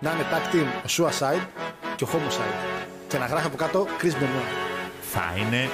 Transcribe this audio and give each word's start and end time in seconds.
να 0.00 0.10
είναι 0.10 0.26
tag 0.30 0.54
team 0.54 0.66
ο 0.84 0.88
Suicide 0.96 1.46
και 1.96 2.04
ο 2.04 2.08
Homicide. 2.12 2.78
Και 3.08 3.18
να 3.18 3.26
γράφει 3.26 3.46
από 3.46 3.56
κάτω 3.56 3.86
Chris 4.02 4.14
Benoit. 4.20 4.50
Θα 5.12 5.22
είναι. 5.36 5.68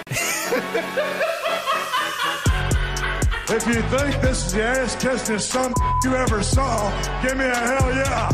If 3.56 3.64
you 3.72 3.80
think 3.92 4.12
this 4.24 4.38
is 4.44 4.52
the 4.54 4.62
ass 4.74 4.92
kissing 5.02 5.42
some 5.52 5.72
you 6.04 6.12
ever 6.24 6.40
saw, 6.54 6.74
give 7.22 7.36
me 7.40 7.46
a 7.58 7.60
hell 7.68 7.88
yeah. 8.00 8.28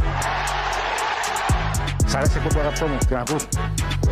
Σ' 2.06 2.14
αρέσει 2.14 2.38
η 2.38 2.58
αγαπητό 2.58 2.86
μου, 2.86 2.98
την 3.08 3.16
ακούς; 3.16 3.42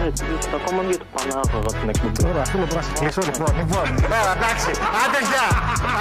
Έτσι, 0.07 0.25
ακόμα 0.55 0.83
δύο 0.83 0.97
του 0.97 1.07
Πανάγωγα 1.15 1.79
την 1.81 1.89
εκπομπή. 1.89 2.29
Ωραία, 2.31 2.45
θέλω 2.45 2.67
να 2.75 2.83
σε 2.83 2.93
κλείσω 2.99 3.21
λοιπόν. 3.25 3.57
Λοιπόν, 3.59 3.87
έλα, 4.05 4.33
εντάξει. 4.37 4.71
Άντε 5.03 5.21
γεια. 5.31 5.47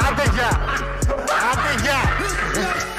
Άντε 0.07 0.25
γεια. 0.35 0.49
Άντε 1.51 1.71
γεια. 1.83 2.98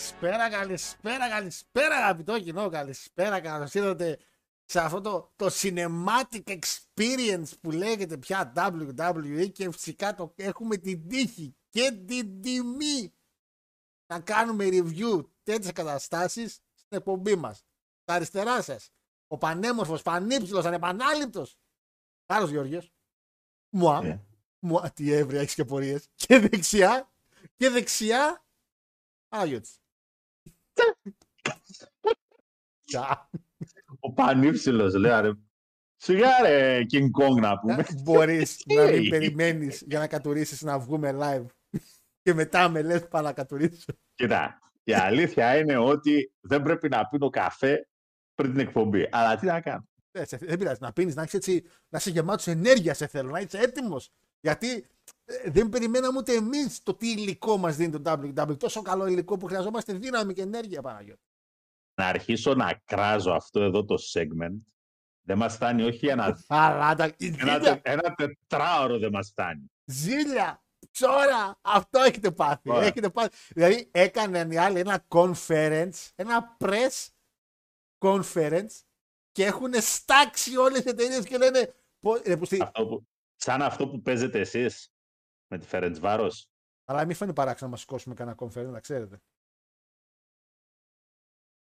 Καλησπέρα, 0.00 0.50
καλησπέρα, 0.50 1.28
καλησπέρα 1.28 1.96
αγαπητό 1.96 2.40
κοινό, 2.40 2.68
καλησπέρα, 2.68 3.40
καλώς 3.40 3.74
ήρθατε 3.74 4.18
σε 4.64 4.80
αυτό 4.80 5.00
το, 5.00 5.32
το 5.36 5.50
cinematic 5.52 6.58
experience 6.58 7.58
που 7.60 7.70
λέγεται 7.70 8.16
πια 8.16 8.52
WWE 8.56 9.52
και 9.52 9.70
φυσικά 9.70 10.14
το 10.14 10.34
έχουμε 10.36 10.76
την 10.76 11.08
τύχη 11.08 11.56
και 11.68 12.02
την 12.06 12.42
τιμή 12.42 13.14
να 14.06 14.20
κάνουμε 14.20 14.68
review 14.70 15.24
τέτοιες 15.42 15.72
καταστάσεις 15.72 16.52
στην 16.52 16.96
εκπομπή 16.96 17.36
μας. 17.36 17.64
Στα 18.02 18.14
αριστερά 18.14 18.62
σας, 18.62 18.90
ο 19.26 19.38
πανέμορφος, 19.38 20.02
πανύψηλος, 20.02 20.64
ανεπανάληπτος, 20.64 21.58
Κάρος 22.26 22.50
Γεώργιος, 22.50 22.92
μουά, 23.70 24.04
Ε. 24.04 24.24
μουά, 24.58 24.90
τι 24.90 25.12
έβρια 25.12 25.40
έχεις 25.40 25.54
και 25.54 25.64
πορείες, 25.64 26.08
και 26.14 26.38
δεξιά, 26.38 27.10
και 27.56 27.68
δεξιά, 27.68 28.44
Άγιωτς. 29.28 29.79
Τσα. 32.86 33.30
Ο 34.00 34.12
πανύψηλος, 34.12 34.94
λέει, 34.94 35.20
ρε. 35.20 35.30
Σιγά 35.96 36.28
ρε, 36.42 36.80
King 36.92 37.04
Kong 37.22 37.40
να 37.40 37.58
πούμε. 37.58 37.84
Μπορείς 38.02 38.62
να 38.66 38.82
μην 38.84 39.02
Hey. 39.02 39.08
περιμένεις 39.10 39.82
για 39.86 39.98
να 39.98 40.06
κατουρίσεις 40.06 40.62
να 40.62 40.78
βγούμε 40.78 41.16
live 41.20 41.46
και 42.22 42.34
μετά 42.34 42.68
με 42.68 42.82
λες 42.82 43.08
πάω 43.08 43.22
να 43.22 43.32
κατουρίσω. 43.32 43.84
Κοίτα, 44.14 44.58
η 44.84 44.92
αλήθεια 44.92 45.56
είναι 45.58 45.76
ότι 45.76 46.32
δεν 46.40 46.62
πρέπει 46.62 46.88
να 46.88 47.08
πίνω 47.08 47.30
καφέ 47.30 47.88
πριν 48.34 48.50
την 48.50 48.60
εκπομπή. 48.60 49.08
Αλλά 49.10 49.36
τι 49.36 49.46
να 49.46 49.60
κάνω. 49.60 49.84
Ε, 50.12 50.24
σε- 50.24 50.36
Δεν 50.36 50.58
πειράζει 50.58 50.78
να 50.80 50.92
πίνεις, 50.92 51.14
να, 51.14 51.22
έχεις 51.22 51.34
έτσι, 51.34 51.64
να 51.88 51.98
είσαι 51.98 52.10
γεμάτος 52.10 52.46
ενέργεια 52.46 52.94
σε 52.94 53.06
θέλω, 53.06 53.30
να 53.30 53.40
είσαι 53.40 53.58
έτοιμος. 53.58 54.10
Γιατί 54.40 54.70
ε, 54.72 54.84
δεν 55.44 55.68
περιμέναμε 55.68 56.18
ούτε 56.18 56.32
εμείς 56.34 56.82
το 56.82 56.94
τι 56.94 57.10
υλικό 57.10 57.56
μας 57.56 57.76
δίνει 57.76 58.00
το 58.00 58.12
WWE. 58.12 58.56
Τόσο 58.58 58.82
καλό 58.82 59.06
υλικό 59.06 59.36
που 59.36 59.46
χρειαζόμαστε 59.46 59.92
δύναμη 59.92 60.34
και 60.34 60.42
ενέργεια, 60.42 60.82
Παναγιώτη. 60.82 61.20
Να 61.94 62.06
αρχίσω 62.06 62.54
να 62.54 62.80
κράζω 62.84 63.32
αυτό 63.32 63.60
εδώ 63.62 63.84
το 63.84 63.94
segment. 64.12 64.60
Δεν 65.22 65.38
μας 65.38 65.54
φτάνει, 65.54 65.82
όχι 65.82 66.06
ένα, 66.06 66.44
Αλλά 66.46 66.94
τα 66.94 67.04
ένα, 67.04 67.14
ζήλια, 67.54 67.80
ένα 67.82 68.14
τετράωρο 68.14 68.98
δεν 68.98 69.10
μας 69.12 69.28
φτάνει. 69.28 69.70
ζήλια, 69.84 70.62
ψώρα, 70.90 71.58
αυτό 71.60 72.00
έχετε 72.00 72.30
πάθει. 72.30 72.70
Ωραία. 72.70 72.86
Έχετε 72.86 73.10
πάθει. 73.10 73.36
Δηλαδή 73.48 73.88
έκαναν 73.90 74.50
οι 74.50 74.56
άλλοι 74.56 74.78
ένα 74.78 75.06
conference, 75.08 76.08
ένα 76.14 76.56
press 76.60 77.08
conference 77.98 78.80
και 79.32 79.44
έχουν 79.44 79.72
στάξει 79.74 80.56
όλες 80.56 80.84
οι 80.84 80.88
εταιρείες 80.88 81.24
και 81.24 81.36
λένε 81.38 81.74
«Πώς- 82.00 82.22
ρε, 82.24 82.36
πούστη, 82.36 82.58
Αυτό 82.62 82.86
που, 82.86 83.06
σαν 83.36 83.62
αυτό 83.62 83.88
που 83.88 84.00
παίζετε 84.02 84.38
εσείς 84.40 84.92
με 85.50 85.58
τη 85.58 85.66
Φέρεντς 85.66 85.98
Βάρος. 86.00 86.50
Αλλά 86.84 87.04
μην 87.06 87.16
φανεί 87.16 87.32
παράξενο 87.32 87.66
να 87.70 87.76
μας 87.76 87.80
σηκώσουμε 87.80 88.14
κανένα 88.14 88.36
conference, 88.40 88.70
να 88.70 88.80
ξέρετε. 88.80 89.20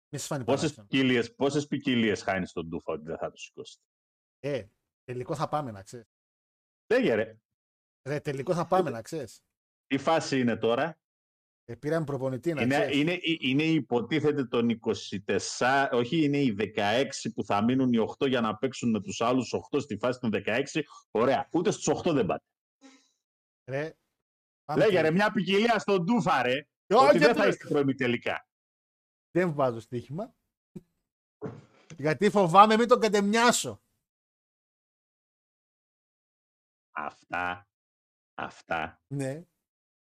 Μην 0.08 0.20
σας 0.20 0.26
φανεί 0.26 0.44
Πόσες 0.44 0.60
παράξενο. 0.74 0.86
ποικιλίες, 0.86 1.34
πόσες 1.34 1.66
ποικιλίες 1.66 2.22
χάνει 2.22 2.46
στον 2.46 2.66
Ντούφα 2.66 2.92
ότι 2.92 3.02
δεν 3.04 3.18
θα 3.18 3.30
του 3.30 3.38
σηκώσει. 3.40 3.78
Ε, 4.40 4.66
τελικό 5.04 5.34
θα 5.34 5.48
πάμε 5.48 5.70
να 5.70 5.82
ξέρεις. 5.82 6.06
Λέγε 6.92 7.14
ρε, 7.14 7.36
Ρε, 8.08 8.20
τελικό 8.20 8.54
θα 8.54 8.66
πάμε 8.66 8.90
να 8.90 9.02
ξέρεις. 9.02 9.40
τι 9.86 9.98
φάση 9.98 10.40
είναι 10.40 10.56
τώρα; 10.56 10.98
Ε, 11.64 11.74
πήραμε 11.74 12.04
προπονητή 12.04 12.52
να 12.52 12.62
Είναι, 12.62 12.74
ξέρεις. 12.78 12.96
είναι, 12.96 13.18
είναι 13.40 13.62
υποτίθεται 13.62 14.44
των 14.44 14.68
24, 14.70 15.88
όχι 15.92 16.24
είναι 16.24 16.38
οι 16.38 16.56
16 16.58 17.30
που 17.34 17.44
θα 17.44 17.64
μείνουν 17.64 17.92
οι 17.92 17.98
8 18.18 18.26
για 18.28 18.40
να 18.40 18.56
παίξουν 18.56 18.90
με 18.90 19.00
τους 19.00 19.20
άλλους 19.20 19.52
8 19.72 19.80
στη 19.80 19.96
φάση 19.96 20.18
των 20.20 20.30
16. 20.32 20.82
Ωραία, 21.10 21.48
ούτε 21.52 21.70
στους 21.70 21.88
8 21.88 22.12
δεν 22.12 22.26
πάτε. 22.26 22.44
Ρε, 23.64 23.96
πάμε 24.64 24.80
Λέγε 24.84 24.96
και- 24.96 25.00
ρε, 25.00 25.10
μια 25.10 25.32
ποικιλία 25.32 25.78
στον 25.78 26.04
Ντούφα 26.04 26.42
ρε, 26.42 26.56
Ε, 26.86 26.94
ότι 26.94 27.04
όχι, 27.06 27.18
δεν 27.18 27.34
θα 27.34 27.42
ρε. 27.44 27.48
είστε 27.48 27.68
πρώιμη 27.68 27.94
τελικά. 27.94 28.46
Δεν 29.30 29.54
βάζω 29.54 29.80
στοίχημα. 29.80 30.34
Γιατί 31.96 32.30
φοβάμαι 32.30 32.76
μην 32.76 32.88
τον 32.88 33.00
κατεμιάσω. 33.00 33.82
Αυτά, 36.94 37.68
αυτά 38.34 39.02
Ναι. 39.06 39.44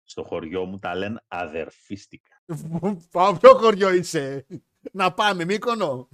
στο 0.03 0.23
χωριό 0.23 0.65
μου 0.65 0.79
τα 0.79 0.95
λένε 0.95 1.23
αδερφίστικα. 1.27 2.43
Πάω 3.11 3.37
ποιο 3.37 3.57
χωριό 3.57 3.89
είσαι. 3.93 4.45
Να 4.91 5.13
πάμε, 5.13 5.45
Μύκονο. 5.45 6.09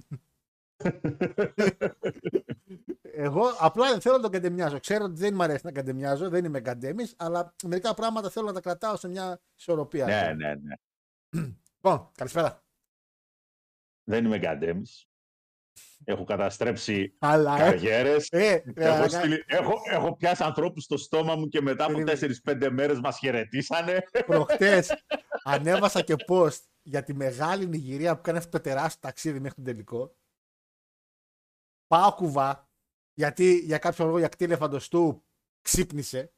Εγώ 3.18 3.42
απλά 3.58 3.90
δεν 3.90 4.00
θέλω 4.00 4.16
να 4.16 4.22
τον 4.22 4.30
κατεμιάζω. 4.30 4.80
Ξέρω 4.80 5.04
ότι 5.04 5.14
δεν 5.14 5.34
μου 5.34 5.42
αρέσει 5.42 5.60
να 5.64 5.72
κατεμιάζω, 5.72 6.28
δεν 6.28 6.44
είμαι 6.44 6.60
καντέμις, 6.60 7.14
αλλά 7.18 7.54
μερικά 7.64 7.94
πράγματα 7.94 8.30
θέλω 8.30 8.46
να 8.46 8.52
τα 8.52 8.60
κρατάω 8.60 8.96
σε 8.96 9.08
μια 9.08 9.40
ισορροπία. 9.58 10.06
ναι, 10.06 10.34
ναι, 10.34 10.54
ναι. 10.54 10.74
Λοιπόν, 11.76 12.10
καλησπέρα. 12.14 12.64
Δεν 14.04 14.24
είμαι 14.24 14.38
γκαντέμις. 14.38 15.08
Έχω 16.04 16.24
καταστρέψει 16.24 17.16
Αλλά, 17.18 17.54
ε, 17.60 17.70
καριέρες. 17.70 18.28
ε, 18.30 18.46
ε, 18.52 18.62
Έχω, 18.74 19.02
ε, 19.02 19.08
στείλει- 19.08 19.44
έχω, 19.46 19.72
έχω 19.90 20.16
πιάσει 20.16 20.42
ανθρώπους 20.42 20.84
στο 20.84 20.96
στόμα 20.96 21.34
μου 21.34 21.48
και 21.48 21.60
μετά 21.60 21.84
από 21.84 21.92
Περίμενε. 21.92 22.18
4-5 22.44 22.70
μέρες 22.70 23.00
μας 23.00 23.18
χαιρετήσανε. 23.18 24.02
προχτές 24.26 24.92
ανέβασα 25.44 26.02
και 26.02 26.14
post 26.28 26.60
για 26.82 27.02
τη 27.02 27.14
μεγάλη 27.14 27.66
Νιγηρία 27.66 28.16
που 28.16 28.22
κάνει 28.22 28.38
αυτό 28.38 28.50
το 28.50 28.60
τεράστιο 28.60 29.00
ταξίδι 29.00 29.40
μέχρι 29.40 29.54
τον 29.54 29.64
τελικό. 29.64 30.16
Πάω 31.86 32.14
κουβά, 32.14 32.65
γιατί 33.18 33.58
για 33.58 33.78
κάποιο 33.78 34.04
λόγο 34.04 34.18
η 34.18 34.24
ακτή 34.24 34.44
ελεφαντοστού 34.44 35.24
ξύπνησε 35.62 36.32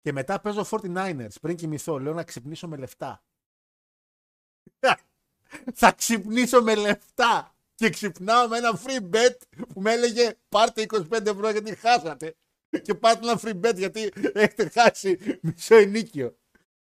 και 0.00 0.12
μετά 0.12 0.40
παίζω 0.40 0.64
49ers 0.70 1.28
πριν 1.40 1.56
κοιμηθώ. 1.56 1.98
Λέω 1.98 2.12
να 2.14 2.24
ξυπνήσω 2.24 2.68
με 2.68 2.76
λεφτά. 2.76 3.24
Θα 5.74 5.92
ξυπνήσω 5.92 6.62
με 6.62 6.74
λεφτά. 6.74 7.54
και 7.74 7.90
ξυπνάω 7.90 8.48
με 8.48 8.56
ένα 8.56 8.80
free 8.84 9.10
bet 9.14 9.36
που 9.68 9.80
με 9.80 9.92
έλεγε 9.92 10.34
πάρτε 10.48 10.86
25 10.88 11.26
ευρώ 11.26 11.50
γιατί 11.50 11.74
χάσατε. 11.76 12.36
Και 12.82 12.94
πάρτε 12.94 13.28
ένα 13.30 13.40
free 13.42 13.60
bet 13.66 13.76
γιατί 13.76 14.12
έχετε 14.14 14.68
χάσει 14.68 15.38
μισό 15.42 15.74
ενίκιο. 15.74 16.38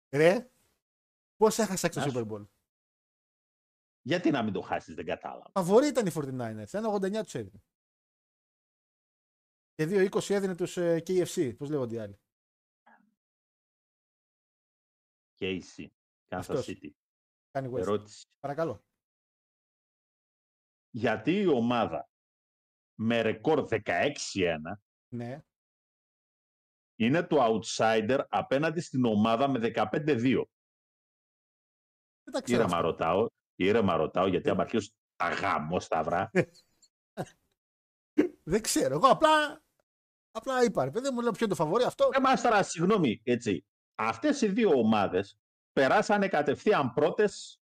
Ρε, 0.09 0.49
πώς 1.37 1.57
έχασα 1.59 1.87
και 1.87 1.99
το 1.99 2.05
Να 2.05 2.11
σου- 2.11 2.27
Super 2.29 2.31
Bowl; 2.33 2.47
Γιατί 4.01 4.31
να 4.31 4.43
μην 4.43 4.53
το 4.53 4.61
χάσεις, 4.61 4.95
δεν 4.95 5.05
κατάλαβα. 5.05 5.49
Φαβορή 5.53 5.87
ήταν 5.87 6.05
οι 6.05 6.11
49ers. 6.15 6.65
1,89 6.71 7.23
τους 7.23 7.35
έδινε. 7.35 7.63
Και 9.85 10.09
2,20 10.11 10.29
έδινε 10.29 10.55
τους 10.55 10.77
ε, 10.77 11.03
KFC. 11.07 11.55
Πώς 11.57 11.69
λέγονται 11.69 11.95
οι 11.95 11.99
άλλοι; 11.99 12.19
KC. 15.39 15.81
Kansas 15.81 15.89
Αυτός. 16.29 16.67
City. 16.69 16.89
Κάνει 17.51 17.69
West. 17.73 17.77
Ερώτηση. 17.79 18.27
Παρακαλώ. 18.39 18.83
Γιατί 20.89 21.39
η 21.39 21.47
ομάδα 21.47 22.09
με 22.99 23.21
ρεκόρ 23.21 23.67
16-1 23.69 24.57
Ναι. 25.13 25.43
είναι 26.95 27.23
το 27.23 27.37
outsider 27.39 28.25
απέναντι 28.29 28.81
στην 28.81 29.05
ομάδα 29.05 29.47
με 29.47 29.59
15-2. 29.59 30.43
Δεν 32.23 32.33
τα 32.33 32.41
ξέρω. 32.41 32.59
Ήρεμα 32.61 32.77
αυτά. 32.77 32.81
ρωτάω, 32.81 33.27
ήρεμα 33.55 33.95
ρωτάω 33.95 34.27
γιατί 34.27 34.49
άμα 34.49 34.61
αρχίσω 34.61 34.91
τα 35.15 35.29
γάμω 35.29 35.79
σταυρά. 35.79 36.31
Δεν 38.43 38.61
ξέρω. 38.61 38.93
Εγώ 38.93 39.07
απλά, 39.07 39.63
απλά 40.31 40.63
είπα. 40.63 40.83
Ρε 40.83 40.91
παιδί 40.91 41.09
μου, 41.09 41.21
λέω 41.21 41.31
ποιο 41.31 41.45
είναι 41.45 41.55
το 41.55 41.63
φαβορή 41.63 41.83
αυτό. 41.83 42.09
Ε, 42.13 42.19
μας 42.19 42.41
τώρα, 42.41 42.63
συγγνώμη, 42.63 43.21
έτσι. 43.23 43.65
Αυτές 43.95 44.41
οι 44.41 44.47
δύο 44.47 44.69
ομάδες 44.69 45.39
περάσανε 45.71 46.27
κατευθείαν 46.27 46.93
πρώτες 46.93 47.61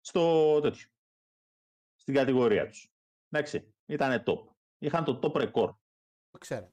στο 0.00 0.60
τέτοιο. 0.60 0.88
Στην 1.94 2.14
κατηγορία 2.14 2.66
τους. 2.66 2.90
Εντάξει, 3.28 3.74
ήτανε 3.86 4.22
top. 4.26 4.54
Είχαν 4.78 5.04
το 5.04 5.18
top 5.22 5.32
record. 5.32 5.74
Το 6.30 6.38
ξέρω. 6.38 6.72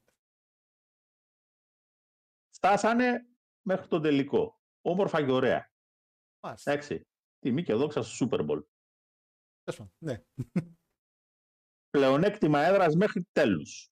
Φτάσανε 2.56 3.26
μέχρι 3.66 3.88
τον 3.88 4.02
τελικό. 4.02 4.60
Όμορφα 4.80 5.24
και 5.24 5.32
ωραία. 5.32 5.72
Μάλιστα. 6.40 6.70
Εντάξει. 6.70 7.06
Τιμή 7.38 7.62
και 7.62 7.74
δόξα 7.74 8.02
στο 8.02 8.26
Super 8.26 8.40
Bowl. 8.40 8.64
Τέλος 9.62 9.78
πάντων. 9.78 9.92
Ναι. 9.98 10.24
Πλεονέκτημα 11.90 12.60
έδρας 12.60 12.94
μέχρι 12.94 13.28
τέλους. 13.32 13.90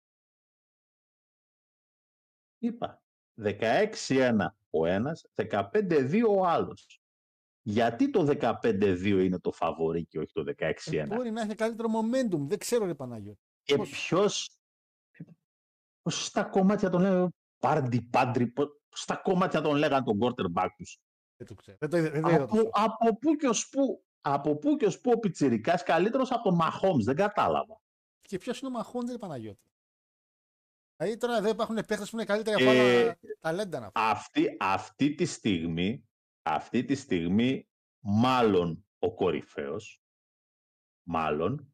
Είπα. 2.59 3.03
16-1 3.43 4.47
ο 4.71 4.87
ένας, 4.87 5.27
15-2 5.35 6.23
ο 6.29 6.47
άλλος. 6.47 7.01
Γιατί 7.63 8.11
το 8.11 8.37
15-2 8.41 9.25
είναι 9.25 9.39
το 9.39 9.53
φαβορί 9.53 10.07
και 10.07 10.19
όχι 10.19 10.33
το 10.33 10.45
16-1. 10.57 10.73
Ε, 10.93 11.07
μπορεί 11.07 11.31
να 11.31 11.41
έχει 11.41 11.55
καλύτερο 11.55 11.89
momentum. 11.89 12.39
Δεν 12.39 12.59
ξέρω, 12.59 12.87
ρε 12.87 12.95
Παναγιώτη. 12.95 13.41
Και 13.63 13.77
πώς; 13.77 13.91
ποιος, 13.91 14.51
πώς 16.03 16.25
στα 16.25 16.45
κομμάτια 16.45 16.91
τον 16.91 17.01
λέγανε 17.01 17.29
Πάρντι, 17.59 18.03
πάντρι, 18.03 18.47
πώς 18.47 18.69
στα 18.91 19.17
κομμάτια 19.17 19.61
τον 19.61 19.77
λέγανε 19.77 20.05
τον 20.05 20.19
quarterback 20.21 20.69
τους; 20.77 20.99
Δεν 21.37 21.47
το 21.47 21.55
ξέρω. 21.55 21.77
Δεν 21.81 21.91
το 21.91 21.97
είδα. 21.97 22.11
Δεν 22.11 22.23
το 22.23 22.29
είδα 22.29 22.39
το 22.39 22.45
Από, 22.45 22.57
show. 22.57 22.69
από 22.73 23.17
πού 23.19 23.35
και 23.35 23.49
ως 23.49 23.69
πού, 23.69 24.05
από 24.21 24.57
πού 24.57 24.77
και 24.77 24.87
ως 24.87 25.01
πού 25.01 25.11
ο 25.15 25.19
Πιτσιρικάς 25.19 25.83
καλύτερος 25.83 26.33
από 26.33 26.43
τον 26.43 26.59
Mahomes, 26.63 27.03
δεν 27.05 27.17
κατάλαβα. 27.17 27.81
Και 28.21 28.39
ποιος 28.39 28.61
είναι 28.61 28.71
ο 28.71 28.73
Μαχόντι, 28.73 29.13
ρε 29.13 29.19
Παναγιώτη; 29.19 29.71
Δηλαδή 30.99 31.17
τώρα 31.17 31.37
εδώ 31.37 31.49
υπάρχουν 31.49 31.75
παίχτε 31.75 32.05
που 32.05 32.11
είναι 32.13 32.25
καλύτεροι 32.25 32.63
από 32.63 32.73
Ε, 32.73 33.03
άλλα 33.03 33.17
ταλέντα 33.41 33.81
να 33.81 33.91
πω. 33.91 34.01
Αυτή, 34.01 34.57
αυτή 34.61 35.15
τη 35.15 35.25
στιγμή, 35.25 36.09
αυτή 36.43 36.85
τη 36.85 36.95
στιγμή, 36.95 37.69
μάλλον 37.99 38.87
ο 38.99 39.15
κορυφαίος, 39.15 40.03
μάλλον, 41.03 41.73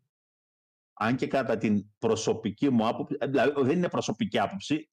αν 0.92 1.16
και 1.16 1.26
κατά 1.26 1.56
την 1.56 1.90
προσωπική 1.98 2.70
μου 2.70 2.86
άποψη, 2.86 3.16
ε, 3.20 3.26
δηλαδή 3.26 3.62
δεν 3.62 3.76
είναι 3.76 3.88
προσωπική 3.88 4.38
άποψη, 4.38 4.74
η 4.74 4.90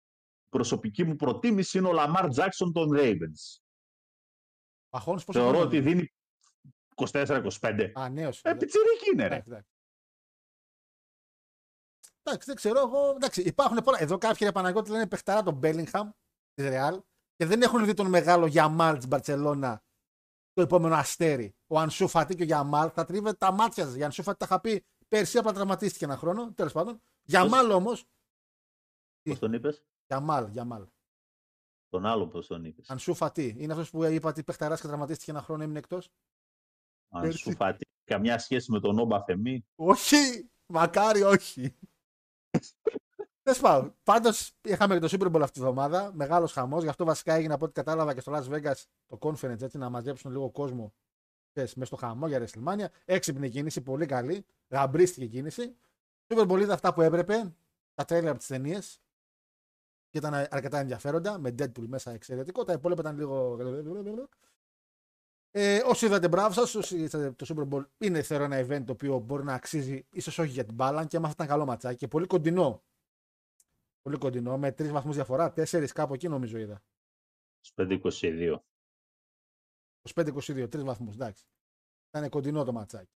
προσωπική 0.49 1.03
μου 1.03 1.15
προτίμηση 1.15 1.77
είναι 1.77 1.87
ο 1.87 1.91
Λαμάρ 1.91 2.27
Τζάξον 2.27 2.73
των 2.73 2.89
Ravens. 2.93 3.61
Μαχόμς 4.89 5.33
Θεωρώ 5.33 5.59
ότι 5.59 5.81
δίνει 5.81 6.13
24-25. 6.95 7.91
Α, 7.93 8.09
νέος. 8.09 8.41
Ε, 8.43 8.53
πιτσιρίκι 8.53 9.09
είναι 9.13 9.27
ρε. 9.27 9.43
Εντάξει, 12.23 12.45
δεν 12.47 12.55
ξέρω. 12.55 12.79
Εγώ, 12.79 13.09
εντάξει, 13.09 13.41
υπάρχουν 13.41 13.77
πολλά. 13.83 14.01
Εδώ 14.01 14.17
κάποιοι 14.17 14.47
ρε 14.47 14.51
Παναγιώτη 14.51 14.91
λένε 14.91 15.07
παιχταρά 15.07 15.43
τον 15.43 15.53
Μπέλιγχαμ 15.53 16.09
της 16.53 16.67
Ρεάλ 16.67 17.01
και 17.35 17.45
δεν 17.45 17.61
έχουν 17.61 17.85
δει 17.85 17.93
τον 17.93 18.07
μεγάλο 18.07 18.45
Γιαμάλ 18.45 18.95
της 18.95 19.07
Μπαρσελόνα 19.07 19.83
το 20.53 20.61
επόμενο 20.61 20.95
αστέρι. 20.95 21.55
Ο 21.67 21.79
Ανσού 21.79 22.07
Φατί 22.07 22.35
και 22.35 22.41
ο 22.41 22.45
Γιαμάλ 22.45 22.91
θα 22.93 23.05
τρίβε 23.05 23.33
τα 23.33 23.51
μάτια 23.51 23.85
σας. 23.85 23.95
Για 23.95 24.05
Ανσού 24.05 24.23
Φατί 24.23 24.37
τα 24.37 24.45
είχα 24.45 24.59
πει 24.59 24.85
πέρσι, 25.07 25.37
απλά 25.37 25.53
τραυματίστηκε 25.53 26.05
ένα 26.05 26.17
χρόνο. 26.17 26.53
Τέλος 26.53 26.71
πάντων. 26.71 27.01
Γιαμάλ 27.21 27.71
όμως. 27.71 27.91
Πώς 29.23 29.39
τον 29.39 29.53
είπες; 29.53 29.83
Γιαμάλ, 30.07 30.49
Γιαμάλ. 30.49 30.87
Τον 31.89 32.05
άλλο 32.05 32.27
πώς 32.27 32.47
τον 32.47 32.65
είπες; 32.65 32.89
Ανσού 32.89 33.13
Φατί. 33.13 33.55
Είναι 33.57 33.73
αυτός 33.73 33.89
που 33.89 34.03
είπα 34.03 34.29
ότι 34.29 34.43
παιχταράς 34.43 34.81
και 34.81 34.87
τραυματίστηκε 34.87 35.31
ένα 35.31 35.41
χρόνο, 35.41 35.63
έμεινε 35.63 35.79
εκτός. 35.79 36.11
Αν 37.09 37.21
πέρσι. 37.21 37.37
σου 37.37 37.55
φάτη 37.55 37.85
καμιά 38.03 38.39
σχέση 38.39 38.71
με 38.71 38.79
τον 38.79 38.99
Όμπα 38.99 39.23
Φεμή. 39.23 39.65
Όχι! 39.75 40.49
Μακάρι 40.65 41.21
όχι. 41.21 41.77
Δεν 43.43 43.53
σπάω. 43.53 43.91
Πάντως 44.03 44.53
είχαμε 44.61 44.99
και 44.99 45.07
το 45.07 45.17
Super 45.19 45.35
Bowl 45.35 45.41
αυτή 45.41 45.59
τη 45.59 45.59
βδομάδα. 45.59 46.11
Μεγάλος 46.13 46.53
χαμός. 46.53 46.83
Γι' 46.83 46.89
αυτό 46.89 47.05
βασικά 47.05 47.33
έγινε 47.33 47.53
από 47.53 47.65
ό,τι 47.65 47.73
κατάλαβα 47.73 48.13
και 48.13 48.19
στο 48.19 48.31
Las 48.35 48.53
Vegas 48.53 48.83
το 49.07 49.17
conference 49.21 49.61
έτσι 49.61 49.77
να 49.77 49.89
μαζέψουν 49.89 50.31
λίγο 50.31 50.49
κόσμο 50.49 50.93
ξέρεις, 51.51 51.75
μέσα 51.75 51.95
στο 51.95 52.05
χαμό 52.05 52.27
για 52.27 52.47
WrestleMania. 52.47 52.85
Έξυπνη 53.05 53.49
κίνηση, 53.49 53.81
πολύ 53.81 54.05
καλή. 54.05 54.45
Γαμπρίστηκε 54.69 55.25
κίνηση. 55.25 55.75
Super 56.27 56.47
Bowl 56.47 56.59
είδα 56.59 56.73
αυτά 56.73 56.93
που 56.93 57.01
έπρεπε. 57.01 57.53
Τα 57.93 58.05
τρέλια 58.05 58.29
από 58.29 58.39
τις 58.39 58.47
ταινίες. 58.47 59.01
Και 60.09 60.17
ήταν 60.17 60.33
αρκετά 60.33 60.79
ενδιαφέροντα. 60.79 61.39
Με 61.39 61.49
Deadpool 61.49 61.87
μέσα 61.87 62.11
εξαιρετικό. 62.11 62.63
Τα 62.63 62.73
υπόλοιπα 62.73 63.01
ήταν 63.01 63.17
λίγο. 63.17 63.57
Ε, 65.51 65.81
όσοι 65.85 66.05
είδατε, 66.05 66.27
μπράβο 66.27 66.53
σας. 66.53 66.75
Όσοι 66.75 66.97
είδατε 66.97 67.31
το 67.31 67.45
Super 67.49 67.73
Bowl, 67.73 67.85
είναι 67.97 68.21
θεωρώ 68.21 68.43
ένα 68.43 68.59
event 68.59 68.83
το 68.85 68.91
οποίο 68.91 69.19
μπορεί 69.19 69.43
να 69.43 69.53
αξίζει, 69.53 70.07
ίσως 70.11 70.37
όχι 70.37 70.51
για 70.51 70.65
την 70.65 70.73
μπάλα, 70.73 71.05
και 71.05 71.17
άμα 71.17 71.27
θα 71.27 71.33
ήταν 71.33 71.47
καλό 71.47 71.65
ματσάκι. 71.65 71.97
Και 71.97 72.07
πολύ 72.07 72.27
κοντινό. 72.27 72.83
Πολύ 74.01 74.17
κοντινό, 74.17 74.57
με 74.57 74.71
τρεις 74.71 74.91
βαθμούς 74.91 75.15
διαφορά. 75.15 75.51
Τέσσερις 75.53 75.91
κάπου 75.91 76.13
εκεί 76.13 76.27
νομίζω 76.27 76.57
είδα. 76.57 76.83
5-22. 77.75 78.63
25-22, 80.13 80.67
τρεις 80.69 80.83
βαθμούς. 80.83 81.13
Εντάξει. 81.13 81.45
Ήταν 82.09 82.29
κοντινό 82.29 82.63
το 82.63 82.71
ματσάκι. 82.71 83.15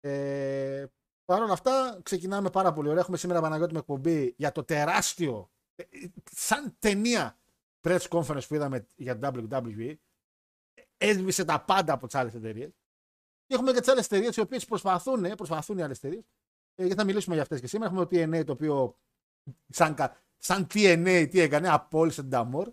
Ε, 0.00 0.86
Παρ' 1.28 1.42
όλα 1.42 1.52
αυτά, 1.52 2.00
ξεκινάμε 2.02 2.50
πάρα 2.50 2.72
πολύ 2.72 2.88
ωραία. 2.88 3.00
Έχουμε 3.00 3.16
σήμερα 3.16 3.40
Παναγιώτη 3.40 3.72
με 3.72 3.78
εκπομπή 3.78 4.34
για 4.36 4.52
το 4.52 4.64
τεράστιο, 4.64 5.50
ε, 5.74 5.84
σαν 6.30 6.76
ταινία 6.78 7.38
press 7.80 8.08
conference 8.08 8.46
που 8.48 8.54
είδαμε 8.54 8.86
για 8.96 9.18
το 9.18 9.48
WWE. 9.48 9.94
Έσβησε 10.98 11.44
τα 11.44 11.64
πάντα 11.64 11.92
από 11.92 12.06
τις 12.06 12.14
άλλες 12.14 12.34
εταιρείες. 12.34 12.70
Και 13.46 13.54
έχουμε 13.54 13.72
και 13.72 13.78
τις 13.80 13.88
άλλες 13.88 14.04
εταιρείες 14.04 14.36
οι 14.36 14.40
οποίες 14.40 14.64
προσπαθούν, 14.64 15.24
ε, 15.24 15.34
προσπαθούν 15.34 15.78
οι 15.78 15.82
άλλες 15.82 15.96
εταιρείες. 15.96 16.24
Ε, 16.74 16.82
γιατί 16.82 16.94
θα 17.00 17.04
μιλήσουμε 17.04 17.34
για 17.34 17.42
αυτές 17.42 17.60
και 17.60 17.66
σήμερα. 17.66 17.90
Έχουμε 17.90 18.06
το 18.06 18.16
TNA 18.16 18.44
το 18.44 18.52
οποίο, 18.52 18.98
σαν, 19.68 19.94
κα- 19.94 20.16
σαν 20.36 20.66
TNA, 20.74 21.26
τι 21.30 21.40
έκανε, 21.40 21.68
απόλυσε 21.68 22.22
την 22.22 22.30
Damor. 22.34 22.72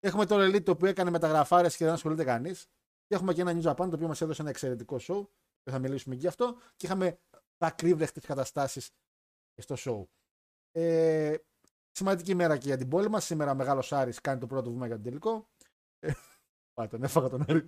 Έχουμε 0.00 0.26
το 0.26 0.36
Elite 0.44 0.62
το 0.62 0.70
οποίο 0.70 0.88
έκανε 0.88 1.10
μεταγραφάρε 1.10 1.68
και 1.68 1.84
δεν 1.84 1.92
ασχολείται 1.92 2.24
κανείς. 2.24 2.66
Και 3.06 3.14
έχουμε 3.14 3.32
και 3.32 3.40
ένα 3.40 3.52
New 3.52 3.70
Japan 3.70 3.88
το 3.88 3.90
οποίο 3.94 4.06
μας 4.08 4.20
έδωσε 4.20 4.40
ένα 4.40 4.50
εξαιρετικό 4.50 4.96
show. 5.00 5.26
Και 5.62 5.70
θα 5.70 5.78
μιλήσουμε 5.78 6.14
και 6.14 6.20
γι' 6.20 6.26
αυτό. 6.26 6.56
Και 6.76 6.86
είχαμε 6.86 7.20
ακρίβρεχτες 7.58 8.24
καταστάσεις 8.24 8.90
στο 9.56 9.74
show. 9.78 10.04
Ε, 10.72 11.36
σημαντική 11.92 12.34
μέρα 12.34 12.56
και 12.56 12.66
για 12.66 12.76
την 12.76 12.88
πόλη 12.88 13.08
μας. 13.08 13.24
Σήμερα 13.24 13.50
ο 13.50 13.54
Μεγάλος 13.54 13.92
Άρης 13.92 14.20
κάνει 14.20 14.40
το 14.40 14.46
πρώτο 14.46 14.70
βήμα 14.70 14.86
για 14.86 14.94
τον 14.94 15.04
τελικό. 15.04 15.48
Ε, 16.70 16.72
Πάει, 16.74 16.88
τον 16.88 17.02
έφαγα 17.02 17.28
τον 17.28 17.44
Άρη. 17.48 17.64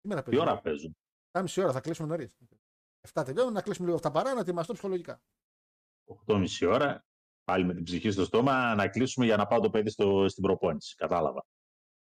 Σήμερα 0.00 0.22
Τι 0.22 0.30
παίζουμε. 0.30 0.50
ώρα 0.50 0.60
παίζουν. 0.60 0.96
7,5 1.32 1.62
ώρα 1.62 1.72
θα 1.72 1.80
κλείσουμε 1.80 2.08
νωρίς. 2.08 2.36
7 3.14 3.22
τελειώνουν, 3.24 3.52
να 3.52 3.62
κλείσουμε 3.62 3.84
λίγο 3.86 3.96
αυτά 3.96 4.10
παρά, 4.10 4.34
να 4.34 4.40
ετοιμαστώ 4.40 4.72
ψυχολογικά. 4.72 5.22
8.30 6.26 6.46
ώρα. 6.68 7.04
Πάλι 7.44 7.64
με 7.64 7.74
την 7.74 7.84
ψυχή 7.84 8.10
στο 8.10 8.24
στόμα 8.24 8.74
να 8.74 8.88
κλείσουμε 8.88 9.24
για 9.26 9.36
να 9.36 9.46
πάω 9.46 9.60
το 9.60 9.70
παιδί 9.70 9.90
στο, 9.90 10.28
στην 10.28 10.42
προπόνηση. 10.42 10.94
Κατάλαβα. 10.96 11.46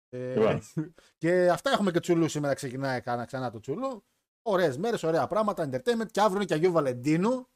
Ε, 0.09 0.33
Λοιπόν. 0.33 0.61
και 1.17 1.49
αυτά 1.49 1.69
έχουμε 1.71 1.91
και 1.91 1.99
τσουλού 1.99 2.27
σήμερα. 2.27 2.53
Ξεκινάει 2.53 2.99
ξανά, 3.01 3.25
ξανά 3.25 3.51
το 3.51 3.59
τσουλού. 3.59 4.05
Ωραίες 4.41 4.77
μέρες, 4.77 5.03
ωραία 5.03 5.27
πράγματα, 5.27 5.69
entertainment. 5.69 6.11
Και 6.11 6.21
αύριο 6.21 6.35
είναι 6.35 6.45
και 6.45 6.53
Αγίου 6.53 6.71
Βαλεντίνου. 6.71 7.49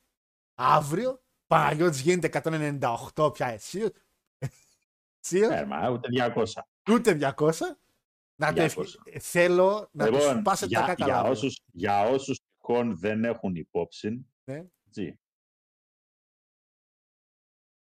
Αύριο. 0.54 1.22
Παναγιώτης 1.48 2.02
γίνεται 2.02 2.28
198 3.14 3.34
πια 3.34 3.48
εσύ. 3.48 3.92
Εσύ, 5.24 5.40
Ε, 5.40 5.66
μα, 5.66 5.90
ούτε 5.90 6.08
200. 6.12 6.44
ούτε 6.92 7.34
200. 7.38 7.52
Να 8.46 8.54
το 8.54 8.62
200. 8.62 9.00
ευχ- 9.06 9.26
θέλω 9.28 9.90
να 9.92 10.06
το 10.06 10.12
Λοιπόν, 10.12 10.40
σπάσετε 10.40 10.74
τα 10.74 10.80
για, 10.80 10.88
κάκα 10.88 11.06
για, 11.06 11.16
αύριο. 11.18 11.32
όσους, 11.32 11.62
για 11.74 12.02
όσους 12.04 12.40
τυχόν 12.40 12.98
δεν 12.98 13.24
έχουν 13.24 13.56
υπόψη, 13.56 14.26
Ναι. 14.44 14.66
έτσι, 14.88 15.20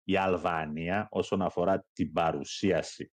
η 0.03 0.17
Αλβανία 0.17 1.09
όσον 1.11 1.43
αφορά 1.43 1.85
την 1.93 2.13
παρουσίαση 2.13 3.13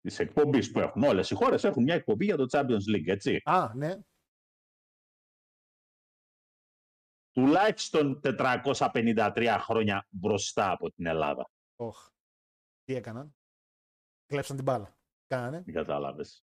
της 0.00 0.18
εκπομπής 0.18 0.70
που 0.70 0.80
έχουν 0.80 1.02
όλες 1.02 1.30
οι 1.30 1.34
χώρες 1.34 1.64
έχουν 1.64 1.82
μια 1.82 1.94
εκπομπή 1.94 2.24
για 2.24 2.36
το 2.36 2.46
Champions 2.50 2.94
League, 2.96 3.06
έτσι. 3.08 3.40
Α, 3.44 3.74
ναι. 3.74 3.98
τουλάχιστον 7.30 8.20
453 8.22 9.56
χρόνια 9.60 10.06
μπροστά 10.10 10.70
από 10.70 10.90
την 10.90 11.06
Ελλάδα. 11.06 11.50
Οχ. 11.76 12.08
Τι 12.84 12.94
έκαναν; 12.94 13.36
Κλέψαν 14.26 14.56
την 14.56 14.64
μπάλα. 14.64 14.96
Κάνανε. 15.32 15.62
Δεν 15.62 15.74
κατάλαβες. 15.74 16.46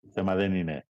Το 0.00 0.10
θέμα 0.10 0.34
δεν 0.34 0.54
είναι 0.54 0.88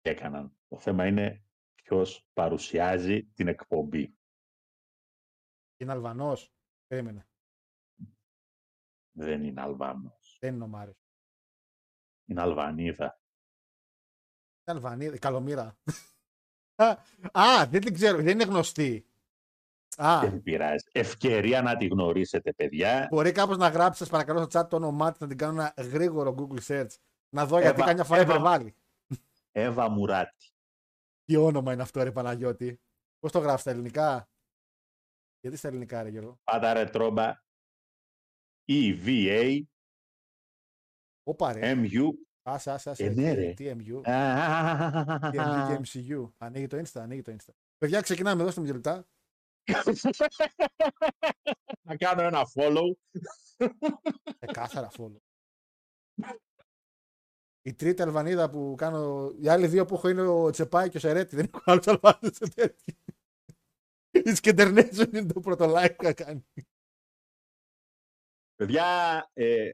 τι 0.00 0.10
έκαναν. 0.10 0.56
Το 0.68 0.78
θέμα 0.78 1.06
είναι 1.06 1.44
ποιος 1.74 2.28
παρουσιάζει 2.32 3.24
την 3.24 3.48
εκπομπή. 3.48 4.16
Είναι 5.76 5.92
Αλβανός. 5.92 6.54
Περίμενε. 6.86 7.28
Δεν 9.16 9.44
είναι 9.44 9.60
Αλβάνος. 9.60 10.36
Δεν 10.40 10.54
είναι 10.54 10.64
ο 10.64 10.68
Μάριος. 10.68 10.98
Είναι 12.24 12.40
Αλβανίδα. 12.40 13.20
Είναι 14.64 14.76
Αλβανίδα. 14.78 15.18
Καλομήρα. 15.18 15.78
Α, 16.82 16.90
Α, 17.32 17.66
δεν 17.68 17.80
την 17.80 17.94
ξέρω. 17.94 18.16
Δεν 18.16 18.28
είναι 18.28 18.44
γνωστή. 18.44 19.13
Α, 19.96 20.20
Δεν 20.20 20.42
πειράζει. 20.42 20.84
Ευκαιρία 20.92 21.62
να 21.62 21.76
τη 21.76 21.86
γνωρίσετε, 21.86 22.52
παιδιά. 22.52 23.06
μπορεί 23.10 23.32
κάπως 23.32 23.56
να 23.56 23.68
γράψει, 23.68 23.98
σας 23.98 24.08
παρακαλώ, 24.08 24.46
στο 24.50 24.60
chat 24.60 24.68
το 24.68 24.76
όνομά 24.76 25.10
της, 25.10 25.20
να 25.20 25.26
την 25.26 25.38
κάνω 25.38 25.52
ένα 25.52 25.74
γρήγορο 25.88 26.34
Google 26.38 26.60
search. 26.66 26.94
Να 27.34 27.46
δω 27.46 27.60
γιατί 27.60 27.76
Εύα- 27.76 27.86
καμιά 27.86 28.04
φορά 28.04 28.20
Εύα- 28.20 28.30
υπερβάλλει. 28.32 28.74
Εύα 29.52 29.88
Μουράτη. 29.88 30.52
Τι 31.24 31.36
όνομα 31.36 31.72
είναι 31.72 31.82
αυτό, 31.82 32.02
ρε 32.02 32.12
Παναγιώτη; 32.12 32.80
Πώς 33.18 33.32
το 33.32 33.38
γράφεις 33.38 33.60
στα 33.60 33.70
ελληνικά; 33.70 34.28
Γιατί 35.40 35.56
στα 35.56 35.68
ελληνικά, 35.68 36.02
ρε 36.02 36.08
Γιώργο; 36.08 36.40
Πάτα 36.44 36.72
ρε 36.72 36.84
τρόμπα. 36.84 37.42
EVA 38.72 39.60
Ωπα 41.22 41.52
ρε. 41.52 41.72
MU. 41.76 42.10
Άσε, 42.42 42.70
άσε, 42.70 42.90
άσε. 42.90 43.04
Ε, 43.04 43.08
ναι, 43.10 43.32
ρε. 43.32 43.52
Τι 43.52 43.70
MU. 43.70 44.00
Τι 45.30 45.38
MU 45.38 45.66
και 45.68 45.80
MCU. 45.84 46.30
Ανοίγει 46.38 46.66
το 46.66 46.76
Insta, 46.76 47.00
ανοίγει 47.00 47.22
το 47.22 47.32
Insta. 47.38 47.52
Παιδιά, 47.78 48.00
ξεκινάμε, 48.00 48.42
δώστε 48.42 48.60
μου 48.60 48.66
δύο 48.66 48.74
λεπτά. 48.74 49.06
Να 51.82 51.96
κάνω 51.96 52.22
ένα 52.22 52.42
follow. 52.54 52.92
Κάθαρα 54.52 54.90
follow. 54.98 55.16
Η 57.62 57.74
τρίτη 57.74 58.02
Αλβανίδα 58.02 58.50
που 58.50 58.74
κάνω. 58.76 59.32
Οι 59.40 59.48
άλλοι 59.48 59.66
δύο 59.66 59.84
που 59.84 59.94
έχω 59.94 60.08
είναι 60.08 60.26
ο 60.26 60.50
Τσεπάη 60.50 60.88
και 60.88 60.96
ο 60.96 61.00
Σερέτη. 61.00 61.36
Δεν 61.36 61.50
έχω 61.54 61.62
άλλους 61.64 61.86
Αλβανίδε 61.86 62.34
σε 62.34 62.48
τέτοιο. 62.54 62.94
Η 64.10 64.34
Σκεντερνέζον 64.34 65.10
είναι 65.14 65.32
το 65.32 65.40
πρώτο 65.40 65.74
like 65.76 65.94
που 65.96 66.02
είχα 66.04 66.12
κάνει. 66.12 66.46
Παιδιά, 68.54 69.30
ε, 69.32 69.70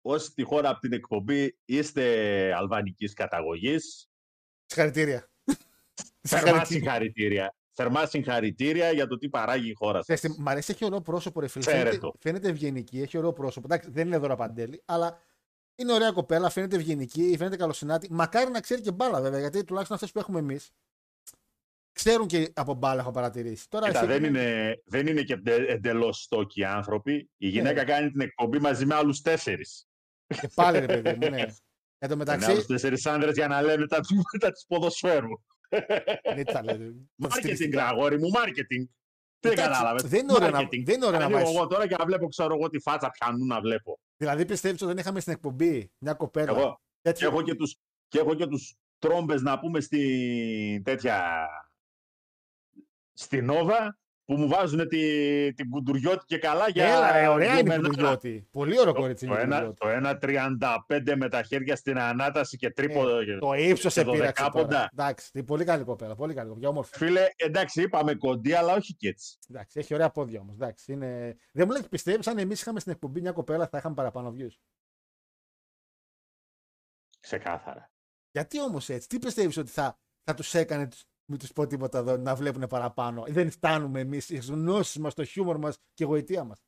όσοι 0.00 0.34
τη 0.34 0.42
χώρα 0.42 0.68
από 0.68 0.80
την 0.80 0.92
εκπομπή 0.92 1.58
είστε 1.64 2.04
αλβανικής 2.54 3.12
καταγωγής, 3.12 4.08
Συγχαρητήρια. 4.66 5.30
θερμά 6.28 6.64
συγχαρητήρια. 6.64 7.54
Θερμά 7.76 8.06
συγχαρητήρια 8.06 8.90
για 8.90 9.06
το 9.06 9.16
τι 9.18 9.28
παράγει 9.28 9.70
η 9.70 9.74
χώρα 9.74 10.02
σας. 10.02 10.04
Ξέρεις 10.18 10.36
τι, 10.36 10.42
Μ' 10.42 10.48
αρέσει, 10.48 10.72
έχει 10.72 10.84
ωραίο 10.84 11.00
πρόσωπο, 11.00 11.40
ρε 11.40 11.48
φίλε. 11.48 11.64
Φέρε 11.64 11.78
Φαίνεται, 11.78 11.98
το. 11.98 12.14
φαίνεται 12.20 12.48
ευγενική, 12.48 13.00
έχει 13.00 13.18
ωραίο 13.18 13.32
πρόσωπο. 13.32 13.66
Εντάξει, 13.70 13.90
δεν 13.90 14.06
είναι 14.06 14.16
δώρα 14.18 14.36
παντέλη, 14.36 14.82
αλλά 14.84 15.18
είναι 15.76 15.92
ωραία 15.92 16.10
κοπέλα, 16.12 16.50
φαίνεται 16.50 16.76
ευγενική, 16.76 17.34
φαίνεται 17.38 17.56
καλοσυνάτη. 17.56 18.08
Μακάρι 18.12 18.50
να 18.50 18.60
ξέρει 18.60 18.80
και 18.80 18.92
μπάλα, 18.92 19.20
βέβαια, 19.20 19.40
γιατί 19.40 19.64
τουλάχιστον 19.64 19.96
αυτές 19.96 20.12
που 20.12 20.18
έχουμε 20.18 20.38
εμείς 20.38 20.70
ξέρουν 21.92 22.26
και 22.26 22.50
από 22.54 22.74
μπάλα, 22.74 23.00
έχω 23.00 23.10
παρατηρήσει. 23.10 23.68
Τώρα 23.68 23.86
Κοίτα, 23.86 23.98
εσύ- 23.98 24.08
δεν 24.08 24.24
είναι, 24.24 24.74
δεν 24.84 25.06
είναι 25.06 25.22
και 25.22 25.40
εντελώς 25.68 26.22
στόκοι 26.22 26.64
άνθρωποι. 26.64 27.30
Η 27.36 27.48
γυναίκα 27.48 27.82
Ναι. 27.84 27.92
κάνει 27.92 28.10
την 28.10 28.20
εκπομπή 28.20 28.58
μαζί 28.58 28.86
με 28.86 28.94
άλλους 28.94 29.20
τέσσερις. 29.20 29.86
Και 30.26 30.48
πάλι, 30.54 30.78
ρε 30.78 30.86
παιδί 30.86 31.16
μου, 31.20 31.30
ναι. 31.30 31.40
Εν 31.98 32.08
τω 32.10 32.16
Με 32.16 32.24
μεταξύ. 32.24 32.50
άλλους 32.50 32.66
τέσσερις 32.66 33.06
άντρε 33.06 33.30
για 33.30 33.48
να 33.48 33.62
λένε 33.62 33.86
τα, 33.86 34.00
του- 34.00 34.22
τα 34.40 34.50
της 34.52 34.64
ποδοσφαίρου. 34.68 35.28
Ναι, 36.34 36.44
τι 36.44 36.52
τα 36.52 36.62
λέτε. 36.64 36.94
Μάρκετινγκ, 37.14 37.76
αγόρι 37.76 38.18
μου, 38.18 38.28
μάρκετινγκ. 38.28 38.86
Τι 39.40 39.48
Εντάξει, 39.50 39.70
κατάλαβες; 39.70 40.02
δεν 40.02 40.20
είναι 40.22 40.32
ωραίο 40.32 40.50
να- 40.50 40.68
δεν 40.84 40.94
είναι 40.94 41.06
ωραίο 41.06 41.20
να 41.20 41.30
βάζεις- 41.30 41.54
Εγώ 41.56 41.66
τώρα 41.66 41.86
και 41.88 41.94
να 41.98 42.04
βλέπω, 42.04 42.28
ξέρω 42.28 42.54
εγώ, 42.54 42.68
τη 42.68 42.80
φάτσα 42.80 43.10
πιανού 43.10 43.46
να 43.46 43.60
βλέπω. 43.60 43.98
Δηλαδή 44.16 44.44
πιστεύεις 44.46 44.82
ότι 44.82 44.90
δεν 44.90 45.00
είχαμε 45.00 45.20
στην 45.20 45.32
εκπομπή 45.32 45.92
μια 45.98 46.14
κοπέλα; 46.14 46.50
Εγώ 46.50 46.68
και 46.70 46.78
τέτοιο- 47.02 47.28
έχω 47.28 47.42
και 47.42 47.54
τους, 47.54 47.76
και 48.08 48.18
έχω 48.18 48.34
και 48.34 48.46
τους 48.46 48.74
τρόμπες 48.98 49.42
να 49.42 49.58
πούμε 49.58 49.80
στη 49.80 50.82
τέτοια 50.84 51.46
στη 53.12 53.42
Νόβα 53.42 53.98
που 54.24 54.36
μου 54.36 54.48
βάζουν 54.48 54.88
τη, 54.88 55.54
την 55.54 55.70
κουντουριώτη 55.70 56.24
και 56.24 56.38
καλά 56.38 56.68
για 56.68 56.84
Έλα, 56.86 57.12
ρε, 57.12 57.26
ωραία 57.28 57.48
είναι 57.50 57.58
η 57.58 57.62
λιμενάρα. 57.62 57.88
Κουντουριώτη. 57.88 58.48
Πολύ 58.50 58.78
ωραίο 58.80 58.94
κορίτσι 58.94 59.26
Το 59.26 59.32
είναι 59.32 59.40
η 59.40 59.44
ένα, 59.44 59.54
Κουντουριώτη. 59.56 59.78
το 59.80 59.88
ένα 59.88 60.18
35 61.08 61.14
με 61.16 61.28
τα 61.28 61.42
χέρια 61.42 61.76
στην 61.76 61.98
ανάταση 61.98 62.56
και 62.56 62.70
τρίποδο. 62.70 63.18
Ε, 63.18 63.38
Το 63.38 63.52
ύψος 63.54 63.80
και 63.80 63.88
σε 64.00 64.04
το 64.04 64.10
πείραξε. 64.10 64.42
τώρα. 64.42 64.52
δεκάποντα. 64.52 64.88
Εντάξει, 64.92 65.30
τι 65.32 65.44
πολύ 65.44 65.64
καλή 65.64 65.84
κοπέλα. 65.84 66.14
Πολύ 66.14 66.34
καλή 66.34 66.48
κοπέλα. 66.48 66.68
Όμορφη. 66.68 66.96
Φίλε, 66.96 67.26
εντάξει, 67.36 67.82
είπαμε 67.82 68.14
κοντή, 68.14 68.52
αλλά 68.52 68.74
όχι 68.74 68.94
και 68.94 69.08
έτσι. 69.08 69.38
Εντάξει, 69.50 69.78
έχει 69.78 69.94
ωραία 69.94 70.10
πόδια 70.10 70.40
όμως. 70.40 70.56
Είναι... 70.86 71.36
Δεν 71.52 71.66
μου 71.66 71.72
λέει, 71.72 71.82
πιστεύεις, 71.90 72.26
αν 72.26 72.38
εμείς 72.38 72.60
είχαμε 72.60 72.80
στην 72.80 72.92
εκπομπή 72.92 73.20
μια 73.20 73.32
κοπέλα, 73.32 73.68
θα 73.68 73.78
είχαμε 73.78 73.94
παραπάνω 73.94 74.34
views; 74.38 74.54
Ξεκάθαρα. 77.20 77.90
Γιατί 78.30 78.60
όμως 78.60 78.88
έτσι, 78.88 79.08
τι 79.08 79.18
πιστεύεις 79.18 79.56
ότι 79.56 79.70
θα, 79.70 79.98
θα 80.24 80.34
τους 80.34 80.54
έκανε, 80.54 80.86
τους- 80.88 81.04
μην 81.26 81.38
τους 81.38 81.52
πω 81.52 81.66
τίποτα 81.66 81.98
εδώ, 81.98 82.16
να 82.16 82.34
βλέπουν 82.34 82.66
παραπάνω. 82.66 83.24
Δεν 83.28 83.50
φτάνουμε 83.50 84.00
εμείς, 84.00 84.28
οι 84.30 84.36
γνώσεις 84.36 84.98
μας, 84.98 85.14
το 85.14 85.24
χιούμορ 85.24 85.58
μας 85.58 85.76
και 85.94 86.02
η 86.04 86.06
γοητεία 86.06 86.44
μας. 86.44 86.64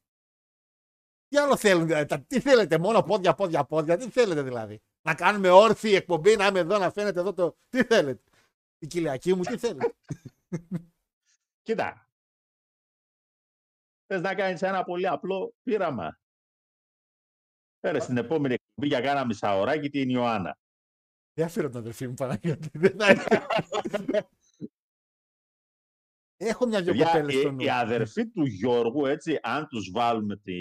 Τι 1.29 1.37
άλλο 1.39 1.57
θέλουν, 1.57 1.87
δηλαδή, 1.87 2.07
τα- 2.07 2.21
τι 2.21 2.41
θέλετε, 2.41 2.79
μόνο 2.79 3.03
πόδια, 3.03 3.35
πόδια, 3.35 3.65
πόδια, 3.65 3.97
τι 3.97 4.11
θέλετε 4.11 4.43
δηλαδή. 4.43 4.83
Να 5.03 5.15
κάνουμε 5.15 5.51
όρθιη 5.51 5.93
εκπομπή, 5.97 6.37
να 6.37 6.47
είμαι 6.47 6.59
εδώ, 6.59 6.79
να 6.79 6.91
φαίνεται 6.91 7.21
εδώ 7.21 7.33
το. 7.33 7.57
Τι 7.69 7.85
θέλετε. 7.85 8.31
Η 8.79 8.87
κοιλιακή 8.87 9.35
μου, 9.35 9.43
τι 9.43 9.59
θέλετε. 9.59 9.95
Κοίτα. 11.63 12.09
Θες 14.07 14.21
να 14.21 14.35
κάνεις 14.35 14.63
ένα 14.63 14.85
πολύ 14.85 15.09
απλό 15.09 15.55
πείραμα. 15.63 16.19
Φέρε 17.81 18.01
στην 18.01 18.17
επόμενη 18.17 18.55
εκπομπή 18.55 18.87
για 18.87 19.01
κάνα 19.01 19.27
μισάωράκι 19.27 19.91
την 19.91 20.11
Ιωάννα. 20.11 20.59
Δεν 21.35 21.47
αφήνω 21.47 21.69
την 21.69 21.79
αδερφή 21.79 22.09
μου 22.09 22.15
Παναγιώτη. 22.15 22.71
Δεν 26.37 26.49
θα- 26.49 26.55
Έχω 26.55 26.67
μια 26.67 26.83
δυο 26.83 26.93
Παιδιά, 26.93 27.07
κοπέλες 27.07 27.35
στο 27.35 27.49
η, 27.49 27.53
νου. 27.53 27.61
η 27.65 27.71
αδερφή 27.71 28.27
του 28.27 28.45
Γιώργου, 28.47 29.07
έτσι, 29.07 29.39
αν 29.43 29.67
τους 29.69 29.91
βάλουμε 29.91 30.37
τη, 30.37 30.53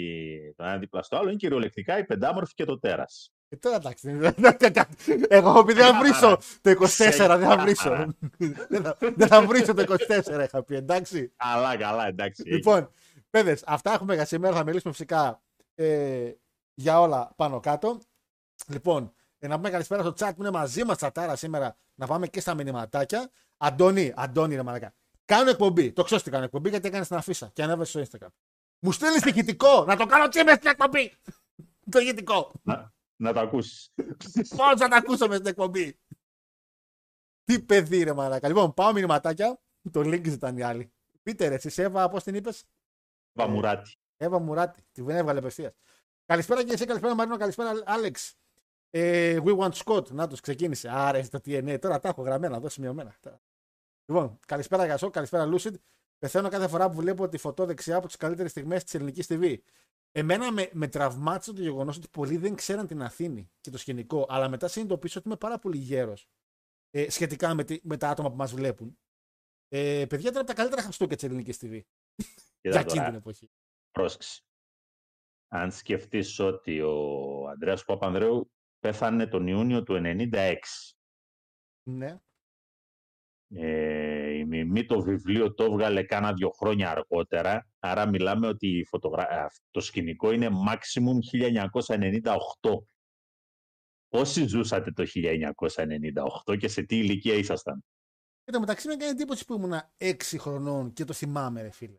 το 0.54 0.64
ένα 0.64 0.78
δίπλα 0.78 1.02
στο 1.02 1.16
άλλο, 1.16 1.28
είναι 1.28 1.36
κυριολεκτικά 1.36 1.98
η 1.98 2.04
πεντάμορφη 2.04 2.54
και 2.54 2.64
το 2.64 2.78
τέρας. 2.78 3.30
Ε, 3.48 3.56
τώρα 3.56 3.76
εντάξει. 3.76 4.12
δεν- 4.12 4.34
δεν- 4.36 4.56
δεν- 4.58 4.72
Εγώ 5.28 5.58
επειδή 5.58 5.80
δεν 5.80 5.92
θα 5.94 5.98
βρίσω 6.00 6.38
το 6.60 6.70
24, 6.70 7.36
δεν 7.38 7.48
θα 7.48 7.56
βρίσω. 7.58 7.82
Ξεκάθαρα. 7.82 8.14
Δεν 8.68 8.82
θα- 8.82 8.96
Δεν 9.16 9.28
θα 9.28 9.42
βρίσω 9.46 9.74
το 9.74 9.82
24, 9.82 10.44
είχα 10.44 10.62
πει, 10.64 10.74
εντάξει. 10.76 11.32
Καλά, 11.36 11.76
καλά, 11.76 12.06
εντάξει. 12.06 12.42
Λοιπόν, 12.48 12.90
παιδες, 13.30 13.62
αυτά 13.66 13.92
έχουμε 13.92 14.14
για 14.14 14.24
σήμερα. 14.24 14.56
Θα 14.56 14.64
μιλήσουμε 14.64 14.92
φυσικά 14.92 15.42
ε, 15.74 16.30
για 16.74 17.00
όλα 17.00 17.32
πάνω 17.36 17.60
κάτω. 17.60 17.98
Λοιπόν, 18.66 19.12
ε, 19.38 19.46
να 19.48 19.56
πούμε 19.56 19.70
καλησπέρα 19.70 20.02
στο 20.02 20.14
chat 20.18 20.30
που 20.36 20.42
είναι 20.42 20.50
μαζί 20.50 20.84
μας 20.84 20.96
τσατάρα 20.96 21.36
σήμερα. 21.36 21.76
Να 21.94 22.06
πάμε 22.06 22.26
και 22.26 22.40
στα 22.40 22.54
μηνυματάκια. 22.54 23.30
Αντώνη, 23.56 24.12
Αντώνη, 24.16 24.54
ρε 24.54 24.62
μαλακά. 24.62 24.94
Κάνω 25.26 25.50
εκπομπή. 25.50 25.92
Το 25.92 26.02
ξέρω 26.02 26.20
ότι 26.20 26.30
κάνω 26.30 26.44
εκπομπή 26.44 26.68
γιατί 26.68 26.88
έκανες 26.88 27.08
την 27.08 27.16
αφίσα 27.16 27.50
και 27.52 27.62
ανέβασες 27.62 28.08
στο 28.08 28.18
Instagram. 28.18 28.30
Μου 28.78 28.92
στέλνει 28.92 29.18
ηχητικό 29.24 29.84
να 29.84 29.96
το 29.96 30.06
κάνω 30.06 30.28
τσίμε 30.28 30.52
στην 30.52 30.70
εκπομπή. 30.70 31.12
το 31.90 31.98
ηχητικό. 31.98 32.52
Να, 32.62 32.94
να 33.16 33.32
το 33.32 33.40
ακούσεις. 33.40 33.92
Πώς 34.56 34.78
θα 34.78 34.88
τα 34.88 34.96
ακούσω 34.96 35.28
με 35.28 35.34
στην 35.34 35.46
εκπομπή; 35.46 35.98
Τι 37.44 37.62
παιδί, 37.62 38.02
ρε 38.02 38.12
μαλακά. 38.12 38.48
Λοιπόν, 38.48 38.74
πάω 38.74 38.92
μηνυματάκια. 38.92 39.60
Το 39.90 40.00
link 40.00 40.26
ήταν 40.26 40.56
οι 40.56 40.62
άλλοι. 40.62 40.92
Πείτε 41.22 41.48
ρε, 41.48 41.54
εσύ 41.54 41.82
Εύα, 41.82 42.08
πώς 42.08 42.22
την 42.22 42.34
είπες; 42.34 42.64
Βαμουράτη. 43.32 43.90
Εύα 44.16 44.38
Μουράτη. 44.38 44.82
Τη 44.92 45.02
δεν 45.02 45.16
έβγαλε 45.16 45.38
απευθείας. 45.38 45.72
Καλησπέρα 46.26 46.64
και 46.64 46.72
εσύ, 46.72 46.84
καλησπέρα 46.84 47.14
Μαρίνο, 47.14 47.36
καλησπέρα 47.36 47.82
Άλεξ. 47.84 48.34
Ε, 48.90 49.38
we 49.44 49.58
want 49.58 49.72
Scott. 49.72 50.10
Να 50.10 50.26
τους 50.28 50.40
ξεκίνησε. 50.40 50.88
Άρα 50.92 51.22
στο 51.22 51.38
TNA. 51.44 51.78
Τώρα 51.80 52.00
τα 52.00 52.08
έχω 52.08 52.22
γραμμένα 52.22 52.56
εδώ 52.56 52.68
σημειωμένα. 52.68 53.14
Λοιπόν, 54.08 54.38
καλησπέρα 54.46 54.86
Γασό, 54.86 55.10
καλησπέρα 55.10 55.48
Lucid. 55.52 55.74
Πεθαίνω 56.18 56.48
κάθε 56.48 56.68
φορά 56.68 56.88
που 56.90 56.96
βλέπω 56.96 57.28
τη 57.28 57.38
φωτό 57.38 57.64
δεξιά 57.66 57.96
από 57.96 58.06
τις 58.06 58.16
καλύτερες 58.16 58.50
στιγμές 58.50 58.84
της 58.84 58.94
ελληνικής 58.94 59.26
TV. 59.30 59.56
Εμένα 60.12 60.52
με, 60.52 60.70
με 60.72 60.88
τραυμάτισε 60.88 61.52
το 61.52 61.60
γεγονός 61.62 61.96
ότι 61.96 62.08
πολλοί 62.08 62.36
δεν 62.36 62.54
ξέραν 62.54 62.86
την 62.86 63.02
Αθήνη 63.02 63.50
και 63.60 63.70
το 63.70 63.78
σκηνικό, 63.78 64.26
αλλά 64.28 64.48
μετά 64.48 64.68
συνειδητοποίησα 64.68 65.18
ότι 65.18 65.28
είμαι 65.28 65.36
πάρα 65.36 65.58
πολύ 65.58 65.76
γέρος 65.76 66.28
ε, 66.90 67.10
σχετικά 67.10 67.54
με, 67.54 67.64
τη- 67.64 67.80
με 67.82 67.96
τα 67.96 68.08
άτομα 68.08 68.30
που 68.30 68.36
μας 68.36 68.52
βλέπουν. 68.54 68.98
Ε, 69.68 70.04
παιδιά 70.08 70.28
ήταν 70.28 70.40
από 70.40 70.46
τα 70.46 70.54
καλύτερα 70.54 70.82
χαστούκια 70.82 71.16
της 71.16 71.24
ελληνικής 71.24 71.56
TV. 71.60 71.70
Για 71.70 71.82
Κοίτα 72.60 72.78
εκείνη 72.78 72.92
την 72.92 73.04
τώρα, 73.04 73.16
εποχή. 73.16 73.50
πρόσεξε. 73.90 74.42
Αν 75.48 75.72
σκεφτείς 75.72 76.38
ότι 76.38 76.80
ο 76.80 77.48
Ανδρέας 77.48 77.84
Παπανδρέου 77.84 78.50
πέθανε 78.78 79.26
τον 79.26 79.46
Ιούνιο 79.46 79.82
του 79.82 80.00
96. 80.04 80.56
Ναι. 81.90 82.20
Ε, 83.48 84.30
η 84.30 84.44
Μιμή 84.44 84.84
το 84.84 85.00
βιβλίο 85.00 85.54
το 85.54 85.64
έβγαλε 85.64 86.02
κάνα 86.02 86.32
δύο 86.32 86.50
χρόνια 86.50 86.90
αργότερα, 86.90 87.68
άρα 87.78 88.08
μιλάμε 88.08 88.46
ότι 88.46 88.68
η 88.78 88.84
φωτογρα... 88.84 89.22
α, 89.22 89.50
το 89.70 89.80
σκηνικό 89.80 90.32
είναι 90.32 90.48
maximum 90.68 91.48
1998. 92.22 92.36
Πόσοι 94.08 94.46
ζούσατε 94.46 94.90
το 94.92 95.04
1998 96.46 96.58
και 96.58 96.68
σε 96.68 96.82
τι 96.82 96.98
ηλικία 96.98 97.34
ήσασταν; 97.34 97.84
Εν 98.44 98.54
τω 98.54 98.60
μεταξύ 98.60 98.88
με 98.88 98.96
κάνει 98.96 99.10
εντύπωση 99.10 99.44
που 99.44 99.54
ήμουν 99.54 99.72
6 99.98 100.14
χρονών 100.38 100.92
και 100.92 101.04
το 101.04 101.12
θυμάμαι, 101.12 101.62
ρε 101.62 101.70
φίλε. 101.70 101.96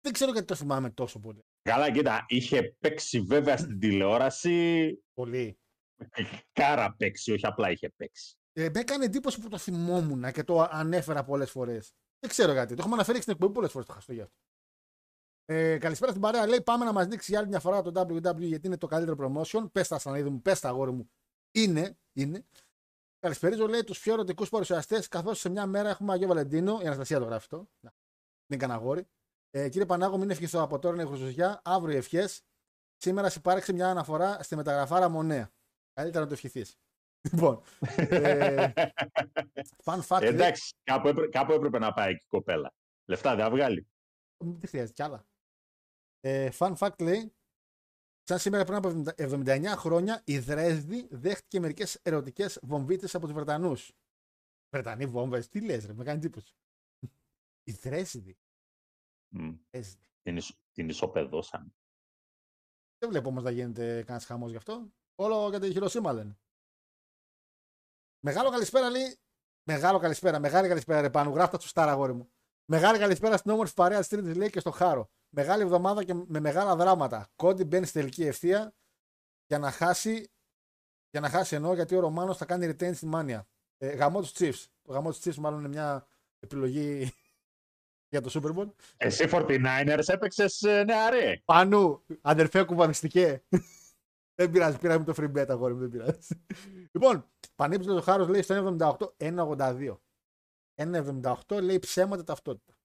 Δεν 0.00 0.12
ξέρω 0.12 0.32
γιατί 0.32 0.46
το 0.46 0.54
θυμάμαι 0.54 0.90
τόσο 0.90 1.18
πολύ. 1.18 1.44
Καλά, 1.62 1.92
κοίτα, 1.92 2.24
είχε 2.28 2.76
παίξει 2.78 3.20
βέβαια 3.20 3.56
στην 3.56 3.78
τηλεόραση. 3.78 4.98
Πολύ. 5.14 5.58
Κάρα 6.52 6.94
παίξει, 6.98 7.32
όχι 7.32 7.46
απλά 7.46 7.70
είχε 7.70 7.88
παίξει. 7.96 8.36
Ε, 8.52 8.68
με 8.74 8.80
έκανε 8.80 9.04
εντύπωση 9.04 9.40
που 9.40 9.48
το 9.48 9.58
θυμόμουν 9.58 10.32
και 10.32 10.44
το 10.44 10.60
ανέφερα 10.70 11.24
πολλές 11.24 11.50
φορές. 11.50 11.92
Δεν 12.18 12.30
ξέρω 12.30 12.52
γιατί. 12.52 12.74
Το 12.74 12.80
έχουμε 12.80 12.94
αναφέρει 12.94 13.16
και 13.16 13.22
στην 13.22 13.34
εκπομπή 13.34 13.52
πολλές 13.52 13.70
φορές 13.70 13.86
το 13.86 13.92
χαστό 13.92 14.12
γι' 14.12 14.20
αυτό. 14.20 14.36
Ε, 15.44 15.78
καλησπέρα 15.78 16.10
στην 16.10 16.22
παρέα. 16.22 16.46
Λέει: 16.46 16.62
Πάμε 16.62 16.84
να 16.84 16.92
μας 16.92 17.06
δείξει 17.06 17.30
για 17.30 17.40
άλλη 17.40 17.48
μια 17.48 17.60
φορά 17.60 17.82
το 17.82 18.00
WWE 18.00 18.38
γιατί 18.38 18.66
είναι 18.66 18.76
το 18.76 18.86
καλύτερο 18.86 19.16
promotion. 19.20 19.72
Πες 19.72 19.88
τα 19.88 19.98
σαν 19.98 20.32
μου, 20.32 20.42
πες 20.42 20.60
τα 20.60 20.68
αγόρι 20.68 20.92
μου. 20.92 21.10
Είναι, 21.50 21.98
είναι. 22.12 22.46
Καλησπέριζω, 23.18 23.66
λέει, 23.66 23.84
τους 23.84 24.00
πιο 24.00 24.12
ερωτικούς 24.12 24.48
παρουσιαστές, 24.48 25.08
καθώς 25.08 25.38
σε 25.38 25.48
μια 25.48 25.66
μέρα 25.66 25.88
έχουμε 25.88 26.12
Αγίο 26.12 26.28
Βαλεντίνο. 26.28 26.78
Η 26.82 26.86
Αναστασία 26.86 27.18
το 27.18 27.24
γράφει 27.24 27.42
αυτό. 27.42 27.68
Να, 27.80 27.92
Δεν 28.46 28.58
κανένα 28.58 28.78
αγόρι. 28.78 29.08
Ε, 29.50 29.68
κύριε 29.68 29.86
Πανάγο, 29.86 30.18
μην 30.18 30.30
ευχηθώ 30.30 30.62
από 30.62 30.78
τώρα 30.78 30.94
είναι 30.94 31.04
Χριστουγεννιά. 31.04 31.60
Αύριο 31.64 31.96
ευχές. 31.96 32.42
Σήμερα 32.96 33.30
σε 33.30 33.38
υπάρξει 33.38 33.72
μια 33.72 33.90
αναφορά 33.90 34.42
στη 34.42 34.56
μεταγραφάρα 34.56 35.08
Μονέα. 35.08 35.52
Καλύτερα 35.92 36.24
να 36.24 36.28
το 36.28 36.34
ευχηθείς. 36.34 36.76
Λοιπόν. 37.30 37.62
ε, 37.96 38.72
fun 39.84 40.00
fact. 40.08 40.20
λέει- 40.20 40.28
Εντάξει, 40.32 40.74
κάπου, 40.82 41.08
έπρε- 41.08 41.30
κάπου 41.30 41.52
έπρεπε 41.52 41.78
να 41.78 41.92
πάει 41.92 42.10
εκεί 42.12 42.24
η 42.24 42.28
κοπέλα. 42.28 42.74
Λεφτά 43.08 43.34
δεν 43.36 43.44
θα 43.44 43.50
βγάλει. 43.50 43.86
Δεν 44.44 44.68
χρειάζεται 44.68 44.92
κι 44.92 45.02
άλλα. 45.02 45.26
Ε, 46.20 46.48
fun 46.58 46.74
fact 46.76 47.02
λέει, 47.02 47.34
σαν 48.22 48.38
σήμερα 48.38 48.64
πριν 48.64 48.76
από 48.76 48.88
79 49.16 49.76
χρόνια, 49.76 50.22
η 50.24 50.38
Δρέσδη 50.38 51.08
δέχτηκε 51.10 51.60
μερικές 51.60 51.94
ερωτικές 52.02 52.58
βομβίτες 52.62 53.14
από 53.14 53.24
τους 53.26 53.34
Βρετανούς. 53.34 53.92
Βρετανοί 54.74 55.06
βόμβες, 55.06 55.48
τι 55.48 55.60
λες, 55.64 55.86
ρε, 55.86 55.92
με 55.92 56.04
κάνει 56.04 56.18
εντύπωση. 56.18 56.54
Η 57.64 57.72
Δρέσδη. 57.72 58.36
Μμ. 59.34 59.54
Δρέσδη. 59.70 60.06
Την, 60.22 60.36
ισο- 60.36 60.56
την 60.72 60.88
ισοπεδώσαν. 60.88 61.74
Δεν 62.98 63.10
βλέπω 63.10 63.28
όμως 63.28 63.42
να 63.42 63.50
γίνεται 63.50 64.02
κανένας 64.02 64.24
χαμός 64.24 64.50
γι' 64.50 64.56
αυτό. 64.56 64.92
Όλο 65.14 65.48
για 65.48 65.60
τη 65.60 65.72
Χειροσύμα 65.72 66.12
λένε. 66.12 66.38
Μεγάλο 68.24 68.50
καλησπέρα 68.50 68.90
λέει. 68.90 69.18
Μεγάλο 69.62 69.98
καλησπέρα, 69.98 70.38
μεγάλη 70.38 70.68
καλησπέρα 70.68 71.00
ρε 71.00 71.10
πάνω. 71.10 71.30
Γράφτα 71.30 71.58
του 71.58 71.68
στάρα 71.68 71.90
αγόρι 71.90 72.12
μου. 72.12 72.32
Μεγάλη 72.64 72.98
καλησπέρα 72.98 73.36
στην 73.36 73.50
όμορφη 73.50 73.74
παρέα 73.74 73.98
της 73.98 74.08
Τρίτη 74.08 74.34
λέει 74.34 74.50
και 74.50 74.60
στο 74.60 74.70
Χάρο. 74.70 75.10
Μεγάλη 75.28 75.62
εβδομάδα 75.62 76.04
και 76.04 76.14
με 76.14 76.40
μεγάλα 76.40 76.76
δράματα. 76.76 77.30
Κόντι 77.36 77.64
μπαίνει 77.64 77.86
στη 77.86 77.98
τελική 77.98 78.24
ευθεία 78.24 78.74
για 79.46 79.58
να 79.58 79.70
χάσει. 79.70 80.30
Για 81.10 81.20
να 81.20 81.28
χάσει 81.28 81.54
ενώ 81.54 81.74
γιατί 81.74 81.94
ο 81.94 82.00
Ρωμάνος 82.00 82.36
θα 82.36 82.44
κάνει 82.44 82.66
retain 82.66 82.94
στη 82.94 83.06
Μάνια. 83.06 83.46
Ε, 83.78 83.88
γαμό 83.88 84.20
τους 84.20 84.32
Chiefs. 84.34 84.66
Το 84.82 84.92
γαμό 84.92 85.10
τους 85.10 85.20
Chiefs 85.24 85.34
μάλλον 85.34 85.58
είναι 85.58 85.68
μια 85.68 86.06
επιλογή 86.40 87.12
για 88.12 88.20
το 88.20 88.30
Super 88.34 88.56
Bowl. 88.58 88.70
Εσύ 88.96 89.28
49ers 89.32 90.08
έπαιξες 90.08 90.60
νεαρέ. 90.60 91.42
Πάνου, 91.44 92.02
αδερφέ 92.20 92.62
κουβανιστικέ. 92.62 93.42
Δεν 94.34 94.50
πειράζει, 94.50 94.78
πήραμε 94.78 95.04
το 95.04 95.14
free 95.16 95.32
bet 95.36 95.46
αγόρι 95.48 95.74
μου, 95.74 95.80
δεν 95.80 95.88
πειράζει. 95.88 96.44
λοιπόν, 96.92 97.30
πανύψηλο 97.54 97.96
ο 97.96 98.00
Χάρος 98.00 98.28
λέει 98.28 98.42
στο 98.42 98.76
1,78, 98.78 98.96
1,82. 99.16 99.96
1,78 100.74 101.62
λέει 101.62 101.78
ψέματα 101.78 102.24
ταυτότητα. 102.24 102.76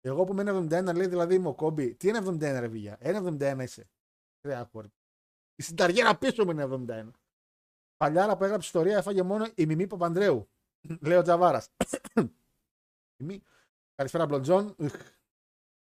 Εγώ 0.00 0.24
που 0.24 0.32
είμαι 0.32 0.66
1,71 0.68 0.94
λέει 0.94 1.06
δηλαδή 1.06 1.34
είμαι 1.34 1.48
ο 1.48 1.54
Κόμπι. 1.54 1.94
Τι 1.94 2.08
είναι 2.08 2.18
71 2.18 2.38
ρε 2.38 2.68
βίγια, 2.68 2.98
1,71 3.00 3.58
είσαι. 3.62 3.90
Ρε 4.46 4.54
αγόρι. 4.54 4.92
Η 5.54 5.62
συνταριέρα 5.62 6.18
πίσω 6.18 6.44
μου 6.44 6.50
είναι 6.50 6.68
71. 6.88 7.10
Παλιάρα 7.96 8.36
που 8.36 8.44
έγραψε 8.44 8.66
ιστορία 8.66 8.96
έφαγε 8.96 9.22
μόνο 9.22 9.46
η 9.54 9.66
Μιμή 9.66 9.86
Παπανδρέου. 9.86 10.50
λέει 11.06 11.16
ο 11.16 11.22
Τζαβάρας. 11.22 11.68
Μιμή. 13.20 13.42
Καλησπέρα 13.94 14.26
Μπλοντζόν. 14.26 14.76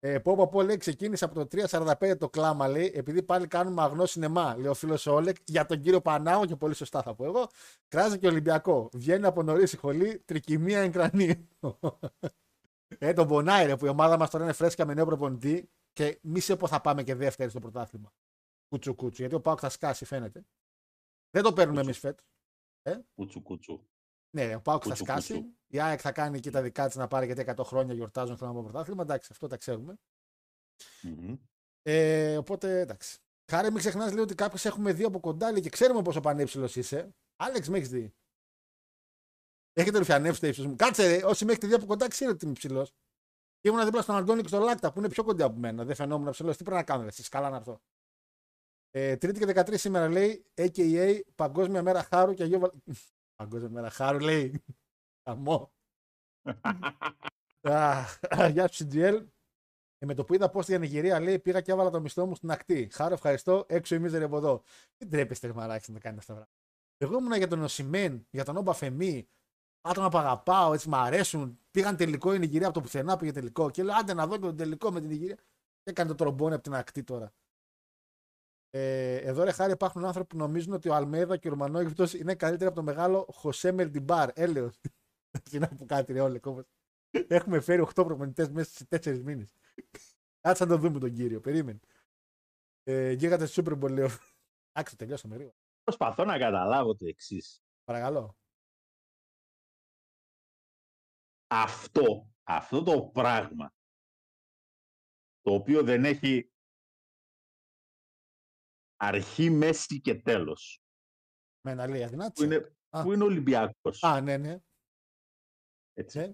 Ε, 0.04 0.20
πω, 0.20 0.36
πω, 0.36 0.48
πω, 0.48 0.62
λέει, 0.62 0.78
ξεκίνησε 0.78 1.26
από 1.26 1.46
το 1.46 1.48
3.45 1.70 2.18
το 2.18 2.30
κλάμα, 2.30 2.68
λέει, 2.68 2.92
επειδή 2.96 3.24
πάλι 3.24 3.48
κάνουμε 3.48 3.82
αγνό 3.82 4.06
σινεμά, 4.06 4.56
λέει 4.58 4.68
ο 4.68 4.74
φίλος 4.74 5.06
Όλεκ, 5.06 5.36
για 5.46 5.66
τον 5.66 5.82
κύριο 5.82 6.02
Πανάο 6.02 6.46
και 6.46 6.56
πολύ 6.56 6.74
σωστά 6.74 7.02
θα 7.02 7.16
πω 7.16 7.26
εγώ. 7.26 7.48
Κράζει 7.88 8.20
και 8.20 8.28
Ολυμπιακό. 8.28 8.90
Βγαίνει 8.94 9.26
από 9.26 9.44
νωρίς 9.44 9.74
η 9.74 9.78
χολή, 9.78 10.20
τρικυμία 10.20 10.80
εγκρανή. 10.80 11.48
ε, 12.98 13.14
τον 13.14 13.28
πονάει, 13.28 13.66
ρε, 13.66 13.76
που 13.76 13.86
η 13.86 13.90
ομάδα 13.90 14.18
μας 14.18 14.30
τώρα 14.30 14.44
είναι 14.44 14.54
φρέσκα 14.54 14.86
με 14.86 14.94
νέο 14.94 15.06
προπονητή 15.06 15.70
και 15.94 16.20
μη 16.22 16.40
σε 16.40 16.56
πω 16.56 16.68
θα 16.68 16.82
πάμε 16.82 17.04
και 17.04 17.16
δεύτερη 17.16 17.50
στο 17.50 17.60
πρωτάθλημα. 17.60 18.14
Κούτσου 18.68 18.96
κούτσου, 18.96 19.22
γιατί 19.22 19.36
ο 19.36 19.42
Πάοκ 19.42 19.60
θα 19.62 19.70
σκάσει, 19.70 20.06
φαίνεται. 20.06 20.46
Δεν 21.30 21.44
το 21.44 21.54
παίρνουμε 21.54 21.82
εμείς 21.82 22.00
φέτος. 22.00 22.26
Κούτσου 23.16 23.42
κούτσου. 23.42 23.88
Ναι, 24.36 24.56
ο 24.56 24.62
Πάοκ 24.62 24.82
θα 24.84 24.88
Κούτσου, 24.90 25.04
σκάσει. 25.04 25.34
κούτσου. 25.34 25.50
Η 25.68 25.80
ΑΕΚ 25.82 26.00
θα 26.04 26.12
κάνει 26.12 26.40
και 26.40 26.52
τα 26.52 26.62
δικά 26.62 26.88
της 26.88 26.96
να 26.96 27.08
πάρει 27.08 27.26
γιατί 27.26 27.42
100 27.42 27.64
χρόνια 27.64 27.94
γιορτάζουν 27.94 28.36
στο 28.36 28.48
από 28.50 28.64
πρωτάθλημα. 28.64 29.02
Εντάξει, 29.02 29.30
αυτό 29.32 29.48
τα 29.48 29.58
ξέρουμε. 29.58 29.98
Μμμ. 31.02 31.36
Ε, 31.82 32.38
οπότε 32.38 32.80
εντάξει. 32.80 33.20
Χάρη, 33.52 33.68
μην 33.70 33.78
ξεχνάς 33.78 34.14
λέει 34.14 34.24
ότι 34.24 34.36
κάποιοι 34.36 34.55
σ' 34.55 34.60
έχουμε 34.64 34.94
δει 34.94 35.04
από 35.04 35.20
κοντά 35.20 35.52
λέει, 35.52 35.62
και 35.62 35.70
ξέρουμε 35.70 36.02
πόσο 36.02 36.20
πανύψηλος 36.20 36.76
είσαι. 36.76 37.16
Άλεξ, 37.36 37.70
με 37.70 37.78
έχεις 37.78 37.90
δει; 37.90 38.14
Έχετε 39.74 39.98
ρουφιανέψει 39.98 40.42
τα 40.42 40.48
ύψος 40.48 40.66
μου. 40.66 40.76
Κάτσε, 40.76 41.08
ρε, 41.08 41.26
όσοι 41.26 41.46
με 41.46 41.52
έχετε 41.52 41.68
δει 41.68 41.74
από 41.74 41.86
κοντά, 41.86 42.08
ξέρετε 42.08 42.36
ότι 42.36 42.46
είμαι 42.46 42.54
ψηλός. 42.54 42.88
Ήμουν 43.62 43.86
δίπλα 43.86 44.02
στον 44.02 44.16
Αντώνη 44.16 44.42
και 44.42 44.48
στον 44.48 44.62
Λάκτα 44.64 44.92
που 44.94 45.00
είναι 45.00 45.10
πιο 45.10 45.24
κοντά 45.24 45.46
από 45.46 45.58
μένα. 45.60 45.84
Δεν 45.86 45.96
φαινόμουν 45.96 46.32
ψηλός. 46.32 46.52
Τι 46.52 46.64
πρέπει 46.64 46.76
να 46.78 46.84
κάνω, 46.84 47.04
εσείς 47.04 47.30
καλά 47.30 47.50
να 47.50 47.56
έρθω. 47.56 47.82
Ε, 48.92 49.18
τρίτη 49.18 49.40
και 49.40 49.46
13 49.46 49.78
σήμερα 49.78 50.10
λέει 50.10 50.46
AKA 50.56 51.20
Παγκόσμια 51.36 51.82
Μέρα 51.84 52.04
Χάρου 52.04 52.34
και 52.34 52.44
Αγίο 52.44 52.60
Βα- 52.60 52.72
Παγκόσμια 53.42 53.70
Μέρα 53.70 53.90
Χάρου 53.90 54.20
λέει. 54.20 54.64
Αμό. 55.24 55.72
Αχ, 57.62 58.20
Γεια 58.52 58.72
σου, 58.72 58.88
CGL. 58.92 59.26
Ε, 59.98 60.06
με 60.06 60.14
το 60.14 60.24
που 60.24 60.34
είδα 60.34 60.50
πώ 60.50 60.62
στην 60.62 60.80
Νιγηρία 60.80 61.20
λέει 61.20 61.40
πήγα 61.40 61.62
και 61.62 61.72
έβαλα 61.72 61.90
το 61.90 62.02
μισθό 62.02 62.26
μου 62.26 62.36
στην 62.36 62.52
ακτή. 62.52 62.90
Χάρο, 62.92 63.14
ευχαριστώ. 63.14 63.66
Έξω 63.68 63.96
η 63.96 64.00
μίζερη 64.00 64.24
από 64.24 64.38
εδώ. 64.38 64.64
Δεν 64.98 65.10
τρέπεστε, 65.10 65.54
μαράκι, 65.54 65.92
να 65.92 66.00
κάνετε 66.00 66.20
αυτά 66.22 66.34
τα 66.34 66.40
πράγματα. 66.40 66.52
Εγώ 66.98 67.18
ήμουνα 67.18 67.38
για 67.38 67.48
τον 67.48 67.64
Οσημέν, 67.64 68.28
για 68.30 68.44
τον 68.44 68.58
Όμπα 68.58 68.74
Φεμή. 68.74 69.28
Άτομα 69.82 70.10
που 70.10 70.18
αγαπάω, 70.18 70.74
έτσι 70.74 70.90
μου 70.90 70.96
αρέσουν. 70.96 71.60
Πήγαν 71.72 71.98
τελικό 71.98 72.34
η 72.34 72.40
Νιγηρία 72.40 72.66
από 72.66 72.76
το 72.76 72.82
πουθενά, 72.82 73.18
πήγε 73.18 73.32
τελικό. 73.32 73.70
Και 73.70 73.84
λέω, 73.84 73.96
άντε 73.96 74.14
να 74.14 74.28
δω 74.28 74.36
και 74.36 74.42
τον 74.42 74.58
τελικό 74.58 74.92
με 74.92 75.00
την 75.00 75.10
Νιγηρία. 75.10 75.36
Και 75.82 75.90
έκανε 75.90 76.10
το 76.10 76.16
τρομπόνι 76.16 76.54
από 76.54 76.64
την 76.64 76.74
ακτή 76.74 77.04
τώρα. 77.04 77.34
Ε, 78.74 79.16
εδώ 79.16 79.44
ρε 79.44 79.52
χάρη 79.52 79.72
υπάρχουν 79.72 80.06
άνθρωποι 80.06 80.28
που 80.28 80.38
νομίζουν 80.38 80.74
ότι 80.74 80.90
ο 80.90 80.96
Αλμέδα 80.96 81.38
και 81.38 81.48
ο 81.48 81.52
Ρουμανόγυπτος 81.52 82.14
είναι 82.14 82.36
καλύτεροι 82.36 82.66
από 82.66 82.76
το 82.76 82.84
μεγάλο 82.84 83.28
Χωσέ 83.32 83.72
Μερντιμπάρ. 83.72 84.30
Έλεος. 84.34 84.80
Τι 85.50 85.60
να 85.60 85.68
πω 85.68 85.86
κάτι 85.86 86.14
ρε 86.14 86.22
όλε 86.22 86.40
κόμμα. 86.40 86.66
Έχουμε 87.28 87.60
φέρει 87.60 87.82
8 87.86 87.92
προπονητές 87.94 88.50
μέσα 88.50 88.72
σε 88.72 88.86
4 88.90 89.22
μήνες. 89.22 89.54
Κάτσε 90.42 90.64
να 90.64 90.70
το 90.70 90.78
δούμε 90.78 91.00
τον 91.00 91.14
κύριο. 91.14 91.40
Περίμενε. 91.40 91.80
Ε, 92.84 93.12
γίγατε 93.12 93.48
Super 93.50 93.80
Bowl 93.80 93.92
λέω. 93.92 94.08
Εντάξει, 94.72 94.98
τελειώσαμε 94.98 95.38
λίγο. 95.38 95.54
Προσπαθώ 95.84 96.26
να 96.26 96.38
καταλάβω 96.38 96.96
το 96.96 97.06
εξής. 97.06 97.64
Παρακαλώ. 97.84 98.38
Αυτό, 101.48 102.30
αυτό 102.44 102.84
το 102.84 103.10
πράγμα, 103.14 103.74
το 105.42 105.54
οποίο 105.54 105.84
δεν 105.84 106.06
έχει 106.06 106.52
αρχή, 109.04 109.50
μέση 109.50 110.02
και 110.02 110.22
τέλος, 110.22 110.82
Με 111.66 111.72
ένα 111.72 111.88
λέει 111.88 112.00
που 112.00 112.06
αδυνάτησε. 112.06 112.46
είναι, 112.46 112.76
Α. 112.90 113.04
που 113.04 113.14
είναι 113.14 113.24
Ολυμπιακός. 113.24 114.04
Α, 114.04 114.22
ναι, 114.22 114.38
ναι. 114.38 114.60
έτσι. 115.94 116.20
ναι. 116.20 116.34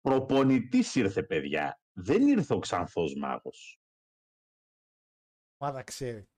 Προπονητής 0.00 0.94
ήρθε, 0.94 1.22
παιδιά. 1.22 1.80
Δεν 1.92 2.26
ήρθε 2.26 2.54
ο 2.54 2.58
Ξανθός 2.58 3.14
Μάγος. 3.14 3.80
Μάδα 5.60 5.82
ξέρει. 5.82 6.28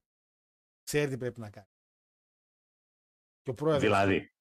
Ξέρει 0.82 1.10
τι 1.10 1.16
πρέπει 1.16 1.40
να 1.40 1.50
κάνει. 1.50 1.66
Και 3.42 3.50
ο 3.50 3.54
πρόεδρος. 3.54 3.82
Δηλαδή, 3.82 4.34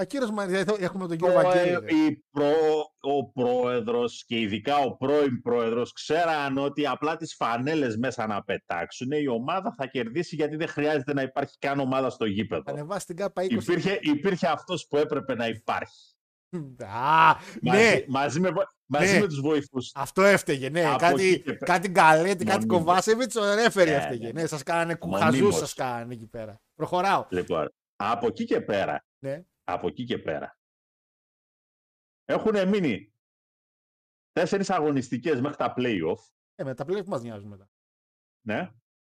Ο 0.00 0.04
κύριος 0.04 0.30
Μα- 0.30 0.46
δηλαδή, 0.46 0.74
έχουμε 0.84 1.06
τον 1.06 1.16
κύριο 1.16 1.32
Πρόε- 1.34 1.46
Βαγγέλη. 1.46 1.70
ρε. 1.84 1.94
η 1.94 2.24
προ- 2.30 2.90
ο 3.00 3.30
πρόεδρος 3.30 4.24
και 4.26 4.38
ειδικά 4.40 4.76
ο 4.78 4.96
πρώην 4.96 5.42
πρόεδρος 5.42 5.92
ξέραν 5.92 6.58
ότι 6.58 6.86
απλά 6.86 7.16
τις 7.16 7.34
φανέλες 7.34 7.96
μέσα 7.96 8.26
να 8.26 8.42
πετάξουν 8.42 9.10
η 9.10 9.28
ομάδα 9.28 9.74
θα 9.76 9.86
κερδίσει 9.86 10.34
γιατί 10.34 10.56
δεν 10.56 10.68
χρειάζεται 10.68 11.12
να 11.14 11.22
υπάρχει 11.22 11.56
καν 11.58 11.80
ομάδα 11.80 12.10
στο 12.10 12.24
Θα 12.24 12.30
γήπεδο. 12.30 12.62
ανεβάσει 12.66 13.06
την 13.06 13.16
κάπα 13.16 13.42
20. 13.42 13.50
Υπήρχε, 13.50 13.98
υπήρχε 14.02 14.46
αυτός 14.46 14.86
που 14.86 14.96
έπρεπε 14.96 15.34
να 15.34 15.46
υπάρχει. 15.46 16.14
Α, 16.84 17.34
ναι, 17.60 17.70
Μαζί, 17.72 18.04
μαζί, 18.08 18.40
με, 18.40 18.50
βο- 18.50 18.66
μαζί 18.86 19.12
Ναι. 19.14 19.20
με 19.20 19.26
τους 19.26 19.40
βοηθούς. 19.40 19.92
αυτό 19.94 20.22
έφταιγε. 20.22 20.68
Ναι, 20.68 20.84
Από 20.86 20.96
κάτι, 20.98 21.22
εκεί 21.28 21.40
και 21.42 21.52
πέρα. 21.52 21.64
κάτι 21.72 21.88
γκαλέτη, 21.88 22.44
κάτι 22.44 22.58
Μονίμως. 22.66 22.78
κοβάσεβιτς, 22.78 23.36
ο 23.36 23.54
ρέφερη 23.54 23.90
Ναι, 23.90 23.96
έφταιγε. 23.96 24.32
ναι. 24.32 24.40
Ναι, 24.40 24.46
σας 24.46 24.62
κάνανε 24.62 24.94
κουχαζού, 24.94 25.24
Μονίμως. 25.24 25.56
σας 25.56 25.74
κάνανε 25.74 26.14
εκεί 26.14 26.26
πέρα. 26.26 26.60
Προχωράω. 26.74 27.26
Λοιπόν, 27.30 27.68
από 27.96 28.26
εκεί 28.26 28.44
και 28.44 28.60
πέρα, 28.60 29.04
Ναι. 29.24 29.40
Από 29.72 29.86
εκεί 29.88 30.04
και 30.04 30.18
πέρα, 30.18 30.58
έχουν 32.24 32.68
μείνει 32.68 33.14
τέσσερις 34.32 34.70
αγωνιστικές 34.70 35.40
μέχρι 35.40 35.56
τα 35.56 35.74
play-off, 35.76 36.18
Ε, 36.54 36.64
με 36.64 36.74
τα 36.74 36.84
play 36.84 37.04
που 37.04 37.10
μας 37.10 37.22
νοιάζουν 37.22 37.48
μετά. 37.48 37.70
ναι, 38.46 38.70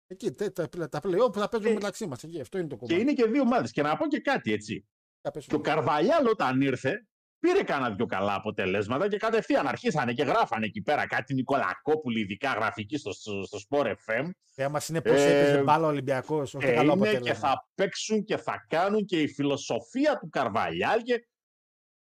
Εκεί, 0.10 0.32
τε- 0.32 0.54
τα, 0.54 0.90
τα 0.90 1.00
play 1.04 1.32
που 1.32 1.40
θα 1.40 1.48
παίζουν 1.50 1.72
Ε, 1.72 1.74
μεταξύ 1.74 2.08
μας. 2.08 2.24
Αυτό 2.24 2.58
είναι 2.58 2.68
το 2.68 2.76
και 2.76 2.80
κομμάτι. 2.86 3.02
είναι 3.02 3.14
και 3.14 3.26
δύο 3.26 3.42
ομάδες. 3.42 3.72
Και 3.72 3.82
να 3.82 3.98
πω 3.98 4.08
και 4.08 4.20
κάτι, 4.20 4.52
έτσι. 4.54 4.88
Για 5.22 5.32
πες 5.32 5.46
Και 5.46 5.56
ο 5.56 5.58
μου. 5.58 5.64
Καρβαλιάλ 5.64 6.28
όταν 6.28 6.62
ήρθε, 6.62 7.08
πήρε 7.40 7.64
κανένα 7.64 7.96
δυο 7.96 8.06
καλά 8.06 8.36
αποτελέσματα 8.36 9.08
και 9.08 9.18
κατευθείαν 9.18 9.68
αρχίσανε 9.68 10.14
και 10.14 10.24
γράφανε 10.24 10.66
εκεί 10.66 10.82
πέρα 10.82 11.08
κάτι 11.08 11.34
Νικολακόπουλοι, 11.34 12.20
ειδικά 12.20 12.54
γραφική 12.54 12.98
στο, 12.98 13.12
στο, 13.12 13.44
στο 13.44 13.58
Sport 13.70 13.86
FM. 14.06 14.30
θέμα 14.54 14.70
μας 14.70 14.90
είναι 14.90 15.02
πώς 15.02 15.12
Ε, 15.20 15.40
έπαιζε 15.40 15.64
μπάλα 15.64 15.86
ο 15.86 15.90
Ολυμπιακός. 15.90 16.54
Όχι 16.56 16.66
Ε, 16.68 16.74
καλό 16.74 16.94
είναι 16.94 17.06
και 17.10 17.16
αποτέλεσμα. 17.16 17.50
θα 17.50 17.68
παίξουν 17.76 18.24
και 18.24 18.38
θα 18.38 18.66
κάνουν 18.68 19.06
και 19.06 19.22
η 19.22 19.28
φιλοσοφία 19.28 20.18
του 20.18 20.30
Καρβαλιάλ 20.30 21.02
και, 21.02 21.28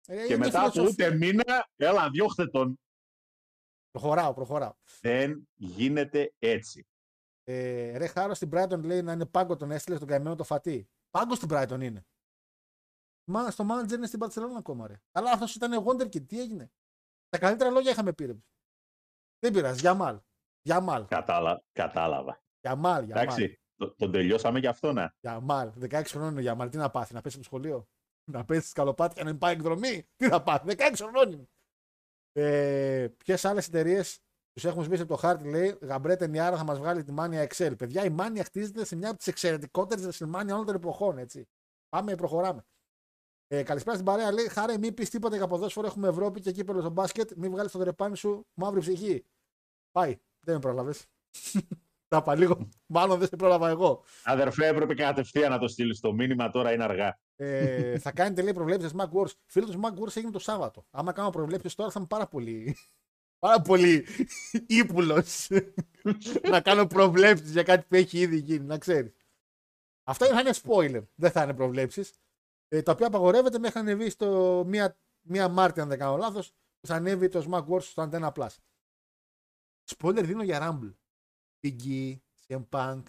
Ε, 0.07 0.17
και 0.27 0.35
είναι 0.35 0.37
μετά 0.45 0.61
από 0.63 0.71
φιλοσοφία. 0.71 1.07
ούτε 1.09 1.17
μήνα, 1.17 1.69
έλα 1.77 2.11
διώχτε 2.11 2.47
τον. 2.47 2.81
Προχωράω, 3.91 4.35
προχωράω. 4.35 4.73
Δεν 5.01 5.49
γίνεται 5.55 6.35
έτσι. 6.39 6.87
Ε, 7.45 7.97
ρε 7.97 8.07
Χάρο 8.07 8.35
στην 8.35 8.49
Brighton 8.53 8.83
λέει 8.83 9.03
να 9.03 9.13
είναι 9.13 9.27
πάγκο 9.27 9.57
τον 9.57 9.71
έστειλε 9.71 9.97
στον 9.97 10.09
καημένο 10.09 10.35
το 10.35 10.45
φατί. 10.45 10.89
Πάγκο 11.11 11.35
στην 11.35 11.49
Brighton 11.53 11.81
είναι. 11.81 12.07
Μα 13.31 13.51
στο 13.51 13.67
manager 13.71 13.93
είναι 13.93 14.07
στην 14.07 14.21
Barcelona 14.23 14.57
ακόμα 14.59 14.87
ρε. 14.87 15.01
Αλλά 15.13 15.31
αυτό 15.33 15.47
ήταν 15.67 15.85
Wonderkid, 15.87 16.27
τι 16.27 16.41
έγινε. 16.41 16.71
Τα 17.29 17.39
καλύτερα 17.39 17.71
λόγια 17.71 17.91
είχαμε 17.91 18.13
πει. 18.13 18.25
ρε. 18.25 18.35
Δεν 19.39 19.53
πειράζει, 19.53 19.81
Γιαμάλ. 19.81 20.21
Γιαμάλ. 20.63 21.07
Κατάλα, 21.07 21.63
κατάλαβα. 21.73 22.43
Γιαμάλ, 22.61 23.05
Γιαμάλ. 23.05 23.25
Εντάξει, 23.25 23.61
το- 23.77 23.95
τον 23.95 24.13
τελειώσαμε 24.13 24.59
γι' 24.59 24.67
αυτό, 24.67 24.93
ναι. 24.93 25.09
Γιαμάλ. 25.21 25.73
16 25.77 26.03
χρονών 26.13 26.31
είναι 26.31 26.39
ο 26.39 26.43
Γιαμάλ. 26.43 26.69
Τι 26.71 26.77
να 26.77 26.91
πάθει, 26.91 27.15
να 27.15 27.21
πέσει 27.21 27.37
από 27.39 27.49
το 27.49 27.57
σχολείο. 27.57 27.87
Να 28.31 28.45
πέσει 28.45 28.69
σκαλοπάτια 28.69 29.25
να 29.25 29.31
μην 29.31 29.39
πάει 29.39 29.53
εκδρομή. 29.53 30.09
Τι 30.17 30.27
να 30.29 30.43
πάθει, 30.43 30.67
16 30.77 30.93
χρονών 30.97 31.33
είναι. 31.33 31.49
Ε, 32.33 33.09
Ποιες 33.17 33.45
άλλες 33.45 33.67
εταιρείες 33.69 34.21
τους 34.53 34.65
έχουμε 34.65 34.85
σβήσει 34.85 35.03
από 35.03 35.11
το 35.11 35.17
χάρτη, 35.19 35.49
λέει 35.51 35.79
Γαμπρέ 35.81 36.17
Τενιάρα 36.17 36.57
θα 36.57 36.65
μας 36.65 36.79
βγάλει 36.79 37.03
τη 37.05 37.15
Mania 37.17 37.47
Excel. 37.49 37.75
Παιδιά, 37.79 38.05
η 38.05 38.15
Mania 38.19 38.41
χτίζεται 38.45 38.85
σε 38.85 38.97
μια 38.97 39.09
από 39.09 39.19
τις 39.19 39.27
εξαιρετικότερες 39.27 40.05
WrestleMania 40.23 40.49
όλων 40.53 40.67
των 40.67 40.75
εποχών, 40.75 41.19
έτσι. 41.19 41.49
Πάμε, 41.89 42.15
προχωράμε. 42.15 42.65
Ε, 43.53 43.63
καλησπέρα 43.63 43.95
στην 43.95 44.07
παρέα, 44.07 44.33
λέει 44.33 44.49
Χάρε, 44.49 44.79
μην 44.79 44.95
πεις 44.95 45.11
τίποτα 45.11 45.37
για 45.37 45.47
ποδόσφαιρο. 45.47 45.87
Έχουμε 45.87 46.09
Ευρώπη 46.09 46.41
και 46.41 46.53
κύπελο 46.53 46.81
στο 46.81 46.91
μπάσκετ. 46.91 47.31
Μην 47.37 47.51
βγάλεις 47.51 47.73
το 47.73 47.79
τρεπάνι 47.79 48.17
σου 48.17 48.47
μαύρη 48.55 48.81
ψυχή. 48.81 49.25
Πάει, 49.91 50.21
δεν 50.41 50.55
με 50.55 50.61
πρόλαβες. 50.61 51.07
Τα 52.09 52.17
είπα 52.17 52.35
λίγο. 52.35 52.69
Μάλλον 52.87 53.19
δεν 53.19 53.29
σε 53.29 53.37
πρόλαβα 53.37 53.69
εγώ. 53.69 54.05
Αδερφέ, 54.25 54.67
έπρεπε 54.67 54.95
κατευθείαν 54.95 55.51
να 55.51 55.59
το 55.59 55.69
στείλεις 55.69 56.01
το 56.01 56.13
μήνυμα, 56.13 56.51
τώρα 56.51 56.73
είναι 56.73 56.85
αργά. 56.85 57.19
Ε, 57.37 57.99
θα 57.99 58.13
κάνετε 58.13 58.43
λέει 58.43 58.53
προβλέψεις 58.53 58.93
Smack 58.97 59.11
Wars. 59.11 59.31
Φίλος 59.47 59.71
του 59.71 59.81
Smack 59.83 60.03
Wars 60.03 60.17
έγινε 60.17 60.33
το 60.33 60.39
Σάββατο. 60.39 60.87
Άμα 60.91 61.13
κάνω 61.13 61.31
προβλέψεις 61.31 61.75
τώρα 61.75 61.91
θα 61.91 61.99
είμαι 61.99 62.09
πάρα 62.09 62.27
πολύ. 62.27 62.77
Πάρα 63.39 63.61
πολύ 63.61 64.07
ύπουλος 64.81 65.49
να 66.49 66.61
κάνω 66.61 66.87
προβλέψεις 66.87 67.51
για 67.51 67.63
κάτι 67.63 67.87
που 67.89 67.95
έχει 67.95 68.19
ήδη 68.19 68.37
γίνει, 68.37 68.65
να 68.65 68.79
ξέρεις. 68.79 69.13
Αυτό 70.05 70.27
θα 70.27 70.41
είναι 70.41 70.53
spoiler, 70.63 71.07
δεν 71.15 71.31
θα 71.31 71.43
είναι 71.43 71.55
προβλέψεις. 71.55 72.13
Ε, 72.73 72.83
τα 72.83 72.93
οποία 72.93 73.07
απαγορεύεται 73.07 73.59
μέχρι 73.59 73.75
να 73.83 73.91
ανεβεί 73.91 74.11
στο 74.11 74.61
1, 74.73 74.87
1 75.29 75.49
Μάρτιο, 75.51 75.83
αν 75.83 75.89
δεν 75.89 75.99
κάνω 75.99 76.17
λάθος, 76.17 76.51
που 76.81 76.87
θα 76.87 76.95
ανέβει 76.95 77.29
το 77.29 77.47
Smack 77.51 77.67
Wars 77.67 77.83
στο 77.83 78.09
Antenna 78.11 78.33
Plus. 78.33 78.49
Spoiler 79.97 80.23
δίνω 80.25 80.43
για 80.43 80.59
Rumble. 80.63 80.95
Biggie, 81.67 82.17
CM 82.47 82.69
Punk. 82.69 83.03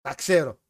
Τα 0.00 0.14
ξέρω. 0.14 0.60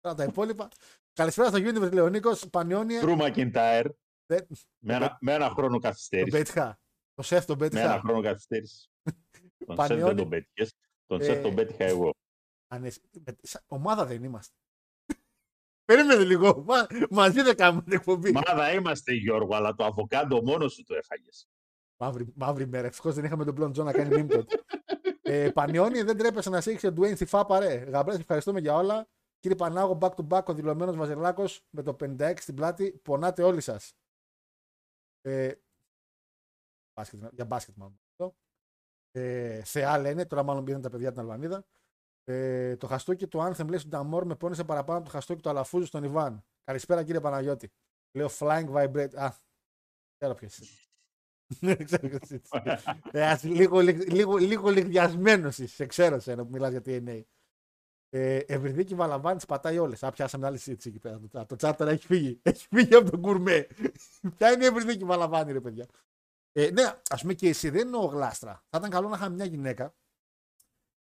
Τώρα 0.00 0.16
τα 0.16 0.24
υπόλοιπα. 0.24 0.68
Καλησπέρα 1.12 1.48
στο 1.48 1.58
Universe 1.58 1.92
Λεωνίκο, 1.92 2.30
Πανιόνια. 2.50 3.00
Drew 3.04 3.18
McIntyre, 3.20 3.90
Δεν- 4.26 4.46
με 4.78 4.94
ένα, 4.94 5.18
με 5.20 5.32
ένα 5.32 5.50
χρόνο 5.50 5.70
Τον 5.72 5.80
καθυστέρηση. 5.80 6.30
πέτυχα. 6.36 6.80
Το 7.14 7.22
σεφ 7.22 7.44
τον 7.44 7.58
Με 7.58 7.66
ένα 7.66 7.74
πέτυχα. 7.74 8.00
χρόνο 8.00 8.20
καθυστέρηση. 8.22 8.88
τον 9.02 9.14
Σεφ 9.66 9.76
Πανιόνι. 9.76 10.02
δεν 10.02 10.16
τον 10.16 10.28
πέτυχες. 10.28 10.74
Τον 11.06 11.22
Σεφ 11.22 11.36
Ε, 11.36 11.40
τον 11.40 11.54
πέτυχα 11.54 11.84
εγώ. 11.84 12.10
Ανεσ- 12.66 13.02
με- 13.24 13.36
σα- 13.42 13.62
Ομάδα 13.66 14.06
δεν 14.06 14.24
είμαστε. 14.24 14.54
Περίμενε 15.86 16.24
λίγο. 16.24 16.64
Μα, 16.66 16.86
μαζί 17.10 17.42
δεν 17.42 17.56
κάνουμε 17.56 17.82
την 17.82 17.92
εκπομπή. 17.92 18.32
Μάδα 18.32 18.72
είμαστε 18.72 19.12
Γιώργο, 19.12 19.54
αλλά 19.54 19.74
το 19.74 19.84
αβοκάντο 19.84 20.42
μόνος 20.42 20.72
σου 20.72 20.82
το 20.84 20.94
έφαγες. 20.94 21.48
Μαύρη, 21.96 22.32
μαύρη 22.34 22.66
μέρα. 22.68 22.86
Ευτυχώς 22.86 23.14
δεν 23.14 23.24
είχαμε 23.24 23.44
τον 23.44 23.54
Blond 23.58 23.80
John 23.80 23.84
να 23.84 23.92
κάνει 23.92 24.08
μήνυμα 24.08 24.28
τότε. 24.28 24.64
ε, 25.22 25.50
Πανιόνι, 25.50 26.02
δεν 26.02 26.16
τρέπεσαι 26.16 26.50
να 26.50 26.60
σήξει 26.60 26.86
ο 26.86 26.92
Dwayne 26.96 27.14
Θηφά 27.16 27.46
παρέ. 27.46 27.74
Γαμπρές, 27.74 28.18
ευχαριστούμε 28.18 28.60
για 28.60 28.74
όλα. 28.74 29.08
Κύριε 29.38 29.56
Πανάγο, 29.56 29.98
back 30.00 30.10
to 30.14 30.26
back 30.28 30.44
ο 30.44 30.54
δηλωμένος 30.54 30.96
Βαζελάκος 30.96 31.66
με 31.70 31.82
το 31.82 31.96
56 32.00 32.34
στην 32.36 32.54
πλάτη. 32.54 33.00
Πονάτε 33.02 33.42
όλοι 33.42 33.60
σας. 33.60 33.92
Ε, 35.20 35.52
μπάσκετ, 36.94 37.20
για 37.32 37.44
μπάσκετ 37.44 37.76
μάλλον. 37.76 38.00
αυτό. 38.10 38.36
Ε, 39.10 39.62
θεά 39.64 39.98
λένε, 39.98 40.26
τώρα 40.26 40.42
μάλλον 40.42 40.64
πήγαν 40.64 40.80
τα 40.80 40.90
παιδιά 40.90 41.10
την 41.10 41.20
Αλβανίδα. 41.20 41.64
Ε, 42.28 42.76
το 42.76 42.86
χαστούκι 42.86 43.26
του 43.26 43.38
Anthem 43.40 43.66
λέει 43.68 43.78
στον 43.78 43.90
Ταμόρ 43.90 44.24
με 44.24 44.34
πόνισε 44.36 44.64
παραπάνω 44.64 44.98
από 44.98 45.06
το 45.06 45.12
χαστούκι 45.12 45.42
του 45.42 45.48
Αλαφούζου 45.48 45.86
στον 45.86 46.04
Ιβάν. 46.04 46.44
Καλησπέρα 46.64 47.04
κύριε 47.04 47.20
Παναγιώτη. 47.20 47.72
Λέω 48.16 48.28
flying 48.38 48.68
vibrate. 48.72 49.14
Α, 49.14 49.34
ξέρω 50.16 50.34
ποιος 50.34 50.58
Δεν 51.60 51.76
ξέρω 51.84 52.08
ποιος 52.08 52.30
είσαι. 52.30 52.48
Ε, 53.10 53.26
ας, 53.26 53.42
λίγο, 53.42 53.80
λιγ- 53.80 54.12
λίγο, 54.12 54.36
λίγο 54.36 54.68
λιγδιασμένος 54.70 55.58
είσαι. 55.58 55.74
Σε 55.74 55.86
ξέρω 55.86 56.18
σένα 56.20 56.44
που 56.44 56.50
μιλάς 56.50 56.70
για 56.70 56.82
TNA. 56.84 57.22
Ε, 58.08 58.36
Ευρυδίκη 58.36 58.94
Βαλαβάνη 58.94 59.40
πατάει 59.48 59.78
όλες. 59.78 60.02
Α, 60.02 60.10
πιάσαμε 60.10 60.46
άλλη 60.46 60.58
συζήτηση 60.58 60.88
εκεί 60.88 60.98
πέρα. 60.98 61.20
Το, 61.20 61.46
το 61.46 61.68
chat 61.68 61.74
τώρα 61.76 61.90
έχει 61.90 62.06
φύγει. 62.06 62.40
Έχει 62.42 62.66
φύγει 62.70 62.94
από 62.94 63.10
τον 63.10 63.20
κουρμέ. 63.22 63.66
Ποια 64.36 64.52
είναι 64.52 64.64
η 64.64 64.66
Ευρυδίκη 64.66 65.04
Βαλαβάνη, 65.04 65.52
ρε 65.52 65.60
παιδιά; 65.60 65.86
Ε, 66.52 66.70
ναι, 66.70 66.82
ας 67.10 67.20
πούμε 67.20 67.34
και 67.34 67.48
εσύ 67.48 67.70
δεν 67.70 67.80
εννοώ 67.80 68.06
γλάστρα. 68.06 68.64
Θα 68.68 68.78
ήταν 68.78 68.90
καλό 68.90 69.08
να 69.08 69.16
είχαμε 69.16 69.34
μια 69.34 69.44
γυναίκα 69.44 69.94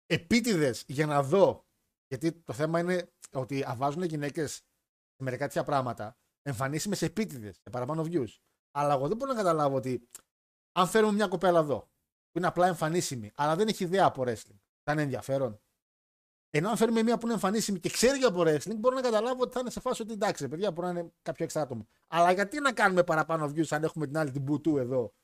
επίτηδες 0.06 0.84
για 0.86 1.06
να 1.06 1.22
δω. 1.22 1.66
Γιατί 2.08 2.32
το 2.32 2.52
θέμα 2.52 2.78
είναι 2.78 3.12
ότι 3.32 3.64
βάζουν 3.76 4.02
γυναίκες 4.02 4.52
σε 4.52 5.22
μερικά 5.22 5.46
τέτοια 5.46 5.64
πράγματα 5.64 6.16
εμφανίσιμες 6.42 7.02
επίτηδες 7.02 7.58
για 7.62 7.70
παραπάνω 7.70 8.02
views. 8.02 8.38
Αλλά 8.70 8.94
εγώ 8.94 9.08
δεν 9.08 9.16
μπορώ 9.16 9.32
να 9.32 9.36
καταλάβω 9.36 9.76
ότι 9.76 10.08
αν 10.72 10.86
φέρουμε 10.86 11.12
μια 11.12 11.28
κοπέλα 11.28 11.58
εδώ 11.58 11.78
που 12.30 12.38
είναι 12.38 12.46
απλά 12.46 12.66
εμφανίσιμη, 12.66 13.32
αλλά 13.34 13.56
δεν 13.56 13.68
έχει 13.68 13.84
ιδέα 13.84 14.04
από 14.04 14.22
wrestling, 14.22 14.58
θα 14.82 14.92
είναι 14.92 15.02
ενδιαφέρον. 15.02 15.58
Ενώ 16.50 16.68
αν 16.68 16.76
φέρουμε 16.76 17.02
μια 17.02 17.18
που 17.18 17.24
είναι 17.24 17.34
εμφανίσιμη 17.34 17.80
και 17.80 17.90
ξέρει 17.90 18.18
για 18.18 18.28
από 18.28 18.40
wrestling, 18.40 18.76
μπορώ 18.76 18.94
να 18.94 19.02
καταλάβω 19.02 19.42
ότι 19.42 19.52
θα 19.52 19.60
είναι 19.60 19.70
σε 19.70 19.80
φάση 19.80 20.02
ότι 20.02 20.12
εντάξει, 20.12 20.42
ρε 20.42 20.48
παιδιά, 20.48 20.70
μπορεί 20.70 20.92
να 20.92 21.00
είναι 21.00 21.12
κάποιο 21.22 21.44
έξτρα 21.44 21.62
άτομο. 21.62 21.86
Αλλά 22.06 22.32
γιατί 22.32 22.60
να 22.60 22.72
κάνουμε 22.72 23.04
παραπάνω 23.04 23.46
views 23.46 23.66
αν 23.70 23.84
έχουμε 23.84 24.06
την 24.06 24.16
άλλη 24.16 24.30
την 24.30 24.42
μπουτού 24.42 24.78
εδώ; 24.78 25.14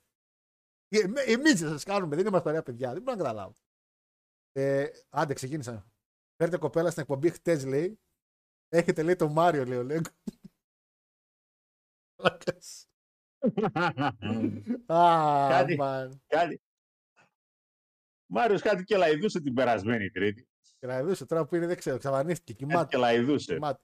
Εμείς 1.26 1.60
δεν 1.60 1.68
σας 1.68 1.84
κάνουμε, 1.84 2.16
δεν 2.16 2.26
είμαστε 2.26 2.48
ωραία 2.48 2.62
παιδιά. 2.62 2.92
Δεν 2.92 3.02
μπορώ 3.02 3.16
να 3.16 3.22
καταλάβω. 3.22 3.54
Ε, 4.52 4.86
άντε, 5.08 5.32
ξεκίνησα. 5.34 5.86
Φέρτε 6.36 6.58
κοπέλα 6.58 6.90
στην 6.90 7.02
εκπομπή 7.02 7.30
χτες, 7.30 7.64
λέει. 7.64 8.00
Έχετε, 8.68 9.02
λέει, 9.02 9.16
το 9.16 9.28
Μάριο, 9.28 9.64
λέει 9.64 9.78
ο 9.78 9.82
Λέγκο. 9.82 10.10
Α, 14.86 15.48
Κάτι. 15.48 15.76
μαν. 15.76 16.22
κάτι. 16.26 16.60
Μάριος 18.32 18.62
κάτι 18.62 18.84
και 18.84 18.96
λαϊδούσε 18.96 19.40
την 19.40 19.54
περασμένη 19.54 20.10
Τρίτη. 20.10 20.48
Κραδούσε 20.78 21.26
τώρα 21.26 21.44
που 21.44 21.56
είναι, 21.56 21.66
δεν 21.66 21.76
ξέρω, 21.76 21.98
ξαφανίστηκε. 21.98 22.52
Κάτι 22.52 22.64
Κοιμάται. 22.64 22.88
και 22.88 22.96
λαϊδούσε. 22.96 23.54
κοιμάται. 23.54 23.82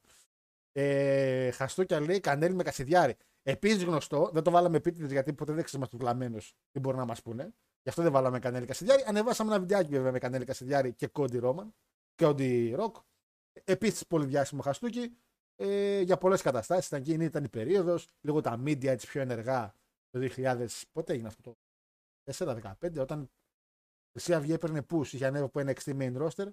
Ε, 0.72 1.50
χαστούκια 1.50 2.00
λέει 2.00 2.20
κανέλη 2.20 2.54
με 2.54 2.62
κασιδιάρι. 2.62 3.16
Επίσης 3.42 3.84
γνωστό, 3.84 4.30
δεν 4.32 4.42
το 4.42 4.50
βάλαμε 4.50 4.76
επίτηδες 4.76 5.10
γιατί 5.12 5.32
ποτέ 5.32 5.52
δεν 5.52 5.64
ξέρουμε 5.64 5.88
τους 5.88 5.98
κλαμμένου 5.98 6.38
τι 6.70 6.80
μπορούν 6.80 6.98
να 6.98 7.04
μας 7.06 7.22
πούνε. 7.22 7.54
Γι' 7.86 7.92
αυτό 7.92 8.04
δεν 8.04 8.12
βάλαμε 8.12 8.38
κανέλη 8.38 8.66
κασιδιάρι. 8.66 9.02
Ανεβάσαμε 9.06 9.50
ένα 9.50 9.60
βιντεάκι 9.60 9.90
βέβαια 9.90 10.12
με 10.12 10.18
κανέλη 10.18 10.44
κασιδιάρι 10.44 10.92
και 10.94 11.06
κόντι 11.06 11.38
Ρόμαν. 11.38 11.74
Κόντι 12.16 12.72
Ροκ. 12.74 12.96
Επίσης 13.64 14.06
πολύ 14.06 14.26
διάσημο 14.26 14.62
χαστούκι. 14.62 15.16
Ε, 15.56 16.00
για 16.00 16.16
πολλές 16.16 16.42
καταστάσεις. 16.42 16.86
Ήταν 16.86 17.00
εκείνη 17.00 17.24
ήταν 17.24 17.44
η 17.44 17.48
περίοδος. 17.48 18.08
Λίγο 18.20 18.40
τα 18.40 18.60
media 18.64 18.84
έτσι 18.84 19.06
πιο 19.06 19.20
ενεργά 19.20 19.74
το 20.10 20.18
2000. 20.18 20.66
Πότε 20.92 21.12
έγινε 21.12 21.28
αυτό 21.28 21.42
το 21.42 21.56
4-15 22.80 22.98
όταν 22.98 23.22
η 23.22 23.28
Χρυσή 24.12 24.34
Αυγή 24.34 24.52
έπαιρνε 24.52 24.86
push. 24.90 25.12
Είχε 25.12 25.26
ανέβει 25.26 25.44
από 25.44 25.60
ένα 25.60 25.72
NXT 25.72 25.96
main 25.96 26.22
roster 26.22 26.48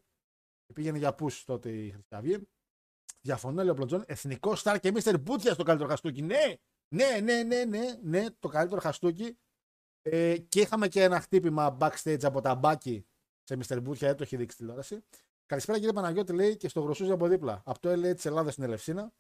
και 0.65 0.73
πήγαινε 0.73 0.97
για 0.97 1.15
push 1.19 1.41
τότε 1.45 1.71
η 1.71 1.91
Χρυσή 1.91 2.15
Αυγή. 2.15 2.47
Διαφωνώ, 3.21 3.61
λέει 3.61 3.71
ο 3.71 3.73
Πλοντζόν. 3.73 4.03
Εθνικός 4.07 4.63
Star 4.65 4.77
και 4.81 4.91
Mr. 4.95 5.15
Μπούτια 5.21 5.53
στο 5.53 5.63
καλύτερο 5.63 5.89
χαστούκι. 5.89 6.21
Ναι, 6.21 6.55
ναι, 6.95 7.19
ναι, 7.19 7.43
ναι, 7.43 7.65
ναι, 7.65 7.99
ναι, 8.01 8.25
το 8.39 8.47
καλύτερο 8.47 8.81
χαστούκι. 8.81 9.37
Ε, 10.05 10.37
και 10.37 10.59
είχαμε 10.59 10.87
και 10.87 11.03
ένα 11.03 11.19
χτύπημα 11.19 11.77
backstage 11.79 12.23
από 12.23 12.41
τα 12.41 12.55
μπάκι 12.55 13.05
σε 13.43 13.57
Mr. 13.59 13.79
Μπούτια, 13.81 14.07
δεν 14.07 14.17
το 14.17 14.23
έχει 14.23 14.35
δείξει 14.35 14.57
τηλεόραση. 14.57 15.03
Καλησπέρα 15.45 15.77
κύριε 15.77 15.93
Παναγιώτη, 15.93 16.33
λέει 16.33 16.57
και 16.57 16.67
στο 16.67 16.81
Γροσούζι 16.81 17.11
από 17.11 17.27
δίπλα. 17.27 17.61
Από 17.65 17.79
το 17.79 17.91
LA 17.91 18.15
της 18.15 18.25
Ελλάδας 18.25 18.53
στην 18.53 18.63
Ελευσίνα. 18.65 19.13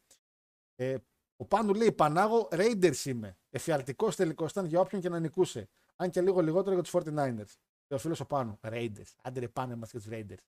Ε, 0.75 0.95
ο 1.35 1.45
Πάνου 1.45 1.73
λέει: 1.73 1.91
Πανάγο, 1.91 2.47
Raiders 2.51 3.05
είμαι. 3.05 3.37
Εφιαλτικός 3.49 4.15
τελικός 4.15 4.51
ήταν 4.51 4.65
για 4.65 4.79
όποιον 4.79 5.01
και 5.01 5.09
να 5.09 5.19
νικούσε. 5.19 5.69
Αν 5.95 6.09
και 6.09 6.21
λίγο 6.21 6.41
λιγότερο 6.41 6.73
για 6.73 6.83
τους 6.83 6.91
49ers. 6.93 7.55
Και 7.87 7.93
ο 7.93 7.97
φίλος 7.97 8.19
ο 8.19 8.25
Πάνου. 8.25 8.59
Raiders. 8.61 9.13
Άντε 9.23 9.39
ρε 9.39 9.47
πάνε 9.47 9.75
μας 9.75 9.91
και 9.91 9.97
τους 9.97 10.07
Raiders. 10.09 10.43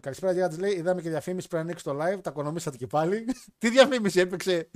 Καλησπέρα, 0.00 0.32
Γιάννης 0.32 0.58
λέει: 0.58 0.72
Είδαμε 0.72 1.02
και 1.02 1.08
διαφήμιση 1.08 1.48
πριν 1.48 1.60
ανοίξει 1.60 1.84
το 1.84 1.90
live. 1.92 2.20
Τα 2.22 2.30
οικονομήσατε 2.30 2.76
και 2.76 2.86
πάλι. 2.86 3.24
Τι 3.58 3.70
διαφήμιση 3.70 4.20
έπαιξε, 4.20 4.70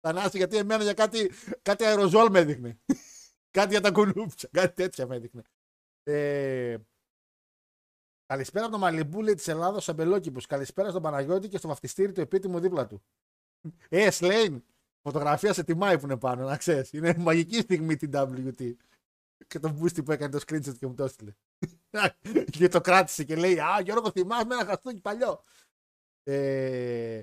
Θανάση, 0.00 0.36
γιατί 0.36 0.56
εμένα 0.56 0.82
για 0.82 0.94
κάτι, 0.94 1.30
κάτι 1.62 1.84
αεροζόλ 1.84 2.30
με 2.30 2.38
έδειχνε. 2.38 2.78
κάτι 3.58 3.68
για 3.68 3.80
τα 3.80 3.90
κουνούπια, 3.90 4.48
κάτι 4.50 4.74
τέτοια 4.74 5.06
με 5.06 5.16
έδειχνε. 5.16 5.42
Ε, 6.02 6.76
Καλησπέρα 8.32 8.64
από 8.64 8.74
το 8.74 8.80
Μαλιμπούλε 8.80 9.34
της 9.34 9.48
Ελλάδα, 9.48 9.76
ο 9.76 9.84
Αμπελόκηπος. 9.86 10.46
Καλησπέρα 10.46 10.90
στον 10.90 11.02
Παναγιώτη 11.02 11.48
και 11.48 11.56
στο 11.56 11.68
βαφτιστήρι 11.68 12.12
του 12.12 12.20
επίτιμου 12.20 12.60
δίπλα 12.60 12.86
του. 12.86 13.02
Ε, 13.88 14.10
Σλέιν, 14.10 14.64
φωτογραφία 15.02 15.52
σε 15.52 15.64
τιμάει 15.64 15.98
που 15.98 16.04
είναι 16.04 16.16
πάνω, 16.16 16.44
να 16.44 16.56
ξέρεις. 16.56 16.92
Είναι 16.92 17.14
μαγική 17.18 17.60
στιγμή 17.60 17.96
την 17.96 18.10
WT. 18.14 18.72
Και 19.46 19.58
τον 19.58 19.72
Μπούστι 19.72 20.02
που 20.02 20.12
έκανε 20.12 20.38
το 20.38 20.44
screenshot 20.46 20.76
και 20.78 20.86
μου 20.86 20.94
το 20.94 21.04
έστειλε. 21.04 21.32
Και 22.50 22.68
το 22.68 22.80
κράτησε 22.80 23.24
και 23.24 23.36
λέει 23.36 23.58
Α, 23.60 23.80
Γιώργο, 23.80 24.10
θυμάμαι 24.10 24.54
ένα 24.54 24.64
χαστούκι 24.64 25.00
παλιό. 25.00 25.42
Ε, 26.22 27.22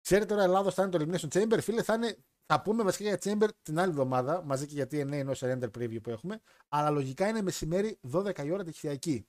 ξέρετε 0.00 0.26
τώρα 0.26 0.42
Ελλάδα 0.42 0.70
θα 0.70 0.82
είναι 0.82 0.90
το 0.90 1.04
Elimination 1.04 1.28
Chamber. 1.28 1.58
Φίλε, 1.62 1.82
θα, 1.82 1.94
είναι, 1.94 2.16
θα 2.46 2.62
πούμε 2.62 2.82
βασικά 2.82 3.08
για 3.08 3.18
Chamber 3.22 3.48
την 3.62 3.78
άλλη 3.78 3.90
εβδομάδα, 3.90 4.42
μαζί 4.44 4.66
και 4.66 4.74
για 4.74 4.84
TNA 4.84 5.12
ενός 5.12 5.40
render 5.44 5.70
preview 5.78 6.02
που 6.02 6.10
έχουμε. 6.10 6.40
Αλλά 6.68 6.90
λογικά 6.90 7.28
είναι 7.28 7.42
μεσημέρι 7.42 7.98
12 8.12 8.44
η 8.44 8.50
ώρα 8.50 8.64
τυχιακή. 8.64 9.28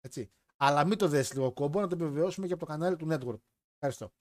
Έτσι. 0.00 0.30
Αλλά 0.56 0.86
μην 0.86 0.98
το 0.98 1.08
δες 1.08 1.32
λίγο 1.32 1.52
κόμπο, 1.52 1.80
να 1.80 1.86
το 1.88 1.94
επιβεβαιώσουμε 1.94 2.46
και 2.46 2.52
από 2.52 2.66
το 2.66 2.72
κανάλι 2.72 2.96
του 2.96 3.06
Network. 3.10 3.40
Ευχαριστώ. 3.74 4.12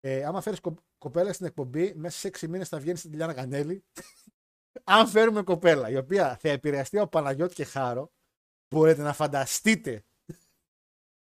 Ε, 0.00 0.24
άμα 0.24 0.40
φέρεις 0.40 0.60
κο- 0.60 0.84
κοπέλα 0.98 1.32
στην 1.32 1.46
εκπομπή, 1.46 1.94
μέσα 1.94 2.18
σε 2.18 2.28
6 2.28 2.48
μήνες 2.48 2.68
θα 2.68 2.78
βγαίνεις 2.78 2.98
στην 2.98 3.10
Τηλιάνα 3.10 3.34
Κανέλη. 3.34 3.84
Αν 4.84 5.06
φέρουμε 5.06 5.42
κοπέλα 5.42 5.90
η 5.90 5.96
οποία 5.96 6.36
θα 6.36 6.48
επηρεαστεί 6.48 6.98
από 6.98 7.08
Παναγιώτη 7.08 7.54
και 7.54 7.64
Χάρο, 7.64 8.12
μπορείτε 8.70 9.02
να 9.02 9.12
φανταστείτε 9.12 10.04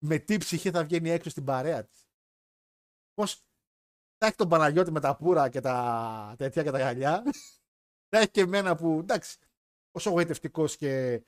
με 0.05 0.17
τι 0.17 0.37
ψυχή 0.37 0.71
θα 0.71 0.83
βγαίνει 0.83 1.09
έξω 1.09 1.29
στην 1.29 1.43
παρέα 1.43 1.85
της. 1.85 2.07
Πώς 3.13 3.35
θα 4.17 4.25
έχει 4.25 4.35
τον 4.35 4.49
Παναγιώτη 4.49 4.91
με 4.91 4.99
τα 4.99 5.15
πουρα 5.15 5.49
και 5.49 5.59
τα 5.59 6.35
τέτοια 6.37 6.63
και 6.63 6.71
τα 6.71 6.77
γυαλιά. 6.77 7.23
θα 8.09 8.17
έχει 8.17 8.31
και 8.31 8.41
εμένα 8.41 8.75
που 8.75 8.99
εντάξει, 8.99 9.37
όσο 9.91 10.09
γοητευτικός 10.09 10.77
και 10.77 11.23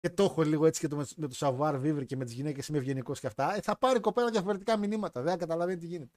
και 0.00 0.10
το 0.10 0.22
έχω 0.22 0.42
λίγο 0.42 0.66
έτσι 0.66 0.80
και 0.80 0.88
το, 0.88 0.96
με, 0.96 1.06
με 1.16 1.28
το 1.28 1.34
savoir 1.38 1.74
vivre 1.74 2.06
και 2.06 2.16
με 2.16 2.24
τις 2.24 2.34
γυναίκες 2.34 2.68
είμαι 2.68 2.78
ευγενικός 2.78 3.20
και 3.20 3.26
αυτά, 3.26 3.54
ε, 3.54 3.60
θα 3.60 3.78
πάρει 3.78 4.00
κοπέλα 4.00 4.30
διαφορετικά 4.30 4.76
μηνύματα. 4.76 5.22
Δεν 5.22 5.32
θα 5.32 5.38
καταλαβαίνει 5.38 5.78
τι 5.80 5.86
γίνεται. 5.86 6.12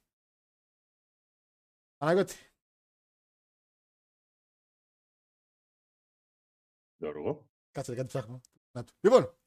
Παναγιώτη. 1.97 2.35
Γιώργο. 6.97 7.52
Κάτσε 7.73 7.95
κάτι 7.95 8.07
ψάχνω. 8.07 8.41
Να 8.71 8.83
του. 8.83 8.93
Λοιπόν, 8.99 9.37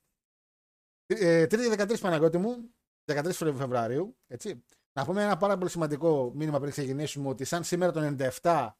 ε, 1.07 1.47
τρίτη 1.47 1.69
13 1.69 2.01
Παναγιώτη 2.01 2.39
μου, 2.39 2.75
13 3.05 3.33
Φεβρουαρίου, 3.33 4.17
έτσι. 4.27 4.65
Να 4.93 5.05
πούμε 5.05 5.23
ένα 5.23 5.37
πάρα 5.37 5.59
πολύ 5.59 5.71
σημαντικό 5.71 6.33
μήνυμα 6.35 6.59
πριν 6.59 6.71
ξεκινήσουμε 6.71 7.29
ότι 7.29 7.45
σαν 7.45 7.65
σήμερα 7.65 7.93
το 7.93 8.17
97 8.43 8.71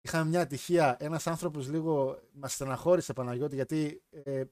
είχαμε 0.00 0.28
μια 0.28 0.40
ατυχία, 0.40 0.96
ένας 1.00 1.26
άνθρωπος 1.26 1.68
λίγο 1.68 2.22
μας 2.32 2.52
στεναχώρησε 2.54 3.12
Παναγιώτη 3.12 3.54
γιατί 3.54 4.02
ε, 4.10 4.44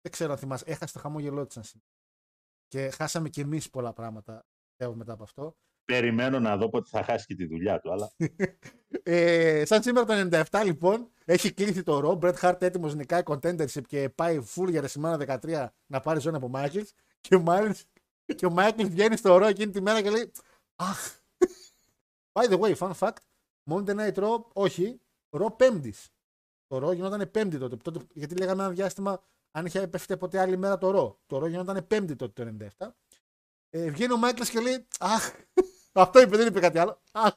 δεν 0.00 0.10
ξέρω 0.10 0.32
αν 0.32 0.38
θυμάσαι, 0.38 0.64
έχασε 0.66 0.92
το 0.92 0.98
χαμόγελό 0.98 1.44
της 1.46 1.54
σαν 1.54 1.64
σήμερα. 1.64 1.90
Και 2.66 2.90
χάσαμε 2.90 3.28
κι 3.28 3.40
εμείς 3.40 3.70
πολλά 3.70 3.92
πράγματα 3.92 4.46
πιστεύω, 4.68 4.94
μετά 4.94 5.12
από 5.12 5.22
αυτό. 5.22 5.56
Περιμένω 5.92 6.40
να 6.40 6.56
δω 6.56 6.68
πότε 6.68 6.88
θα 6.90 7.02
χάσει 7.04 7.26
και 7.26 7.34
τη 7.34 7.46
δουλειά 7.46 7.80
του, 7.80 7.92
αλλά 7.92 8.12
ε, 9.02 9.62
σαν 9.64 9.82
σήμερα 9.82 10.28
το 10.28 10.44
97 10.50 10.62
λοιπόν 10.64 11.10
έχει 11.24 11.52
κλείσει 11.52 11.82
το 11.82 11.98
Raw. 12.00 12.14
Μπρετ 12.14 12.36
Χάρτ 12.36 12.62
έτοιμος 12.62 12.94
νικάει 12.94 13.22
contendership 13.24 13.86
και 13.86 14.08
πάει 14.08 14.42
full 14.54 14.68
για 14.70 14.80
WrestleMania 14.80 15.40
13 15.42 15.66
να 15.86 16.00
πάρει 16.00 16.20
ζώνη 16.20 16.36
από 16.36 16.48
Μάικλ. 16.48 16.80
Και, 17.20 17.34
ο 17.34 17.40
Μάικλς- 17.40 17.84
και 18.36 18.46
ο 18.46 18.50
Μάικλ 18.50 18.84
βγαίνει 18.86 19.16
στο 19.16 19.36
Raw 19.36 19.46
εκείνη 19.46 19.70
τη 19.72 19.80
μέρα 19.80 20.02
και 20.02 20.10
λέει 20.10 20.30
Αχ. 20.76 21.16
By 22.32 22.48
the 22.50 22.58
way, 22.60 22.74
fun 22.76 22.90
fact. 22.98 23.16
Monday 23.70 23.94
Night 23.96 24.14
Raw, 24.14 24.42
όχι. 24.52 25.00
Raw 25.30 25.50
πέμπτης. 25.50 26.08
Το 26.66 26.78
Raw 26.78 26.92
γινόταν 26.92 27.30
πέμπτη 27.30 27.58
τότε, 27.58 27.76
τότε. 27.76 28.00
Γιατί 28.12 28.36
λέγαμε 28.36 28.62
ένα 28.62 28.72
διάστημα 28.72 29.22
αν 29.50 29.66
είχε 29.66 29.86
πέφτει 29.86 30.16
ποτέ 30.16 30.38
άλλη 30.40 30.56
μέρα 30.56 30.78
το 30.78 30.90
Raw. 30.90 31.20
Το 31.26 31.38
Raw 31.38 31.46
γινόταν 31.46 31.86
πέμπτη 31.86 32.16
τότε 32.16 32.44
το 32.44 32.66
97. 32.78 32.88
Ε, 33.70 33.90
βγαίνει 33.90 34.12
ο 34.12 34.16
Μάικλ 34.16 34.42
και 34.42 34.60
λέει 34.60 34.86
Αχ. 35.00 35.32
Αυτό 35.92 36.20
είπε, 36.20 36.36
δεν 36.36 36.46
είπε 36.46 36.60
κάτι 36.60 36.78
άλλο. 36.78 37.02
Αχ. 37.12 37.34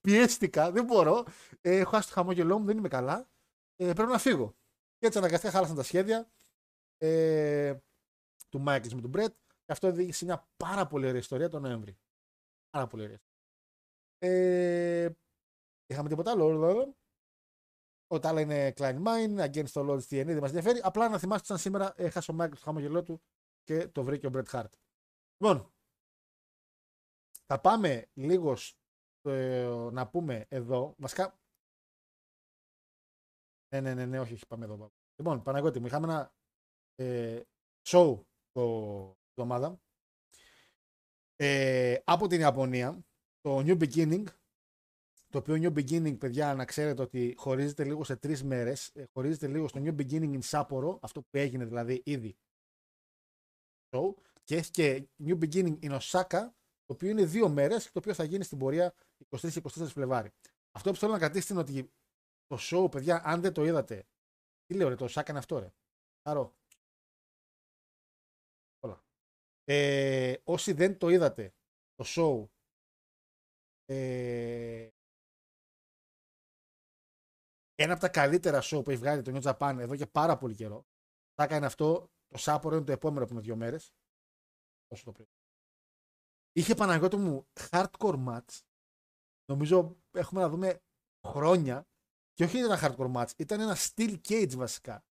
Πιέστηκα, 0.00 0.70
δεν 0.70 0.84
μπορώ. 0.84 1.24
Ε, 1.60 1.78
έχω 1.78 1.90
χάσει 1.90 2.08
το 2.08 2.14
χαμόγελό 2.14 2.58
μου, 2.58 2.64
δεν 2.64 2.78
είμαι 2.78 2.88
καλά. 2.88 3.28
Ε, 3.76 3.92
πρέπει 3.92 4.10
να 4.10 4.18
φύγω. 4.18 4.54
Και 4.98 5.06
έτσι 5.06 5.18
αναγκαστικά 5.18 5.52
χάλασαν 5.52 5.76
τα 5.76 5.82
σχέδια 5.82 6.30
ε, 6.98 7.78
του 8.48 8.60
Μάικλς 8.60 8.94
με 8.94 9.00
τον 9.00 9.10
Μπρετ. 9.10 9.34
Και 9.64 9.72
αυτό 9.72 9.88
οδήγησε 9.88 10.18
σε 10.18 10.24
μια 10.24 10.48
πάρα 10.56 10.86
πολύ 10.86 11.06
ωραία 11.06 11.18
ιστορία 11.20 11.48
τον 11.48 11.62
Νοέμβρη. 11.62 11.98
Πάρα 12.70 12.86
πολύ 12.86 13.02
ωραία. 13.02 13.20
Ε, 14.18 15.10
είχαμε 15.86 16.08
τίποτα 16.08 16.30
άλλο. 16.30 16.50
εδώ. 16.50 16.94
Ο 18.12 18.18
Τάλα 18.18 18.40
είναι 18.40 18.72
Klein 18.76 19.02
Mine, 19.02 19.50
against 19.50 19.72
the 19.72 19.88
Lord's 19.88 20.06
TNA, 20.08 20.24
δεν 20.24 20.38
μας 20.38 20.52
ενδιαφέρει. 20.52 20.80
Απλά 20.82 21.08
να 21.08 21.18
θυμάστε 21.18 21.46
σαν 21.46 21.58
σήμερα 21.58 21.92
έχασε 21.96 22.30
ο 22.30 22.34
Μάικλς 22.34 22.58
το 22.58 22.64
χαμογελό 22.64 23.02
του 23.02 23.22
και 23.62 23.88
το 23.88 24.02
βρήκε 24.02 24.26
ο 24.26 24.30
Μπρετ 24.30 24.48
Χάρτ. 24.48 24.74
Λοιπόν, 25.36 25.72
θα 27.50 27.60
πάμε 27.60 28.08
λίγος 28.14 28.78
στο, 29.18 29.30
ε, 29.30 29.90
να 29.92 30.08
πούμε 30.08 30.46
εδώ. 30.48 30.94
Βασικά. 30.98 31.38
Ναι, 33.68 33.80
ναι, 33.80 33.94
ναι, 33.94 34.06
ναι, 34.06 34.20
όχι, 34.20 34.32
όχι, 34.32 34.46
πάμε 34.46 34.64
εδώ. 34.64 34.92
Λοιπόν, 35.16 35.42
Παναγιώτη 35.42 35.80
μου, 35.80 35.86
είχαμε 35.86 36.06
ένα 36.06 36.34
ε, 36.94 37.42
show 37.88 38.22
το 38.52 39.16
εβδομάδα 39.30 39.80
ε, 41.36 41.98
από 42.04 42.26
την 42.26 42.40
Ιαπωνία, 42.40 43.04
το 43.40 43.58
New 43.58 43.78
Beginning, 43.82 44.24
το 45.28 45.38
οποίο 45.38 45.54
New 45.54 45.72
Beginning, 45.78 46.18
παιδιά, 46.18 46.54
να 46.54 46.64
ξέρετε 46.64 47.02
ότι 47.02 47.34
χωρίζεται 47.36 47.84
λίγο 47.84 48.04
σε 48.04 48.16
τρεις 48.16 48.44
μέρες. 48.44 48.88
Ε, 48.94 49.04
χωρίζεται 49.12 49.48
λίγο 49.48 49.68
στο 49.68 49.80
New 49.84 49.96
Beginning 49.96 50.40
in 50.40 50.42
Sapporo, 50.42 50.98
αυτό 51.00 51.20
που 51.20 51.36
έγινε 51.36 51.64
δηλαδή 51.64 52.02
ήδη 52.04 52.36
show, 53.90 54.14
και 54.44 54.56
έχει 54.56 54.70
και 54.70 55.08
New 55.24 55.38
Beginning 55.38 55.78
in 55.80 55.98
Osaka, 55.98 56.48
το 56.90 56.96
οποίο 56.96 57.08
είναι 57.08 57.24
δύο 57.24 57.48
μέρες, 57.48 57.84
το 57.92 57.98
οποίο 57.98 58.14
θα 58.14 58.24
γίνει 58.24 58.44
στην 58.44 58.58
πορεία 58.58 58.94
23-24 59.28 59.60
Φλεβάρι. 59.68 60.30
Αυτό 60.70 60.90
που 60.90 60.96
θέλω 60.96 61.12
να 61.12 61.18
κρατήσετε 61.18 61.52
είναι 61.52 61.62
ότι 61.62 61.92
το 62.46 62.56
show, 62.60 62.90
παιδιά, 62.90 63.22
αν 63.24 63.40
δεν 63.40 63.52
το 63.52 63.64
είδατε, 63.64 64.06
τι 64.64 64.74
λέω 64.74 64.88
ρε, 64.88 64.94
το 64.94 65.04
Osaka 65.04 65.28
είναι 65.28 65.38
αυτό 65.38 65.58
ρε. 65.58 65.72
Χαρό. 66.28 66.54
Όλα. 68.80 69.04
Ε, 69.64 70.36
όσοι 70.44 70.72
δεν 70.72 70.98
το 70.98 71.08
είδατε, 71.08 71.54
το 71.94 72.04
show, 72.06 72.48
ε, 73.84 74.88
ένα 77.74 77.92
από 77.92 78.00
τα 78.00 78.08
καλύτερα 78.08 78.60
show 78.62 78.84
που 78.84 78.90
έχει 78.90 79.00
βγάλει 79.00 79.22
το 79.22 79.32
New 79.34 79.52
Japan 79.52 79.76
εδώ 79.78 79.96
και 79.96 80.06
πάρα 80.06 80.38
πολύ 80.38 80.54
καιρό. 80.54 80.86
Θα 81.34 81.44
έκανε 81.44 81.66
αυτό. 81.66 82.10
Το 82.28 82.38
Σάπορο 82.38 82.76
είναι 82.76 82.84
το 82.84 82.92
επόμενο 82.92 83.26
που 83.26 83.32
είναι 83.32 83.42
δύο 83.42 83.56
μέρες. 83.56 83.94
Όσο 84.88 85.04
το 85.04 85.12
πριν. 85.12 85.26
Είχε 86.52 86.74
Παναγιώτο 86.74 87.18
μου 87.18 87.48
hardcore 87.70 88.24
match. 88.26 88.60
Νομίζω 89.44 89.96
έχουμε 90.10 90.40
να 90.40 90.48
δούμε 90.48 90.82
χρόνια. 91.26 91.88
Και 92.32 92.44
όχι 92.44 92.58
ένα 92.58 92.78
hardcore 92.82 93.12
match. 93.12 93.30
Ήταν 93.36 93.60
ένα 93.60 93.76
steel 93.76 94.20
cage 94.28 94.54
βασικά. 94.56 95.04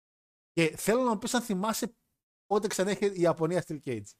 Και 0.51 0.77
θέλω 0.77 1.03
να 1.03 1.09
μου 1.09 1.17
πεις 1.17 1.33
αν 1.33 1.41
θυμάσαι 1.41 1.95
πότε 2.45 2.67
ξανά 2.67 2.91
είχε 2.91 3.05
η 3.05 3.21
Ιαπωνία 3.21 3.63
steel 3.67 3.79
cage. 3.85 4.11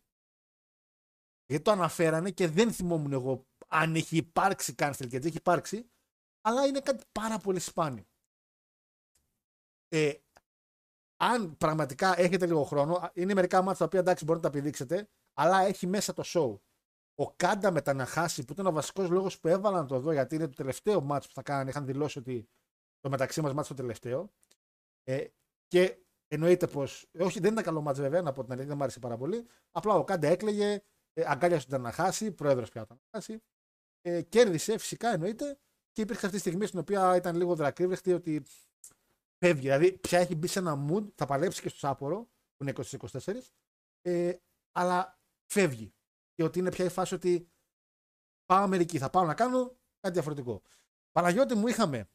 Γιατί 1.46 1.64
το 1.64 1.72
αναφέρανε 1.72 2.32
και 2.32 2.48
δεν 2.48 2.72
θυμόμουν 2.74 3.12
εγώ 3.14 3.48
αν 3.68 3.96
έχει 3.96 4.18
υπάρξει 4.18 4.76
καν 4.76 4.94
steel 4.94 5.06
cage. 5.06 5.26
Έχει 5.26 5.38
υπάρξει. 5.38 5.90
Αλλά 6.42 6.66
είναι 6.66 6.80
κάτι 6.80 7.04
πάρα 7.12 7.38
πολύ 7.38 7.60
σπάνιο 7.60 8.10
ε, 9.90 10.14
αν 11.18 11.58
πραγματικά 11.58 12.20
έχετε 12.20 12.46
λίγο 12.46 12.64
χρόνο, 12.64 13.12
είναι 13.14 13.34
μερικά 13.34 13.62
μάτια 13.62 13.78
τα 13.78 13.86
οποία 13.86 14.00
εντάξει 14.00 14.26
μπορείτε 14.26 14.46
να 14.48 14.52
τα 14.52 14.58
επιδείξετε, 14.58 15.10
αλλά 15.34 15.62
έχει 15.62 15.88
μέσα 15.88 16.14
το 16.14 16.24
show. 16.26 16.60
Ο 17.20 17.34
Κάντα 17.36 17.72
με 17.72 17.82
τα 17.82 17.94
Ναχάση, 17.94 18.46
που 18.46 18.54
ήταν 18.54 18.66
ο 18.66 18.72
βασικός 18.72 19.10
λόγος 19.10 19.40
που 19.40 19.48
έβαλαν 19.48 19.88
το 19.88 19.96
εδώ, 19.96 20.12
γιατί 20.12 20.36
είναι 20.36 20.48
το 20.48 20.56
τελευταίο 20.56 21.02
μάτς 21.02 21.28
που 21.28 21.34
θα 21.34 21.42
κάνανε, 21.42 21.70
είχαν 21.70 21.86
δηλώσει 21.86 22.20
ότι 22.20 22.50
το 23.00 23.10
μεταξύ 23.10 23.42
μας 23.42 23.54
μάτς 23.54 23.68
το 23.68 23.74
τελευταίο. 23.74 24.32
Ε, 25.04 25.26
και 25.68 25.98
εννοείται 26.28 26.68
πως. 26.68 27.10
Όχι, 27.20 27.40
δεν 27.40 27.52
ήταν 27.52 27.64
καλό 27.64 27.82
μάτς 27.82 28.00
βέβαια, 28.00 28.22
να 28.22 28.32
πω 28.32 28.42
την 28.42 28.52
αλήθεια, 28.52 28.68
δεν 28.68 28.78
μου 28.78 28.84
άρεσε 28.84 29.00
πάρα 29.00 29.18
πολύ. 29.18 29.46
Απλά 29.72 29.94
ο 29.94 30.04
Κάντα 30.04 30.28
έκλαιγε, 30.28 30.84
ε, 31.14 31.24
αγκάλιασε 31.26 31.68
τον 31.68 31.78
Ταναχάση, 31.78 32.32
πρόεδρος 32.32 32.70
πια 32.70 32.86
τον 32.86 32.98
Ταναχάση. 32.98 33.44
Ε, 34.02 34.22
κέρδισε 34.22 34.78
φυσικά 34.78 35.14
εννοείται 35.14 35.58
και 35.92 36.02
υπήρχε 36.02 36.26
αυτή 36.26 36.38
τη 36.38 36.42
στιγμή 36.42 36.66
στην 36.66 36.80
οποία 36.80 37.16
ήταν 37.16 37.36
λίγο 37.36 37.56
δακρύβρεχτη 37.56 38.14
ότι 38.14 38.44
φεύγει. 39.38 39.62
Δηλαδή, 39.62 39.92
πια 39.92 40.20
έχει 40.20 40.36
μπει 40.36 40.48
σε 40.48 40.60
ένα 40.60 40.88
mood, 40.90 41.06
θα 41.16 41.26
παλέψει 41.26 41.62
και 41.62 41.70
στο 41.70 41.78
Σάπορο, 41.78 42.28
που 42.58 42.64
είναι 42.64 42.74
20-24, 42.76 43.54
ε, 44.02 44.34
αλλά 44.72 45.20
φεύγει. 45.46 45.94
Και 46.40 46.46
ότι 46.46 46.60
είναι 46.60 46.70
πια 46.70 46.86
η 46.86 46.90
φάση 46.90 47.14
ότι 47.14 47.50
πάω 48.46 48.64
Αμερική, 48.64 48.98
θα 48.98 49.10
πάω 49.10 49.26
να 49.26 49.34
κάνω 49.34 49.78
κάτι 50.00 50.14
διαφορετικό. 50.14 50.62
Παναγιώτη 51.12 51.56
μου 51.56 51.68
είχαμε 51.68 52.10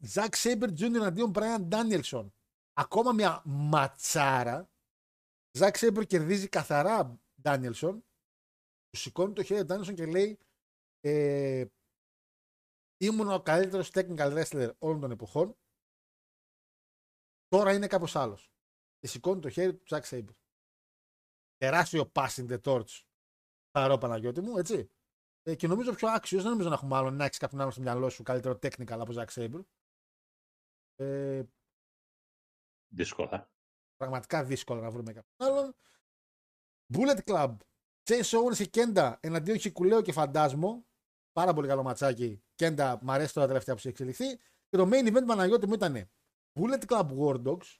Ζακ 0.00 0.34
Σέιμπερ 0.34 0.68
Jr. 0.70 1.00
εναντίον 1.02 1.32
Bryan 1.34 1.60
Ντάνιελσον. 1.60 2.34
Ακόμα 2.72 3.12
μια 3.12 3.42
ματσάρα. 3.44 4.70
Ζακ 5.50 5.76
Σέιμπερ 5.76 6.06
κερδίζει 6.06 6.48
καθαρά 6.48 7.20
Ντάνιελσον. 7.42 8.04
Του 8.90 8.98
σηκώνει 8.98 9.32
το 9.32 9.42
χέρι 9.42 9.64
Ντάνιελσον 9.64 9.94
και 9.94 10.06
λέει 10.06 10.38
ε, 11.00 11.64
ήμουν 12.96 13.30
ο 13.30 13.42
καλύτερος 13.42 13.90
technical 13.92 14.44
wrestler 14.44 14.70
όλων 14.78 15.00
των 15.00 15.10
εποχών. 15.10 15.56
Τώρα 17.48 17.72
είναι 17.72 17.86
κάπως 17.86 18.16
άλλος. 18.16 18.52
Και 18.98 19.06
σηκώνει 19.06 19.40
το 19.40 19.48
χέρι 19.48 19.74
του 19.74 19.82
Ζακ 19.84 20.04
Σέιμπερ. 20.04 20.34
τεράστιο 21.56 22.12
passing 22.14 22.48
the 22.48 22.60
torch. 22.60 23.07
Χαρό 23.80 23.98
Παναγιώτη 23.98 24.40
μου, 24.40 24.58
έτσι. 24.58 24.90
Ε, 25.42 25.54
και 25.54 25.66
νομίζω 25.66 25.94
πιο 25.94 26.08
άξιος, 26.08 26.42
δεν 26.42 26.50
νομίζω 26.50 26.68
να 26.68 26.74
έχουμε 26.74 26.96
άλλον 26.96 27.14
να 27.16 27.24
έχεις 27.24 27.38
κάποιον 27.38 27.60
άλλο 27.60 27.70
στο 27.70 27.80
μυαλό 27.80 28.08
σου 28.08 28.22
καλύτερο 28.22 28.58
technical 28.62 28.98
από 28.98 29.12
Zack 29.16 29.26
Sabre. 29.26 29.60
Ε, 30.96 31.42
Δύσκολα. 32.88 33.50
πραγματικά 33.96 34.44
δύσκολο 34.44 34.80
να 34.80 34.90
βρούμε 34.90 35.12
κάποιον 35.12 35.50
άλλον. 35.50 35.74
Bullet 36.94 37.18
Club. 37.24 37.56
Chase 38.04 38.22
Owens 38.22 38.56
και 38.56 38.64
Κέντα 38.64 39.18
εναντίον 39.22 39.58
Χικουλέου 39.58 40.02
και 40.02 40.12
Φαντάσμο. 40.12 40.86
Πάρα 41.32 41.52
πολύ 41.52 41.68
καλό 41.68 41.82
ματσάκι. 41.82 42.42
Κέντα 42.54 42.98
μου 43.02 43.12
αρέσει 43.12 43.34
τώρα 43.34 43.46
τελευταία 43.46 43.74
που 43.74 43.80
έχει 43.80 43.88
εξελιχθεί. 43.88 44.36
Και 44.68 44.76
το 44.76 44.88
main 44.92 45.16
event 45.16 45.26
Παναγιώτη 45.26 45.66
μου 45.66 45.72
ήταν 45.72 46.10
Bullet 46.60 46.82
Club 46.86 47.08
War 47.18 47.42
Dogs, 47.42 47.76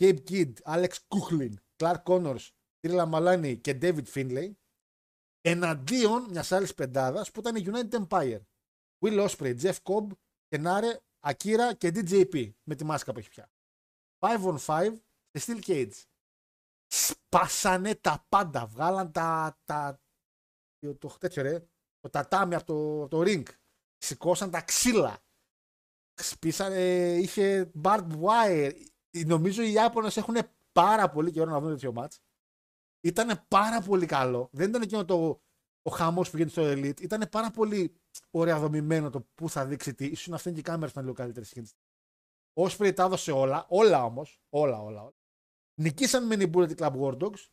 Cape 0.00 0.18
Kid, 0.30 0.52
Alex 0.64 0.88
Kuchlin, 1.08 1.52
Clark 1.76 2.02
Connors, 2.04 2.48
Trilla 2.80 3.10
Malani 3.12 3.60
και 3.60 3.78
David 3.82 4.04
Finlay 4.14 4.52
εναντίον 5.42 6.28
μιας 6.30 6.52
άλλης 6.52 6.74
πεντάδας 6.74 7.30
που 7.30 7.40
ήταν 7.40 7.56
η 7.56 7.64
United 7.66 8.06
Empire. 8.06 8.40
Will 9.04 9.28
Ospreay, 9.28 9.60
Jeff 9.60 9.76
Cobb, 9.82 10.06
Kenare, 10.48 10.96
Akira 11.26 11.76
και 11.78 11.88
DJP 11.94 12.52
με 12.62 12.74
τη 12.74 12.84
μάσκα 12.84 13.12
που 13.12 13.18
έχει 13.18 13.28
πια. 13.28 13.50
5 14.18 14.44
on 14.44 14.58
5 14.66 14.96
σε 15.32 15.44
Steel 15.46 15.64
Cage. 15.66 16.02
Σπάσανε 16.86 17.94
τα 17.94 18.26
πάντα. 18.28 18.66
Βγάλαν 18.66 19.12
τα. 19.12 19.58
τα 19.64 20.00
το, 20.78 20.96
το, 20.96 21.16
τέτοιο, 21.18 21.42
ρε, 21.42 21.58
το 22.00 22.10
τατάμι 22.10 22.54
από 22.54 22.64
το, 22.64 23.02
από 23.02 23.08
το 23.08 23.22
ring. 23.26 23.42
Σηκώσαν 23.96 24.50
τα 24.50 24.60
ξύλα. 24.62 25.22
Σπίσανε, 26.14 27.14
είχε 27.16 27.72
barbed 27.82 28.20
wire. 28.22 28.72
Νομίζω 29.26 29.62
οι 29.62 29.72
Ιάπωνες 29.72 30.16
έχουν 30.16 30.36
πάρα 30.72 31.10
πολύ 31.10 31.30
καιρό 31.30 31.50
να 31.50 31.60
δουν 31.60 31.70
τέτοιο 31.70 31.92
match. 31.96 32.16
Ήταν 33.02 33.44
πάρα 33.48 33.80
πολύ 33.80 34.06
καλό. 34.06 34.48
Δεν 34.52 34.68
ήταν 34.68 34.82
εκείνο 34.82 35.04
το, 35.04 35.42
ο 35.82 35.90
χαμός 35.90 36.30
που 36.30 36.36
γίνεται 36.36 36.52
στο 36.52 36.70
Elite. 36.70 37.00
Ήταν 37.00 37.28
πάρα 37.30 37.50
πολύ 37.50 37.94
ωραία 38.30 38.58
δομημένο 38.58 39.10
το 39.10 39.20
που 39.34 39.48
θα 39.48 39.66
δείξει 39.66 39.94
τι. 39.94 40.06
Ίσως 40.06 40.34
αυτή 40.34 40.52
και 40.52 40.58
η 40.58 40.62
κάμερα 40.62 40.90
ήταν 40.90 41.02
λίγο 41.02 41.14
καλύτερη 41.14 41.46
εκείνη. 41.50 41.68
Ο 42.52 42.64
Osprey 42.64 42.92
τα 42.94 43.04
έδωσε 43.04 43.32
όλα, 43.32 43.66
όλα 43.68 44.04
όμως. 44.04 44.40
Όλα, 44.48 44.82
όλα, 44.82 45.02
όλα. 45.02 45.14
Νικήσαν 45.80 46.26
με 46.26 46.36
την 46.36 46.50
Bullet 46.54 46.74
Club 46.74 47.00
War 47.00 47.18
Dogs. 47.18 47.48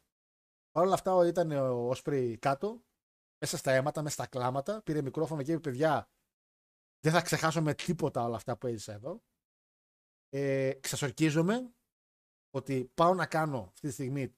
Παρ' 0.72 0.86
όλα 0.86 0.94
αυτά 0.94 1.28
ήταν 1.28 1.52
ο 1.52 1.92
Osprey 1.92 2.36
κάτω, 2.40 2.84
μέσα 3.42 3.58
στα 3.58 3.72
αίματα, 3.72 4.02
μέσα 4.02 4.14
στα 4.14 4.28
κλάματα. 4.28 4.82
Πήρε 4.82 5.02
μικρόφωνο 5.02 5.44
και 5.44 5.52
είπε: 5.52 5.70
Παιδιά, 5.70 6.10
δεν 7.00 7.12
θα 7.12 7.22
ξεχάσω 7.22 7.62
με 7.62 7.74
τίποτα 7.74 8.24
όλα 8.24 8.36
αυτά 8.36 8.58
που 8.58 8.68
έζησα 8.68 8.94
εδώ. 8.94 9.24
Ε, 10.30 10.74
ξασορκίζομαι 10.80 11.74
ότι 12.50 12.92
πάω 12.94 13.14
να 13.14 13.26
κάνω 13.26 13.70
αυτή 13.74 13.88
τη 13.88 13.94
στιγμή 13.94 14.36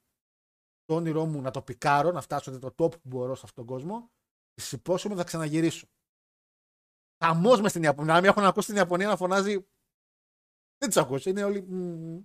το 0.91 0.97
όνειρό 0.97 1.25
μου 1.25 1.41
να 1.41 1.51
το 1.51 1.62
πικάρω, 1.62 2.12
να 2.12 2.21
φτάσω 2.21 2.60
το 2.60 2.67
top 2.67 2.91
που 2.91 3.01
μπορώ 3.04 3.36
σε 3.36 3.41
αυτόν 3.45 3.65
τον 3.65 3.75
κόσμο. 3.75 4.12
Και 4.54 4.62
σας 4.62 4.78
υπόσχομαι 4.77 5.15
θα 5.15 5.23
ξαναγυρίσω. 5.23 5.88
Χαμός 7.23 7.62
μες 7.62 7.69
στην 7.69 7.84
Ιαπωνία. 7.84 8.15
Αν 8.15 8.25
έχουν 8.25 8.43
ακούσει 8.43 8.67
την 8.67 8.75
Ιαπωνία 8.75 9.08
να 9.08 9.17
φωνάζει. 9.17 9.67
Δεν 10.77 10.89
του 10.89 10.99
ακούσει. 10.99 11.30
Είναι 11.30 11.43
όλοι. 11.43 11.62
μ, 11.62 12.21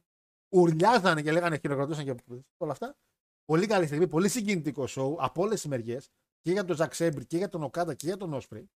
Ουρλιάζανε 0.55 1.23
και 1.23 1.33
λέγανε 1.33 1.59
χειροκροτούσαν 1.59 2.05
και 2.05 2.15
όλα 2.57 2.73
αυτά. 2.73 2.97
Πολύ 3.45 3.67
καλή 3.67 3.87
στιγμή, 3.87 4.09
πολύ 4.09 4.29
συγκινητικό 4.29 4.85
show 4.89 5.17
από 5.19 5.43
όλες 5.43 5.61
τις 5.61 5.71
μεριές. 5.71 6.11
Και 6.41 6.53
για 6.53 6.65
τον 6.65 6.77
Ζακ 6.77 6.95
Σέιμπερ 6.95 7.27
και 7.27 7.37
για 7.37 7.49
τον 7.49 7.63
Οκάντα 7.63 7.95
και 7.95 8.07
για 8.07 8.17
τον 8.17 8.33
Όσπρι. 8.33 8.71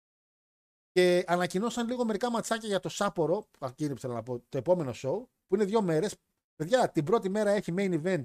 Και 0.91 1.23
ανακοινώσαν 1.27 1.87
λίγο 1.87 2.05
μερικά 2.05 2.31
ματσάκια 2.31 2.67
για 2.67 2.79
το 2.79 2.89
Σάπορο, 2.89 3.47
εκείνη 3.59 3.93
που 3.93 3.99
θέλω 3.99 4.13
να 4.13 4.23
πω, 4.23 4.39
το 4.49 4.57
επόμενο 4.57 4.91
show, 4.95 5.25
που 5.47 5.55
είναι 5.55 5.65
δύο 5.65 5.81
μέρες. 5.81 6.15
Παιδιά, 6.55 6.91
την 6.91 7.03
πρώτη 7.03 7.29
μέρα 7.29 7.49
έχει 7.51 7.73
main 7.77 8.03
event 8.03 8.23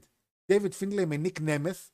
David 0.52 0.72
Finlay 0.72 1.06
με 1.06 1.20
Nick 1.24 1.48
Nemeth. 1.48 1.88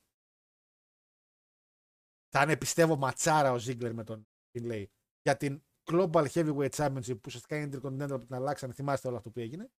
Θα 2.29 2.43
είναι 2.43 2.57
πιστεύω 2.57 2.97
ματσάρα 2.97 3.53
ο 3.53 3.57
Ziggler 3.57 3.93
με 3.93 4.05
τον 4.05 4.29
Finlay 4.53 4.85
για 5.23 5.37
την 5.37 5.63
Global 5.91 6.27
Heavyweight 6.29 6.71
Championship 6.71 7.15
που 7.15 7.21
ουσιαστικά 7.27 7.57
είναι 7.57 7.77
Intercontinental 7.77 8.19
που 8.21 8.27
την 8.27 8.35
αλλάξανε. 8.35 8.73
Θυμάστε 8.73 9.09
όλο 9.09 9.17
αυτό 9.17 9.31
που 9.31 9.41
έγινε. 9.41 9.71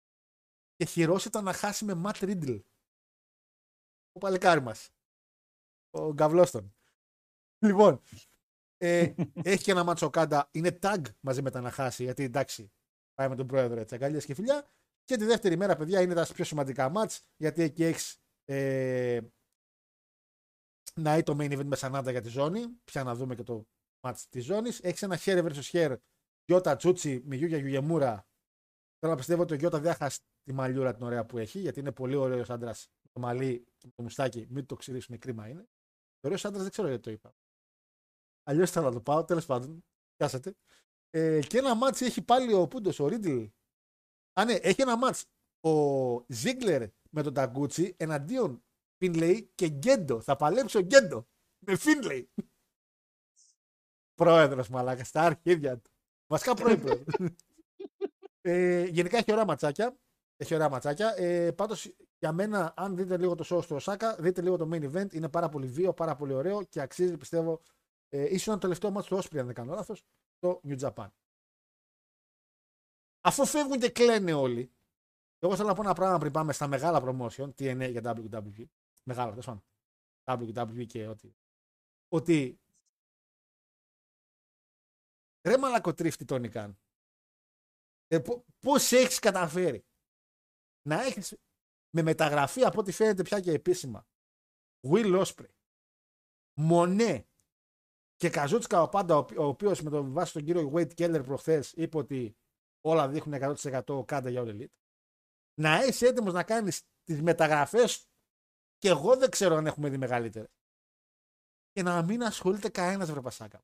Και 0.75 0.85
χειρός 0.85 1.25
ήταν 1.25 1.43
να 1.43 1.53
χάσει 1.53 1.85
με 1.85 2.01
Matt 2.05 2.19
Riddle. 2.19 2.61
Ο 4.11 4.19
παλικάρι 4.19 4.61
μας. 4.61 4.89
Ο 5.89 6.13
Γκαβλόστον. 6.13 6.75
Λοιπόν, 7.59 8.01
ε, 8.77 9.13
έχει 9.43 9.63
και 9.63 9.71
ένα 9.71 9.83
μάτσο 9.83 10.09
κάντα. 10.09 10.49
Είναι 10.51 10.79
tag 10.81 11.01
μαζί 11.19 11.41
με 11.41 11.51
τα 11.51 11.61
να 11.61 11.71
χάσει. 11.71 12.03
Γιατί 12.03 12.23
εντάξει, 12.23 12.71
πάει 13.13 13.29
με 13.29 13.35
τον 13.35 13.47
πρόεδρο 13.47 13.79
έτσι. 13.79 13.95
Αγκαλιές 13.95 14.25
και 14.25 14.33
φιλιά. 14.33 14.67
Και 15.03 15.17
τη 15.17 15.25
δεύτερη 15.25 15.57
μέρα, 15.57 15.75
παιδιά, 15.75 16.01
είναι 16.01 16.13
τα 16.13 16.27
πιο 16.33 16.43
σημαντικά 16.43 16.89
μάτς. 16.89 17.25
Γιατί 17.35 17.61
εκεί 17.61 17.83
έχεις 17.83 18.21
ε, 18.49 19.19
να 20.95 21.13
είναι 21.13 21.23
το 21.23 21.35
main 21.39 21.59
event 21.59 21.65
με 21.65 21.75
Σανάντα 21.75 22.11
για 22.11 22.21
τη 22.21 22.29
ζώνη. 22.29 22.67
Πια 22.83 23.03
να 23.03 23.15
δούμε 23.15 23.35
και 23.35 23.43
το 23.43 23.67
match 23.99 24.23
της 24.29 24.45
ζώνης. 24.45 24.79
Έχεις 24.79 25.01
ένα 25.01 25.17
hair 25.19 25.45
versus 25.45 25.71
hair. 25.71 25.97
Γιώτα 26.45 26.75
Τσούτσι 26.75 27.21
με 27.25 27.35
Γιούγια 27.35 27.57
Γιουγεμούρα. 27.57 28.27
Θέλω 28.99 29.11
να 29.11 29.17
πιστεύω 29.17 29.41
ότι 29.41 29.53
ο 29.53 29.55
Γιώτα 29.55 29.79
δεν 29.79 29.91
θα 29.91 29.97
χάσει 29.97 30.19
τη 30.43 30.53
μαλλιούρα 30.53 30.93
την 30.93 31.05
ωραία 31.05 31.25
που 31.25 31.37
έχει, 31.37 31.59
γιατί 31.59 31.79
είναι 31.79 31.91
πολύ 31.91 32.15
ωραίος 32.15 32.49
άντρας. 32.49 32.87
Το 33.11 33.19
μαλλί 33.19 33.65
και 33.77 33.87
το 33.95 34.03
μουστάκι, 34.03 34.47
μην 34.49 34.65
το 34.65 34.75
ξυρίσουν, 34.75 35.17
κρίμα 35.17 35.47
είναι. 35.47 35.67
Ωραίος 36.19 36.45
άντρας 36.45 36.61
δεν 36.61 36.71
ξέρω 36.71 36.87
γιατί 36.87 37.03
το 37.03 37.11
είπα. 37.11 37.35
Αλλιώς 38.43 38.71
θα 38.71 38.81
να 38.81 38.91
το 38.91 39.01
πάω, 39.01 39.25
τέλος 39.25 39.45
πάντων. 39.45 39.83
Πιάσατε. 40.15 40.55
Ε, 41.09 41.39
και 41.47 41.57
ένα 41.57 41.75
μάτσο 41.75 42.05
έχει 42.05 42.21
πάλι 42.21 42.53
ο 42.53 42.67
Πούντος, 42.67 42.99
ο 42.99 43.07
Ρίτλ. 43.07 43.43
Α, 44.33 44.45
ναι, 44.45 44.53
έχει 44.53 44.81
ένα 44.81 44.97
μάτς 44.97 45.25
ο 45.59 46.25
Ζίγκλερ 46.27 46.89
με 47.09 47.23
τον 47.23 47.33
Ταγκούτσι 47.33 47.93
εναντίον 47.97 48.63
Φίνλεϊ 48.97 49.51
και 49.55 49.67
Γκέντο. 49.67 50.21
Θα 50.21 50.35
παλέψει 50.35 50.77
ο 50.77 50.81
Γκέντο 50.81 51.27
με 51.65 51.75
Φίνλεϊ. 51.75 52.29
Πρόεδρος 54.15 54.69
μαλάκα, 54.69 55.03
στα 55.03 55.21
αρχίδια 55.21 55.77
του. 55.77 55.91
Βασικά 56.27 56.53
πρόεδρος. 56.53 57.03
ε, 58.41 58.83
γενικά 58.85 59.17
έχει 59.17 59.31
ωραία 59.31 59.45
ματσάκια. 59.45 59.99
Έχει 60.37 60.55
ωραία 60.55 60.69
ματσάκια. 60.69 61.13
Ε, 61.17 61.51
Πάντως 61.51 61.95
για 62.17 62.31
μένα, 62.31 62.73
αν 62.77 62.95
δείτε 62.95 63.17
λίγο 63.17 63.35
το 63.35 63.43
show 63.49 63.63
στο 63.63 63.75
Οσάκα, 63.75 64.15
δείτε 64.15 64.41
λίγο 64.41 64.57
το 64.57 64.69
main 64.71 64.91
event. 64.93 65.13
Είναι 65.13 65.29
πάρα 65.29 65.49
πολύ 65.49 65.67
βίο, 65.67 65.93
πάρα 65.93 66.15
πολύ 66.15 66.33
ωραίο 66.33 66.63
και 66.63 66.81
αξίζει 66.81 67.17
πιστεύω. 67.17 67.61
Ε, 68.09 68.23
ίσως 68.23 68.45
είναι 68.45 68.55
το 68.55 68.61
τελευταίο 68.61 68.91
μάτι 68.91 69.07
του 69.07 69.17
Osprey, 69.17 69.37
αν 69.37 69.45
δεν 69.45 69.55
κάνω 69.55 69.73
λάθος, 69.73 70.03
στο 70.37 70.61
New 70.63 70.79
Japan. 70.79 71.07
Αφού 73.21 73.45
φεύγουν 73.45 73.79
και 73.79 73.89
κλαίνε 73.89 74.33
όλοι, 74.33 74.71
εγώ 75.39 75.55
θέλω 75.55 75.67
να 75.67 75.73
πω 75.73 75.81
ένα 75.81 75.93
πράγμα 75.93 76.17
πριν 76.17 76.31
πάμε 76.31 76.53
στα 76.53 76.67
μεγάλα 76.67 77.01
promotion, 77.03 77.49
TNA 77.57 77.87
για 77.91 78.01
WWE. 78.03 78.65
Μεγάλα, 79.03 79.29
τέλος 79.29 79.45
πάντων. 79.45 79.63
WWE 80.23 80.85
και 80.85 81.07
ό,τι. 81.07 81.33
Ότι. 82.07 82.59
Ρε 85.47 85.57
μαλακοτρίφτη 85.57 86.25
τον 86.25 86.49
Καν. 86.49 86.79
Ε, 88.07 88.19
Πώς 88.59 88.91
έχεις 88.91 89.19
καταφέρει 89.19 89.85
να 90.81 91.01
έχεις 91.01 91.37
με 91.89 92.01
μεταγραφή 92.01 92.63
από 92.63 92.79
ό,τι 92.79 92.91
φαίνεται 92.91 93.23
πια 93.23 93.39
και 93.39 93.51
επίσημα 93.51 94.07
Will 94.87 95.25
Osprey, 95.25 95.53
Μονέ 96.53 97.27
και 98.15 98.29
Καζούτσκα 98.29 98.81
ο 98.81 98.89
Πάντα, 98.89 99.17
ο 99.17 99.25
οποίος 99.43 99.81
με 99.81 99.89
τον 99.89 100.13
βάση 100.13 100.33
τον 100.33 100.43
κύριο 100.43 100.71
Wade 100.73 100.93
Keller 100.93 101.23
προχθές 101.25 101.73
είπε 101.73 101.97
ότι 101.97 102.37
όλα 102.81 103.07
δείχνουν 103.07 103.55
100% 103.63 104.05
κάντα 104.05 104.29
για 104.29 104.41
όλη 104.41 104.69
Elite 104.69 104.78
να 105.59 105.83
είσαι 105.83 106.07
έτοιμος 106.07 106.33
να 106.33 106.43
κάνεις 106.43 106.81
τις 107.03 107.21
μεταγραφές 107.21 108.07
και 108.77 108.89
εγώ 108.89 109.15
δεν 109.17 109.29
ξέρω 109.29 109.55
αν 109.55 109.65
έχουμε 109.65 109.89
δει 109.89 109.97
μεγαλύτερε. 109.97 110.47
Και 111.71 111.83
να 111.83 112.03
μην 112.03 112.23
ασχολείται 112.23 112.69
κανένας 112.69 113.11
βρε 113.11 113.21
Πασάκα. 113.21 113.63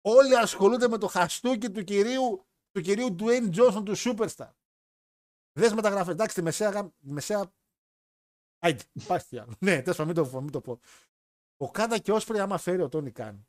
Όλοι 0.00 0.36
ασχολούνται 0.36 0.88
με 0.88 0.98
το 0.98 1.06
χαστούκι 1.06 1.70
του 1.70 1.84
κυρίου 1.84 2.46
του 2.70 2.80
κυρίου 2.80 3.16
Dwayne 3.18 3.54
Johnson 3.54 3.82
του 3.84 3.94
Superstar. 3.96 4.52
Δες 5.58 5.72
μεταγραφές. 5.72 6.12
Εντάξει, 6.12 6.34
τη 6.34 6.42
μεσαία. 6.42 6.92
μεσαία... 6.98 7.52
Άιντε, 8.58 8.82
υπάρχει 8.92 9.38
άλλο. 9.38 9.54
ναι, 9.64 9.82
τέλος 9.82 9.98
μην, 9.98 10.14
το, 10.14 10.40
μην 10.40 10.50
το 10.50 10.60
πω. 10.60 10.80
Οκάντα 11.56 11.98
και 11.98 12.12
Όσπρι, 12.12 12.38
άμα 12.38 12.58
φέρει 12.58 12.82
ο 12.82 12.88
Τόνι 12.88 13.10
Καν, 13.10 13.48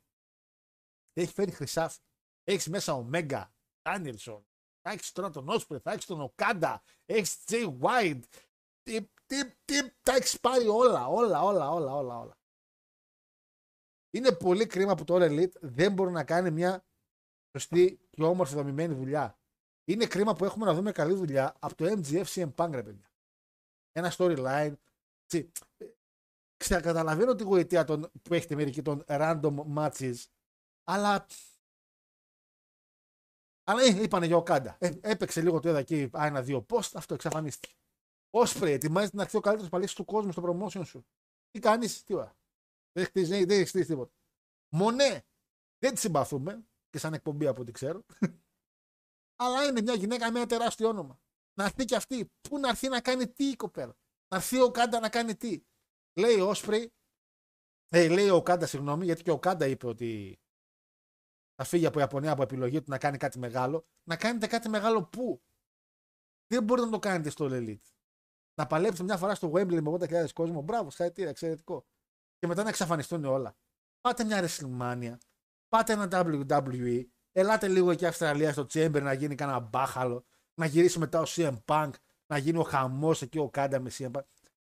έχει 1.12 1.32
φέρει 1.32 1.50
χρυσάφι. 1.50 2.00
Έχεις 2.44 2.68
μέσα 2.68 2.92
Ομέγκα, 2.92 3.54
Ντάνιελσον, 3.82 4.46
θα 4.86 4.92
έχεις 4.92 5.12
τώρα 5.12 5.30
τον 5.30 5.48
Όσπρε, 5.48 5.78
θα 5.78 5.92
έχεις 5.92 6.06
τον 6.06 6.20
Οκάντα, 6.20 6.82
έχεις 7.06 7.44
Τζέι 7.44 7.78
White. 7.80 8.22
Τι, 8.82 9.00
τι, 9.26 9.50
τι, 9.64 9.90
τα 10.02 10.14
έχεις 10.14 10.40
πάρει 10.40 10.66
όλα, 10.66 11.06
όλα, 11.06 11.42
όλα, 11.42 11.70
όλα, 11.70 11.92
όλα, 11.94 12.18
όλα. 12.18 12.38
Είναι 14.10 14.32
πολύ 14.32 14.66
κρίμα 14.66 14.94
που 14.94 15.04
το 15.04 15.14
All 15.14 15.30
Elite 15.30 15.52
δεν 15.60 15.92
μπορεί 15.92 16.10
να 16.10 16.24
κάνει 16.24 16.50
μια 16.50 16.84
σωστή 17.52 18.00
και 18.10 18.22
όμορφη 18.22 18.54
δομημένη 18.54 18.94
δουλειά. 18.94 19.38
Είναι 19.84 20.06
κρίμα 20.06 20.34
που 20.34 20.44
έχουμε 20.44 20.64
να 20.64 20.74
δούμε 20.74 20.92
καλή 20.92 21.14
δουλειά 21.14 21.56
από 21.58 21.74
το 21.74 21.84
MGF 21.84 22.24
CM 22.24 22.54
Punk, 22.54 22.70
ρε 22.70 22.82
παιδιά. 22.82 23.10
Ένα 23.92 24.12
storyline. 24.16 24.74
Καταλαβαίνω 26.56 27.34
τη 27.34 27.42
γοητεία 27.42 27.84
των, 27.84 28.10
που 28.22 28.34
έχετε 28.34 28.54
μερικοί 28.54 28.82
των 28.82 29.04
random 29.06 29.56
matches, 29.76 30.16
αλλά 30.84 31.26
αλλά 33.68 33.82
ε, 33.82 34.02
είπανε 34.02 34.26
για 34.26 34.36
ο 34.36 34.42
Κάντα. 34.42 34.76
Ε, 34.80 34.90
έπαιξε 35.00 35.42
λίγο 35.42 35.60
το 35.60 35.68
είδα 35.68 35.78
εκεί 35.78 36.10
ένα-δύο 36.14 36.66
post, 36.68 36.90
αυτό 36.94 37.14
εξαφανίστηκε. 37.14 37.74
Όσπρε, 38.30 38.72
ετοιμάζεται 38.72 39.16
να 39.16 39.22
έρθει 39.22 39.36
ο 39.36 39.40
καλύτερος 39.40 39.70
παλίτη 39.70 39.94
του 39.94 40.04
κόσμου 40.04 40.32
στο 40.32 40.42
promotion 40.42 40.86
σου. 40.86 41.06
Τι 41.50 41.58
κάνεις, 41.58 42.02
τι 42.02 42.14
ώρα. 42.14 42.36
Δεν 42.92 43.02
έχει 43.02 43.06
χτίσει, 43.06 43.44
δεν 43.44 43.58
έχει 43.58 43.68
χτίσει 43.68 43.86
τίποτα. 43.86 44.12
Μονέ, 44.74 45.24
δεν 45.78 45.94
τη 45.94 46.00
συμπαθούμε 46.00 46.66
και 46.90 46.98
σαν 46.98 47.14
εκπομπή 47.14 47.46
από 47.46 47.60
ό,τι 47.60 47.72
ξέρω. 47.72 48.04
Αλλά 49.42 49.64
είναι 49.64 49.80
μια 49.80 49.94
γυναίκα 49.94 50.32
με 50.32 50.38
ένα 50.38 50.48
τεράστιο 50.48 50.88
όνομα. 50.88 51.20
Να 51.58 51.64
έρθει 51.64 51.84
και 51.84 51.96
αυτή. 51.96 52.30
Πού 52.48 52.58
να 52.58 52.68
έρθει 52.68 52.88
να 52.88 53.00
κάνει 53.00 53.28
τι 53.28 53.44
η 53.44 53.56
κοπέλα. 53.56 53.96
Να 54.28 54.36
έρθει 54.36 54.60
ο 54.60 54.70
Κάντα 54.70 55.00
να 55.00 55.08
κάνει 55.08 55.36
τι. 55.36 55.60
Λέει 56.18 56.40
ο 56.40 56.48
Όσπρι. 56.48 56.92
Ε, 57.88 58.08
λέει 58.08 58.28
ο 58.28 58.42
Κάντα, 58.42 58.66
συγγνώμη, 58.66 59.04
γιατί 59.04 59.22
και 59.22 59.30
ο 59.30 59.38
Κάντα 59.38 59.66
είπε 59.66 59.86
ότι 59.86 60.40
θα 61.56 61.64
φύγει 61.64 61.86
από 61.86 61.98
Ιαπωνία 61.98 62.32
από 62.32 62.42
επιλογή 62.42 62.78
του 62.78 62.90
να 62.90 62.98
κάνει 62.98 63.16
κάτι 63.16 63.38
μεγάλο. 63.38 63.86
Να 64.02 64.16
κάνετε 64.16 64.46
κάτι 64.46 64.68
μεγάλο 64.68 65.04
πού; 65.04 65.42
Δεν 66.46 66.62
μπορείτε 66.62 66.86
να 66.86 66.92
το 66.92 66.98
κάνετε 66.98 67.30
στο 67.30 67.48
Elite. 67.50 67.90
Να 68.54 68.66
παλέψετε 68.66 69.02
μια 69.02 69.16
φορά 69.16 69.34
στο 69.34 69.52
Wembley 69.54 69.80
με 69.80 69.96
80.000 70.00 70.32
κόσμο. 70.32 70.62
Μπράβο, 70.62 70.90
συγχαρητήρια, 70.90 71.30
εξαιρετικό. 71.30 71.86
Και 72.38 72.46
μετά 72.46 72.62
να 72.62 72.68
εξαφανιστούν 72.68 73.24
όλα. 73.24 73.56
Πάτε 74.00 74.24
μια 74.24 74.46
WrestleMania. 74.46 75.16
Πάτε 75.68 75.92
ένα 75.92 76.08
WWE. 76.12 77.04
Ελάτε 77.32 77.68
λίγο 77.68 77.90
εκεί 77.90 78.06
Αυστραλία 78.06 78.52
στο 78.52 78.66
Chamber 78.72 79.02
να 79.02 79.12
γίνει 79.12 79.34
κανένα 79.34 79.60
μπάχαλο. 79.60 80.24
Να 80.54 80.66
γυρίσει 80.66 80.98
μετά 80.98 81.20
ο 81.20 81.24
CM 81.26 81.56
Punk. 81.64 81.90
Να 82.26 82.38
γίνει 82.38 82.58
ο 82.58 82.62
χαμός 82.62 83.22
εκεί 83.22 83.38
ο 83.38 83.50
Κάντα 83.50 83.80
με 83.80 83.90
CM 83.98 84.10
Punk. 84.10 84.22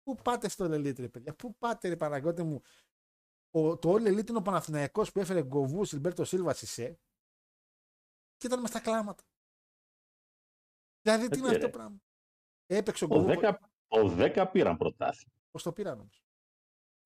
Πού 0.03 0.17
πάτε 0.17 0.49
στο 0.49 0.65
Elite, 0.65 0.99
ρε 0.99 1.09
παιδιά; 1.09 1.35
Πού 1.35 1.57
πάτε, 1.59 1.89
ρε 1.89 1.97
Παναγιώτη 1.97 2.43
μου; 2.43 2.63
Ο, 3.55 3.79
το 3.79 3.93
All 3.93 4.07
Elite 4.07 4.29
είναι 4.29 4.39
ο 4.39 4.43
Παναθηναϊκός 4.43 5.13
που 5.13 5.21
έφερε 5.21 5.43
Γκοβού, 5.43 5.85
Σιλμπέρτο 5.85 6.25
Σίλβα, 6.25 6.55
Σισε. 6.55 7.01
Και 8.37 8.47
ήταν 8.47 8.61
μες 8.61 8.69
στα 8.71 8.81
κλάματα. 8.81 9.23
Δηλαδή 11.03 11.29
τι 11.29 11.39
είναι 11.39 11.49
Έτσι, 11.49 11.57
αυτό 11.57 11.59
το 11.59 11.67
ρε. 11.67 11.73
πράγμα; 11.73 11.97
Έπαιξε 12.67 13.05
ο 13.05 13.09
Ο 13.11 13.15
Γκοβού. 13.15 13.41
10, 13.41 13.55
ο 13.89 13.99
10 14.19 14.49
πήραν 14.53 14.77
πρωτάθλημα. 14.77 15.33
Πώς 15.51 15.63
το 15.63 15.73
πήραν 15.73 15.99
όμως; 16.01 16.25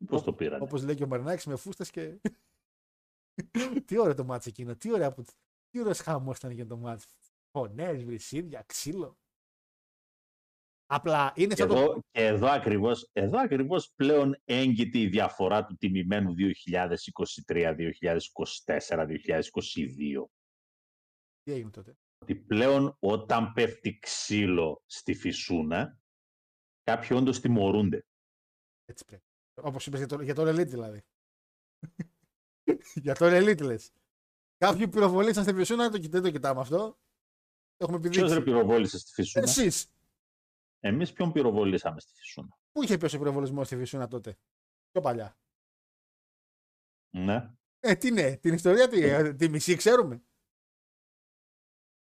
Πώς 0.07 0.23
το 0.23 0.33
πήραν. 0.33 0.63
Όπως 0.63 0.83
λέει 0.85 0.95
και 0.95 1.05
ο 1.05 1.07
Μαρινάκης 1.07 1.47
με 1.47 1.57
φούστες 1.57 1.91
και. 1.91 2.21
τι 3.87 3.99
ωραίο 3.99 4.15
το 4.15 4.25
μάτσο 4.25 4.49
εκείνο. 4.49 4.77
Τι 4.77 4.93
ωραία 4.93 5.13
που. 5.13 5.25
Τι 5.69 5.81
ωραίος 5.81 6.01
χαμός 6.01 6.37
ήταν 6.37 6.51
για 6.51 6.67
το 6.67 6.77
μάτσο. 6.77 7.09
Φωνές, 7.51 8.05
βρυσίδια, 8.05 8.63
ξύλο. 8.63 9.19
Απλά 10.89 11.33
είναι 11.37 11.55
Και 11.55 11.61
σαν 11.61 11.69
το. 11.69 11.75
εδώ, 11.77 11.95
και 12.11 12.25
εδώ 12.25 12.47
ακριβώς, 12.51 13.09
εδώ 13.13 13.39
ακριβώς 13.41 13.93
πλέον 13.95 14.41
έγκυται 14.45 14.99
η 14.99 15.07
διαφορά 15.09 15.65
του 15.67 15.77
τιμημένου 15.77 16.35
2023, 17.47 17.75
2024, 17.77 19.07
2022. 19.07 20.29
Τι 21.43 21.53
έγινε 21.53 21.71
τότε; 21.71 21.97
Ότι 22.19 22.35
πλέον 22.37 22.97
όταν 22.99 23.53
πέφτει 23.53 23.99
ξύλο 23.99 24.83
στη 24.87 25.15
φυσούνα, 25.15 25.99
κάποιοι 26.83 27.09
όντως 27.21 27.41
τιμωρούνται. 27.41 28.07
Έτσι 28.85 29.05
πρέπει. 29.05 29.23
Όπως 29.63 29.87
είπες 29.87 29.99
για 29.99 30.09
το, 30.09 30.23
για 30.23 30.35
το 30.35 30.43
Elite 30.49 30.67
δηλαδή. 30.69 31.03
για 32.95 33.15
το 33.15 33.27
Elite 33.27 33.63
λες. 33.63 33.93
Κάποιοι 34.57 34.89
πυροβολήσαν 34.89 35.43
στη 35.43 35.55
φυσούνα, 35.55 35.91
το, 35.91 35.99
κοιτά- 35.99 36.11
δεν 36.11 36.23
το 36.23 36.31
κοιτάμε 36.31 36.61
αυτό. 36.61 36.99
Το 37.77 37.85
έχουμε 37.85 37.99
Ποιος 38.01 38.15
ρε 38.17 38.21
επιδείξει. 38.23 38.45
πυροβόλησε 38.45 38.99
στη 38.99 39.13
φυσούνα; 39.13 39.45
Εσείς. 39.49 39.91
Εμείς 40.87 41.13
ποιον 41.13 41.33
πυροβολήσαμε 41.33 42.01
στη 42.01 42.13
φυσούνα; 42.15 42.59
Πού 42.73 42.83
είχε 42.83 42.99
πει 42.99 43.15
ο 43.15 43.19
πυροβολισμός 43.19 43.67
στη 43.67 43.77
φυσούνα 43.77 44.09
τότε; 44.09 44.39
Πιο 44.91 45.01
παλιά. 45.01 45.39
Ναι. 47.11 47.51
Ε, 47.81 47.95
τι 47.95 48.11
ναι, 48.11 48.37
την 48.37 48.55
ιστορία 48.55 48.89
τι, 48.89 49.03
ε, 49.03 49.35
τη 49.35 49.49
μισή 49.49 49.77
ξέρουμε. 49.77 50.23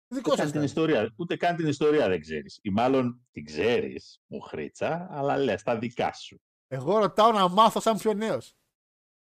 Δικός 0.09 0.33
Ούτε 0.33 0.43
σας 0.43 0.51
καν, 0.51 0.53
την 0.53 0.62
ιστορία, 0.62 1.14
ούτε 1.16 1.37
καν 1.37 1.57
την 1.57 1.66
ιστορία 1.66 2.09
δεν 2.09 2.20
ξέρεις. 2.20 2.59
Ή 2.62 2.70
μάλλον 2.70 3.26
την 3.30 3.45
ξέρεις, 3.45 4.22
μου 4.26 4.41
χρήτσα, 4.41 5.09
αλλά 5.11 5.37
λες 5.37 5.62
τα 5.62 5.78
δικά 5.78 6.12
σου. 6.12 6.43
Εγώ 6.66 6.99
ρωτάω 6.99 7.33
να 7.33 7.49
μάθω 7.49 7.80
σαν 7.80 7.97
πιο 7.99 8.12
νέος. 8.14 8.57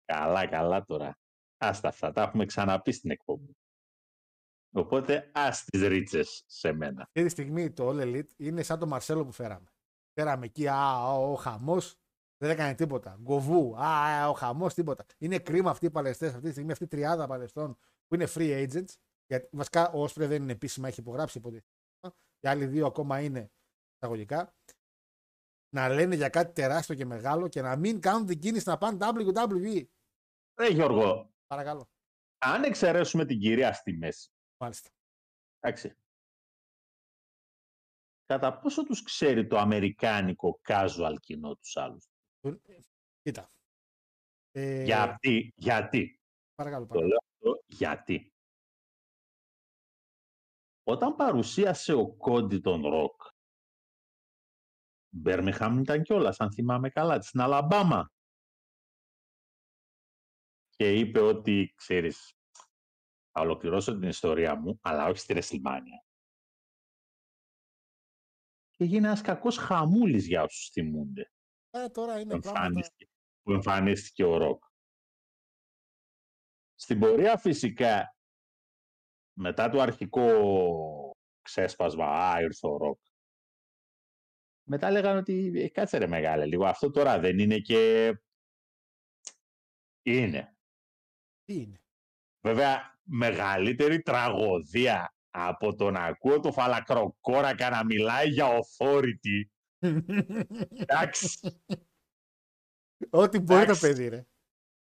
Καλά, 0.05 0.47
καλά 0.47 0.85
τώρα. 0.85 1.19
Άστα 1.57 1.87
αυτά, 1.87 2.11
τα 2.11 2.21
έχουμε 2.21 2.45
ξαναπεί 2.45 2.91
στην 2.91 3.11
εκπομπή. 3.11 3.57
Οπότε 4.71 5.31
ας 5.33 5.65
τις 5.65 5.81
ρίτσες 5.87 6.43
σε 6.47 6.71
μένα. 6.73 7.01
Αυτή 7.01 7.23
τη 7.23 7.29
στιγμή 7.29 7.71
το 7.71 7.89
All 7.89 8.01
Elite 8.01 8.33
είναι 8.37 8.63
σαν 8.63 8.79
το 8.79 8.87
Μαρσέλο 8.87 9.25
που 9.25 9.31
φέραμε. 9.31 9.67
Φέραμε 10.13 10.45
εκεί, 10.45 10.67
α, 10.67 11.13
ο, 11.13 11.31
ο 11.31 11.35
χαμός 11.35 11.95
δεν 12.37 12.49
έκανε 12.49 12.75
τίποτα. 12.75 13.17
Γκοβού, 13.21 13.75
α, 13.77 14.05
α, 14.05 14.29
ο 14.29 14.33
χαμός, 14.33 14.73
τίποτα. 14.73 15.05
Είναι 15.17 15.39
κρίμα 15.39 15.69
αυτοί 15.69 15.85
οι 15.85 15.91
παλαιστές, 15.91 16.33
αυτή 16.33 16.45
τη 16.45 16.51
στιγμή 16.51 16.71
αυτή 16.71 16.83
η 16.83 16.87
τριάδα 16.87 17.27
παλαιστών 17.27 17.77
που 18.07 18.15
είναι 18.15 18.27
free 18.29 18.67
agents. 18.67 18.93
Γιατί, 19.25 19.49
βασικά 19.51 19.91
ο 19.91 20.03
Όσπρε 20.03 20.27
δεν 20.27 20.41
είναι 20.41 20.51
επίσημα, 20.51 20.87
έχει 20.87 20.99
υπογράψει 20.99 21.37
υποτίθεται. 21.37 21.67
Οι 22.39 22.47
άλλοι 22.47 22.65
δύο 22.65 22.85
ακόμα 22.85 23.21
είναι 23.21 23.51
εισαγωγικά. 23.95 24.55
Να 25.75 25.89
λένε 25.89 26.15
για 26.15 26.29
κάτι 26.29 26.53
τεράστιο 26.53 26.95
και 26.95 27.05
μεγάλο 27.05 27.47
και 27.47 27.61
να 27.61 27.75
μην 27.75 27.99
κάνουν 27.99 28.25
την 28.25 28.39
κίνηση 28.39 28.69
να 28.69 28.77
πάνε 28.77 28.97
WWE. 29.01 29.85
Ρε 30.59 30.67
Γιώργο, 30.67 31.33
Παρακαλώ. 31.47 31.89
αν 32.37 32.63
εξαιρέσουμε 32.63 33.25
την 33.25 33.39
κυρία 33.39 33.73
στη 33.73 33.93
μέση, 33.93 34.29
Μάλιστα. 34.59 34.89
εντάξει, 35.59 35.95
κατά 38.25 38.59
πόσο 38.59 38.83
τους 38.85 39.03
ξέρει 39.03 39.47
το 39.47 39.57
αμερικάνικο 39.57 40.59
casual 40.63 41.15
κοινό 41.19 41.55
τους 41.55 41.77
άλλους; 41.77 42.07
Κοίτα. 43.21 43.49
Ε, 44.51 44.83
Γιατί, 44.83 45.53
γιατί, 45.55 46.19
Παρακαλώ. 46.55 46.85
το 46.85 46.93
παρακαλώ. 46.93 47.07
λέω 47.07 47.17
αυτό, 47.33 47.63
γιατί. 47.65 48.33
Όταν 50.83 51.15
παρουσίασε 51.15 51.93
ο 51.93 52.13
Κόντι 52.15 52.59
τον 52.59 52.81
Ροκ, 52.81 53.21
Μπέρμιχαμ 55.09 55.79
ήταν 55.79 56.03
κιόλας, 56.03 56.39
αν 56.39 56.53
θυμάμαι 56.53 56.89
καλά, 56.89 57.21
στην 57.21 57.39
Αλαμπάμα. 57.39 58.11
Και 60.69 60.93
είπε 60.99 61.19
ότι, 61.19 61.73
ξέρεις, 61.75 62.38
θα 63.31 63.41
ολοκληρώσω 63.41 63.99
την 63.99 64.09
ιστορία 64.09 64.55
μου, 64.55 64.79
αλλά 64.81 65.05
όχι 65.05 65.17
στη 65.17 65.33
Ρεσιλμάνια. 65.33 66.03
Και 68.69 68.83
έγινε 68.83 69.07
ένας 69.07 69.21
κακός 69.21 69.57
χαμούλης 69.57 70.27
για 70.27 70.43
όσους 70.43 70.69
θυμούνται 70.69 71.31
Ε, 71.69 71.89
τώρα 71.89 72.13
που 72.13 72.19
είναι 72.19 72.39
πράγματα. 72.39 72.49
εμφανίστηκε, 72.49 73.05
που 73.41 73.51
εμφανίστηκε 73.51 74.23
ο 74.23 74.37
Ροκ. 74.37 74.63
Στην 76.75 76.99
πορεία 76.99 77.37
φυσικά, 77.37 78.15
μετά 79.33 79.69
το 79.69 79.81
αρχικό 79.81 80.21
ξέσπασμα, 81.41 82.05
α, 82.05 82.41
ήρθε 82.41 82.67
ο 82.67 82.77
Ροκ, 82.77 82.99
μετά 84.63 84.91
λέγανε 84.91 85.19
ότι 85.19 85.51
«Ε, 85.55 85.69
κάτσε 85.69 85.97
ρε 85.97 86.07
μεγάλε 86.07 86.45
λίγο, 86.45 86.65
αυτό 86.65 86.91
τώρα 86.91 87.19
δεν 87.19 87.39
είναι 87.39 87.59
και... 87.59 88.13
Είναι. 90.01 90.57
Τι 91.43 91.53
είναι; 91.61 91.83
Βέβαια, 92.41 92.98
μεγαλύτερη 93.09 94.01
τραγωδία 94.01 95.13
από 95.29 95.75
το 95.75 95.91
να 95.91 96.03
ακούω 96.03 96.39
το 96.39 96.51
φαλακροκόρακα 96.51 97.69
να 97.69 97.85
μιλάει 97.85 98.27
για 98.29 98.47
authority. 98.47 99.43
Εντάξει, 100.69 101.39
Ό,τι 103.09 103.39
μπορεί 103.39 103.59
το 103.65 103.71
Εντάξει. 103.71 103.81
παιδί, 103.81 104.07
ρε. 104.07 104.25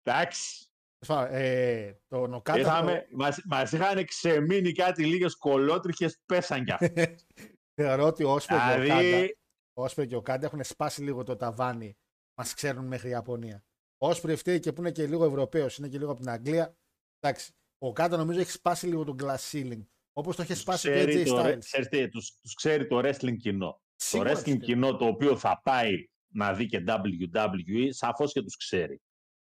εντάξει. 0.02 0.70
Φα- 1.06 1.28
Ε, 1.28 2.00
το 2.06 2.26
νοκάτα. 2.26 2.58
Είχαμε, 2.58 3.06
μας, 3.10 3.42
μας 3.44 3.72
είχαν 3.72 4.04
ξεμείνει 4.04 4.72
κάτι 4.72 5.04
λίγες 5.06 5.36
κολότριχες, 5.36 6.20
πέσαν 6.26 6.64
κι 6.64 6.72
αυτές. 6.72 7.26
Θεωρώ 7.74 8.04
ότι 8.06 8.24
ο 8.24 8.30
Όσπρε 8.32 8.56
και 8.56 8.62
ο 8.62 8.66
Κάντα, 8.68 8.82
δηλαδή, 8.82 9.36
ο 9.72 9.82
Όσπρε 9.82 10.06
και 10.06 10.16
ο 10.16 10.22
Κάντα 10.22 10.46
έχουν 10.46 10.64
σπάσει 10.64 11.02
λίγο 11.02 11.22
το 11.22 11.36
ταβάνι. 11.36 11.96
Μας 12.38 12.54
ξέρουν 12.54 12.86
μέχρι 12.86 13.08
η 13.08 13.10
Ιαπωνία. 13.10 13.64
Ο 13.98 14.08
Όσπρε 14.08 14.36
φταίει 14.36 14.60
και 14.60 14.72
που 14.72 14.80
είναι 14.80 14.90
και 14.90 15.06
λίγο 15.06 15.24
Ευρωπαίος, 15.24 15.78
είναι 15.78 15.88
και 15.88 15.98
λίγο 15.98 16.10
από 16.10 16.20
την 16.20 16.30
Αγγλία. 16.30 16.76
Εντάξει. 17.18 17.52
Ο 17.78 17.92
Κάντα 17.92 18.16
νομίζω 18.16 18.40
έχει 18.40 18.50
σπάσει 18.50 18.86
λίγο 18.86 19.04
τον 19.04 19.16
glass 19.20 19.50
ceiling. 19.50 19.82
Όπως 20.12 20.36
το 20.36 20.42
έχει 20.42 20.52
τους 20.52 20.60
σπάσει 20.60 20.88
και 20.88 21.02
ο 21.02 21.06
ξέρει, 21.06 21.22
AJ 21.22 21.26
το, 21.26 21.42
ρε- 21.42 21.54
Styles. 21.54 21.58
ξέρεις 21.58 21.88
τι, 21.88 22.08
τους, 22.08 22.34
τους 22.40 22.54
ξέρει 22.54 22.86
το 22.86 22.98
wrestling 22.98 23.36
κοινό. 23.36 23.80
Σίγουρα 23.96 24.28
το 24.28 24.34
τους 24.34 24.42
wrestling 24.42 24.44
ξέρει. 24.44 24.58
κοινό 24.72 24.96
το 24.96 25.06
οποίο 25.06 25.36
θα 25.36 25.60
πάει 25.64 26.08
να 26.28 26.54
δει 26.54 26.66
και 26.66 26.84
WWE, 26.86 27.88
σαφώς 27.88 28.32
και 28.32 28.42
τους 28.42 28.56
ξέρει. 28.56 29.00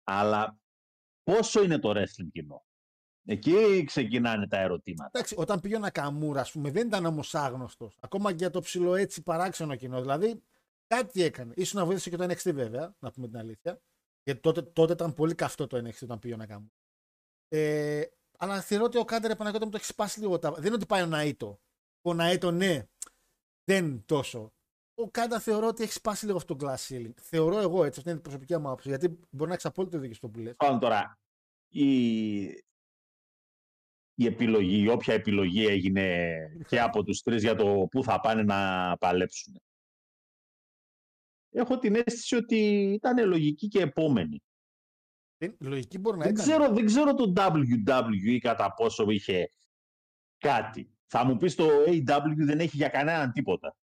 Αλλά 0.04 0.58
πόσο 1.22 1.62
είναι 1.62 1.78
το 1.78 1.90
wrestling 1.90 2.28
κοινό; 2.32 2.64
Εκεί 3.24 3.84
ξεκινάνε 3.84 4.48
τα 4.48 4.58
ερωτήματα. 4.58 5.10
Εντάξει, 5.12 5.34
όταν 5.38 5.60
πήγε 5.60 5.76
ο 5.76 5.78
Νακαμούρα, 5.78 6.40
ας 6.40 6.50
πούμε, 6.52 6.70
δεν 6.70 6.86
ήταν 6.86 7.04
όμως 7.06 7.34
άγνωστος. 7.34 7.96
Ακόμα 8.00 8.30
και 8.30 8.36
για 8.36 8.50
το 8.50 8.60
ψηλό 8.60 8.94
έτσι 8.94 9.22
παράξενο 9.22 9.74
κοινό. 9.76 10.00
Δηλαδή, 10.00 10.42
κάτι 10.86 11.22
έκανε. 11.22 11.54
σω 11.64 11.78
να 11.78 11.84
βοήθησε 11.84 12.10
και 12.10 12.16
το 12.16 12.24
NXT 12.24 12.52
βέβαια, 12.54 12.94
να 12.98 13.10
πούμε 13.10 13.26
την 13.28 13.36
αλήθεια. 13.36 13.80
Γιατί 14.22 14.40
τότε, 14.40 14.62
τότε 14.62 14.92
ήταν 14.92 15.14
πολύ 15.14 15.34
καυτό 15.34 15.66
το 15.66 15.76
NXT 15.76 16.02
όταν 16.02 16.18
πήγε 16.18 16.34
ο 16.34 16.36
Νακαμούρα. 16.36 16.72
Ε, 17.48 18.02
αλλά 18.38 18.60
θεωρώ 18.60 18.84
ότι 18.84 18.98
ο 18.98 19.04
Κάντερ 19.04 19.30
επανακότα 19.30 19.64
μου 19.64 19.70
το 19.70 19.76
έχει 19.76 19.86
σπάσει 19.86 20.20
λίγο. 20.20 20.38
Τα... 20.38 20.52
Δεν 20.52 20.64
είναι 20.64 20.74
ότι 20.74 20.86
πάει 20.86 21.02
ο 21.02 21.08
Ναΐτο. 21.12 21.58
Ο 22.02 22.10
Ναΐτο, 22.14 22.50
ναι, 22.50 22.86
δεν 23.64 24.04
τόσο. 24.04 24.52
Ο 24.94 25.10
Κάντα 25.10 25.40
θεωρώ 25.40 25.66
ότι 25.66 25.82
έχει 25.82 25.92
σπάσει 25.92 26.24
λίγο 26.26 26.36
αυτό 26.36 26.56
το 26.56 26.66
glass 26.66 26.88
ceiling. 26.88 27.12
Θεωρώ 27.20 27.58
εγώ 27.58 27.84
έτσι, 27.84 27.98
αυτή 27.98 28.10
είναι 28.10 28.18
η 28.18 28.22
προσωπική 28.22 28.56
μου 28.56 28.66
άποψη. 28.66 28.88
Γιατί 28.88 29.08
μπορεί 29.30 29.48
να 29.48 29.52
έχεις 29.52 29.64
απόλυτο 29.64 29.98
δίκιο 29.98 30.14
στο 30.14 30.28
που 30.28 30.38
λες. 30.38 30.56
Πάνω 30.56 30.78
τώρα, 30.78 31.18
η, 31.68 32.42
η 34.14 34.26
επιλογή, 34.26 34.82
η 34.82 34.88
όποια 34.88 35.14
επιλογή 35.14 35.66
έγινε 35.66 36.36
και 36.68 36.80
από 36.86 37.02
τους 37.02 37.20
τρεις 37.20 37.42
για 37.42 37.54
το 37.54 37.86
πού 37.90 38.02
θα 38.02 38.20
πάνε 38.20 38.42
να 38.42 38.96
παλέψουν. 38.96 39.60
έχω 41.50 41.78
την 41.78 41.94
αίσθηση 41.94 42.36
ότι 42.36 42.56
ήταν 42.92 43.26
λογική 43.28 43.68
και 43.68 43.80
επόμενη. 43.80 44.42
Δεν- 45.38 45.56
Λογική 45.60 45.98
μπορεί 45.98 46.18
να 46.18 46.24
Δεν 46.24 46.32
ήταν. 46.34 46.46
ξέρω, 46.46 46.72
δεν 46.74 46.86
ξέρω 46.86 47.14
το 47.14 47.32
WWE 47.36 48.38
κατά 48.40 48.74
πόσο 48.74 49.10
είχε 49.10 49.50
κάτι. 50.38 50.92
Θα 51.06 51.24
μου 51.24 51.36
πεις 51.36 51.54
το 51.54 51.68
AW 51.86 52.34
δεν 52.36 52.60
έχει 52.60 52.76
για 52.76 52.88
κανέναν 52.88 53.32
τίποτα. 53.32 53.76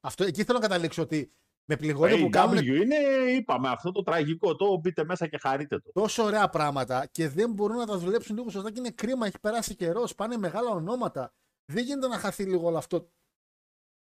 Αυτό, 0.00 0.24
εκεί 0.24 0.44
θέλω 0.44 0.58
να 0.58 0.66
καταλήξω 0.68 1.02
ότι 1.02 1.34
με 1.64 1.74
Το 1.76 1.80
πληγώνει 1.82 2.18
που 2.20 2.26
AW 2.26 2.30
κάνουν 2.30 2.66
είναι, 2.66 2.96
είπαμε, 3.36 3.68
αυτό 3.68 3.92
το 3.92 4.02
τραγικό. 4.02 4.56
Το 4.56 4.76
μπείτε 4.76 5.04
μέσα 5.04 5.26
και 5.26 5.38
χαρείτε 5.38 5.78
το. 5.78 5.92
τόσο 5.92 6.22
ωραία 6.22 6.48
πράγματα 6.48 7.06
και 7.06 7.28
δεν 7.28 7.52
μπορούν 7.52 7.76
να 7.76 7.86
τα 7.86 7.98
δουλέψουν 7.98 8.36
λίγο 8.36 8.50
σωστά 8.50 8.72
και 8.72 8.78
είναι 8.78 8.90
κρίμα. 8.90 9.26
Έχει 9.26 9.38
περάσει 9.40 9.74
καιρός, 9.74 10.14
πάνε 10.14 10.36
μεγάλα 10.36 10.70
ονόματα. 10.70 11.34
Δεν 11.72 11.84
γίνεται 11.84 12.08
να 12.08 12.18
χαθεί 12.18 12.44
λίγο 12.44 12.66
όλο 12.66 12.78
αυτό 12.78 13.12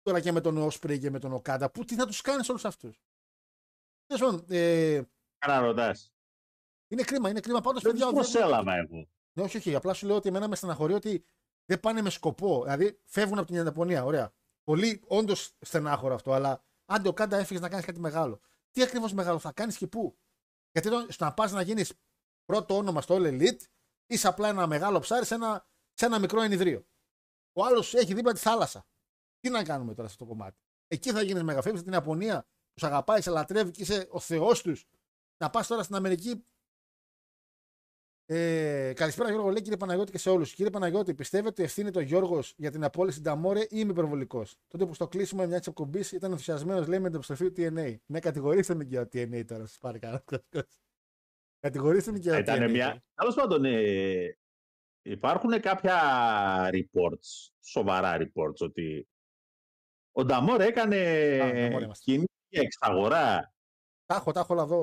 τώρα 0.01 0.20
και 0.20 0.32
με 0.32 0.41
τον 0.41 0.57
Όσπρι 0.57 0.99
και 0.99 1.09
με 1.09 1.20
τον 1.20 1.34
Οκάντα. 1.34 1.72
Πού 1.72 1.86
τι 1.86 1.95
θα 1.95 2.05
τους 2.05 2.22
κάνεις 2.22 2.49
όλους 2.49 2.66
αυτούς; 2.66 3.01
Τέλος 4.05 4.22
πάντων, 4.22 4.45
ε, 4.49 5.01
Κάνα 5.38 5.59
ρωτάς. 5.59 6.12
Είναι 6.94 7.04
κρίμα, 7.04 7.30
είναι 7.30 7.39
κρίμα. 7.39 7.62
Πάντως, 7.62 7.82
Δεν 7.82 7.91
παιδιά, 7.91 8.08
τους 8.08 8.16
δεν- 8.16 8.24
προσέλαβα 8.24 8.74
εγώ. 8.76 9.08
Ναι, 9.34 9.44
όχι, 9.44 9.58
όχι. 9.58 9.76
Απλά 9.76 9.94
σου 9.94 10.06
λέω 10.08 10.16
ότι 10.16 10.28
εμένα 10.30 10.48
με 10.48 10.56
στεναχωρεί 10.56 10.94
ότι 10.94 11.26
δεν 11.66 11.80
πάνε 11.80 12.02
με 12.02 12.10
σκοπό. 12.10 12.62
Δηλαδή 12.64 13.00
φεύγουν 13.04 13.38
από 13.38 13.48
την 13.48 13.56
Ιαπωνία. 13.56 14.04
Ωραία. 14.04 14.34
Πολύ 14.64 15.02
όντως 15.08 15.56
στενάχωρο 15.60 16.14
αυτό, 16.14 16.32
αλλά 16.34 16.64
άντε 16.86 17.08
ο 17.08 17.14
Κάντα 17.14 17.38
έφυγες 17.38 17.62
να 17.62 17.70
κάνεις 17.70 17.86
κάτι 17.86 18.00
μεγάλο. 18.00 18.39
Τι 18.72 18.84
ακριβώς 18.84 19.14
μεγάλο 19.14 19.39
θα 19.39 19.52
κάνεις 19.52 19.78
και 19.78 19.88
πού; 19.88 20.18
Γιατί 20.72 20.88
εδώ, 20.88 21.12
στο 21.12 21.26
να 21.26 21.34
πας 21.34 21.52
να 21.52 21.62
γίνεις 21.62 21.94
πρώτο 22.46 22.78
όνομα 22.78 23.02
στο 23.02 23.16
All 23.16 23.22
Elite, 23.39 23.60
είσαι 24.08 24.28
απλά 24.28 24.48
ένα 24.50 24.68
μεγάλο 24.68 25.00
ψάρι 25.00 25.26
σε 25.26 25.34
ένα, 25.36 25.68
σε 25.94 26.06
ένα 26.06 26.20
μικρό 26.20 26.41
ενιδρίο. 26.41 26.86
Ο 27.54 27.66
άλλος 27.66 27.94
έχει 27.94 28.14
δίπλα 28.14 28.34
τη 28.34 28.39
θάλασσα. 28.39 28.86
Τι 29.39 29.50
να 29.50 29.64
κάνουμε 29.64 29.94
τώρα 29.94 30.08
σε 30.08 30.14
αυτό 30.14 30.26
το 30.26 30.32
κομμάτι; 30.32 30.58
Εκεί 30.88 31.12
θα 31.12 31.22
γίνεις 31.22 31.44
μεγαφεύγει 31.44 31.78
στην 31.80 31.91
Ιαπωνία, 31.94 32.48
τους 32.74 32.84
αγαπάει, 32.84 33.22
σε 33.22 33.30
λατρεύεις 33.30 33.72
και 33.72 33.82
είσαι 33.82 34.08
ο 34.12 34.20
θεός 34.20 34.62
τους. 34.62 34.86
Να 35.38 35.50
πας 35.50 35.68
τώρα 35.68 35.84
στην 35.84 35.96
Αμερική, 35.96 36.46
ε, 38.26 38.93
καλησπέρα 38.95 39.30
Γιώργο, 39.30 39.49
λέει 39.49 39.61
κύριε 39.61 39.78
Παναγιώτη 39.78 40.11
και 40.11 40.17
σε 40.17 40.30
όλους. 40.30 40.53
Κύριε 40.53 40.71
Παναγιώτη, 40.71 41.13
πιστεύετε 41.13 41.49
ότι 41.49 41.63
ευθύνεται 41.63 41.99
ο 41.99 42.01
Γιώργος 42.01 42.53
για 42.57 42.71
την 42.71 42.84
απόλυση 42.84 43.21
Νταμόρε 43.21 43.61
ή 43.61 43.67
είμαι 43.69 43.91
υπερβολικός. 43.91 44.57
Τότε 44.67 44.86
που 44.86 44.93
στο 44.93 45.07
κλείσιμο 45.07 45.45
μιας 45.45 45.57
της 45.57 45.67
εκπομπής 45.67 46.11
ήταν 46.11 46.32
ενθουσιασμένος, 46.32 46.88
λέει 46.88 46.99
με 46.99 47.05
την 47.07 47.15
επιστροφή 47.15 47.51
του 47.51 47.61
TNA. 47.61 47.95
Ναι, 48.05 48.19
κατηγορήστε 48.19 48.76
με 48.76 48.84
για 48.84 49.07
το 49.07 49.09
TNA 49.19 49.45
τώρα, 49.45 49.65
σας 49.65 49.78
πάρει 49.78 49.99
κανένας. 49.99 50.24
Κατηγορήστε 51.59 52.11
με 52.11 52.17
για 52.17 52.32
το 52.32 52.38
TNA. 52.51 52.55
Ήταν 52.55 52.71
μια... 52.71 52.86
τώρα. 52.86 53.03
Τέλος 53.15 53.36
πάντων, 53.36 53.65
ε, 53.65 54.38
υπάρχουν 55.01 55.59
κάποια 55.59 55.99
reports, 56.71 57.49
σοβαρά 57.61 58.17
reports, 58.17 58.57
ότι 58.59 59.07
ο 60.11 60.26
Νταμόρ 60.26 60.61
έκανε 60.61 60.97
Α, 61.41 61.51
Νταμόρ 61.53 61.82
είμαστε. 61.82 62.03
κίνηση 62.03 62.34
για 62.47 62.61
εξαγορά 62.61 63.53
Τα 64.05 64.15
έχω, 64.15 64.32
τα 64.32 64.39
έχω 64.39 64.53
όλα 64.53 64.63
εδώ. 64.63 64.80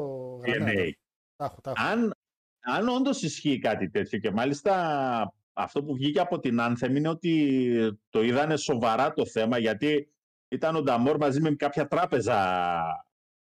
γραμμένα. 0.47 0.81
DNA. 0.83 0.91
Τα 1.37 1.45
έχω, 1.45 1.61
τα 1.61 1.71
έχω. 1.71 1.87
Αν, 1.87 2.15
αν 2.61 2.89
όντως 2.89 3.23
ισχύει 3.23 3.59
κάτι 3.59 3.91
τέτοιο 3.91 4.19
και 4.19 4.31
μάλιστα 4.31 5.35
αυτό 5.53 5.85
που 5.85 5.95
βγήκε 5.95 6.21
από 6.21 6.39
την 6.39 6.59
Anthem 6.61 6.97
είναι 6.97 7.09
ότι 7.09 7.99
το 8.09 8.23
είδανε 8.23 8.57
σοβαρά 8.57 9.13
το 9.13 9.27
θέμα 9.27 9.59
γιατί 9.59 10.13
ήταν 10.49 10.77
ο 10.77 10.83
Νταμόρ 10.83 11.17
μαζί 11.17 11.41
με 11.41 11.55
κάποια 11.55 11.87
τράπεζα 11.87 12.67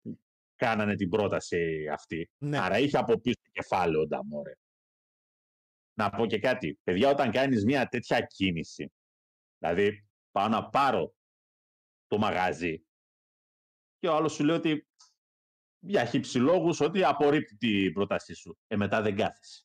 που 0.03 0.21
κάνανε 0.57 0.95
την 0.95 1.09
πρόταση 1.09 1.89
αυτή. 1.93 2.31
Ναι. 2.39 2.59
Άρα 2.59 2.79
είχε 2.79 2.99
από 2.99 3.21
πίσω 3.21 3.41
κεφάλαιο 3.53 4.01
ο 4.01 4.07
Νταμόρε. 4.07 4.53
Να 5.95 6.11
πω 6.11 6.27
και 6.27 6.39
κάτι. 6.39 6.79
Παιδιά, 6.83 7.09
όταν 7.09 7.31
κάνεις 7.31 7.65
μια 7.65 7.89
τέτοια 7.89 8.21
κίνηση, 8.21 8.93
δηλαδή 9.59 10.07
πάω 10.31 10.49
να 10.49 10.69
πάρω 10.69 11.15
το 12.07 12.19
μαγαζί 12.19 12.85
και 13.99 14.09
ο 14.09 14.15
άλλος 14.15 14.33
σου 14.33 14.45
λέει 14.45 14.57
ότι 14.57 14.87
για 15.85 16.05
χύψη 16.05 16.39
λόγους 16.39 16.81
ότι 16.81 17.05
απορρίπτει 17.05 17.57
την 17.57 17.93
πρότασή 17.93 18.35
σου. 18.35 18.59
Ε, 18.67 18.77
μετά 18.77 19.03
δεν 19.03 19.17
κάθεσαι. 19.17 19.65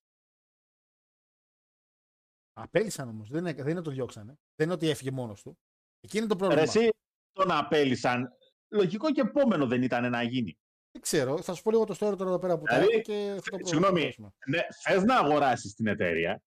Απέλησαν 2.54 3.10
όμως. 3.10 3.30
Δεν, 3.30 3.40
είναι- 3.40 3.54
δεν 3.64 3.68
είναι 3.68 3.82
το 3.82 3.92
διώξανε. 3.92 4.40
Δεν 4.56 4.66
είναι 4.66 4.74
ότι 4.74 4.90
έφυγε 4.90 5.12
μόνος 5.12 5.42
του. 5.42 5.60
Εκεί 6.00 6.18
είναι 6.18 6.28
το 6.28 6.34
Ρε, 6.34 6.40
πρόβλημα. 6.40 6.62
εσύ 6.62 6.90
τον 7.32 7.52
απέλησαν. 7.52 8.30
Λογικό 8.72 9.12
και 9.12 9.22
επόμενο 9.22 9.68
δεν 9.68 9.82
ήταν 9.84 10.10
να 10.12 10.24
γίνει. 10.24 10.58
Δεν 10.92 11.02
ξέρω. 11.02 11.42
Θα 11.42 11.54
σου 11.54 11.62
πω 11.62 11.72
λίγο 11.72 11.84
το 11.84 11.94
story 11.94 12.18
τώρα 12.18 12.30
εδώ 12.30 12.40
πέρα 12.40 12.58
που 12.58 12.64
τα 12.66 12.76
Δηλαδή, 12.80 12.94
έχω 12.94 13.02
και 13.02 13.40
θα 13.44 13.58
το 13.58 13.66
συγγνώμη. 13.68 13.92
προχωρήσουμε. 13.94 14.30
Ναι, 14.48 14.60
θες 14.84 15.04
να 15.04 15.18
αγοράσεις 15.18 15.74
την 15.74 15.88
εταιρεία, 15.88 16.42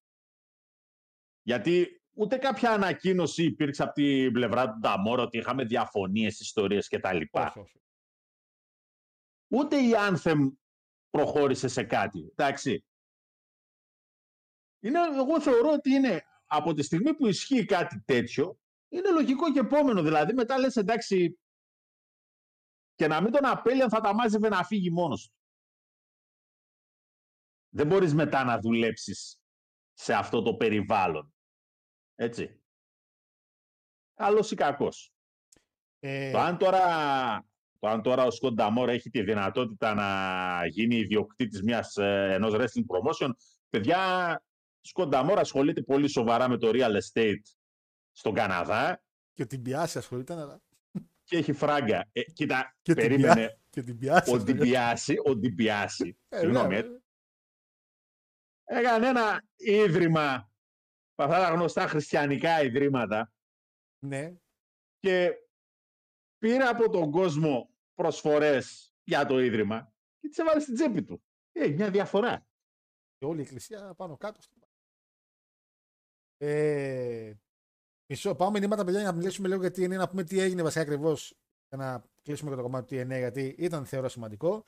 γιατί 1.41 2.01
ούτε 2.13 2.37
κάποια 2.37 2.71
ανακοίνωση 2.71 3.43
υπήρξε 3.43 3.83
από 3.83 3.93
την 3.93 4.31
πλευρά 4.31 4.69
του 4.71 4.77
Νταμόρ 4.79 5.19
ότι 5.19 5.37
είχαμε 5.37 5.63
διαφωνίες, 5.63 6.39
ιστορίες 6.39 6.87
κτλ. 6.87 7.17
Όχι, 7.31 7.59
όχι. 7.59 7.81
Ούτε 9.51 9.77
η 9.77 9.91
Anthem 9.95 10.51
προχώρησε 11.09 11.67
σε 11.67 11.83
κάτι. 11.83 12.19
Εντάξει. 12.31 12.85
Είναι, 14.79 14.99
εγώ 14.99 15.41
θεωρώ 15.41 15.71
ότι 15.71 15.89
είναι 15.89 16.25
από 16.45 16.73
τη 16.73 16.81
στιγμή 16.83 17.15
που 17.15 17.27
ισχύει 17.27 17.65
κάτι 17.65 18.01
τέτοιο, 18.01 18.59
είναι 18.89 19.09
λογικό 19.09 19.51
και 19.51 19.59
επόμενο. 19.59 20.01
Δηλαδή 20.01 20.33
μετά 20.33 20.57
λες 20.57 20.75
εντάξει 20.75 21.39
και 22.95 23.07
να 23.07 23.21
μην 23.21 23.31
τον 23.31 23.45
απέλει 23.45 23.81
αν 23.81 23.89
θα 23.89 24.01
τα 24.01 24.13
μάζευε 24.13 24.49
να 24.49 24.63
φύγει 24.63 24.91
μόνος 24.91 25.27
του. 25.27 25.35
Δεν 27.73 27.87
μπορείς 27.87 28.13
μετά 28.13 28.43
να 28.43 28.59
δουλέψεις 28.59 29.41
σε 29.93 30.13
αυτό 30.13 30.41
το 30.41 30.55
περιβάλλον. 30.55 31.33
Έτσι. 32.15 32.63
Καλός 34.13 34.51
ή 34.51 34.55
κακός. 34.55 35.13
Ε, 35.99 36.31
Το 36.31 36.37
αν 36.39 36.57
τώρα, 36.57 37.50
το 37.81 37.87
αν 37.87 38.01
τώρα 38.01 38.23
ο 38.25 38.31
Σκοντ 38.31 38.55
Νταμόρ 38.55 38.89
έχει 38.89 39.09
τη 39.09 39.23
δυνατότητα 39.23 39.93
να 39.93 40.65
γίνει 40.65 40.95
ιδιοκτήτης 40.95 41.63
μιας, 41.63 41.97
ε, 41.97 42.29
ενός 42.33 42.53
wrestling 42.55 42.85
promotion, 42.95 43.29
παιδιά, 43.69 44.33
ο 44.75 44.87
Σκοντ 44.87 45.09
Νταμόρ 45.09 45.39
ασχολείται 45.39 45.81
πολύ 45.81 46.07
σοβαρά 46.07 46.49
με 46.49 46.57
το 46.57 46.69
real 46.73 46.91
estate 46.97 47.41
στον 48.11 48.33
Καναδά 48.33 49.03
και 49.33 49.45
την 49.45 49.61
πιάσει 49.61 49.97
ασχολείται, 49.97 50.33
αλλά. 50.33 50.61
και 51.23 51.37
έχει 51.37 51.53
φράγκα. 51.53 52.09
Ε, 52.11 52.21
κοίτα, 52.23 52.75
Και 52.81 52.93
την 52.93 53.07
περίμενε. 53.07 53.59
Και 53.69 53.81
την 53.83 53.97
πιάσει. 53.97 54.29
Ο 54.29 54.33
ασχολείται. 54.33 54.51
Ντιμπιάση, 54.53 55.15
ο 55.25 55.35
Ντιμπιάση, 55.35 56.17
Ε, 56.29 56.37
συγγνώμη, 56.39 56.67
ναι, 56.75 56.79
ε, 58.63 58.79
έκανε 58.79 59.07
ένα 59.07 59.43
ίδρυμα, 59.55 60.33
από 61.15 61.31
αυτά 61.31 61.47
τα 61.47 61.53
γνωστά 61.53 61.87
χριστιανικά 61.87 62.63
ιδρύματα, 62.63 63.33
Ναι. 63.99 64.33
και 64.99 65.31
πήρε 66.37 66.63
από 66.63 66.89
τον 66.89 67.11
κόσμο 67.11 67.70
προσφορές 67.93 68.93
για 69.03 69.25
το 69.25 69.39
ίδρυμα 69.39 69.93
και 70.19 70.27
τις 70.27 70.37
έβαλε 70.37 70.59
στην 70.59 70.73
τσέπη 70.75 71.03
του. 71.03 71.23
Έχει 71.51 71.73
μια 71.73 71.91
διαφορά. 71.91 72.47
Και 73.17 73.25
όλη 73.25 73.39
η 73.39 73.41
εκκλησία 73.41 73.93
πάνω 73.93 74.17
κάτω. 74.17 74.39
Ε, 76.37 77.33
μισό, 78.11 78.35
πάμε 78.35 78.59
μηνύματα, 78.59 78.83
παιδιά, 78.83 78.99
για 78.99 79.11
να 79.11 79.15
μιλήσουμε 79.17 79.47
λίγο 79.47 79.59
για 79.67 79.69
TNA, 79.69 79.97
να 79.97 80.07
πούμε 80.09 80.23
τι 80.23 80.39
έγινε 80.39 80.61
βασικά 80.63 80.81
ακριβώς. 80.81 81.35
Για 81.67 81.77
να 81.77 82.03
κλείσουμε 82.21 82.49
και 82.49 82.55
το 82.55 82.61
κομμάτι 82.61 82.87
του 82.87 83.01
TNA, 83.01 83.17
γιατί 83.17 83.55
ήταν 83.57 83.85
θεωρώ 83.85 84.09
σημαντικό. 84.09 84.63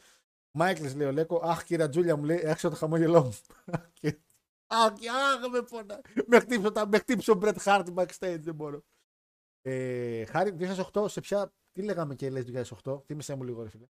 Μάικλ 0.57 0.95
λέει 0.95 1.07
ο 1.07 1.11
Λέκο, 1.11 1.41
Αχ, 1.43 1.63
κύριε 1.63 1.89
Τζούλια 1.89 2.15
μου 2.15 2.23
λέει, 2.23 2.39
έξω 2.43 2.69
το 2.69 2.75
χαμόγελό 2.75 3.23
μου. 3.23 3.37
Και- 3.99 4.19
Αχ, 4.67 4.93
και 4.93 5.09
αχ, 5.09 5.49
με 5.51 5.61
πονά. 5.61 6.01
Με 6.27 6.39
χτύπησε, 6.39 6.71
τα- 6.71 6.87
με 6.87 6.97
χτύπησε 6.97 7.31
ο 7.31 7.35
Μπρετ 7.35 7.59
Χάρτ 7.59 7.87
backstage, 7.95 8.37
δεν 8.39 8.55
μπορώ. 8.55 8.83
Ε, 9.61 10.25
Χάρη, 10.25 10.51
2008, 10.93 11.09
σε 11.09 11.21
ποια. 11.21 11.53
Τι 11.73 11.81
λέγαμε 11.81 12.15
και 12.15 12.29
λες 12.29 12.45
2008, 12.83 13.03
θύμισε 13.05 13.35
μου 13.35 13.43
λίγο, 13.43 13.63
ρε 13.63 13.69
φίλε. 13.69 13.85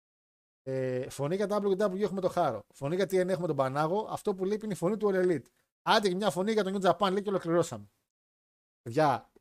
Ε, 0.63 1.11
φωνή 1.11 1.37
για 1.37 1.47
WWE 1.51 2.01
έχουμε 2.01 2.21
το 2.21 2.29
Χάρο. 2.29 2.67
Φωνή 2.75 2.95
για 2.95 3.05
TNA 3.05 3.29
έχουμε 3.29 3.47
τον 3.47 3.57
Πανάγο. 3.57 4.07
Αυτό 4.11 4.35
που 4.35 4.45
λείπει 4.45 4.65
είναι 4.65 4.75
η 4.75 4.77
φωνή 4.77 4.97
του 4.97 5.11
All 5.13 5.27
Elite. 5.27 5.47
Άντε 5.83 6.09
και 6.09 6.15
μια 6.15 6.31
φωνή 6.31 6.53
για 6.53 6.65
τον 6.65 6.79
New 6.79 6.91
Japan 6.91 7.11
λέει 7.13 7.23
και 7.23 7.29
ολοκληρώσαμε. 7.29 7.91
Παιδιά, 8.83 9.33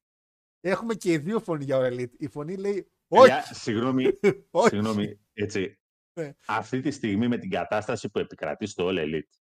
έχουμε 0.72 0.94
και 0.94 1.12
οι 1.12 1.18
δύο 1.18 1.40
φωνή 1.40 1.64
για 1.64 1.78
All 1.80 1.92
Elite. 1.92 2.12
Η 2.16 2.28
φωνή 2.28 2.56
λέει 2.56 2.90
όχι, 3.14 3.30
Παιδιά, 3.30 3.54
συγγνώμη, 3.54 4.04
όχι. 4.50 4.68
συγγνώμη, 4.68 5.20
έτσι. 5.32 5.78
Ναι. 6.20 6.32
Αυτή 6.46 6.80
τη 6.80 6.90
στιγμή 6.90 7.28
με 7.28 7.38
την 7.38 7.50
κατάσταση 7.50 8.10
που 8.10 8.18
επικρατεί 8.18 8.66
στο 8.66 8.88
All 8.88 8.98
Elite, 8.98 9.38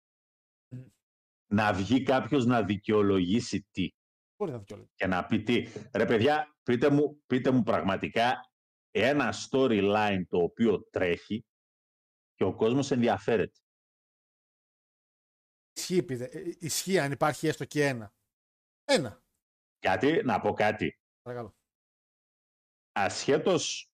να 1.48 1.74
βγει 1.74 2.04
κάποιος 2.04 2.46
να 2.46 2.64
δικαιολογήσει 2.64 3.68
τι; 3.72 3.90
Μπορεί 4.38 4.52
να 4.52 4.58
δικαιολογεί. 4.58 4.90
και 4.96 5.08
να 5.08 5.26
πει 5.26 5.44
τι. 5.44 5.64
Ρε 5.94 6.06
παιδιά, 6.06 6.56
πείτε 6.64 6.90
μου, 6.90 7.24
πείτε 7.26 7.52
μου 7.52 7.64
πραγματικά 7.64 8.52
ένα 8.92 9.34
storyline 9.50 10.22
το 10.28 10.38
οποίο 10.38 10.84
τρέχει 10.90 11.46
και 12.34 12.44
ο 12.44 12.56
κόσμος 12.56 12.92
ενδιαφέρεται. 12.92 13.60
Ισχύει, 15.74 16.04
πείτε. 16.04 16.26
Ε, 16.26 16.52
ισχύει 16.60 17.00
αν 17.00 17.12
υπάρχει 17.12 17.48
έστω 17.48 17.66
και 17.66 17.86
ένα. 17.86 18.14
Ένα. 18.84 19.24
Γιατί, 19.80 20.22
να 20.24 20.40
πω 20.40 20.54
κάτι, 20.54 21.00
Παρακαλώ. 21.22 21.56
ασχέτως 22.92 23.92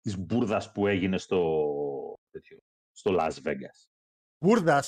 της 0.00 0.18
μπουρδας 0.18 0.72
που 0.72 0.86
έγινε 0.86 1.18
στο, 1.18 2.18
τέτοιο, 2.30 2.58
στο 2.92 3.16
Las 3.18 3.32
Vegas. 3.42 3.88
Μπούρδα. 4.44 4.84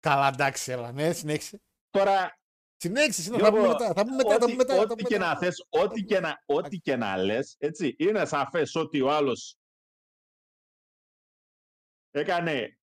Καλά, 0.00 0.28
εντάξει, 0.28 0.72
έλα. 0.72 0.92
Ναι, 0.92 1.12
συνέχισε. 1.12 1.62
Τώρα, 1.90 2.38
Συνέχισε, 2.82 3.30
θα 3.30 3.36
Γιώργο, 3.36 3.56
πούμε 3.56 3.68
μετά. 3.68 3.92
Θα 3.94 4.02
πούμε 4.04 4.14
μετά. 4.16 4.28
Θα 4.28 4.34
ό,τι, 4.34 4.44
πούμε 4.44 4.54
μετά, 4.56 4.74
θα 4.74 4.80
ό,τι 4.80 4.88
πούμε 4.94 5.08
και 5.08 5.18
μετά. 5.18 5.32
να 5.32 5.38
θες, 5.38 5.66
ό,τι 5.68 6.02
και 6.04 6.20
να, 6.20 6.42
ό,τι 6.46 6.78
και 6.78 6.96
να 6.96 7.16
λες, 7.16 7.56
έτσι, 7.58 7.94
είναι 7.98 8.24
σαφές 8.24 8.74
ότι 8.74 9.00
ο 9.00 9.10
άλλος 9.10 9.56
έκανε, 12.10 12.78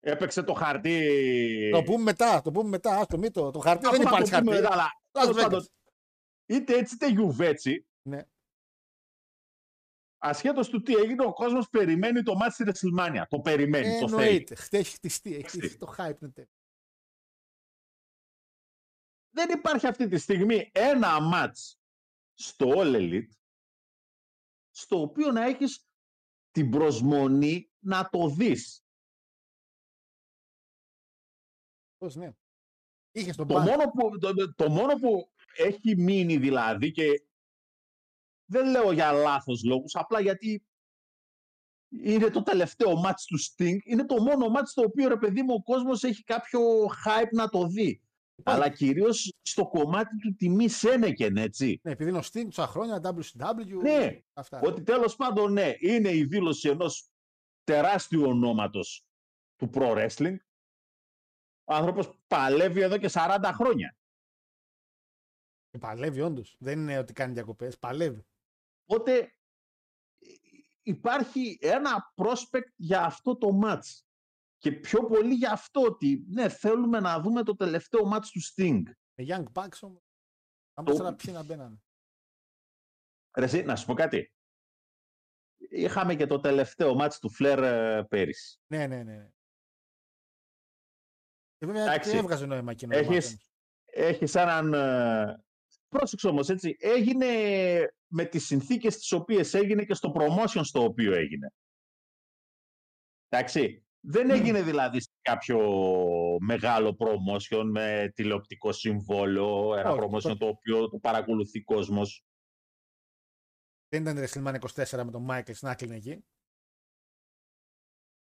έπαιξε 0.00 0.42
το 0.42 0.52
χαρτί... 0.52 1.70
Το 1.72 1.82
πούμε 1.82 2.02
μετά, 2.02 2.42
το 2.42 2.50
πούμε 2.50 2.68
μετά. 2.68 2.98
Άστο, 2.98 3.18
μη 3.18 3.30
το. 3.30 3.50
Το 3.50 3.58
χαρτί 3.58 3.86
Αυτό 3.86 3.98
δεν 3.98 4.08
θα 4.08 4.14
υπάρχει 4.16 4.30
το 4.30 4.38
πούμε 4.38 4.50
χαρτί. 4.52 4.62
μετά, 4.62 4.74
αλλά 4.74 4.88
Las 5.12 5.20
τέλος 5.20 5.36
Vegas. 5.36 5.42
πάντων, 5.42 5.68
είτε 6.46 6.76
έτσι 6.76 6.94
είτε 6.94 7.08
γιουβέτσι, 7.08 7.86
Ναι. 8.02 8.22
ασχέτως 10.18 10.68
του 10.68 10.82
τι 10.82 10.94
έγινε, 10.94 11.24
ο 11.24 11.32
κόσμος 11.32 11.68
περιμένει 11.68 12.22
το 12.22 12.34
μάτι 12.34 12.52
στη 12.52 12.64
WrestleMania. 12.88 13.22
Το 13.28 13.40
περιμένει, 13.40 14.00
το 14.00 14.08
θέλει. 14.08 14.22
Εννοείται. 14.22 14.54
Χτες 14.54 14.80
έχει 14.80 14.94
χτιστεί. 14.94 15.30
Έχει 15.34 15.40
Χτιστεί. 15.42 15.58
χτιστεί 15.58 15.78
το 15.78 15.94
hype. 15.98 16.20
είναι 16.22 16.30
τέλειο. 16.32 16.50
Δεν 19.34 19.50
υπάρχει 19.58 19.86
αυτή 19.86 20.08
τη 20.08 20.18
στιγμή 20.18 20.70
ένα 20.74 21.20
μάτς 21.20 21.80
στο 22.34 22.66
All 22.74 22.94
Elite 22.96 23.28
στο 24.70 25.00
οποίο 25.00 25.32
να 25.32 25.44
έχεις 25.44 25.88
την 26.50 26.70
προσμονή 26.70 27.72
να 27.78 28.08
το 28.10 28.28
δεις. 28.28 28.86
Πώς, 31.96 32.14
ναι. 32.14 32.32
Είχε 33.10 33.32
τον 33.32 33.46
Το 33.48 33.54
Punk. 33.54 33.64
μόνο, 33.64 33.90
που, 33.90 34.18
το, 34.18 34.34
το- 34.34 34.54
το 34.54 34.70
μόνο 34.70 34.94
που 34.94 35.32
έχει 35.56 35.96
μείνει 35.96 36.36
δηλαδή 36.36 36.90
και 36.92 37.26
δεν 38.44 38.70
λέω 38.70 38.92
για 38.92 39.12
λάθος 39.12 39.62
λόγους, 39.64 39.94
απλά 39.94 40.20
γιατί 40.20 40.66
είναι 41.88 42.30
το 42.30 42.42
τελευταίο 42.42 42.96
μάτς 42.96 43.24
του 43.24 43.38
Sting, 43.40 43.78
είναι 43.84 44.04
το 44.06 44.22
μόνο 44.22 44.48
μάτς 44.48 44.72
το 44.72 44.82
οποίο 44.82 45.08
ρε 45.08 45.16
παιδί 45.18 45.42
μου 45.42 45.54
ο 45.54 45.62
κόσμος 45.62 46.02
έχει 46.02 46.22
κάποιο 46.22 46.60
hype 46.84 47.30
να 47.32 47.48
το 47.48 47.66
δει. 47.66 48.03
Αλλά 48.42 48.68
κυρίως 48.68 49.32
στο 49.42 49.68
κομμάτι 49.68 50.16
του 50.16 50.34
τιμή 50.34 50.68
Σένεκεν, 50.68 51.36
έτσι. 51.36 51.80
Ναι, 51.82 51.92
επειδή 51.92 52.10
είναι 52.10 52.18
ο 52.18 52.22
Sting 52.32 52.44
τόσα 52.44 52.66
χρόνια, 52.66 53.00
WCW. 53.02 53.80
Ναι, 53.82 54.20
Αυτά. 54.32 54.60
Ότι 54.60 54.82
τέλος 54.82 55.16
πάντων 55.16 55.52
ναι, 55.52 55.72
είναι 55.78 56.10
η 56.14 56.24
δήλωση 56.24 56.68
ενός 56.68 57.10
τεράστιου 57.64 58.22
ονόματος 58.22 59.06
του 59.56 59.70
pro 59.74 59.92
wrestling. 59.96 60.36
Ο 61.64 61.74
άνθρωπος 61.74 62.18
παλεύει 62.26 62.80
εδώ 62.80 62.98
και 62.98 63.10
40 63.12 63.50
χρόνια. 63.54 63.96
Και 65.70 65.78
παλεύει 65.78 66.20
όντως. 66.20 66.56
Δεν 66.58 66.78
είναι 66.78 66.98
ότι 66.98 67.12
κάνει 67.12 67.32
διακοπές. 67.32 67.78
Παλεύει. 67.78 68.26
Οπότε 68.86 69.18
ε, 69.18 69.28
υπάρχει 70.82 71.58
ένα 71.60 72.12
prospect 72.14 72.68
για 72.76 73.04
αυτό 73.04 73.36
το 73.36 73.60
match. 73.64 74.03
Και 74.64 74.72
πιο 74.72 75.04
πολύ 75.06 75.34
για 75.34 75.52
αυτό 75.52 75.80
ότι 75.80 76.24
ναι, 76.28 76.48
θέλουμε 76.48 77.00
να 77.00 77.20
δούμε 77.20 77.42
το 77.42 77.56
τελευταίο 77.56 78.00
match 78.14 78.24
του 78.32 78.40
Sting. 78.42 78.82
Με 79.14 79.24
Young 79.28 79.44
Bucks 79.52 79.78
όμως. 79.80 80.02
Αν 80.74 80.84
Το- 80.84 80.92
πω 80.92 80.98
τώρα 80.98 81.14
ποιοι 81.14 81.32
να 81.36 81.42
μπαίνανε. 81.42 81.82
Ρε, 83.38 83.44
εσύ, 83.44 83.62
να 83.62 83.76
σου 83.76 83.86
πω 83.86 83.94
κάτι. 83.94 84.32
Είχαμε 85.70 86.14
και 86.14 86.26
το 86.26 86.40
τελευταίο 86.40 86.96
match 87.00 87.12
του 87.20 87.30
Flair 87.38 87.58
ε, 87.62 88.02
πέρυσι. 88.08 88.58
Ναι, 88.66 88.86
ναι, 88.86 89.02
ναι. 89.02 89.28
Και 91.56 91.66
βέβαια 91.66 91.82
Εντάξει. 91.82 92.10
δεν 92.10 92.18
έβγαζε 92.18 92.46
νόημα 92.46 92.70
εκείνο. 92.72 92.92
το 92.92 92.98
Έχεις- 92.98 93.30
μάτι 93.30 93.42
όμως. 93.94 94.08
έχεις 94.10 94.34
έναν... 94.34 94.74
ε, 94.74 95.44
Πρόσεξε 95.88 96.28
όμως, 96.28 96.48
έτσι, 96.48 96.76
έγινε 96.78 97.26
με 98.06 98.24
τις 98.24 98.46
συνθήκες 98.46 98.96
τις 98.96 99.12
οποίες 99.12 99.54
έγινε 99.54 99.84
και 99.84 99.94
στο 99.94 100.12
promotion 100.16 100.60
στο 100.62 100.84
οποίο 100.84 101.14
έγινε. 101.14 101.52
Εντάξει, 103.28 103.83
δεν 104.06 104.30
έγινε 104.30 104.62
δηλαδή 104.62 105.00
σε 105.00 105.10
κάποιο 105.20 105.58
μεγάλο 106.40 106.96
promotion 106.98 107.64
με 107.72 108.12
τηλεοπτικό 108.14 108.72
συμβόλαιο, 108.72 109.74
ένα 109.76 109.90
Όχι, 109.90 110.00
promotion 110.02 110.22
το- 110.22 110.36
το 110.36 110.46
οποίο 110.46 110.88
το 110.88 110.98
παρακολουθεί 110.98 111.62
κόσμος. 111.62 112.24
Δεν 113.88 114.02
ήταν 114.02 114.16
WrestleMania 114.24 114.58
24 114.60 115.04
με 115.04 115.10
τον 115.10 115.26
Michael 115.30 115.58
να 115.60 115.74
κλείνει 115.74 115.96
εκεί. 115.96 116.26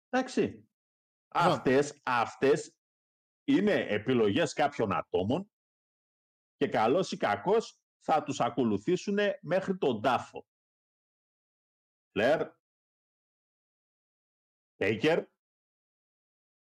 Εντάξει, 0.09 0.69
αυτές, 1.29 2.01
αυτές 2.05 2.77
είναι 3.45 3.73
επιλογές 3.73 4.53
κάποιων 4.53 4.93
ατόμων 4.93 5.51
και 6.57 6.69
καλώς 6.69 7.13
ή 7.13 7.17
κακώς 7.17 7.81
θα 8.05 8.23
τους 8.23 8.41
ακολουθήσουν 8.41 9.19
μέχρι 9.43 9.77
τον 9.79 10.01
τάφο. 10.03 10.47
Φλερ, 12.13 12.51
Τέικερ 14.77 15.25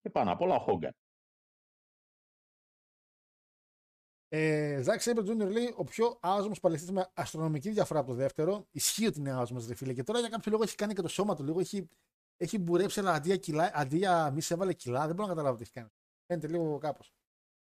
και 0.00 0.10
πάνω 0.10 0.32
απ' 0.32 0.40
όλα 0.40 0.54
ο 0.54 0.58
Χόγκαν. 0.58 0.92
Ε, 4.30 4.80
Ζάκ 4.82 5.00
Σέιμπερ 5.00 5.24
Jr. 5.24 5.50
λέει 5.50 5.74
ο 5.76 5.84
πιο 5.84 6.18
άσχημος 6.20 6.60
παλαιστής 6.60 6.90
με 6.90 7.10
αστρονομική 7.14 7.70
διαφορά 7.70 8.00
από 8.00 8.08
το 8.08 8.14
δεύτερο. 8.14 8.66
Ισχύει 8.70 9.06
ότι 9.06 9.18
είναι 9.18 9.32
άσχημος, 9.32 9.66
ρε 9.66 9.74
φίλε. 9.74 9.92
Και 9.92 10.02
τώρα 10.02 10.18
για 10.18 10.28
κάποιο 10.28 10.50
λόγο 10.52 10.62
έχει 10.62 10.74
κάνει 10.74 10.94
και 10.94 11.02
το 11.02 11.08
σώμα 11.08 11.34
του 11.34 11.44
λίγο. 11.44 11.60
Έχει, 11.60 11.88
έχει 12.36 12.58
μπουρέψει, 12.58 13.00
αλλά 13.00 13.12
αντί 13.12 13.28
για, 13.28 13.36
κιλά, 13.36 13.70
αντί 13.74 13.96
για 13.96 14.30
μη 14.30 14.40
σε 14.40 14.54
έβαλε 14.54 14.72
κιλά. 14.72 15.06
Δεν 15.06 15.14
μπορώ 15.14 15.28
να 15.28 15.34
καταλάβω 15.34 15.56
τι 15.56 15.62
έχει 15.62 15.72
κάνει. 15.72 15.88
Φαίνεται 16.26 16.48
λίγο 16.48 16.78
κάπως. 16.78 17.12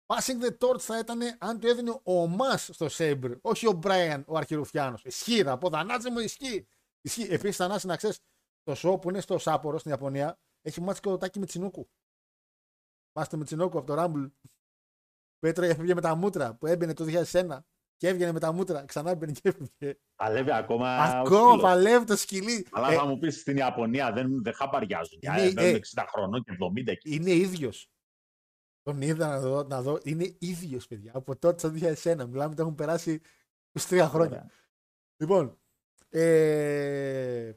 Passing 0.06 0.44
the 0.44 0.58
torch 0.58 0.80
θα 0.80 1.00
ήταν 1.00 1.20
αν 1.40 1.60
το 1.60 1.68
έδινε 1.68 2.00
ο 2.04 2.28
Μα 2.28 2.58
στο 2.58 2.90
Σέιμπερ, 2.90 3.32
όχι 3.42 3.68
ο 3.68 3.72
Μπράιαν 3.72 4.24
ο 4.28 4.38
Αρχιρουφιάνο. 4.38 4.98
Ισχύει, 5.04 5.44
θα 5.44 5.58
πω. 5.58 5.70
Θανάτσε 5.70 6.12
μου, 6.12 6.20
ισχύει. 6.20 6.68
ισχύει. 7.02 7.28
Επίσης, 7.34 7.56
Θανάση, 7.56 7.88
να 7.88 7.96
ξέρεις, 7.96 8.20
το 8.64 8.76
show 8.78 9.02
που 9.02 9.10
είναι 9.10 9.22
στο 9.22 9.38
Σάπορος 9.38 9.80
στην 9.80 9.92
Ιαπωνία 9.92 10.40
έχει 10.62 10.82
μάτσει 10.82 11.02
και 11.02 11.10
το 11.10 11.18
τάκι 11.18 11.40
με 11.40 11.46
Τσινούκου. 13.16 13.20
Μάστε 13.20 13.38
με 13.38 13.44
Τσινούκου 13.44 13.78
από 13.78 13.88
το 13.96 14.04
Rumble. 14.04 14.32
Που 15.40 15.48
έτρωγε 15.48 15.72
έφευγε 15.72 15.94
με 15.94 16.02
τα 16.02 16.16
μούτρα, 16.16 16.56
που 16.56 16.66
έμπαινε 16.68 16.94
το 16.94 17.06
2001 17.32 17.60
και 17.98 18.08
έβγαινε 18.08 18.32
με 18.32 18.40
τα 18.40 18.52
μούτρα, 18.52 18.86
ξανά 18.86 19.12
έμπαινε 19.12 19.32
και 19.32 19.50
έφευγε. 19.50 20.00
Παλεύει 20.16 20.52
ακόμα 20.52 20.98
ο 20.98 21.02
Ακόμα 21.02 21.26
σκύλος. 21.50 21.62
παλεύει 21.62 22.06
το 22.06 22.16
σκυλί. 22.16 22.68
Αλλά 22.72 22.92
Ε, 22.92 22.96
θα 22.96 23.06
μου 23.06 23.18
πεις 23.20 23.40
στην 23.40 23.58
Ιαπωνία 23.58 24.12
δεν, 24.14 24.44
δεν 24.44 24.54
χαπαριάζουν. 24.54 25.20
Είναι- 25.22 25.42
Είναι, 25.42 25.62
ε, 25.70 25.74
60 25.74 26.06
χρονών 26.08 26.44
και 26.44 26.52
70 26.52 26.92
εκεί. 26.92 27.16
είναι 27.16 27.32
ίδιος. 27.32 27.90
Τον 28.82 29.02
είδα 29.02 29.28
να 29.28 29.40
δω, 29.40 29.64
να 29.64 29.82
δω. 29.82 30.00
Είναι 30.04 30.36
ίδιος, 30.40 30.88
παιδιά. 30.88 31.12
Από 31.16 31.36
τότε 31.38 31.68
το 31.68 31.74
2001. 31.74 32.28
Μιλάμε 32.28 32.52
ότι 32.52 32.62
έχουν 32.62 32.76
περάσει 32.76 33.22
23 33.80 34.08
χρόνια. 34.10 34.38
Ωραία. 34.38 34.50
Λοιπόν, 35.22 35.60
ε, 36.10 37.54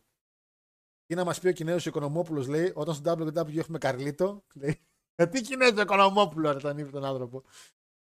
τι 1.07 1.15
να 1.15 1.25
μας 1.25 1.41
πει 1.41 1.49
ο 1.49 1.53
Κινέζο 1.53 1.89
Οικονομόπουλος, 1.89 2.47
λέει, 2.49 2.73
όταν 2.75 2.95
στο 2.95 3.13
WW 3.13 3.57
έχουμε 3.59 3.79
Καρλίτο. 3.79 4.45
Λέει, 4.55 4.88
γιατί 5.19 5.41
Κινέζο 5.41 5.81
Οικονομόπουλο, 5.81 6.53
ρε, 6.53 6.59
τον 6.59 6.79
είπε 6.79 6.91
τον 6.91 7.05
άνθρωπο. 7.05 7.43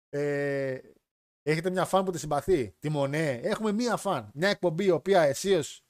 Ε, 0.08 0.80
έχετε 1.42 1.70
μια 1.70 1.84
φαν 1.84 2.04
που 2.04 2.10
τη 2.10 2.18
συμπαθεί. 2.18 2.70
Τη 2.72 2.88
Μονέ. 2.88 3.30
Έχουμε 3.30 3.72
μία 3.72 3.96
φαν. 3.96 4.30
Μια 4.34 4.48
εκπομπή 4.48 4.84
η 4.84 4.90
οποία 4.90 5.22
αισίως 5.22 5.84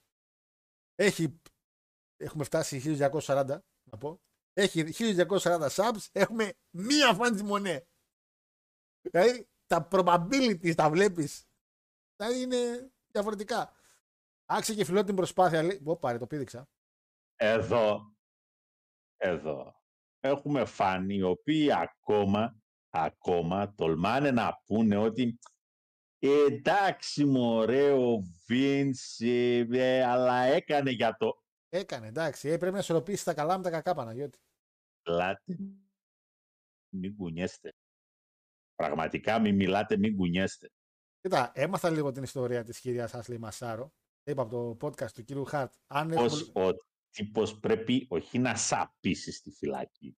έχει. 0.95 1.41
Έχουμε 2.17 2.45
φτάσει 2.45 2.97
1240, 2.99 3.59
να 3.91 3.99
πω. 3.99 4.21
Έχει 4.53 4.85
1240 5.27 5.69
subs. 5.69 6.07
Έχουμε 6.13 6.53
μία 6.71 7.15
φαν 7.15 7.33
της 7.33 7.43
Μονέ. 7.43 7.87
Δηλαδή 9.01 9.49
τα 9.67 9.89
probabilities 9.91 10.75
τα 10.75 10.91
βλέπεις. 10.91 11.49
Δηλαδή 12.17 12.41
είναι 12.41 12.93
διαφορετικά. 13.11 13.73
Άξιο 14.45 14.75
και 14.75 14.85
φιλότιμη 14.85 15.17
προσπάθεια. 15.17 15.63
Λέει, 15.63 15.83
Ω, 15.85 15.97
πάρε, 15.97 16.19
το 16.19 16.27
πήδηξα. 16.27 16.69
Εδώ, 17.37 18.15
εδώ, 19.17 19.84
έχουμε 20.29 20.65
φάνει 20.65 21.15
οι 21.15 21.23
οποίοι 21.23 21.73
ακόμα, 21.73 22.57
ακόμα 22.91 23.75
τολμάνε 23.75 24.31
να 24.31 24.61
πούνε 24.67 24.97
ότι 24.97 25.39
εντάξει 26.19 27.25
μωρέ 27.25 27.91
ο 27.93 28.23
Βίνς, 28.47 29.21
ε, 29.21 29.59
ε, 29.73 30.05
αλλά 30.05 30.43
έκανε 30.43 30.91
για 30.91 31.17
το 31.17 31.43
Έκανε, 31.69 32.07
εντάξει. 32.07 32.49
Ε, 32.49 32.57
πρέπει 32.59 32.73
να 32.75 32.79
ισορροπήσει 32.81 33.25
τα 33.25 33.35
καλά 33.35 33.57
με 33.57 33.63
τα 33.63 33.71
κακά, 33.71 33.95
Παναγιώτη. 33.95 34.39
λάτε. 35.09 35.57
Μην 36.97 37.17
κουνιέστε. 37.17 37.73
Πραγματικά 38.75 39.39
μην 39.39 39.55
μιλάτε, 39.55 39.97
μην 39.97 40.17
κουνιέστε. 40.17 40.71
Κοίτα, 41.21 41.53
έμαθα 41.55 41.91
λίγο 41.91 42.13
την 42.13 42.23
ιστορία 42.23 42.65
της 42.65 42.81
κυρίας 42.81 43.15
Άσλη 43.15 43.39
Μασάρο. 43.39 43.93
Είπα 44.25 44.43
από 44.43 44.77
το 44.79 44.87
podcast 44.89 45.11
του 45.13 45.25
κύριου 45.25 45.45
Χαρτ. 45.45 45.73
Αν 45.87 46.09
Πως 46.11 46.41
έχουμε- 46.51 46.67
ο 46.67 46.73
τύπος 47.19 47.59
πρέπει 47.59 48.07
όχι 48.11 48.39
να 48.39 48.55
σαπίσει 48.57 49.33
στη 49.33 49.51
φυλακή. 49.51 50.17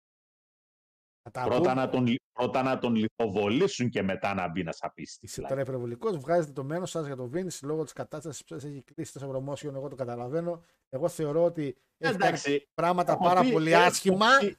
να 1.23 1.31
τα 1.31 1.43
Πρώτα 1.45 1.59
πούμε, 1.71 1.75
να, 1.75 1.89
τον, 1.89 2.07
λι- 2.07 2.21
πρώτα 2.33 2.63
να 2.63 2.79
τον 2.79 2.95
λιθοβολήσουν 2.95 3.89
και 3.89 4.03
μετά 4.03 4.35
να 4.35 4.49
μπει 4.49 4.63
να 4.63 4.73
σαπίσει 4.73 5.13
στη 5.13 5.25
Είσαι 5.25 5.35
φυλακή. 5.35 5.53
τώρα 5.55 5.67
υπερβολικός, 5.67 6.17
βγάζετε 6.19 6.53
το 6.53 6.65
μένο 6.65 6.87
σας 6.87 7.07
για 7.07 7.17
το 7.17 7.31
Vince 7.35 7.59
λόγω 7.63 7.83
της 7.83 7.93
κατάστασης 7.93 8.45
που 8.45 8.55
σας 8.55 8.65
έχει 8.65 8.83
κλείσει 8.83 9.13
τόσο 9.13 9.31
promotion. 9.31 9.75
Εγώ 9.75 9.89
το 9.89 9.95
καταλαβαίνω. 9.97 10.65
Εγώ 10.89 11.09
θεωρώ 11.09 11.45
ότι 11.45 11.63
έχει 11.63 11.77
κάνει 11.99 12.15
Εντάξει, 12.15 12.69
πράγματα 12.75 13.13
έχω 13.13 13.25
πάρα 13.25 13.41
πει- 13.41 13.51
πολύ 13.53 13.73
έχω 13.73 13.83
άσχημα. 13.83 14.27
πει- 14.41 14.57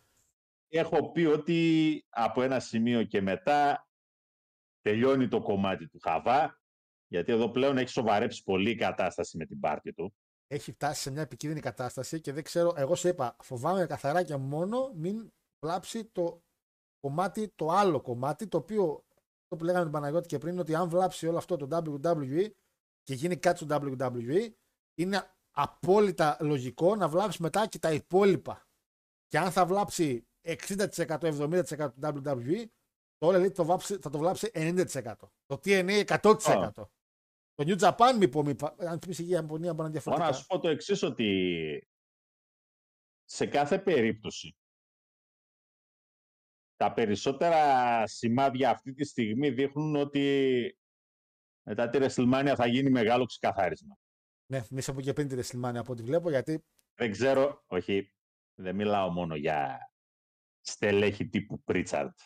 Έχω 0.70 1.12
πει 1.12 1.26
ότι 1.26 2.06
από 2.10 2.42
ένα 2.42 2.60
σημείο 2.60 3.04
και 3.04 3.22
μετά 3.22 3.88
τελειώνει 4.82 5.28
το 5.28 5.42
κομμάτι 5.42 5.88
του 5.88 6.00
Χαβά, 6.00 6.62
γιατί 7.08 7.32
εδώ 7.32 7.50
πλέον 7.52 7.78
έχει 7.78 7.90
σοβαρέψει 7.90 8.44
πολύ 8.44 8.70
η 8.70 8.76
κατάσταση 8.76 9.38
με 9.38 9.46
την 9.46 9.60
πάρτη 9.60 9.94
του. 9.94 10.16
Έχει 10.48 10.72
φτάσει 10.72 11.02
σε 11.02 11.12
μια 11.12 11.22
επικίνδυνη 11.22 11.62
κατάσταση 11.62 12.22
και 12.22 12.32
δεν 12.34 12.44
ξέρω. 12.44 12.74
Εγώ 12.76 12.96
σε 12.96 13.10
είπα, 13.10 13.36
φοβάμαι 13.44 13.86
καθαρά 13.86 14.24
και 14.24 14.36
μόνο 14.36 14.92
μην 14.96 15.32
βλάψει 15.66 16.06
το 16.06 16.44
κομμάτι, 17.00 17.48
το 17.56 17.70
άλλο 17.70 18.02
κομμάτι, 18.02 18.48
το 18.48 18.58
οποίο 18.58 19.06
αυτό 19.44 19.56
που 19.58 19.64
λέγαμε 19.64 19.84
τον 19.84 19.92
Παναγιώτη 19.92 20.28
και 20.28 20.38
πριν, 20.38 20.52
είναι 20.52 20.62
ότι 20.62 20.76
αν 20.76 20.90
βλάψει 20.90 21.28
όλο 21.28 21.38
αυτό 21.38 21.58
το 21.58 21.68
WWE 21.86 22.50
και 23.04 23.14
γίνει 23.14 23.38
κάτι 23.38 23.64
στο 23.64 23.68
WWE, 24.02 24.50
είναι 25.00 25.32
απόλυτα 25.52 26.38
λογικό 26.42 26.96
να 26.96 27.08
βλάψει 27.08 27.42
μετά 27.42 27.68
και 27.68 27.80
τα 27.80 27.92
υπόλοιπα. 27.94 28.68
Και 29.28 29.38
αν 29.40 29.52
θα 29.52 29.66
βλάψει 29.66 30.28
60%-70% 30.48 31.92
του 31.94 32.22
WWE, 32.24 32.66
το 33.18 33.28
All 33.28 33.36
Elite 33.36 33.54
το 33.54 33.66
βλάψει- 33.66 34.02
θα 34.02 34.10
το 34.10 34.18
βλάψει 34.18 34.52
90%. 34.54 35.32
Το 35.46 35.60
TNA 35.64 36.04
100%. 36.06 36.90
Το 37.58 37.64
New 37.68 37.80
Japan, 37.80 38.18
μήπως, 38.20 38.46
μήπως, 38.46 38.70
αν 38.78 39.00
πει 39.00 39.24
η 39.24 39.28
Ιαπωνία 39.30 39.48
μπορεί 39.48 39.52
να 39.60 39.64
είναι 39.64 39.74
Μπορώ 39.74 39.90
διαφορετικά. 39.90 40.28
να 40.30 40.34
σου 40.34 40.46
πω 40.46 40.60
το 40.60 40.68
εξής 40.70 41.02
ότι 41.04 41.88
σε 43.24 43.46
κάθε 43.48 43.80
περίπτωση 43.80 44.58
τα 46.76 46.94
περισσότερα 46.94 48.08
σημάδια 48.08 48.70
αυτή 48.70 48.94
τη 48.94 49.04
στιγμή 49.06 49.50
δείχνουν 49.50 49.96
ότι 49.96 50.78
μετά 51.66 51.90
τη 51.90 51.98
WrestleMania 52.02 52.54
θα 52.56 52.68
γίνει 52.68 52.90
μεγάλο 52.90 53.26
ξεκαθάρισμα. 53.26 53.96
Ναι, 54.52 54.62
μη 54.70 54.82
σε 54.82 54.94
πω 54.94 55.02
και 55.02 55.14
πριν 55.14 55.28
τη 55.28 55.36
WrestleMania 55.40 55.76
από 55.76 55.92
ό,τι 55.92 56.04
βλέπω, 56.04 56.30
γιατί 56.30 56.66
Δεν 57.00 57.12
ξέρω, 57.12 57.64
όχι, 57.68 58.14
δεν 58.60 58.76
μιλάω 58.76 59.10
μόνο 59.10 59.36
για 59.36 59.92
στελέχη 60.60 61.28
τύπου 61.28 61.64
Πρίτσαρτ 61.64 62.18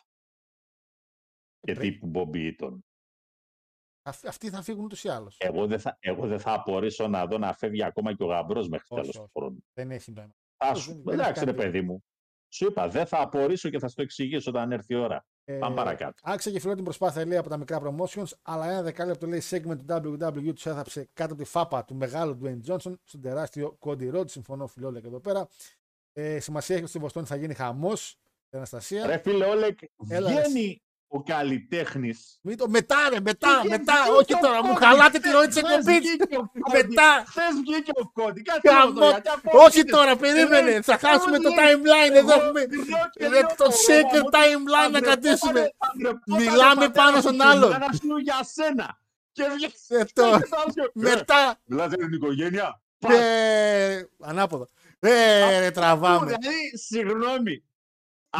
και 1.60 1.74
Πρι- 1.74 1.92
τύπου 1.92 2.12
Bobby 2.16 2.56
Eaton. 2.56 2.78
Αυ- 4.02 4.28
αυτοί 4.28 4.50
θα 4.50 4.62
φύγουν 4.62 4.84
ούτως 4.84 5.04
ή 5.04 5.10
άλλως. 5.10 5.36
Εγώ 5.40 5.68
δεν 5.68 5.80
θα, 5.80 5.98
εγώ 6.00 6.28
δεν 6.28 6.40
θα 6.40 6.54
απορρίσω 6.54 7.08
να 7.08 7.26
δω 7.26 7.38
να 7.38 7.54
φεύγει 7.54 7.84
ακόμα 7.84 8.14
και 8.16 8.24
ο 8.24 8.26
γαμπρός 8.28 8.68
μέχρι 8.70 8.86
Όχι, 8.90 9.02
τέλος 9.02 9.16
όχι. 9.18 9.26
του 9.26 9.40
χρόνου. 9.40 9.64
Δεν 9.74 9.92
έχει 9.92 10.12
νόημα. 10.12 10.36
Θα 10.58 10.70
Όχι, 10.72 10.82
σου... 10.82 10.92
δεν- 10.94 11.02
δεν 11.04 11.14
έχει 11.14 11.22
Εντάξει 11.24 11.46
ρε 11.46 11.52
κάνει 11.54 11.64
παιδί 11.64 11.82
μου. 11.82 12.04
Σου 12.54 12.66
είπα, 12.66 12.88
δεν 12.88 13.06
θα 13.06 13.22
απορρίσω 13.22 13.70
και 13.70 13.80
θα 13.80 13.88
σου 13.88 13.96
το 13.96 14.02
εξηγήσω 14.02 14.50
όταν 14.50 14.72
έρθει 14.72 14.94
η 14.94 14.98
ώρα. 14.98 15.26
Πάμε 15.60 15.76
παρακάτω. 15.76 16.14
Άξια 16.24 16.52
και 16.52 16.60
φιλότιμη 16.60 16.84
προσπάθεια 16.86 17.26
λέει 17.26 17.38
από 17.38 17.50
τα 17.50 17.58
μικρά 17.58 17.82
promotions, 17.84 18.30
αλλά 18.42 18.70
ένα 18.70 18.82
δεκάλεπτο 18.82 19.28
λέει 19.28 19.42
segment 19.50 19.78
του 19.78 20.18
WWE 20.22 20.54
τους 20.54 20.66
έθαψε 20.66 21.10
κάτω 21.14 21.34
από 21.34 21.44
τη 21.44 21.50
φάπα 21.50 21.86
του 21.86 21.96
μεγάλου 21.96 22.40
Dwayne 22.44 22.60
Johnson 22.72 22.94
στον 23.04 23.22
τεράστιο 23.22 23.78
Cody 23.80 24.14
Rhodes. 24.16 24.30
Συμφωνώ, 24.30 24.68
φιλόλε 24.68 25.02
και 25.02 25.08
εδώ 25.08 25.20
πέρα. 25.20 25.48
Ε, 26.14 26.40
σημασία 26.40 26.74
έχει 26.76 26.84
ότι 26.84 26.94
στη 26.94 27.00
Βοστόνη 27.02 27.26
θα 27.26 27.36
γίνει 27.36 27.54
χαμός. 27.54 28.16
Αναστασία. 28.50 29.06
Ρε 29.06 29.18
φίλε 29.18 29.46
Όλεκ, 29.46 29.80
Έλα, 30.10 30.30
ρε, 30.30 30.42
βγαίνει 30.42 30.82
ο 31.14 31.24
καλλιτέχνης. 31.24 32.40
Μην 32.42 32.58
το... 32.58 32.66
Μετά, 32.70 32.96
ρε, 33.14 33.20
μετά, 33.20 33.50
Βγήκε- 33.60 33.70
μετά. 33.78 33.94
βγήκε 34.04 34.18
Όχι 34.20 34.34
ο 34.34 34.38
τώρα, 34.46 34.60
μου 34.64 34.74
Κόντι, 34.74 34.86
χαλάτε 34.86 35.18
τη 35.20 35.28
χθες- 35.28 35.34
ροή 35.36 35.48
της 35.48 35.58
χθες 35.58 35.70
εκπομπής. 35.72 35.98
βγήκε 36.00 36.36
ο 36.42 36.44
Κόντι. 36.66 36.78
Μετά. 36.88 37.10
Χθες 37.32 37.54
βγήκε 37.66 37.92
ο 38.04 38.06
Κόντι. 38.18 38.42
Κάτσε 38.42 38.70
λίγο 38.70 38.80
Χαμό. 38.80 38.94
εδώ, 38.98 39.10
γιατί 39.10 39.30
ακόμα 39.36 39.64
Όχι 39.66 39.80
βγήκε. 39.80 39.92
τώρα, 39.96 40.14
περίμενε. 40.24 40.72
Ε, 40.72 40.82
Θα 40.82 40.98
χάσουμε 41.04 41.36
εγώ 41.36 41.44
το 41.44 41.50
λέω, 41.50 41.60
timeline. 41.62 42.14
Εδώ 42.20 42.32
εγώ 42.34 42.42
έχουμε. 42.42 42.60
λέω 42.60 43.06
και 43.14 43.26
Είναι 43.26 43.40
λέω, 43.40 43.56
το 43.62 43.66
«Ω, 43.66 43.74
secret 43.88 44.24
ω, 44.28 44.32
timeline 44.38 44.92
να 44.92 45.00
αντρεπότανε- 45.00 45.06
κρατήσουμε. 45.08 45.62
αντρεπότανε 45.88 46.44
Μιλάμε 46.44 46.86
πατέρα 46.86 46.92
πάνω 47.02 47.16
σου 47.16 47.22
στον 47.28 47.38
και 47.38 47.44
άλλον. 47.52 47.70
μάνα 47.72 47.90
σου 48.00 48.18
για 48.28 48.40
σένα. 48.56 48.88
Και 49.36 49.44
βγήκε. 49.56 49.78
Ε, 49.88 50.04
το- 50.18 50.38
και 50.40 50.48
το 50.52 50.58
άλλο 50.62 50.72
σου, 50.78 50.84
«Ε, 50.84 51.00
Μετά. 51.10 51.42
Μιλάτε 51.66 51.96
για 51.98 52.06
την 52.06 52.16
οικογένεια. 52.20 52.68
Ε, 53.08 54.02
Ανάποδα. 54.30 54.66
Ε, 55.00 55.60
ρε, 55.60 55.72
τραβάμε. 55.72 56.26
Δηλαδή, 56.26 56.78
συγγνώμη. 56.88 57.64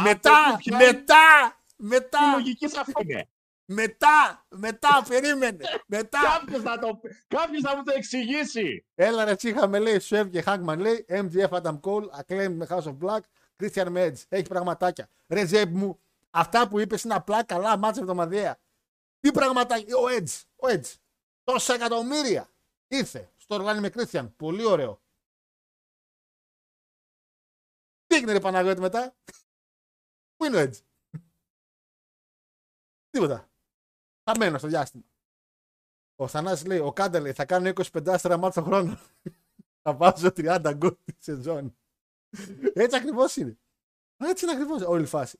Μετά, 0.02 0.30
Από 0.46 0.50
πού 0.56 0.56
πιάνει 0.64 0.84
μετά, 1.84 2.18
τη 2.18 2.24
μετά, 2.24 2.36
λογική 2.36 2.68
σε 2.68 2.80
αυτό 2.80 3.00
είναι. 3.02 3.28
μετά, 3.64 4.46
μετά, 4.48 5.04
περίμενε. 5.08 5.64
Μετά. 5.86 6.20
Κάποιος 6.22 6.62
θα, 6.62 6.78
το... 6.78 7.00
Κάποιος 7.28 7.62
θα 7.62 7.76
μου 7.76 7.82
το 7.82 7.92
εξηγήσει. 7.96 8.84
Έλα 8.94 9.24
ρε 9.24 9.34
τσίχαμε 9.36 9.78
λέει, 9.78 9.98
Σουέβ 9.98 10.28
και 10.30 10.42
Χάγκμαν 10.42 10.80
λέει, 10.80 11.04
MGF 11.08 11.48
Adam 11.48 11.80
Cole, 11.80 12.04
Acclaim 12.20 12.50
με 12.50 12.66
House 12.68 12.82
of 12.84 12.96
Black, 12.98 13.20
Christian 13.56 13.88
με 13.88 14.06
Edge. 14.06 14.24
Έχει 14.28 14.48
πραγματάκια. 14.48 15.08
Ρε 15.28 15.46
Ζέμπ 15.46 15.76
μου, 15.76 16.00
αυτά 16.30 16.68
που 16.68 16.78
είπες 16.78 17.02
είναι 17.02 17.14
απλά 17.14 17.44
καλά 17.44 17.76
μάτσα 17.76 18.00
εβδομαδιαία. 18.00 18.58
Τι 19.20 19.30
πραγματάκια, 19.30 19.96
ο 19.96 20.04
Edge, 20.08 20.42
ο 20.56 20.66
Edge. 20.68 20.94
Τόσα 21.44 21.74
εκατομμύρια. 21.74 22.48
Ήρθε 22.88 23.30
στο 23.36 23.54
οργάνι 23.54 23.80
με 23.80 23.90
Christian. 23.94 24.30
Πολύ 24.36 24.64
ωραίο. 24.64 25.00
Τι 28.06 28.16
έγινε 28.16 28.32
ρε 28.32 28.40
Παναγιώτη 28.40 28.80
μετά; 28.80 29.16
Πού 30.36 30.44
είναι 30.44 30.56
ο 30.56 30.60
Edge; 30.62 30.78
Τίποτα. 33.12 33.50
Θα 34.24 34.38
μένω 34.38 34.58
στο 34.58 34.68
διάστημα. 34.68 35.04
Ο 36.16 36.28
Θανάσης 36.28 36.66
λέει: 36.66 36.78
Ο 36.78 36.92
Κάντα 36.92 37.20
λέει: 37.20 37.32
Θα 37.32 37.44
κάνω 37.44 37.68
25 37.68 38.08
άστερα 38.08 38.36
μάτσα 38.36 38.60
το 38.60 38.66
χρόνο. 38.66 38.98
θα 39.82 39.94
βάζω 39.94 40.28
30 40.36 40.72
γκολ 40.76 40.96
τη 41.04 41.14
σεζόν. 41.18 41.76
Έτσι 42.74 42.96
ακριβώς 42.96 43.36
είναι. 43.36 43.58
Έτσι 44.16 44.44
είναι 44.44 44.54
ακριβώς 44.54 44.82
όλη 44.82 45.02
η 45.02 45.06
φάση. 45.06 45.38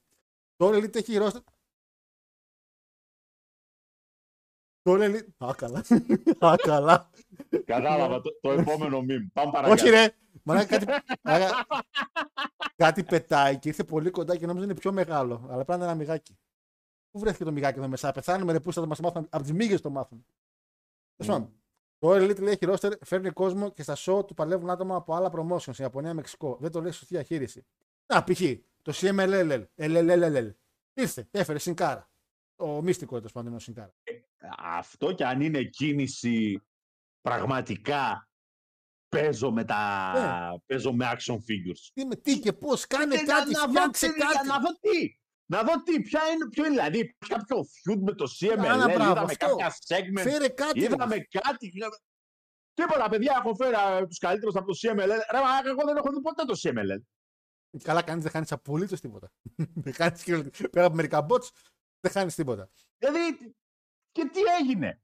Το 0.56 0.68
All 0.68 0.74
Elite 0.74 0.94
έχει 0.96 1.16
ρόστερ. 1.16 1.42
Το 4.82 4.92
All 4.92 5.00
Elite. 5.00 5.46
Α, 5.46 5.54
καλά. 5.54 5.84
Α, 6.38 6.54
καλά. 6.56 7.10
Κατάλαβα 7.64 8.20
το, 8.20 8.38
το 8.40 8.52
επόμενο 8.52 8.98
meme. 8.98 9.26
Πάμε 9.32 9.52
παρακάτω. 9.52 9.72
Όχι, 9.72 9.90
ρε. 9.90 10.16
Μαλάκα, 10.44 10.78
κάτι, 10.78 11.04
μαλάκα, 11.22 11.66
κάτι 12.76 13.04
πετάει 13.04 13.58
και 13.58 13.68
ήρθε 13.68 13.84
πολύ 13.84 14.10
κοντά 14.10 14.36
και 14.36 14.46
νόμιζα 14.46 14.64
είναι 14.64 14.74
πιο 14.74 14.92
μεγάλο. 14.92 15.46
Αλλά 15.50 15.64
πρέπει 15.64 15.68
να 15.68 15.74
είναι 15.74 15.84
ένα 15.84 15.94
μυγάκι. 15.94 16.38
Πού 17.12 17.18
βρέθηκε 17.18 17.44
το 17.44 17.52
μυγάκι 17.52 17.78
εδώ 17.78 17.88
μέσα. 17.88 18.12
Πεθάνουμε 18.12 18.52
ρε 18.52 18.60
πού 18.60 18.72
θα 18.72 18.80
το 18.80 18.86
μας 18.86 19.00
μάθουν. 19.00 19.26
Από 19.30 19.44
τι 19.44 19.52
μύγε 19.52 19.78
το 19.78 19.90
μάθουν. 19.90 20.26
Τέλος 21.16 21.32
πάντων. 21.32 21.56
Το 21.98 22.10
All 22.10 22.22
Elite 22.30 22.40
λέει 22.40 22.52
έχει 22.60 22.66
roster, 22.68 22.92
φέρνει 23.04 23.30
κόσμο 23.30 23.70
και 23.70 23.82
στα 23.82 23.96
show 23.96 24.26
του 24.26 24.34
παλεύουν 24.34 24.70
άτομα 24.70 24.96
από 24.96 25.14
άλλα 25.14 25.30
promotions. 25.34 25.76
Ιαπωνία, 25.78 26.14
Μεξικό. 26.14 26.56
Δεν 26.60 26.70
το 26.70 26.80
λέει 26.80 26.90
σωστή 26.90 27.14
διαχείριση. 27.14 27.66
Να, 28.06 28.24
π.χ. 28.24 28.40
το 28.82 28.92
CMLL. 28.94 29.64
LLLL. 29.76 30.50
Ήρθε, 30.94 31.28
έφερε 31.30 31.58
Σινκάρα. 31.58 32.10
Το 32.56 32.82
μύστικο 32.82 33.16
τέλο 33.18 33.30
πάντων 33.32 33.48
είναι 33.48 33.56
ο 33.56 33.60
Σινκάρα. 33.60 33.94
Αυτό 34.58 35.12
και 35.12 35.24
αν 35.26 35.40
είναι 35.40 35.62
κίνηση 35.62 36.62
πραγματικά 37.20 38.28
παίζω 39.08 39.52
με, 39.52 39.64
τα... 39.64 40.12
Ναι. 40.52 40.58
παίζω 40.66 40.92
με 40.92 41.10
action 41.16 41.34
figures. 41.34 41.90
Τι, 41.92 42.04
με, 42.04 42.16
τι 42.16 42.38
και 42.38 42.52
πώ, 42.52 42.70
κάνε 42.88 43.14
Ε, 43.14 43.22
κάτι, 43.22 43.52
να, 43.52 43.58
να, 43.60 43.66
δω, 43.66 43.72
φτιάξε 43.72 44.06
τι- 44.12 44.18
κάτι. 44.18 44.46
να 44.46 44.58
δω 44.58 44.68
τι. 44.80 45.16
Να 45.52 45.62
δω 45.62 45.82
τι, 45.82 46.00
ποια 46.00 46.20
είναι, 46.32 46.48
ποιο 46.48 46.64
είναι, 46.64 46.74
δηλαδή, 46.74 46.98
υπάρχει 46.98 47.34
κάποιο 47.36 47.56
feud 47.64 47.98
με 48.00 48.12
το 48.14 48.24
CMLL, 48.40 48.56
Κάνα 48.62 48.84
μπράβο, 48.92 49.10
είδαμε 49.10 49.20
αυτό. 49.20 49.56
κάποια 49.56 49.74
segment, 49.86 50.22
Φέρε 50.22 50.48
κάτι. 50.48 50.78
ρε. 50.78 50.84
είδαμε 50.84 51.16
κάτι. 51.18 51.72
Τίποτα, 52.74 53.08
παιδιά, 53.08 53.42
έχω 53.44 53.54
φέρει 53.54 54.06
τους 54.06 54.18
καλύτερους 54.18 54.54
από 54.56 54.66
το 54.66 54.78
CMLL. 54.82 55.08
Ρε, 55.32 55.40
μα, 55.40 55.70
εγώ 55.70 55.84
δεν 55.84 55.96
έχω 55.96 56.10
δει 56.12 56.20
ποτέ 56.20 56.44
το 56.44 56.58
CMLL. 56.62 57.00
Καλά 57.82 58.02
κάνει, 58.02 58.20
δεν 58.22 58.30
χάνει 58.30 58.46
απολύτως 58.50 59.00
τίποτα. 59.00 59.32
δεν 59.84 59.92
χάνεις, 59.94 60.22
και- 60.22 60.68
πέρα 60.68 60.86
από 60.86 60.94
μερικά 60.94 61.26
botches, 61.28 61.48
δεν 62.00 62.12
χάνεις 62.12 62.34
τίποτα. 62.34 62.70
Δηλαδή, 62.98 63.54
και 64.12 64.24
τι 64.32 64.40
έγινε; 64.60 65.02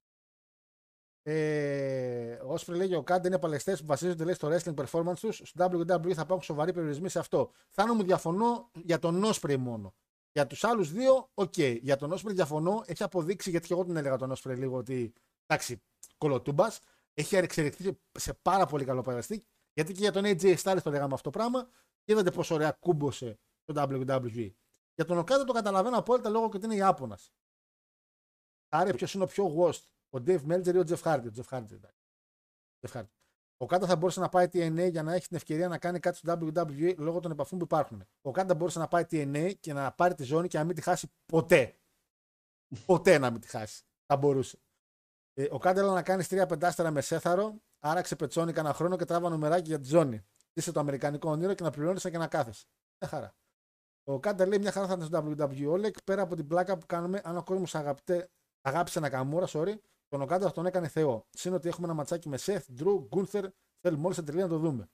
Ε, 1.22 2.32
ο 2.42 2.52
Όσπρι 2.52 2.76
λέγει: 2.76 2.94
Οκάντα 2.94 3.28
είναι 3.28 3.38
παλαιστές 3.38 3.80
που 3.80 3.86
βασίζονται 3.86 4.24
λέει, 4.24 4.34
στο 4.34 4.48
wrestling 4.52 4.74
performance 4.84 5.18
τους. 5.20 5.40
Στο 5.44 5.64
WWE 5.64 6.12
θα 6.12 6.22
υπάρχουν 6.22 6.42
σοβαροί 6.42 6.72
περιορισμοί 6.72 7.08
σε 7.08 7.18
αυτό. 7.18 7.52
Θάνο 7.68 7.94
μου 7.94 8.02
διαφωνώ 8.02 8.70
για 8.74 8.98
τον 8.98 9.24
Όσπρι 9.24 9.56
μόνο. 9.56 9.94
Για 10.32 10.46
τους 10.46 10.64
άλλους 10.64 10.92
δύο, 10.92 11.30
οκ. 11.34 11.58
Για 11.58 11.96
τον 11.96 12.12
Όσπρι 12.12 12.32
διαφωνώ. 12.32 12.82
Έχει 12.86 13.02
αποδείξει, 13.02 13.50
γιατί 13.50 13.66
και 13.66 13.72
εγώ 13.72 13.84
τον 13.84 13.96
έλεγα 13.96 14.16
τον 14.16 14.30
Όσπρι 14.30 14.56
λίγο 14.56 14.76
ότι. 14.76 15.12
Εντάξει, 15.46 15.82
κολοτούμπας. 16.18 16.80
Έχει 17.14 17.36
εξελιχθεί 17.36 17.98
σε 18.18 18.34
πάρα 18.34 18.66
πολύ 18.66 18.84
καλό 18.84 19.02
παλαιστή. 19.02 19.46
Γιατί 19.72 19.92
και 19.92 20.00
για 20.00 20.12
τον 20.12 20.22
AJ 20.24 20.56
Styles 20.56 20.82
το 20.82 20.90
λέγαμε 20.90 21.14
αυτό 21.14 21.30
το 21.30 21.38
πράγμα. 21.38 21.68
Και 22.04 22.12
είδατε 22.12 22.30
πόσο 22.30 22.54
ωραία 22.54 22.72
κούμποσε 22.72 23.38
το 23.64 23.82
WWE. 23.88 24.52
Για 24.94 25.04
τον 25.04 25.18
Οκάντα 25.18 25.44
το 25.44 25.52
καταλαβαίνω 25.52 25.98
απόλυτα 25.98 26.28
λόγω 26.28 26.48
και 26.48 26.56
ότι 26.56 26.66
είναι 26.66 26.74
Ιάπωνα. 26.74 27.18
Άρα 28.68 28.92
ποιος 28.92 29.14
είναι 29.14 29.24
ο 29.24 29.26
πιο 29.26 29.54
worst, 29.58 29.82
ο 30.08 30.22
Dave 30.26 30.46
Meltzer 30.46 30.74
ή 30.74 30.78
ο 30.78 30.84
Jeff 30.88 31.02
Hardy. 31.02 31.26
Ο 31.26 31.32
Jeff 31.36 31.58
Hardy, 31.58 31.72
εντάξει. 31.72 32.06
Jeff 32.80 33.00
Hardy. 33.00 33.17
Ο 33.60 33.66
Κάντα 33.66 33.86
θα 33.86 33.96
μπορούσε 33.96 34.20
να 34.20 34.28
πάει 34.28 34.46
TNA 34.52 34.90
για 34.90 35.02
να 35.02 35.14
έχει 35.14 35.26
την 35.26 35.36
ευκαιρία 35.36 35.68
να 35.68 35.78
κάνει 35.78 35.98
κάτι 35.98 36.16
στο 36.16 36.32
WWE 36.32 36.94
λόγω 36.96 37.20
των 37.20 37.30
επαφών 37.30 37.58
που 37.58 37.64
υπάρχουν. 37.64 38.04
Ο 38.22 38.30
Κάντα 38.30 38.54
μπορούσε 38.54 38.78
να 38.78 38.88
πάει 38.88 39.04
TNA 39.10 39.52
και 39.60 39.72
να 39.72 39.92
πάρει 39.92 40.14
τη 40.14 40.22
ζώνη 40.22 40.48
και 40.48 40.58
να 40.58 40.64
μην 40.64 40.74
τη 40.74 40.82
χάσει 40.82 41.12
ποτέ. 41.26 41.78
ποτέ 42.86 43.18
να 43.18 43.30
μην 43.30 43.40
τη 43.40 43.48
χάσει. 43.48 43.82
Θα 44.06 44.16
μπορούσε. 44.16 44.58
Ε, 45.34 45.46
ο 45.50 45.58
Κάντα 45.58 45.80
έλεγε 45.80 45.94
να 45.94 46.02
κάνει 46.02 46.24
τρία 46.24 46.46
πεντάστερα 46.46 46.90
με 46.90 47.00
σέθαρο, 47.00 47.54
άρα 47.78 48.00
ξεπετσώνει 48.00 48.52
κανένα 48.52 48.74
χρόνο 48.74 48.96
και 48.96 49.04
τράβα 49.04 49.28
νομεράκι 49.28 49.68
για 49.68 49.80
τη 49.80 49.86
ζώνη. 49.88 50.24
Είσαι 50.52 50.72
το 50.72 50.80
αμερικανικό 50.80 51.30
όνειρο 51.30 51.54
και 51.54 51.62
να 51.62 51.70
πληρώνεις 51.70 52.02
και 52.02 52.18
να 52.18 52.26
κάθεσαι. 52.26 52.66
Μια 53.00 53.10
χαρά. 53.10 53.34
Ο 54.04 54.20
Κάντα 54.20 54.46
λέει 54.46 54.58
μια 54.58 54.72
χαρά 54.72 54.86
θα 54.86 54.92
ήταν 54.92 55.06
στο 55.06 55.46
WWE. 55.48 55.66
Όλεκ 55.68 56.02
πέρα 56.04 56.22
από 56.22 56.36
την 56.36 56.46
πλάκα 56.46 56.78
που 56.78 56.86
κάνουμε, 56.86 57.20
αν 57.24 57.36
ο 57.36 57.42
κόσμος 57.42 57.74
αγάπησε 58.60 58.98
ένα 58.98 59.08
καμούρα, 59.08 59.46
sorry, 59.48 59.74
τον 60.08 60.20
Οκάντα 60.20 60.52
τον 60.52 60.66
έκανε 60.66 60.88
Θεό. 60.88 61.26
Συν 61.30 61.54
ότι 61.54 61.68
έχουμε 61.68 61.86
ένα 61.86 61.94
ματσάκι 61.96 62.28
με 62.28 62.36
Σεφ, 62.36 62.66
Ντρου, 62.72 63.06
Γκούνθερ, 63.08 63.44
θέλουμε 63.80 64.04
όλοι 64.04 64.14
σε 64.14 64.22
τελεία 64.22 64.42
να 64.42 64.48
το 64.48 64.58
δούμε. 64.58 64.88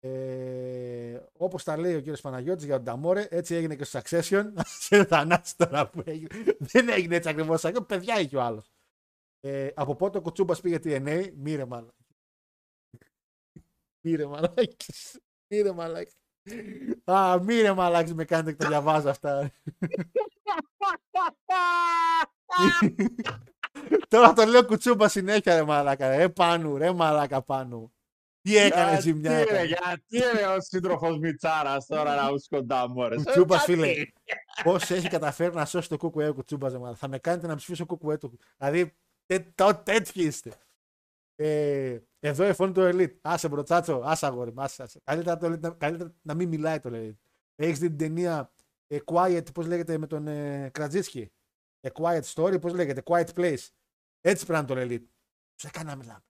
Ε, 0.00 1.20
Όπως 1.32 1.64
τα 1.64 1.76
λέει 1.76 1.94
ο 1.94 1.98
κύριος 1.98 2.20
Παναγιώτης 2.20 2.64
για 2.64 2.76
τον 2.76 2.84
Ταμόρε, 2.84 3.26
έτσι 3.30 3.54
έγινε 3.54 3.76
και 3.76 3.84
στο 3.84 4.00
Succession. 4.02 4.52
Σε 4.86 5.04
θανάσει 5.04 5.56
τώρα 5.56 5.90
που 5.90 6.02
έγινε. 6.04 6.56
Δεν 6.58 6.88
έγινε 6.88 7.16
έτσι 7.16 7.28
ακριβώς. 7.28 7.64
Παιδιά 7.86 8.20
είχε 8.20 8.36
ο 8.36 8.42
άλλος. 8.42 8.72
Ε, 9.40 9.70
από 9.74 9.96
πότε 9.96 10.18
ο 10.18 10.20
Κουτσούμπας 10.20 10.60
πήγε 10.60 10.78
TNA, 10.84 11.30
μύρε 11.36 11.64
μαλάκι. 11.64 12.04
Μύρε 14.00 14.26
μαλάκι. 14.26 14.92
Μύρε 15.48 15.72
μαλάκι. 15.72 16.16
Α, 17.04 17.38
μύρε 17.42 17.72
μαλάκι 17.72 18.14
με 18.14 18.24
κάνετε 18.24 18.50
και 18.52 18.56
τα 18.56 18.68
διαβάζω 18.68 19.08
αυτά. 19.08 19.50
Τώρα 24.08 24.32
το 24.32 24.44
λέω 24.44 24.64
κουτσούμπα 24.64 25.08
συνέχεια 25.08 25.54
ρε 25.56 25.62
μαλάκα. 25.64 26.16
Ρε 26.16 26.28
πάνου, 26.28 26.76
ρε 26.76 26.92
μαλάκα 26.92 27.42
πάνου. 27.42 27.92
Τι 28.40 28.56
έκανε 28.56 28.88
Γιατί, 28.88 29.02
ζημιά. 29.02 29.30
ρε, 29.32 29.40
έκανε. 29.40 29.64
Γιατί 29.64 30.36
ρε 30.36 30.46
ο 30.46 30.60
σύντροφος 30.60 31.18
Μιτσάρας 31.18 31.86
τώρα 31.86 32.14
να 32.14 32.30
μου 32.30 32.36
κοντά 32.50 32.88
μου 32.88 33.08
ρε. 33.08 33.14
Κουτσούμπας, 33.14 33.60
Ε, 33.62 33.64
φίλε. 33.64 33.86
γιατί. 33.86 34.12
Πώς 34.62 34.90
έχει 34.90 35.08
καταφέρει 35.08 35.54
να 35.54 35.64
σώσει 35.64 35.88
το 35.88 35.96
κουκουέ 35.96 36.28
ο 36.28 36.34
κουτσούμπας, 36.34 36.72
ρε 36.72 36.78
μαλάκα. 36.78 36.96
Θα 36.96 37.08
με 37.08 37.18
κάνετε 37.18 37.46
να 37.46 37.54
ψηφίσω 37.54 37.86
κουκουέ 37.86 38.16
του. 38.18 38.38
Δηλαδή, 38.58 38.94
τε- 39.26 39.46
το- 39.54 39.74
τέτοιοι 39.84 40.22
είστε. 40.22 40.52
Ε, 41.36 41.98
εδώ 42.20 42.48
η 42.48 42.52
φωνή 42.52 42.72
του 42.72 42.90
Elite. 42.92 43.16
Άσε 43.20 43.48
μπροτσάτσο, 43.48 44.02
άσε 44.04 44.26
αγόρι. 44.26 44.52
μου, 44.52 44.62
Άσε, 44.62 44.82
άσε. 44.82 45.00
Καλύτερα, 45.04 45.36
το 45.36 45.46
Elite, 45.46 45.60
να- 45.60 45.70
καλύτερα 45.70 46.14
να 46.22 46.34
μην 46.34 46.48
μιλάει 46.48 46.80
το 46.80 46.90
Elite. 46.92 47.16
Έχεις 47.56 47.78
δει 47.78 47.88
την 47.88 47.98
ταινία 47.98 48.52
ε, 48.86 48.98
Quiet, 49.04 49.52
πώς 49.54 49.66
λέγεται 49.66 49.98
με 49.98 50.06
τον 50.06 50.26
ε, 50.26 50.70
Κρατζίτσκι. 50.72 51.30
A 51.80 51.90
Quiet 51.92 52.22
Story, 52.22 52.60
πώς 52.60 52.72
λέγεται, 52.72 53.02
Quiet 53.04 53.34
Place. 53.34 53.66
Έτσι 54.20 54.46
πρέπει 54.46 54.66
να 54.66 54.74
είναι 54.74 54.88
το 54.88 54.94
Elite. 54.94 55.08
Τους 55.54 55.64
έκανε 55.64 55.90
να 55.90 55.96
μιλάμε. 55.96 56.24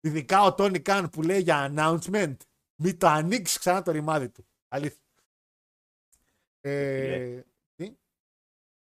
Ειδικά 0.00 0.42
ο 0.42 0.54
Τόνι 0.54 0.80
Καν 0.80 1.10
που 1.10 1.22
λέει 1.22 1.40
για 1.40 1.72
announcement. 1.74 2.36
Μην 2.74 2.98
το 2.98 3.06
ανοίξεις 3.06 3.58
ξανά 3.58 3.82
το 3.82 3.90
ρημάδι 3.90 4.30
του. 4.30 4.46
Αλήθεια. 4.68 5.02
Ε, 6.60 7.42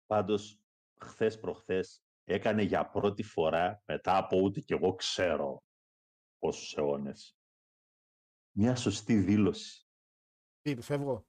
Πάντως, 0.06 0.60
χθες 0.98 1.40
προχθές 1.40 2.04
έκανε 2.24 2.62
για 2.62 2.90
πρώτη 2.90 3.24
φορά, 3.24 3.84
μετά 3.86 4.18
από 4.18 4.38
ούτε 4.38 4.60
κι 4.60 4.74
εγώ 4.74 4.96
ξέρω 4.96 5.64
πόσους 6.40 6.78
αιώνες, 6.78 7.38
μια 8.52 8.76
σωστή 8.76 9.16
δήλωση. 9.16 9.88
τι 10.62 10.70
είπες, 10.70 10.86
φεύγω. 10.86 11.28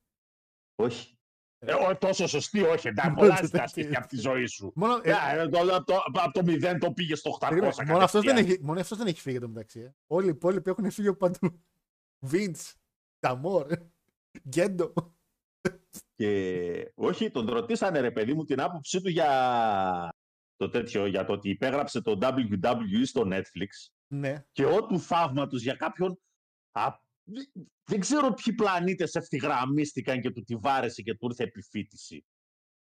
Όχι. 0.74 1.18
Ε, 1.64 1.72
ό, 1.72 1.96
τόσο 1.98 2.26
σωστή, 2.26 2.62
όχι. 2.62 2.88
Εντάξει, 2.88 3.10
Μόνο 3.10 3.20
πολλά 3.20 3.38
το 3.40 3.44
ζητάστηκε 3.44 3.82
τέτοιο. 3.82 3.98
από 3.98 4.08
τη 4.08 4.16
ζωή 4.16 4.46
σου. 4.46 4.72
Μόνο, 4.74 5.00
ε, 5.02 5.10
Ε, 5.36 5.48
το- 5.48 5.58
το- 5.66 5.84
το- 5.84 6.02
Από 6.22 6.32
το 6.32 6.42
0 6.44 6.78
το 6.78 6.92
πήγες 6.92 7.18
στο 7.18 7.30
800. 7.30 7.48
περίμενε, 7.48 7.92
μόνο, 7.92 8.04
αυτός 8.04 8.20
δεν 8.22 8.30
κατευθείαν. 8.30 8.56
έχει, 8.56 8.64
μόνο 8.66 8.80
αυτός 8.80 8.98
δεν 8.98 9.06
έχει 9.06 9.20
φύγει 9.20 9.38
το 9.38 9.48
μεταξύ. 9.48 9.80
Ε. 9.80 9.94
Όλοι 10.06 10.26
οι 10.26 10.28
υπόλοιποι 10.30 10.70
έχουν 10.70 10.90
φύγει 10.90 11.08
από 11.08 11.16
παντού. 11.18 11.62
Βίντς, 12.24 12.74
Ταμόρ, 13.18 13.66
Γκέντο. 14.48 14.92
Και 16.14 16.92
όχι, 16.94 17.30
τον 17.30 17.46
ρωτήσανε 17.46 18.00
ρε 18.00 18.10
παιδί 18.10 18.34
μου 18.34 18.44
την 18.44 18.60
άποψή 18.60 19.00
του 19.00 19.08
για 19.08 20.14
το 20.56 20.68
τέτοιο, 20.68 21.06
για 21.06 21.24
το 21.24 21.32
ότι 21.32 21.48
υπέγραψε 21.50 22.00
το 22.00 22.18
WWE 22.22 23.02
στο 23.04 23.22
Netflix 23.26 23.92
Ναι. 24.14 24.44
και 24.52 24.64
ό 24.64 24.86
του 24.86 25.00
θαύματος 25.00 25.62
για 25.62 25.74
κάποιον 25.74 26.20
α, 26.72 26.92
δεν- 27.24 27.50
δεν 27.84 28.00
ξέρω 28.00 28.34
ποιοι 28.34 28.54
πλανήτες 28.54 29.14
ευθυγραμμίστηκαν 29.14 30.20
και 30.20 30.30
του 30.30 30.42
τη 30.42 30.56
βάρεσε 30.56 31.02
και 31.02 31.14
του 31.14 31.26
ήρθε 31.26 31.42
επιφύτηση. 31.42 32.24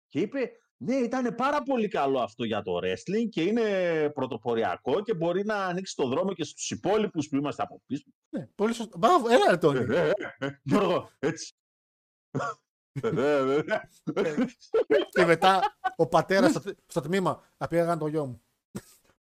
Και 0.08 0.20
είπε, 0.20 0.50
ναι, 0.76 0.94
ήταν 0.94 1.34
πάρα 1.34 1.62
πολύ 1.62 1.88
καλό 1.88 2.18
αυτό 2.20 2.44
για 2.44 2.62
το 2.62 2.78
wrestling 2.82 3.28
και 3.30 3.42
είναι 3.42 4.10
πρωτοποριακό 4.14 5.02
και 5.02 5.14
μπορεί 5.14 5.44
να 5.44 5.64
ανοίξει 5.64 5.94
το 5.96 6.08
δρόμο 6.08 6.32
και 6.32 6.44
στους 6.44 6.70
υπόλοιπους 6.70 7.28
που 7.28 7.36
είμαστε 7.36 7.62
από 7.62 7.82
πίσω. 7.86 8.04
ναι. 8.30 8.46
Πολύ 8.54 8.72
σωστό. 8.74 8.98
Μπράβο, 8.98 9.28
έλα 9.28 9.50
ρε 9.50 9.56
Τόνι. 9.56 9.94
Ε, 9.94 10.08
ε, 10.08 10.12
ε, 10.38 10.50
Γιώργο, 10.62 11.10
έτσι. 11.18 11.54
Ε, 13.02 13.08
ε, 13.08 13.54
ε, 13.54 13.80
ε. 14.14 14.44
Και 15.08 15.24
μετά 15.24 15.60
ο 15.96 16.08
πατέρας 16.08 16.50
στο, 16.50 16.60
στο 16.86 17.00
τμήμα 17.00 17.52
να 17.58 17.66
πήγαν 17.68 17.98
το 17.98 18.06
γιο 18.06 18.26
μου. 18.26 18.42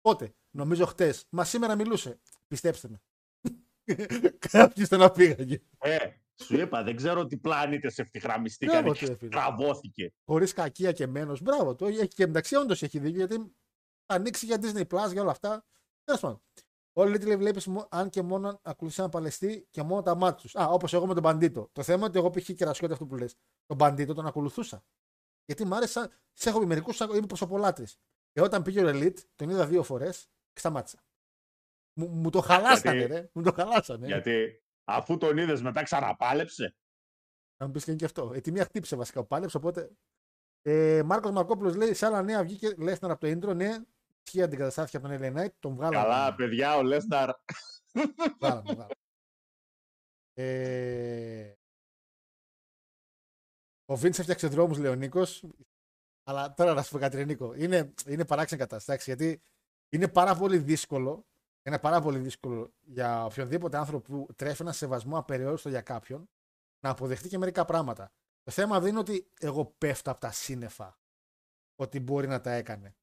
Πότε, 0.02 0.34
νομίζω 0.52 0.86
χτες. 0.86 1.26
Μα 1.30 1.44
σήμερα 1.46 1.76
μιλούσε. 1.76 2.20
Πιστέψτε 2.48 2.90
με. 2.90 3.02
Κάποιος 4.52 4.90
τον 4.90 5.02
απήγαγε. 5.02 5.62
Ε, 5.80 5.98
σου 6.44 6.56
είπα, 6.60 6.84
δεν 6.84 6.96
ξέρω 6.96 7.26
τι 7.26 7.38
πλανήτες 7.38 7.98
ευθυγραμμιστήκαν 7.98 8.82
Μπράβο 8.82 8.96
και 8.98 9.06
του, 9.08 9.18
φίλε. 9.18 9.30
τραβώθηκε. 9.30 10.14
Χωρίς 10.26 10.54
κακία 10.54 10.92
και 10.92 11.08
μένος. 11.08 11.42
Μπράβο 11.42 11.76
του. 11.76 11.86
Έχει 11.86 12.08
και 12.08 12.28
μεταξύ 12.28 12.56
όντως 12.56 12.84
έχει 12.84 13.00
δίκιο 13.00 13.18
γιατί 13.18 13.36
θα 14.06 14.16
ανοίξει 14.16 14.46
για 14.46 14.58
Disney 14.62 14.88
Plus 14.88 15.12
για 15.12 15.22
όλα 15.22 15.32
αυτά. 15.32 15.66
Τέλος 16.04 16.22
πάντων. 16.22 16.42
Όλοι 16.94 17.20
λέει 17.20 17.36
βλέπεις 17.36 17.68
αν 17.90 18.10
και 18.10 18.22
μόνο 18.22 18.60
ακολουθεί 18.64 19.02
ένα 19.02 19.10
παλαιστή 19.10 19.68
και 19.70 19.82
μόνο 19.84 20.02
τα 20.02 20.16
μάτια 20.16 20.42
τους. 20.42 20.56
Α, 20.56 20.68
όπως 20.70 20.94
εγώ 20.94 21.08
με 21.08 21.14
τον 21.14 21.24
Μπαντίτο. 21.24 21.70
Το 21.74 21.84
θέμα 21.84 21.98
είναι 21.98 22.06
ότι 22.06 22.18
εγώ 22.18 22.30
π.χ. 22.30 22.54
κερασιώτη 22.54 22.94
αυτό 22.94 23.06
που 23.06 23.16
λες. 23.16 23.36
Τον 23.66 23.78
Μπαντίτο 23.78 24.14
τον 24.14 24.26
ακολουθούσα. 24.28 24.84
Γιατί 25.46 25.66
μου 25.66 25.76
άρεσε, 25.76 26.10
σε 26.34 26.50
έχω 26.50 26.60
πει 26.60 26.66
μερικούς, 26.66 27.00
είμαι 27.00 27.26
προσωπολάτρη. 27.28 27.86
Και 28.32 28.42
όταν 28.42 28.62
πήγε 28.62 28.84
ο 28.84 28.90
Elite, 28.90 29.18
τον 29.36 29.50
είδα 29.50 29.66
δύο 29.66 29.84
φορές 29.84 30.30
και 30.54 30.60
σταμάτησα. 30.60 31.04
Μου, 32.00 32.08
μου 32.08 32.30
το 32.30 32.42
χαλάσανε, 32.42 32.98
Γιατί- 32.98 33.14
ρε. 33.14 33.30
Μου 33.34 33.44
το 33.44 33.52
χαλάσανε. 33.54 34.08
Γιατί 34.08 34.64
αφού 34.84 35.18
τον 35.18 35.38
είδες 35.38 35.62
μετά 35.62 35.84
ξαναπάλεψε. 35.84 36.76
Να 37.58 37.66
μου 37.66 37.72
πεις 37.72 37.84
και 37.84 37.90
είναι 37.92 38.00
και 38.00 38.06
αυτό. 38.06 38.32
Ε, 38.34 38.40
τη 38.42 38.52
μία 38.52 38.64
χτύπησε 38.64 38.96
βασικά 38.96 39.20
ο 39.20 39.26
Πάλεψ, 39.26 39.56
οπότε. 39.56 39.92
Ε, 40.62 41.02
Μάρκος 41.06 41.32
Μαρκόπουλος 41.32 41.76
λέει: 41.76 41.94
Σε 41.94 42.06
άλλα 42.06 42.22
νέα 42.22 42.44
βγήκε 42.44 42.74
Λέσναρ 42.78 43.12
από 43.12 43.20
το 43.20 43.28
intro. 43.28 43.56
Ναι, 43.56 43.78
ισχύει 44.24 44.42
αντικαταστάθηκε 44.42 44.98
από 44.98 45.08
τον 45.08 45.18
LA 45.22 45.38
Knight. 45.38 45.54
Τον 45.60 45.76
βγάλαμε. 45.76 46.04
Καλά, 46.04 46.36
παιδιά, 46.36 46.78
ο 46.78 46.84
Λέσναρ. 46.84 47.30
Βγάλαμε, 48.40 48.62
βγάλαμε. 48.62 48.94
Ε, 50.34 51.54
ο 53.86 53.96
Βινς 53.96 54.16
έφτιαξε 54.20 54.48
δρόμους, 54.48 54.78
λέει 54.78 54.92
ο 54.92 54.96
Νίκος. 54.96 55.44
Αλλά 56.24 56.54
τώρα 56.54 56.74
να 56.74 56.84
σου 56.84 56.92
πω 56.92 57.00
κάτι, 57.00 57.16
ρε 57.16 57.26
Νίκο. 57.26 57.54
Είναι, 57.54 57.94
είναι 58.08 58.26
παράξενη 58.26 58.62
κατάσταση 58.62 59.04
γιατί 59.06 59.42
είναι 59.90 60.08
πάρα 60.08 60.36
πολύ 60.36 60.58
δύσκολο. 60.58 61.28
Είναι 61.64 61.80
πάρα 61.80 62.02
πολύ 62.02 62.18
δύσκολο 62.20 62.74
για 62.82 63.26
οποιονδήποτε 63.26 63.78
άνθρωπο 63.78 64.14
που 64.14 64.34
τρέφει 64.36 64.62
ένα 64.62 64.72
σεβασμό 64.72 65.18
απεριόριστο 65.18 65.70
για 65.70 65.82
κάποιον 65.82 66.30
να 66.80 66.90
αποδεχτεί 66.90 67.28
και 67.30 67.38
μερικά 67.38 67.66
πράγματα. 67.66 68.12
Το 68.44 68.52
θέμα 68.52 68.80
δεν 68.80 68.90
είναι 68.90 69.00
ότι 69.00 69.32
εγώ 69.40 69.66
πέφτω 69.78 70.12
από 70.12 70.20
τα 70.20 70.32
σύννεφα 70.32 71.00
ότι 71.76 72.00
μπορεί 72.00 72.28
να 72.28 72.42
τα 72.42 72.52
έκανε. 72.52 72.96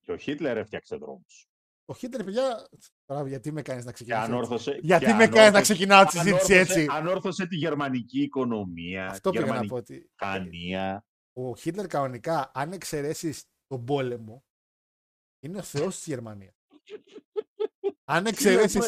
Και 0.00 0.12
ο 0.12 0.16
Χίτλερ 0.16 0.56
έφτιαξε 0.56 0.96
δρόμους. 0.96 1.48
Ο 1.84 1.94
Χίτερ, 1.94 2.24
παιδιά. 2.24 2.68
Τώρα, 3.04 3.28
γιατί 3.28 3.52
με 3.52 3.62
κάνεις 3.62 3.84
να 3.84 3.90
Και 3.90 3.94
ξεκινήσω. 3.94 4.22
έτσι; 4.24 4.32
ανόρθωσε. 4.34 4.78
Γιατί 4.82 5.04
και 5.04 5.12
με 5.12 5.18
κάνεις 5.18 5.34
να 5.34 5.40
ανόρθωσε- 5.42 5.62
ξεκινάω 5.74 6.04
τη 6.04 6.10
συζήτηση 6.10 6.52
ανόρθωσε- 6.52 6.76
έτσι; 6.76 6.86
Ανόρθωσε 6.90 7.46
τη 7.46 7.56
γερμανική 7.56 8.22
οικονομία. 8.22 9.06
Αυτό 9.06 9.30
πήγα 9.30 9.40
να 9.40 9.46
γερμανική 9.46 9.72
πω 9.72 9.76
ότι 9.78 10.10
Χανία. 10.16 11.04
ο 11.32 11.56
Χίτλερ 11.56 11.86
κανονικά, 11.86 12.50
αν 12.54 12.72
εξαιρέσεις 12.72 13.44
τον 13.66 13.84
πόλεμο, 13.84 14.44
είναι 15.40 15.58
ο 15.58 15.62
θεός 15.62 15.96
της 15.96 16.06
Γερμανίας. 16.06 16.54
Αν 18.10 18.26
εξαιρέσει 18.26 18.78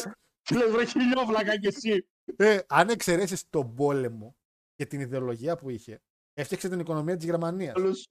Τι 0.41 0.55
λες 0.57 0.71
βρε 0.71 0.85
χιλιόβλακα 0.85 1.59
κι 1.59 1.67
εσύ. 1.67 2.07
ε, 2.35 2.59
αν 2.67 2.89
εξαιρέσεις 2.89 3.49
τον 3.49 3.75
πόλεμο 3.75 4.35
και 4.75 4.85
την 4.85 4.99
ιδεολογία 4.99 5.57
που 5.57 5.69
είχε, 5.69 6.01
έφτιαξε 6.33 6.69
την 6.69 6.79
οικονομία 6.79 7.15
της 7.15 7.25
Γερμανίας. 7.25 7.75
Όλους, 7.75 8.07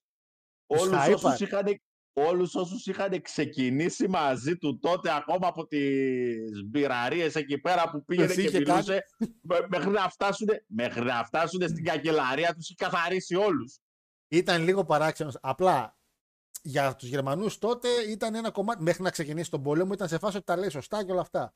Τους 0.67 0.81
όλους, 0.81 0.91
τα 0.91 1.05
όσους 1.05 1.17
είπα. 1.41 1.59
είχαν, 1.59 1.81
όλους 2.13 2.55
όσους 2.55 2.87
είχαν 2.87 3.23
ξεκινήσει 3.23 4.09
μαζί 4.09 4.57
του 4.57 4.79
τότε 4.79 5.15
ακόμα 5.15 5.47
από 5.49 5.67
τις 5.67 6.65
μπειραρίες 6.65 7.35
εκεί 7.35 7.59
πέρα 7.59 7.91
που 7.91 8.05
πήγαινε 8.05 8.27
Τους 8.27 8.37
και 8.37 8.43
είχε 8.43 8.59
μιλούσε 8.59 9.03
μέ- 9.43 9.67
μέχρι 9.69 9.91
να 9.91 10.09
φτάσουν, 10.09 10.49
μέχρι 10.67 11.03
να 11.05 11.25
φτάσουν 11.25 11.69
στην 11.69 11.85
καγκελαρία 11.85 12.55
τους 12.55 12.65
είχε 12.71 12.75
καθαρίσει 12.85 13.35
όλους. 13.35 13.79
Ήταν 14.29 14.63
λίγο 14.65 14.85
παράξενος. 14.85 15.39
Απλά 15.41 15.99
για 16.63 16.97
τους 16.97 17.09
Γερμανούς 17.09 17.59
τότε 17.59 17.89
ήταν 18.09 18.35
ένα 18.35 18.51
κομμάτι. 18.51 18.83
Μέχρι 18.83 19.03
να 19.03 19.11
ξεκινήσει 19.11 19.51
τον 19.51 19.63
πόλεμο 19.63 19.93
ήταν 19.93 20.09
σε 20.09 20.19
φάση 20.19 20.37
ότι 20.37 20.47
τα 20.47 20.57
λέει 20.57 20.69
σωστά 20.69 21.05
και 21.05 21.13
όλα 21.13 21.21
αυτά. 21.21 21.55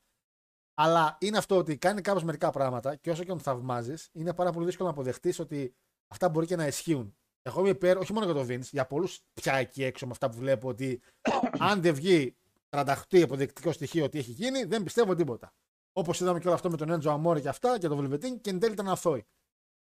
Αλλά 0.73 1.17
είναι 1.19 1.37
αυτό 1.37 1.57
ότι 1.57 1.77
κάνει 1.77 2.01
κάπως 2.01 2.23
μερικά 2.23 2.49
πράγματα 2.49 2.95
και 2.95 3.11
όσο 3.11 3.21
και 3.21 3.27
τον 3.27 3.39
θαυμάζεις, 3.39 4.09
είναι 4.11 4.33
πάρα 4.33 4.51
πολύ 4.51 4.65
δύσκολο 4.65 4.87
να 4.87 4.93
αποδεχτείς 4.93 5.39
ότι 5.39 5.75
αυτά 6.07 6.29
μπορεί 6.29 6.45
και 6.45 6.55
να 6.55 6.67
ισχύουν. 6.67 7.17
Εγώ 7.41 7.59
είμαι 7.59 7.69
υπέρ, 7.69 7.97
όχι 7.97 8.13
μόνο 8.13 8.25
για 8.25 8.33
τον 8.33 8.47
Vince, 8.49 8.69
για 8.71 8.85
πολλούς 8.85 9.19
πια 9.33 9.53
εκεί 9.53 9.83
έξω 9.83 10.05
με 10.05 10.11
αυτά 10.11 10.29
που 10.29 10.37
βλέπω 10.37 10.67
ότι 10.67 11.01
αν 11.69 11.81
δεν 11.81 11.93
βγει 11.93 12.35
τρανταχτή 12.69 13.21
αποδεικτικό 13.21 13.71
στοιχείο 13.71 14.03
ότι 14.03 14.17
έχει 14.17 14.31
γίνει, 14.31 14.63
δεν 14.63 14.83
πιστεύω 14.83 15.15
τίποτα. 15.15 15.53
Όπως 15.93 16.19
είδαμε 16.19 16.39
και 16.39 16.47
όλο 16.47 16.55
αυτό 16.55 16.69
με 16.69 16.77
τον 16.77 16.89
Έντζο 16.89 17.11
Αμόρ 17.11 17.39
και 17.39 17.49
αυτά 17.49 17.79
και 17.79 17.87
τον 17.87 17.97
Βελβετίν 17.97 18.41
και 18.41 18.49
εν 18.49 18.59
τέλει 18.59 18.73
ήταν 18.73 18.87
αθώοι. 18.89 19.25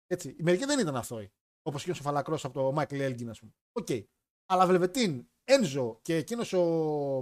Έτσι. 0.07 0.29
Οι 0.29 0.43
μερικοί 0.43 0.65
δεν 0.65 0.79
ήταν 0.79 0.97
αθώοι. 0.97 1.33
Όπως 1.63 1.85
και 1.85 1.91
ο 1.91 1.95
Σοφαλακρός 1.95 2.45
από 2.45 2.55
το 2.55 2.73
Μάικλ 2.73 3.01
Έλγκιν, 3.01 3.31
ας 3.31 3.39
πούμε. 3.39 3.53
Οκ. 3.73 3.89
Αλλά 4.51 4.67
Βελβετίν, 4.67 5.29
Έντζο 5.45 5.99
και 6.03 6.17
εκείνος 6.17 6.53
ο 6.53 6.63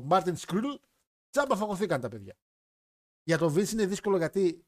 Μάρτιν 0.04 0.36
Σκρούλ, 0.36 0.74
τσάμπα 1.30 1.56
φαγωθήκαν 1.56 2.00
τα 2.00 2.08
παιδιά. 2.08 2.36
Για 3.22 3.38
τον 3.38 3.54
Vince 3.54 3.72
είναι 3.72 3.86
δύσκολο 3.86 4.16
γιατί 4.16 4.66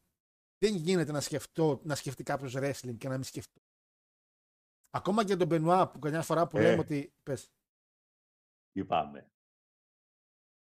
δεν 0.58 0.74
γίνεται 0.74 1.12
να, 1.12 1.20
σκεφτώ, 1.20 1.80
να 1.84 1.94
σκεφτεί 1.94 2.22
κάποιος 2.22 2.54
wrestling 2.56 2.96
και 2.98 3.08
να 3.08 3.14
μην 3.14 3.22
σκεφτεί. 3.22 3.62
Ακόμα 4.90 5.24
και 5.24 5.36
τον 5.36 5.46
Μπενουά 5.46 5.90
που 5.90 5.98
καμιά 5.98 6.22
φορά 6.22 6.46
που 6.46 6.58
Ε. 6.58 6.62
λέμε 6.62 6.80
ότι. 6.80 7.12
Πες, 7.22 7.50
Είπαμε. 8.72 9.30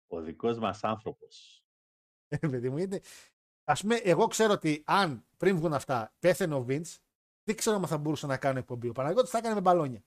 Ο 0.07 0.21
δικός 0.21 0.57
μας 0.57 0.83
άνθρωπος. 0.83 1.63
Ε, 2.27 2.37
παιδί 2.37 2.69
μου, 2.69 2.77
είναι. 2.77 3.01
Α 3.63 3.73
πούμε, 3.73 3.95
εγώ 3.95 4.27
ξέρω 4.27 4.53
ότι 4.53 4.83
αν 4.85 5.27
πριν 5.37 5.55
βγουν 5.55 5.73
αυτά 5.73 6.15
πέθανε 6.19 6.55
ο 6.55 6.65
Vince, 6.69 6.95
δεν 7.43 7.55
ξέρω 7.55 7.75
αν 7.75 7.87
θα 7.87 7.97
μπορούσε 7.97 8.27
να 8.27 8.37
κάνει 8.37 8.59
εκπομπή. 8.59 8.87
Ο 8.89 8.91
Παναγιώτης 8.91 9.29
θα 9.31 9.37
έκανε 9.37 9.53
με 9.53 9.61
μπαλόνια. 9.61 10.03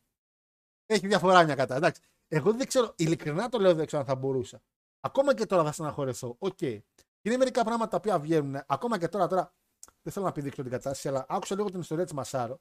Έχει 0.90 1.06
διαφορά 1.06 1.44
μια 1.44 1.54
κατά. 1.54 1.76
Εντάξει. 1.76 2.00
Εγώ 2.28 2.52
δεν 2.52 2.66
ξέρω, 2.66 2.94
ειλικρινά 2.96 3.48
το 3.48 3.58
λέω, 3.58 3.74
δεν 3.74 3.86
ξέρω 3.86 4.02
αν 4.02 4.08
θα 4.08 4.14
μπορούσα. 4.14 4.62
Ακόμα 5.00 5.34
και 5.34 5.46
τώρα 5.46 5.64
θα 5.64 5.72
στεναχωρεθώ. 5.72 6.36
Οκ. 6.38 6.60
Είναι 7.22 7.36
μερικά 7.36 7.64
πράγματα 7.64 7.90
τα 7.90 7.96
οποία 7.96 8.18
βγαίνουν. 8.18 8.62
Ακόμα 8.66 8.98
και 8.98 9.08
τώρα, 9.08 9.26
τώρα 9.26 9.54
δεν 10.02 10.12
θέλω 10.12 10.24
να 10.24 10.30
επιδείξω 10.30 10.62
την 10.62 10.70
κατάσταση, 10.70 11.08
αλλά 11.08 11.26
άκουσα 11.28 11.54
λίγο 11.54 11.70
την 11.70 11.80
ιστορία 11.80 12.04
της 12.04 12.12
Μασάρο, 12.12 12.54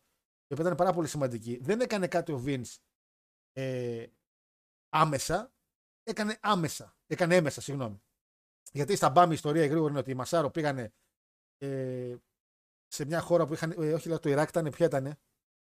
η 0.47 0.53
οποία 0.53 0.65
ήταν 0.65 0.75
πάρα 0.75 0.93
πολύ 0.93 1.07
σημαντική. 1.07 1.59
Δεν 1.61 1.81
έκανε 1.81 2.07
κάτι 2.07 2.31
ο 2.31 2.43
Vince 2.45 2.75
ε, 3.53 4.07
άμεσα, 4.89 5.53
έκανε 6.03 6.37
άμεσα. 6.41 6.97
Έκανε 7.07 7.35
έμμεσα, 7.35 7.61
συγγνώμη. 7.61 8.01
Γιατί 8.71 8.95
στα 8.95 9.09
μπαμ 9.09 9.31
η 9.31 9.33
ιστορία 9.33 9.65
γρήγορα 9.65 9.89
είναι 9.89 9.99
ότι 9.99 10.11
οι 10.11 10.15
Μασάρο 10.15 10.49
πήγανε 10.49 10.93
ε, 11.57 12.15
σε 12.87 13.05
μια 13.05 13.19
χώρα 13.19 13.45
που 13.45 13.53
είχαν. 13.53 13.71
Ε, 13.71 13.93
όχι, 13.93 14.07
λέω, 14.07 14.19
το 14.19 14.29
Ιράκ 14.29 14.49
ήταν, 14.49 14.69
ποια 14.69 14.85
ήταν. 14.85 15.19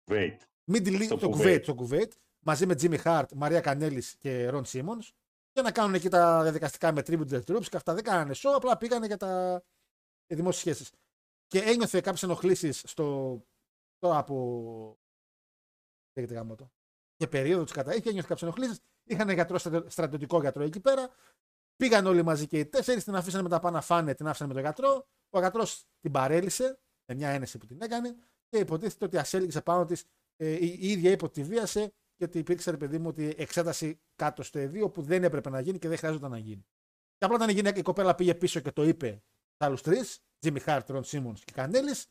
Wait. 0.06 0.38
Middle 0.72 1.00
East, 1.00 1.06
Στο 1.06 1.18
το 1.18 1.30
Κουβέιτ. 1.30 1.36
Κουβέιτ, 1.36 1.64
στο 1.64 1.76
Κουβέιτ, 1.76 2.14
μαζί 2.46 2.66
με 2.66 2.76
Jimmy 2.82 3.02
Hart, 3.04 3.26
Μαρία 3.36 3.62
Κανέλης 3.62 4.16
και 4.16 4.50
Ρον 4.50 4.66
Σίμονς. 4.66 5.12
Για 5.54 5.64
να 5.64 5.72
κάνουν 5.72 5.94
εκεί 5.94 6.10
τα 6.10 6.42
διαδικαστικά 6.42 6.92
με 6.92 7.02
Tribute 7.06 7.28
to 7.30 7.42
the 7.42 7.44
Troops 7.44 7.66
και 7.70 7.78
αυτά 7.78 7.94
δεν 7.94 8.04
κάνανε 8.04 8.34
show, 8.36 8.52
απλά 8.56 8.78
πήγανε 8.78 9.06
για 9.06 9.18
τα 9.18 9.64
δημόσιες 10.28 10.76
σχέσεις. 10.76 11.00
Και 11.48 11.60
ένιωθε 11.60 12.02
κάποιες 12.02 12.24
ενοχλήσεις 12.24 12.82
στο. 12.86 13.38
τώρα 13.98 14.18
από. 14.18 14.98
Λέγεται 16.14 16.34
γάμο 16.34 16.56
το. 16.56 16.72
Και 17.16 17.28
περίοδο 17.28 17.64
της 17.64 17.74
κατά 17.74 17.96
είχε, 17.96 18.10
ένιωθε 18.10 18.28
κάποιες 18.28 18.42
ενοχλήσεις. 18.42 18.80
Είχαν 19.04 19.30
γιατρό, 19.30 19.58
στρατιω- 19.58 19.90
στρατιωτικό 19.90 20.42
γιατρό 20.42 20.64
εκεί 20.64 20.80
πέρα. 20.80 21.10
Πήγαν 21.76 22.06
όλοι 22.06 22.24
μαζί 22.24 22.48
και 22.48 22.60
οι 22.60 22.66
τέσσερις, 22.66 23.04
την 23.04 23.16
αφήσανε 23.16 23.44
μετά 23.44 23.60
πάνω 23.60 23.76
να 23.76 23.82
φάνε, 23.82 24.14
την 24.14 24.28
άφησαν 24.28 24.48
με 24.48 24.54
τον 24.54 24.62
γιατρό. 24.62 25.08
Ο 25.30 25.40
γιατρός 25.40 25.86
την 26.00 26.12
παρέλυσε 26.12 26.80
με 27.06 27.16
μια 27.16 27.30
ένεση 27.30 27.58
που 27.58 27.66
την 27.66 27.82
έκανε 27.82 28.16
και 28.50 28.58
υποτίθεται 28.58 29.06
ότι 29.06 29.18
ασέλγησε 29.18 29.62
πάνω 29.62 29.86
της. 29.86 30.06
Ε, 30.36 30.52
η, 30.52 30.78
η 30.80 30.88
ίδια 30.92 31.12
είπε 31.12 31.26
ότι 32.24 32.32
τη 32.32 32.38
βίασε 32.38 32.38
και 32.38 32.38
ότι 32.38 32.40
υπήρξε, 32.40 32.72
ρε 32.72 32.78
παιδί 32.78 32.98
μου, 32.98 33.08
ότι 33.08 33.34
εξέταση 33.38 34.00
κάτω 34.16 34.44
στο 34.44 34.60
εδίο 34.60 34.90
που 34.90 35.02
δεν 35.02 35.24
έπρεπε 35.24 35.50
να 35.50 35.60
γίνει 35.60 35.80
και 35.80 35.88
δεν 35.88 35.98
χρειάζονταν 35.98 36.32
να 36.32 36.38
γίνει. 36.38 36.66
Και 37.18 37.26
απλά 37.26 37.36
όταν 37.36 37.50
η, 37.50 37.54
γυναίκα, 37.54 37.80
η 37.80 37.82
κοπέλα 37.82 38.16
πήγε 38.16 38.36
πίσω 38.36 38.60
και 38.60 38.72
το 38.72 38.84
είπε 38.84 39.24
στου 39.54 39.66
άλλους 39.66 39.82
τρεις, 39.82 40.20
Jimmy 40.46 40.60
Hart, 40.66 40.86
Ron 40.86 41.02
Simmons 41.02 41.40
και 41.46 41.52
Κανέλης, 41.52 42.08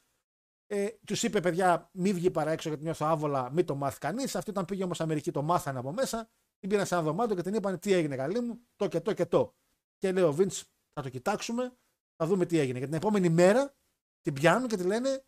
ε, 0.67 0.89
τους 1.07 1.23
είπε, 1.23 1.41
παιδιά, 1.41 1.91
μη 1.93 2.13
βγει 2.13 2.31
παρά 2.31 2.51
έξω 2.51 2.69
γιατί 2.69 2.85
νιώθω 2.85 3.07
άβολα, 3.07 3.51
μη 3.53 3.65
το 3.65 3.75
μάθει 3.75 3.99
κανείς. 3.99 4.37
Αυτή 4.37 4.51
όταν 4.51 4.65
πήγε 4.65 4.85
όμως 4.85 5.01
Αμερική, 5.01 5.31
το 5.31 5.43
μάθανε 5.43 5.79
από 5.79 5.93
μέσα. 5.93 6.31
Την 6.59 6.69
πήραν 6.69 6.87
σε 6.87 6.95
ένα 6.95 7.03
δωμάτιο 7.03 7.37
και 7.37 7.43
την 7.43 7.55
είπαν 7.55 7.79
τι 7.79 7.93
έγινε, 7.93 8.17
καλή 8.17 8.41
μου, 8.41 8.61
το 8.77 8.89
και 8.89 9.01
το 9.01 9.13
και 9.13 9.27
το. 9.27 9.55
Και 9.99 10.13
λέει 10.13 10.25
ο 10.25 10.33
Βίντ, 10.33 10.51
θα 10.93 11.03
το 11.03 11.09
κοιτάξουμε, 11.09 11.77
θα 12.17 12.27
δούμε 12.27 12.47
τι 12.47 12.59
έγινε. 12.59 12.79
Και 12.79 12.85
την 12.85 12.95
επόμενη 12.95 13.29
μέρα 13.29 13.75
την 14.21 14.33
πιάνουν 14.33 14.69
και 14.69 14.77
τη 14.77 14.85
λένε, 14.85 15.25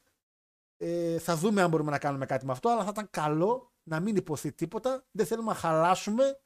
ε, 0.76 1.18
θα 1.18 1.36
δούμε 1.36 1.62
αν 1.62 1.70
μπορούμε 1.70 1.90
να 1.90 1.98
κάνουμε 1.98 2.26
κάτι 2.26 2.46
με 2.46 2.52
αυτό, 2.52 2.68
αλλά 2.68 2.84
θα 2.84 2.90
ήταν 2.90 3.08
καλό 3.10 3.75
να 3.88 4.00
μην 4.00 4.16
υποθεί 4.16 4.52
τίποτα. 4.52 5.06
Δεν 5.10 5.26
θέλουμε 5.26 5.48
να 5.48 5.54
χαλάσουμε, 5.54 6.40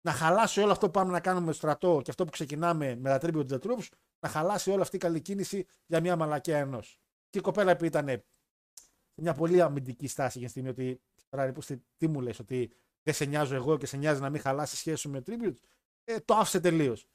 να 0.00 0.12
χαλάσει 0.12 0.60
όλο 0.60 0.72
αυτό 0.72 0.86
που 0.86 0.92
πάμε 0.92 1.12
να 1.12 1.20
κάνουμε 1.20 1.52
στο 1.52 1.60
στρατό 1.60 2.00
και 2.04 2.10
αυτό 2.10 2.24
που 2.24 2.30
ξεκινάμε 2.30 2.94
με 2.96 3.18
τα 3.18 3.18
Tribute 3.22 3.46
to 3.48 3.58
the 3.58 3.60
Troops, 3.60 3.88
να 4.20 4.28
χαλάσει 4.28 4.70
όλη 4.70 4.80
αυτή 4.80 4.96
η 4.96 4.98
καλή 4.98 5.20
κίνηση 5.20 5.66
για 5.86 6.00
μια 6.00 6.16
μαλακία 6.16 6.58
ενός. 6.58 6.98
Και 7.28 7.38
η 7.38 7.42
κοπέλα 7.42 7.76
που 7.76 7.84
ήταν 7.84 8.08
σε 8.08 9.20
μια 9.22 9.34
πολύ 9.34 9.60
αμυντική 9.60 10.06
στάση 10.06 10.38
για 10.38 10.46
τη 10.46 10.52
στιγμή 10.52 10.68
ότι 10.70 11.02
τώρα 11.28 11.52
που 11.52 11.60
στη- 11.60 11.84
τι 11.96 12.08
μου 12.08 12.20
λες, 12.20 12.38
ότι 12.38 12.72
δεν 13.02 13.14
σε 13.14 13.24
νοιάζω 13.24 13.54
εγώ 13.54 13.76
και 13.76 13.86
σε 13.86 13.96
νοιάζει 13.96 14.20
να 14.20 14.30
μην 14.30 14.40
χαλάσει 14.40 14.76
σχέση 14.76 14.96
σου 14.96 15.10
με 15.10 15.22
Tribute, 15.26 15.56
ε, 16.04 16.20
το 16.20 16.34
άφησε 16.34 16.60
τελείως. 16.60 17.08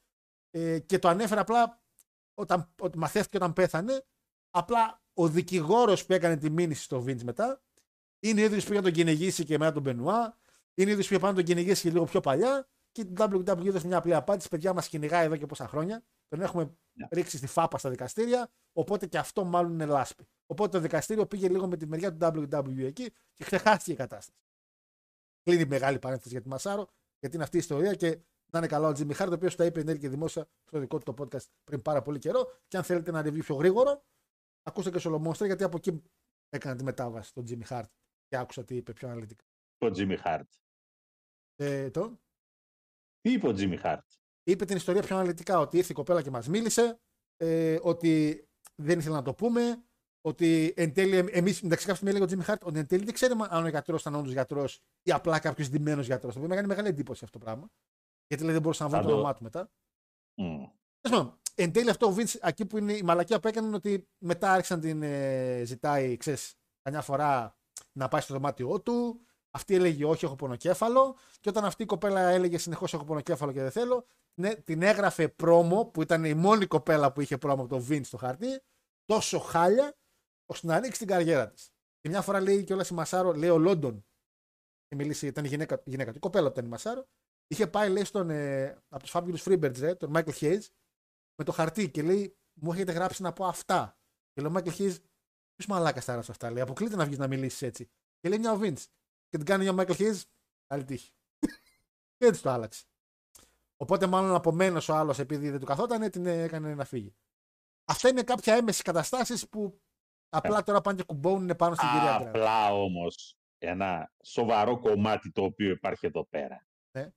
Ε, 0.50 0.80
και 0.80 1.00
το 1.00 1.08
ανέφερε 1.08 1.40
απλά 1.40 1.82
όταν, 2.34 2.74
ότι 2.82 2.98
μαθαίθηκε 2.98 3.38
όταν 3.38 3.54
πέθανε. 3.54 4.06
Απλά 4.50 5.04
ο 5.14 5.28
δικηγόρος 5.28 6.06
που 6.06 6.14
έκανε 6.14 6.38
τη 6.38 6.50
μήνυση 6.50 6.84
στο 6.84 7.04
Vince 7.04 7.24
μετά 7.24 7.62
είναι 8.30 8.42
ο 8.42 8.44
ίδιο 8.46 8.58
που 8.58 8.64
πήγε 8.64 8.76
να 8.78 8.82
τον 8.82 8.92
κυνηγήσει 8.92 9.44
και 9.44 9.58
μετά 9.58 9.72
τον 9.72 9.82
Μπενουά. 9.82 10.38
Είναι 10.74 10.90
ο 10.90 10.94
ίδιο 10.94 11.04
που 11.04 11.08
πήγε 11.10 11.20
πάνω 11.20 11.32
να 11.32 11.38
τον 11.38 11.46
κυνηγήσει 11.46 11.82
και 11.82 11.90
λίγο 11.90 12.06
πιο 12.06 12.20
παλιά. 12.20 12.68
Και 12.92 13.02
η 13.02 13.14
WWE 13.18 13.66
έδωσε 13.66 13.88
μια 13.88 13.98
απλή 13.98 14.14
απάντηση. 14.14 14.50
Παιδιά 14.50 14.74
μας 14.74 14.88
κυνηγάει 14.88 15.26
εδώ 15.26 15.36
και 15.38 15.46
πόσα 15.46 15.68
χρόνια. 15.68 16.04
Τον 16.28 16.42
έχουμε 16.42 16.76
Ναι. 16.94 17.08
ρίξει 17.12 17.38
στη 17.38 17.48
φάπα 17.48 17.78
στα 17.78 17.90
δικαστήρια. 17.90 18.50
Οπότε 18.74 19.06
και 19.06 19.18
αυτό 19.18 19.44
μάλλον 19.44 19.72
είναι 19.72 19.86
λάσπη. 19.86 20.28
Οπότε 20.46 20.70
το 20.72 20.80
δικαστήριο 20.80 21.26
πήγε 21.26 21.50
λίγο 21.50 21.68
με 21.68 21.78
τη 21.78 21.86
μεριά 21.88 22.14
του 22.14 22.18
WWE 22.22 22.78
εκεί 22.84 23.12
και 23.34 23.44
ξεχάστηκε 23.44 23.92
η 23.92 23.96
κατάσταση. 23.96 24.38
Κλείνει 25.44 25.62
η 25.62 25.66
μεγάλη 25.66 26.00
παρένθεση 26.00 26.30
για 26.30 26.42
τη 26.42 26.48
Μασάρο, 26.48 26.88
γιατί 27.20 27.36
είναι 27.36 27.44
αυτή 27.44 27.56
η 27.56 27.60
ιστορία 27.60 27.94
και 27.94 28.08
να 28.52 28.60
είναι 28.60 28.68
καλά 28.68 28.88
ο 28.88 28.92
Τζιμι 28.92 29.14
Χάρτ, 29.14 29.32
ο 29.32 29.36
οποίος 29.36 29.56
τα 29.56 29.66
είπε 29.66 29.80
εν 29.80 29.86
τέλει 29.86 30.00
και 30.00 30.10
δημόσια 30.10 30.48
στο 30.66 30.80
δικό 30.80 30.98
του 30.98 31.14
το 31.14 31.24
podcast 31.24 31.46
πριν 31.64 31.82
πάρα 31.82 32.02
πολύ 32.02 32.20
καιρό. 32.20 32.52
Και 32.68 32.78
αν 32.78 32.84
θέλετε 32.84 33.10
ένα 33.10 33.22
review 33.22 33.40
πιο 33.40 33.56
γρήγορο, 33.56 34.04
ακούστε 34.64 34.92
και 34.92 35.00
στο 35.00 35.22
Monster, 35.26 35.46
γιατί 35.46 35.64
από 35.64 35.78
εκεί 35.78 36.02
έκανα 36.50 36.76
τη 36.76 36.84
μετάβαση 36.84 37.30
στον 37.30 37.44
Jimmy 37.50 37.68
Hart 37.70 37.84
και 38.28 38.38
άκουσα 38.38 38.64
τι 38.64 38.76
είπε 38.76 38.94
πιο 38.94 39.08
αναλυτικά. 39.10 39.44
Το 39.78 39.88
Jimmy 39.96 40.18
Hart. 40.24 40.50
Ε, 41.56 41.90
το, 41.90 42.20
Τι 43.22 43.32
είπε 43.32 43.48
ο 43.48 43.52
Jimmy 43.58 43.82
Hart; 43.84 44.00
είπε 44.44 44.66
την 44.66 44.76
ιστορία 44.76 45.02
πιο 45.02 45.16
αναλυτικά, 45.18 45.60
ότι 45.60 45.78
ήρθε 45.78 45.92
η 45.92 45.96
κοπέλα 45.96 46.22
και 46.22 46.30
μας 46.30 46.48
μίλησε, 46.48 47.00
ε, 47.38 47.78
ότι 47.82 48.44
δεν 48.76 49.00
ήθελε 49.00 49.16
να 49.16 49.22
το 49.22 49.34
πούμε, 49.34 49.84
ότι 50.22 50.74
εν 50.76 50.94
τέλει, 50.94 51.18
εμείς, 51.32 51.62
μεταξύ 51.62 51.86
κάποιου 51.88 52.08
έλεγε 52.08 52.24
ο 52.24 52.28
Jimmy 52.30 52.46
Hart, 52.52 52.60
ότι 52.64 52.80
εν 52.80 52.88
τέλει 52.88 53.04
δεν 53.06 53.14
ξέρουμε 53.14 53.48
αν 53.50 53.66
ο 53.66 53.68
γιατρός 53.68 54.02
ήταν 54.02 54.16
όντως 54.16 54.32
γιατρός 54.32 54.82
ή 55.02 55.12
απλά 55.12 55.40
κάποιος 55.40 55.70
ντυμένος 55.70 56.06
γιατρός. 56.06 56.34
Το 56.34 56.38
οποίο 56.40 56.50
με 56.50 56.56
κάνει 56.56 56.68
μεγάλη 56.68 56.88
εντύπωση 56.88 57.24
αυτό 57.24 57.40
το 57.40 57.46
πράγμα. 57.46 57.70
Γιατί 58.28 58.44
λέει 58.44 58.54
δεν 58.54 58.62
μπορούσε 58.62 58.84
να 58.84 58.90
βρει 58.90 58.98
Θα 58.98 59.04
το 59.04 59.10
το- 59.10 59.16
όνομά 59.16 59.34
του 59.34 59.44
μετά. 59.44 59.72
Μμ. 60.42 60.64
Τέλος 61.02 61.20
πάντων, 61.20 61.40
Εν 61.58 61.72
τέλει 61.72 61.90
αυτό 61.90 62.08
ο 62.08 62.16
Vince, 62.18 62.36
εκεί 62.42 62.66
που 62.66 62.78
είναι 62.78 62.94
η 62.94 63.02
μαλακία 63.04 63.40
που 63.40 63.48
έκανε 63.48 63.68
είναι 63.68 63.76
ότι 63.76 64.08
μετά 64.18 64.52
άρχισαν 64.54 64.80
την 64.80 65.02
ε, 65.04 65.64
ζητάει, 65.66 66.18
ξέρεις, 66.18 66.56
καμιά 66.82 67.02
φορά 67.02 67.58
να 67.98 68.08
πάει 68.08 68.22
στο 68.22 68.34
δωμάτιό 68.34 68.82
του. 68.82 69.20
Αυτή 69.52 69.76
έλεγε 69.76 70.06
όχι, 70.06 70.26
έχω 70.26 70.36
πονοκέφαλο. 70.36 71.16
Και 71.40 71.50
όταν 71.50 71.66
αυτή 71.66 71.84
η 71.84 71.86
κοπέλα 71.86 72.22
έλεγε 72.22 72.58
συνεχώς 72.58 72.94
έχω 72.94 73.04
πονοκέφαλο 73.04 73.52
και 73.52 73.62
δεν 73.62 73.72
θέλω, 73.72 74.06
ναι, 74.34 74.56
την 74.56 74.82
έγραφε 74.82 75.28
πρόμο 75.28 75.86
που 75.86 76.02
ήταν 76.02 76.24
η 76.24 76.34
μόνη 76.34 76.66
κοπέλα 76.66 77.12
που 77.12 77.22
είχε 77.22 77.38
πρόμο 77.38 77.64
από 77.64 77.76
το 77.76 77.86
Vince 77.90 78.06
στο 78.06 78.18
χαρτί, 78.18 78.62
τόσο 79.06 79.40
χάλια, 79.40 79.96
ώστε 80.46 80.68
να 80.68 80.76
ανοίξει 80.76 81.00
την 81.00 81.08
καριέρα 81.08 81.50
της. 81.50 81.70
Και 82.02 82.10
μια 82.10 82.22
φορά 82.22 82.42
λέει 82.42 82.64
κιόλας 82.64 82.90
η 82.90 82.94
Μασάρο, 82.94 83.34
λέει 83.34 83.50
ο 83.50 83.58
Λόντον, 83.58 84.06
και 84.88 84.96
μιλήσει, 84.96 85.28
ήταν 85.28 85.46
η 85.46 85.48
γυναίκα, 85.48 85.82
η 85.86 85.90
γυναίκα 85.90 86.12
του, 86.12 86.18
η 86.18 86.20
κοπέλα 86.20 86.46
που 86.46 86.52
ήταν 86.52 86.66
η 86.66 86.70
Μασάρο, 86.70 87.08
είχε 87.48 87.68
πάει 87.68 87.90
λέει 87.90 88.04
στον, 88.04 88.30
ε, 88.30 88.66
από 88.90 89.04
τους 89.04 89.12
Fabulous 89.16 89.44
Freebirds, 89.44 89.80
ρε, 89.80 89.96
τον 89.96 90.12
Michael 90.16 90.34
Hayes, 90.40 90.62
με 91.36 91.44
το 91.44 91.52
χαρτί 91.52 91.90
και 91.90 92.02
λέει, 92.02 92.38
μου 92.54 92.72
έχετε 92.72 92.92
γράψει 92.92 93.22
να 93.22 93.34
πω 93.34 93.46
αυτά. 93.46 93.98
Και 94.32 94.42
λέει 94.42 94.52
ο 94.52 94.56
Michael 94.58 94.78
Hayes, 94.78 94.96
ποιος 95.56 95.68
μαλάκας 95.68 96.06
τα 96.06 96.12
έγραψε 96.12 96.32
αυτά, 96.32 96.52
λέει, 96.52 96.62
αποκλείται 96.62 96.96
να 96.96 97.06
βγεις 97.06 97.18
να 97.18 97.28
μιλήσεις 97.28 97.62
έτσι. 97.62 97.90
Και 98.20 98.30
λέει 98.30 98.40
μια 98.40 98.52
ο 98.52 98.60
Vince. 98.62 98.84
Και 99.30 99.38
την 99.38 99.46
κάνει 99.46 99.64
μια 99.64 99.72
ο 99.72 99.76
Michael 99.78 99.96
Hayes, 99.98 100.22
καλή 100.68 100.84
τύχη. 100.84 101.12
και 102.18 102.26
έτσι 102.30 102.42
το 102.42 102.50
άλλαξε. 102.50 102.86
Οπότε 103.78 104.08
μάλλον 104.08 104.36
απομένος 104.36 104.90
ο 104.90 104.96
άλλος 104.96 105.20
επειδή 105.20 105.50
δεν 105.50 105.60
του 105.60 105.66
καθόταν, 105.66 106.12
την 106.12 106.26
έκανε 106.26 106.76
να 106.76 106.86
φύγει. 106.86 107.16
Αυτά 107.86 108.10
είναι 108.10 108.24
κάποια 108.24 108.56
έμεση 108.56 108.84
καταστάσεις 108.84 109.50
που 109.50 109.82
απλά 110.30 110.64
τώρα 110.64 110.82
πάνε 110.82 110.98
και 110.98 111.04
κουμπώνουν 111.04 111.56
πάνω 111.56 111.76
στην 111.76 111.88
κυρία 111.88 112.18
Γκραντ. 112.18 112.28
Απλά 112.28 112.74
όμως 112.74 113.38
ένα 113.58 114.12
σοβαρό 114.24 114.80
κομμάτι 114.80 115.32
το 115.32 115.44
οποίο 115.44 115.70
υπάρχει 115.70 116.06
εδώ 116.06 116.26
πέρα. 116.26 116.68
Ναι. 116.92 117.12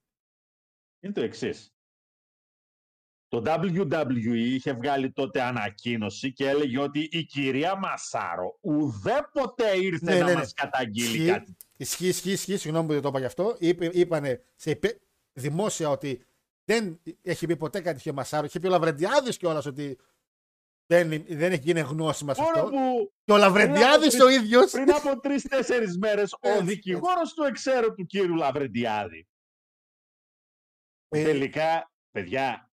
Είναι 1.01 1.13
το 1.13 1.21
εξής. 1.21 1.73
Το 3.29 3.43
WWE 3.47 4.35
είχε 4.37 4.73
βγάλει 4.73 5.11
τότε 5.13 5.43
ανακοίνωση 5.43 6.33
και 6.33 6.49
έλεγε 6.49 6.79
ότι 6.81 7.09
η 7.13 7.25
κυρία 7.25 7.77
Μασάρο 7.77 8.59
ουδέποτε 8.61 9.77
ήρθε 9.77 10.05
Ναι, 10.13 10.19
να 10.19 10.25
ναι, 10.27 10.33
ναι. 10.33 10.39
μας 10.39 10.53
καταγγείλει 10.53 11.17
Ισχύει. 11.17 11.27
κάτι. 11.31 11.57
Ισχύει, 11.77 12.07
ισχύει, 12.09 12.31
ισχύει. 12.31 12.57
Συγγνώμη 12.57 12.87
που 12.87 12.93
δεν 12.93 13.03
το 13.03 13.09
είπα 13.09 13.19
γι' 13.19 13.25
αυτό. 13.25 13.57
Είπε, 13.59 13.91
είπανε 13.93 14.43
σε 14.57 14.71
υπε- 14.71 15.01
δημόσια 15.33 15.89
ότι 15.91 16.25
δεν 16.65 17.01
έχει 17.23 17.47
πει 17.47 17.57
ποτέ 17.57 17.81
κάτι 17.81 17.99
είχε 17.99 18.13
Μασάρο. 18.13 18.45
Είχε 18.47 18.61
πει 18.61 18.67
ο 18.67 18.71
Λαβρεντιάδης 18.71 19.37
κιόλας 19.37 19.67
ότι 19.67 19.99
δεν, 20.87 21.09
δεν 21.29 21.53
έχει 21.53 21.63
γίνει 21.63 21.81
γνώση 21.81 22.25
μα 22.25 22.35
Μόνο 22.39 22.49
αυτό. 22.51 22.69
που 22.71 23.13
Και 23.25 23.33
ο 23.33 23.37
Λαβρεντιάδης 23.37 24.21
ο 24.21 24.29
ίδιος. 24.29 24.71
πριν 24.71 24.91
από 24.93 25.21
τρει-τέσσερι 25.21 25.97
μέρες 25.99 26.33
ο 26.33 26.39
Έτσι, 26.49 26.65
δικηγόρος 26.65 27.35
του 27.35 27.43
εξαίρετου 27.43 27.95
του 27.95 28.07
κύριου 28.07 28.35
Λαβρεντιάδη. 28.35 29.27
Ε, 31.09 31.25
Τελικά, 31.25 31.91
παιδιά, 32.11 32.68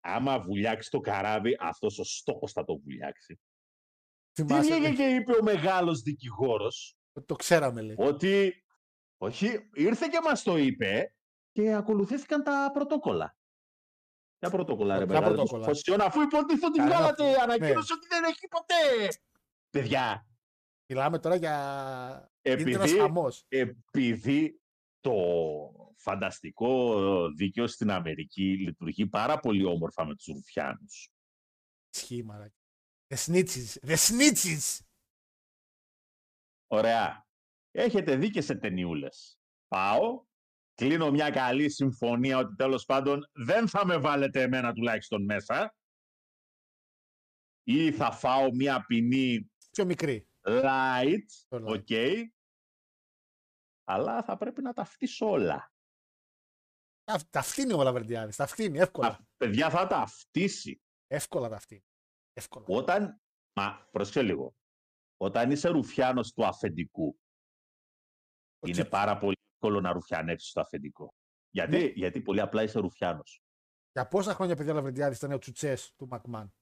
άμα 0.00 0.40
βουλιάξει 0.40 0.90
το 0.90 1.00
καράβι, 1.00 1.56
αυτός 1.60 1.98
ο 1.98 2.04
στόχος 2.04 2.52
θα 2.52 2.64
το 2.64 2.78
βουλιάξει. 2.78 3.40
Τι 4.32 4.42
θυμάσαι, 4.42 4.74
βγήκε 4.74 4.94
και 4.94 5.08
είπε 5.08 5.32
ο 5.32 5.42
μεγάλος 5.42 6.00
δικηγόρος, 6.00 6.96
το 7.26 7.34
ξέραμε 7.34 7.80
λέει. 7.82 7.96
ότι 7.98 8.64
όχι, 9.16 9.68
ήρθε 9.74 10.06
και 10.10 10.20
μας 10.24 10.42
το 10.42 10.56
είπε 10.56 11.14
και 11.52 11.72
ακολουθήθηκαν 11.74 12.42
τα 12.42 12.70
πρωτόκολλα. 12.72 13.36
Τα 14.38 14.50
πρωτόκολλα, 14.50 14.98
ρε 14.98 15.06
Τα 15.06 15.12
μεγάλε, 15.12 15.26
πρωτόκολλα. 15.34 15.64
των 15.64 15.74
Φωσιών, 15.74 16.00
αφού 16.00 16.20
υποτίθεται 16.20 16.66
ότι 16.66 16.78
Καλά, 16.78 16.96
βγάλατε 16.96 17.30
ναι. 17.30 17.36
ανακοίνωση 17.36 17.92
ότι 17.92 18.06
δεν 18.08 18.24
έχει 18.24 18.48
ποτέ. 18.48 19.08
Παιδιά, 19.70 20.24
Μιλάμε 20.92 21.18
τώρα 21.18 21.34
για. 21.34 22.30
Είναι 22.42 22.60
ένας 22.60 22.80
επειδή, 22.82 22.98
χαμός. 22.98 23.44
επειδή 23.48 24.60
το 25.00 25.14
φανταστικό 26.00 26.94
δίκαιο 27.32 27.66
στην 27.66 27.90
Αμερική 27.90 28.56
λειτουργεί 28.58 29.06
πάρα 29.06 29.38
πολύ 29.40 29.64
όμορφα 29.64 30.04
με 30.06 30.14
τους 30.14 30.26
Ρουφιάνους. 30.26 31.10
Ισχύει, 31.94 32.22
μαράκι. 32.22 32.54
The 33.08 33.16
snitches. 33.16 33.76
The 33.86 33.96
snitches. 33.96 34.78
Ωραία. 36.66 37.26
Έχετε 37.70 38.16
δει 38.16 38.30
και 38.30 38.40
σε 38.40 38.54
ταινιούλες. 38.54 39.38
Πάω, 39.68 40.24
κλείνω 40.74 41.10
μια 41.10 41.30
καλή 41.30 41.70
συμφωνία 41.70 42.38
ότι 42.38 42.54
τέλος 42.54 42.84
πάντων 42.84 43.30
δεν 43.32 43.68
θα 43.68 43.86
με 43.86 43.98
βάλετε 43.98 44.42
εμένα 44.42 44.72
τουλάχιστον 44.72 45.24
μέσα 45.24 45.74
ή 47.62 47.92
θα 47.92 48.10
φάω 48.12 48.54
μια 48.54 48.84
ποινή 48.86 49.50
Πιο 49.70 49.84
μικρή. 49.84 50.28
light, 50.42 51.24
Το 51.48 51.56
light. 51.56 51.78
OK. 51.78 51.88
αλλά 53.84 54.22
θα 54.22 54.36
πρέπει 54.36 54.62
να 54.62 54.72
τα 54.72 54.84
φτύσει 54.84 55.24
όλα. 55.24 55.69
Τα, 57.10 57.20
τα 57.30 57.42
φτύνει 57.42 57.72
ο 57.72 57.82
Λαβρεντιάδης. 57.82 58.36
Τα 58.36 58.46
φτύνει 58.46 58.78
εύκολα. 58.78 59.08
Τα 59.08 59.26
παιδιά 59.36 59.70
θα 59.70 59.86
τα 59.86 60.06
φτύσει. 60.06 60.82
Εύκολα 61.06 61.48
τα 61.48 61.58
φτύνει. 61.58 61.84
Εύκολα. 62.32 62.64
Όταν, 62.68 63.20
μα 63.52 63.88
πρόσεχε 63.90 64.22
λίγο, 64.22 64.54
όταν 65.16 65.50
είσαι 65.50 65.68
ρουφιάνος 65.68 66.32
του 66.32 66.46
αφεντικού, 66.46 67.20
Ο 68.58 68.66
είναι 68.66 68.72
Τσίπ- 68.72 68.88
πάρα 68.90 69.18
πολύ 69.18 69.36
εύκολο 69.52 69.80
να 69.80 69.92
ρουφιανεύσεις 69.92 70.52
το 70.52 70.60
αφεντικό. 70.60 71.14
Γιατί, 71.50 71.76
Ναι. 71.76 71.84
γιατί 71.84 72.20
πολύ 72.20 72.40
απλά 72.40 72.62
είσαι 72.62 72.78
ρουφιάνος. 72.78 73.42
Για 73.92 74.08
πόσα 74.08 74.34
χρόνια 74.34 74.56
παιδιά 74.56 74.72
ο 74.72 74.74
Λαβερντιάδη 74.74 75.14
ήταν 75.14 75.32
ο 75.32 75.38
τσουτσές 75.38 75.92
του 75.96 76.06
Μακμάν; 76.08 76.54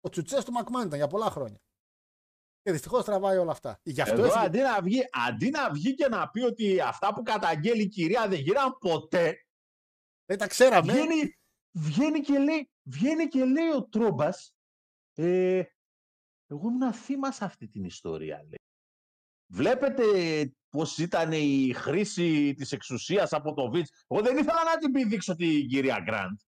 Ο 0.00 0.08
τσουτσές 0.08 0.44
του 0.44 0.52
Μακμάν 0.52 0.86
ήταν 0.86 0.98
για 0.98 1.06
πολλά 1.08 1.30
χρόνια. 1.30 1.60
Και 2.68 2.74
δυστυχώς 2.74 3.04
τραβάει 3.04 3.36
όλα 3.36 3.50
αυτά. 3.52 3.80
Γι' 3.82 4.00
αυτό 4.00 4.14
Εδώ 4.14 4.24
έφυγε- 4.24 4.44
αντί 4.44 4.58
να, 4.60 4.82
βγει, 4.82 5.00
αντί 5.26 5.50
να 5.50 5.70
βγει 5.70 5.94
και 5.94 6.08
να 6.08 6.30
πει 6.30 6.40
ότι 6.42 6.80
αυτά 6.80 7.14
που 7.14 7.22
καταγγέλει 7.22 7.82
η 7.82 7.88
κυρία 7.88 8.28
δεν 8.28 8.40
γίναν 8.40 8.78
ποτέ, 8.78 9.46
δεν 10.24 10.38
τα 10.38 10.46
ξέραμε. 10.46 10.92
βγαίνει, 10.92 11.38
βγαίνει, 11.72 12.20
και 12.20 12.38
λέει, 12.38 12.70
βγαίνει 12.82 13.26
και 13.28 13.44
λέει 13.44 13.68
ο 13.76 13.84
Τρόμπας, 13.88 14.54
ε, 15.14 15.62
εγώ 16.46 16.68
ήμουν 16.68 16.92
θύμα 16.92 17.32
σε 17.32 17.44
αυτή 17.44 17.68
την 17.68 17.84
ιστορία, 17.84 18.36
λέει. 18.36 18.60
Βλέπετε 19.52 20.04
πώς 20.68 20.98
ήταν 20.98 21.32
η 21.32 21.72
χρήση 21.72 22.54
της 22.54 22.72
εξουσίας 22.72 23.32
από 23.32 23.54
το 23.54 23.70
Βίτς. 23.70 24.04
Εγώ 24.08 24.22
δεν 24.22 24.36
ήθελα 24.36 24.64
να 24.64 24.76
την 24.76 24.92
πηδήξω 24.92 25.34
την 25.34 25.68
κυρία 25.68 26.00
Γκραντ. 26.00 26.40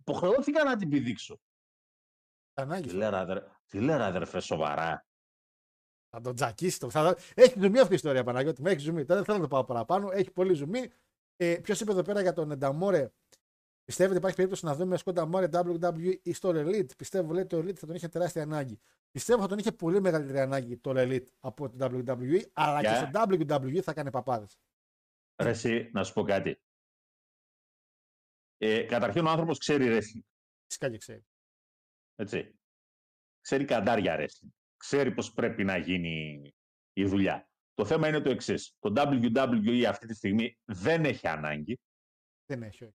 Υποχρεώθηκα 0.00 0.64
να 0.64 0.76
την 0.76 0.88
πηδήξω. 0.88 1.40
Ανάγκη. 2.54 2.88
Τι 2.88 2.94
λέει, 2.94 3.10
ρε 3.10 3.16
αδερ- 3.16 3.44
τι 3.66 3.80
λέει, 3.80 3.96
ρε 3.96 4.04
αδερφέ, 4.04 4.40
σοβαρά. 4.40 5.06
Θα 6.14 6.20
τον 6.20 6.34
τζακίσει. 6.34 6.78
Το. 6.78 6.90
Θα... 6.90 7.16
Έχει 7.34 7.58
ζουμί 7.60 7.78
αυτή 7.78 7.92
η 7.92 7.94
ιστορία 7.94 8.24
Παναγιώτη. 8.24 8.62
μου, 8.62 8.68
Έχει 8.68 8.78
ζουμί. 8.78 9.04
Τώρα 9.04 9.14
δεν 9.14 9.24
θέλω 9.24 9.36
να 9.36 9.42
το 9.42 9.48
πάω 9.48 9.64
παραπάνω. 9.64 10.10
Έχει 10.12 10.30
πολύ 10.30 10.54
ζουμί. 10.54 10.80
Ε, 11.36 11.56
Ποιος 11.62 11.80
είπε 11.80 11.90
εδώ 11.90 12.02
πέρα 12.02 12.20
για 12.20 12.32
τον 12.32 12.58
Νταμόρε. 12.58 13.12
Πιστεύετε 13.84 14.18
υπάρχει 14.18 14.36
περίπτωση 14.36 14.64
να 14.64 14.74
δούμε 14.74 14.96
Σκόντα 14.96 15.26
Μόρε 15.26 15.48
WWE 15.52 16.16
ή 16.22 16.32
στο 16.32 16.50
Elite; 16.54 16.96
Πιστεύω 16.96 17.32
λέει 17.32 17.46
το 17.46 17.58
Elite 17.58 17.74
θα 17.74 17.86
τον 17.86 17.94
είχε 17.94 18.08
τεράστια 18.08 18.42
ανάγκη. 18.42 18.80
Πιστεύω 19.10 19.40
θα 19.40 19.48
τον 19.48 19.58
είχε 19.58 19.72
πολύ 19.72 20.00
μεγαλύτερη 20.00 20.38
ανάγκη 20.38 20.76
το 20.76 20.92
Elite 20.96 21.26
από 21.40 21.70
το 21.70 21.76
WWE, 22.06 22.42
αλλά 22.52 22.80
και 22.80 22.86
Για. 22.88 22.96
στο 22.96 23.22
WWE 23.28 23.80
θα 23.80 23.92
κάνει 23.92 24.10
παπάδες. 24.10 24.58
Ρε 25.42 25.48
εσύ, 25.48 25.90
να 25.92 26.04
σου 26.04 26.12
πω 26.12 26.22
κάτι. 26.22 26.60
Ε, 28.58 28.82
καταρχήν 28.82 29.26
ο 29.26 29.30
άνθρωπος 29.30 29.58
ξέρει 29.58 29.86
wrestling. 29.88 30.22
Φυσικά 30.66 30.90
και 30.90 30.98
ξέρει. 30.98 31.24
Έτσι. 32.14 32.58
Ξέρει 33.40 33.64
καντάρια 33.64 34.16
wrestling. 34.18 34.63
Ξέρει 34.84 35.10
πώς 35.14 35.32
πρέπει 35.32 35.64
να 35.64 35.76
γίνει 35.76 36.42
η 36.92 37.04
δουλειά. 37.04 37.48
Το 37.74 37.84
θέμα 37.84 38.08
είναι 38.08 38.20
το 38.20 38.30
εξής. 38.30 38.76
Το 38.78 38.92
WWE 38.96 39.82
αυτή 39.88 40.06
τη 40.06 40.14
στιγμή 40.14 40.58
δεν 40.64 41.04
έχει 41.04 41.26
ανάγκη. 41.28 41.78
Δεν 42.46 42.62
έχει. 42.62 42.84
Όχι. 42.84 42.94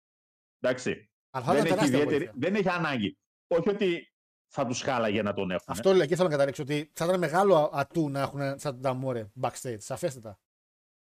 Εντάξει. 0.60 1.10
Αλλά 1.30 1.46
θα 1.46 1.54
Δεν 1.54 1.66
ήταν 1.66 1.78
έχει, 1.78 1.90
τεράστια 1.90 1.98
ιδιαίτερη, 1.98 2.24
βοήθεια. 2.32 2.50
δεν 2.50 2.56
έχει 2.56 2.70
ανάγκη. 2.70 3.18
Όχι 3.48 3.70
ότι 3.70 4.14
θα 4.54 4.66
τους 4.66 4.82
χάλαγε 4.82 5.22
να 5.22 5.34
τον 5.34 5.52
έχουν. 5.52 5.66
Αυτό 5.68 5.94
λέει 5.94 6.08
και 6.08 6.16
θέλω 6.16 6.28
να 6.28 6.34
καταλήξω 6.34 6.62
ότι 6.62 6.92
θα 6.94 7.06
ήταν 7.06 7.20
μεγάλο 7.20 7.56
α- 7.56 7.70
ατού 7.74 8.10
να 8.10 8.20
έχουν 8.20 8.40
σαν 8.40 8.60
τον 8.72 8.80
Νταμόρε 8.80 9.32
backstage. 9.42 9.78
Σαφέστατα. 9.80 10.40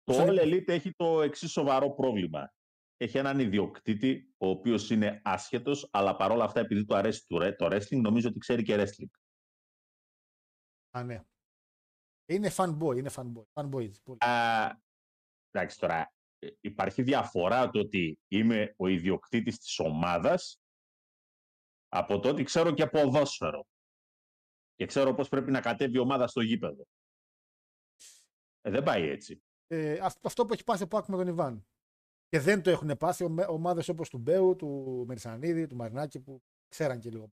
Το 0.04 0.12
Σαν- 0.12 0.28
All 0.28 0.40
Elite 0.42 0.68
έχει 0.68 0.90
το 0.94 1.22
εξής 1.22 1.50
σοβαρό 1.50 1.90
πρόβλημα. 1.94 2.52
Έχει 2.96 3.18
έναν 3.18 3.38
ιδιοκτήτη, 3.38 4.34
ο 4.36 4.48
οποίος 4.48 4.90
είναι 4.90 5.20
άσχετος, 5.24 5.88
αλλά 5.92 6.16
παρόλα 6.16 6.44
αυτά, 6.44 6.60
επειδή 6.60 6.84
του 6.84 6.96
αρέσει 6.96 7.24
το 7.26 7.38
ρε- 7.38 7.52
το 7.52 7.66
wrestling, 7.66 8.00
νομίζω 8.00 8.28
ότι 8.28 8.38
ξέρει 8.38 8.62
και 8.62 8.74
wrestling. 8.78 9.10
Α, 10.96 11.02
ναι. 11.02 11.24
Είναι 12.26 12.50
fanboy. 12.56 12.96
Είναι 12.96 13.10
fanboy. 13.12 13.44
Fanboy. 13.52 13.90
Πολύ. 14.02 14.18
Α, 14.24 14.82
εντάξει 15.50 15.78
τώρα, 15.78 16.12
ε, 16.38 16.48
υπάρχει 16.60 17.02
διαφορά 17.02 17.70
το 17.70 17.78
ότι 17.78 18.18
είμαι 18.28 18.74
ο 18.76 18.86
ιδιοκτήτης 18.86 19.58
της 19.58 19.78
ομάδας 19.78 20.60
από 21.88 22.20
το 22.20 22.28
ότι 22.28 22.42
ξέρω 22.42 22.74
και 22.74 22.86
ποδόσφαιρο. 22.86 23.66
Και 24.74 24.86
ξέρω 24.86 25.14
πώς 25.14 25.28
πρέπει 25.28 25.50
να 25.50 25.60
κατέβει 25.60 25.96
η 25.96 25.98
ομάδα 26.00 26.26
στο 26.26 26.40
γήπεδο. 26.40 26.84
Ε, 28.60 28.70
δεν 28.70 28.82
πάει 28.82 29.08
έτσι. 29.08 29.42
ε, 29.66 29.98
αυ- 30.02 30.26
αυτό 30.26 30.46
που 30.46 30.52
έχει 30.52 30.64
πάθει 30.64 30.82
ο 30.82 30.86
Πάκ 30.88 31.06
με 31.06 31.16
τον 31.16 31.26
Ιβάν. 31.26 31.66
Και 32.28 32.40
δεν 32.40 32.62
το 32.62 32.70
έχουν 32.70 32.96
πάθει 32.96 33.24
ομάδες 33.48 33.88
όπως 33.88 34.08
του 34.08 34.18
Μπέου, 34.18 34.56
του 34.56 35.04
Μερισανίδη, 35.06 35.66
του 35.66 35.76
Μαρινάκη 35.76 36.20
που 36.20 36.42
ξέραν 36.68 36.98
και 36.98 37.10
λίγο. 37.10 37.32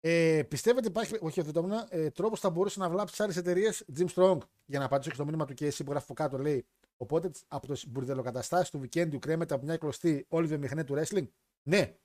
Ε, 0.00 0.42
πιστεύετε 0.48 0.88
υπάρχει, 0.88 1.18
όχι 1.20 1.42
δεν 1.42 1.52
το 1.52 1.58
έμεινα, 1.60 1.86
ε, 1.90 2.10
τρόπος 2.10 2.40
θα 2.40 2.50
μπορούσε 2.50 2.80
να 2.80 2.90
βλάψει 2.90 3.16
τι 3.16 3.22
άλλες 3.22 3.36
εταιρείες; 3.36 3.84
Jim 3.96 4.06
Strong 4.14 4.38
για 4.64 4.78
να 4.78 4.84
απαντήσω 4.84 5.08
και 5.08 5.14
στο 5.14 5.24
μήνυμα 5.24 5.44
του 5.44 5.54
και 5.54 5.66
εσύ 5.66 5.84
που 5.84 5.90
γράφει 5.90 6.04
από 6.04 6.14
κάτω 6.14 6.38
λέει. 6.38 6.66
Οπότε 6.96 7.30
από 7.48 7.66
το 7.66 7.76
μπουρδελοκαταστάσει 7.88 8.70
του 8.70 8.78
Βικέντιου 8.78 9.18
κρέμεται 9.18 9.54
από 9.54 9.64
μια 9.64 9.76
κλωστή 9.76 10.26
όλη 10.28 10.44
η 10.44 10.48
βιομηχανία 10.48 10.84
του 10.84 10.94
wrestling; 10.94 11.28
Ναι, 11.62 11.98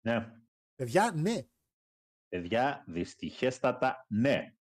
Ναι. 0.00 0.32
παιδιά, 0.74 1.12
ναι. 1.16 1.46
Παιδιά, 2.28 2.84
δυστυχέστατα 2.86 4.06
ναι. 4.08 4.54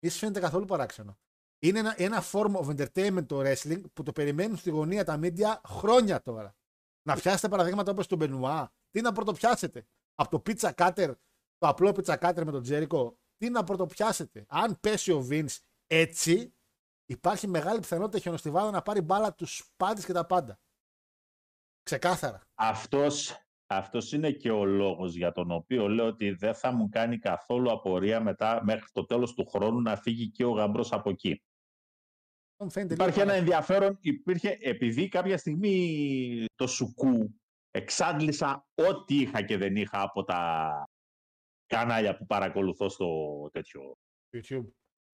Μη 0.00 0.08
σας 0.10 0.18
φαίνεται 0.18 0.40
καθόλου 0.40 0.64
παράξενο. 0.64 1.18
Είναι 1.58 1.78
ένα, 1.78 1.94
ένα 1.96 2.22
form 2.32 2.54
of 2.54 2.76
entertainment 2.76 3.26
το 3.26 3.40
wrestling 3.40 3.82
που 3.92 4.02
το 4.02 4.12
περιμένουν 4.12 4.56
στη 4.56 4.70
γωνία 4.70 5.04
τα 5.04 5.18
media 5.22 5.60
χρόνια 5.66 6.22
τώρα. 6.22 6.56
Να 7.02 7.14
πιάσετε 7.14 7.48
παραδείγματα 7.48 7.90
όπως 7.90 8.06
τον 8.06 8.18
Μπενουά. 8.18 8.72
Τι 8.90 9.00
να 9.00 9.12
πρωτοπιάσετε. 9.12 9.86
Από 10.14 10.30
το 10.30 10.42
pizza 10.46 10.70
cutter, 10.74 11.14
το 11.58 11.68
απλό 11.68 11.88
pizza 11.90 12.18
cutter 12.18 12.42
με 12.44 12.50
τον 12.50 12.62
Τζέρικο. 12.62 13.18
Τι 13.36 13.50
να 13.50 13.64
πρωτοπιάσετε. 13.64 14.44
Αν 14.48 14.80
πέσει 14.80 15.12
ο 15.12 15.26
Vince 15.30 15.56
έτσι, 15.86 16.54
υπάρχει 17.04 17.46
μεγάλη 17.46 17.80
πιθανότητα 17.80 18.18
η 18.18 18.20
χιονοστιβάδα 18.20 18.70
να 18.70 18.82
πάρει 18.82 19.00
μπάλα 19.00 19.34
τους 19.34 19.72
πάντες 19.76 20.04
και 20.04 20.12
τα 20.12 20.26
πάντα. 20.26 20.60
Ξεκάθαρα. 21.82 22.40
Αυτός, 22.54 23.46
αυτός 23.66 24.12
είναι 24.12 24.30
και 24.30 24.50
ο 24.50 24.64
λόγος 24.64 25.14
για 25.14 25.32
τον 25.32 25.50
οποίο 25.50 25.88
λέω 25.88 26.06
ότι 26.06 26.30
δεν 26.30 26.54
θα 26.54 26.72
μου 26.72 26.88
κάνει 26.88 27.18
καθόλου 27.18 27.70
απορία 27.70 28.20
μετά 28.20 28.64
μέχρι 28.64 28.86
το 28.92 29.04
τέλος 29.04 29.34
του 29.34 29.46
χρόνου 29.46 29.80
να 29.80 29.96
φύγει 29.96 30.30
και 30.30 30.44
ο 30.44 30.50
γαμπρός 30.50 30.92
από 30.92 31.10
εκεί. 31.10 31.42
Μου 32.62 32.70
φαίνεται 32.70 32.94
Υπάρχει 32.94 33.18
λίγο 33.18 33.30
ένα 33.30 33.38
ενδιαφέρον, 33.38 33.98
υπήρχε, 34.00 34.58
επειδή 34.60 35.08
κάποια 35.08 35.38
στιγμή 35.38 36.44
το 36.54 36.66
σουκού 36.66 37.40
εξάντλησα 37.70 38.66
ό,τι 38.74 39.20
είχα 39.20 39.42
και 39.42 39.56
δεν 39.56 39.76
είχα 39.76 40.02
από 40.02 40.24
τα 40.24 40.84
κανάλια 41.68 42.16
που 42.16 42.26
παρακολουθώ 42.26 42.88
στο, 42.88 43.08
τέτοιο, 43.52 43.98
YouTube. 44.36 44.66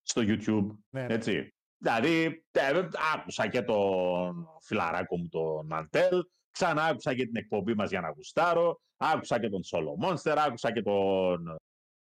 στο 0.02 0.22
YouTube. 0.24 0.66
Ναι, 0.90 1.06
ναι. 1.06 1.14
Έτσι. 1.14 1.54
Δηλαδή, 1.76 2.44
ε, 2.50 2.88
άκουσα 3.14 3.48
και 3.48 3.62
τον 3.62 4.48
φιλαράκο 4.60 5.18
μου 5.18 5.28
τον 5.28 5.66
Μαντέλ, 5.66 6.24
ξανά 6.50 6.84
άκουσα 6.84 7.14
και 7.14 7.24
την 7.24 7.36
εκπομπή 7.36 7.74
μας 7.74 7.90
για 7.90 8.00
να 8.00 8.10
γουστάρω, 8.10 8.80
άκουσα 8.96 9.40
και 9.40 9.48
τον 9.48 9.60
Solo 9.64 10.08
Monster, 10.08 10.36
άκουσα 10.38 10.72
και 10.72 10.82
τον, 10.82 11.56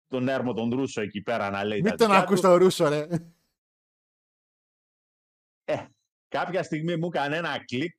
τον 0.07 0.27
Έρμο 0.27 0.53
τον 0.53 0.69
Ρούσο 0.69 1.01
εκεί 1.01 1.22
πέρα 1.22 1.49
να 1.49 1.63
λέει 1.63 1.81
Μην 1.81 1.89
τα 1.89 1.95
τον 1.95 2.07
δικά 2.07 2.19
ακούς 2.19 2.41
του. 2.41 2.47
το 2.47 2.55
Ρούσο 2.57 2.88
ρε. 2.89 3.07
Ε, 5.63 5.85
κάποια 6.27 6.63
στιγμή 6.63 6.97
μου 6.97 7.05
έκανε 7.13 7.38
ένα 7.38 7.65
κλικ 7.65 7.95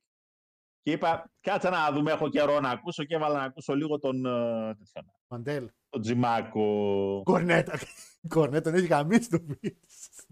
και 0.83 0.91
είπα, 0.91 1.31
κάτσε 1.41 1.69
να 1.69 1.91
δούμε, 1.91 2.11
έχω 2.11 2.29
καιρό 2.29 2.59
να 2.59 2.69
ακούσω 2.69 3.03
και 3.03 3.15
έβαλα 3.15 3.37
να 3.37 3.43
ακούσω 3.43 3.75
λίγο 3.75 3.99
τον, 3.99 4.25
ε, 4.25 4.75
τέτοιον, 4.75 5.13
Μαντέλ. 5.27 5.69
τον 5.89 6.01
Τζιμάκο. 6.01 7.21
Κορνέτα. 7.23 7.79
Κορνέτα 8.27 8.71
τον 8.71 8.79
έχει 8.79 8.87
γαμίσει 8.87 9.29
το 9.29 9.37
Vince. 9.49 10.23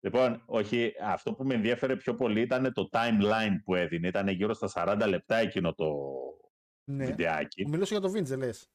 Λοιπόν, 0.00 0.42
όχι, 0.46 0.92
αυτό 1.02 1.34
που 1.34 1.44
με 1.44 1.54
ενδιέφερε 1.54 1.96
πιο 1.96 2.14
πολύ 2.14 2.40
ήταν 2.40 2.72
το 2.72 2.88
timeline 2.92 3.56
που 3.64 3.74
έδινε. 3.74 4.08
Ήταν 4.08 4.28
γύρω 4.28 4.54
στα 4.54 4.68
40 5.00 5.06
λεπτά 5.08 5.36
εκείνο 5.36 5.74
το 5.74 5.94
Ναι. 6.90 7.06
βιντεάκι. 7.06 7.62
Που 7.62 7.68
μιλούσε 7.68 7.96
για 7.98 8.08
το 8.10 8.12
Vince, 8.18 8.36
λες. 8.38 8.70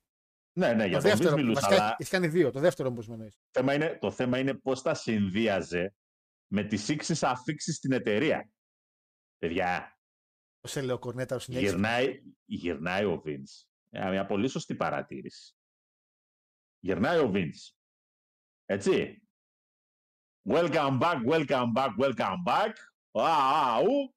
Ναι, 0.57 0.73
ναι, 0.73 0.83
Το 0.83 0.87
για 0.89 0.99
τον 1.01 1.09
Vince 1.09 1.13
δεύτερο, 1.13 1.35
μιλούσα, 1.35 1.61
βασικά 1.61 1.81
αλλά 1.83 1.95
έχεις 1.97 2.09
κάνει 2.11 2.27
δύο. 2.27 2.51
Το 2.51 2.59
δεύτερο 2.59 2.89
όπως 2.89 3.07
με 3.07 3.13
εννοείς. 3.13 3.35
το 3.51 3.59
θέμα 3.59 3.73
είναι, 3.73 3.97
το 4.01 4.11
θέμα 4.11 4.37
είναι 4.39 4.53
πώς 4.53 4.81
τα 4.81 4.93
συνδύαζε 4.93 5.93
με 6.47 6.63
τις 6.63 6.87
ήξεις 6.89 7.23
αφήξεις 7.23 7.75
στην 7.75 7.91
εταιρεία. 7.91 8.49
Παιδιά, 9.37 9.97
Το 10.61 10.67
σε 10.67 10.81
λέω 10.81 10.99
Κορνέτα 10.99 11.35
ο 11.35 11.39
συνέχισε. 11.39 11.69
γυρνάει, 11.69 12.21
γυρνάει 12.45 13.05
ο 13.05 13.21
Vince. 13.25 13.65
Ε, 13.89 14.09
Μια 14.09 14.25
πολύ 14.25 14.47
σωστή 14.47 14.75
παρατήρηση. 14.75 15.55
Γυρνάει 16.79 17.17
ο 17.19 17.31
Vince. 17.33 17.75
Έτσι. 18.65 19.23
Welcome 20.49 20.99
back, 21.01 21.25
welcome 21.27 21.71
back, 21.75 21.89
welcome 21.99 22.43
back. 22.47 22.73
Α, 23.11 23.73
α, 23.73 23.79
ου. 23.81 24.15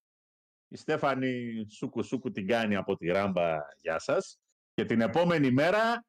Η 0.68 0.76
Στέφανη 0.76 1.64
Σούκου 1.70 2.02
Σούκου 2.02 2.30
την 2.30 2.46
κάνει 2.46 2.74
από 2.76 2.96
τη 2.96 3.06
ράμπα. 3.06 3.58
Γεια 3.80 3.98
σας. 3.98 4.40
Και 4.72 4.84
την 4.84 5.00
επόμενη 5.00 5.50
μέρα 5.50 6.06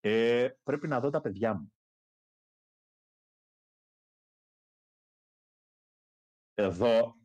ε, 0.00 0.48
πρέπει 0.62 0.88
να 0.88 1.00
δω 1.00 1.10
τα 1.10 1.20
παιδιά 1.20 1.54
μου. 1.54 1.72
Εδώ 6.54 7.17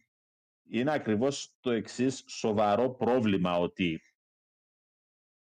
είναι 0.69 0.91
ακριβώς 0.91 1.55
το 1.59 1.71
εξής 1.71 2.23
σοβαρό 2.27 2.89
πρόβλημα 2.89 3.57
ότι 3.57 4.01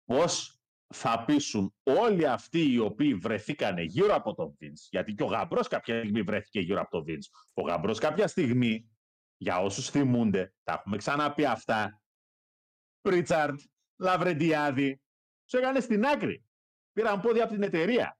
πώς 0.05 0.57
θα 0.93 1.23
πείσουν 1.25 1.75
όλοι 1.83 2.27
αυτοί 2.27 2.71
οι 2.71 2.79
οποίοι 2.79 3.13
βρεθήκανε 3.13 3.81
γύρω 3.81 4.15
από 4.15 4.33
τον 4.33 4.57
Vince, 4.59 4.87
γιατί 4.89 5.13
και 5.13 5.23
ο 5.23 5.25
Γαμπρός 5.25 5.67
κάποια 5.67 5.97
στιγμή 5.97 6.21
βρέθηκε 6.21 6.59
γύρω 6.59 6.81
από 6.81 6.89
τον 6.89 7.05
Vince. 7.07 7.49
Ο 7.53 7.61
Γαμπρός 7.61 7.99
κάποια 7.99 8.27
στιγμή 8.27 8.87
Για 9.37 9.59
όσους 9.59 9.89
θυμούνται, 9.89 10.53
τα 10.63 10.73
έχουμε 10.73 10.97
ξαναπεί 10.97 11.45
αυτά. 11.45 12.01
Πρίτσαρντ, 13.01 13.59
Λαβρεντιάδη, 13.95 15.01
τους 15.45 15.59
έκανε 15.59 15.79
στην 15.79 16.05
άκρη. 16.05 16.43
Πήραν 16.93 17.21
πόδια 17.21 17.43
από 17.43 17.53
την 17.53 17.63
εταιρεία. 17.63 18.17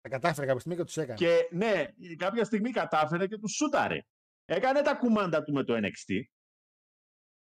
Τα 0.00 0.08
κατάφερε 0.08 0.46
κάποια 0.46 0.60
στιγμή 0.60 0.78
και 0.78 0.84
τους 0.84 0.96
έκανε. 0.96 1.18
Και 1.18 1.48
ναι, 1.50 1.86
κάποια 2.16 2.44
στιγμή 2.44 2.70
κατάφερε 2.70 3.26
και 3.26 3.38
τους 3.38 3.52
σούταρε. 3.52 4.00
Έκανε 4.44 4.82
τα 4.82 4.94
κουμάντα 4.94 5.42
του 5.42 5.52
με 5.52 5.64
το 5.64 5.74
NXT. 5.74 6.20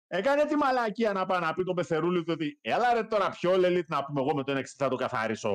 Έκανε 0.07 0.45
τη 0.45 0.55
μαλακία 0.55 1.13
να 1.13 1.25
πάει 1.25 1.39
να 1.39 1.53
πει 1.53 1.63
το 1.63 1.73
πεθερούλι 1.73 2.23
του 2.23 2.31
ότι 2.33 2.59
έλα 2.61 2.93
ρε 2.93 3.03
τώρα 3.03 3.29
πιο 3.29 3.57
λελίτ 3.57 3.89
να 3.89 4.05
πούμε 4.05 4.21
εγώ 4.21 4.35
με 4.35 4.43
το 4.43 4.57
NXT 4.57 4.73
θα 4.77 4.89
το 4.89 4.95
καθαρίσω 4.95 5.51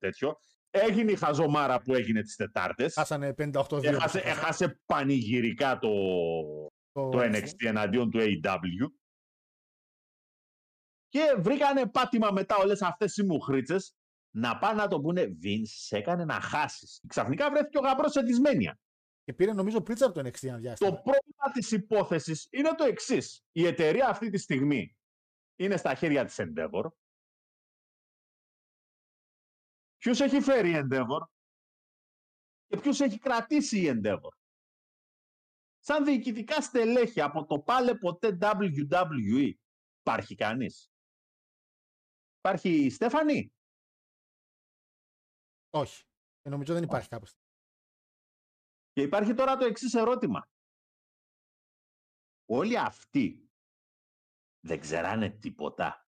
τέτοιο. 0.00 0.38
Έγινε 0.70 1.12
η 1.12 1.16
χαζομάρα 1.16 1.80
που 1.80 1.94
έγινε 1.94 2.22
τις 2.22 2.36
Τετάρτες. 2.36 2.94
Χάσανε 2.94 3.34
58-2. 3.38 3.84
Έχασε, 3.84 4.18
έχασε 4.18 4.80
πανηγυρικά 4.86 5.78
το, 5.78 5.90
το, 6.92 7.08
το 7.08 7.18
NXT 7.18 7.64
εναντίον 7.64 8.10
του 8.10 8.18
AEW. 8.20 8.86
Και 11.08 11.34
βρήκανε 11.38 11.86
πάτημα 11.86 12.30
μετά 12.30 12.56
όλες 12.56 12.82
αυτές 12.82 13.16
οι 13.16 13.24
μουχρίτσες 13.24 13.96
να 14.30 14.58
πάνε 14.58 14.82
να 14.82 14.88
το 14.88 15.00
πούνε 15.00 15.36
Vince, 15.42 15.62
σε 15.64 15.96
έκανε 15.96 16.24
να 16.24 16.40
χάσεις. 16.40 17.00
Ξαφνικά 17.06 17.50
βρέθηκε 17.50 17.78
ο 17.78 17.80
γαμπρός 17.80 18.12
σε 18.12 18.20
δυσμένεια. 18.20 18.78
Και 19.28 19.34
πήρε 19.34 19.52
νομίζω 19.52 19.82
πρίτσα 19.82 20.06
από 20.06 20.14
το 20.14 20.28
NXT 20.28 20.42
ένα 20.42 20.58
διάστημα. 20.58 20.90
Το 20.90 20.96
πρόβλημα 20.96 21.50
της 21.52 21.70
υπόθεσης 21.70 22.48
είναι 22.50 22.74
το 22.74 22.84
εξής. 22.84 23.44
Η 23.52 23.66
εταιρεία 23.66 24.08
αυτή 24.08 24.30
τη 24.30 24.38
στιγμή 24.38 24.96
είναι 25.56 25.76
στα 25.76 25.94
χέρια 25.94 26.24
της 26.24 26.36
Endeavor. 26.38 26.84
Ποιος 29.96 30.20
έχει 30.20 30.40
φέρει 30.40 30.70
η 30.70 30.74
Endeavor 30.76 31.20
και 32.66 32.76
ποιος 32.76 33.00
έχει 33.00 33.18
κρατήσει 33.18 33.78
η 33.80 33.90
Endeavor; 33.94 34.32
Σαν 35.78 36.04
διοικητικά 36.04 36.60
στελέχη 36.60 37.20
από 37.20 37.46
το 37.46 37.60
πάλε 37.60 37.94
ποτέ 37.94 38.38
WWE 38.40 39.52
υπάρχει 40.00 40.34
κανείς; 40.34 40.90
Υπάρχει 42.38 42.84
η 42.84 42.90
Στέφανη; 42.90 43.52
Όχι. 45.70 46.04
Ε, 46.42 46.48
νομίζω 46.50 46.74
δεν 46.74 46.82
υπάρχει 46.82 47.08
κάπως. 47.08 47.36
Και 48.98 49.04
υπάρχει 49.04 49.34
τώρα 49.34 49.56
το 49.56 49.64
εξής 49.64 49.94
ερώτημα. 49.94 50.48
Όλοι 52.46 52.78
αυτοί 52.78 53.50
δεν 54.60 54.80
ξεράνε 54.80 55.30
τίποτα. 55.30 56.06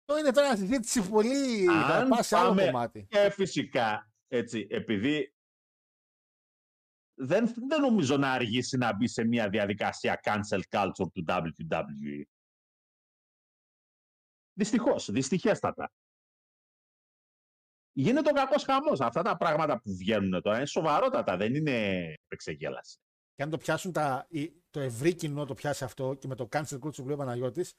Αυτό 0.00 0.18
είναι 0.18 0.32
τώρα 0.32 0.56
συζήτηση 0.56 1.08
πολύ. 1.08 1.64
Θα 1.64 1.96
Αν 1.96 2.08
πάει 2.08 2.22
σε 2.22 2.36
άλλο 2.36 2.48
πάμε- 2.48 2.64
κομμάτι. 2.64 3.06
Και 3.08 3.30
φυσικά, 3.30 4.12
έτσι, 4.28 4.66
επειδή 4.70 5.34
δεν, 7.14 7.52
δεν 7.68 7.80
νομίζω 7.80 8.16
να 8.16 8.32
αργήσει 8.32 8.76
να 8.76 8.96
μπει 8.96 9.08
σε 9.08 9.24
μια 9.24 9.48
διαδικασία 9.48 10.20
cancel 10.22 10.60
culture 10.70 11.12
του 11.12 11.24
WWE. 11.28 12.22
Δυστυχώς, 14.52 15.10
δυστυχέστατα. 15.10 15.92
Γίνεται 17.92 18.30
ο 18.30 18.32
κακός 18.32 18.64
χαμός. 18.64 19.00
Αυτά 19.00 19.22
τα 19.22 19.36
πράγματα 19.36 19.80
που 19.80 19.96
βγαίνουν 19.96 20.42
τώρα 20.42 20.56
είναι 20.56 20.66
σοβαρότατα, 20.66 21.36
δεν 21.36 21.54
είναι 21.54 21.98
εξεγέλαση. 22.28 22.98
Και 23.34 23.42
αν 23.42 23.50
το 23.50 23.56
πιάσουν 23.56 23.92
τα, 23.92 24.26
η- 24.28 24.52
το 24.70 24.80
ευρύ 24.80 25.14
κοινό 25.14 25.44
το 25.46 25.54
πιάσει 25.54 25.84
αυτό 25.84 26.14
και 26.14 26.26
με 26.28 26.34
το 26.34 26.48
cancel 26.52 26.74
culture 26.78 26.94
που 26.96 27.04
λέει 27.04 27.14
ο 27.14 27.16
Παναγιώτης, 27.16 27.74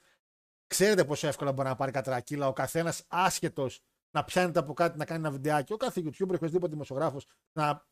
ξέρετε 0.67 1.05
πόσο 1.05 1.27
εύκολα 1.27 1.51
μπορεί 1.51 1.67
να 1.67 1.75
πάρει 1.75 1.91
κατρακύλα 1.91 2.47
ο 2.47 2.53
καθένας 2.53 3.03
άσχετος 3.07 3.79
να 4.11 4.23
πιάνεται 4.23 4.59
από 4.59 4.73
κάτι 4.73 4.97
να 4.97 5.05
κάνει 5.05 5.19
ένα 5.19 5.31
βιντεάκι. 5.31 5.73
Ο 5.73 5.77
κάθε 5.77 6.01
YouTuber, 6.05 6.33
οποιοδήποτε 6.35 6.71
δημοσιογράφος 6.71 7.25
να, 7.53 7.85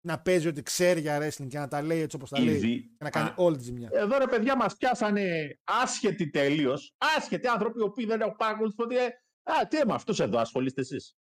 να 0.00 0.20
παίζει 0.20 0.48
ότι 0.48 0.62
ξέρει 0.62 1.00
για 1.00 1.18
wrestling 1.20 1.46
και 1.48 1.58
να 1.58 1.68
τα 1.68 1.82
λέει 1.82 2.00
έτσι 2.00 2.16
όπως 2.16 2.30
τα 2.30 2.40
λέει 2.40 2.54
Ήδη, 2.54 2.80
και 2.82 3.04
να 3.04 3.10
κάνει 3.10 3.28
α, 3.28 3.34
όλη 3.36 3.56
τη 3.56 3.62
ζημιά. 3.62 3.88
Εδώ 3.92 4.18
ρε 4.18 4.26
παιδιά 4.26 4.56
μας 4.56 4.76
πιάσανε 4.76 5.58
άσχετοι 5.64 6.30
τελείως, 6.30 6.94
άσχετοι 7.16 7.46
άνθρωποι 7.46 7.78
οι 7.78 7.82
οποίοι 7.82 8.06
δεν 8.06 8.20
έχουν 8.20 8.36
παρακολουθήσει 8.36 8.82
ότι 8.82 8.96
ε, 8.96 9.04
α, 9.42 9.66
τι 9.68 9.86
με 9.86 9.94
αυτούς 9.94 10.20
εδώ 10.20 10.38
ασχολείστε 10.38 10.80
εσείς. 10.80 11.16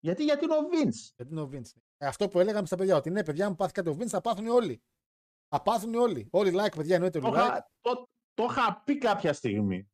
Γιατί, 0.00 0.24
γιατί 0.24 0.44
είναι 0.44 0.54
ο 0.54 0.62
Vince; 0.72 1.12
Γιατί 1.16 1.32
είναι 1.32 1.40
ο 1.40 1.50
Vince. 1.52 1.80
Ε, 1.98 2.06
αυτό 2.06 2.28
που 2.28 2.40
έλεγαμε 2.40 2.66
στα 2.66 2.76
παιδιά, 2.76 2.96
ότι 2.96 3.10
ναι, 3.10 3.24
παιδιά 3.24 3.48
μου 3.48 3.54
πάθει 3.54 3.72
κάτι 3.72 3.88
ο 3.88 3.96
Vince, 4.00 4.06
θα 4.06 4.20
πάθουν 4.20 4.46
όλοι. 4.46 4.82
Θα 5.48 5.62
πάθουν 5.62 5.94
όλοι. 5.94 6.28
Όλοι 6.30 6.52
like, 6.54 6.76
παιδιά, 6.76 6.94
εννοείται 6.94 7.18
Το 7.18 7.28
όλοι 7.28 7.36
like. 7.40 7.44
είχα, 7.44 7.70
το, 7.80 8.08
το 8.34 8.46
είχα 8.50 8.82
πει 8.84 8.98
κάποια 8.98 9.32
στιγμή 9.32 9.90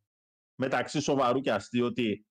μεταξύ 0.54 1.00
σοβαρού 1.00 1.40
και 1.40 1.52
αστείου 1.52 1.86
ότι 1.86 2.26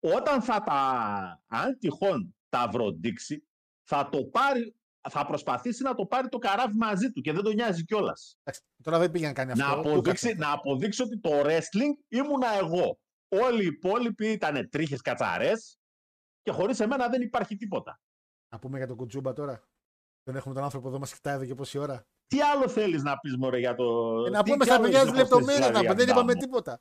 όταν 0.00 0.42
θα 0.42 0.62
τα, 0.62 1.42
αν 1.46 1.78
τυχόν 1.78 2.36
τα 2.48 2.68
βροντίξει, 2.72 3.48
θα 3.82 4.08
το 4.08 4.24
πάρει, 4.24 4.76
θα 5.10 5.26
προσπαθήσει 5.26 5.82
να 5.82 5.94
το 5.94 6.06
πάρει 6.06 6.28
το 6.28 6.38
καράβι 6.38 6.76
μαζί 6.76 7.12
του 7.12 7.20
και 7.20 7.32
δεν 7.32 7.42
τον 7.42 7.54
νοιάζει 7.54 7.84
κιόλας. 7.84 8.38
Εντάξει, 8.42 8.62
Τώρα 8.82 8.98
δεν 8.98 9.10
πήγε 9.10 9.26
να 9.26 9.32
κάνει 9.32 9.52
αυτό. 9.52 9.64
Να 9.64 9.82
του 9.82 9.88
αποδείξει, 9.88 10.28
έκατσε. 10.28 10.46
να 10.46 10.52
αποδείξει 10.52 11.02
ότι 11.02 11.20
το 11.20 11.30
wrestling 11.44 12.04
ήμουνα 12.08 12.52
εγώ. 12.58 13.00
Όλοι 13.28 13.62
οι 13.62 13.66
υπόλοιποι 13.66 14.26
ήταν 14.26 14.68
τρίχες 14.68 15.00
κατσαρές 15.00 15.77
και 16.48 16.54
χωρίς 16.54 16.80
εμένα 16.80 17.08
δεν 17.08 17.22
υπάρχει 17.22 17.56
τίποτα. 17.56 18.00
Να 18.52 18.58
πούμε 18.58 18.78
για 18.78 18.86
τον 18.86 18.96
Κουτζούμπα 18.96 19.32
τώρα. 19.32 19.62
Δεν 20.22 20.36
έχουμε 20.36 20.54
τον 20.54 20.62
άνθρωπο 20.64 20.88
εδώ 20.88 20.98
μας 20.98 21.14
κοιτάει 21.14 21.34
εδώ 21.34 21.44
και 21.44 21.54
πόση 21.54 21.78
ώρα. 21.78 22.06
Τι 22.26 22.40
άλλο 22.40 22.68
θέλεις 22.68 23.02
να 23.02 23.18
πεις 23.18 23.36
μωρέ 23.36 23.58
για 23.58 23.74
το... 23.74 23.84
Ε, 24.26 24.30
να 24.30 24.42
τι- 24.42 24.50
πούμε 24.50 24.64
τι 24.64 24.70
στα 24.70 24.74
άλλο 24.74 24.82
παιδιά 24.82 25.00
έχεις 25.00 25.12
τις 25.12 25.20
να 25.20 25.26
προσθέσεις, 25.26 25.60
λεπτομέρειες 25.60 25.60
να 25.60 25.66
δηλαδή, 25.80 25.86
πούμε. 25.86 25.94
Δεν 25.94 26.10
Αντάμο; 26.10 26.20
είπαμε 26.20 26.40
τίποτα. 26.40 26.80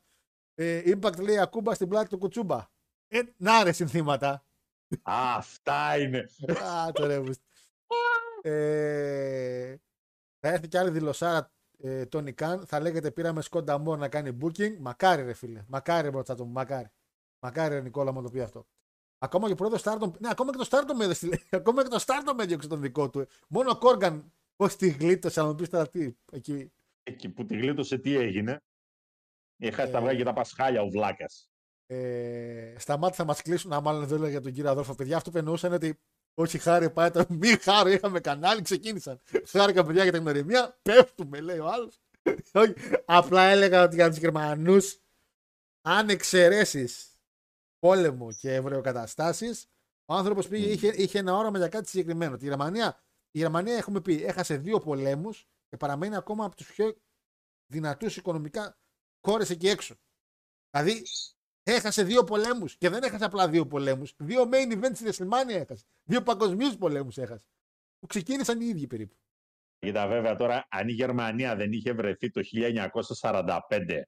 Ε, 0.56 0.82
impact 0.86 1.22
λέει 1.24 1.40
ακούμπα 1.40 1.74
στην 1.74 1.88
πλάτη 1.88 2.10
του 2.10 2.18
Κουτσούμπα. 2.18 2.66
Ε, 3.08 3.22
να 3.38 3.64
ρε 3.64 3.72
συνθήματα. 3.72 4.30
Α, 5.02 5.36
αυτά 5.36 5.98
είναι. 6.00 6.30
Α, 6.64 6.92
το 6.92 7.06
ρε, 7.06 7.20
βουστ. 7.20 7.42
ε, 8.42 9.76
θα 10.40 10.48
έρθει 10.50 10.68
και 10.68 10.78
άλλη 10.80 10.90
δηλωσάρα 10.90 11.52
ε, 11.78 12.06
Τόνι 12.06 12.34
Καν. 12.34 12.66
Θα 12.66 12.80
λέγεται 12.80 13.12
πήραμε 13.12 13.42
Σκόντα 13.42 13.78
Μόρ 13.78 13.98
να 13.98 14.10
κάνει 14.10 14.38
booking. 14.42 14.78
Μακάρι 14.80 15.24
ρε 15.24 15.34
φίλε. 15.34 15.64
Μακάρι 15.68 16.10
μπροστά 16.10 16.36
μου. 16.38 16.48
Μακάρι. 16.52 16.88
Μακάρι 17.40 17.74
ρε 17.76 17.82
Νικόλα 17.82 18.12
μου 18.12 18.22
το 18.22 18.30
πει 18.30 18.42
αυτό. 18.42 18.68
Ακόμα 19.20 19.48
και 19.48 19.54
ο 19.54 19.56
πρόεδρος 19.56 19.80
Στάρτον. 19.82 20.16
Ναι, 20.20 20.30
ακόμα 20.30 20.52
και 20.52 20.58
το 20.58 20.64
Στάρτον 20.64 21.02
έδωσε. 21.02 21.42
Ακόμα 21.50 21.84
και 21.84 21.90
το 21.90 22.00
Στάρτον 22.00 22.40
έδιωξε 22.40 22.68
τον 22.68 22.82
δικό 22.82 23.10
του. 23.10 23.28
Μόνο 23.48 23.70
ο 23.72 23.78
Κόργαν. 23.78 24.32
Πώς 24.56 24.76
τη 24.76 24.90
γλίτωσε, 24.90 25.42
να 25.42 25.48
μου 25.48 25.56
πεις 25.56 25.70
τώρα 25.70 25.88
τι. 25.90 26.14
Εκεί. 26.32 26.72
Εκεί 27.04 27.30
που 27.30 27.46
τη 27.46 27.58
γλίτωσε 27.58 27.98
τι 27.98 28.16
έγινε; 28.16 28.64
Έχασε 29.58 29.92
τα 29.92 29.98
Ε. 29.98 30.02
αυγά 30.02 30.16
και 30.16 30.24
τα 30.24 30.34
πασχάλια 30.34 30.82
ο 30.82 30.90
Βλάκας. 30.90 31.50
Ε, 31.86 32.74
στα 32.78 32.98
μάτια 32.98 33.16
θα 33.16 33.26
μας 33.26 33.42
κλείσουν. 33.42 33.74
Α, 33.74 33.82
μάλλον 33.82 34.04
εδώ 34.04 34.16
έλεγα 34.16 34.30
για 34.30 34.42
τον 34.42 34.52
κύριο 34.52 34.70
Αδόλφο. 34.70 34.96
Παιδιά, 34.96 35.18
αυτό 35.18 35.32
που 35.32 35.38
εννοούσαν 35.38 35.74
ότι 35.74 36.00
όχι 36.34 36.58
χάρη 36.58 36.90
πάει 36.90 37.12
το 37.12 37.26
μη 37.30 37.48
χάρη. 37.48 37.94
Είχαμε 37.94 38.20
κανάλι, 38.20 38.62
ξεκίνησαν. 38.62 39.22
Χάρηκα 39.48 39.86
παιδιά 39.86 40.04
για 40.04 40.12
την 40.12 40.22
γνωριμία. 40.22 40.80
Πέφτουμε, 40.82 41.40
λέει 41.40 41.58
ο 41.60 41.68
άλλος. 41.68 42.02
όχι, 42.54 42.74
απλά 43.06 43.44
έλεγα 43.44 43.84
ότι 43.84 43.96
για 43.96 44.10
τους 44.10 44.18
Γερμανούς, 44.18 45.00
αν 45.82 46.10
εξαιρέσεις 46.10 47.17
πόλεμο 47.80 48.32
και 48.32 48.54
ευρωκαταστάσει, 48.54 49.50
ο 50.06 50.14
άνθρωπος 50.14 50.48
πήγε, 50.48 50.72
είχε, 50.72 50.88
είχε 50.88 51.20
ένα 51.20 51.36
όραμα 51.36 51.58
για 51.58 51.68
κάτι 51.68 51.90
συγκεκριμένο. 51.90 52.38
Τη 52.38 52.46
Γερμανία, 52.46 53.04
η 53.32 53.40
Γερμανία, 53.40 53.76
έχουμε 53.76 54.02
πει, 54.02 54.24
έχασε 54.24 54.58
δύο 54.58 54.80
πολέμους 54.80 55.48
και 55.70 55.78
παραμένει 55.78 56.16
ακόμα 56.16 56.46
από 56.46 56.56
τους 56.56 56.68
πιο 56.68 56.96
δυνατούς 57.68 58.18
οικονομικά 58.18 58.78
χώρε 59.28 59.46
εκεί 59.50 59.68
έξω. 59.68 59.96
Δηλαδή, 60.72 61.04
έχασε 61.64 62.04
δύο 62.04 62.24
πολέμους 62.24 62.78
και 62.78 62.90
δεν 62.90 63.04
έχασε 63.04 63.26
απλά 63.26 63.50
δύο 63.50 63.68
πολέμους. 63.68 64.14
Δύο 64.18 64.50
main 64.52 64.72
events 64.72 64.96
στη 64.96 65.10
WrestleMania 65.10 65.54
έχασε. 65.54 65.86
Δύο 66.04 66.24
παγκοσμίους 66.24 66.78
πολέμους 66.78 67.18
έχασε. 67.18 67.46
Που 68.00 68.08
ξεκίνησαν 68.08 68.62
οι 68.62 68.66
ίδιοι 68.66 68.88
περίπου. 68.88 69.16
Κοίτα 69.80 70.08
βέβαια 70.08 70.36
τώρα, 70.36 70.68
αν 70.70 70.88
η 70.88 70.92
Γερμανία 70.92 71.56
δεν 71.56 71.72
είχε 71.72 71.94
βρεθεί 71.94 72.30
το 72.30 72.42
1945 73.22 74.02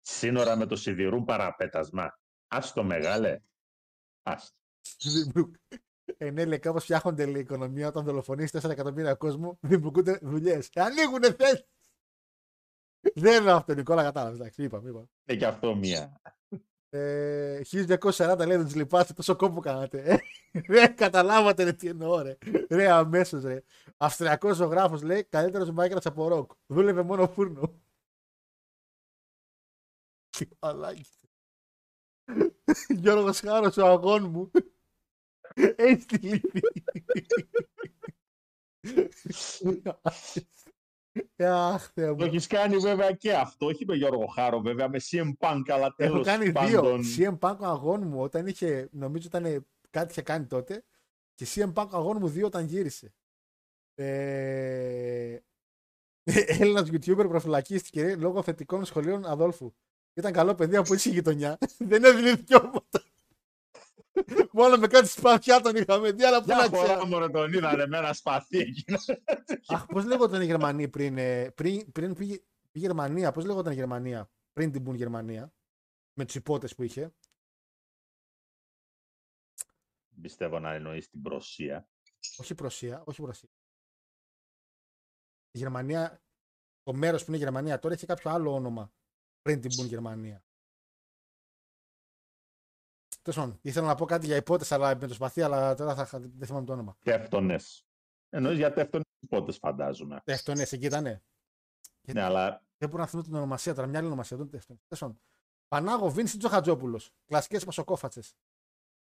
σύνορα 0.00 0.56
με 0.56 0.66
το 0.66 0.76
σιδηρούν 0.76 1.24
παραπέτασμα, 1.24 2.18
ας 2.48 2.72
το 2.72 2.84
μεγάλε. 2.84 3.40
Ας. 4.22 4.54
Ε, 6.16 6.30
ναι, 6.30 6.44
λέει, 6.44 6.58
κάπως 6.58 6.82
φτιάχνονται 6.82 7.24
λέει, 7.24 7.36
η 7.36 7.40
οικονομία 7.40 7.88
όταν 7.88 8.04
δολοφονείς 8.04 8.56
4 8.56 8.70
εκατομμύρια 8.70 9.14
κόσμο, 9.14 9.58
δημιουργούνται 9.60 10.18
δουλειές. 10.22 10.70
Ανοίγουν 10.74 11.22
θέσεις. 11.22 11.66
Δεν 13.14 13.42
είναι 13.42 13.52
αυτό, 13.52 13.74
Νικόλα, 13.74 14.02
κατάλαβες. 14.02 14.38
Εντάξει, 14.38 14.62
είπαμε. 14.62 14.88
είπαμε. 14.88 15.08
Είναι 15.24 15.38
και 15.38 15.46
αυτό 15.46 15.74
μία. 15.74 16.20
Ε, 16.90 17.60
1240 17.64 18.46
λέει 18.46 18.56
δεν 18.56 18.68
του 18.68 18.76
λυπάστε, 18.76 19.12
τόσο 19.12 19.36
κόπο 19.36 19.60
κάνατε. 19.60 20.02
Ε, 20.02 20.18
ρε, 20.68 20.86
καταλάβατε 20.86 21.64
ρε, 21.64 21.72
τι 21.72 21.88
εννοώ, 21.88 22.22
ρε. 22.22 22.36
Ρε, 22.70 22.90
αμέσως, 22.90 23.42
ρε. 23.42 23.62
Αυστριακός 23.96 24.56
ζωγράφος 24.56 25.02
λέει 25.02 25.24
καλύτερος 25.24 25.70
μάικρας 25.70 26.06
από 26.06 26.28
ροκ. 26.28 26.52
Δούλευε 26.66 27.02
μόνο 27.02 27.28
φούρνο. 27.28 27.80
Τι 30.28 30.48
μαλάκι. 32.28 32.54
Γιώργος 33.00 33.40
Χάρος, 33.40 33.76
ο 33.76 33.86
αγών 33.86 34.30
μου. 34.30 34.50
Έχει 35.76 36.04
τη 36.04 36.16
λύπη. 36.18 36.60
Αχ, 41.36 41.90
Θεέ 41.92 42.06
Το 42.06 42.14
μου. 42.14 42.24
έχεις 42.24 42.46
κάνει 42.46 42.76
βέβαια 42.76 43.12
και 43.12 43.34
αυτό, 43.34 43.66
όχι 43.66 43.84
με 43.84 43.94
Γιώργο 43.96 44.26
Χάρο 44.26 44.60
βέβαια, 44.60 44.88
με 44.88 44.98
CM 45.10 45.32
Punk, 45.38 45.62
αλλά 45.66 45.84
Έχω 45.86 45.94
τέλος 45.96 46.26
κάνει 46.26 46.52
πάντων. 46.52 47.02
δύο. 47.02 47.38
CM 47.38 47.48
Punk 47.48 47.56
αγών 47.60 48.06
μου 48.06 48.20
όταν 48.22 48.46
είχε, 48.46 48.88
νομίζω 48.92 49.26
ήταν 49.26 49.66
κάτι 49.90 50.10
είχε 50.10 50.22
κάνει 50.22 50.46
τότε 50.46 50.84
και 51.34 51.46
CM 51.48 51.72
Punk 51.72 51.88
αγών 51.92 52.16
μου 52.20 52.28
δύο 52.28 52.46
όταν 52.46 52.64
γύρισε. 52.66 53.14
Ε, 53.94 55.38
Έλληνας 56.60 56.88
YouTuber 56.90 57.28
προφυλακίστηκε 57.28 58.16
λόγω 58.16 58.42
θετικών 58.42 58.84
σχολείων 58.84 59.24
Αδόλφου. 59.26 59.72
Ήταν 60.18 60.32
καλό 60.32 60.54
παιδί 60.54 60.76
από 60.76 60.94
ίση 60.94 61.10
γειτονιά. 61.10 61.58
Δεν 61.90 62.04
έδινε 62.04 62.34
δικαιώματα. 62.34 63.02
Μόνο 64.52 64.76
με 64.76 64.86
κάτι 64.86 65.08
σπαθιά 65.08 65.60
τον 65.60 65.76
είχαμε 65.76 66.12
δει, 66.12 66.24
αλλά 66.24 66.40
πού 66.40 66.48
να 66.48 66.56
Μια 66.56 66.68
ξέρω. 66.68 66.86
φορά 66.86 67.06
μωρέ 67.06 67.28
τον 67.28 67.52
είδανε 67.52 67.86
με 67.86 67.98
ένα 67.98 68.12
σπαθί 68.12 68.58
εκείνο. 68.58 68.98
Αχ, 69.66 69.86
πώς 69.86 70.04
λέγονταν 70.04 70.42
η 70.42 70.44
Γερμανία 70.44 70.90
πριν, 70.90 71.18
ε, 71.18 71.50
πριν, 71.50 71.92
πριν 71.92 72.14
πήγε, 72.14 72.34
πήγε 72.34 72.44
η 72.70 72.78
Γερμανία, 72.78 73.32
πώς 73.32 73.44
λέγονταν 73.44 73.72
η 73.72 73.74
Γερμανία 73.74 74.30
πριν 74.52 74.72
την 74.72 74.82
πουν 74.82 74.94
Γερμανία, 74.94 75.52
με 76.12 76.24
του 76.24 76.38
υπότες 76.38 76.74
που 76.74 76.82
είχε; 76.82 77.14
Πιστεύω 80.20 80.58
να 80.58 80.72
εννοείς 80.74 81.08
την 81.08 81.22
προσία. 81.22 81.88
Όχι 82.36 82.54
Προσία, 82.54 83.02
όχι 83.06 83.22
Προσία. 83.22 83.48
Η 85.50 85.58
Γερμανία, 85.58 86.22
το 86.82 86.94
μέρος 86.94 87.24
που 87.24 87.30
είναι 87.30 87.40
η 87.40 87.42
Γερμανία 87.44 87.78
τώρα 87.78 87.94
έχει 87.94 88.06
κάποιο 88.06 88.30
άλλο 88.30 88.54
όνομα 88.54 88.92
πριν 89.48 89.60
την 89.60 89.76
πουν 89.76 89.86
Γερμανία. 89.86 90.44
Τέλος 93.22 93.38
πάντων, 93.38 93.58
ήθελα 93.62 93.86
να 93.86 93.94
πω 93.94 94.04
κάτι 94.04 94.26
για 94.26 94.36
υπότες, 94.36 94.72
αλλά 94.72 94.96
με 94.96 95.06
το 95.06 95.14
σπαθί, 95.14 95.42
αλλά 95.42 95.74
τώρα 95.74 95.94
θα, 95.94 96.04
χα- 96.04 96.20
δεν 96.20 96.46
θυμάμαι 96.46 96.66
το 96.66 96.72
όνομα. 96.72 96.96
Τεύτονες. 97.02 97.86
Εννοείς 98.28 98.56
για 98.56 98.72
τεύτονες 98.72 99.06
υπότες, 99.18 99.56
φαντάζομαι. 99.56 100.20
Τεύτονες, 100.24 100.72
εκεί 100.72 100.86
ήτανε. 100.86 101.22
Ναι, 102.12 102.20
αλλά 102.20 102.66
Δεν 102.78 102.88
μπορώ 102.88 103.02
να 103.02 103.08
θυμάμαι 103.08 103.26
την 103.28 103.36
ονομασία 103.36 103.74
τώρα, 103.74 103.86
μια 103.86 103.98
άλλη 103.98 104.06
ονομασία. 104.06 104.36
Δεν 104.36 104.46
είναι 104.46 104.56
τεύτονες. 104.56 104.82
Τέλος 104.88 105.02
πάντων. 105.02 105.20
Πανάγο 105.68 106.10
Βίνσι 106.10 106.38
Τζοχατζόπουλος. 106.38 107.10
Κλασικές 107.24 107.64
πασοκόφατσες. 107.64 108.34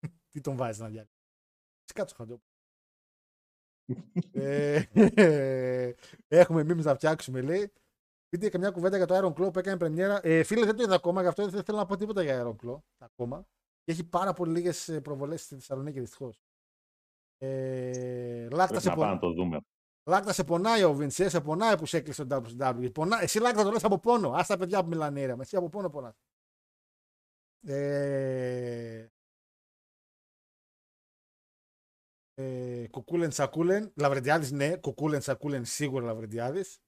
Τι 0.30 0.40
τον 0.40 0.56
βάζεις 0.56 0.80
να 0.80 0.88
διάλει. 0.88 1.10
Φυσικά 1.80 2.04
Τζοχατζόπουλος. 2.04 2.54
ε, 4.32 5.92
έχουμε 6.28 6.60
memes 6.62 6.82
να 6.82 6.94
φτιάξουμε, 6.94 7.40
λέει. 7.40 7.72
Πείτε 8.38 8.48
καμιά 8.48 8.70
κουβέντα 8.70 8.96
για 8.96 9.06
το 9.06 9.14
Iron 9.16 9.32
Claw 9.32 9.52
που 9.52 9.58
έκανε 9.58 9.76
πρεμιέρα. 9.76 10.20
Ε, 10.22 10.42
φίλε, 10.42 10.64
δεν 10.64 10.76
το 10.76 10.82
είδα 10.82 10.94
ακόμα, 10.94 11.22
γι' 11.22 11.28
αυτό 11.28 11.48
δεν 11.48 11.64
θέλω 11.64 11.78
να 11.78 11.86
πω 11.86 11.96
τίποτα 11.96 12.22
για 12.22 12.42
Iron 12.44 12.56
Claw 12.66 12.78
ακόμα. 12.98 13.46
Και 13.84 13.92
έχει 13.92 14.04
πάρα 14.04 14.32
πολύ 14.32 14.52
λίγες 14.52 14.98
προβολές 15.02 15.42
στη 15.42 15.54
Θεσσαλονίκη, 15.54 16.00
δυστυχώς. 16.00 16.40
Ε, 17.38 18.48
λάκτα, 18.50 18.66
πρέπει 18.66 18.82
σε 18.82 18.88
να 18.88 18.94
πάμε 18.94 19.12
να 19.12 19.18
πο... 19.18 19.26
το 19.26 19.32
δούμε. 19.32 19.60
λάκτα 20.08 20.32
σε 20.32 20.44
πονάει 20.44 20.82
ο 20.82 20.94
Βιντσέ, 20.94 21.28
σε 21.28 21.40
πονάει 21.40 21.76
που 21.76 21.86
σε 21.86 21.96
έκλεισε 21.96 22.24
το 22.24 22.42
WCW. 22.58 22.92
Πονά... 22.92 23.22
Εσύ 23.22 23.38
λάκτα 23.38 23.62
το 23.62 23.70
λες 23.70 23.84
από 23.84 23.98
πόνο. 23.98 24.30
Α 24.30 24.44
τα 24.46 24.56
παιδιά 24.56 24.82
που 24.82 24.88
μιλάνε 24.88 25.20
ήρεμα. 25.20 25.42
Εσύ 25.42 25.56
από 25.56 25.68
πόνο 25.68 25.90
πονάς. 25.90 26.16
Ε... 27.66 29.06
Ε, 32.34 32.86
κουκούλεν 32.90 33.30
Σακούλεν, 33.30 33.92
Λαβρεντιάδης, 33.96 34.52
ναι. 34.52 34.76
Κουκούλεν 34.76 35.20
Σακούλεν, 35.20 35.64
σίγουρα 35.64 36.04
Λαβρεντιάδης. 36.04 36.80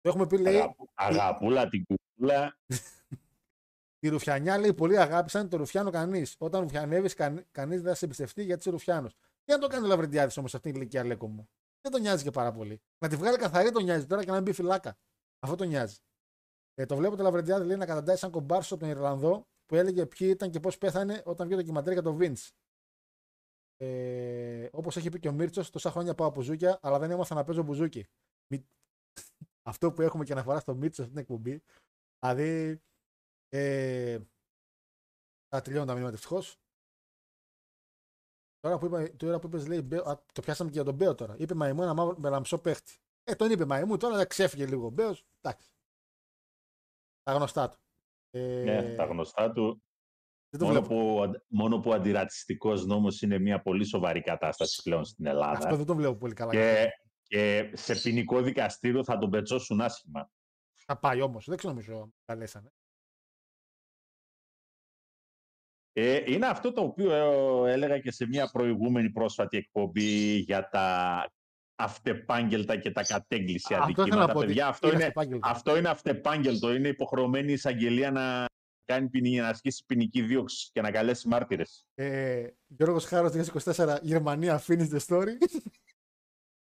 Το 0.00 0.08
έχουμε 0.08 0.26
πει, 0.26 0.38
λέει. 0.38 0.56
Αγαπου- 0.56 0.90
Αγαπούλα 0.94 1.68
την 1.68 1.84
κουκούλα. 1.84 2.58
Τη 3.98 4.08
Ρουφιανιά 4.08 4.58
λέει: 4.58 4.74
Πολύ 4.74 4.98
αγάπησαν 4.98 5.48
το 5.48 5.56
Ρουφιάνο 5.56 5.90
κανείς. 5.90 6.34
Όταν 6.38 6.60
Ρουφιανεύεις, 6.60 7.14
κανείς 7.50 7.80
δεν 7.80 7.82
θα 7.90 7.94
σε 7.94 8.04
εμπιστευτεί 8.04 8.42
γιατί 8.44 8.60
είσαι 8.60 8.70
Ρουφιάνος. 8.70 9.14
Τι 9.44 9.52
να 9.52 9.58
το 9.58 9.66
κάνει 9.66 9.84
ο 9.84 9.88
Λαβρεντιάδης 9.88 10.36
όμως 10.36 10.54
αυτήν 10.54 10.72
την 10.72 10.80
ηλικία, 10.80 11.04
λέκο 11.04 11.28
μου. 11.28 11.48
Δεν 11.80 11.92
τον 11.92 12.00
νοιάζει 12.00 12.22
και 12.24 12.30
πάρα 12.30 12.52
πολύ. 12.52 12.80
Να 12.98 13.08
τη 13.08 13.16
βγάλει 13.16 13.36
καθαρή 13.36 13.70
τον 13.70 13.82
νοιάζει 13.84 14.06
τώρα 14.06 14.20
και 14.22 14.28
να 14.28 14.34
μην 14.34 14.42
μπει 14.42 14.52
φυλάκα. 14.52 14.96
Αυτό 15.38 15.56
τον 15.56 15.68
νοιάζει. 15.68 15.96
Ε, 16.74 16.86
το 16.86 16.96
βλέπω 16.96 17.16
το 17.16 17.22
Λαβρεντιάδη 17.22 17.66
λέει 17.66 17.76
να 17.76 17.86
καταντάει 17.86 18.16
σαν 18.16 18.30
κομπάρσο 18.30 18.74
από 18.74 18.82
τον 18.82 18.92
Ιρλανδό 18.92 19.46
που 19.66 19.74
έλεγε 19.74 20.06
ποιοι 20.06 20.28
ήταν 20.30 20.50
και 20.50 20.60
πώς 20.60 20.78
πέθανε 20.78 21.22
όταν 21.24 21.46
βγήκε 21.46 21.54
το 21.54 21.56
ντοκιμαντέρ 21.56 21.92
για 21.92 22.02
τον 22.02 22.14
Βίντς. 22.16 22.52
Ε, 23.76 24.68
Όπως 24.72 24.96
έχει 24.96 25.08
πει 25.08 25.18
και 25.18 25.28
ο 25.28 25.32
Μίρτσος, 25.32 25.70
τόσα 25.70 25.90
χρόνια 25.90 26.14
πάω 26.14 26.26
από 26.26 26.36
μπουζούκια, 26.36 26.78
αλλά 26.82 26.98
δεν 26.98 27.10
έμαθα 27.10 27.34
να 27.34 27.44
παίζω 27.44 27.62
μπουζούκι. 27.62 28.06
Μη... 28.52 28.66
Αυτό 29.68 29.92
που 29.92 30.02
έχουμε 30.02 30.24
και 30.24 30.32
αναφορά 30.32 30.60
στο 30.60 30.74
Μίρτσο 30.74 31.04
στην 31.04 31.16
εκπομπή. 31.18 31.62
Δηλαδή, 32.20 32.80
ε, 33.48 34.18
θα 35.48 35.60
τελειώνω 35.62 35.84
τα 35.86 35.92
μηνύματα 35.92 36.14
ευτυχώς. 36.14 36.56
Τώρα 38.60 38.78
που, 38.78 38.86
είπα, 38.86 39.16
τώρα 39.16 39.38
που 39.38 39.46
είπες, 39.46 39.66
λέει, 39.66 39.82
Μπέο- 39.84 40.04
α, 40.08 40.22
το 40.32 40.40
πιάσαμε 40.40 40.70
και 40.70 40.76
για 40.76 40.84
τον 40.84 40.94
Μπέο 40.94 41.14
τώρα. 41.14 41.34
Είπε 41.38 41.54
Μαϊμού 41.54 41.82
ένα 41.82 41.94
μαύρο 41.94 42.16
με 42.18 42.28
λαμψό 42.28 42.58
παίχτη. 42.58 42.96
Ε, 43.24 43.34
τον 43.34 43.50
είπε 43.50 43.64
Μαϊμού, 43.64 43.96
τώρα 43.96 44.16
δεν 44.16 44.26
ξέφυγε 44.28 44.66
λίγο 44.66 44.86
ο 44.86 44.90
Μπέος. 44.90 45.24
Εντάξει. 45.40 45.70
Τα 47.22 47.32
γνωστά 47.32 47.68
του. 47.68 47.78
Ε, 48.30 48.62
Ναι, 48.64 48.94
τα 48.94 49.04
γνωστά 49.04 49.52
του. 49.52 49.82
δεν 50.50 50.60
το 50.60 50.66
Μόνο 50.66 50.78
βλέπω. 50.80 50.94
που, 50.94 51.16
ο 51.16 51.22
αντι- 51.22 51.44
μόνο 51.48 51.80
που 51.80 51.90
ο 51.90 51.94
αντιρατσιστικός 51.94 52.86
νόμος 52.86 53.22
είναι 53.22 53.38
μια 53.38 53.62
πολύ 53.62 53.84
σοβαρή 53.84 54.20
κατάσταση 54.22 54.82
πλέον 54.82 55.04
στην 55.04 55.26
Ελλάδα. 55.26 55.52
Αυτό 55.58 55.76
δεν 55.76 55.86
το 55.86 55.94
βλέπω 55.94 56.14
πολύ 56.16 56.34
καλά. 56.34 56.50
Και, 56.52 56.88
και 57.28 57.70
σε 57.74 57.94
ποινικό 57.94 58.42
δικαστήριο 58.42 59.04
θα 59.04 59.18
τον 59.18 59.30
πετσώσουν 59.30 59.80
άσχημα. 59.80 60.30
Θα 60.72 60.98
πάει 60.98 61.20
όμως. 61.20 61.46
Δεν 61.46 61.56
ξέρω 61.56 61.72
νομίζω 61.72 62.00
αν 62.00 62.14
καλέσανε. 62.24 62.72
Ε, 65.92 66.32
είναι 66.32 66.46
αυτό 66.46 66.72
το 66.72 66.80
οποίο 66.80 67.12
ε, 67.66 67.72
έλεγα 67.72 67.98
και 67.98 68.10
σε 68.10 68.26
μια 68.26 68.50
προηγούμενη 68.50 69.10
πρόσφατη 69.10 69.56
εκπομπή 69.56 70.36
για 70.36 70.68
τα 70.68 71.26
αυτεπάγγελτα 71.78 72.76
και 72.76 72.90
τα 72.90 73.02
κατέγκληση 73.02 73.74
Αυτό 73.74 74.02
ήθελα 74.02 74.16
να 74.16 74.24
αντικείμενα. 74.24 74.32
πω. 74.32 74.38
ότι 74.38 74.46
Παιδιά, 74.46 74.66
αυτό, 74.66 74.86
είναι, 74.86 74.96
αυτεπάγγελτο. 74.96 75.48
αυτό 75.48 75.76
είναι 75.76 75.88
αυτεπάγγελτο. 75.88 76.74
Είναι 76.74 76.88
υποχρεωμένη 76.88 77.50
η 77.50 77.52
εισαγγελία 77.52 78.10
να 78.10 78.44
κάνει 78.84 79.08
ποινική, 79.08 79.36
να 79.36 79.48
ασκήσει 79.48 79.84
ποινική 79.86 80.22
δίωξη 80.22 80.70
και 80.72 80.80
να 80.80 80.90
καλέσει 80.90 81.28
μάρτυρες. 81.28 81.86
Ε, 81.94 82.46
Γιώργος 82.66 83.04
Χάρος 83.04 83.32
2024, 83.32 83.98
Γερμανία, 84.02 84.62
finish 84.66 84.88
the 84.88 85.00
story. 85.06 85.32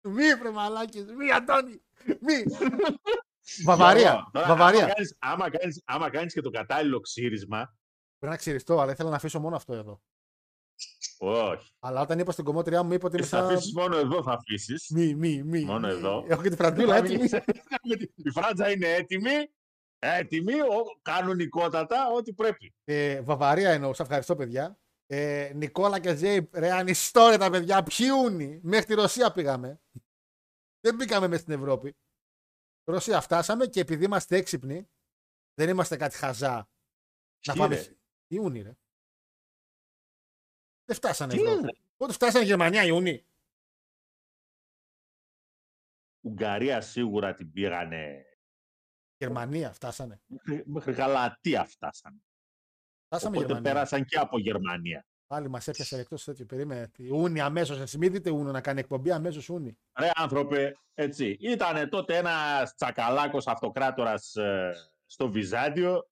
Μη 0.10 0.34
βρε 0.40 0.52
μαλάκες, 0.52 1.06
μη 1.18 1.32
Αντώνη, 1.32 1.82
μη. 2.06 2.44
Βαβαρία, 3.66 4.02
Γιώργο, 4.02 4.30
τώρα, 4.32 4.48
Βαβαρία. 4.48 4.84
Άμα 4.84 4.94
κάνεις, 4.94 5.16
άμα, 5.20 5.50
κάνεις, 5.50 5.82
άμα 5.86 6.10
κάνεις 6.10 6.34
και 6.34 6.42
το 6.42 6.50
κατάλληλο 6.50 7.00
ξύρισμα, 7.00 7.78
Πρέπει 8.20 8.34
να 8.34 8.40
ξυριστώ, 8.40 8.80
αλλά 8.80 8.92
ήθελα 8.92 9.10
να 9.10 9.16
αφήσω 9.16 9.40
μόνο 9.40 9.56
αυτό 9.56 9.74
εδώ. 9.74 10.02
όχι. 11.18 11.72
Αλλά 11.80 12.02
όταν 12.02 12.20
είπα 12.20 12.32
στην 12.32 12.44
κομμότριά 12.44 12.84
μου, 12.84 12.94
είπα 12.94 13.08
ότι 13.08 13.18
είμαι 13.18 13.26
Θα 13.26 13.38
σαν... 13.38 13.46
αφήσεις 13.50 13.74
μόνο 13.74 13.98
εδώ 13.98 14.24
θα 14.24 14.32
αφήσεις. 14.32 14.90
Μη, 14.90 15.16
μη, 15.16 15.44
μη. 15.44 15.64
Μόνο 15.64 15.88
εδώ. 15.88 16.26
Έχω 16.28 16.42
και 16.42 16.50
τη 16.50 16.56
φραντούλα 16.56 16.96
έτοιμη. 16.96 17.30
Η 18.16 18.30
φράτζα 18.32 18.72
είναι 18.72 18.88
έτοιμη. 18.88 19.32
Έτοιμη, 20.00 20.62
ο, 20.62 21.00
κανονικότατα, 21.02 22.08
ό,τι 22.16 22.34
πρέπει. 22.34 22.74
Ε, 22.84 23.22
Βαβαρία 23.22 23.70
εννοώ, 23.70 23.94
σε 23.94 24.02
ευχαριστώ 24.02 24.36
παιδιά. 24.36 24.80
Ε, 25.12 25.52
Νικόλα 25.56 26.00
και 26.00 26.14
Τζέι, 26.14 26.50
ρε 26.54 26.72
ανιστόρια 26.72 27.38
τα 27.38 27.50
παιδιά, 27.50 27.84
ποιούνι. 27.84 28.60
Μέχρι 28.64 28.86
τη 28.86 28.94
Ρωσία 28.94 29.32
πήγαμε. 29.32 29.82
Δεν 30.80 30.96
μπήκαμε 30.96 31.28
μέσα 31.28 31.42
στην 31.42 31.54
Ευρώπη. 31.54 31.96
Ρωσία 32.84 33.22
φτάσαμε 33.22 33.66
και 33.68 33.80
επειδή 33.80 34.06
είμαστε 34.06 34.38
έξυπνοι, 34.38 34.90
δεν 35.54 35.70
είμαστε 35.70 35.98
κάτι 35.98 36.18
χαζά. 36.18 36.70
Να 37.48 37.54
Τι 37.54 37.60
πάμε. 37.60 37.76
ρε; 37.76 37.96
Ιούνι, 38.28 38.62
ρε. 38.62 38.78
Δεν 40.86 40.96
φτάσανε 40.96 41.34
Τι 41.34 41.40
λες, 41.40 41.48
Ευρώπη. 41.54 41.66
ρε; 41.66 41.82
Πότε 41.98 42.14
φτάσανε 42.14 42.46
Γερμανία 42.46 42.84
Ιούνι; 42.84 43.26
Ουγγαρία 46.22 46.82
σίγουρα 46.82 47.34
την 47.34 47.52
πήγανε. 47.52 48.26
Γερμανία 49.18 49.74
φτάσανε. 49.74 50.22
Μέχρι- 50.28 50.64
Μέχρι 50.68 50.92
Γαλατία 50.92 51.66
φτάσανε. 51.66 52.20
Φτάσαμε 53.12 53.36
Οπότε 53.38 53.48
Γερμανία. 53.54 53.74
πέρασαν 53.74 54.06
και 54.06 54.18
από 54.18 54.40
Γερμανία. 54.40 55.06
Πάλι 55.28 55.50
μας 55.50 55.68
έπιασε 55.68 56.00
εκτός 56.00 56.24
τέτοιο. 56.24 56.46
Περίμενε. 56.46 56.92
Ιούνι 56.98 57.40
αμέσως. 57.40 57.80
Εσύ 57.80 57.98
μην 57.98 58.12
δείτε 58.12 58.30
Ούνο 58.30 58.52
να 58.52 58.62
κάνει 58.62 58.80
εκπομπή 58.80 59.12
αμέσως 59.12 59.50
Ούνι. 59.50 59.78
Ρε 60.00 60.10
άνθρωπε, 60.16 60.74
έτσι. 60.94 61.38
Ήτανε 61.40 61.88
τότε 61.88 62.18
ένας 62.18 62.76
τσακαλάκος 62.76 63.48
αυτοκράτορας 63.48 64.36
ε, 64.36 64.72
στο 65.06 65.32
Βυζάντιο. 65.32 66.10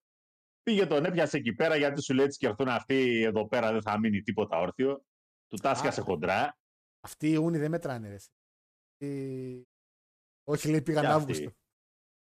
Πήγε 0.62 0.86
τον 0.86 1.04
έπιασε 1.04 1.36
εκεί 1.36 1.54
πέρα 1.54 1.76
γιατί 1.76 2.02
σου 2.02 2.14
λέει 2.14 2.24
έτσι 2.24 2.38
και 2.38 2.46
έρθουν 2.46 2.68
αυτοί 2.68 3.22
εδώ 3.22 3.48
πέρα 3.48 3.72
δεν 3.72 3.82
θα 3.82 3.98
μείνει 3.98 4.22
τίποτα 4.22 4.58
όρθιο. 4.58 5.04
Του 5.48 5.56
τάσκασε 5.56 6.00
Α. 6.00 6.04
χοντρά. 6.04 6.58
Αυτοί 7.00 7.30
οι 7.30 7.36
Ούνοι 7.36 7.58
δεν 7.58 7.70
μετράνε. 7.70 8.08
Ρε. 8.08 8.14
εσύ. 8.14 8.28
Ε, 8.98 9.62
Όχι, 10.44 10.68
λέει 10.68 10.82
πήγαν 10.82 11.02
Και 11.02 11.08
αυτοί. 11.08 11.22
Αύγουστο. 11.32 11.52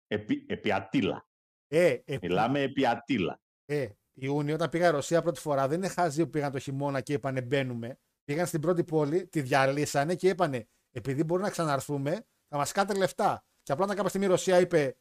Επί, 0.07 0.47
επί 0.49 0.73
Ατήλα. 0.73 1.29
Ε, 1.67 1.99
ε, 2.05 2.19
Μιλάμε 2.23 2.61
επί 2.61 2.87
Ατήλα. 2.87 3.41
ε, 3.65 3.89
οι 4.21 4.27
Ούνοι 4.27 4.53
όταν 4.53 4.69
πήγαν 4.69 4.93
Ρωσία 4.93 5.23
πρώτη 5.23 5.41
φορά 5.41 5.69
δεν 5.69 5.79
είναι 5.79 5.89
χαζοί 5.89 6.25
που 6.25 6.31
πήγαν 6.31 6.53
το 6.53 6.59
χειμώνα 6.59 7.01
και 7.01 7.13
είπανε 7.13 7.43
μπαίνουμε. 7.43 7.99
Πήγαν 8.25 8.47
στην 8.47 8.61
πρώτη 8.61 8.85
πόλη, 8.85 9.27
τη 9.29 9.41
διαλύσανε 9.43 10.15
και 10.15 10.29
είπανε 10.29 10.69
επειδή 10.91 11.25
μπορούμε 11.25 11.47
να 11.47 11.53
ξαναρθούμε, 11.53 12.11
θα 12.49 12.57
μας 12.57 12.73
κάτε 12.73 12.95
λεφτά. 12.95 13.45
Και 13.63 13.73
απλά 13.73 13.85
όταν 13.85 13.97
κάποια 13.97 14.09
στιγμή 14.09 14.27
η 14.27 14.31
Ρωσία 14.31 14.61
είπε 14.61 14.97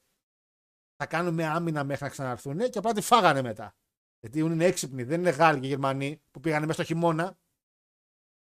θα 0.95 1.05
κάνουμε 1.05 1.45
άμυνα 1.45 1.83
μέχρι 1.83 2.03
να 2.03 2.09
ξαναρθούν 2.09 2.57
και 2.69 2.77
απλά 2.77 2.93
τη 2.93 3.01
φάγανε 3.01 3.41
μετά. 3.41 3.75
Γιατί 4.19 4.37
οι 4.37 4.41
Ούνοι 4.41 4.53
είναι 4.53 4.65
έξυπνοι, 4.65 5.03
δεν 5.03 5.19
είναι 5.19 5.29
Γάλλοι 5.29 5.59
και 5.59 5.67
Γερμανοί 5.67 6.21
που 6.31 6.39
πήγανε 6.39 6.65
μέσα 6.65 6.83
στο 6.83 6.93
χειμώνα. 6.93 7.37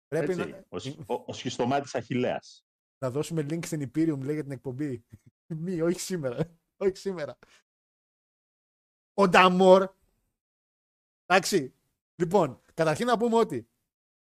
Πρέπει 0.07 0.31
Έτσι, 0.31 0.49
να, 0.49 0.65
ο, 0.69 0.79
σχ- 0.79 1.09
ο, 1.09 1.23
ο 1.27 1.33
σχιστομάτης 1.33 1.95
Αχιλέας. 1.95 2.65
να 2.97 3.09
δώσουμε 3.11 3.41
link 3.49 3.65
στην 3.65 3.81
Imperium 3.81 4.19
λέει 4.19 4.33
για 4.33 4.43
την 4.43 4.51
εκπομπή. 4.51 5.05
Μη, 5.63 5.81
όχι 5.81 5.99
σήμερα. 5.99 6.57
όχι 6.77 6.97
σήμερα. 6.97 7.37
Ο 9.13 9.27
Νταμόρ. 9.27 9.95
Εντάξει. 11.27 11.73
Λοιπόν, 12.15 12.61
καταρχήν 12.73 13.05
να 13.05 13.17
πούμε 13.17 13.35
ότι 13.37 13.69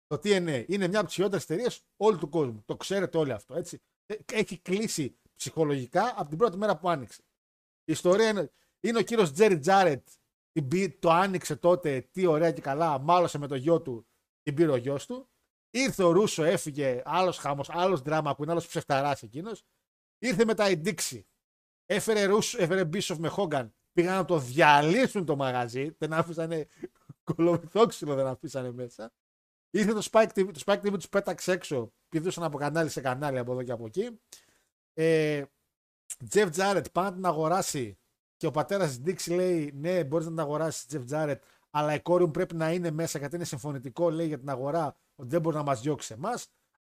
το 0.07 0.17
TNA 0.17 0.65
είναι 0.69 0.89
μια 0.89 0.99
από 0.99 1.07
τις 1.07 1.15
χειρότερες 1.15 1.45
εταιρείες 1.45 1.85
όλου 1.97 2.19
του 2.19 2.29
κόσμου. 2.29 2.63
Το 2.67 2.77
ξέρετε 2.77 3.19
όλοι 3.19 3.33
αυτό, 3.33 3.55
έτσι. 3.55 3.83
Ε, 4.07 4.15
Έχει 4.33 4.59
κλείσει 4.59 5.19
ψυχολογικά 5.37 6.15
από 6.17 6.29
την 6.29 6.39
πρώτη 6.39 6.57
μέρα 6.57 6.77
που 6.79 6.89
άνοιξε. 6.89 7.23
Η 7.85 7.93
ιστορία 7.93 8.29
είναι, 8.29 8.53
είναι 8.81 8.99
ο 8.99 9.03
κύριος 9.03 9.33
Τζέρι 9.33 9.59
Τζάρετ. 9.59 10.09
την 10.53 10.69
πή- 10.69 10.99
Το 11.01 11.11
άνοιξε 11.11 11.57
τότε, 11.57 12.01
τι 12.01 12.27
ωραία 12.27 12.53
και 12.53 12.61
καλά. 12.61 12.99
Μάλωσε 12.99 13.39
με 13.39 13.47
το 13.47 13.55
γιο 13.55 13.81
του, 13.83 14.07
την 14.43 14.55
πήρε 14.55 14.71
ο 14.71 14.77
γιος 14.77 15.07
του. 15.07 15.29
Ήρθε 15.71 16.03
ο 16.03 16.11
Ρούσο, 16.11 16.45
έφυγε, 16.45 17.03
άλλος 17.05 17.39
χάμο, 17.39 17.63
άλλος 17.69 18.01
δράμα 18.01 18.35
που 18.35 18.43
είναι 18.43 18.53
άλλος 18.53 18.67
ψευταράς 18.67 19.23
εκείνος. 19.23 19.63
Ήρθε 20.19 20.45
μετά 20.45 20.71
η 20.71 20.77
Ντίξη. 20.77 21.27
Έφερε 21.87 22.25
Ρούσο, 22.25 22.63
έφερε 22.63 22.85
Μπίσοφ 22.85 23.19
με 23.19 23.29
Χόγκαν. 23.29 23.75
Πήγαν 23.95 24.17
να 24.17 24.25
το 24.25 24.39
διαλύσουν 24.39 25.25
το 25.25 25.37
μαγαζί. 25.37 25.95
Δεν 25.99 26.13
άφησανε 26.13 26.67
κολομηθόξυλο, 27.25 28.15
δεν 28.15 28.27
αφήσανε 28.27 28.73
μέσα. 28.73 29.13
Ήρθε 29.71 29.93
το 29.93 30.09
Spike 30.11 30.29
TV, 30.35 30.51
το 30.53 30.63
Spike 30.65 30.81
TV 30.81 30.93
τους 30.93 31.09
πέταξε 31.09 31.53
έξω. 31.53 31.93
Πηδούσαν 32.09 32.45
από 32.45 32.59
κανάλι 32.59 32.89
σε 32.91 33.01
κανάλι 33.01 33.39
από 33.39 33.53
εδώ 33.53 33.63
και 33.63 33.73
από 33.73 33.87
εκεί. 33.87 34.21
Ε, 34.93 35.43
Jeff 36.31 36.51
Jarrett 36.57 36.93
πάει 36.93 37.05
να 37.05 37.13
την 37.13 37.27
αγοράσει 37.27 37.99
και 38.37 38.47
ο 38.47 38.51
πατέρας 38.51 38.99
της 38.99 39.27
Dixie 39.27 39.35
λέει: 39.35 39.73
Ναι, 39.75 40.05
μπορείς 40.05 40.27
να 40.27 40.33
την 40.33 40.41
αγοράσεις, 40.41 40.87
Jeff 40.91 41.05
Jarrett, 41.11 41.39
αλλά 41.71 41.95
η 41.95 42.01
κόρη 42.01 42.25
μου 42.25 42.31
πρέπει 42.31 42.55
να 42.55 42.73
είναι 42.73 42.91
μέσα 42.91 43.19
γιατί 43.19 43.37
είναι 43.37 43.45
συμφωνητικό, 43.45 44.11
λέει 44.11 44.27
για 44.27 44.39
την 44.39 44.49
αγορά, 44.49 44.97
ότι 45.15 45.29
δεν 45.29 45.41
μπορεί 45.41 45.57
να 45.57 45.63
μας 45.63 45.81
διώξει 45.81 46.15
εμάς. 46.17 46.49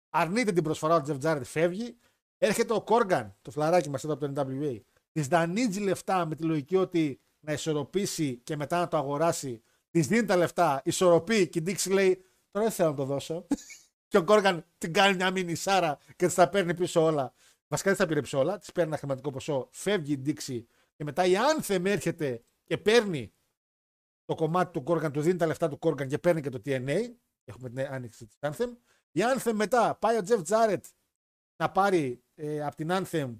Αρνείται 0.09 0.51
την 0.51 0.63
προσφορά, 0.63 0.95
ο 0.95 1.01
Jeff 1.07 1.19
Jarrett 1.21 1.43
φεύγει. 1.43 1.97
Έρχεται 2.37 2.73
ο 2.73 2.81
Κόργαν, 2.81 3.35
το 3.41 3.51
φλαράκι 3.51 3.89
μας 3.89 4.03
εδώ 4.03 4.13
από 4.13 4.31
το 4.31 4.41
NWA, 4.41 4.79
της 5.13 5.27
δανείζει 5.27 5.79
λεφτά 5.79 6.25
με 6.25 6.35
τη 6.35 6.43
λογική 6.43 6.75
ότι 6.75 7.21
να 7.39 7.53
ισορροπήσει 7.53 8.37
και 8.37 8.55
μετά 8.55 8.79
να 8.79 8.87
το 8.87 8.97
αγοράσει. 8.97 9.63
Της 9.89 10.07
δίνει 10.07 10.25
τα 10.25 10.35
λεφτά, 10.35 10.81
ισορροπεί 10.85 11.47
και 11.49 11.59
η 11.59 11.63
Dixie 11.65 11.91
λέει: 11.91 12.25
Τώρα 12.51 12.65
δεν 12.65 12.75
θέλω 12.75 12.89
να 12.89 12.95
το 12.95 13.05
δώσω. 13.05 13.47
και 14.07 14.17
ο 14.17 14.23
Κόργαν 14.23 14.65
την 14.77 14.93
κάνει 14.93 15.15
μια 15.15 15.31
μινισάρα 15.31 15.97
και 16.15 16.25
της 16.25 16.35
τα 16.35 16.49
παίρνει 16.49 16.73
πίσω 16.73 17.03
όλα. 17.03 17.33
Βασικά 17.67 17.89
δεν 17.89 17.99
τα 17.99 18.05
πήρε 18.05 18.21
πίσω 18.21 18.39
όλα, 18.39 18.57
της 18.57 18.71
παίρνει 18.71 18.89
ένα 18.89 18.97
χρηματικό 18.97 19.31
ποσό, 19.31 19.67
φεύγει 19.71 20.13
η 20.13 20.21
Dixie 20.25 20.63
και 20.95 21.03
μετά 21.03 21.25
η 21.25 21.33
Anthem 21.33 21.85
έρχεται 21.85 22.43
και 22.63 22.77
παίρνει 22.77 23.33
το 24.25 24.35
κομμάτι 24.35 24.71
του 24.71 24.83
Κόργαν, 24.83 25.11
του 25.11 25.21
δίνει 25.21 25.37
τα 25.37 25.45
λεφτά 25.45 25.69
του 25.69 25.79
Κόργαν 25.79 26.07
και 26.07 26.17
παίρνει 26.17 26.41
και 26.41 26.49
το 26.49 26.61
TNA. 26.65 26.99
Έχουμε 27.43 27.69
την 27.69 27.79
άνοιξη 27.79 28.25
της 28.25 28.37
Anthem. 28.39 28.69
Η 29.11 29.21
Anthem 29.35 29.51
μετά 29.53 29.95
πάει 29.95 30.17
ο 30.17 30.21
Jeff 30.27 30.43
Jarrett 30.47 30.81
να 31.55 31.71
πάρει 31.71 32.23
ε, 32.35 32.65
από 32.65 32.75
την 32.75 32.89
Anthem, 32.91 33.37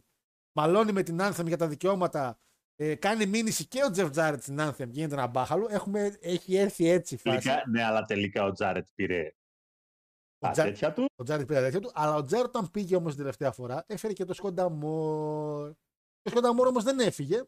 μαλώνει 0.56 0.92
με 0.92 1.04
την 1.04 1.18
Anthem 1.22 1.46
για 1.48 1.58
τα 1.58 1.68
δικαιώματα, 1.68 2.40
ε, 2.76 2.96
κάνει 2.96 3.26
μήνυση 3.26 3.68
και 3.68 3.84
ο 3.84 3.88
Jeff 3.96 4.12
Jarrett 4.14 4.38
στην 4.40 4.58
Anthem, 4.60 4.88
γίνεται 4.90 5.14
ένα 5.14 5.28
μπάχαλο. 5.28 5.68
Έχουμε, 5.70 6.18
έχει 6.22 6.56
έρθει 6.56 6.88
έτσι 6.90 7.14
η 7.14 7.18
φάση. 7.18 7.48
Τελικά, 7.48 7.70
ναι, 7.70 7.84
αλλά 7.84 8.06
τελικά 8.06 8.44
ο 8.44 8.52
Τζάρετ 8.52 8.88
πήρε 8.96 9.28
Ο 9.28 10.46
τα 10.46 10.52
Τζα- 10.52 10.64
τέτοια 10.64 10.94
του. 10.94 11.06
Ο 11.16 11.24
Τζάρετ 11.24 11.48
πήρε 11.48 11.60
τα 11.60 11.66
τέτοια 11.66 11.80
του, 11.80 11.92
αλλά 11.94 12.16
ο 12.16 12.24
Τζάρετ 12.24 12.48
όταν 12.56 12.72
πήγε 12.72 12.96
όμως 12.96 13.12
την 13.12 13.20
τελευταία 13.20 13.52
φορά 13.52 13.84
έφερε 13.88 14.14
και 14.14 14.26
το 14.26 14.34
Σκόντα 14.34 14.70
Μόρ. 14.70 15.74
Το 16.22 16.30
Σκόντα 16.30 16.54
Μόρ 16.54 16.68
όμως 16.68 16.84
δεν 16.84 17.00
έφυγε 17.00 17.44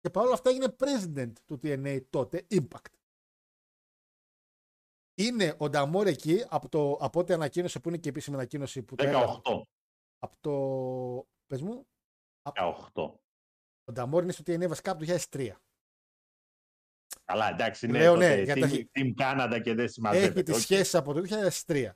και 0.00 0.10
παρόλα 0.10 0.34
αυτά 0.34 0.50
έγινε 0.50 0.76
president 0.78 1.32
του 1.46 1.58
TNA 1.62 2.00
τότε, 2.10 2.46
Impact. 2.50 2.94
Είναι 5.14 5.54
ο 5.58 5.68
Νταμόρ 5.68 6.06
εκεί 6.06 6.44
από, 6.48 6.68
το, 6.68 6.92
από 6.92 7.20
ό,τι 7.20 7.32
ανακοίνωσε 7.32 7.80
που 7.80 7.88
είναι 7.88 7.98
και 7.98 8.08
η 8.08 8.10
επίσημη 8.10 8.36
ανακοίνωση 8.36 8.82
που 8.82 8.94
το 8.94 9.04
έλαβε 9.06 9.40
18. 9.44 9.62
από 10.18 10.36
το. 10.40 11.28
Πες 11.46 11.62
μου, 11.62 11.86
18. 12.42 13.12
ο 13.84 13.92
Νταμόρ 13.92 14.22
είναι 14.22 14.32
στο 14.32 14.42
TNA 14.46 14.68
βασικά 14.68 14.90
από 14.90 15.04
το 15.04 15.16
2003. 15.30 15.50
Καλά, 17.24 17.48
εντάξει, 17.48 17.86
ναι, 17.86 17.98
Λέω, 17.98 18.14
τότε 18.14 18.36
ναι, 18.36 18.42
για 18.42 18.54
τα 18.56 18.66
team, 18.66 18.70
χι- 18.70 18.90
team 18.94 19.14
Canada 19.20 19.60
και 19.62 19.74
δεν 19.74 19.88
συμμαζεύεται. 19.88 20.32
Έχει 20.32 20.42
τις 20.42 20.54
όχι. 20.54 20.62
σχέσεις 20.62 20.94
από 20.94 21.12
το 21.12 21.20
2003. 21.66 21.90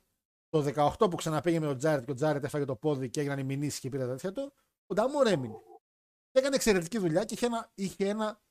Το 0.49 0.63
18 0.99 1.09
που 1.09 1.15
ξαναπήγε 1.15 1.59
με 1.59 1.65
τον 1.65 1.77
Τζάρετ 1.77 2.05
και 2.05 2.11
ο 2.11 2.13
Τζάρετ 2.13 2.43
έφαγε 2.43 2.65
το 2.65 2.75
πόδι 2.75 3.09
και 3.09 3.19
έγιναν 3.19 3.39
οι 3.39 3.43
μηνύσεις 3.43 3.79
και 3.79 3.89
πήρε 3.89 4.03
τα 4.05 4.09
τέτοια 4.09 4.31
του, 4.31 4.53
ο 4.85 4.93
Νταμόρ 4.93 5.27
έμεινε. 5.27 5.57
Και 6.31 6.39
έκανε 6.39 6.55
εξαιρετική 6.55 6.97
δουλειά 6.97 7.23
και 7.23 7.33
είχε 7.33 7.45
ένα, 7.45 7.71
είχε 7.75 8.07
ένα, 8.07 8.41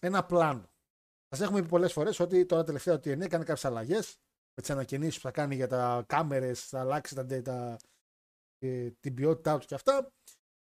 ένα 0.00 0.26
πλάνο. 0.26 0.72
Σα 1.36 1.44
έχουμε 1.44 1.62
πει 1.62 1.68
πολλές 1.68 1.92
φορές 1.92 2.20
ότι 2.20 2.46
τώρα 2.46 2.64
τελευταία 2.64 2.98
το 2.98 3.10
TNA 3.10 3.20
έκανε 3.20 3.44
κάποιες 3.44 3.64
αλλαγές 3.64 4.16
με 4.54 4.62
τις 4.62 4.70
ανακαινήσεις 4.70 5.16
που 5.16 5.22
θα 5.22 5.30
κάνει 5.30 5.54
για 5.54 5.68
τα 5.68 6.04
κάμερες, 6.06 6.66
θα 6.66 6.80
αλλάξει 6.80 7.14
τα, 7.14 7.26
τα, 7.42 7.76
ε, 8.58 8.90
την 8.90 9.14
ποιότητά 9.14 9.56
τους 9.56 9.66
και 9.66 9.74
αυτά. 9.74 10.12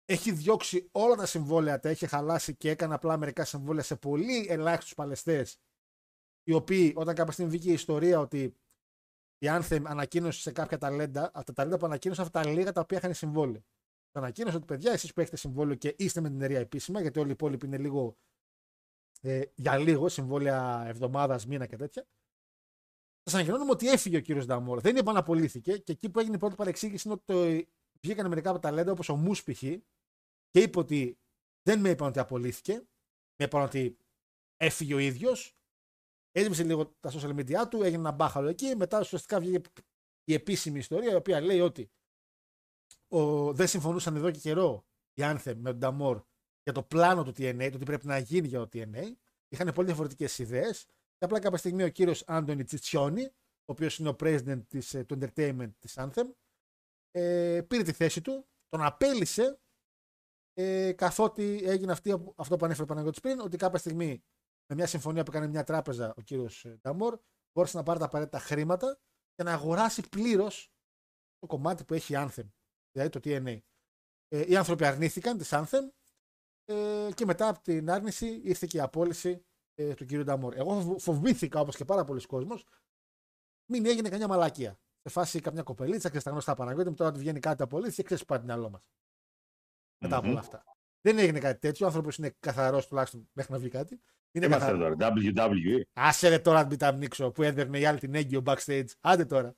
Έχει 0.04 0.32
διώξει 0.32 0.88
όλα 0.92 1.14
τα 1.14 1.26
συμβόλαια, 1.26 1.80
τα 1.80 1.88
έχει 1.88 2.06
χαλάσει 2.06 2.56
και 2.56 2.70
έκανε 2.70 2.94
απλά 2.94 3.16
μερικά 3.16 3.44
συμβόλαια 3.44 3.82
σε 3.82 3.96
πολύ 3.96 4.46
ελάχιστους 4.48 4.94
παλαιστές 4.94 5.58
οι 6.44 6.52
οποίοι 6.52 6.92
όταν 6.96 7.14
κάποια 7.14 7.32
στιγμή 7.32 7.50
βγήκε 7.50 7.70
η 7.70 7.72
ιστορία 7.72 8.18
ότι 8.18 8.56
η 9.38 9.46
Anthem 9.46 9.82
ανακοίνωσε 9.84 10.40
σε 10.40 10.52
κάποια 10.52 10.78
ταλέντα, 10.78 11.30
από 11.34 11.46
τα 11.46 11.52
ταλέντα 11.52 11.78
που 11.78 11.86
ανακοίνωσαν 11.86 12.24
αυτά 12.24 12.40
τα 12.40 12.50
λίγα 12.50 12.72
τα 12.72 12.80
οποία 12.80 12.98
είχαν 12.98 13.14
συμβόλαιο. 13.14 13.64
Το 14.10 14.20
ανακοίνωσε 14.20 14.56
ότι 14.56 14.64
παιδιά, 14.64 14.92
εσείς 14.92 15.12
που 15.12 15.20
έχετε 15.20 15.36
συμβόλαιο 15.36 15.74
και 15.74 15.94
είστε 15.98 16.20
με 16.20 16.28
την 16.28 16.36
εταιρεία 16.36 16.58
επίσημα, 16.58 17.00
γιατί 17.00 17.18
όλοι 17.18 17.28
οι 17.28 17.32
υπόλοιποι 17.32 17.66
είναι 17.66 17.78
λίγο 17.78 18.16
ε, 19.20 19.42
για 19.54 19.76
λίγο, 19.78 20.08
συμβόλαια 20.08 20.84
εβδομάδας, 20.86 21.46
μήνα 21.46 21.66
και 21.66 21.76
τέτοια. 21.76 22.06
Σας 23.22 23.34
ανακοινώνουμε 23.34 23.70
ότι 23.70 23.88
έφυγε 23.88 24.16
ο 24.16 24.20
κύριος 24.20 24.46
Νταμόρ. 24.46 24.80
Δεν 24.80 24.96
επαναπολύθηκε 24.96 25.78
και 25.78 25.92
εκεί 25.92 26.10
που 26.10 26.18
έγινε 26.18 26.34
η 26.34 26.38
πρώτη 26.38 26.54
παρεξήγηση 26.54 27.08
είναι 27.08 27.16
ότι 27.20 27.62
το, 27.62 27.70
βγήκαν 28.00 28.28
μερικά 28.28 28.50
από 28.50 28.58
τα 28.58 28.68
ταλέντα 28.68 28.92
όπως 28.92 29.08
ο 29.08 29.16
Μους 29.16 29.42
π.χ. 29.42 29.62
και 30.54 30.60
είπε 30.60 30.78
ότι 30.78 31.18
δεν 31.62 31.80
με 31.80 31.88
είπαν 31.90 32.08
ότι 32.08 32.18
απολύθηκε. 32.18 32.72
Με 33.36 33.44
είπαν 33.44 33.62
ότι 33.62 33.98
έφυγε 34.56 34.94
ο 34.94 34.98
ίδιος. 34.98 35.56
Έσβησε 36.30 36.64
λίγο 36.64 36.86
τα 37.00 37.10
social 37.12 37.34
media 37.36 37.68
του, 37.70 37.82
έγινε 37.82 37.98
ένα 37.98 38.10
μπάχαλο 38.10 38.48
εκεί. 38.48 38.76
Μετά 38.76 39.00
ουσιαστικά 39.00 39.40
βγήκε 39.40 39.70
η 40.24 40.34
επίσημη 40.34 40.78
ιστορία 40.78 41.12
η 41.12 41.14
οποία 41.14 41.40
λέει 41.40 41.60
ότι 41.60 41.90
ο, 43.08 43.52
δεν 43.52 43.66
συμφωνούσαν 43.66 44.16
εδώ 44.16 44.30
και 44.30 44.38
καιρό 44.38 44.86
οι 45.14 45.22
Anthem 45.24 45.54
με 45.56 45.70
τον 45.70 45.78
Νταμόρ 45.78 46.22
για 46.62 46.72
το 46.72 46.82
πλάνο 46.82 47.24
του 47.24 47.30
TNA, 47.30 47.68
το 47.72 47.78
τι 47.78 47.84
πρέπει 47.84 48.06
να 48.06 48.18
γίνει 48.18 48.46
για 48.48 48.58
το 48.58 48.68
TNA. 48.72 49.12
Είχαν 49.48 49.72
πολύ 49.72 49.86
διαφορετικές 49.86 50.38
ιδέες. 50.38 50.84
Και 50.84 51.24
απλά 51.24 51.38
κάποια 51.38 51.58
στιγμή 51.58 51.82
ο 51.82 51.88
κύριος 51.88 52.24
Άντωνι 52.26 52.64
Τσιτσιόνι, 52.64 53.24
ο 53.24 53.32
οποίος 53.64 53.98
είναι 53.98 54.08
ο 54.08 54.16
president 54.20 54.62
της, 54.68 54.94
ε, 54.94 55.04
του 55.04 55.18
entertainment 55.20 55.70
της 55.78 55.94
Anthem, 55.98 56.30
ε, 57.10 57.62
πήρε 57.68 57.82
τη 57.82 57.92
θέση 57.92 58.20
του, 58.20 58.46
τον 58.68 58.82
απέλησε 58.82 59.58
ε, 60.54 60.92
καθότι 60.92 61.60
έγινε 61.64 61.92
αυτή, 61.92 62.32
αυτό 62.36 62.56
που 62.56 62.64
ανέφερε 62.64 62.84
ο 62.84 62.86
Παναγιώτης 62.86 63.20
πριν, 63.20 63.40
ότι 63.40 63.56
κάποια 63.56 63.78
στιγμή 63.78 64.24
με 64.66 64.74
μια 64.74 64.86
συμφωνία 64.86 65.22
που 65.22 65.30
έκανε 65.30 65.46
μια 65.46 65.64
τράπεζα 65.64 66.14
ο 66.16 66.20
κύριος 66.20 66.66
Νταμόρ, 66.80 67.18
μπόρεσε 67.52 67.76
να 67.76 67.82
πάρει 67.82 67.98
τα 67.98 68.04
απαραίτητα 68.04 68.38
χρήματα 68.38 68.98
και 69.34 69.42
να 69.42 69.52
αγοράσει 69.52 70.08
πλήρως 70.08 70.72
το 71.38 71.46
κομμάτι 71.46 71.84
που 71.84 71.94
έχει 71.94 72.12
η 72.12 72.16
Anthem, 72.18 72.48
δηλαδή 72.92 73.10
το 73.10 73.20
TNA. 73.24 73.58
Ε, 74.28 74.44
οι 74.50 74.56
άνθρωποι 74.56 74.84
αρνήθηκαν 74.84 75.38
τη 75.38 75.44
Anthem 75.50 75.88
ε, 76.64 77.08
και 77.14 77.24
μετά 77.24 77.48
από 77.48 77.60
την 77.62 77.90
άρνηση 77.90 78.40
ήρθε 78.44 78.66
και 78.66 78.76
η 78.76 78.80
απόλυση 78.80 79.44
ε, 79.74 79.94
του 79.94 80.04
κύριου 80.04 80.24
Νταμόρ. 80.24 80.54
Εγώ 80.56 80.80
φοβ- 80.80 81.00
φοβήθηκα 81.00 81.60
όπως 81.60 81.76
και 81.76 81.84
πάρα 81.84 82.04
πολλοί 82.04 82.26
κόσμος 82.26 82.64
μην 83.70 83.86
έγινε 83.86 84.08
καμιά 84.08 84.28
μαλακία. 84.28 84.78
Σε 85.00 85.08
φάση 85.08 85.40
καμιά 85.40 85.62
κοπελίτσα 85.62 86.10
και 86.10 86.18
στα 86.18 86.30
γνωστά 86.30 86.54
Παναγιώτη 86.54 86.88
μου 86.88 86.94
τώρα 86.94 87.12
του 87.12 87.18
βγαίνει 87.18 87.40
κάτι 87.40 87.62
απολύτως 87.62 87.94
και 87.94 88.02
ξέρεις 88.02 88.24
πάει 88.24 88.38
το 88.38 88.44
μυαλό 88.44 88.70
μας. 88.70 88.82
Μετά 90.04 90.16
από 90.16 90.26
Μμμ. 90.26 90.32
όλα 90.32 90.40
αυτά. 90.40 90.64
Δεν 91.00 91.18
έγινε 91.18 91.38
κάτι 91.38 91.58
τέτοιο. 91.58 91.86
Ο 91.86 91.88
άνθρωπος 91.88 92.16
είναι 92.16 92.36
καθαρός 92.40 92.86
τουλάχιστον 92.86 93.28
μέχρι 93.32 93.52
να 93.52 93.58
βγει 93.58 93.68
κάτι. 93.68 94.00
Είναι 94.32 94.46
Είμαστε 94.46 94.70
καθαρός. 94.70 94.96
τώρα, 94.98 95.12
WWE. 95.50 95.82
Άσε 95.92 96.28
ρε 96.28 96.38
τώρα 96.38 96.62
να 96.62 96.66
μην 96.68 96.78
τα 96.78 96.88
ανοίξω 96.88 97.30
που 97.30 97.42
έδερνε 97.42 97.78
η 97.78 97.84
άλλη 97.86 97.98
την 97.98 98.14
έγκυο 98.14 98.42
backstage. 98.46 98.86
Άντε 99.00 99.24
τώρα. 99.24 99.56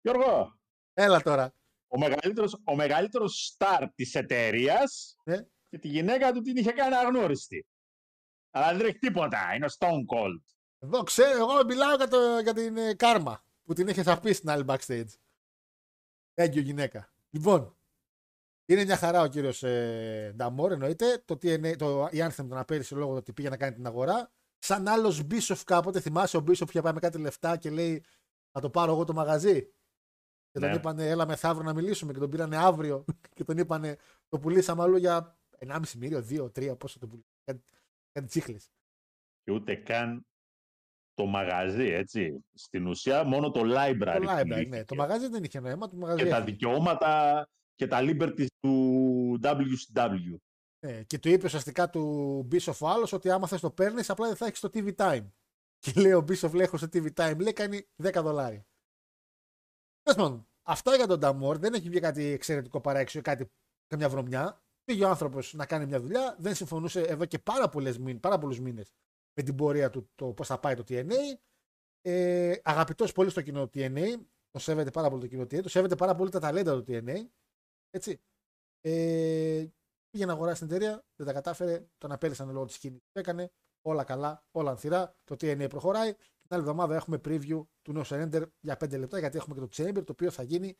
Γιώργο, 0.00 0.58
Έλα 0.92 1.20
τώρα. 1.22 1.54
ο 1.86 1.98
μεγαλύτερος, 1.98 2.60
ο 2.64 2.74
μεγαλύτερος 2.74 3.56
star 3.58 3.86
της 3.94 4.14
εταιρείας 4.14 5.16
Ναι. 5.24 5.36
και 5.68 5.78
τη 5.78 5.88
γυναίκα 5.88 6.32
του 6.32 6.40
την 6.40 6.56
είχε 6.56 6.72
κάνει 6.72 6.94
αγνώριστη. 6.94 7.66
Αλλά 8.50 8.68
δεν 8.70 8.78
τρέχει 8.78 8.98
τίποτα, 8.98 9.54
είναι 9.54 9.64
ο 9.64 9.68
Stone 9.78 10.16
Cold. 10.16 10.40
Εδώ 10.78 11.02
ξέρω, 11.02 11.36
εγώ 11.38 11.64
μιλάω 11.64 11.94
για, 11.96 12.08
το, 12.08 12.38
για 12.38 12.54
την 12.54 12.76
ε, 12.76 12.94
κάρμα 12.94 13.44
που 13.64 13.72
την 13.72 13.88
είχε 13.88 14.02
θαπεί 14.02 14.32
στην 14.32 14.50
άλλη 14.50 14.64
backstage. 14.66 15.08
Έγκυο 16.34 16.60
γυναίκα. 16.62 17.12
Λοιπόν, 17.30 17.76
είναι 18.72 18.84
μια 18.84 18.96
χαρά 18.96 19.22
ο 19.22 19.26
κύριος 19.26 19.62
ε, 19.62 20.32
Νταμόρ, 20.36 20.72
εννοείται. 20.72 21.22
Το, 21.24 21.34
TNA, 21.34 21.76
το, 21.76 22.08
η 22.10 22.18
Anthem 22.20 22.34
τον 22.48 22.56
απέρισε 22.56 22.94
λόγω 22.94 23.10
του 23.10 23.16
ότι 23.18 23.32
πήγε 23.32 23.48
να 23.48 23.56
κάνει 23.56 23.74
την 23.74 23.86
αγορά. 23.86 24.30
Σαν 24.58 24.88
άλλος 24.88 25.22
Μπίσοφ 25.22 25.64
κάποτε, 25.64 26.00
θυμάσαι 26.00 26.36
ο 26.36 26.40
Μπίσοφ 26.40 26.64
που 26.66 26.72
είχε 26.72 26.82
πάει 26.82 26.92
με 26.92 27.00
κάτι 27.00 27.18
λεφτά 27.18 27.56
και 27.56 27.70
λέει 27.70 28.04
Θα 28.52 28.60
το 28.60 28.70
πάρω 28.70 28.92
εγώ 28.92 29.04
το 29.04 29.12
μαγαζί. 29.12 29.62
Και 30.50 30.58
τον 30.60 30.68
Ναι. 30.68 30.74
είπανε, 30.76 31.08
έλα 31.08 31.26
μεθαύριο 31.26 31.64
να 31.64 31.74
μιλήσουμε. 31.74 32.12
Και 32.12 32.18
τον 32.18 32.30
πήρανε 32.30 32.56
αύριο. 32.56 33.04
και 33.34 33.44
τον 33.44 33.58
είπανε, 33.58 33.96
το 34.28 34.38
πουλήσαμε 34.38 34.82
αλλού 34.82 34.96
για 34.96 35.38
1,5 35.66 35.80
μίλιο, 35.98 36.24
2, 36.28 36.44
3, 36.44 36.78
πόσο 36.78 36.98
το 36.98 37.06
πουλήσαμε. 37.06 37.34
Κάτι, 37.44 37.62
κάτι 38.12 38.26
τσίχλες. 38.26 38.70
Και 39.42 39.52
ούτε 39.52 39.74
καν 39.74 40.26
το 41.14 41.26
μαγαζί, 41.26 41.84
έτσι. 41.86 42.44
Στην 42.54 42.86
ουσία 42.86 43.24
μόνο 43.24 43.50
το 43.50 43.60
library. 43.60 44.18
Το 44.20 44.32
library, 44.32 44.40
πουλήθηκε. 44.42 44.68
ναι. 44.68 44.84
Το 44.84 44.94
μαγαζί 44.94 45.28
δεν 45.28 45.44
είχε 45.44 45.60
νόημα. 45.60 45.88
Το 45.88 45.96
μαγαζί 45.96 46.22
Και 46.22 46.28
τα 46.28 46.36
έφυγε. 46.36 46.50
δικαιώματα 46.52 47.48
και 47.74 47.86
τα 47.86 47.98
liberties 48.00 48.46
του 48.60 49.40
WCW. 49.42 50.36
Ναι, 50.86 51.02
και 51.02 51.18
του 51.18 51.28
είπε 51.28 51.46
ουσιαστικά 51.46 51.90
του 51.90 52.48
Bishop 52.52 52.78
ο 52.80 52.88
άλλος 52.88 53.12
ότι 53.12 53.30
άμα 53.30 53.46
θες 53.46 53.60
το 53.60 53.70
παίρνεις, 53.70 54.10
απλά 54.10 54.26
δεν 54.26 54.36
θα 54.36 54.46
έχεις 54.46 54.60
το 54.60 54.70
TV 54.72 54.94
Time. 54.96 55.26
Και 55.78 56.00
λέει 56.00 56.12
ο 56.12 56.24
Bishop, 56.28 56.52
λέει, 56.52 56.64
έχω 56.64 56.76
στο 56.76 56.86
TV 56.92 57.12
Time, 57.14 57.36
λέει 57.40 57.52
κάνει 57.52 57.88
10 58.02 58.20
δολάρια. 58.22 58.66
Τέλος 60.02 60.22
πάντων, 60.22 60.48
αυτά 60.62 60.96
για 60.96 61.06
τον 61.06 61.18
Νταμόρ 61.18 61.58
δεν 61.58 61.74
έχει 61.74 61.88
βγει 61.88 62.00
κάτι 62.00 62.24
εξαιρετικό 62.24 62.80
παράξενο, 62.80 63.22
κάτι 63.22 63.50
καμιά 63.86 64.08
βρωμιά. 64.08 64.62
Πήγε 64.84 65.04
ο 65.04 65.08
άνθρωπος 65.08 65.54
να 65.54 65.66
κάνει 65.66 65.86
μια 65.86 66.00
δουλειά, 66.00 66.36
δεν 66.38 66.54
συμφωνούσε 66.54 67.00
εδώ 67.00 67.24
και 67.24 67.38
πάρα, 67.38 67.68
πολλές 67.68 67.98
μήνες, 67.98 68.20
πάρα 68.20 68.38
πολλούς 68.38 68.60
μήνες 68.60 68.94
με 69.34 69.42
την 69.42 69.54
πορεία 69.54 69.90
του 69.90 70.10
το 70.14 70.32
πώς 70.32 70.46
θα 70.46 70.58
πάει 70.58 70.74
το 70.74 70.84
TNA. 70.88 71.38
Ε, 72.00 72.54
Αγαπητός 72.62 73.12
πολύ 73.12 73.30
στο 73.30 73.42
κοινό 73.42 73.68
του 73.68 73.78
TNA, 73.78 74.20
το 74.50 74.58
σέβεται 74.58 74.90
πάρα 74.90 75.08
πολύ 75.08 75.20
το 75.20 75.26
κοινό 75.26 75.42
TNA, 75.42 75.62
το 75.62 75.68
σέβεται 75.68 75.96
πάρα 75.96 76.14
πολύ 76.14 76.30
τα 76.30 76.40
ταλέντα 76.40 76.82
του 76.82 76.84
TNA. 76.88 77.16
Έτσι. 77.94 78.20
Ε, 78.80 79.66
πήγε 80.10 80.26
να 80.26 80.32
αγοράσει 80.32 80.66
την 80.66 80.74
εταιρεία, 80.74 81.04
δεν 81.16 81.26
τα 81.26 81.32
κατάφερε, 81.32 81.86
τον 81.98 82.12
απέλησαν 82.12 82.50
λόγω 82.50 82.64
της 82.64 82.78
κίνησης 82.78 83.08
που 83.12 83.18
έκανε. 83.18 83.52
Όλα 83.84 84.04
καλά, 84.04 84.44
όλα 84.50 84.70
ανθυρά. 84.70 85.16
Το 85.24 85.34
TNA 85.34 85.66
προχωράει. 85.68 86.14
Την 86.14 86.48
άλλη 86.48 86.60
εβδομάδα 86.60 86.94
έχουμε 86.94 87.20
preview 87.24 87.66
του 87.82 87.92
No 87.96 88.04
Surrender 88.04 88.42
για 88.60 88.76
5 88.84 88.98
λεπτά 88.98 89.18
γιατί 89.18 89.36
έχουμε 89.36 89.54
και 89.54 89.60
το 89.60 89.68
Chamber 89.72 90.04
το 90.04 90.12
οποίο 90.12 90.30
θα 90.30 90.42
γίνει 90.42 90.76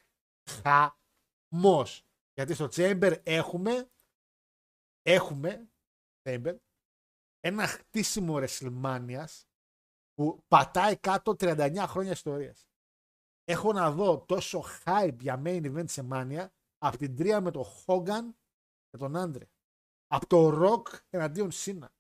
χαμός. 0.51 2.07
Γιατί 2.35 2.55
στο 2.55 2.69
Chamber 2.71 3.21
έχουμε, 3.23 3.91
έχουμε 5.03 5.69
Chamber, 6.23 6.57
ένα 7.41 7.67
χτίσιμο 7.67 8.35
WrestleMania 8.39 9.25
που 10.15 10.45
πατάει 10.49 10.97
κάτω 10.97 11.37
39 11.39 11.85
χρόνια 11.87 12.11
ιστορίας. 12.11 12.67
Έχω 13.45 13.73
να 13.73 13.91
δω 13.91 14.25
τόσο 14.25 14.65
hype 14.85 15.17
για 15.21 15.43
main 15.45 15.75
event 15.75 15.89
σε 15.89 16.09
Mania 16.13 16.47
από 16.83 16.97
την 16.97 17.17
τρία 17.17 17.41
με 17.41 17.51
τον 17.51 17.65
Hogan 17.65 18.35
και 18.91 18.97
τον 18.97 19.17
Άντρε. 19.17 19.49
Από 20.07 20.27
το 20.27 20.49
Rock 20.63 20.99
εναντίον 21.11 21.51
Σίνα. 21.51 21.93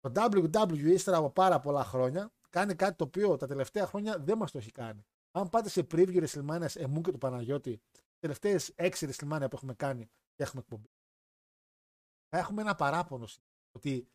Το 0.00 0.12
WWE 0.14 0.84
ύστερα 0.84 1.16
από 1.16 1.30
πάρα 1.30 1.60
πολλά 1.60 1.84
χρόνια 1.84 2.32
κάνει 2.48 2.74
κάτι 2.74 2.96
το 2.96 3.04
οποίο 3.04 3.36
τα 3.36 3.46
τελευταία 3.46 3.86
χρόνια 3.86 4.18
δεν 4.18 4.38
μας 4.38 4.50
το 4.50 4.58
έχει 4.58 4.70
κάνει. 4.72 5.06
Αν 5.30 5.48
πάτε 5.48 5.68
σε 5.68 5.86
preview 5.90 6.26
WrestleMania 6.26 6.66
εμού 6.74 7.00
και 7.00 7.12
του 7.12 7.18
Παναγιώτη, 7.18 7.82
τι 7.92 8.18
τελευταίες 8.18 8.74
6 8.76 8.90
WrestleMania 8.90 9.46
που 9.50 9.56
έχουμε 9.56 9.74
κάνει 9.74 10.06
και 10.34 10.42
έχουμε 10.42 10.60
εκπομπή, 10.60 10.90
θα 12.28 12.38
έχουμε 12.38 12.62
ένα 12.62 12.74
παράπονο 12.74 13.28
ότι 13.72 14.08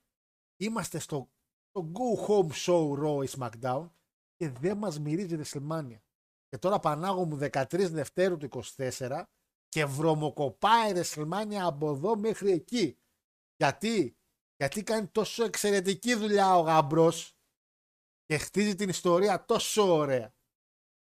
είμαστε 0.58 1.00
στο, 1.00 1.30
στο 1.70 1.92
Go 1.94 2.28
Home 2.28 2.52
Show 2.52 3.04
Raw 3.04 3.28
ή 3.28 3.30
SmackDown 3.38 3.90
και 4.36 4.50
δεν 4.50 4.78
μας 4.78 5.00
μυρίζει 5.00 5.40
WrestleMania. 5.40 6.00
Και 6.48 6.58
τώρα 6.58 6.80
Πανάγω 6.80 7.26
μου 7.26 7.38
13 7.42 7.88
Δευτέρου 7.90 8.38
του 8.38 8.50
24 8.76 9.24
και 9.68 9.86
βρωμοκοπάει 9.86 10.92
WrestleMania 10.96 11.60
από 11.62 11.90
εδώ 11.90 12.18
μέχρι 12.18 12.52
εκεί. 12.52 13.00
Γιατί, 13.56 14.18
γιατί 14.56 14.84
κάνει 14.84 15.08
τόσο 15.08 15.44
εξαιρετική 15.44 16.16
δουλειά 16.16 16.56
ο 16.56 16.62
γαμπρός 16.62 17.38
και 18.26 18.38
χτίζει 18.38 18.76
την 18.76 18.90
ιστορία 18.90 19.46
τόσο 19.46 19.96
ωραία. 19.96 20.36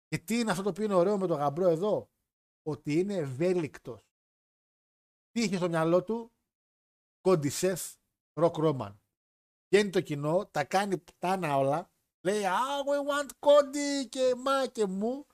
Και 0.06 0.18
τι 0.18 0.38
είναι 0.38 0.50
αυτό 0.50 0.62
το 0.62 0.68
οποίο 0.68 0.84
είναι 0.84 0.94
ωραίο 0.94 1.18
με 1.18 1.26
τον 1.26 1.38
γαμπρό 1.38 1.68
εδώ, 1.68 2.10
ότι 2.62 2.98
είναι 2.98 3.14
ευέλικτος. 3.14 4.00
Τι 5.30 5.42
είχε 5.42 5.56
στο 5.56 5.68
μυαλό 5.68 6.02
του, 6.02 6.32
Κόντι 7.20 7.48
Σεφ, 7.48 7.94
Ροκ 8.32 8.56
Ρόμαν. 8.56 9.02
Βγαίνει 9.68 9.90
το 9.90 10.00
κοινό, 10.00 10.46
τα 10.46 10.64
κάνει 10.64 10.98
πτάνα 10.98 11.56
όλα, 11.56 11.90
λέει 12.26 12.42
Ah, 12.44 12.84
we 12.88 13.10
want 13.10 13.30
Cody 13.40 14.08
και 14.08 14.34
μα 14.36 14.66
και 14.66 14.86
μου. 14.86 15.26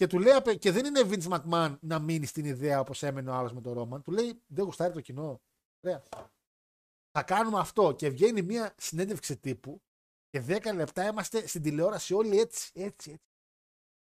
Και 0.00 0.06
του 0.06 0.18
λέει, 0.18 0.58
και 0.58 0.70
δεν 0.70 0.84
είναι 0.84 1.00
Vince 1.04 1.28
McMahon 1.28 1.76
να 1.80 1.98
μείνει 1.98 2.26
στην 2.26 2.44
ιδέα 2.44 2.80
όπως 2.80 3.02
έμενε 3.02 3.30
ο 3.30 3.34
άλλος 3.34 3.52
με 3.52 3.60
τον 3.60 3.72
Ρόμαν. 3.72 4.02
Του 4.02 4.10
λέει, 4.10 4.42
Δεν 4.46 4.64
γουστάρει 4.64 4.92
το 4.92 5.00
κοινό. 5.00 5.40
Ωραία. 5.80 6.02
Θα 7.10 7.22
κάνουμε 7.22 7.58
αυτό. 7.58 7.92
Και 7.92 8.08
βγαίνει 8.08 8.42
μια 8.42 8.74
συνέντευξη 8.78 9.36
τύπου 9.36 9.82
και 10.28 10.44
10 10.48 10.74
λεπτά 10.74 11.06
είμαστε 11.06 11.46
στην 11.46 11.62
τηλεόραση 11.62 12.14
όλοι 12.14 12.38
έτσι, 12.38 12.70
έτσι, 12.74 13.10
έτσι. 13.10 13.22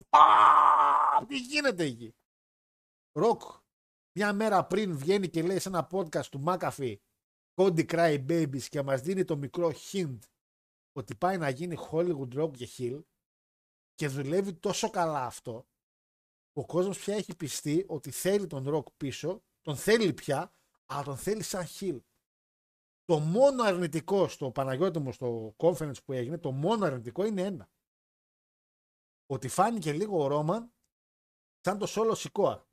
Α, 0.09 1.27
τι 1.27 1.39
γίνεται 1.39 1.85
εκεί; 1.85 2.15
Ροκ, 3.13 3.43
μια 4.19 4.33
μέρα 4.33 4.67
πριν 4.67 4.97
βγαίνει 4.97 5.29
και 5.29 5.43
λέει 5.43 5.59
σε 5.59 5.69
ένα 5.69 5.89
podcast 5.93 6.27
του 6.27 6.43
McAfee 6.47 6.97
Cody 7.55 7.87
Cry 7.87 8.27
Babies 8.29 8.63
και 8.63 8.83
μας 8.83 9.01
δίνει 9.01 9.25
το 9.25 9.37
μικρό 9.37 9.73
hint 9.93 10.19
ότι 10.93 11.15
πάει 11.15 11.39
να 11.39 11.49
γίνει 11.49 11.77
Hollywood 11.91 12.43
Rock 12.43 12.51
και 12.57 12.69
Hill 12.77 13.03
και 13.95 14.09
δουλεύει 14.09 14.55
τόσο 14.55 14.91
καλά 14.91 15.25
αυτό 15.25 15.70
ο 16.53 16.67
κόσμος 16.67 16.99
πια 16.99 17.15
έχει 17.15 17.37
πιστεί 17.37 17.85
ότι 17.89 18.11
θέλει 18.11 18.47
τον 18.47 18.65
Rock 18.69 18.93
πίσω 18.97 19.43
τον 19.61 19.77
θέλει 19.77 20.13
πια 20.13 20.53
αλλά 20.87 21.03
τον 21.03 21.17
θέλει 21.17 21.43
σαν 21.43 21.67
Hill 21.67 22.01
το 23.11 23.19
μόνο 23.19 23.63
αρνητικό 23.63 24.29
στο 24.29 24.51
Παναγιώτη 24.51 24.99
μου 24.99 25.13
στο 25.13 25.55
conference 25.57 26.05
που 26.05 26.13
έγινε 26.13 26.39
το 26.39 26.53
μόνο 26.53 26.85
αρνητικό 26.85 27.25
είναι 27.25 27.43
ένα. 27.43 27.71
Ότι 29.27 29.49
φάνηκε 29.49 29.93
λίγο 29.93 30.25
ο 30.25 30.27
Ρόμαν 30.27 30.73
σαν 31.61 31.79
το 31.79 31.87
solo 31.89 32.17
Σικόα. 32.17 32.69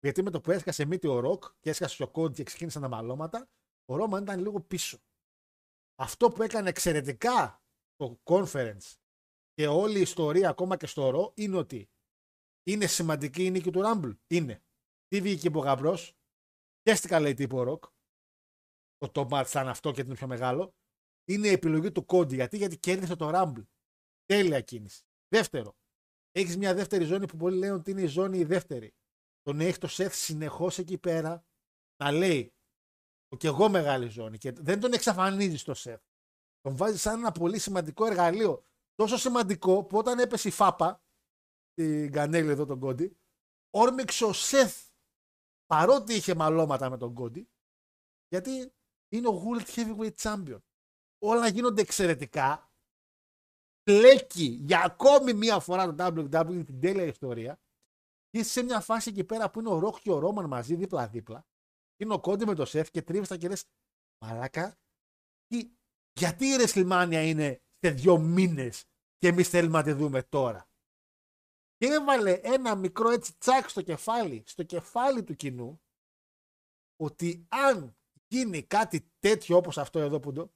Γιατί 0.00 0.22
με 0.22 0.30
το 0.30 0.40
που 0.40 0.50
έσκασε 0.50 0.84
μύτη 0.84 1.06
ο 1.06 1.20
Ροκ 1.20 1.44
και 1.60 1.70
έσκασε 1.70 2.02
ο 2.02 2.08
Κόντ 2.08 2.34
και 2.34 2.42
ξεκίνησαν 2.42 2.82
τα 2.82 2.88
μαλώματα, 2.88 3.48
ο 3.84 3.96
Ρόμαν 3.96 4.22
ήταν 4.22 4.40
λίγο 4.40 4.60
πίσω. 4.60 4.98
Αυτό 5.94 6.30
που 6.30 6.42
έκανε 6.42 6.68
εξαιρετικά 6.68 7.62
το 7.96 8.20
conference 8.24 8.94
και 9.52 9.66
όλη 9.66 9.98
η 9.98 10.00
ιστορία 10.00 10.48
ακόμα 10.48 10.76
και 10.76 10.86
στο 10.86 11.10
ρο 11.10 11.32
είναι 11.34 11.56
ότι 11.56 11.90
είναι 12.62 12.86
σημαντική 12.86 13.44
η 13.44 13.50
νίκη 13.50 13.70
του 13.70 13.80
Ράμπλ. 13.80 14.10
Είναι. 14.26 14.62
Τι 15.06 15.20
βγήκε 15.20 15.48
από 15.48 15.60
γαμπρός, 15.60 16.16
πιέστηκα 16.82 17.20
λέει 17.20 17.34
τύπο 17.34 17.62
ροκ. 17.62 17.84
Το 18.96 19.08
το 19.08 19.24
μάτς 19.24 19.50
ήταν 19.50 19.68
αυτό 19.68 19.90
και 19.90 20.00
είναι 20.00 20.14
πιο 20.14 20.26
μεγάλο. 20.26 20.74
Είναι 21.24 21.48
η 21.48 21.52
επιλογή 21.52 21.92
του 21.92 22.04
Κόντι. 22.04 22.34
Γιατί, 22.34 22.56
γιατί 22.56 22.78
κέρδισε 22.78 23.16
το 23.16 23.30
Ράμπλ. 23.30 23.60
Τέλεια 24.24 24.60
κίνηση. 24.60 25.04
Δεύτερο. 25.28 25.76
Έχεις 26.30 26.56
μια 26.56 26.74
δεύτερη 26.74 27.04
ζώνη 27.04 27.26
που 27.26 27.36
πολλοί 27.36 27.58
λένε 27.58 27.72
ότι 27.72 27.90
είναι 27.90 28.02
η 28.02 28.06
ζώνη 28.06 28.38
η 28.38 28.44
δεύτερη. 28.44 28.94
Τον 29.42 29.60
έχει 29.60 29.78
το 29.78 29.86
Σεφ 29.86 30.14
συνεχώς 30.14 30.78
εκεί 30.78 30.98
πέρα 30.98 31.44
να 32.02 32.12
λέει 32.12 32.54
και 33.36 33.46
εγώ 33.46 33.68
μεγάλη 33.68 34.08
ζώνη 34.08 34.38
και 34.38 34.52
δεν 34.52 34.80
τον 34.80 34.92
εξαφανίζει 34.92 35.64
το 35.64 35.74
σεφ. 35.74 36.00
Τον 36.60 36.76
βάζει 36.76 36.98
σαν 36.98 37.18
ένα 37.18 37.32
πολύ 37.32 37.58
σημαντικό 37.58 38.06
εργαλείο. 38.06 38.64
Τόσο 38.94 39.16
σημαντικό 39.16 39.84
που 39.84 39.98
όταν 39.98 40.18
έπεσε 40.18 40.48
η 40.48 40.50
φάπα, 40.50 41.02
την 41.74 42.12
κανέλη 42.12 42.50
εδώ 42.50 42.66
τον 42.66 42.80
Κόντι, 42.80 43.16
όρμηξε 43.70 44.24
ο 44.24 44.32
Σεφ 44.32 44.88
παρότι 45.66 46.14
είχε 46.14 46.34
μαλώματα 46.34 46.90
με 46.90 46.96
τον 46.96 47.14
Κόντι, 47.14 47.50
γιατί 48.28 48.72
είναι 49.12 49.28
ο 49.28 49.42
World 49.44 49.66
Heavyweight 49.66 50.14
Champion. 50.14 50.58
Όλα 51.22 51.48
γίνονται 51.48 51.80
εξαιρετικά. 51.80 52.72
Πλέκει 53.82 54.44
για 54.44 54.82
ακόμη 54.82 55.34
μία 55.34 55.60
φορά 55.60 55.94
το 55.94 56.04
WWE 56.08 56.62
την 56.66 56.80
τέλεια 56.80 57.04
ιστορία. 57.04 57.60
Και 58.28 58.38
είσαι 58.38 58.50
σε 58.50 58.62
μια 58.62 58.80
φάση 58.80 59.10
εκεί 59.10 59.24
πέρα 59.24 59.50
που 59.50 59.60
είναι 59.60 59.68
ο 59.68 59.78
Ροκ 59.78 60.00
και 60.00 60.10
ο 60.10 60.18
Ρόμαν 60.18 60.46
μαζί 60.46 60.74
δίπλα-δίπλα 60.74 61.44
είναι 62.00 62.14
ο 62.14 62.20
Κόντι 62.20 62.46
με 62.46 62.54
το 62.54 62.64
σεφ 62.64 62.90
και 62.90 63.02
τρίβει 63.02 63.26
τα 63.26 63.36
και 63.36 63.48
λες, 63.48 63.64
Μαλάκα, 64.24 64.78
τι, 65.46 65.70
γιατί 66.12 66.46
η 66.46 66.56
Ρεσλιμάνια 66.56 67.22
είναι 67.22 67.62
σε 67.78 67.90
δύο 67.90 68.18
μήνες 68.18 68.84
και 69.16 69.28
εμείς 69.28 69.48
θέλουμε 69.48 69.78
να 69.78 69.84
τη 69.84 69.92
δούμε 69.92 70.22
τώρα; 70.22 70.69
Και 71.80 71.86
έβαλε 71.86 72.32
ένα 72.32 72.74
μικρό 72.74 73.10
έτσι 73.10 73.38
τσάκ 73.38 73.68
στο 73.68 73.82
κεφάλι, 73.82 74.42
στο 74.46 74.62
κεφάλι 74.62 75.24
του 75.24 75.34
κοινού, 75.34 75.82
ότι 76.96 77.46
αν 77.48 77.96
γίνει 78.26 78.62
κάτι 78.62 79.12
τέτοιο 79.18 79.56
όπως 79.56 79.78
αυτό 79.78 79.98
εδώ 79.98 80.20
που 80.20 80.32
το, 80.32 80.54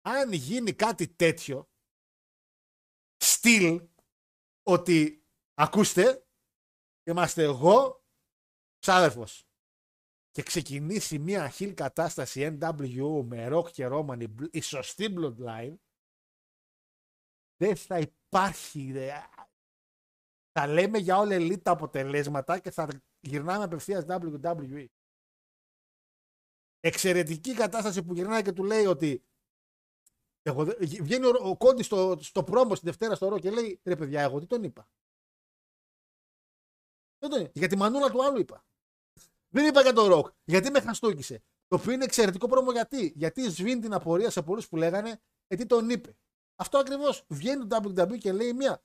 αν 0.00 0.32
γίνει 0.32 0.72
κάτι 0.72 1.08
τέτοιο, 1.08 1.70
στυλ, 3.16 3.88
ότι 4.62 5.26
ακούστε, 5.54 6.26
είμαστε 7.06 7.42
εγώ, 7.42 8.04
ξάδερφος, 8.78 9.48
και 10.30 10.42
ξεκινήσει 10.42 11.18
μια 11.18 11.48
χιλ 11.48 11.74
κατάσταση 11.74 12.58
NWO 12.60 13.24
με 13.24 13.48
Rock 13.52 13.70
και 13.70 13.88
Roman 13.90 14.48
η 14.50 14.60
σωστή 14.60 15.14
bloodline 15.16 15.76
δεν 17.56 17.76
θα 17.76 17.98
υπάρχει 17.98 18.92
θα 20.58 20.66
λέμε 20.66 20.98
για 20.98 21.18
όλα 21.18 21.36
elite 21.36 21.62
τα 21.62 21.70
αποτελέσματα 21.70 22.58
και 22.58 22.70
θα 22.70 22.88
γυρνάμε 23.20 23.64
απευθείας 23.64 24.04
WWE 24.08 24.86
εξαιρετική 26.80 27.54
κατάσταση 27.54 28.02
που 28.02 28.14
γυρνάει 28.14 28.42
και 28.42 28.52
του 28.52 28.64
λέει 28.64 28.86
ότι 28.86 29.22
εγώ, 30.42 30.64
βγαίνει 30.80 31.26
ο, 31.26 31.32
ο 31.42 31.56
Κόντι 31.56 31.82
στο, 31.82 32.16
στο 32.20 32.44
πρόμο 32.44 32.74
στην 32.74 32.88
Δευτέρα 32.88 33.14
στο 33.14 33.28
ρο 33.28 33.38
και 33.38 33.50
λέει 33.50 33.80
ρε 33.84 33.96
παιδιά 33.96 34.20
εγώ 34.20 34.38
τι 34.38 34.46
τον 34.46 34.62
είπα 34.62 34.88
δεν 37.18 37.30
τον 37.30 37.40
είπα. 37.40 37.50
Για 37.54 37.68
τη 37.68 37.76
μανούλα 37.76 38.10
του 38.10 38.24
άλλου 38.24 38.38
είπα. 38.38 38.64
Δεν 39.48 39.66
είπα 39.66 39.80
για 39.80 39.92
τον 39.92 40.06
ροκ. 40.06 40.28
Γιατί 40.44 40.70
με 40.70 40.80
χαστούκησε. 40.80 41.42
Το 41.68 41.76
οποίο 41.76 41.92
είναι 41.92 42.04
εξαιρετικό 42.04 42.48
πρόμο 42.48 42.72
γιατί. 42.72 43.12
Γιατί 43.16 43.50
σβήνει 43.50 43.80
την 43.80 43.92
απορία 43.92 44.30
σε 44.30 44.42
πολλούς 44.42 44.68
που 44.68 44.76
λέγανε 44.76 45.20
ε, 45.46 45.56
τι 45.56 45.66
τον 45.66 45.90
είπε. 45.90 46.16
Αυτό 46.56 46.78
ακριβώς. 46.78 47.24
Βγαίνει 47.28 47.66
το 47.66 47.76
WWE 47.82 48.18
και 48.18 48.32
λέει 48.32 48.52
μία. 48.52 48.82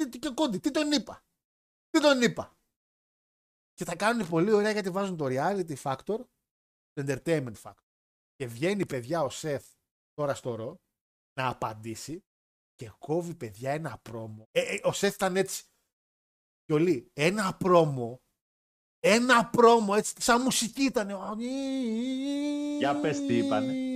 Τι, 0.00 0.08
τι, 0.08 0.18
και 0.18 0.30
κόντι, 0.30 0.58
τι 0.58 0.70
τον 0.70 0.92
είπα. 0.92 1.24
Τι 1.90 2.00
τον 2.00 2.22
είπα. 2.22 2.58
Και 3.74 3.84
θα 3.84 3.96
κάνουν 3.96 4.28
πολύ 4.28 4.52
ωραία 4.52 4.70
γιατί 4.70 4.90
βάζουν 4.90 5.16
το 5.16 5.24
reality 5.28 5.76
factor, 5.82 6.24
το 6.92 7.04
entertainment 7.06 7.54
factor. 7.62 7.88
Και 8.34 8.46
βγαίνει 8.46 8.86
παιδιά 8.86 9.22
ο 9.22 9.28
Σεφ 9.28 9.64
τώρα 10.14 10.34
στο 10.34 10.54
ρο 10.54 10.80
να 11.40 11.48
απαντήσει 11.48 12.24
και 12.74 12.92
κόβει 12.98 13.34
παιδιά 13.34 13.70
ένα 13.70 13.98
πρόμο. 13.98 14.48
Ε, 14.50 14.60
ε, 14.60 14.80
ο 14.82 14.92
Σεφ 14.92 15.14
ήταν 15.14 15.36
έτσι. 15.36 15.64
Γιολί, 16.64 17.10
ένα 17.12 17.56
πρόμο 17.56 18.20
Ένα 18.98 19.50
πρόμο 19.50 19.94
έτσι, 19.96 20.14
σαν 20.18 20.42
μουσική 20.42 20.82
ήταν. 20.82 21.08
Για 22.78 23.00
πες 23.00 23.26
τι 23.26 23.36
είπανε. 23.36 23.89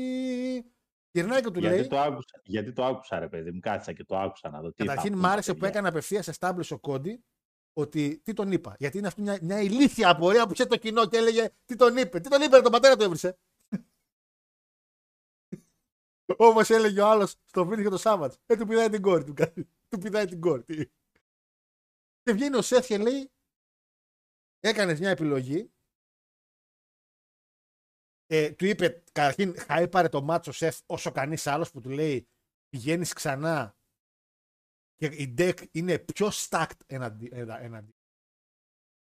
Γυρνάει 1.15 1.41
και 1.43 1.51
του 1.51 1.59
Γιατί 1.61 1.77
λέει. 1.77 1.87
το, 1.87 2.01
άκουσα, 2.01 2.41
γιατί 2.45 2.73
το 2.73 2.85
άκουσα, 2.85 3.19
ρε 3.19 3.29
παιδί 3.29 3.51
μου. 3.53 3.61
Κάτσα 3.61 3.93
και 3.93 4.05
το 4.05 4.19
άκουσα 4.19 4.51
να 4.51 4.61
δω. 4.61 4.73
Τι 4.73 4.77
θα 4.77 4.85
Καταρχήν 4.85 5.11
πούνε 5.11 5.23
μ' 5.23 5.27
τα 5.27 5.33
άρεσε 5.33 5.53
που 5.53 5.59
παιδιά. 5.59 5.75
έκανε 5.75 5.89
απευθείας 5.89 6.29
establish 6.39 6.69
ο 6.71 6.79
Κόντι 6.79 7.25
ότι 7.73 8.21
τι 8.25 8.33
τον 8.33 8.53
είπα. 8.53 8.77
Γιατί 8.79 8.99
είναι 8.99 9.07
αυτή 9.07 9.21
μια, 9.23 9.39
μια 9.43 9.61
ηλίθια 9.61 10.11
απορία 10.11 10.47
που 10.47 10.53
ξέρει 10.53 10.69
το 10.69 10.77
κοινό 10.77 11.07
και 11.07 11.17
έλεγε 11.17 11.51
τι 11.65 11.77
τον 11.77 11.97
είπε. 11.97 12.21
Τι 12.21 12.29
τον 12.29 12.43
είπε, 12.43 12.57
ρε, 12.57 12.63
τον 12.63 12.73
πατέρα 12.73 12.97
του 12.97 13.03
έβρισε. 13.03 13.39
Όμως 16.37 16.71
έλεγε 16.71 17.01
ο 17.01 17.07
άλλος 17.07 17.37
στο 17.45 17.65
βίντεο 17.65 17.81
για 17.81 17.91
το 17.91 17.97
Σάββατς. 17.97 18.39
Ε, 18.47 18.57
του 18.57 18.67
πηδάει 18.67 18.89
την 18.89 19.03
κόρη 19.03 19.25
του. 19.25 19.35
κάτι. 19.35 19.69
του 19.89 19.99
πηδάει 19.99 20.27
την 20.27 20.41
κόρη. 20.41 20.63
Τι. 20.63 20.85
Και 22.23 22.33
βγαίνει 22.33 22.57
ο 22.57 22.63
Σεφ 22.63 22.87
και 22.87 22.99
λέει: 22.99 23.31
Έκανες 24.61 24.99
μια 25.01 25.11
επιλογή. 25.11 25.73
Ε, 28.27 28.53
του 28.53 28.65
είπε 28.67 29.03
καταρχήν 29.13 29.59
χάιπαρε 29.59 30.09
το 30.09 30.23
μάτσο 30.23 30.53
Σεφ 30.53 30.81
όσο 30.87 31.13
κανείς 31.13 31.47
άλλος 31.47 31.71
που 31.71 31.81
του 31.81 31.91
λέει 31.91 32.29
πηγαίνεις 32.69 33.13
ξανά 33.13 33.77
και 34.95 35.07
η 35.07 35.35
deck 35.39 35.67
είναι 35.71 35.99
πιο 35.99 36.31
stacked 36.33 36.81
εναντί. 36.87 37.31
εντα- 37.33 37.61
εναντί. 37.61 37.97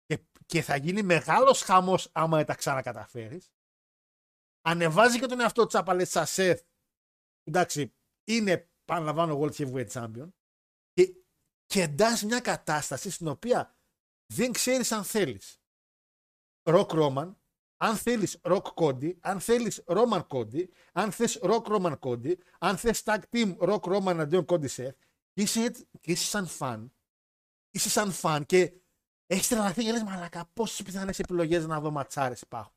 Και, 0.05 0.24
και 0.47 0.62
θα 0.62 0.77
γίνει 0.77 1.03
μεγάλος 1.03 1.62
χαμός 1.62 2.11
άμα 2.12 2.36
δεν 2.36 2.47
τα 2.47 2.55
ξανακαταφέρεις. 2.55 3.53
Ανεβάζει 4.61 5.19
και 5.19 5.27
τον 5.27 5.40
εαυτό 5.40 5.66
του 5.66 5.78
απαλές 5.78 6.11
σαν 6.11 6.27
Σεφ. 6.27 6.61
Εντάξει, 7.43 7.95
είναι 8.24 8.70
παραλαμβάνω 8.85 9.40
World 9.40 9.53
Heavyweight 9.53 9.89
Champion. 9.90 10.28
Και, 10.93 11.23
και 11.66 11.82
εντάσσει 11.82 12.27
μια 12.27 12.40
κατάσταση 12.40 13.11
στην 13.11 13.28
οποία 13.28 13.77
δεν 14.35 14.53
ξέρεις 14.53 14.93
αν 14.93 15.05
θέλεις 15.05 15.61
Rock 16.70 16.89
Roman, 16.89 17.35
αν 17.80 17.96
θέλεις 17.96 18.38
Rock 18.42 18.62
Cody, 18.74 19.12
αν 19.20 19.40
θέλεις 19.40 19.82
Roman 19.86 20.26
Cody, 20.28 20.64
αν 20.92 21.12
θες 21.12 21.38
Rock 21.42 21.62
Roman 21.62 21.98
Cody, 21.98 22.34
αν 22.59 22.76
θες 22.76 23.02
Tag 23.05 23.18
Team 23.30 23.56
Rock 23.59 23.80
Roman 23.80 24.16
αντίον 24.18 24.44
Cody 24.48 24.68
Seth, 24.68 24.94
και 25.32 25.42
είσαι, 25.42 25.60
έτσι- 25.60 25.88
και 26.00 26.12
είσαι 26.12 26.24
σαν 26.24 26.46
φαν. 26.46 26.92
Είσαι 27.70 27.88
σαν 27.90 28.12
φαν 28.12 28.46
και 28.46 28.72
έχεις 29.26 29.48
τρελαθεί 29.48 29.84
και 29.84 29.92
λες 29.92 30.02
μαλακά 30.02 30.50
πόσες 30.52 30.82
πιθανές 30.82 31.18
επιλογές 31.18 31.66
να 31.66 31.80
δω 31.80 31.90
ματσάρες 31.90 32.40
υπάρχουν. 32.40 32.72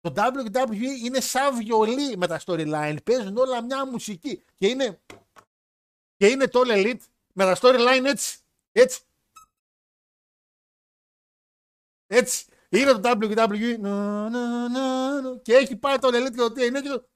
Το 0.00 0.12
WWE 0.16 1.04
είναι 1.04 1.20
σαν 1.20 1.56
βιολί 1.56 2.16
με 2.16 2.26
τα 2.26 2.40
storyline. 2.46 2.96
Παίζουν 3.04 3.36
όλα 3.36 3.62
μια 3.62 3.86
μουσική. 3.86 4.44
Και 4.54 4.66
είναι, 4.68 5.00
και 6.16 6.26
είναι 6.26 6.46
το 6.48 6.60
All 6.64 6.70
Elite 6.70 7.00
με 7.32 7.44
τα 7.44 7.56
storyline 7.60 8.04
έτσι. 8.04 8.38
Έτσι. 8.72 9.00
Έτσι. 12.06 12.46
Είναι 12.80 12.92
το 12.92 13.10
WWE. 13.20 13.78
Να, 13.78 14.28
να, 14.28 14.68
να, 14.68 15.20
να, 15.20 15.36
και 15.38 15.54
έχει 15.54 15.76
πάει 15.76 15.98
το 15.98 16.08
All 16.08 16.14
Elite 16.14 16.30
και 16.30 16.36
το 16.36 16.52
TNA 16.56 16.82
και 16.82 16.88
το... 16.88 17.08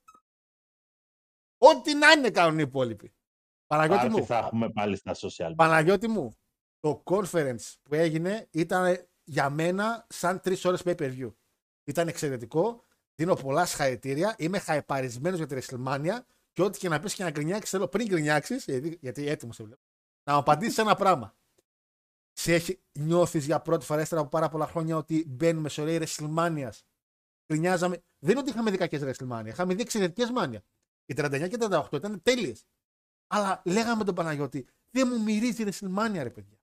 Ό,τι 1.59 1.95
να 1.95 2.11
είναι 2.11 2.31
κάνουν 2.31 2.59
οι 2.59 2.65
υπόλοιποι. 2.67 3.15
Παναγιώτη 3.67 4.01
Πάρτι 4.03 4.21
μου. 4.21 4.27
θα 4.27 4.39
έχουμε 4.39 4.71
πάλι 4.71 4.97
στα 4.97 5.15
social. 5.15 5.51
media. 5.51 5.55
Παναγιώτη 5.57 6.09
μου, 6.09 6.33
το 6.81 7.03
conference 7.05 7.75
που 7.83 7.95
έγινε 7.95 8.49
ήταν 8.51 9.09
για 9.25 9.51
μένα 9.51 10.07
σαν 10.09 10.41
τρεις 10.41 10.65
ώρες 10.65 10.83
pay 10.85 10.95
per 10.97 11.19
view. 11.19 11.35
Ήταν 11.85 12.09
εξαιρετικό. 12.09 12.85
Δίνω 13.15 13.35
πολλά 13.35 13.67
συγχαρητήρια. 13.67 14.35
Είμαι 14.39 14.59
χαϊπαρισμένος 14.59 15.39
για 15.39 15.47
τη 15.47 15.57
WrestleMania 15.59 16.19
και 16.53 16.63
ό,τι 16.63 16.79
και 16.79 16.89
να 16.89 17.01
πεις 17.01 17.15
και 17.15 17.23
να 17.23 17.31
γκρινιάξεις, 17.31 17.71
θέλω 17.71 17.89
πριν 17.89 18.07
γκρινιάξεις, 18.07 18.65
γιατί, 18.65 18.99
γιατί 19.01 19.29
έτοιμος 19.29 19.57
σε 19.57 19.63
βλέπω, 19.63 19.83
να 20.25 20.33
μου 20.33 20.39
απαντήσεις 20.39 20.79
ένα 20.79 20.95
πράγμα. 20.95 21.35
Σε 22.33 22.55
έχει 22.55 22.81
νιώθεις 22.99 23.45
για 23.45 23.61
πρώτη 23.61 23.85
φορά 23.85 24.01
ύστερα 24.01 24.21
από 24.21 24.31
πάρα 24.31 24.49
πολλά 24.49 24.67
χρόνια 24.67 24.97
ότι 24.97 25.25
μπαίνουμε 25.29 25.69
σε 25.69 25.81
ωραία 25.81 26.01
WrestleMania. 26.03 26.71
Γκρινιάζαμε. 27.53 28.03
Δεν 28.19 28.31
είναι 28.31 28.41
ότι 28.41 28.51
είχαμε 28.51 28.71
δει 28.71 28.77
κακέ 28.77 28.99
WrestleMania. 29.03 29.47
Είχαμε 29.47 29.75
δει 29.75 29.81
εξαιρετικές 29.81 30.31
μάνια. 30.31 30.63
Οι 31.07 31.15
39 31.17 31.49
και 31.49 31.57
38 31.61 31.93
ήταν 31.93 32.23
τέλειες. 32.23 32.65
Αλλά 33.27 33.63
λέγαμε 33.65 34.05
τον 34.05 34.15
Παναγιώτη, 34.15 34.67
δεν 34.91 35.09
μου 35.11 35.23
μυρίζει 35.23 35.65
WrestleMania, 35.67 36.21
ρε 36.23 36.31
παιδιά. 36.31 36.59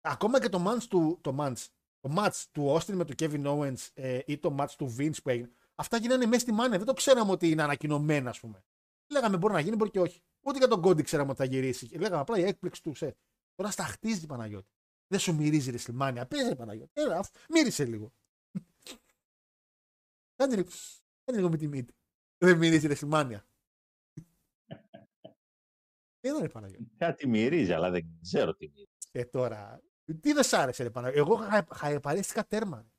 Ακόμα 0.00 0.40
και 0.40 0.48
το 0.48 0.64
match 0.66 0.82
του, 0.88 1.18
το 1.20 1.36
match, 1.38 1.66
το 2.00 2.14
match 2.16 2.44
του 2.52 2.76
Austin 2.76 2.92
με 2.92 3.04
τον 3.04 3.16
Kevin 3.18 3.46
Owens 3.46 3.88
ε, 3.94 4.20
ή 4.26 4.38
το 4.38 4.56
match 4.58 4.70
του 4.78 4.94
Vince 4.98 5.22
που 5.22 5.30
έγινε, 5.30 5.50
αυτά 5.74 5.96
γίνανε 5.96 6.26
μέσα 6.26 6.40
στη 6.40 6.52
μάνα. 6.52 6.76
Δεν 6.76 6.86
το 6.86 6.92
ξέραμε 6.92 7.30
ότι 7.30 7.50
είναι 7.50 7.62
ανακοινωμένα, 7.62 8.30
ας 8.30 8.40
πούμε. 8.40 8.64
Λέγαμε 9.10 9.36
μπορεί 9.36 9.52
να 9.52 9.60
γίνει, 9.60 9.76
μπορεί 9.76 9.90
και 9.90 10.00
όχι. 10.00 10.22
Ούτε 10.40 10.58
για 10.58 10.68
τον 10.68 10.82
Cody 10.84 11.02
ξέραμε 11.02 11.30
ότι 11.30 11.38
θα 11.38 11.44
γυρίσει. 11.44 11.98
Λέγαμε 11.98 12.20
απλά 12.20 12.38
η 12.38 12.42
έκπληξη 12.42 12.82
τους 12.82 12.98
σε. 12.98 13.16
Τώρα 13.60 13.72
στα 13.72 13.84
χτίζει 13.84 14.26
Παναγιώτη. 14.26 14.70
Δεν 15.06 15.18
σου 15.20 15.34
μυρίζει 15.34 15.72
WrestleMania. 15.76 16.24
Παίζει 16.28 16.56
Παναγιώτη. 16.56 16.90
Έλα, 16.94 17.18
αφ- 17.18 17.36
μύρισε 17.48 17.84
λίγο. 17.84 18.12
Κάνε 20.36 20.56
λίγο, 20.56 20.68
κάνε 21.24 21.38
λίγο 21.38 21.50
με 21.50 21.56
τη 21.56 21.68
μύτη. 21.68 21.94
Δεν 22.38 22.58
μυρίζει 22.58 22.88
WrestleMania. 22.90 23.40
Εδώ 26.20 26.38
είναι 26.38 26.48
Παναγιώτη. 26.48 26.90
Κάτι 26.96 27.26
μυρίζει, 27.28 27.72
αλλά 27.72 27.90
δεν 27.90 28.18
ξέρω 28.22 28.54
τι 28.54 28.68
μυρίζει. 28.68 28.88
Ε, 29.12 29.24
τώρα. 29.24 29.82
Τι 30.20 30.32
δεν 30.32 30.44
σ' 30.44 30.52
άρεσε, 30.52 30.82
ρε 30.82 30.90
Παναγιώτη. 30.90 31.30
Εγώ 31.30 31.36
χα- 31.36 31.74
χαϊπαρίστηκα 31.74 32.46
τέρμα. 32.46 32.90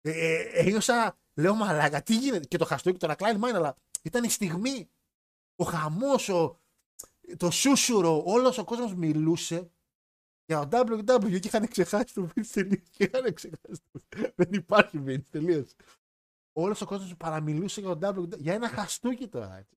Ε, 0.00 0.10
ε, 0.10 0.60
ένιωσα, 0.60 1.18
λέω 1.34 1.54
μαλάκα, 1.54 2.02
τι 2.02 2.16
γίνεται. 2.16 2.46
Και 2.46 2.56
το 2.58 2.64
χαστούκι, 2.64 2.98
το 2.98 3.06
Ρακλάιν 3.06 3.38
Μάιν, 3.38 3.54
αλλά 3.54 3.76
ήταν 4.02 4.24
η 4.24 4.28
στιγμή. 4.28 4.90
Ο 5.56 5.64
χαμός, 5.64 6.28
το 7.36 7.50
σούσουρο, 7.50 8.22
όλος 8.26 8.58
ο 8.58 8.64
κόσμος 8.64 8.94
μιλούσε 8.94 9.72
για 10.44 10.68
το 10.68 10.78
WW 10.78 11.40
και 11.40 11.48
είχαν 11.48 11.68
ξεχάσει 11.68 12.14
το 12.14 12.30
Vince 12.34 12.46
τελείως. 12.52 12.88
Και 12.90 13.04
είχαν 13.04 13.34
ξεχάσει 13.34 13.82
το. 13.90 14.00
Δεν 14.34 14.52
υπάρχει 14.52 15.02
Vince 15.06 15.26
τελείως. 15.30 15.74
Όλος 16.52 16.80
ο 16.80 16.86
κόσμος 16.86 17.16
παραμιλούσε 17.16 17.80
για 17.80 17.98
το 17.98 18.08
WW. 18.08 18.38
Για 18.38 18.54
ένα 18.54 18.68
χαστούκι 18.68 19.28
τώρα. 19.28 19.56
Έτσι. 19.56 19.76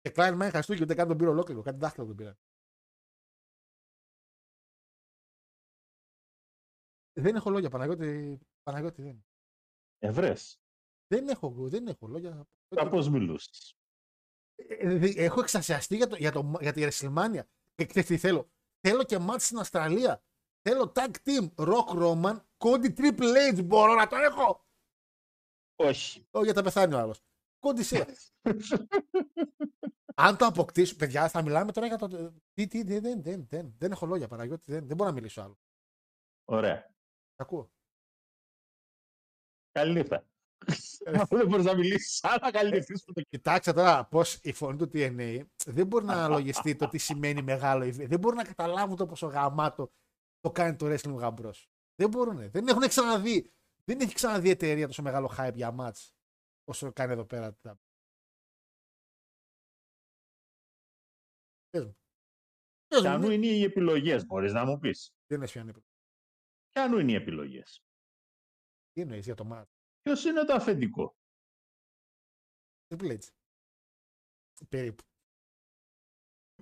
Και 0.00 0.12
Klein 0.14 0.42
Mine 0.42 0.50
χαστούκι, 0.52 0.82
ούτε 0.82 0.94
καν 0.94 1.08
τον 1.08 1.16
πήρε 1.16 1.30
ολόκληρο. 1.30 1.62
Κάτι 1.62 1.78
δάχτυλο 1.78 2.06
τον 2.06 2.16
πήρε. 2.16 2.36
Δεν 7.12 7.36
έχω 7.36 7.50
λόγια, 7.50 7.70
Παναγιώτη. 7.70 8.38
Παναγιώτη 8.62 9.02
δεν. 9.02 9.24
Ευρές. 9.98 10.60
Δεν 11.06 11.28
έχω, 11.28 11.68
δεν 11.68 11.86
έχω 11.86 12.06
λόγια. 12.06 12.48
Κάπως 12.68 13.08
μιλούσες. 13.08 13.79
Ε, 14.68 14.98
δε- 14.98 15.12
έχω 15.16 15.40
εξασιαστεί 15.40 15.96
για, 15.96 16.06
το, 16.06 16.16
για, 16.16 16.32
το, 16.32 16.52
για 16.60 16.72
τη 16.72 16.86
WrestleMania. 16.88 17.42
Και 17.74 17.86
ξέρεις 17.86 18.08
τι 18.08 18.18
θέλω. 18.18 18.50
Θέλω 18.80 19.04
και 19.04 19.18
μάτς 19.18 19.44
στην 19.44 19.58
Αυστραλία. 19.58 20.22
Θέλω 20.62 20.92
tag 20.94 21.10
team 21.24 21.54
Rock 21.54 21.88
Roman, 21.88 22.40
Cody 22.58 22.94
Triple 22.96 23.54
H. 23.56 23.64
Μπορώ 23.64 23.94
να 23.94 24.06
το 24.06 24.16
έχω. 24.16 24.66
Όχι. 25.76 26.26
Όχι, 26.30 26.44
για 26.44 26.54
τα 26.54 26.62
πεθάνει 26.62 26.94
ο 26.94 26.98
άλλος. 26.98 27.20
Cody 27.60 27.82
Seth. 27.90 28.14
Αν 30.14 30.36
το 30.36 30.46
αποκτήσω, 30.46 30.96
παιδιά, 30.96 31.28
θα 31.28 31.42
μιλάμε 31.42 31.72
τώρα 31.72 31.86
για 31.86 31.96
το. 31.98 32.34
Τι, 32.52 32.66
τι, 32.66 32.82
δεν, 32.82 33.02
δεν, 33.02 33.22
δεν, 33.22 33.46
δεν, 33.48 33.74
δεν 33.78 33.92
έχω 33.92 34.06
λόγια, 34.06 34.28
Παναγιώτη. 34.28 34.72
Δεν, 34.72 34.86
δεν 34.86 34.96
μπορώ 34.96 35.08
να 35.10 35.14
μιλήσω 35.16 35.42
άλλο. 35.42 35.58
Ωραία. 36.44 36.94
Τα 37.34 37.42
ακούω. 37.44 37.70
Καλή 39.72 39.92
νύχτα. 39.92 40.29
Αφού 41.14 41.36
δεν 41.38 41.46
μπορείς 41.48 41.64
να 41.64 41.74
μιλήσεις 41.74 42.24
άλλα, 42.24 42.50
καλή 42.50 42.70
νύχτα. 42.70 43.12
το 43.14 43.22
Κοιτάξτε 43.28 43.72
τώρα 43.72 44.04
πώς 44.04 44.38
η 44.42 44.52
φωνή 44.52 44.76
του 44.78 44.90
TNA 44.92 45.40
δεν 45.66 45.86
μπορεί 45.86 46.04
να 46.04 46.12
αναλογιστεί 46.12 46.76
το 46.76 46.88
τι 46.88 46.98
σημαίνει 46.98 47.42
μεγάλο 47.42 47.84
event. 47.84 48.06
Δεν 48.08 48.18
μπορούν 48.18 48.36
να 48.36 48.44
καταλάβουν 48.44 48.96
το 48.96 49.06
πόσο 49.06 49.26
γαμάτο 49.26 49.92
το 50.40 50.50
κάνει 50.50 50.76
το 50.76 50.86
wrestling 50.86 51.16
γαμπρός. 51.18 51.70
Δεν 51.94 52.08
μπορούν. 52.08 52.50
Δεν 52.50 52.68
έχουν 52.68 52.88
ξαναδεί. 52.88 53.52
Δεν 53.84 54.00
έχει 54.00 54.14
ξαναδεί 54.14 54.50
εταιρεία 54.50 54.86
τόσο 54.86 55.02
μεγάλο 55.02 55.34
hype 55.38 55.54
για 55.54 55.70
μάτς 55.70 56.14
όσο 56.64 56.92
κάνει 56.92 57.12
εδώ 57.12 57.24
πέρα. 57.24 57.52
Πες 61.70 61.84
μου. 61.84 61.96
Πες 62.88 62.98
μου, 62.98 63.02
Ποιανού 63.02 63.26
ναι. 63.26 63.34
είναι 63.34 63.46
οι 63.46 63.62
επιλογές, 63.62 64.26
μπορείς 64.26 64.52
να 64.52 64.64
μου 64.64 64.78
πεις. 64.78 65.14
Δεν 65.26 65.42
έχει 65.42 65.52
πιάνει. 65.52 65.72
Ποιανού 66.72 66.98
είναι 66.98 67.12
οι 67.12 67.14
επιλογές. 67.14 67.82
Τι 68.92 69.00
εννοείς 69.00 69.24
για 69.24 69.34
το 69.34 69.44
μάτς. 69.44 69.79
Ποιος 70.02 70.24
είναι 70.24 70.44
το 70.44 70.52
αφεντικό; 70.52 71.16
Triple 72.88 73.18
H. 73.18 73.28
Περίπου. 74.68 75.04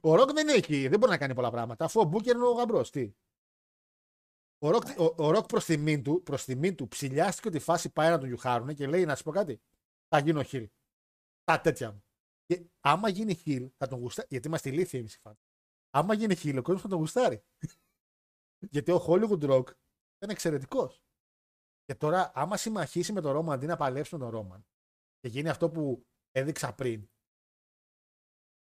Ο 0.03 0.15
Ροκ 0.15 0.33
δεν 0.33 0.49
έχει, 0.49 0.89
δεν 0.89 0.99
μπορεί 0.99 1.13
να 1.13 1.19
κάνει 1.19 1.35
πολλά 1.35 1.51
πράγματα. 1.51 1.85
Αφού 1.85 2.01
ο 2.01 2.05
Μπούκερ 2.05 2.35
είναι 2.35 2.45
ο 2.45 2.53
γαμπρός. 2.53 2.91
Τι. 2.91 3.15
Ο 4.59 4.71
Ροκ, 4.71 4.83
ο, 4.99 5.25
ο 5.25 5.31
Ροκ 5.31 5.47
προς 5.47 5.65
τιμήν 5.65 6.03
του, 6.03 6.23
προς 6.23 6.45
τιμήν 6.45 6.77
του 6.77 6.89
ψηλιάστηκε 6.89 7.49
ότι 7.49 7.57
η 7.57 7.61
φάση 7.61 7.93
πάει 7.93 8.11
να 8.11 8.19
τον 8.19 8.29
γιουχάρουνε 8.29 8.75
και 8.75 8.87
λέει 8.87 9.05
να 9.05 9.17
σου 9.17 9.23
πω 9.23 9.31
κάτι. 9.31 9.61
Θα 10.09 10.19
γίνω 10.19 10.43
χιλ. 10.43 10.71
Τα 11.45 11.61
τέτοια 11.61 11.93
μου. 11.93 12.05
Και 12.45 12.67
άμα 12.81 13.09
γίνει 13.09 13.35
χιλ, 13.35 13.71
θα 13.77 13.87
τον 13.87 13.99
γουστάρει. 13.99 14.29
Γιατί 14.31 14.47
είμαστε 14.47 14.69
ηλίθιοι 14.69 14.99
εμείς 15.01 15.15
οι 15.15 15.19
φαν. 15.19 15.39
Άμα 15.91 16.15
γίνει 16.15 16.35
χιλ, 16.35 16.59
ο 16.59 16.63
κόσμος 16.63 16.83
θα 16.83 16.89
τον 16.89 16.99
γουστάρει. 16.99 17.45
γιατί 18.73 18.91
ο 18.93 19.05
Hollywood 19.07 19.51
Rock 19.51 19.67
ήταν 20.17 20.31
εξαιρετικός. 20.31 21.03
Και 21.89 21.95
τώρα, 21.95 22.31
άμα 22.35 22.57
συμμαχίσει 22.57 23.13
με 23.13 23.21
τον 23.21 23.33
Ρόμαν 23.33 23.55
αντί 23.55 23.67
να 23.67 23.77
παλέψει 23.77 24.15
με 24.15 24.21
τον 24.21 24.31
Ρόμαν 24.31 24.67
και 25.19 25.29
γίνει 25.29 25.49
αυτό 25.49 25.71
που 25.71 26.07
έδειξα 26.31 26.75
πριν, 26.75 27.09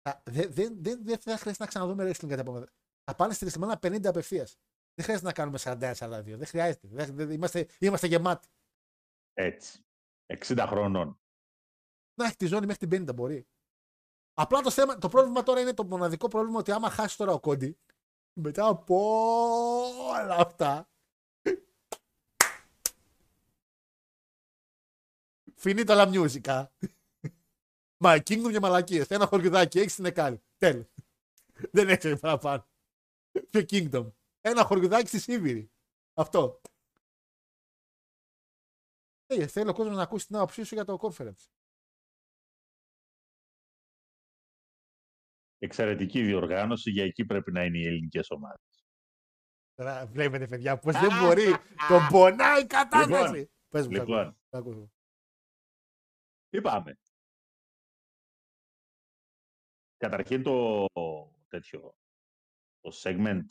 θα- 0.01 0.21
δεν 0.25 0.53
δεν- 0.53 0.83
δεν- 0.83 1.03
δεν 1.03 1.17
θα 1.19 1.37
χρειάζεται 1.37 1.63
να 1.63 1.65
ξαναδούμε 1.65 2.03
wrestling 2.09 2.27
κατά 2.29 2.41
επόμενα. 2.41 2.71
Θα 3.03 3.15
πάνε 3.15 3.33
στη 3.33 3.45
WrestleMania 3.49 3.79
50 3.81 4.05
απευθείας. 4.09 4.57
Δεν 4.93 5.03
χρειάζεται 5.05 5.27
να 5.27 5.33
κάνουμε 5.33 5.57
41-42. 5.57 6.37
Δεν 6.37 6.47
χρειάζεται. 6.47 6.87
Δεν- 6.87 7.15
δεν- 7.15 7.31
είμαστε, 7.31 7.67
είμαστε 7.79 8.07
γεμάτοι. 8.07 8.47
Έτσι. 9.33 9.85
60 10.25 10.65
χρονών. 10.67 11.19
Να 12.19 12.25
έχει 12.25 12.35
τη 12.35 12.45
ζώνη 12.45 12.65
μέχρι 12.65 12.87
την 12.87 12.89
50 12.89 13.13
μπορεί. 13.13 13.47
Απλά 14.33 14.61
το, 14.61 14.71
θέμα, 14.71 14.97
το 14.97 15.09
πρόβλημα 15.09 15.43
τώρα 15.43 15.61
είναι 15.61 15.73
το 15.73 15.85
μοναδικό 15.85 16.27
πρόβλημα 16.27 16.59
ότι 16.59 16.71
άμα 16.71 16.89
χάσει 16.89 17.17
τώρα 17.17 17.31
ο 17.33 17.39
Κόντι, 17.39 17.79
μετά 18.39 18.67
από 18.67 18.95
όλα 20.09 20.35
αυτά. 20.35 20.90
Finito 25.63 25.93
la 25.93 26.07
musica. 26.07 26.67
Μα 28.03 28.15
Kingdom 28.15 28.51
και 28.51 28.59
μαλακίες. 28.59 29.07
Ένα 29.07 29.25
χωριουδάκι 29.25 29.79
έχει 29.79 29.89
στην 29.89 30.05
Εκάλη. 30.05 30.43
Τέλο. 30.57 30.89
Δεν 31.73 31.89
έχει 31.89 32.19
παραπάνω. 32.19 32.67
Ποιο 33.49 33.61
Kingdom. 33.69 34.11
Ένα 34.41 34.63
χωριουδάκι 34.63 35.07
στη 35.07 35.19
Σίβηρη. 35.19 35.71
Αυτό. 36.13 36.61
Ε, 39.25 39.47
θέλει 39.47 39.69
ο 39.69 39.73
κόσμος 39.73 39.95
να 39.95 40.01
ακούσει 40.01 40.27
την 40.27 40.35
άποψή 40.35 40.63
σου 40.63 40.75
για 40.75 40.85
το 40.85 40.97
conference. 41.01 41.49
Εξαιρετική 45.57 46.23
διοργάνωση, 46.23 46.91
για 46.91 47.03
εκεί 47.03 47.25
πρέπει 47.25 47.51
να 47.51 47.63
είναι 47.63 47.77
οι 47.77 47.85
ελληνικές 47.85 48.29
ομάδες. 48.29 48.85
Τώρα 49.73 50.05
βλέπετε, 50.05 50.47
παιδιά, 50.47 50.77
πώς 50.77 50.93
δεν 50.93 51.09
μπορεί. 51.19 51.45
Τον 51.89 52.07
πονάει 52.09 52.61
η 52.61 52.65
κατάσταση. 52.65 53.33
Λοιπόν, 53.33 53.49
Πες 53.69 53.87
μου, 53.87 53.93
σ' 53.93 53.97
λοιπόν. 53.97 54.91
Ακούω, 56.57 56.69
σ' 56.69 56.73
ακούω. 56.73 56.95
Τι 56.95 56.95
πάμε. 56.95 56.97
Καταρχήν 59.97 60.43
το 60.43 60.85
τέτοιο, 61.47 61.95
το 62.79 62.91
segment 63.03 63.45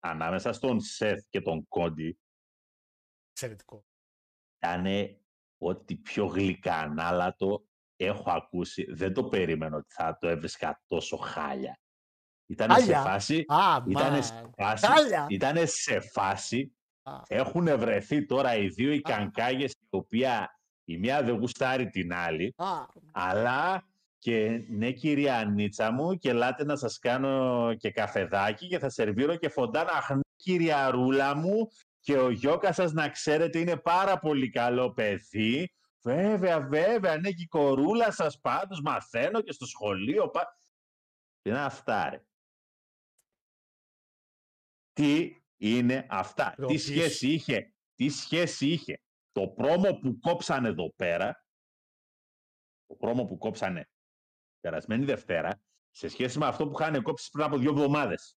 ανάμεσα 0.00 0.52
στον 0.52 0.80
Σεθ 0.80 1.24
και 1.28 1.40
τον 1.40 1.68
Κόντι 1.68 2.20
Εξαιρετικό. 3.30 3.84
ήταν 4.56 4.84
ό,τι 5.58 5.96
πιο 5.96 6.26
γλυκανάλατο 6.26 7.66
έχω 7.96 8.30
ακούσει. 8.30 8.84
Δεν 8.92 9.14
το 9.14 9.28
περίμενα 9.28 9.76
ότι 9.76 9.92
θα 9.92 10.16
το 10.20 10.28
έβρισκα 10.28 10.82
τόσο 10.86 11.16
χάλια. 11.16 11.80
Ήταν 12.46 12.70
σε 12.70 12.76
Χάλια; 12.80 13.02
φάση, 13.02 13.44
Α, 13.46 13.84
ήτανε 13.88 14.16
μα. 14.16 14.22
σε 14.22 14.50
φάση, 14.56 14.86
Χάλια. 14.86 15.26
ήτανε 15.30 15.66
σε 15.66 16.00
φάση 16.00 16.76
Α. 17.02 17.12
έχουν 17.26 17.78
βρεθεί 17.78 18.26
τώρα 18.26 18.54
οι 18.56 18.68
δύο 18.68 18.92
οι 18.92 19.00
κανκάγες 19.00 19.72
η 19.72 19.86
οποία 19.90 20.59
η 20.90 20.98
μία 20.98 21.22
δεν 21.22 21.38
γουστάρει 21.38 21.90
την 21.90 22.12
άλλη 22.12 22.54
Α, 22.56 22.86
αλλά 23.12 23.88
και 24.18 24.64
ναι 24.68 24.90
κυρία 24.90 25.36
Ανίτσα 25.36 25.92
μου 25.92 26.14
και 26.14 26.28
ελάτε 26.28 26.64
να 26.64 26.76
σας 26.76 26.98
κάνω 26.98 27.74
και 27.74 27.90
καφεδάκι 27.90 28.68
και 28.68 28.78
θα 28.78 28.88
σερβίρω 28.88 29.36
και 29.36 29.48
φοντάνα. 29.48 29.92
Αχ 29.92 30.10
ναι, 30.10 30.20
κυρία 30.36 30.90
Ρούλα 30.90 31.34
μου 31.34 31.68
και 32.00 32.18
ο 32.18 32.30
Γιώκας 32.30 32.74
σας 32.74 32.92
να 32.92 33.08
ξέρετε 33.08 33.58
είναι 33.58 33.76
πάρα 33.76 34.18
πολύ 34.18 34.50
καλό 34.50 34.92
παιδί. 34.92 35.72
Βέβαια, 36.02 36.60
βέβαια, 36.60 37.16
ναι 37.16 37.30
και 37.30 37.42
η 37.42 37.46
κορούλα 37.46 38.12
σας 38.12 38.40
πάντως 38.40 38.80
μαθαίνω 38.80 39.40
και 39.40 39.52
στο 39.52 39.66
σχολείο. 39.66 40.28
Πα... 40.28 40.56
Τι 41.42 41.50
είναι 41.50 41.60
αυτά 41.64 42.10
ρε. 42.10 42.24
Τι 44.92 45.36
είναι 45.56 46.06
αυτά; 46.10 46.50
Τι 46.50 46.56
Ντροπή 46.56 46.78
σχέση 46.78 47.28
είχε; 47.28 47.74
Τι 47.94 48.08
σχέση 48.08 48.66
είχε; 48.66 49.00
Το 49.32 49.48
πρόμο 49.48 49.98
που 49.98 50.18
κόψανε 50.18 50.68
εδώ 50.68 50.92
πέρα 50.96 51.44
το 52.86 52.94
πρόμο 52.94 53.24
που 53.24 53.38
κόψανε 53.38 53.88
περασμένη 54.60 55.04
Δευτέρα 55.04 55.62
σε 55.90 56.08
σχέση 56.08 56.38
με 56.38 56.46
αυτό 56.46 56.68
που 56.68 56.80
είχαν 56.80 57.02
κόψει 57.02 57.30
πριν 57.30 57.44
από 57.44 57.58
δύο 57.58 57.70
εβδομάδες. 57.70 58.36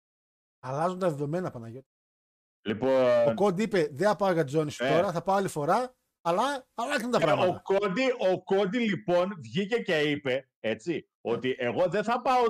αλλάζουν 0.59 0.99
τα 0.99 1.09
δεδομένα, 1.09 1.51
Παναγιώτη. 1.51 1.87
Ο 1.87 2.69
Λοιπόν, 2.69 3.35
Κόντ 3.35 3.59
είπε: 3.59 3.87
Δεν 3.91 4.07
θα 4.07 4.15
πάω 4.15 4.31
για 4.31 4.43
τη 4.43 4.49
ζώνη 4.49 4.71
σου 4.71 4.83
Ε. 4.83 4.89
τώρα, 4.89 5.11
θα 5.11 5.21
πάω 5.21 5.35
άλλη 5.35 5.47
φορά, 5.47 5.95
αλλά 6.21 6.67
αλλάξουν 6.73 7.11
τα 7.11 7.17
ε, 7.17 7.21
ο, 7.21 7.25
πράγματα. 7.25 7.61
Κόντι, 7.61 8.11
ο 8.29 8.43
Κόντι 8.43 8.77
λοιπόν 8.79 9.33
βγήκε 9.41 9.81
και 9.81 9.99
είπε 9.99 10.49
έτσι, 10.59 11.09
ότι 11.21 11.55
εγώ 11.57 11.87
δεν 11.87 12.03
θα 12.03 12.21
πάω, 12.21 12.45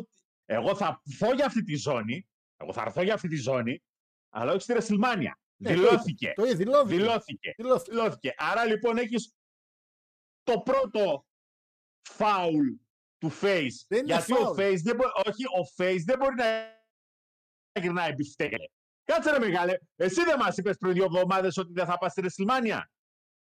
εγώ 0.45 0.75
θα 0.75 1.01
έρθω 1.05 1.33
για 1.33 1.45
αυτή 1.45 1.63
τη 1.63 1.75
ζώνη, 1.75 2.27
εγώ 2.57 2.73
θα 2.73 2.81
έρθω 2.81 3.01
για 3.01 3.13
αυτή 3.13 3.27
τη 3.27 3.35
ζώνη, 3.35 3.83
αλλά 4.29 4.51
όχι 4.51 4.61
στη 4.61 4.73
Ρεσιλμάνια. 4.73 5.40
Ε, 5.63 5.67
το 5.67 5.73
Δηλώθηκε. 5.73 6.25
είπε. 6.25 6.33
Το 6.41 6.43
είπε, 6.47 6.55
δηλώθηκε. 6.55 6.95
Δηλώθηκε. 6.95 7.53
Δηλώθηκε. 7.57 7.91
Δηλώθηκε. 7.91 8.33
Άρα 8.37 8.65
λοιπόν 8.65 8.97
έχεις 8.97 9.33
το 10.43 10.59
πρώτο 10.59 11.25
φάουλ 12.09 12.67
του 13.17 13.29
Face. 13.29 13.85
Δεν 13.87 13.99
είναι 13.99 14.13
γιατί 14.13 14.33
ο 14.33 14.35
φάουλ. 14.35 14.59
Face 14.59 14.79
δεν 14.83 14.95
μπορεί, 14.95 15.09
όχι, 15.25 15.45
ο 15.45 15.73
Face 15.77 16.03
δεν 16.05 16.17
μπορεί 16.17 16.35
να 16.35 16.79
γυρνάει 17.81 18.13
μπιφτέκε. 18.13 18.71
Κάτσε 19.03 19.31
ρε 19.31 19.39
μεγάλε, 19.39 19.77
εσύ 19.95 20.23
δεν 20.23 20.37
μας 20.39 20.57
είπες 20.57 20.77
πριν 20.77 20.93
δύο 20.93 21.03
εβδομάδες 21.03 21.57
ότι 21.57 21.73
δεν 21.73 21.85
θα 21.85 21.97
πας 21.97 22.11
στη 22.11 22.21
Ρεσιλμάνια 22.21 22.91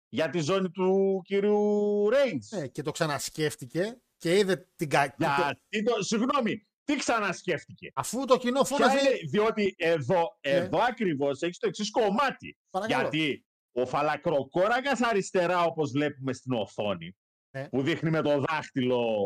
για 0.09 0.31
τη 0.31 0.41
ζώνη 0.41 0.71
του 0.71 1.21
κυρίου 1.25 2.09
Reigns. 2.13 2.59
Ε, 2.59 2.67
και 2.67 2.83
το 2.83 2.91
ξανασκέφτηκε 2.91 4.01
και 4.17 4.39
είδε 4.39 4.69
την 4.77 4.89
κακή. 4.89 5.25
Γιατί 5.69 5.87
το, 5.87 6.03
συγγνώμη, 6.03 6.66
τι 6.87 6.97
ξανασκέφτηκε; 6.97 7.91
Αφού 7.95 8.25
το 8.25 8.37
κοινό 8.39 8.63
Ποια 8.63 8.77
φώναζε. 8.77 8.99
είναι, 8.99 9.17
διότι 9.31 9.75
εδώ, 9.79 10.37
εδώ 10.41 10.79
ακριβώς 10.89 11.41
έχεις 11.43 11.59
το 11.59 11.67
εξής 11.69 11.91
κομμάτι. 11.91 12.57
Παρακαλώ. 12.71 13.01
Γιατί 13.09 13.47
ο 13.73 13.87
φαλακροκόρακας 13.87 15.01
αριστερά, 15.03 15.63
όπως 15.65 15.91
βλέπουμε 15.91 16.33
στην 16.33 16.53
οθόνη, 16.53 17.17
Ναι. 17.51 17.69
που 17.69 17.83
δείχνει 17.83 18.11
με 18.11 18.23
το 18.23 18.41
δάχτυλο, 18.41 19.17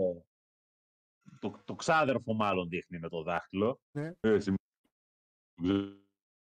το, 1.40 1.60
το 1.64 1.74
ξάδερφο 1.74 2.34
μάλλον 2.34 2.68
δείχνει 2.68 2.98
με 2.98 3.08
το 3.08 3.22
δάχτυλο. 3.22 3.80
Ναι. 3.90 4.12
Ε, 4.20 4.28
εσύ- 4.32 4.54
το 5.62 5.96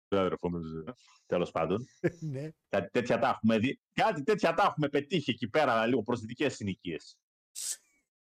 ξάδερφο 0.07 0.49
μου, 0.49 0.57
ε, 0.87 0.91
τέλος 1.25 1.51
πάντων. 1.51 1.85
ναι. 2.31 2.49
Κάτι 2.69 2.89
τέτοια 2.89 3.19
τα 3.19 3.27
έχουμε 3.29 3.57
δει. 3.59 3.79
Κάτι 3.93 4.23
τέτοια 4.23 4.53
τα 4.53 4.63
έχουμε 4.63 4.89
πετύχει 4.89 5.31
εκεί 5.31 5.49
πέρα, 5.49 5.71
αλλά 5.71 5.85
λίγο 5.87 6.03
προσδυτικές 6.03 6.55
συνοικίες. 6.55 7.17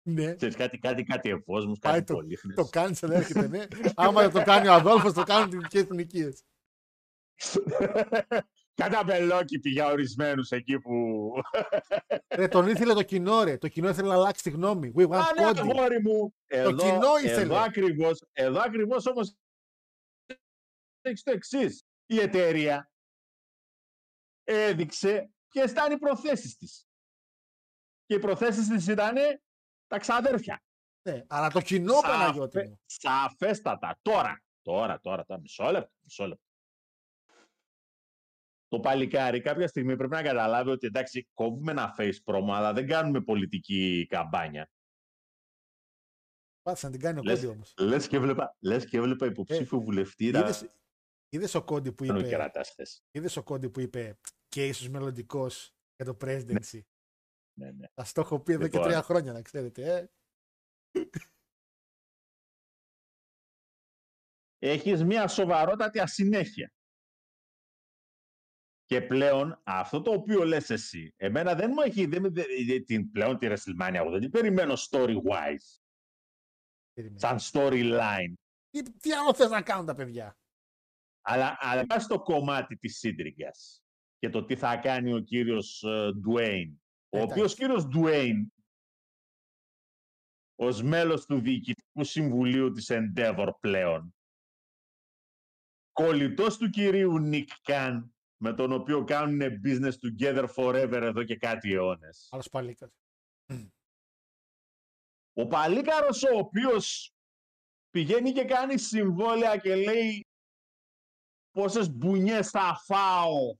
Ναι. 0.03 0.35
Ξέρεις, 0.35 0.55
κάτι, 0.55 0.77
κάτι, 0.77 1.03
κάτι 1.03 1.29
ευόσμους, 1.29 1.79
Πάει 1.79 1.93
κάτι 1.93 2.05
το- 2.05 2.13
πολύχνες. 2.13 2.55
Το 2.55 2.69
cancel 2.73 3.09
έρχεται, 3.09 3.47
ναι. 3.47 3.65
Άμα 3.95 4.21
δεν 4.21 4.31
το 4.31 4.43
κάνει 4.43 4.67
ο 4.67 4.73
Αδόλφος, 4.73 5.13
το 5.13 5.23
κάνουν 5.23 5.51
οι 5.51 5.57
δικέ 5.57 5.79
εθνικίε. 5.79 6.29
Κάτα 8.75 9.03
μπελόκι 9.03 9.59
για 9.69 9.85
ορισμένους 9.85 10.49
εκεί 10.51 10.79
που... 10.79 11.31
Ρε, 12.35 12.47
τον 12.55 12.67
ήθελε 12.67 12.93
το 12.93 13.03
κοινό, 13.03 13.43
ρε. 13.43 13.57
Το 13.57 13.67
κοινό 13.67 13.89
ήθελε 13.89 14.07
να 14.07 14.13
αλλάξει 14.13 14.43
τη 14.43 14.49
γνώμη. 14.49 14.91
We 14.95 15.07
want 15.07 15.15
Α, 15.15 15.33
ναι, 15.33 15.49
Cody. 15.49 15.57
αγόρι 15.57 16.01
μου. 16.01 16.35
Εδώ, 16.45 16.75
κοινό 16.77 17.17
ήθελε. 17.23 17.41
Εδώ 17.41 17.55
ακριβώς, 17.57 18.23
εδώ 18.31 18.59
ακριβώς 18.61 19.05
όμως 19.05 19.35
έχεις 21.01 21.23
το 21.23 21.31
εξής. 21.31 21.83
Η 22.05 22.19
εταιρεία 22.19 22.91
έδειξε 24.43 25.31
ποιες 25.47 25.71
ήταν 25.71 25.91
οι 25.91 25.97
προθέσεις 25.97 26.55
της. 26.57 26.87
Και 28.05 28.15
οι 28.15 28.19
προθέσεις 28.19 28.67
της 28.67 28.87
ήταν 28.87 29.15
τα 29.93 29.99
ξαδέρφια. 29.99 30.61
Ναι, 31.09 31.23
αλλά 31.27 31.49
το 31.49 31.61
κοινό, 31.61 31.93
Σαφε- 31.93 32.09
Παναγιώτη 32.11 32.67
μου. 32.67 32.79
Σαφέστατα. 32.85 33.97
Τώρα, 34.01 34.41
τώρα, 34.61 34.99
τώρα, 34.99 35.25
τώρα, 35.25 35.39
μισό 35.39 35.71
λεπτό, 35.71 35.91
μισό 36.03 36.27
λεπτό. 36.27 36.43
Το 38.67 38.79
παλικάρι 38.79 39.41
κάποια 39.41 39.67
στιγμή 39.67 39.95
πρέπει 39.95 40.13
να 40.13 40.21
καταλάβει 40.21 40.69
ότι 40.69 40.87
εντάξει, 40.87 41.29
κόβουμε 41.33 41.71
ένα 41.71 41.95
face 41.97 42.17
promo, 42.25 42.49
αλλά 42.49 42.73
δεν 42.73 42.87
κάνουμε 42.87 43.21
πολιτική 43.21 44.05
καμπάνια. 44.09 44.69
Πάτησε 46.61 46.85
να 46.85 46.91
την 46.91 47.01
κάνει 47.01 47.19
ο 47.19 47.23
Λες, 47.23 47.39
Κόντι 47.39 47.51
όμως. 47.53 47.73
λες, 47.77 48.07
και 48.07 48.15
έβλεπα, 48.15 48.55
λες 48.59 48.85
και 48.85 48.97
έβλεπα 48.97 49.25
υποψήφιο 49.25 49.79
βουλευτή 49.79 50.31
να 50.31 50.53
Είδε 51.29 51.57
ο 51.57 51.63
Κόντι 51.63 51.91
που 51.91 52.05
τον 52.05 52.17
είπε. 52.17 52.27
κερατάς 52.27 52.69
χθες. 52.69 53.03
Είδες 53.11 53.37
ο 53.37 53.43
Κόντι 53.43 53.69
που 53.69 53.79
είπε 53.79 54.19
και 54.47 54.67
ίσως 54.67 54.89
μελλοντικός 54.89 55.75
για 55.95 56.05
το 56.05 56.17
presidency. 56.21 56.73
Ναι, 56.73 56.81
ναι. 57.53 57.71
Θα 57.93 58.05
το 58.13 58.21
έχω 58.21 58.39
πει 58.39 58.53
εδώ 58.53 58.67
και 58.67 58.71
Λοιπόν. 58.77 58.83
τρία 58.83 59.01
χρόνια, 59.01 59.31
να 59.33 59.41
ξέρετε. 59.41 60.11
Ε. 60.91 61.05
Έχεις 64.57 65.03
μια 65.03 65.27
σοβαρότατη 65.27 65.99
ασυνέχεια. 65.99 66.73
Και 68.85 69.01
πλέον 69.01 69.61
αυτό 69.65 70.01
το 70.01 70.11
οποίο 70.11 70.43
λες 70.43 70.69
εσύ, 70.69 71.13
εμένα 71.17 71.55
δεν 71.55 71.69
μου 71.73 71.81
έχει, 71.81 72.05
δεν, 72.05 72.21
με- 72.21 72.29
δεν- 72.29 72.85
την, 72.85 73.11
πλέον 73.11 73.37
τη 73.37 73.47
WrestleMania, 73.49 73.93
εγώ 73.93 74.09
δεν 74.11 74.19
την 74.19 74.29
περιμένω 74.31 74.73
story-wise, 74.89 75.79
Περίμενε. 76.93 77.19
σαν 77.19 77.37
storyline. 77.41 78.33
Τι, 78.69 78.83
τι 78.99 79.13
άλλο 79.13 79.33
θες 79.33 79.49
να 79.49 79.61
κάνουν 79.61 79.85
τα 79.85 79.95
παιδιά; 79.95 80.37
Αλλά, 81.21 81.57
αλλά 81.59 81.85
πας 81.85 82.03
στο 82.03 82.19
κομμάτι 82.21 82.77
της 82.77 82.97
σύντριγγας 82.97 83.83
και 84.17 84.29
το 84.29 84.45
τι 84.45 84.55
θα 84.55 84.77
κάνει 84.77 85.13
ο 85.13 85.19
κύριος 85.19 85.83
ε, 85.83 86.11
Ντουέιν. 86.13 86.82
Ο 87.13 87.17
Εντάξει. 87.17 87.33
οποίος 87.33 87.55
κύριος 87.55 87.85
Ντουέιν, 87.85 88.53
ως 90.55 90.81
μέλος 90.81 91.25
του 91.25 91.39
Διοικητικού 91.39 92.03
Συμβουλίου 92.03 92.71
της 92.71 92.91
Endeavor 92.91 93.49
πλέον, 93.59 94.15
κολλητός 95.91 96.57
του 96.57 96.69
κυρίου 96.69 97.19
Νικ 97.19 97.49
Καν, 97.61 98.15
με 98.37 98.53
τον 98.53 98.71
οποίο 98.71 99.03
κάνουν 99.03 99.41
business 99.63 99.91
together 99.91 100.47
forever 100.55 100.99
εδώ 101.01 101.23
και 101.23 101.37
κάτι 101.37 101.73
αιώνες. 101.73 102.27
Άλλος 102.31 102.49
παλίκας. 102.49 102.91
Ο 105.33 105.47
Παλίκαρος 105.47 106.23
ο 106.23 106.37
οποίος 106.37 107.13
πηγαίνει 107.89 108.31
και 108.31 108.45
κάνει 108.45 108.77
συμβόλαια 108.77 109.57
και 109.57 109.75
λέει 109.75 110.27
πόσες 111.51 111.89
μπουνιές 111.95 112.49
θα 112.49 112.75
φάω 112.85 113.55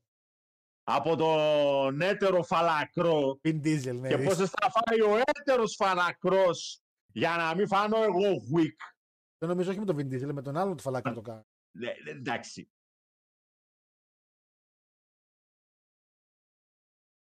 από 0.83 1.15
τον 1.15 2.01
έτερο 2.01 2.43
φαλακρό 2.43 3.39
Vin 3.43 3.61
Diesel, 3.63 3.95
ναι. 3.99 4.07
και 4.07 4.17
δεις. 4.17 4.27
πόσες 4.27 4.49
θα 4.49 4.71
φάει 4.71 5.01
ο 5.01 5.21
έτερος 5.25 5.75
φαλακρός 5.75 6.81
για 7.07 7.35
να 7.37 7.55
μην 7.55 7.67
φάνω 7.67 7.97
εγώ 8.03 8.33
weak. 8.55 8.93
Δεν 9.37 9.49
νομίζω 9.49 9.69
όχι 9.69 9.79
με 9.79 9.85
τον 9.85 9.95
Vin 9.95 10.13
Diesel, 10.13 10.33
με 10.33 10.41
τον 10.41 10.57
άλλον 10.57 10.77
του 10.77 10.83
φαλάκι 10.83 11.07
να 11.09 11.13
το 11.13 11.21
κάνει. 11.21 11.43
Ναι, 11.71 11.93
ναι, 12.03 12.11
εντάξει. 12.11 12.71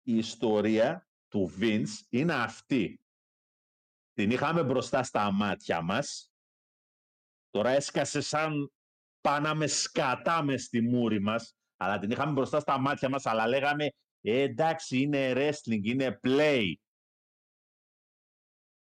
Η 0.02 0.16
ιστορία 0.16 1.08
του 1.28 1.52
Vince 1.60 2.06
είναι 2.08 2.34
αυτή. 2.34 3.00
Την 4.12 4.30
είχαμε 4.30 4.64
μπροστά 4.64 5.02
στα 5.02 5.32
μάτια 5.32 5.82
μας. 5.82 6.32
Τώρα 7.50 7.70
έσκασε 7.70 8.20
σαν 8.20 8.72
πάνα 9.20 9.54
με 9.54 9.66
σκατά 9.66 10.42
μες 10.42 10.64
στη 10.64 10.80
μούρη 10.80 11.20
μας. 11.20 11.57
Αλλά 11.80 11.98
την 11.98 12.10
είχαμε 12.10 12.32
μπροστά 12.32 12.60
στα 12.60 12.78
μάτια 12.78 13.08
μας, 13.08 13.26
αλλά 13.26 13.46
λέγαμε 13.46 13.90
«Ε, 14.20 14.40
εντάξει, 14.40 15.00
είναι 15.00 15.32
wrestling, 15.36 15.82
είναι 15.82 16.20
play. 16.22 16.72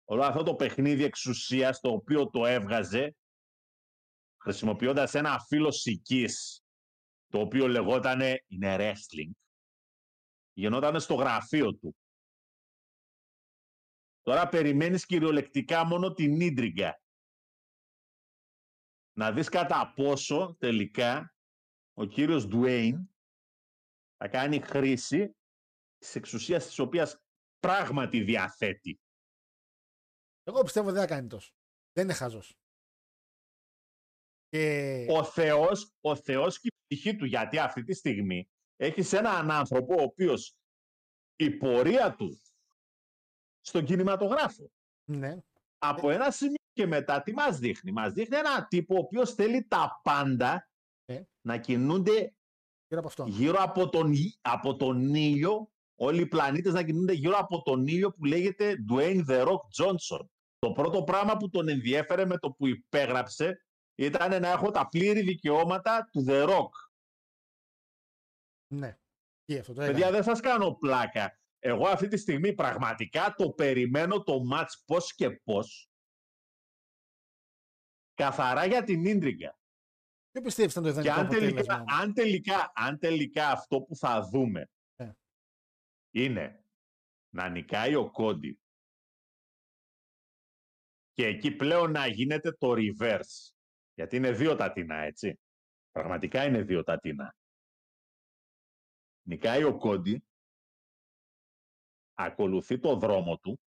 Όλο 0.04 0.22
αυτό 0.22 0.42
το 0.42 0.54
παιχνίδι 0.54 1.04
εξουσίας 1.04 1.80
το 1.80 1.90
οποίο 1.90 2.30
το 2.30 2.46
έβγαζε 2.46 3.16
χρησιμοποιώντας 4.42 5.14
ένα 5.14 5.38
φύλλο 5.38 5.70
σικής 5.70 6.62
το 7.26 7.40
οποίο 7.40 7.68
λεγότανε 7.68 8.44
είναι 8.46 8.76
wrestling 8.78 9.30
γινόταν 10.52 11.00
στο 11.00 11.14
γραφείο 11.14 11.74
του. 11.74 11.96
Τώρα 14.22 14.48
περιμένεις 14.48 15.06
κυριολεκτικά 15.06 15.84
μόνο 15.84 16.12
την 16.12 16.40
ίντριγκα. 16.40 17.00
Να 19.12 19.32
δεις 19.32 19.48
κατά 19.48 19.92
πόσο 19.96 20.56
τελικά 20.58 21.34
ο 21.98 22.04
κύριος 22.04 22.46
Ντουέιν 22.46 23.10
θα 24.16 24.28
κάνει 24.28 24.60
χρήση 24.60 25.36
της 25.98 26.14
εξουσίας 26.14 26.66
της 26.66 26.78
οποίας 26.78 27.22
πράγματι 27.58 28.22
διαθέτει. 28.22 29.00
Εγώ 30.42 30.62
πιστεύω 30.62 30.92
δεν 30.92 31.00
θα 31.00 31.06
κάνει 31.06 31.28
τόσο. 31.28 31.52
Δεν 31.92 32.04
είναι 32.04 32.12
χαζός. 32.12 32.58
Και... 34.48 35.06
Ο 35.10 35.24
Θεός, 35.24 35.92
ο 36.00 36.16
Θεός 36.16 36.60
και 36.60 36.68
η 36.68 36.94
ψυχή 36.94 37.16
του, 37.16 37.24
γιατί 37.24 37.58
αυτή 37.58 37.82
τη 37.82 37.94
στιγμή 37.94 38.48
έχει 38.76 39.16
έναν 39.16 39.50
άνθρωπο 39.50 39.94
ο 39.94 40.02
οποίος 40.02 40.56
η 41.36 41.50
πορεία 41.50 42.14
του 42.14 42.40
στον 43.60 43.84
κινηματογράφο 43.84 44.70
Ναι. 45.04 45.36
από 45.78 46.10
ένα 46.10 46.30
σημείο 46.30 46.56
και 46.72 46.86
μετά 46.86 47.22
τι 47.22 47.32
μας 47.32 47.58
δείχνει; 47.58 47.92
Μας 47.92 48.12
δείχνει 48.12 48.36
ένα 48.36 48.66
τύπο 48.66 48.94
ο 48.94 48.98
οποίος 48.98 49.34
θέλει 49.34 49.66
τα 49.66 50.00
πάντα 50.02 50.52
Ε. 50.54 50.68
να 51.48 51.58
κινούνται 51.58 52.34
Γύρω 52.88 52.98
από 53.00 53.06
αυτό. 53.06 53.24
γύρω 53.26 53.56
από 53.58 53.88
τον, 53.88 54.12
ήλ- 54.12 54.38
από 54.40 54.76
τον 54.76 55.14
ήλιο, 55.14 55.72
όλοι 55.98 56.20
οι 56.20 56.26
πλανήτες 56.26 56.72
να 56.72 56.84
κινούνται 56.84 57.12
γύρω 57.12 57.36
από 57.36 57.62
τον 57.62 57.86
ήλιο 57.86 58.10
που 58.12 58.24
λέγεται 58.24 58.74
Dwayne 58.92 59.24
The 59.28 59.46
Rock 59.46 59.84
Johnson. 59.84 60.26
Το 60.58 60.72
πρώτο 60.72 61.02
πράγμα 61.02 61.36
που 61.36 61.48
τον 61.50 61.68
ενδιέφερε 61.68 62.24
με 62.24 62.38
το 62.38 62.50
που 62.52 62.66
υπέγραψε 62.66 63.64
ήταν 63.98 64.40
να 64.40 64.48
έχω 64.48 64.70
τα 64.70 64.88
πλήρη 64.88 65.20
δικαιώματα 65.22 66.08
του 66.12 66.24
The 66.28 66.48
Rock. 66.48 66.68
Ναι. 68.74 68.98
Τι 69.44 69.58
αυτό 69.58 69.72
το 69.72 69.80
Παιδιά, 69.80 69.96
έκανε. 70.06 70.10
δεν 70.12 70.22
σας 70.22 70.40
κάνω 70.40 70.74
πλάκα. 70.74 71.38
Εγώ 71.58 71.86
αυτή 71.88 72.08
τη 72.08 72.16
στιγμή 72.16 72.54
πραγματικά 72.54 73.34
το 73.36 73.50
περιμένω 73.50 74.22
το 74.22 74.44
μάτς 74.44 74.82
πώς 74.86 75.14
και 75.14 75.30
πώς. 75.30 75.90
Καθαρά 78.14 78.66
για 78.66 78.82
την 78.84 79.04
ίντριγκα. 79.04 79.57
Ποιο 80.38 80.46
πιστεύεις 80.46 80.72
ήταν 80.72 80.84
το 80.84 80.92
Και 80.92 81.08
ιδανικό 81.08 81.20
αν 81.20 81.28
τελικά, 81.28 81.60
αποτέλεσμα. 81.60 81.84
αν, 82.00 82.14
τελικά, 82.14 82.72
αν 82.74 82.98
τελικά 82.98 83.50
αυτό 83.50 83.80
που 83.80 83.96
θα 83.96 84.20
δούμε 84.22 84.70
Ε. 84.96 85.10
είναι 86.10 86.64
να 87.34 87.48
νικάει 87.48 87.94
ο 87.94 88.10
Κόντι 88.10 88.60
και 91.12 91.26
εκεί 91.26 91.50
πλέον 91.50 91.90
να 91.90 92.06
γίνεται 92.06 92.52
το 92.52 92.72
reverse. 92.76 93.52
Γιατί 93.94 94.16
είναι 94.16 94.32
δύο 94.32 94.56
τα 94.56 94.72
τινά, 94.72 94.96
έτσι. 94.96 95.40
Πραγματικά 95.90 96.44
είναι 96.44 96.62
δύο 96.62 96.82
τα 96.82 96.98
τινά. 96.98 97.36
Νικάει 99.22 99.64
ο 99.64 99.76
Κόντι, 99.76 100.24
ακολουθεί 102.14 102.78
το 102.78 102.96
δρόμο 102.96 103.38
του, 103.38 103.60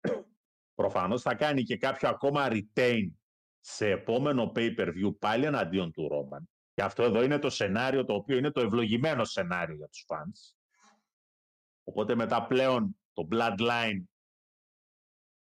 προφανώς 0.80 1.22
θα 1.22 1.34
κάνει 1.34 1.62
και 1.62 1.76
κάποιο 1.76 2.08
ακόμα 2.08 2.48
retain 2.50 3.08
σε 3.60 3.90
επόμενο 3.90 4.52
pay-per-view 4.54 5.18
πάλι 5.18 5.44
εναντίον 5.44 5.92
του 5.92 6.08
Ρόμαν. 6.08 6.50
Και 6.74 6.82
αυτό 6.82 7.02
εδώ 7.02 7.22
είναι 7.22 7.38
το 7.38 7.50
σενάριο 7.50 8.04
το 8.04 8.14
οποίο 8.14 8.36
είναι 8.36 8.50
το 8.50 8.60
ευλογημένο 8.60 9.24
σενάριο 9.24 9.74
για 9.74 9.88
τους 9.88 10.04
fans. 10.08 10.54
Οπότε 11.84 12.14
μετά 12.14 12.46
πλέον 12.46 13.00
το 13.12 13.28
Bloodline 13.30 14.02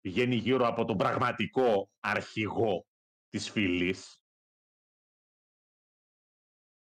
πηγαίνει 0.00 0.34
γύρω 0.34 0.66
από 0.66 0.84
τον 0.84 0.96
πραγματικό 0.96 1.90
αρχηγό 2.00 2.86
της 3.28 3.50
φυλής, 3.50 4.20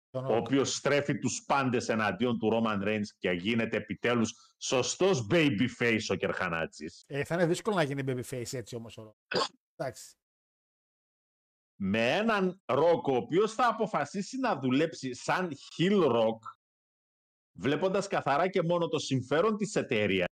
Τον 0.09 0.25
ο 0.25 0.35
Rock. 0.35 0.41
οποίος 0.41 0.75
στρέφει 0.75 1.19
τους 1.19 1.43
πάντες 1.47 1.89
εναντίον 1.89 2.39
του 2.39 2.49
Roman 2.53 2.83
Reigns 2.83 3.07
και 3.17 3.31
γίνεται 3.31 3.77
επιτέλους 3.77 4.55
σωστός 4.57 5.27
babyface 5.31 5.99
ο 6.09 6.15
Κερχανάτζης. 6.15 7.03
Ε, 7.07 7.23
θα 7.23 7.35
είναι 7.35 7.45
δύσκολο 7.45 7.75
να 7.75 7.83
γίνει 7.83 8.03
babyface 8.05 8.53
έτσι 8.53 8.75
όμως 8.75 8.97
ο 8.97 9.15
Rock. 9.29 9.39
Εντάξει. 9.75 10.18
Με 11.81 12.15
έναν 12.15 12.61
ροκ 12.65 13.07
ο 13.07 13.15
οποίος 13.15 13.53
θα 13.53 13.67
αποφασίσει 13.67 14.37
να 14.37 14.59
δουλέψει 14.59 15.13
σαν 15.13 15.49
heel 15.77 16.11
rock 16.11 16.37
βλέποντας 17.51 18.07
καθαρά 18.07 18.49
και 18.49 18.61
μόνο 18.63 18.87
το 18.87 18.99
συμφέρον 18.99 19.57
της 19.57 19.75
εταιρείας. 19.75 20.27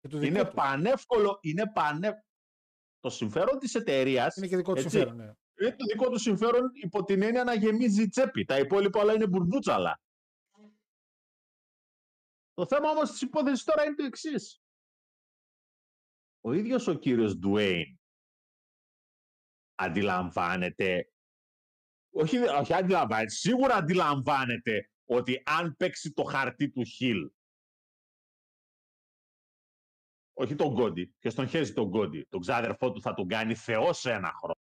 Και 0.00 0.08
του 0.08 0.18
δικού 0.18 0.32
Είναι 0.34 0.44
του. 0.48 0.54
πανεύκολο, 0.54 1.38
είναι 1.40 1.70
πανέ... 1.74 2.24
Το 3.00 3.10
συμφέρον 3.10 3.58
της 3.58 3.74
εταιρείας 3.74 4.36
Είναι 4.36 4.46
και 4.46 4.56
δικό 4.56 4.72
του 4.72 4.78
έτσι. 4.78 4.90
συμφέρον. 4.90 5.16
Ναι. 5.16 5.32
είναι 5.60 5.76
το 5.76 5.84
δικό 5.92 6.10
του 6.10 6.18
συμφέρον 6.18 6.70
υπό 6.74 7.04
την 7.04 7.22
έννοια 7.22 7.44
να 7.44 7.54
γεμίζει 7.54 8.02
η 8.02 8.08
τσέπη. 8.08 8.44
Τα 8.44 8.58
υπόλοιπα 8.58 9.00
όλα 9.00 9.14
είναι 9.14 9.26
μπουρμπούτσαλα. 9.26 10.00
Το 12.54 12.66
θέμα 12.66 12.90
όμως 12.90 13.10
της 13.10 13.20
υπόθεσης 13.20 13.64
τώρα 13.64 13.84
είναι 13.84 13.94
το 13.94 14.04
εξής. 14.04 14.60
Ο 16.40 16.52
ίδιος 16.52 16.86
ο 16.86 16.94
κύριος 16.94 17.36
Ντουέιν 17.36 17.98
αντιλαμβάνεται, 19.76 21.10
όχι, 22.10 22.38
όχι 22.38 22.74
αντιλαμβάνεται, 22.74 23.30
σίγουρα 23.30 23.74
αντιλαμβάνεται 23.74 24.90
ότι 25.04 25.42
αν 25.44 25.76
παίξει 25.76 26.12
το 26.12 26.22
χαρτί 26.22 26.70
του 26.70 26.84
Χιλ, 26.84 27.30
όχι 30.38 30.54
τον 30.54 30.74
Κόντι, 30.74 31.14
και 31.18 31.28
στον 31.28 31.48
χέζει 31.48 31.72
τον 31.72 31.90
Κόντι, 31.90 32.26
τον 32.28 32.40
ξάδερφό 32.40 32.92
του 32.92 33.00
θα 33.00 33.14
τον 33.14 33.28
κάνει 33.28 33.54
θεό 33.54 33.92
σε 33.92 34.12
ένα 34.12 34.32
χρόνο. 34.32 34.58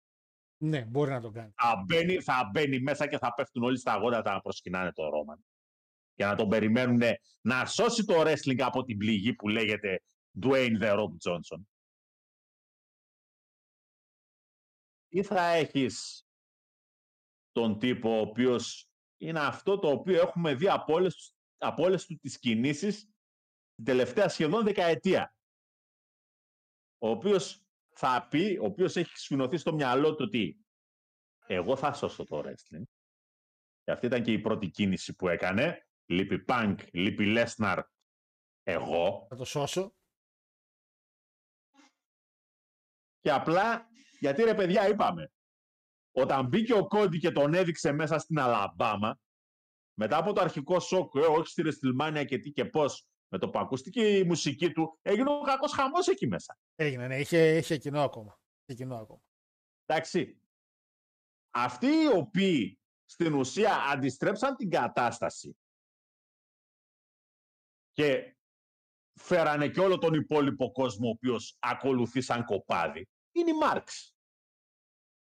ναι, 0.56 0.84
μπορεί 0.84 1.10
να 1.10 1.20
το 1.20 1.30
κάνει. 1.30 1.52
Θα 1.56 1.84
μπαίνει, 1.86 2.20
θα 2.20 2.50
μπαίνει 2.52 2.80
μέσα 2.80 3.06
και 3.06 3.18
θα 3.18 3.34
πέφτουν 3.34 3.62
όλοι 3.62 3.78
στα 3.78 3.96
γόνατα 3.96 4.32
να 4.32 4.40
προσκυνάνε 4.40 4.92
τον 4.92 5.10
Ρόμαν. 5.10 5.44
Και 6.14 6.24
να 6.24 6.34
τον 6.34 6.48
περιμένουν 6.48 7.00
να 7.40 7.66
σώσει 7.66 8.04
το 8.04 8.20
wrestling 8.20 8.60
από 8.60 8.84
την 8.84 8.98
πληγή 8.98 9.34
που 9.34 9.48
λέγεται 9.48 10.02
Dwayne 10.42 10.80
The 10.80 10.96
Rock 10.98 11.30
Johnson. 11.30 11.60
Ή 15.12 15.22
θα 15.22 15.40
έχεις 15.40 16.24
τον 17.52 17.78
τύπο 17.78 18.16
ο 18.16 18.20
οποίος 18.20 18.90
είναι 19.16 19.40
αυτό 19.40 19.78
το 19.78 19.88
οποίο 19.90 20.20
έχουμε 20.20 20.54
δει 20.54 20.68
από 20.68 20.92
όλες, 20.92 21.14
τους- 21.14 21.34
από 21.58 21.82
όλες 21.82 22.06
του 22.06 22.16
τις 22.16 22.38
κινήσεις 22.38 23.04
την 23.74 23.84
τελευταία 23.84 24.28
σχεδόν 24.28 24.64
δεκαετία. 24.64 25.34
Ο 26.98 27.08
οποίος 27.08 27.64
θα 27.88 28.26
πει, 28.30 28.58
ο 28.62 28.64
οποίος 28.64 28.96
έχει 28.96 29.16
σφινωθεί 29.18 29.56
στο 29.56 29.72
μυαλό 29.72 30.14
του 30.14 30.24
ότι 30.26 30.64
εγώ 31.46 31.76
θα 31.76 31.92
σώσω 31.92 32.24
το 32.24 32.42
wrestling. 32.44 32.82
Και 33.82 33.90
αυτή 33.90 34.06
ήταν 34.06 34.22
και 34.22 34.32
η 34.32 34.38
πρώτη 34.40 34.70
κίνηση 34.70 35.14
που 35.14 35.28
έκανε. 35.28 35.86
Λείπει 36.04 36.44
Punk, 36.48 36.76
λείπει 36.92 37.24
Lesnar, 37.36 37.82
εγώ. 38.62 39.26
Θα 39.28 39.36
το 39.36 39.44
σώσω. 39.44 39.94
Και 43.20 43.30
απλά, 43.30 43.89
γιατί 44.20 44.42
ρε 44.42 44.54
παιδιά 44.54 44.88
είπαμε, 44.88 45.32
όταν 46.12 46.46
μπήκε 46.46 46.74
ο 46.74 46.86
Κόντι 46.86 47.18
και 47.18 47.30
τον 47.30 47.54
έδειξε 47.54 47.92
μέσα 47.92 48.18
στην 48.18 48.38
Αλαμπάμα, 48.38 49.18
μετά 49.94 50.16
από 50.16 50.32
το 50.32 50.40
αρχικό 50.40 50.80
σοκ, 50.80 51.14
ε, 51.14 51.18
όχι 51.18 51.46
στη 51.46 51.62
Ρεστιλμάνια 51.62 52.24
και 52.24 52.38
τι 52.38 52.50
και 52.50 52.64
πώς, 52.64 53.06
με 53.28 53.38
το 53.38 53.50
που 53.50 53.58
ακούστηκε 53.58 54.18
η 54.18 54.24
μουσική 54.24 54.72
του, 54.72 54.98
έγινε 55.02 55.30
ο 55.30 55.40
κακός 55.40 55.72
χαμός 55.72 56.08
εκεί 56.08 56.26
μέσα. 56.26 56.58
Έγινε, 56.74 57.06
ναι. 57.06 57.18
Είχε, 57.18 57.56
είχε 57.56 57.76
κοινό 57.76 58.02
ακόμα. 58.02 58.40
Είχε 58.64 58.76
κοινό 58.82 58.96
ακόμα. 58.96 59.22
Εντάξει. 59.86 60.40
Αυτοί 61.50 61.86
οι 61.86 62.06
οποίοι 62.06 62.78
στην 63.04 63.34
ουσία 63.34 63.74
αντιστρέψαν 63.74 64.56
την 64.56 64.70
κατάσταση 64.70 65.56
και 67.92 68.36
φέρανε 69.14 69.68
και 69.68 69.80
όλο 69.80 69.98
τον 69.98 70.14
υπόλοιπο 70.14 70.72
κόσμο 70.72 71.06
ο 71.06 71.10
οποίος 71.10 71.56
ακολουθεί 71.58 72.20
σαν 72.20 72.44
κοπάδι, 72.44 73.08
είναι 73.32 73.50
η 73.50 73.54
Μάρξ. 73.54 74.14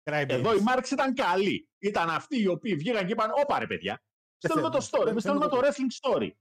Crybabies. 0.03 0.25
Εδώ 0.29 0.55
η 0.55 0.61
Μάρξ 0.61 0.91
ήταν 0.91 1.13
καλή. 1.13 1.69
Ήταν 1.77 2.09
αυτοί 2.09 2.41
οι 2.41 2.47
οποίοι 2.47 2.75
βγήκαν 2.75 3.05
και 3.05 3.11
είπαν: 3.11 3.31
Όπα 3.41 3.59
ρε 3.59 3.67
παιδιά, 3.67 4.03
στέλνουμε 4.37 4.69
το 4.69 4.81
θέλουμε. 4.81 4.97
story. 4.97 5.01
Εμεί 5.11 5.11
Δεν 5.11 5.19
στέλνουμε 5.21 5.47
το 5.47 5.55
θέλουμε 5.55 5.69
wrestling 5.75 6.07
story. 6.09 6.31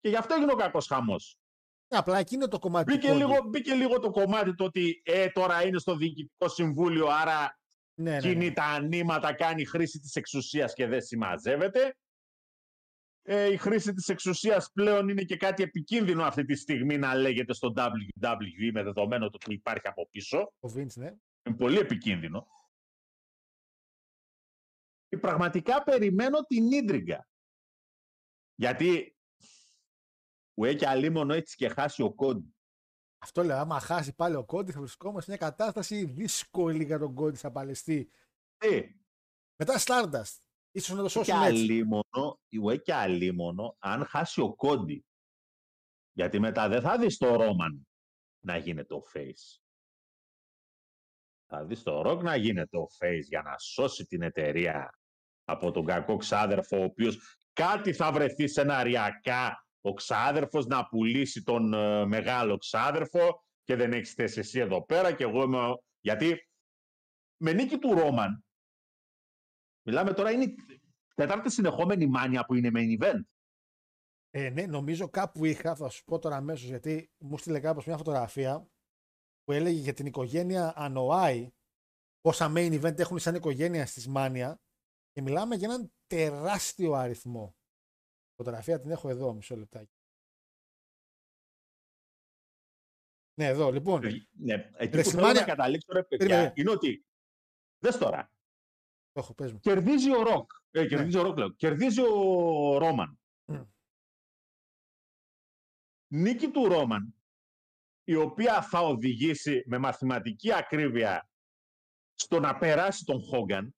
Και 0.00 0.08
γι' 0.08 0.16
αυτό 0.16 0.34
έγινε 0.34 0.52
ο 0.52 0.56
κακός 0.56 0.86
χαμός. 0.86 1.36
Ναι, 1.92 1.98
απλά 1.98 2.18
εκεί 2.18 2.34
είναι 2.34 2.48
το 2.48 2.58
κομμάτι 2.58 2.86
του 2.90 2.94
Μπήκε, 2.94 3.08
κόντι. 3.08 3.18
λίγο, 3.24 3.42
μπήκε 3.48 3.74
λίγο 3.74 3.98
το 3.98 4.10
κομμάτι 4.10 4.54
το 4.54 4.64
ότι 4.64 5.02
ε, 5.04 5.28
τώρα 5.28 5.66
είναι 5.66 5.78
στο 5.78 5.96
διοικητικό 5.96 6.48
συμβούλιο, 6.48 7.06
άρα 7.06 7.58
Ναι, 7.94 8.10
ναι, 8.10 8.16
ναι. 8.16 8.20
κινεί 8.20 8.52
τα 8.52 8.64
ανήματα, 8.64 9.32
κάνει 9.34 9.64
χρήση 9.64 9.98
της 9.98 10.16
εξουσίας 10.16 10.72
και 10.74 10.86
δεν 10.86 11.02
συμμαζεύεται. 11.02 11.96
Ε, 13.24 13.52
η 13.52 13.56
χρήση 13.56 13.92
της 13.92 14.08
εξουσίας 14.08 14.70
πλέον 14.72 15.08
είναι 15.08 15.22
και 15.22 15.36
κάτι 15.36 15.62
επικίνδυνο 15.62 16.24
αυτή 16.24 16.44
τη 16.44 16.54
στιγμή 16.54 16.98
να 16.98 17.14
λέγεται 17.14 17.52
στο 17.52 17.72
WWE 17.76 18.70
με 18.72 18.82
δεδομένο 18.82 19.30
το 19.30 19.38
που 19.38 19.52
υπάρχει 19.52 19.88
από 19.88 20.08
πίσω. 20.08 20.52
Ο 20.60 20.68
Vince, 20.76 20.94
ναι. 20.94 21.14
Είναι 21.42 21.56
πολύ 21.56 21.78
επικίνδυνο. 21.78 22.46
Και 25.08 25.18
πραγματικά 25.18 25.82
περιμένω 25.82 26.40
την 26.40 26.72
ίντριγκα. 26.72 27.28
Γιατί 28.54 29.16
ουέ 30.54 30.74
και 30.74 30.86
αλίμονο 30.86 31.34
έτσι 31.34 31.56
και 31.56 31.68
χάσει 31.68 32.02
ο 32.02 32.14
Κόντι. 32.14 32.54
Αυτό 33.18 33.44
λέω, 33.44 33.56
άμα 33.56 33.80
χάσει 33.80 34.14
πάλι 34.14 34.36
ο 34.36 34.44
Κόντι 34.44 34.72
θα 34.72 34.80
βρισκόμαστε 34.80 35.30
σε 35.30 35.38
μια 35.38 35.48
κατάσταση 35.48 36.04
δύσκολη 36.04 36.84
για 36.84 36.98
τον 36.98 37.14
Κόντι 37.14 37.36
θα 37.36 37.50
παλαιστεί. 37.50 38.10
Τι, 38.56 39.00
Μετά 39.56 39.78
Stardust. 39.78 40.51
Ίσως 40.74 40.96
να 40.96 41.02
το 41.02 41.02
και 41.02 41.08
σώσουν 41.10 41.42
έτσι. 41.42 41.62
αλίμονο, 41.62 42.40
ουέ 42.62 42.76
και 42.76 42.94
αλίμονο, 42.94 43.76
αν 43.78 44.04
χάσει 44.06 44.40
ο 44.40 44.54
Κόντι. 44.54 45.04
Γιατί 46.12 46.38
μετά 46.40 46.68
δεν 46.68 46.80
θα 46.80 46.98
δεις 46.98 47.16
το 47.18 47.34
Ρόμαν 47.36 47.88
να 48.44 48.56
γίνεται 48.56 48.94
ο 48.94 49.02
face. 49.14 49.60
Θα 51.46 51.64
δεις 51.64 51.82
το 51.82 52.02
Rock 52.10 52.22
να 52.22 52.36
γίνεται 52.36 52.78
ο 52.78 52.86
face 52.98 53.22
για 53.28 53.42
να 53.42 53.58
σώσει 53.58 54.04
την 54.06 54.22
εταιρεία 54.22 54.98
από 55.44 55.70
τον 55.70 55.84
κακό 55.84 56.16
ξάδερφο, 56.16 56.78
ο 56.80 56.84
οποίος 56.84 57.18
κάτι 57.52 57.92
θα 57.92 58.12
βρεθεί 58.12 58.48
σεναριακά 58.48 59.66
ο 59.80 59.92
ξάδερφος 59.92 60.66
να 60.66 60.86
πουλήσει 60.88 61.42
τον 61.42 61.72
ε, 61.72 62.04
μεγάλο 62.06 62.56
ξάδερφο 62.56 63.44
και 63.64 63.76
δεν 63.76 63.92
έχεις 63.92 64.12
θέση 64.12 64.38
εσύ 64.38 64.58
εδώ 64.58 64.84
πέρα 64.84 65.12
και 65.14 65.24
εγώ 65.24 65.42
είμαι... 65.42 65.58
ο- 65.68 65.84
Γιατί 66.00 66.48
με 67.36 67.52
νίκη 67.52 67.78
του 67.78 67.92
Ρόμαν, 67.94 68.44
μιλάμε 69.86 70.12
τώρα, 70.12 70.30
είναι 70.30 70.44
η 70.44 70.54
τετάρτη 71.14 71.50
συνεχόμενη 71.50 72.06
μάνια 72.06 72.44
που 72.44 72.54
είναι 72.54 72.70
main 72.74 73.02
event. 73.02 73.20
Ε, 74.30 74.50
ναι, 74.50 74.66
νομίζω 74.66 75.08
κάπου 75.08 75.44
είχα, 75.44 75.74
θα 75.74 75.88
σου 75.88 76.04
πω 76.04 76.18
τώρα 76.18 76.36
αμέσως 76.36 76.68
γιατί 76.68 77.10
μου 77.18 77.38
στείλε 77.38 77.60
κάπως 77.60 77.86
μια 77.86 77.96
φωτογραφία 77.96 78.68
που 79.44 79.52
έλεγε 79.52 79.80
για 79.80 79.92
την 79.94 80.06
οικογένεια 80.06 80.72
Ανοάη 80.76 81.50
πόσα 82.20 82.52
main 82.56 82.80
event 82.82 82.98
έχουν 82.98 83.18
σαν 83.18 83.34
οικογένεια 83.34 83.86
στις 83.86 84.08
Μάνια 84.08 84.60
και 85.12 85.22
μιλάμε 85.22 85.54
για 85.56 85.68
έναν 85.68 85.92
τεράστιο 86.06 86.92
αριθμό. 86.92 87.56
Η 88.30 88.34
φωτογραφία 88.36 88.80
την 88.80 88.90
έχω 88.90 89.08
εδώ, 89.08 89.32
μισό 89.34 89.56
λεπτάκι. 89.56 89.96
Ναι, 93.34 93.46
εδώ, 93.46 93.70
λοιπόν. 93.72 94.00
Ναι, 94.30 94.70
εκεί 94.76 94.96
Ρε, 94.96 95.02
που 95.02 95.08
θέλω 95.08 95.22
να 95.22 95.28
Σιμάνια- 95.28 95.44
καταλήξω 95.44 95.92
ρε 95.92 96.02
παιδιά, 96.02 96.26
Περίμενε. 96.26 96.52
είναι 96.56 96.70
ότι 96.70 97.04
δες 97.78 97.98
τώρα, 97.98 98.26
Το 98.26 98.41
έχω, 99.12 99.34
πες 99.34 99.52
μου. 99.52 99.58
κερδίζει 99.58 100.10
ο 100.16 100.22
Ροκ. 100.22 100.50
Ε, 100.70 100.86
κερδίζει 100.86 101.18
ο 101.18 101.22
Ροκ, 101.22 101.38
λέω. 101.38 101.50
Κερδίζει 101.50 102.00
ο 102.00 102.78
Ρόμαν. 102.78 103.20
Μμ. 103.44 103.62
Νίκη 106.14 106.50
του 106.50 106.68
Ρόμαν, 106.68 107.14
η 108.04 108.14
οποία 108.14 108.62
θα 108.62 108.80
οδηγήσει 108.80 109.62
με 109.66 109.78
μαθηματική 109.78 110.52
ακρίβεια 110.52 111.30
στο 112.14 112.40
να 112.40 112.56
περάσει 112.58 113.04
τον 113.04 113.20
Χόγκαν 113.22 113.76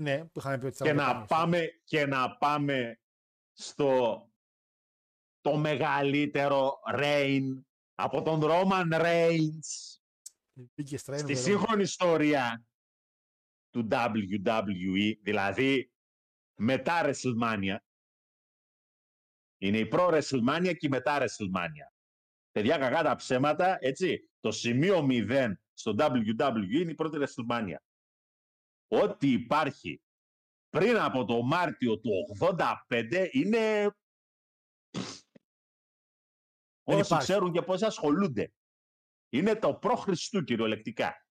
Ναι, 0.00 0.24
που 0.24 0.38
είχαμε 0.38 0.58
πει 0.58 0.66
ότι 0.66 0.76
θα 0.76 0.84
και 0.84 0.90
το 0.90 0.96
να, 0.96 1.06
κάνουμε. 1.06 1.26
πάμε, 1.26 1.66
και 1.84 2.06
να 2.06 2.36
πάμε 2.36 3.00
στο 3.52 4.20
το 5.40 5.56
μεγαλύτερο 5.56 6.78
reign 6.94 7.42
από 7.94 8.22
τον 8.22 8.40
Ρόμαν 8.40 8.90
Reigns 8.94 9.96
Μπήκε 10.74 10.98
στρέμει 10.98 11.20
στη 11.20 11.32
εδώ. 11.32 11.42
σύγχρονη 11.42 11.82
ιστορία 11.82 12.66
του 13.76 13.88
WWE, 13.90 15.16
δηλαδή 15.20 15.92
μετά 16.54 17.00
WrestleMania, 17.04 17.76
είναι 19.58 19.78
η 19.78 19.86
προ 19.86 20.08
WrestleMania 20.08 20.74
και 20.76 20.86
η 20.86 20.88
μετά 20.88 21.18
WrestleMania. 21.20 21.92
Παιδιά, 22.50 22.78
κακά 22.78 23.02
τα 23.02 23.16
ψέματα, 23.16 23.78
έτσι, 23.80 24.30
το 24.40 24.50
σημείο 24.50 25.06
0 25.10 25.52
στο 25.72 25.94
WWE 25.98 26.70
είναι 26.70 26.90
η 26.90 26.94
πρώτη 26.94 27.18
WrestleMania. 27.20 27.76
Ό,τι 28.88 29.32
υπάρχει 29.32 30.00
πριν 30.68 30.96
από 30.96 31.24
το 31.24 31.42
Μάρτιο 31.42 32.00
του 32.00 32.10
85 32.40 33.28
είναι... 33.30 33.90
Δεν 36.88 36.98
Όσοι 36.98 37.06
υπάρχει. 37.06 37.24
ξέρουν 37.24 37.52
και 37.52 37.62
πώς 37.62 37.82
ασχολούνται. 37.82 38.52
Είναι 39.28 39.56
το 39.56 39.74
προ 39.74 39.96
Χριστού 39.96 40.44
κυριολεκτικά. 40.44 41.25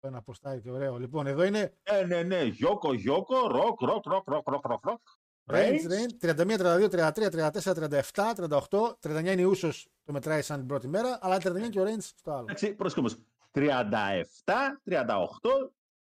Ένα 0.00 0.18
αποστάρι 0.18 0.60
και 0.60 0.70
ωραίο. 0.70 0.98
Λοιπόν, 0.98 1.26
εδώ 1.26 1.44
είναι 1.44 1.76
Ναι, 1.90 2.02
ναι, 2.02 2.22
ναι. 2.22 2.42
Γιώκο, 2.42 2.92
Γιώκο, 2.92 3.48
ροκ, 3.48 3.80
ροκ, 3.80 4.06
ροκ, 4.06 4.28
ροκ, 4.28 4.48
ροκ, 4.48 4.66
ροκ, 4.66 4.84
ροκ. 4.84 5.00
Range, 5.46 5.54
Reigns. 5.54 5.90
range, 5.90 6.16
31, 6.18 6.58
32, 6.58 6.88
33, 6.88 7.30
34, 7.30 7.74
37, 7.74 8.34
38. 8.34 8.96
39 9.00 9.32
είναι 9.32 9.40
η 9.40 9.44
Ούσος, 9.44 9.88
το 10.04 10.12
μετράει 10.12 10.42
σαν 10.42 10.58
την 10.58 10.66
πρώτη 10.66 10.88
μέρα, 10.88 11.18
αλλά 11.20 11.36
39 11.36 11.68
και 11.70 11.80
ο 11.80 11.84
Range 11.84 12.00
στο 12.00 12.30
άλλο. 12.32 12.42
Εντάξει, 12.42 12.74
πρόσεχε 12.74 13.00
όμως. 13.00 13.18
37, 13.50 14.80
38, 14.84 15.72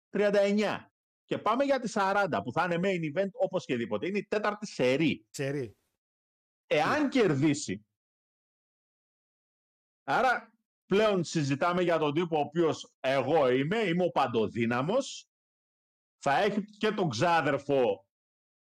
39. 0.10 0.92
Και 1.26 1.38
πάμε 1.38 1.64
για 1.64 1.80
τη 1.80 1.92
40 1.96 2.42
που 2.44 2.52
θα 2.52 2.64
είναι 2.64 2.80
main 2.84 3.18
event 3.18 3.30
όπως 3.32 3.66
και 3.66 3.76
δίποτε. 3.76 4.08
Είναι 4.08 4.18
η 4.18 4.26
τέταρτη 4.26 4.68
σερή. 4.68 5.26
Σερή. 5.30 5.78
Εάν 6.68 7.10
κερδίσει, 7.10 7.86
άρα 10.04 10.54
πλέον 10.86 11.24
συζητάμε 11.24 11.82
για 11.82 11.98
τον 11.98 12.14
τύπο 12.14 12.38
ο 12.38 12.40
οποίος 12.40 12.94
εγώ 13.00 13.50
είμαι, 13.50 13.78
είμαι 13.78 14.04
ο 14.04 14.10
παντοδύναμος, 14.10 15.28
θα 16.18 16.38
έχει 16.38 16.64
και 16.64 16.92
τον 16.92 17.10
ξάδερφο, 17.10 18.06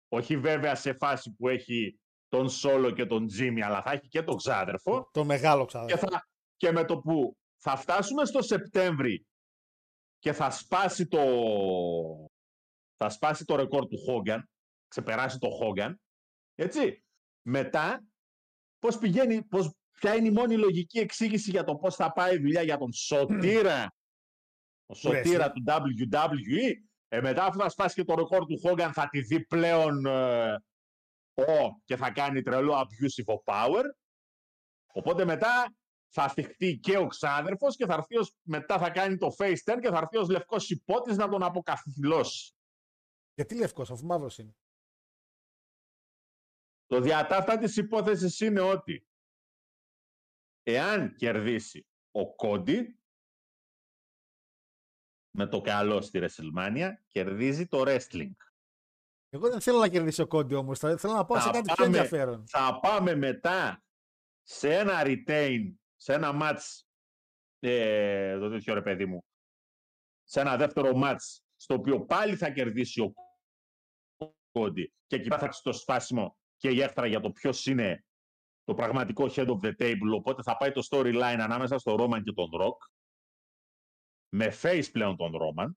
όχι 0.08 0.36
βέβαια 0.38 0.74
σε 0.74 0.92
φάση 0.94 1.34
που 1.34 1.48
έχει 1.48 2.00
τον 2.28 2.50
Σόλο 2.50 2.90
και 2.90 3.06
τον 3.06 3.26
Τζίμι, 3.26 3.62
αλλά 3.62 3.82
θα 3.82 3.92
έχει 3.92 4.08
και 4.08 4.22
τον 4.22 4.36
ξάδερφο 4.36 5.08
Το 5.12 5.24
μεγάλο 5.24 5.60
και, 5.60 5.66
ξάδερφο. 5.66 6.08
θα, 6.08 6.28
και 6.56 6.72
με 6.72 6.84
το 6.84 6.98
που 6.98 7.36
θα 7.56 7.76
φτάσουμε 7.76 8.24
στο 8.24 8.42
Σεπτέμβρη 8.42 9.26
και 10.18 10.32
θα 10.32 10.50
σπάσει 10.50 11.06
το, 11.06 11.20
θα 12.96 13.08
σπάσει 13.08 13.44
το 13.44 13.56
ρεκόρ 13.56 13.86
του 13.86 13.98
Χόγκαν, 13.98 14.50
ξεπεράσει 14.88 15.38
το 15.38 15.50
Χόγκαν, 15.50 16.00
έτσι. 16.54 17.04
Μετά, 17.42 18.04
πώς 18.78 18.98
πηγαίνει, 18.98 19.42
πώς, 19.44 19.74
ποια 20.01 20.14
είναι 20.14 20.28
η 20.28 20.31
μόνη 20.31 20.56
λογική 20.56 20.98
εξήγηση 20.98 21.51
για 21.51 21.64
το 21.64 21.77
πώς 21.77 21.94
θα 21.94 22.12
πάει 22.12 22.35
η 22.35 22.39
δουλειά 22.39 22.62
για 22.62 22.78
τον 22.78 22.93
Σωτήρα, 22.93 23.94
ο 24.86 24.94
Σωτήρα 24.94 25.52
του 25.52 25.62
WWE, 25.66 26.72
ε, 27.09 27.20
μετά 27.20 27.44
αφού 27.44 27.59
θα 27.59 27.68
σπάσει 27.68 27.94
και 27.94 28.05
το 28.05 28.14
ρεκόρ 28.14 28.47
του 28.47 28.59
Χόγκαν 28.59 28.93
θα 28.93 29.09
τη 29.09 29.20
δει 29.20 29.47
πλέον 29.47 30.06
ε, 30.06 30.52
ο 31.35 31.81
και 31.85 31.97
θα 31.97 32.10
κάνει 32.10 32.43
τρελό 32.43 32.74
abusive 32.74 33.35
of 33.35 33.55
power. 33.55 33.85
Οπότε 34.93 35.24
μετά 35.24 35.74
θα 36.09 36.28
θυχτεί 36.28 36.78
και 36.78 36.97
ο 36.97 37.06
ξάδερφος 37.06 37.77
και 37.77 37.86
θα 37.86 37.94
έρθει 37.94 38.16
ως, 38.16 38.36
μετά 38.43 38.78
θα 38.78 38.90
κάνει 38.90 39.16
το 39.16 39.35
face 39.39 39.59
turn 39.64 39.78
και 39.81 39.89
θα 39.89 39.98
έρθει 39.98 40.16
ως 40.16 40.28
λευκός 40.28 40.70
υπότης 40.70 41.16
να 41.16 41.28
τον 41.28 41.43
αποκαθιλώσει. 41.43 42.55
Γιατί 43.35 43.55
λευκός, 43.55 43.90
αφού 43.90 44.06
μαύρος 44.06 44.39
είναι. 44.39 44.55
Το 46.86 47.01
διατάφτα 47.01 47.59
της 47.59 47.77
υπόθεσης 47.77 48.40
είναι 48.40 48.60
ότι 48.60 49.05
εάν 50.62 51.14
κερδίσει 51.14 51.86
ο 52.10 52.34
Κόντι 52.34 52.98
με 55.36 55.46
το 55.46 55.60
καλό 55.60 56.00
στη 56.00 56.20
WrestleMania, 56.22 56.90
κερδίζει 57.08 57.66
το 57.66 57.82
wrestling. 57.86 58.30
Εγώ 59.28 59.48
δεν 59.50 59.60
θέλω 59.60 59.78
να 59.78 59.88
κερδίσει 59.88 60.20
ο 60.22 60.26
Κόντι 60.26 60.54
όμως, 60.54 60.78
θα- 60.78 60.96
θέλω 60.96 61.12
να 61.12 61.24
πάω 61.24 61.38
σε 61.40 61.46
Θα 61.46 61.50
κάτι 61.52 61.64
πιο 61.64 61.74
πάμε- 61.74 61.96
ενδιαφέρον. 61.96 62.46
Θα 62.48 62.78
πάμε 62.82 63.14
μετά 63.14 63.84
σε 64.42 64.74
ένα 64.74 65.02
retain, 65.04 65.74
σε 65.96 66.12
ένα 66.12 66.30
match, 66.42 66.82
ε, 67.58 68.38
το 68.38 68.50
τέτοιο 68.50 68.74
ρε 68.74 68.82
παιδί 68.82 69.06
μου, 69.06 69.24
σε 70.24 70.40
ένα 70.40 70.56
δεύτερο 70.56 70.92
match, 70.94 71.38
στο 71.56 71.74
οποίο 71.74 72.04
πάλι 72.04 72.36
θα 72.36 72.50
κερδίσει 72.50 73.00
ο 73.00 73.12
Κόντι 74.52 74.92
και 75.06 75.16
εκεί 75.16 75.28
θα 75.28 75.38
έρθει 75.44 75.62
το 75.62 75.72
σπάσιμο 75.72 76.38
και 76.56 76.70
η 76.70 76.80
έχθρα 76.82 77.06
για 77.06 77.20
το 77.20 77.32
ποιος 77.32 77.66
είναι 77.66 78.04
το 78.70 78.76
πραγματικό 78.76 79.26
head 79.30 79.47
of 79.47 79.59
the 79.60 79.72
table, 79.78 80.14
οπότε 80.14 80.42
θα 80.42 80.56
πάει 80.56 80.72
το 80.72 80.86
storyline 80.90 81.38
ανάμεσα 81.40 81.78
στο 81.78 81.97
Roman 81.98 82.22
και 82.22 82.32
τον 82.32 82.48
Rock, 82.60 82.76
με 84.28 84.52
face 84.62 84.88
πλέον 84.92 85.16
τον 85.16 85.32
Roman, 85.34 85.70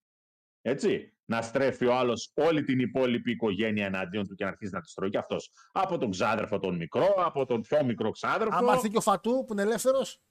έτσι, 0.62 1.18
να 1.26 1.42
στρέφει 1.42 1.86
ο 1.86 1.96
άλλος 1.96 2.32
όλη 2.36 2.64
την 2.64 2.80
υπόλοιπη 2.80 3.32
οικογένεια 3.32 3.86
εναντίον 3.86 4.28
του 4.28 4.36
και 4.36 4.44
να 4.44 4.50
αρχίσει 4.50 4.74
να 4.74 4.82
τη 4.82 4.94
τρώει 4.94 5.10
και 5.10 5.18
αυτός. 5.18 5.52
Από 5.72 5.98
τον 5.98 6.12
ξάδερφο 6.12 6.60
τον 6.60 6.76
μικρό, 6.76 7.14
από 7.18 7.46
τον 7.46 7.62
πιο 7.62 7.84
μικρό 7.84 8.12
ξάδερφο, 8.12 8.56
Άμα 8.56 8.74
έρθει 8.74 8.90
και 8.90 8.98
ο 8.98 9.02
Φατού 9.02 9.44
που 9.48 9.54
είναι 9.54 9.62
ελεύθερος, 9.62 10.22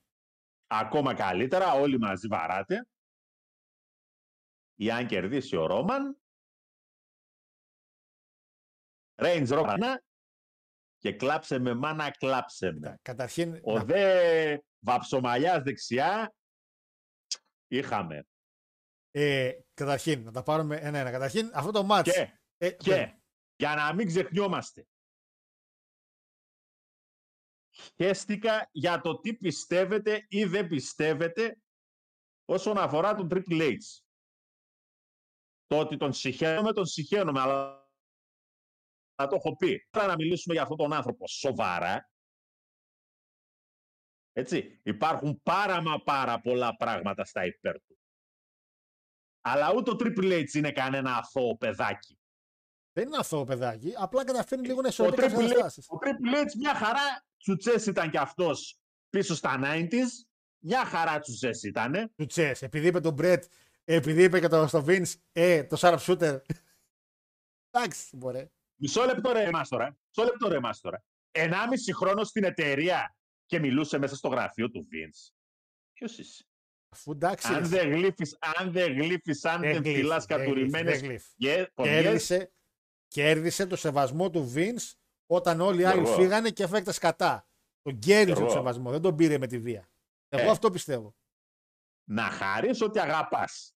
ακόμα 0.67 1.15
καλύτερα, 1.15 1.73
όλοι 1.73 1.99
μαζί 1.99 2.27
βαράτε. 2.29 2.89
ή 4.75 4.91
αν 4.91 5.07
κερδίσει 5.07 5.57
ο 5.57 5.67
Ρόμαν, 5.67 6.17
Range 9.15 9.47
Rover 9.47 9.97
και 11.03 11.13
κλάψε 11.13 11.59
με 11.59 11.75
μάνα, 11.75 12.11
κλάψε 12.11 12.73
με. 12.73 12.99
Καταρχήν, 13.03 13.61
Ο 13.65 13.73
να- 13.75 13.85
δε 13.85 14.59
βαψομαλιάς 14.79 15.63
δεξιά, 15.63 16.35
είχαμε. 17.67 18.27
ε, 19.11 19.53
καταρχήν, 19.75 20.23
να 20.23 20.33
τα 20.33 20.43
πάρουμε 20.43 20.77
ένα-ένα. 20.77 21.11
Καταρχήν, 21.11 21.51
αυτό 21.55 21.71
το 21.71 21.87
match. 21.91 22.03
Και, 22.05 22.39
ε, 22.57 22.71
και, 22.71 23.21
για 23.57 23.75
να 23.75 23.95
μην 23.95 24.07
ξεχνιόμαστε. 24.07 24.87
Χαίστηκα 27.97 28.69
για 28.73 29.01
το 29.01 29.21
τι 29.21 29.35
πιστεύετε 29.37 30.27
ή 30.29 30.45
δεν 30.45 30.67
πιστεύετε 30.69 31.59
όσον 32.45 32.79
αφορά 32.79 33.15
τον 33.15 33.29
Triple 33.31 33.71
H. 33.73 33.77
Το 35.67 35.79
ότι 35.79 35.97
τον 35.97 36.13
συχαίνομαι, 36.13 36.73
τον 36.73 36.87
συχαίνομαι, 36.87 37.41
αλλά 37.41 37.77
θα 37.77 37.82
το 39.17 39.35
έχω 39.35 39.57
πει. 39.57 39.87
Τώρα 39.91 40.07
να 40.07 40.15
μιλήσουμε 40.15 40.55
για 40.55 40.63
αυτόν 40.63 40.77
τον 40.77 40.93
άνθρωπο 40.93 41.27
σοβαρά. 41.29 42.11
Έτσι, 44.33 44.81
υπάρχουν 44.83 45.43
πάρα 45.43 45.83
μα 45.83 46.03
πάρα 46.03 46.41
πολλά 46.41 46.77
πράγματα 46.77 47.25
στα 47.25 47.45
υπέρ 47.45 47.75
του. 47.75 47.99
Αλλά 49.41 49.73
ούτε 49.75 49.91
ο 49.91 49.97
Triple 49.99 50.43
H 50.43 50.55
είναι 50.55 50.73
κανένα 50.73 51.17
αθώο 51.17 51.57
παιδάκι. 51.57 52.19
Δεν 52.93 53.07
είναι 53.07 53.17
αθώο 53.17 53.45
παιδάκι. 53.45 53.93
Απλά 53.97 54.25
καταφέρνει 54.25 54.67
λίγο 54.67 54.81
να 54.81 54.87
Ο 54.87 54.91
ισορροπεί 54.91 55.21
κάποιε 55.21 55.37
Triple, 55.37 55.41
H, 55.41 55.49
καταστάσεις. 55.49 55.87
ο 55.89 55.97
Triple 56.01 56.45
H 56.45 56.53
μια 56.59 56.75
χαρά 56.75 57.25
τσουτσές 57.37 57.87
ήταν 57.87 58.11
κι 58.11 58.19
αυτός 58.19 58.79
πίσω 59.11 59.35
στα 59.35 59.61
90s. 59.63 60.09
Μια 60.65 60.85
χαρά 60.85 61.19
τσουτσές 61.19 61.63
ήτανε. 61.63 62.13
Του 62.17 62.27
τσέ. 62.27 62.57
Επειδή 62.61 62.87
είπε 62.87 63.01
τον 63.01 63.15
Μπρετ, 63.15 63.45
επειδή 63.85 64.23
είπε 64.23 64.41
και 64.41 64.49
το, 64.49 64.67
στο 64.67 64.85
Vince, 64.87 65.13
ε, 65.33 65.65
το 65.65 65.77
Sharp 65.81 65.99
Shooter. 65.99 66.41
Εντάξει, 67.71 68.17
μπορεί. 68.17 68.53
Μισό 68.83 69.05
λεπτό 69.05 69.33
ρε 69.33 69.43
εμάς 69.43 69.69
τώρα. 69.69 69.97
Μισό 70.09 70.31
λεπτό 70.31 70.49
ρε 70.49 70.57
εμάς 70.57 70.81
τώρα. 70.81 71.05
Ενάμιση 71.31 71.95
χρόνος 71.95 72.29
στην 72.29 72.45
εταιρεία 72.45 73.17
και 73.47 73.59
μιλούσε 73.59 73.99
μέσα 73.99 74.17
στο 74.17 74.29
γραφείο 74.29 74.71
του 74.71 74.89
Vince. 74.93 75.33
Ποιος 75.93 76.19
είσαι; 76.19 76.45
Αφού 76.89 77.13
εντάξει. 77.13 77.53
Αν 77.53 77.61
ρε, 77.61 77.67
δεν 77.69 77.91
γλύφεις, 77.93 78.37
αν 78.59 78.73
δεν 78.73 78.93
γλύφεις, 78.93 79.45
αν 79.45 79.61
δεν 79.61 79.73
γλύφει, 79.83 79.95
φυλάς 79.97 80.25
δεν 80.25 80.37
γλύφει, 80.37 80.51
κατουρημένες 80.51 81.01
δεν 81.01 81.09
γλύφει. 81.09 81.29
γε- 81.37 81.71
πονιές, 81.75 82.03
Κέρδισε, 82.03 82.53
κέρδισε 83.09 83.67
το 83.67 83.77
σεβασμό 83.77 84.31
του 84.31 84.53
Vince 84.55 84.93
όταν 85.27 85.61
όλοι 85.61 85.81
οι 85.81 85.85
άλλοι 85.85 86.01
Γιώργο. 86.03 86.21
φύγανε 86.23 86.51
και 86.51 86.63
έφεγε 86.63 86.93
σκατά. 86.93 87.49
Τον 87.83 87.99
κέρδισε 87.99 88.25
Γιώργο. 88.27 88.47
το 88.47 88.53
σεβασμό, 88.53 88.91
δεν 88.91 89.01
τον 89.01 89.17
πήρε 89.17 89.39
με 89.39 89.47
τη 89.47 89.59
βία. 89.59 89.91
Εγώ 90.29 90.47
Ε. 90.49 90.51
αυτό 90.51 90.71
πιστεύω. 90.71 91.15
να 92.11 92.23
χαρείς 92.23 92.81
ότι 92.81 92.99
αγαπάς. 92.99 93.75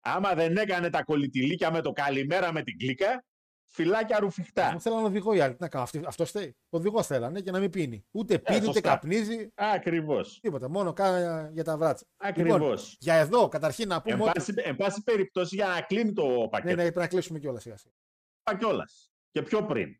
Άμα 0.00 0.34
δεν 0.34 0.56
έκανε 0.56 0.90
τα 0.90 1.02
κολλητηλίκια 1.04 1.70
με 1.70 1.80
το 1.82 1.92
καλημέρα 1.92 2.52
με 2.52 2.62
την 2.62 2.78
κλίκα, 2.78 3.24
φυλάκια 3.72 4.18
ρουφιχτά. 4.18 4.72
Μου 4.72 4.80
θέλανε 4.80 5.02
οδηγό 5.06 5.34
οι 5.34 5.40
άλλοι. 5.40 5.52
Τι 5.54 5.60
να 5.62 5.68
κάνω, 5.68 5.84
αυτή- 5.84 6.02
αυτός 6.06 6.28
στέει. 6.28 6.56
Το 6.68 6.76
οδηγός 6.76 7.06
θέλανε 7.06 7.40
και 7.40 7.50
να 7.50 7.58
μην 7.58 7.70
πίνει. 7.70 8.04
Ούτε 8.10 8.38
πίνει, 8.38 8.56
ούτε 8.58 8.68
Ε, 8.68 8.72
σωστά. 8.72 8.80
καπνίζει, 8.80 9.48
Ακριβώς. 9.54 10.38
τίποτα. 10.40 10.68
Μόνο 10.68 10.92
κάνει 10.92 11.48
για 11.52 11.64
τα 11.64 11.76
βράτσα. 11.76 12.06
Ακριβώς. 12.16 12.96
Για 13.00 13.14
εδώ, 13.14 13.48
καταρχήν 13.48 13.88
να 13.88 14.02
πούμε 14.02 14.14
Εν 14.14 14.20
ότι. 14.20 14.30
πάση, 14.32 14.52
εν 14.56 14.76
πάση 14.76 15.02
περιπτώσει, 15.02 15.54
για 15.54 15.66
να 15.68 15.80
κλείνει 15.80 16.12
το 16.12 16.26
Ναι, 16.28 16.48
πακέτο, 16.48 16.74
ναι, 16.76 16.82
πρέπει 16.82 16.98
να 16.98 17.06
κλείσουμε 17.06 17.38
κιόλας 17.38 17.62
σιγά 17.62 17.76
σιγά. 17.76 17.94
είπα 18.40 18.58
κιόλας. 18.58 19.12
Και 19.30 19.42
πιο 19.42 19.64
πριν. 19.66 19.94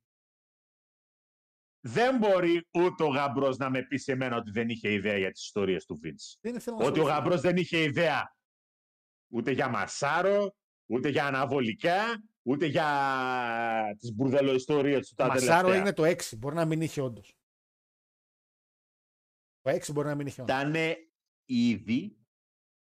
Δεν 1.82 2.16
μπορεί 2.18 2.68
ούτε 2.74 3.02
ο 3.04 3.06
γαμπρός 3.08 3.56
να 3.56 3.70
με 3.70 3.82
πει 3.82 3.96
σε 3.96 4.14
μένα 4.14 4.36
ότι 4.36 4.50
δεν 4.50 4.68
είχε 4.68 4.92
ιδέα 4.92 5.18
για 5.18 5.30
τις 5.30 5.42
ιστορίες 5.44 5.84
του 5.84 6.00
Vince. 6.04 6.38
Δεν 6.40 6.60
θέλω 6.60 6.76
να 6.76 6.84
Ότι 6.84 6.98
ο 7.00 7.02
σου- 7.02 7.10
γαμπρός 7.12 7.40
δεν 7.40 7.56
είχε 7.56 7.82
ιδέα 7.82 8.36
ούτε 9.32 9.50
για 9.50 9.68
μασάρο, 9.68 10.54
ούτε 10.90 11.08
για 11.08 11.26
αναβολικά, 11.26 12.22
ούτε 12.50 12.66
για 12.66 13.96
τις 13.98 14.14
μπουρδελοϊστορίες 14.14 15.08
του 15.08 15.14
Το 15.14 15.22
τα 15.22 15.28
Μασάρο 15.28 15.68
τελευταία. 15.68 15.80
είναι 15.80 15.92
το 15.92 16.04
6. 16.04 16.36
Μπορεί 16.38 16.54
να 16.54 16.64
μην 16.64 16.80
είχε 16.80 17.00
όντως. 17.00 17.34
Το 19.60 19.70
6 19.70 19.92
μπορεί 19.92 20.08
να 20.08 20.14
μην 20.14 20.26
είχε 20.26 20.42
όντως. 20.42 20.56
Ήταν 20.60 20.74
ήδη 21.44 22.16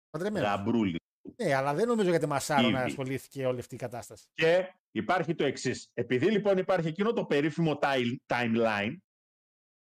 Παντρεμένος. 0.10 0.50
γαμπρούλη. 0.50 1.00
Ναι, 1.38 1.54
αλλά 1.54 1.74
δεν 1.74 1.88
νομίζω 1.88 2.10
για 2.10 2.20
τη 2.20 2.26
Μασάρο 2.26 2.62
να 2.70 2.80
Ήδη. 2.80 2.90
ασχολήθηκε 2.90 3.46
όλη 3.46 3.60
αυτή 3.60 3.76
η 3.76 3.78
κατάσταση. 3.78 4.28
Και 4.34 4.74
υπάρχει 4.92 5.36
το 5.36 5.46
εξής. 5.46 5.90
Επειδή 5.94 6.32
λοιπόν 6.32 6.58
υπάρχει 6.58 6.88
εκείνο 6.88 7.14
το 7.14 7.26
περίφημο 7.26 7.80
time- 7.82 8.16
timeline, 8.26 8.96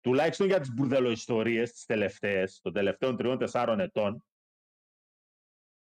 τουλάχιστον 0.01 0.47
για 0.47 0.59
τις 0.59 0.73
μπουρδελοϊστορίες 0.73 1.71
τις 1.71 1.85
τελευταίες, 1.85 2.59
των 2.61 2.73
τελευταίων 2.73 3.17
τριών-τεσσάρων 3.17 3.79
ετών, 3.79 4.23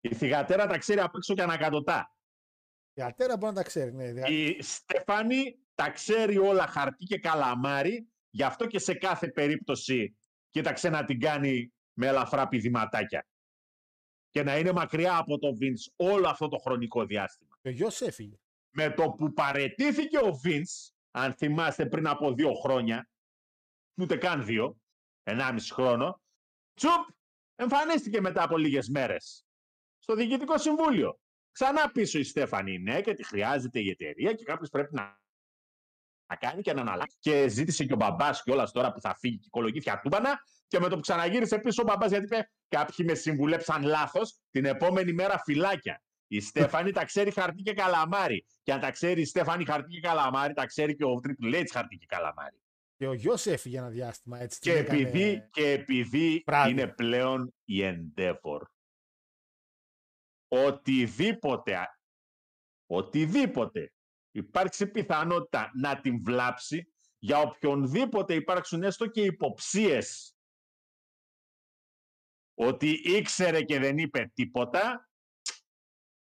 η 0.01 0.15
θυγατέρα 0.15 0.67
τα 0.67 0.79
ξέρει 0.79 1.01
απ' 1.01 1.15
έξω 1.15 1.35
και 1.35 1.43
ανακατοτά. 1.43 2.16
Η 2.99 3.03
Ατέρα 3.03 3.37
μπορεί 3.37 3.53
να 3.55 3.59
τα 3.63 3.69
ξέρει. 3.69 3.93
Ναι, 3.95 4.13
δια- 4.13 4.27
Η 4.29 4.63
Στεφάνη 4.63 5.59
τα 5.75 5.91
ξέρει 5.91 6.39
όλα 6.39 6.67
χαρτί 6.67 7.05
και 7.05 7.19
καλαμάρι, 7.19 8.09
γι' 8.31 8.43
αυτό 8.43 8.67
και 8.67 8.79
σε 8.79 8.95
κάθε 8.95 9.29
περίπτωση 9.29 10.17
κοίταξε 10.51 10.89
να 10.89 11.05
την 11.05 11.21
κάνει 11.21 11.73
με 11.93 12.07
ελαφρά 12.07 12.49
πηδηματάκια. 12.49 13.27
Και 14.31 14.43
να 14.43 14.59
είναι 14.59 14.73
μακριά 14.73 15.17
από 15.17 15.39
το 15.39 15.49
Vince 15.61 15.93
όλο 15.97 16.29
αυτό 16.29 16.49
το 16.49 16.59
χρονικό 16.59 17.05
διάστημα. 17.05 17.59
Και 17.63 17.69
ο 17.69 17.73
γιος 17.73 18.01
έφυγε. 18.01 18.37
με 18.79 18.91
το 18.91 19.11
που 19.11 19.33
παρετήθηκε 19.33 20.19
ο 20.19 20.41
Vince, 20.45 20.91
αν 21.11 21.33
θυμάστε 21.35 21.87
πριν 21.87 22.07
από 22.07 22.33
δύο 22.35 22.55
χρόνια, 22.55 23.09
ούτε 24.01 24.17
καν 24.17 24.45
δύο, 24.45 24.77
ενάμιση 25.23 25.73
χρόνο, 25.73 26.21
τσουπ, 26.75 27.09
εμφανίστηκε 27.55 28.21
μετά 28.21 28.43
από 28.43 28.57
λίγες 28.57 28.89
μέρες 28.89 29.45
στο 29.99 30.15
Διοικητικό 30.15 30.59
Συμβούλιο. 30.59 31.21
Ξανά 31.59 31.91
πίσω 31.91 32.19
η 32.19 32.23
Στέφανη, 32.23 32.79
ναι, 32.79 33.01
και 33.01 33.15
τη 33.15 33.25
χρειάζεται 33.25 33.81
η 33.81 33.89
εταιρεία 33.91 34.33
και 34.33 34.45
κάποιος 34.45 34.69
πρέπει 34.69 34.95
να, 34.95 35.03
να 36.27 36.37
κάνει 36.37 36.63
και 36.63 36.73
να 36.73 36.81
αναλάβει. 36.81 37.11
Και 37.19 37.49
ζήτησε 37.49 37.85
και 37.85 37.93
ο 37.93 37.97
μπαμπάς 37.97 38.43
κιόλας 38.43 38.73
τώρα 38.73 38.93
που 38.93 39.01
θα 39.01 39.15
φύγει 39.15 39.37
και 39.37 39.45
οικολογήθεια 39.47 40.01
τούμπανα 40.01 40.39
και 40.67 40.81
με 40.81 40.89
το 40.89 40.95
που 40.95 41.01
ξαναγύρισε 41.01 41.59
πίσω 41.59 41.83
ο 41.83 41.85
μπαμπάς 41.85 42.11
γιατί 42.11 42.25
είπε 42.25 42.51
κάποιοι 42.69 43.07
με 43.09 43.15
συμβουλέψαν 43.15 43.83
λάθος, 43.83 44.39
την 44.51 44.65
επόμενη 44.65 45.13
μέρα 45.13 45.39
φυλάκια. 45.39 46.03
Η 46.27 46.41
Στέφανη 46.41 46.93
τα 46.93 47.05
ξέρει 47.05 47.31
χαρτί 47.31 47.63
και 47.63 47.73
καλαμάρι. 47.73 48.47
Και 48.63 48.73
αν 48.73 48.81
τα 48.81 48.91
ξέρει 48.91 49.21
η 49.21 49.25
Στέφανη 49.25 49.65
χαρτί 49.65 49.89
και 49.93 50.01
καλαμάρι, 50.01 50.53
τα 50.55 50.67
ξέρει 50.67 50.97
και 50.97 51.05
ο 51.05 51.21
Triple 51.23 51.55
H 51.55 51.65
χαρτί 51.73 51.97
και 51.97 52.07
καλαμάρι. 52.07 52.61
Και 52.97 53.07
ο 53.07 53.13
γιος 53.13 53.47
έφυγε 53.47 53.79
ένα 53.79 53.89
διάστημα 53.89 54.41
έτσι. 54.41 54.59
Και 54.61 54.73
την 54.73 54.81
έκανε- 54.81 55.01
επειδή, 55.01 55.49
και 55.51 55.71
επειδή 55.71 56.43
βράδυ. 56.47 56.71
είναι 56.71 56.87
πλέον 56.87 57.55
η 57.65 57.81
Endeavor, 57.83 58.61
οτιδήποτε, 60.49 61.77
α- 61.77 61.99
οτιδήποτε 62.87 63.93
υπάρξει 64.31 64.87
πιθανότητα 64.87 65.71
να 65.75 66.01
την 66.01 66.23
βλάψει, 66.23 66.93
για 67.19 67.39
οποιονδήποτε 67.39 68.35
υπάρξουν 68.35 68.83
έστω 68.83 69.07
και 69.07 69.23
υποψίες 69.23 70.37
ότι 72.55 72.91
ήξερε 72.91 73.63
και 73.63 73.79
δεν 73.79 73.99
είπε 73.99 74.31
τίποτα, 74.35 75.11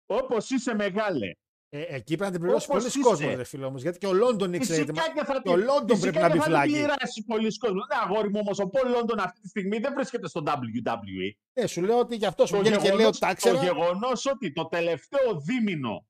όπως 0.06 0.50
είσαι 0.50 0.74
μεγάλε. 0.74 1.32
Ε, 1.70 1.80
εκεί 1.94 2.16
πρέπει 2.16 2.22
να 2.22 2.30
την 2.30 2.40
πληρώσει 2.40 2.66
Όπως 2.70 2.82
πολλοί 2.82 2.86
είσαι. 2.86 3.00
κόσμος, 3.00 3.34
ρε 3.36 3.44
φίλο 3.44 3.66
όμως. 3.66 3.82
Γιατί 3.82 3.98
και 3.98 4.06
ο 4.06 4.12
Λόντον 4.12 4.52
ήξερε. 4.52 4.80
Φυσικά 4.80 5.02
γιατί- 5.02 5.18
και 5.18 5.24
θα 5.24 5.42
το 5.42 5.54
την- 5.54 5.64
London 5.68 5.94
φυσικά 5.94 6.10
πρέπει 6.10 6.18
να 6.18 6.28
και 6.28 6.32
μπει 6.32 6.38
θα 6.38 6.44
την 6.44 6.52
φλάγη. 6.52 6.72
πειράσει 6.72 7.24
πολλοί 7.24 7.58
κόσμος. 7.58 7.86
Ναι, 7.88 7.96
αγόρι 8.02 8.28
μου, 8.30 8.38
όμως 8.42 8.58
ο 8.58 8.68
Πολ 8.68 8.90
Λόντον 8.90 9.18
αυτή 9.18 9.40
τη 9.40 9.48
στιγμή 9.48 9.78
δεν 9.78 9.94
βρίσκεται 9.94 10.28
στο 10.28 10.42
WWE. 10.46 11.36
Ε, 11.52 11.66
σου 11.66 11.82
λέω 11.82 11.98
ότι 11.98 12.16
γι' 12.16 12.26
αυτό 12.26 12.46
σου 12.46 12.54
Το 12.54 12.60
βγαίνει 12.60 12.76
και 12.76 12.82
λέω 12.88 12.96
γεγονός, 12.96 13.18
τα 13.18 13.26
το 13.26 13.32
ήξερα. 13.32 13.62
γεγονός 13.62 14.26
ότι 14.26 14.52
το 14.52 14.66
τελευταίο 14.68 15.40
δίμηνο 15.40 16.06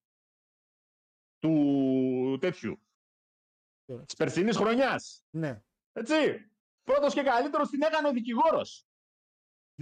του 1.39 2.39
τέτοιου, 2.41 2.81
Τώρα. 3.85 4.03
της 4.05 4.15
περσινής 4.15 4.57
χρονιάς, 4.57 5.25
Ναι. 5.31 5.63
έτσι, 5.93 6.15
πρώτος 6.85 7.15
και 7.15 7.23
καλύτερος 7.23 7.69
την 7.69 7.83
έκανε 7.83 8.09
ο 8.09 8.13
δικηγόρος. 8.13 8.87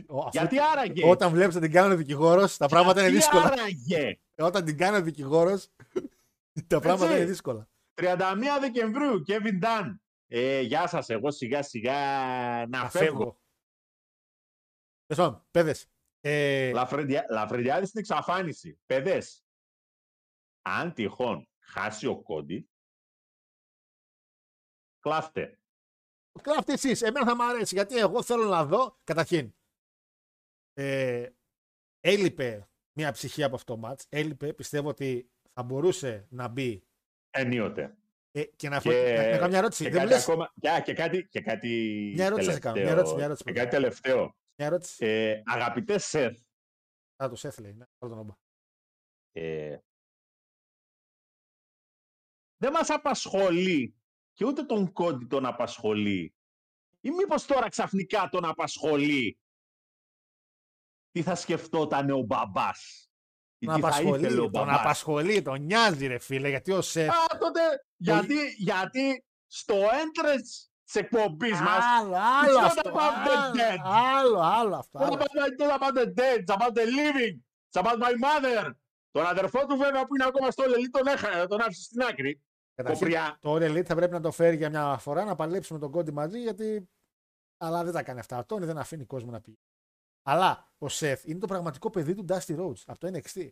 Ο- 0.07 0.19
αφού- 0.19 0.33
Γιατί 0.33 0.57
άραγε. 0.73 1.09
Όταν 1.09 1.33
βλέπεις 1.33 1.55
να 1.55 1.61
την 1.61 1.73
κάνει 1.73 1.93
ο 1.93 1.97
δικηγόρος, 1.97 2.57
τα 2.57 2.69
πράγματα 2.69 3.01
είναι 3.01 3.11
Γιατί 3.11 3.27
δύσκολα. 3.27 3.53
άραγε. 3.53 4.21
Όταν 4.39 4.65
την 4.65 4.77
κάνει 4.77 4.97
ο 4.97 5.03
δικηγόρος, 5.03 5.69
τα 6.69 6.81
πράγματα 6.81 7.05
Έτσι. 7.05 7.17
είναι 7.17 7.25
δύσκολα. 7.31 7.69
31 7.95 8.37
Δεκεμβρίου, 8.61 9.23
Kevin 9.27 9.63
Dunn. 9.63 9.97
Ε, 10.27 10.61
γεια 10.61 10.87
σας, 10.87 11.09
εγώ 11.09 11.31
σιγά 11.31 11.63
σιγά 11.63 11.95
να 12.67 12.67
Να 12.67 12.91
φεύγω. 12.91 13.07
φεύγω. 13.19 13.41
Τέλο 15.07 15.23
πάντων, 15.23 15.47
παιδες. 15.51 15.91
Ε, 16.21 16.73
Λαφρεντιά, 16.73 17.27
Λαφρεντιάδης 17.31 17.89
στην 17.89 18.01
εξαφάνιση. 18.01 18.81
Παιδές, 18.87 19.45
αν 20.63 20.93
τυχόν 20.93 21.49
χάσει 21.59 22.07
ο 22.07 22.23
Κόντι, 22.23 22.71
κλάφτε. 24.99 25.61
Κλάφτε 26.43 26.73
εσείς. 26.73 27.03
Εμένα 27.03 27.27
θα 27.27 27.37
μου 27.37 27.45
αρέσει 27.45 27.75
γιατί 27.75 27.97
εγώ 27.99 28.23
θέλω 28.23 28.45
να 28.45 28.65
δω. 28.65 28.99
Καταρχήν, 29.05 29.55
ε, 30.73 31.31
έλειπε 32.01 32.71
μια 32.97 33.13
ψυχή 33.13 33.43
από 33.43 33.55
αυτό 33.55 33.75
το 33.79 33.89
match. 33.89 34.05
Έλειπε. 34.09 34.53
Πιστεύω 34.53 34.89
ότι 34.89 35.31
θα 35.53 35.63
μπορούσε 35.63 36.27
να 36.31 36.49
μπει. 36.49 36.83
Ενίοτε. 37.31 37.97
Ε, 38.31 38.45
και 38.45 38.69
να, 38.69 38.81
Και, 38.81 38.91
πω, 38.91 39.23
να, 39.23 39.31
να 39.31 39.37
κάνω 39.37 39.49
μια 39.49 39.59
ερώτηση. 39.59 39.83
και 39.85 39.91
Δεν 39.91 40.03
μου 40.03 40.09
κάτι 40.09 40.15
λες 40.21 40.29
ακόμα. 40.29 40.53
Και, 40.61 40.83
και 40.85 40.93
κάτι, 40.95 41.29
και 41.29 41.41
κάτι 41.41 41.69
Μια 42.15 42.25
ερώτηση 42.27 42.51
θα 42.53 42.59
τελευταίο. 42.61 42.73
κάνω, 42.73 42.81
μια 42.85 42.91
ερώτηση, 42.93 43.15
μια 43.15 43.25
ερώτηση 43.25 43.45
Και 43.45 43.53
πρώτα. 43.53 43.67
κάτι 43.69 43.77
τελευταίο. 43.83 44.19
μια 44.57 44.67
ερώτηση. 44.67 45.07
Ε, 45.07 45.43
αγαπητές 45.45 46.05
Σεφ, 46.05 46.39
Α, 47.25 47.29
το 47.29 47.35
Σεφ 47.37 47.59
λέει. 47.59 47.73
Ναι, 47.73 47.85
πάρω 47.99 48.13
τον 48.15 48.23
όμπα. 48.23 48.35
ε, 49.33 49.79
δεν 52.57 52.73
μας 52.73 52.91
απασχολεί 52.91 53.95
και 54.33 54.45
ούτε 54.45 54.63
τον 54.63 54.93
Κόντι 54.93 55.25
τον 55.27 55.47
απασχολεί. 55.47 56.35
Ή 57.01 57.11
μήπως 57.11 57.47
τώρα 57.47 57.69
ξαφνικά 57.69 58.29
τον 58.29 58.45
απασχολεί 58.45 59.39
τι 61.17 61.23
θα 61.23 61.35
σκεφτόταν 61.35 62.11
ο 62.11 62.19
μπαμπάς; 62.21 63.11
Ή 63.59 63.67
Τον 63.67 63.75
τι 63.75 63.81
θα 63.81 63.87
απασχολεί, 63.89 64.21
ήθελε 64.21 64.41
ο 64.41 64.51
τον 64.51 64.51
μπαμπάς; 64.51 64.81
απασχολεί, 64.81 65.43
τον 65.43 65.63
νοιάζει 65.63 66.07
ρε 66.07 66.19
φίλε, 66.19 66.49
γιατί 66.49 66.73
ο 66.73 66.81
Σεφ... 66.81 67.09
Α, 67.09 67.39
τότε, 67.39 67.61
γιατί, 67.97 68.35
γιατί 68.57 69.25
στο 69.47 69.75
entrance 69.75 70.69
της 70.85 70.95
εκπομπής 70.95 71.61
μας 71.61 71.85
Άλλο, 72.01 72.17
άλλο 72.43 72.59
not 72.59 72.65
αυτό, 72.65 72.91
about 72.91 73.27
the 73.27 73.37
άλλο, 73.37 73.55
dead; 73.55 73.79
άλλο, 73.85 74.41
άλλο 74.41 74.77
αυτό. 74.77 74.99
It's 74.99 75.05
άλλο. 75.05 75.15
about, 75.15 75.29
it's 75.49 75.77
about 75.77 75.95
the 75.95 76.07
dead, 76.07 76.39
it's 76.41 76.55
about 76.57 76.75
the 76.75 76.87
living, 76.87 77.37
it's 77.71 77.83
about 77.83 77.99
my 77.99 78.15
mother; 78.27 78.71
Τον 79.11 79.27
αδερφό 79.27 79.67
του 79.67 79.77
βέβαια 79.77 80.07
που 80.07 80.15
είναι 80.15 80.25
ακόμα 80.25 80.51
στο 80.51 80.65
λελί 80.69 80.91
τον, 80.91 81.07
έχα, 81.07 81.47
τον 81.47 81.61
άφησε 81.61 81.83
στην 81.83 82.03
άκρη. 82.03 82.43
Καταρχήν, 82.75 83.07
Κοπριά. 83.07 83.39
Το 83.41 83.55
All 83.55 83.71
Elite 83.71 83.85
θα 83.85 83.95
πρέπει 83.95 84.13
να 84.13 84.21
το 84.21 84.31
φέρει 84.31 84.57
για 84.57 84.71
μια 84.71 84.97
φορά 84.99 85.25
να 85.25 85.35
παλέψει 85.35 85.73
με 85.73 85.79
τον 85.79 85.91
Κόντι 85.91 86.13
μαζί 86.13 86.41
γιατί. 86.41 86.89
Αλλά 87.59 87.85
δεν 87.85 87.93
τα 87.93 88.03
κάνει 88.03 88.19
αυτά. 88.19 88.39
Ο 88.39 88.45
Τόνι 88.45 88.67
δεν 88.67 88.79
αφήνει 88.79 89.05
κόσμο 89.05 89.31
να 89.31 89.41
πει. 89.41 89.59
Αλλά 90.29 90.73
ο 90.79 90.89
Σεφ 90.89 91.25
είναι 91.25 91.39
το 91.39 91.47
πραγματικό 91.47 91.91
παιδί 91.91 92.15
του 92.15 92.25
Dusty 92.29 92.59
Rhodes 92.59 92.83
από 92.87 92.99
το 92.99 93.11
NXT. 93.13 93.49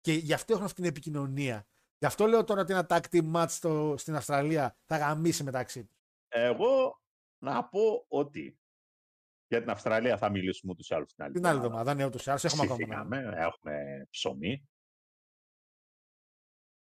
Και 0.00 0.12
γι' 0.12 0.32
αυτό 0.32 0.52
έχουν 0.52 0.64
αυτή 0.64 0.80
την 0.80 0.90
επικοινωνία. 0.90 1.66
Γι' 1.98 2.06
αυτό 2.06 2.26
λέω 2.26 2.44
τώρα 2.44 2.60
ότι 2.60 2.72
ένα 2.72 2.86
tag 2.88 3.00
team 3.10 3.32
match 3.34 3.46
στο, 3.48 3.94
στην 3.98 4.14
Αυστραλία 4.14 4.76
θα 4.84 4.96
γαμίσει 4.96 5.42
μεταξύ 5.42 5.84
τους. 5.84 5.96
Εγώ 6.28 7.02
να 7.38 7.64
πω 7.64 8.04
ότι 8.08 8.58
για 9.46 9.60
την 9.60 9.70
Αυστραλία 9.70 10.18
θα 10.18 10.30
μιλήσουμε 10.30 10.72
ούτως 10.72 10.88
ή 10.88 10.94
άλλως 10.94 11.14
την 11.14 11.24
άλλη 11.24 11.32
Την 11.32 11.46
άλλη 11.46 11.56
εβδομάδα, 11.56 11.94
ναι, 11.94 12.04
ούτως 12.04 12.26
ή 12.26 12.30
άλλως 12.30 12.44
έχουμε 12.44 12.62
ακόμα. 12.62 12.76
Ψηθήκαμε, 12.76 13.32
έχουμε 13.36 14.06
ψωμί. 14.10 14.68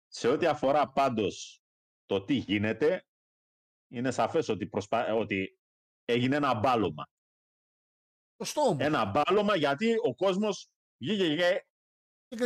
Σε 0.07 0.27
ό,τι 0.27 0.45
αφορά 0.45 0.91
πάντως 0.91 1.64
το 2.06 2.23
τι 2.23 2.34
γίνεται, 2.34 3.06
είναι 3.88 4.11
σαφές 4.11 4.49
ότι, 4.49 4.68
προσπα... 4.68 5.14
ότι 5.14 5.60
έγινε 6.06 6.35
ένα 6.35 6.60
μπάλωμα. 6.60 7.10
Σωστό 8.44 8.61
όμω. 8.61 8.78
Ένα 8.80 9.06
μπάλωμα 9.06 9.56
γιατί 9.56 9.95
ο 10.03 10.16
κόσμος 10.16 10.70
βγήκε 10.98 11.36
και 11.36 11.64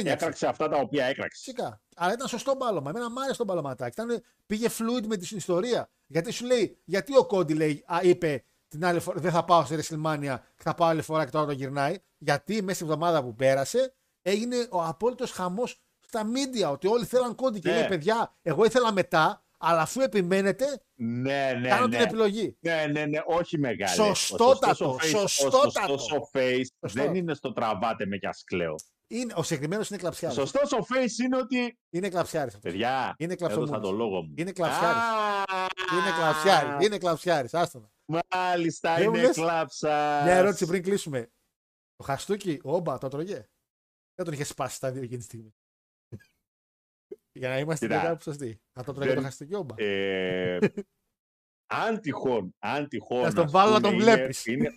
έκραξε 0.10 0.48
αυτά 0.48 0.70
τα 0.70 0.78
οποία 0.78 1.06
έκραξε. 1.06 1.38
Φυσικά. 1.44 1.82
Αλλά 1.95 2.14
ήταν 2.14 2.28
σωστό 2.28 2.56
μπάλωμα. 2.56 2.90
Εμένα 2.90 3.11
μου 3.11 3.22
άρεσε 3.22 3.38
το 3.38 3.44
μπαλωματάκι. 3.44 4.02
Ήταν, 4.02 4.24
πήγε 4.45 4.68
fluid 4.78 5.06
με 5.06 5.18
την 5.18 5.38
ιστορία. 5.38 5.90
Γιατί 6.06 6.32
σου 6.32 6.45
λέει, 6.45 6.82
γιατί 6.86 7.18
ο 7.18 7.26
Κόντι 7.26 7.53
λέει, 7.53 7.84
α, 7.88 7.99
είπε 8.02 8.45
την 8.68 8.86
άλλη 8.86 8.99
φορά, 8.99 9.20
δεν 9.20 9.32
θα 9.32 9.45
πάω 9.45 9.65
στη 9.65 9.76
WrestleMania 9.80 10.38
και 10.56 10.64
θα 10.64 10.74
πάω 10.74 10.88
άλλη 10.88 11.02
φορά 11.02 11.26
και 11.26 11.32
τώρα 11.32 11.45
το 11.45 11.52
γυρνάει. 11.52 11.98
Γιατί 12.18 12.61
μέσα 12.61 12.76
στη 12.76 12.84
εβδομάδα 12.84 13.24
που 13.24 13.36
πέρασε 13.36 13.95
έγινε 14.22 14.68
ο 14.72 14.84
απόλυτος 14.84 15.32
χαμός 15.32 15.82
στα 15.99 16.24
media. 16.24 16.72
Ότι 16.72 16.88
όλοι 16.88 17.06
θέλαν 17.06 17.36
Κόντι 17.36 17.60
και 17.60 17.70
Ναι. 17.70 17.76
λέει, 17.76 17.88
παιδιά, 17.88 18.36
εγώ 18.41 18.65
ήθελα 18.65 18.91
μετά, 18.91 19.43
αλλά 19.65 19.81
αφού 19.81 20.02
επιμένετε, 20.02 20.65
Ναι, 20.94 21.53
ναι, 21.60 21.68
κάνω 21.68 21.88
ναι. 21.88 21.95
την 21.98 22.06
επιλογή. 22.06 22.57
Ναι, 22.60 22.85
ναι, 22.91 23.06
ναι, 23.06 23.19
όχι 23.26 23.57
μεγάλη. 23.60 23.95
Σωστότατο, 23.95 24.90
Ο 24.94 24.99
σωστότατο. 24.99 25.98
σωστός 25.98 26.11
ο 26.11 26.30
face 26.34 26.61
Σωστό. 26.80 27.02
δεν 27.03 27.15
είναι 27.15 27.34
στο 27.34 27.53
τραβάτε 27.53 28.06
με 28.06 28.18
κι 28.18 28.27
ας 28.27 28.44
κλαίω. 28.44 28.76
Είναι, 29.07 29.34
ο 29.35 29.44
συγκεκριμένος 29.44 29.90
είναι 29.90 29.98
κλαψιάρης. 29.99 30.38
Σωστός 30.38 30.72
ο 30.72 30.77
face 30.77 31.23
είναι 31.23 31.38
ότι, 31.38 31.77
Είναι 31.90 32.10
κλαψιάρης. 32.10 32.57
παιδιά, 32.60 33.15
Είναι 33.18 33.34
έδωσα 33.34 33.35
κλαψομούνης. 33.53 33.88
το 33.90 33.91
λόγο 33.91 34.22
μου. 34.22 34.34
Είναι 34.38 34.52
κλαψιάρης. 34.52 35.02
Α, 35.02 35.68
Είναι 35.94 36.11
κλαψιάρης. 36.18 36.85
Είναι 36.85 36.98
κλαψιάρης. 36.98 37.53
Άστονα. 37.53 37.91
Μάλιστα, 38.34 38.95
Δεν 38.95 39.10
μου 39.10 39.15
είναι 39.15 39.26
λες; 39.27 39.35
κλάψα. 39.35 40.22
Μια 40.23 40.34
ερώτηση 40.34 40.65
πριν 40.65 40.84
κλείσουμε. 40.84 41.31
Ο 41.95 42.03
Χαστούκι, 42.03 42.60
ο 42.64 42.76
Όμπα, 42.76 42.98
το 42.98 43.07
τρώγε. 43.07 43.45
Δεν 44.15 44.26
τον 44.26 44.34
είχε 44.34 44.44
σπάσει 44.44 44.76
στα 44.76 44.91
δύο 44.91 45.02
εκείνη 45.02 45.18
τη 45.18 45.23
στιγμή. 45.23 45.53
Για 47.35 47.49
να 47.49 47.60
είμαστε 47.60 47.88
Κοίτα. 47.88 48.01
κάπου 48.01 48.22
σωστοί. 48.23 48.61
Θα 48.73 48.84
το 48.84 48.93
τρώγε 48.93 49.07
Δεν- 49.10 49.18
το 49.18 49.23
Χαστούκι, 49.23 49.55
Όμπα. 49.55 49.76
Ε, 49.84 50.60
αν 51.73 51.99
τυχόν, 51.99 52.55
αν 52.60 52.88
τυχόν. 52.88 53.22
Να 53.22 53.30
στον 53.30 53.43
ας 53.45 53.51
βάλω 53.51 53.72
να 53.72 53.76
πούμε, 53.80 53.89
τον 53.91 53.99
είναι- 54.01 54.15
βλέπεις. 54.15 54.45
Είναι, 54.45 54.69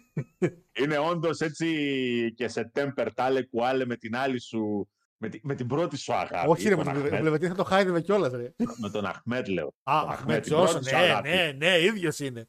είναι 0.80 0.98
όντως 0.98 1.40
έτσι 1.40 2.32
και 2.36 2.48
σε 2.48 2.64
τέμπερ 2.64 3.12
τάλε 3.14 3.42
κουάλε 3.42 3.84
με 3.86 3.96
την 3.96 4.16
άλλη 4.16 4.40
σου. 4.40 4.90
Με, 5.18 5.28
τη- 5.28 5.40
με 5.42 5.54
την 5.54 5.66
πρώτη 5.66 5.96
σου 5.96 6.12
αγάπη. 6.14 6.48
Όχι, 6.50 6.68
ρε, 6.68 6.76
με 6.76 6.84
τον 6.84 6.92
τον 6.92 7.02
Αχμέτ. 7.04 7.20
Βλεβετή 7.20 7.46
θα 7.48 7.54
το 7.54 7.64
χάιδευε 7.64 8.00
κιόλας, 8.00 8.32
ρε. 8.32 8.52
με 8.80 8.90
τον 8.90 9.04
Αχμέτ 9.06 9.48
λέω. 9.48 9.74
Α, 9.82 10.00
Τον 10.02 10.10
Αχμέτ 10.10 10.42
την 10.42 10.52
πρώτη 10.52 10.64
Τζόσον, 10.66 10.84
σου 10.84 10.94
ναι, 10.94 11.02
αγάπη. 11.02 11.28
ναι, 11.28 11.52
ναι, 11.56 11.78
ίδιος 11.80 12.18
είναι. 12.18 12.48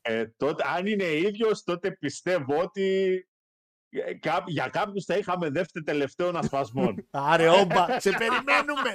Ε, 0.00 0.26
τότε, 0.36 0.64
αν 0.76 0.86
είναι 0.86 1.04
ίδιος, 1.04 1.62
τότε 1.62 1.90
πιστεύω 2.00 2.58
ότι 2.62 2.82
ε, 3.02 3.18
κά- 3.18 3.35
για 4.46 4.68
κάποιους 4.68 5.04
θα 5.04 5.16
είχαμε 5.16 5.50
δεύτερο 5.50 5.84
τελευταίο 5.84 6.28
ασπασμών. 6.36 7.06
Άρε, 7.10 7.48
Όμπα, 7.48 8.00
σε 8.00 8.10
περιμένουμε. 8.10 8.94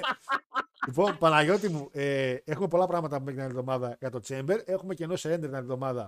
λοιπόν, 0.86 1.18
Παναγιώτη 1.18 1.68
μου, 1.68 1.88
ε, 1.92 2.36
έχουμε 2.44 2.68
πολλά 2.68 2.86
πράγματα 2.86 3.18
που 3.18 3.24
την 3.24 3.40
άλλη 3.40 3.48
εβδομάδα 3.50 3.96
για 4.00 4.10
το 4.10 4.20
Chamber. 4.26 4.58
Έχουμε 4.64 4.94
και 4.94 5.04
ενό 5.04 5.12
Surrender 5.14 5.38
την 5.40 5.54
άλλη 5.54 5.56
εβδομάδα. 5.56 6.02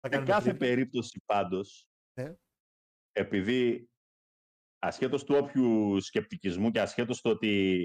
Θα 0.00 0.08
Σε 0.08 0.14
κάνουμε 0.14 0.32
κάθε 0.32 0.50
preview. 0.50 0.58
περίπτωση 0.58 1.22
πάντως, 1.26 1.86
Ναι. 2.18 2.34
επειδή 3.12 3.90
ασχέτως 4.78 5.24
του 5.24 5.34
όποιου 5.42 6.00
σκεπτικισμού 6.00 6.70
και 6.70 6.80
ασχέτως 6.80 7.20
του 7.20 7.30
ότι 7.30 7.82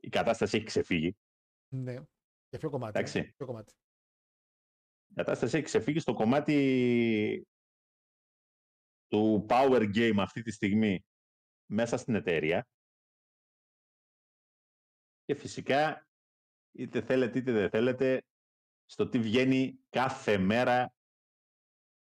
η 0.00 0.08
κατάσταση 0.08 0.56
έχει 0.56 0.64
ξεφύγει, 0.66 1.16
Ναι. 1.74 1.92
Για 2.48 2.58
ποιο 2.58 2.70
κομμάτι. 2.70 2.98
Εντάξει. 2.98 3.18
ε, 3.18 3.32
Ποιο 3.36 3.46
κομμάτι. 3.46 3.72
η 5.10 5.14
κατάσταση 5.14 5.56
έχει 5.56 5.64
ξεφύγει 5.64 5.98
στο 5.98 6.14
κομμάτι 6.14 7.46
του 9.12 9.46
power 9.48 9.94
game 9.94 10.16
αυτή 10.18 10.42
τη 10.42 10.50
στιγμή 10.50 11.04
μέσα 11.66 11.96
στην 11.96 12.14
εταιρεία 12.14 12.66
και 15.24 15.34
φυσικά 15.34 16.08
είτε 16.72 17.02
θέλετε 17.02 17.38
είτε 17.38 17.52
δεν 17.52 17.70
θέλετε 17.70 18.24
στο 18.84 19.08
τι 19.08 19.18
βγαίνει 19.18 19.78
κάθε 19.90 20.38
μέρα 20.38 20.94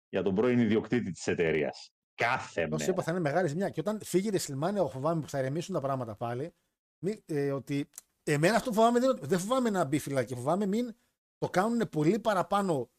για 0.10 0.24
τον 0.24 0.36
πρώην 0.36 0.60
ιδιοκτήτη 0.60 1.12
της 1.12 1.28
εταιρείας. 1.28 1.92
Κάθε 2.16 2.64
Όσο 2.64 2.76
μέρα. 2.78 2.92
είπα, 2.92 3.04
θα 3.04 3.12
είναι 3.12 3.20
μεγάλη 3.20 3.48
ζημιά. 3.48 3.70
Και 3.70 3.80
όταν 3.80 4.02
φύγει 4.04 4.28
η 4.28 4.32
WrestleMania, 4.34 4.76
εγώ 4.76 4.90
φοβάμαι 4.90 5.22
που 5.22 5.30
θα 5.30 5.40
ηρεμήσουν 5.40 5.74
τα 5.74 5.82
πράγματα 5.82 6.16
πάλι. 6.16 6.56
Μη, 7.04 7.24
ε, 7.26 7.52
ότι 7.52 7.90
εμένα 8.24 8.56
αυτό 8.56 8.70
που 8.70 8.76
φοβάμαι 8.76 9.00
δεν, 9.00 9.18
δεν 9.22 9.40
φοβάμαι 9.40 9.70
να 9.70 9.86
μπει 9.86 10.00
φυλακή. 10.00 10.36
Φοβάμαι 10.36 10.66
μην 10.66 10.96
το 11.38 11.50
κάνουν 11.50 11.90
πολύ 11.90 12.20
παραπάνω 12.20 12.90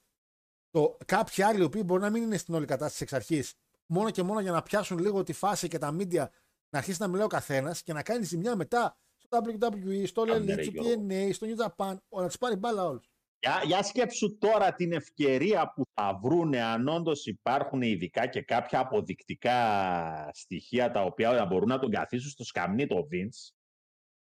το, 0.70 0.96
κάποιοι 1.06 1.42
άλλοι 1.42 1.60
οι 1.60 1.64
οποίοι 1.64 1.82
μπορεί 1.84 2.02
να 2.02 2.10
μην 2.10 2.22
είναι 2.22 2.36
στην 2.36 2.54
όλη 2.54 2.66
κατάσταση 2.66 3.02
εξ 3.02 3.12
αρχής. 3.12 3.54
Μόνο 3.90 4.10
και 4.10 4.22
μόνο 4.22 4.40
για 4.40 4.52
να 4.52 4.62
πιάσουν 4.62 4.98
λίγο 4.98 5.22
τη 5.22 5.32
φάση 5.32 5.68
και 5.68 5.78
τα 5.78 5.96
media 5.98 6.26
να 6.70 6.78
αρχίσει 6.78 7.00
να 7.00 7.08
μιλάει 7.08 7.24
ο 7.24 7.28
καθένας 7.28 7.82
και 7.82 7.92
να 7.92 8.02
κάνει 8.02 8.24
ζημιά 8.24 8.56
μετά 8.56 8.98
στο 9.16 9.38
WWE, 9.44 10.06
στο 10.06 10.22
Κάνε, 10.22 10.52
Elite, 10.52 10.56
ρε, 10.56 10.62
στο 10.62 10.70
Γιώργο. 10.70 11.06
TNA, 11.08 11.28
στο 11.32 11.46
New 11.46 11.66
Japan. 11.66 11.96
Να 12.08 12.26
τους 12.26 12.38
πάρει 12.38 12.56
μπάλα 12.56 12.84
όλους. 12.84 13.10
Για, 13.40 13.62
για 13.64 13.82
σκέψου 13.82 14.38
τώρα 14.38 14.74
την 14.74 14.92
ευκαιρία 14.92 15.72
που 15.74 15.82
θα 15.94 16.18
βρούνε 16.22 16.62
αν 16.62 16.88
όντως 16.88 17.26
υπάρχουν 17.26 17.82
ειδικά 17.82 18.26
και 18.26 18.42
κάποια 18.42 18.78
αποδεικτικά 18.78 20.30
στοιχεία 20.32 20.90
τα 20.90 21.02
οποία 21.02 21.30
να 21.30 21.46
μπορούν 21.46 21.68
να 21.68 21.78
τον 21.78 21.90
καθίσουν 21.90 22.30
στο 22.30 22.44
σκαμνί 22.44 22.86
το 22.86 23.08
Vince. 23.12 23.52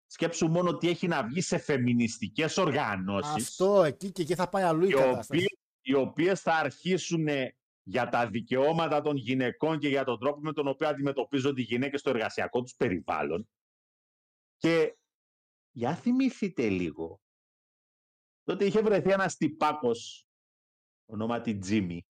Σκέψου 0.07 0.49
μόνο 0.49 0.69
ότι 0.71 0.89
έχει 0.89 1.07
να 1.07 1.25
βγει 1.25 1.41
σε 1.41 1.59
φεμινιστικές 1.59 2.57
οργανώσεις 2.57 3.35
Αυτό 3.35 3.83
εκεί 3.83 4.13
και 4.13 4.23
εκεί 4.23 4.35
θα 4.35 4.49
πάει 4.49 4.63
αλλού 4.63 4.85
η 4.85 4.89
οι, 4.89 4.93
κατάσταση. 4.93 5.29
οποίες, 5.33 5.59
οι 5.81 5.95
οποίες 5.95 6.41
θα 6.41 6.55
αρχίσουν 6.55 7.27
για 7.83 8.09
τα 8.09 8.29
δικαιώματα 8.29 9.01
των 9.01 9.17
γυναικών 9.17 9.79
και 9.79 9.89
για 9.89 10.05
τον 10.05 10.19
τρόπο 10.19 10.41
με 10.41 10.53
τον 10.53 10.67
οποίο 10.69 10.89
αντιμετωπίζονται 10.89 11.61
οι 11.61 11.65
γυναίκες 11.65 12.01
στο 12.01 12.11
εργασιακό 12.11 12.63
τους 12.63 12.75
περιβάλλον. 12.75 13.49
Και 14.57 14.97
για 15.71 15.95
θυμηθείτε 15.95 16.69
λίγο, 16.69 17.21
τότε 18.43 18.65
είχε 18.65 18.83
βρεθεί 18.83 19.11
ένας 19.11 19.37
τυπάκος 19.37 20.27
ονόματι 21.07 21.59
Τζίμι, 21.59 22.07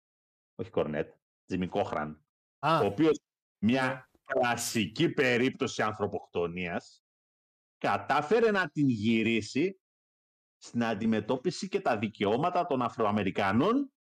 όχι 0.56 0.70
Κορνέτ, 0.70 1.14
Τζίμι 1.46 1.68
Κόχραν, 1.68 2.26
Α, 2.60 2.80
ο 2.80 2.86
οποίος 2.86 3.20
μια 3.58 4.10
κλασική 4.24 5.10
περίπτωση 5.10 5.82
ανθρωποκτονίας 5.82 7.04
κατάφερε 7.78 8.52
να 8.52 8.70
την 8.70 8.90
γυρίσει 8.90 9.80
στην 10.58 10.84
αντιμετώπιση 10.84 11.68
και 11.68 11.82
τα 11.82 11.98
δικαιώματα 11.98 12.66
των 12.66 12.82
Αφροαμερικανών 12.82 13.94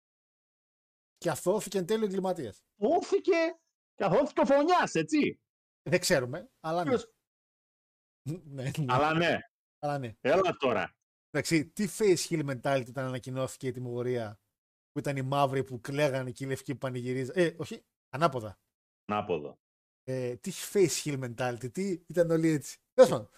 και 1.18 1.30
αθώθηκε 1.30 1.78
εν 1.78 1.86
τέλει 1.86 2.04
εγκληματίας. 2.04 2.64
Όθηκε 2.76 3.36
και 3.94 4.04
αθώθηκε 4.04 4.40
ο 4.40 4.44
Φωνιάς, 4.46 4.94
έτσι. 4.94 5.40
Δεν 5.90 6.00
ξέρουμε, 6.00 6.50
αλλά 6.60 6.84
ναι. 6.84 6.90
Ποιος- 6.90 7.12
ναι, 8.22 8.62
ναι, 8.62 8.70
Αλλά 8.88 9.14
ναι, 9.14 9.38
αλλά 9.78 9.98
ναι. 9.98 10.16
έλα 10.20 10.56
τώρα. 10.56 10.96
Εντάξει, 11.30 11.66
τι 11.66 11.88
face 11.98 12.26
heal 12.28 12.50
mentality 12.50 12.86
όταν 12.88 13.04
ανακοινώθηκε 13.04 13.66
η 13.66 13.70
τιμωρία 13.72 14.40
που 14.92 14.98
ήταν 14.98 15.16
οι 15.16 15.22
μαύροι 15.22 15.64
που 15.64 15.80
κλαίγανε 15.80 16.30
και 16.30 16.44
οι 16.44 16.46
λευκοί 16.46 16.72
που 16.72 16.78
πανηγυρίζαν. 16.78 17.34
Ε, 17.38 17.54
όχι, 17.58 17.84
ανάποδα. 18.08 18.58
Ανάποδο. 19.04 19.58
Ε, 20.04 20.36
τι 20.36 20.52
face 20.72 21.02
heal 21.04 21.24
mentality, 21.24 21.72
τι 21.72 22.02
ήταν 22.06 22.30
όλοι 22.30 22.48
έτσι. 22.48 22.78
Τέλος 22.94 23.10
πάντων. 23.10 23.30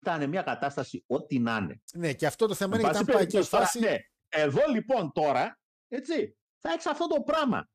Ήταν 0.00 0.28
μια 0.28 0.42
κατάσταση 0.42 1.04
ό,τι 1.06 1.38
να 1.38 1.56
είναι. 1.56 1.82
Ναι, 1.92 2.12
και 2.14 2.26
αυτό 2.26 2.46
το 2.46 2.54
θέμα 2.54 2.74
Εν 2.74 2.80
είναι 2.80 2.88
πάση 2.88 3.04
γιατί 3.04 3.12
αν 3.12 3.18
πάει 3.18 3.26
και 3.30 3.38
ως 3.38 3.48
περιπτώσει, 3.48 3.78
τώρα, 3.80 3.90
φάση. 3.90 4.00
ναι, 4.02 4.40
εδώ 4.42 4.72
λοιπόν 4.72 5.12
τώρα, 5.12 5.60
έτσι, 5.88 6.36
θα 6.66 6.72
έχει 6.72 6.88
αυτό 6.88 7.06
το 7.06 7.22
πράγμα. 7.22 7.70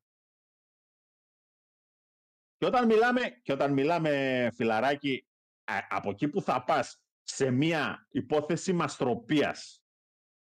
Και 2.56 2.66
όταν 2.66 2.86
μιλάμε, 2.86 3.40
και 3.42 3.52
όταν 3.52 3.72
μιλάμε 3.72 4.50
φιλαράκι, 4.54 5.28
α, 5.64 5.78
από 5.88 6.10
εκεί 6.10 6.28
που 6.28 6.42
θα 6.42 6.64
πας 6.64 7.02
σε 7.22 7.50
μια 7.50 8.06
υπόθεση 8.10 8.72
μαστροπίας 8.72 9.84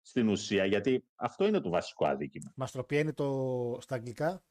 στην 0.00 0.28
ουσία, 0.28 0.64
γιατί 0.64 1.08
αυτό 1.14 1.46
είναι 1.46 1.60
το 1.60 1.70
βασικό 1.70 2.06
αδίκημα. 2.06 2.52
Μαστροπία 2.56 3.00
είναι 3.00 3.12
το 3.12 3.78
στα 3.80 3.94
αγγλικά; 3.94 4.44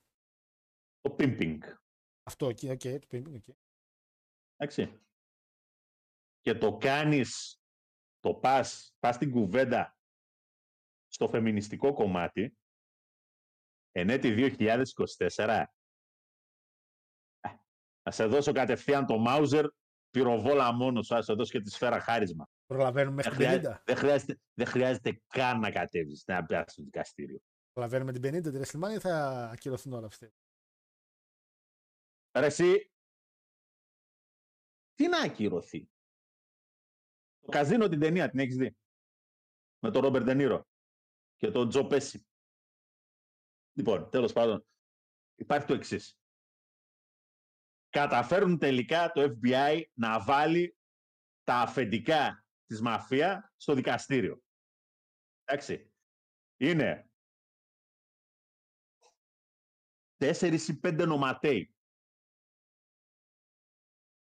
Το 1.01 1.15
pimping. 1.19 1.57
Αυτό 2.23 2.49
εκεί, 2.49 2.69
οκ, 2.69 2.80
το 2.80 3.07
pimping, 3.11 3.34
OK. 3.35 3.55
Εντάξει. 4.55 4.99
Και 6.39 6.55
το 6.55 6.77
κάνεις, 6.77 7.61
το 8.19 8.34
πας, 8.34 8.95
πας 8.99 9.17
την 9.17 9.31
κουβέντα 9.31 9.97
στο 11.07 11.27
φεμινιστικό 11.27 11.93
κομμάτι, 11.93 12.57
εν 13.97 14.09
έτη 14.09 14.55
2024, 14.57 15.65
ε, 17.39 17.49
να 18.03 18.11
σε 18.11 18.26
δώσω 18.26 18.51
κατευθείαν 18.51 19.05
το 19.05 19.17
Μάουζερ, 19.17 19.65
πυροβόλα 20.09 20.72
μόνος 20.73 21.05
σου, 21.05 21.13
να 21.13 21.22
σε 21.22 21.34
δώσω 21.34 21.51
και 21.51 21.61
τη 21.61 21.69
σφαίρα 21.69 21.99
χάρισμα. 21.99 22.49
Προλαβαίνουμε 22.65 23.22
Δεν 23.22 23.31
μέχρι 23.31 23.31
την 23.31 23.45
χρειάζεται, 23.45 23.81
50. 23.81 23.84
δεν, 23.85 23.95
χρειάζεται, 23.95 24.39
δεν 24.53 24.67
χρειάζεται 24.67 25.22
καν 25.27 25.59
να 25.59 25.72
κατέβεις, 25.72 26.23
να 26.27 26.45
πιάσεις 26.45 26.72
στο 26.72 26.84
δικαστήριο. 26.84 27.39
Προλαβαίνουμε 27.72 28.11
την 28.11 28.22
50 28.22 28.41
την 28.41 28.61
WrestleMania 28.61 28.95
ή 28.95 28.99
θα 28.99 29.45
ακυρωθούν 29.53 29.93
όλα 29.93 30.05
αυτά. 30.05 30.31
Ρε 32.38 32.45
εσύ, 32.45 32.91
τι 34.93 35.07
να 35.07 35.22
ακυρωθεί; 35.22 35.89
Το 37.39 37.51
Καζίνο 37.51 37.88
την 37.88 37.99
ταινία 37.99 38.30
την 38.30 38.39
έχεις 38.39 38.55
δει; 38.55 38.77
Με 39.80 39.91
τον 39.91 40.01
Ρόμπερ 40.01 40.23
Ντενίρο 40.23 40.67
και 41.35 41.51
τον 41.51 41.69
Τζο 41.69 41.85
Πέση. 41.85 42.27
Λοιπόν, 43.77 44.10
τέλος 44.10 44.34
πάντων, 44.34 44.65
υπάρχει 45.35 45.68
το 45.68 45.73
εξής. 45.73 46.19
Καταφέρουν 47.89 48.57
τελικά 48.57 49.11
το 49.11 49.22
FBI 49.22 49.81
να 49.93 50.23
βάλει 50.23 50.77
τα 51.43 51.56
αφεντικά 51.56 52.45
της 52.65 52.81
μαφία 52.81 53.53
στο 53.56 53.73
δικαστήριο. 53.73 54.43
Εντάξει. 55.43 55.91
Είναι 56.57 57.10
τέσσερις 60.15 60.68
ή 60.68 60.80
πέντε 60.80 61.06
νοματέοι 61.06 61.76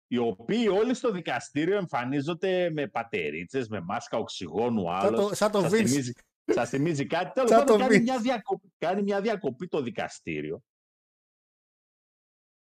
οι 0.08 0.16
οποίοι 0.18 0.68
όλοι 0.72 0.94
στο 0.94 1.10
δικαστήριο 1.10 1.76
εμφανίζονται 1.76 2.70
με 2.70 2.88
πατερίτσες, 2.88 3.68
με 3.68 3.80
μάσκα 3.80 4.18
οξυγόνου 4.18 4.82
Σαν 4.82 4.94
άλλος. 4.94 5.28
το, 5.28 5.34
σαν 5.34 5.50
το 5.50 5.60
σας, 5.60 5.72
Vince. 5.72 5.76
θυμίζει, 5.76 6.12
σας 6.46 6.68
θυμίζει 6.68 7.06
κάτι. 7.06 7.32
Τέλος 7.32 7.50
Σαν 7.50 7.58
πάντων, 7.58 7.78
το 7.78 7.82
κάνει 7.82 7.96
Vince. 7.96 8.02
μια, 8.02 8.20
διακοπή, 8.20 8.72
κάνει 8.78 9.02
μια 9.02 9.20
διακοπή 9.20 9.68
το 9.68 9.82
δικαστήριο 9.82 10.64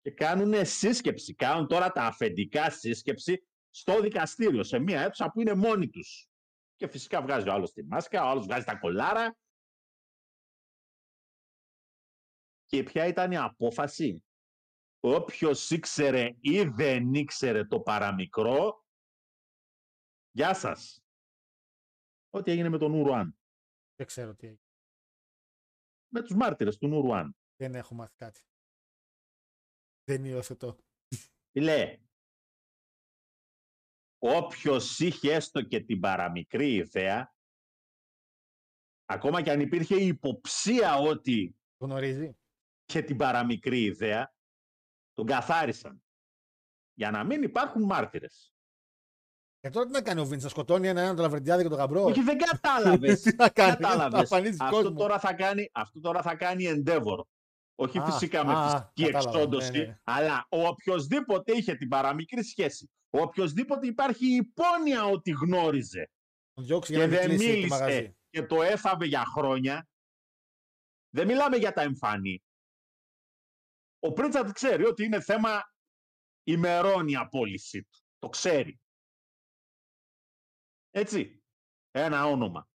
και 0.01 0.11
κάνουν 0.11 0.65
σύσκεψη. 0.65 1.35
Κάνουν 1.35 1.67
τώρα 1.67 1.91
τα 1.91 2.03
αφεντικά 2.03 2.69
σύσκεψη 2.69 3.47
στο 3.69 4.01
δικαστήριο, 4.01 4.63
σε 4.63 4.79
μια 4.79 5.01
αίθουσα 5.01 5.31
που 5.31 5.41
είναι 5.41 5.53
μόνοι 5.53 5.89
τους. 5.89 6.29
Και 6.75 6.87
φυσικά 6.87 7.21
βγάζει 7.21 7.49
ο 7.49 7.53
άλλος 7.53 7.71
τη 7.71 7.83
μάσκα, 7.83 8.23
ο 8.23 8.27
άλλος 8.27 8.45
βγάζει 8.45 8.65
τα 8.65 8.75
κολάρα. 8.75 9.37
Και 12.65 12.83
ποια 12.83 13.05
ήταν 13.05 13.31
η 13.31 13.37
απόφαση; 13.37 14.23
Όποιος 14.99 15.69
ήξερε 15.69 16.35
ή 16.39 16.63
δεν 16.63 17.13
ήξερε 17.13 17.65
το 17.65 17.79
παραμικρό, 17.79 18.85
γεια 20.31 20.53
σας. 20.53 21.03
Ό,τι 22.29 22.51
έγινε 22.51 22.69
με 22.69 22.77
τον 22.77 22.93
Ουρουάν. 22.93 23.38
Δεν 23.99 24.07
ξέρω 24.07 24.35
τι 24.35 24.47
έγινε. 24.47 24.61
Με 26.13 26.21
τους 26.21 26.35
μάρτυρες 26.35 26.77
του 26.77 26.87
Ουρουάν. 26.87 27.35
Δεν 27.55 27.75
έχω 27.75 27.95
μάθει 27.95 28.15
κάτι. 28.15 28.41
Δεν 30.03 30.25
υιοθετώ. 30.25 30.77
Τι 31.51 31.61
λέει; 31.61 32.09
Όποιος 34.17 34.99
είχε 34.99 35.33
έστω 35.33 35.61
και 35.61 35.83
την 35.83 35.99
παραμικρή 35.99 36.73
ιδέα, 36.75 37.35
ακόμα 39.05 39.41
και 39.41 39.51
αν 39.51 39.59
υπήρχε 39.59 40.01
η 40.01 40.07
υποψία 40.07 40.95
ότι 40.95 41.55
Γνωρίζει. 41.77 42.37
είχε 42.85 43.01
την 43.01 43.17
παραμικρή 43.17 43.83
ιδέα, 43.83 44.33
τον 45.13 45.25
καθάρισαν. 45.25 46.03
Για 46.93 47.11
να 47.11 47.23
μην 47.23 47.43
υπάρχουν 47.43 47.83
μάρτυρες. 47.83 48.53
Και 49.61 49.69
τώρα 49.69 49.85
τι 49.85 49.91
να 49.91 50.01
κάνει 50.01 50.19
ο 50.21 50.25
Βίντ, 50.25 50.41
να 50.41 50.49
σκοτώνει 50.49 50.87
έναν 50.87 51.03
έναν 51.03 51.15
τον 51.15 51.23
Λαβρεντιάδη 51.25 51.63
και 51.63 51.69
τον 51.69 51.77
γαμπρό; 51.77 52.03
Όχι, 52.03 52.21
δεν 52.21 52.37
κατάλαβες. 52.37 53.21
τι 53.21 53.35
να 53.35 53.49
κάνεις, 53.49 53.75
Κατάλαβες. 53.75 54.11
να 54.13 54.19
αφανίζει 54.19 54.57
αυτό, 54.59 54.75
κόσμο. 54.75 54.97
τώρα 54.97 55.19
θα 55.19 55.33
κάνει, 55.33 55.69
αυτό 55.73 55.99
τώρα 55.99 56.21
θα 56.21 56.35
κάνει 56.35 56.65
endeavor. 56.67 57.19
Όχι 57.75 57.97
Α, 57.99 58.05
φυσικά 58.05 58.45
με 58.45 58.53
α, 58.53 58.63
φυσική 58.63 59.11
κατάλαβα, 59.11 59.29
εξόντωση, 59.39 59.71
ναι, 59.71 59.77
ναι. 59.77 59.99
αλλά 60.03 60.47
ο 60.49 60.67
οποιοδήποτε 60.67 61.51
είχε 61.53 61.75
την 61.75 61.87
παραμικρή 61.87 62.43
σχέση, 62.43 62.89
ο 63.09 63.21
οποιοδήποτε 63.21 63.87
υπάρχει 63.87 64.25
υπόνοια 64.35 65.03
ότι 65.05 65.31
γνώριζε 65.31 66.09
Τον 66.53 66.65
διώξει 66.65 66.93
για 66.93 67.07
και 67.07 67.15
να 67.15 67.17
μην 67.19 67.27
δεν 67.27 67.37
κλείσει 67.37 67.45
το 67.51 67.55
μίλησε 67.55 67.79
μαγαζί. 67.79 68.17
και 68.29 68.43
το 68.43 68.61
έφαβε 68.61 69.05
για 69.05 69.23
χρόνια, 69.25 69.87
δεν 71.09 71.27
μιλάμε 71.27 71.57
για 71.57 71.73
τα 71.73 71.81
εμφανή. 71.81 72.43
Ο 73.99 74.13
Πρίτσαρτ 74.13 74.51
ξέρει 74.51 74.85
ότι 74.85 75.03
είναι 75.03 75.21
θέμα 75.21 75.61
ημερών 76.43 77.07
η 77.07 77.15
απόλυσή 77.15 77.81
του. 77.83 77.99
Το 78.19 78.29
ξέρει. 78.29 78.79
Έτσι. 80.89 81.43
Ένα 81.91 82.25
όνομα. 82.25 82.69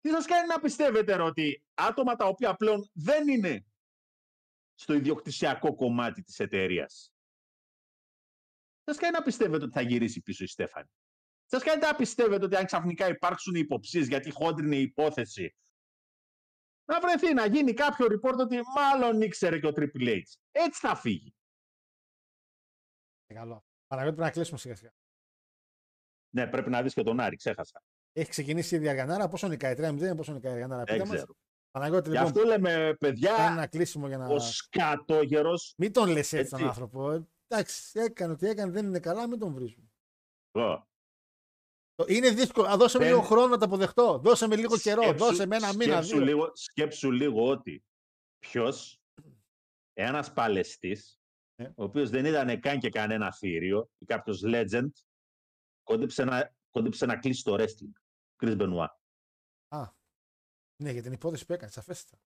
Τι 0.00 0.08
σας 0.08 0.26
κάνει 0.26 0.46
να 0.46 0.60
πιστεύετε 0.60 1.16
ρε, 1.16 1.22
ότι 1.22 1.64
άτομα 1.74 2.16
τα 2.16 2.26
οποία 2.26 2.54
πλέον 2.54 2.90
δεν 2.92 3.28
είναι 3.28 3.66
στο 4.74 4.92
ιδιοκτησιακό 4.92 5.74
κομμάτι 5.74 6.22
της 6.22 6.38
εταιρείας; 6.38 7.12
Σας 8.84 8.96
κάνει 8.96 9.12
να 9.12 9.22
πιστεύετε 9.22 9.64
ότι 9.64 9.72
θα 9.72 9.80
γυρίσει 9.80 10.22
πίσω 10.22 10.44
η 10.44 10.46
Στέφανη; 10.46 10.88
Σας 11.44 11.62
κάνει 11.62 11.80
να 11.80 11.94
πιστεύετε 11.94 12.44
ότι 12.44 12.56
αν 12.56 12.64
ξαφνικά 12.64 13.08
υπάρξουν 13.08 13.54
υποψίες 13.54 14.08
γιατί 14.08 14.30
χόντρινε 14.30 14.76
η 14.76 14.82
υπόθεση 14.82 15.54
να 16.90 17.00
βρεθεί 17.00 17.34
να 17.34 17.46
γίνει 17.46 17.72
κάποιο 17.72 18.06
report 18.06 18.38
ότι 18.38 18.60
μάλλον 18.76 19.20
ήξερε 19.20 19.58
και 19.60 19.66
ο 19.66 19.72
Triple 19.76 20.08
H. 20.08 20.22
Έτσι 20.50 20.80
θα 20.80 20.96
φύγει. 20.96 21.34
Ε, 23.26 23.34
Καλό. 23.34 23.64
Παναγιώτη 23.86 24.16
πρέπει 24.16 24.28
να 24.28 24.30
κλείσουμε 24.30 24.58
σιγά 24.58 24.74
σιγά. 24.74 24.92
Ναι, 26.30 26.46
πρέπει 26.46 26.70
να 26.70 26.82
δεις 26.82 26.94
και 26.94 27.02
τον 27.02 27.20
Άρη, 27.20 27.36
ξέχασα. 27.36 27.82
Έχει 28.12 28.28
ξεκινήσει 28.30 28.74
η 28.74 28.78
Διαργανάρα. 28.78 29.28
Πόσο 29.28 29.48
νικάει, 29.48 29.74
3-0, 29.78 30.16
πόσο 30.16 30.32
νικάει 30.32 30.52
η 30.52 30.54
Διαργανάρα. 30.54 30.84
Δεν 30.84 30.94
Πείτε 30.96 31.08
μας. 31.08 31.16
ξέρω. 31.16 31.34
Παναγιώτη, 31.70 32.08
Γι' 32.08 32.14
λοιπόν, 32.16 32.28
αυτό 32.30 32.42
λέμε, 32.42 32.70
κάνει 32.70 32.96
παιδιά, 32.96 33.34
ένα 33.50 33.66
κλείσιμο 33.66 34.06
για 34.08 34.18
να. 34.18 34.26
ο 34.26 34.38
σκατόγερος... 34.38 35.74
Μην 35.76 35.92
τον 35.92 36.08
λες 36.08 36.16
έτσι, 36.18 36.36
Έτσι. 36.36 36.54
τον 36.56 36.66
άνθρωπο. 36.66 37.10
Ε, 37.10 37.26
Εντάξει, 37.48 38.00
έκανε 38.00 38.32
ό,τι 38.32 38.46
έκανε, 38.48 38.72
δεν 38.72 38.86
είναι 38.86 38.98
καλά, 39.00 39.28
μην 39.28 39.38
τον 39.38 39.52
βρίζουμε. 39.54 39.86
Ω, 40.52 40.88
Το- 41.94 42.04
Είναι 42.08 42.30
δύσκολο. 42.30 42.68
Α, 42.68 42.76
δώσε 42.76 42.98
με 42.98 43.04
Δεν- 43.04 43.12
λίγο 43.12 43.26
χρόνο 43.26 43.46
να 43.46 43.58
το 43.58 43.64
αποδεχτώ. 43.64 44.18
Δώσε 44.18 44.46
με 44.46 44.56
λίγο 44.56 44.76
καιρό. 44.78 45.02
σκέψου- 45.02 45.26
Δώσε 45.26 45.46
με 45.46 45.56
ένα 45.56 45.74
μήνα. 45.74 45.92
σκέψου 46.02 46.16
Δύο. 46.16 46.24
λίγο, 46.24 46.50
σκέψου 46.54 47.10
λίγο 47.10 47.48
ότι 47.48 47.84
ποιος, 48.38 49.00
ένας 49.92 50.32
παλαιστής, 50.32 51.18
Ναι. 51.62 51.66
ο 51.68 51.84
οποίος 51.84 52.10
δεν 52.10 52.24
ήταν 52.24 52.60
καν 52.60 52.78
και 52.78 52.88
κανένα 52.88 53.32
θήριο, 53.32 53.90
ή 53.98 54.04
κάποιος 54.04 54.42
legend, 54.44 54.88
κόντεψε 55.90 56.24
να, 56.24 56.54
κόντεψε 56.70 57.06
να 57.06 57.16
κλείσει 57.16 57.44
το 57.44 57.54
wrestling. 57.58 57.92
Chris 58.42 58.60
Benoit. 58.60 58.86
Α, 59.68 59.88
ναι, 60.82 60.90
για 60.90 61.02
την 61.02 61.12
υπόθεση 61.12 61.46
που 61.46 61.52
έκανε, 61.52 61.70
σαφέστατα. 61.70 62.22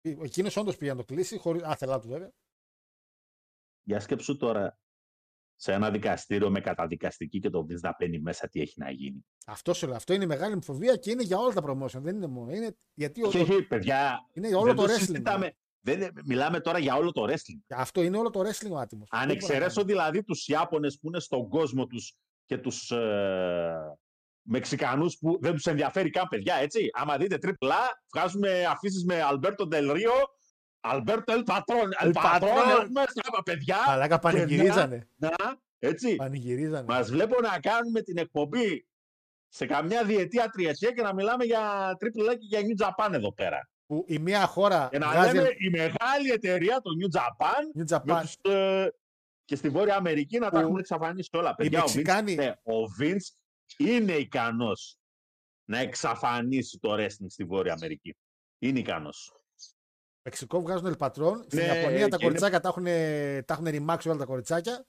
Εκείνος 0.00 0.56
όντως 0.56 0.76
πήγε 0.76 0.90
να 0.90 0.96
το 0.96 1.04
κλείσει, 1.04 1.38
χωρίς 1.38 1.62
άθελά 1.62 2.00
του 2.00 2.08
βέβαια. 2.08 2.32
Για 3.82 4.00
σκέψου 4.00 4.36
τώρα 4.36 4.80
σε 5.54 5.72
ένα 5.72 5.90
δικαστήριο 5.90 6.50
με 6.50 6.60
καταδικαστική 6.60 7.38
και 7.38 7.50
το 7.50 7.60
Vince 7.60 7.80
να 7.80 7.94
μπαίνει 7.98 8.18
μέσα 8.20 8.48
τι 8.48 8.60
έχει 8.60 8.80
να 8.80 8.90
γίνει. 8.90 9.26
Αυτό, 9.46 9.74
σου 9.74 9.86
λέω, 9.86 9.96
αυτό 9.96 10.12
είναι 10.14 10.24
η 10.24 10.26
μεγάλη 10.26 10.54
μου 10.54 10.62
φοβία 10.62 10.96
και 10.96 11.10
είναι 11.10 11.22
για 11.22 11.38
όλα 11.38 11.52
τα 11.52 11.62
promotion. 11.66 12.00
Δεν 12.00 12.16
είναι 12.16 12.26
μόνο. 12.26 12.52
Είναι, 12.52 12.76
γιατί 12.94 13.22
Όχι, 13.22 13.38
ο, 13.38 13.40
όχι, 13.40 13.62
παιδιά, 13.62 14.28
είναι 14.32 14.48
για 14.48 14.56
όλο 14.58 14.66
δεν 14.66 14.76
το 14.76 14.82
το 14.86 14.92
wrestling. 14.92 14.98
συζητάμε. 14.98 15.56
Δεν, 15.80 16.12
μιλάμε 16.24 16.60
τώρα 16.60 16.78
για 16.78 16.94
όλο 16.96 17.12
το 17.12 17.24
wrestling. 17.24 17.60
Αυτό 17.68 18.02
είναι 18.02 18.16
όλο 18.16 18.30
το 18.30 18.40
wrestling 18.40 18.70
ο 18.70 18.78
άτιμος. 18.78 19.08
Αν 19.10 19.30
εξαιρέσω 19.30 19.84
δηλαδή 19.84 20.24
τους 20.24 20.48
Ιάπωνες 20.48 20.98
που 20.98 21.06
είναι 21.06 21.20
στον 21.20 21.48
κόσμο 21.48 21.86
τους 21.86 22.16
και 22.48 22.58
τους 22.58 22.90
ε, 22.90 23.98
Μεξικανούς 24.42 25.18
που 25.18 25.38
δεν 25.40 25.52
τους 25.52 25.66
ενδιαφέρει 25.66 26.10
καν 26.10 26.26
παιδιά, 26.28 26.54
έτσι. 26.54 26.90
Άμα 26.92 27.16
δείτε 27.16 27.38
τριπλά, 27.38 28.02
βγάζουμε 28.14 28.64
αφήσεις 28.64 29.04
με 29.04 29.22
Αλμπέρτο 29.22 29.66
Ντελρίο, 29.66 30.12
Αλμπέρτο 30.80 31.32
Ελ 31.32 31.42
Πατρόν. 31.42 31.90
Ελ 31.98 32.12
Πατρόν 32.12 32.50
Patron. 32.50 32.80
έχουμε 32.80 33.04
στραβά 33.06 33.42
παιδιά. 33.42 33.76
Μαλάκα 33.86 34.18
πανηγυρίζανε. 34.18 35.08
Να, 35.16 35.30
έτσι. 35.78 36.16
Πανηγυρίζανε. 36.16 36.84
Μας 36.88 37.10
βλέπω 37.10 37.40
να 37.40 37.60
κάνουμε 37.60 38.00
την 38.02 38.18
εκπομπή 38.18 38.86
σε 39.48 39.66
καμιά 39.66 40.04
διετία, 40.04 40.48
τριετία 40.50 40.92
και 40.92 41.02
να 41.02 41.14
μιλάμε 41.14 41.44
για 41.44 41.94
τριπλά 41.98 42.32
και 42.34 42.46
για 42.48 42.60
New 42.60 42.86
Japan 42.86 43.12
εδώ 43.12 43.32
πέρα. 43.32 43.70
Που 43.86 44.04
η 44.08 44.18
μία 44.18 44.46
χώρα 44.46 44.88
Και 44.90 44.98
να 44.98 45.08
βγάζει 45.08 45.36
λέμε 45.36 45.48
η 45.58 45.70
μεγάλη 45.70 46.30
εταιρεία, 46.32 46.80
το 46.80 46.90
New 47.00 47.18
Japan, 47.18 47.80
New 47.80 47.98
με 48.02 48.14
Japan. 48.14 48.20
τους, 48.20 48.52
ε, 48.52 48.88
και 49.48 49.56
στη 49.56 49.68
Βόρεια 49.68 49.96
Αμερική 49.96 50.38
να 50.38 50.50
τα 50.50 50.60
Που 50.60 50.66
έχουν 50.66 50.78
εξαφανίσει 50.78 51.28
όλα. 51.32 51.54
Παιδιά, 51.54 51.78
ο 51.78 51.82
Vince, 51.82 51.86
Μεξικάνοι- 51.94 52.36
ναι, 52.36 52.48
ο 52.50 52.84
Vince 53.00 53.34
είναι 53.78 54.12
ικανός 54.12 54.96
να 55.64 55.78
εξαφανίσει 55.78 56.78
το 56.78 56.94
wrestling 56.94 57.26
στη 57.28 57.44
Βόρεια 57.44 57.72
Αμερική. 57.72 58.16
Είναι 58.58 58.78
ικανός. 58.78 59.32
Μεξικό 60.22 60.60
βγάζουν 60.60 60.86
ελπατρόν. 60.86 61.42
Στην 61.42 61.58
Ναι, 61.58 61.64
Ιαπωνία 61.64 61.88
τα 61.88 61.92
και 61.92 62.00
είναι- 62.04 62.16
κοριτσάκια 62.24 62.60
τα 62.60 62.68
έχουν, 62.68 62.84
τα 63.44 63.54
έχουν 63.54 63.64
ρημάξει 63.64 64.08
όλα 64.08 64.18
τα 64.18 64.24
κοριτσάκια. 64.24 64.86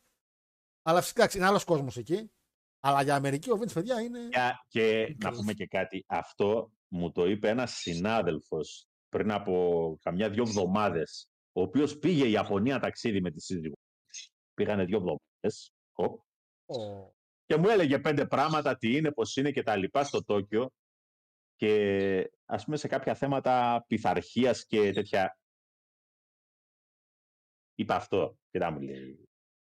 Αλλά 0.81 1.01
φυσικά 1.01 1.29
είναι 1.35 1.45
άλλος 1.45 1.63
κόσμος 1.63 1.97
εκεί. 1.97 2.31
Αλλά 2.79 3.01
για 3.01 3.15
Αμερική 3.15 3.51
ο 3.51 3.57
Vince, 3.61 3.73
παιδιά, 3.73 4.01
είναι. 4.01 4.19
Για- 4.27 4.65
Και 4.67 5.07
να 5.09 5.15
Καλώς. 5.17 5.37
πούμε 5.39 5.53
και 5.53 5.67
κάτι. 5.67 6.03
Αυτό 6.07 6.71
μου 6.87 7.11
το 7.11 7.25
είπε 7.25 7.49
ένας 7.49 7.71
συνάδελφος 7.73 8.87
πριν 9.09 9.31
από 9.31 9.97
καμιά 10.01 10.29
δύο 10.29 10.43
εβδομάδες, 10.43 11.27
ο 11.51 11.61
οποίος 11.61 11.97
πήγε 11.97 12.25
η 12.25 12.31
Ιαπωνία 12.31 12.79
ταξίδι 12.79 13.21
με 13.21 13.31
τη 13.31 13.41
σύζυγο. 13.41 13.75
Πήγανε 14.59 14.85
δύο 14.85 14.97
εβδομάδες. 14.97 15.73
Οπ. 15.93 16.19
Ο- 16.65 17.13
και 17.45 17.55
μου 17.57 17.67
έλεγε 17.69 17.99
πέντε 17.99 18.27
πράγματα, 18.27 18.77
τι 18.77 18.95
είναι, 18.95 19.11
πώς 19.11 19.35
είναι 19.35 19.51
και 19.51 19.63
τα 19.63 19.75
λοιπά 19.75 20.03
στο 20.03 20.23
Τόκιο 20.23 20.69
και 21.55 22.31
ας 22.45 22.63
πούμε 22.65 22.77
σε 22.77 22.87
κάποια 22.87 23.15
θέματα 23.15 23.83
πειθαρχίας 23.87 24.65
και 24.65 24.91
τέτοια 24.93 25.37
είπα 27.75 27.95
αυτό 27.95 28.37
και 28.49 28.59
τα 28.59 28.71
μου 28.71 28.79
λέει 28.81 29.29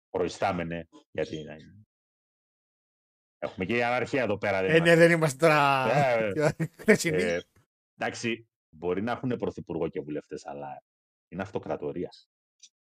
προϊστάμενε 0.10 0.88
γιατί 1.11 1.43
να 1.43 1.53
είναι. 1.53 1.84
έχουμε 3.38 3.65
και 3.65 3.76
η 3.77 3.84
αναρχία 3.84 4.22
εδώ 4.23 4.38
πέρα 4.38 4.61
δεν 4.61 4.69
Ε, 4.69 4.72
ναι, 4.72 4.77
είμαστε. 4.77 4.95
δεν 4.95 5.11
είμαστε 5.11 5.38
τώρα. 5.47 5.91
Ε, 5.91 6.51
χθεσινοί. 6.80 7.22
ε, 7.22 7.41
εντάξει 7.99 8.47
μπορεί 8.76 9.01
να 9.01 9.11
έχουν 9.11 9.30
πρωθυπουργό 9.38 9.88
και 9.89 10.01
βουλευτές 10.01 10.45
αλλά 10.45 10.84
είναι 11.31 11.41
αυτοκρατορίας 11.41 12.30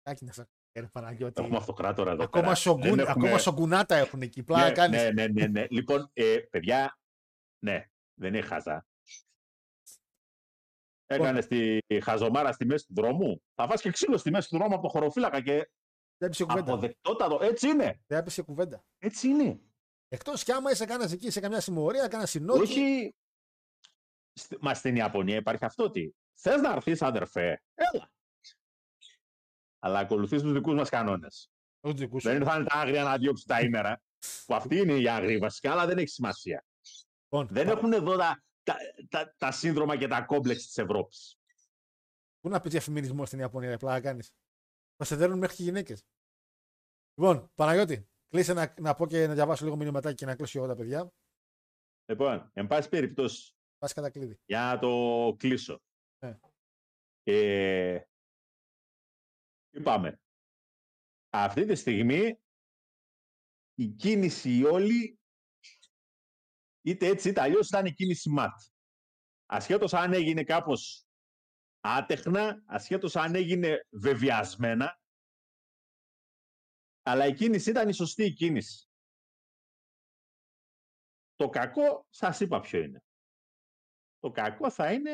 Κάκι 0.01 0.25
να 0.25 0.31
σας- 0.33 0.45
ε, 0.45 0.56
ρε 0.79 0.87
Παναγιώτη. 0.87 1.41
έχουμε 1.41 1.57
αυτοκράτορα 1.57 2.11
εδώ 2.11 2.23
Ακόμα, 2.23 2.43
πέρα 2.43 2.55
σογκούν, 2.55 2.81
Δεν 2.81 2.99
έχουμε- 2.99 3.11
ακόμα 3.25 3.37
σογκουνάτα 3.37 3.95
έχουν 3.95 4.21
εκεί. 4.21 4.43
Πλάκα 4.43 4.65
ναι, 4.67 4.71
κάνεις. 4.71 5.01
ναι, 5.01 5.11
ναι, 5.11 5.27
ναι, 5.27 5.47
ναι. 5.47 5.67
λοιπόν, 5.69 6.09
ε, 6.13 6.37
παιδιά, 6.49 6.97
ναι, 7.65 7.85
δεν 8.19 8.33
είναι 8.33 8.41
χαζά. 8.45 8.85
Έκανες 11.05 11.47
τη 11.47 11.77
χαζομάρα 12.03 12.51
στη 12.51 12.65
μέση 12.65 12.85
του 12.87 12.93
δρόμου. 12.93 13.43
Θα 13.55 13.67
φας 13.67 13.81
και 13.81 13.91
ξύλο 13.91 14.17
στη 14.17 14.31
μέση 14.31 14.49
του 14.49 14.57
δρόμου 14.57 14.73
από 14.73 14.83
το 14.83 14.89
χωροφύλακα 14.89 15.41
και 15.41 15.51
Δεν 16.17 16.27
έπεισε 16.27 16.43
κουβέντα. 16.43 16.71
αποδεκτότατο. 16.71 17.39
Έτσι 17.41 17.67
είναι. 17.67 18.01
Δεν 18.07 18.19
έπεισε 18.19 18.41
κουβέντα. 18.41 18.83
Έτσι 18.97 19.27
είναι. 19.27 19.59
Εκτός 20.07 20.43
κι 20.43 20.51
άμα 20.51 20.71
είσαι 20.71 20.85
κανένας 20.85 21.11
εκεί 21.11 21.29
σε 21.31 21.39
καμιά 21.39 21.59
συμμορία, 21.61 22.01
κανένας 22.07 22.29
συνόκι. 22.29 22.61
Όχι. 22.61 23.15
Στη- 24.33 24.57
Μα 24.61 24.73
στην 24.73 24.95
Ιαπωνία 24.95 25.35
υπάρχει 25.35 25.65
αυτό 25.65 25.83
ότι 25.83 26.15
θες 26.39 26.61
να 26.61 26.71
έρθεις, 26.73 27.01
αδερφέ, 27.01 27.61
έλα. 27.73 28.09
Αλλά 29.79 29.99
ακολουθείς 29.99 30.41
τους 30.41 30.51
δικούς 30.53 30.73
μας 30.75 30.89
κανόνες. 30.89 31.51
Όχι 31.79 31.95
δικούς 31.95 32.21
σου. 32.21 32.29
Δεν 32.29 32.37
ήρθαν 32.41 32.65
τα 32.65 32.75
άγρια 32.75 33.03
να 33.03 33.17
διώξουν 33.17 33.47
τα 33.47 33.59
ήμερα. 33.61 34.01
Που 34.45 34.55
αυτοί 34.55 34.77
είναι 34.77 34.93
οι 34.93 35.09
άγριοι 35.09 35.37
βασικά, 35.37 35.71
αλλά 35.71 35.85
δεν 35.85 35.97
έχει 35.97 36.07
σημασία. 36.07 36.65
Λοιπόν, 37.23 37.47
Δεν 37.51 37.65
πα- 37.65 37.71
έχουν 37.71 37.93
εδώ 37.93 38.17
τα, 38.17 38.43
τα, 38.63 38.75
τα, 39.09 39.35
τα 39.37 39.51
σύνδρομα 39.51 39.97
και 39.97 40.07
τα 40.07 40.21
κόμπλεξ 40.21 40.65
της 40.65 40.77
Ευρώπης. 40.77 41.37
Πού 42.39 42.49
να 42.49 42.61
πει 42.61 42.69
για 42.69 42.81
φεμινισμό 42.81 43.25
στην 43.25 43.39
Ιαπωνία, 43.39 43.69
ρε 43.69 43.77
πλάκα 43.77 44.01
κάνεις. 44.01 44.31
Μα 44.97 45.05
σε 45.05 45.15
δέρνουν 45.15 45.37
μέχρι 45.37 45.55
και 45.55 45.63
γυναίκες. 45.63 46.03
Λοιπόν, 47.19 47.51
Παναγιώτη, 47.55 48.09
κλείσε 48.27 48.53
να, 48.53 48.73
να 48.79 48.93
πω 48.93 49.07
και 49.07 49.27
να 49.27 49.33
διαβάσω 49.33 49.63
λίγο 49.63 49.75
μηνυματάκι 49.77 50.15
και 50.15 50.25
να 50.25 50.35
κλείσω 50.35 50.57
εγώ 50.59 50.67
τα 50.67 50.75
παιδιά. 50.75 51.11
Λοιπόν, 52.05 52.49
εν 52.53 52.67
πάση 52.67 52.89
περιπτώσει, 52.89 53.53
Πας 53.77 53.93
κατά 53.93 54.09
κλείδι. 54.09 54.39
για 54.45 54.59
να 54.61 54.79
το 54.79 55.35
κλείσω. 55.37 55.81
Ε. 56.19 56.33
Ε, 57.23 58.01
είπαμε. 59.77 60.19
Αυτή 61.29 61.65
τη 61.65 61.75
στιγμή 61.75 62.39
η 63.73 63.87
κίνηση 63.87 64.57
η 64.57 64.63
όλη 64.63 65.19
είτε 66.81 67.05
έτσι 67.07 67.29
είτε 67.29 67.41
αλλιώς 67.41 67.67
ήταν 67.67 67.85
η 67.85 67.93
κίνηση 67.93 68.29
ματ. 68.29 68.61
Ασχέτως 69.45 69.93
αν 69.93 70.13
έγινε 70.13 70.43
κάπως 70.43 71.07
άτεχνα, 71.79 72.63
ασχέτως 72.65 73.15
αν 73.15 73.35
έγινε 73.35 73.87
βεβαιασμένα, 73.91 74.99
αλλά 77.03 77.25
η 77.25 77.33
κίνηση 77.33 77.69
ήταν 77.69 77.89
η 77.89 77.93
σωστή 77.93 78.25
η 78.25 78.33
κίνηση. 78.33 78.89
Το 81.35 81.49
κακό 81.49 82.05
σας 82.09 82.39
είπα 82.39 82.59
ποιο 82.59 82.79
είναι. 82.79 83.03
Το 84.19 84.31
κακό 84.31 84.71
θα 84.71 84.93
είναι 84.93 85.13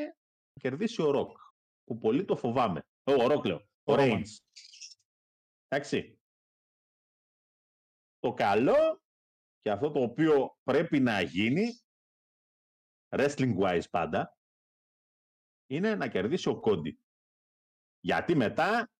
να 0.53 0.61
κερδίσει 0.61 1.02
ο 1.02 1.11
Ροκ, 1.11 1.38
που 1.84 1.98
πολύ 1.98 2.26
το 2.26 2.35
φοβάμαι. 2.35 2.88
Ε, 3.03 3.14
Ο 3.14 3.27
Ροκ 3.27 3.45
λέω, 3.45 3.68
ο 3.84 3.93
Ο 3.93 3.95
Roman. 3.95 3.99
Reigns. 3.99 4.38
Εντάξει. 5.68 6.18
Το 8.19 8.34
καλό 8.34 9.01
και 9.61 9.72
αυτό 9.72 9.91
το 9.91 10.01
οποίο 10.01 10.57
πρέπει 10.64 10.99
να 10.99 11.22
γίνει, 11.22 11.81
wrestling 13.10 13.57
wise 13.57 13.89
πάντα, 13.89 14.38
είναι 15.69 15.95
να 15.95 16.07
κερδίσει 16.07 16.49
ο 16.49 16.60
Κόντι. 16.60 16.99
Γιατί 17.99 18.35
μετά 18.35 18.91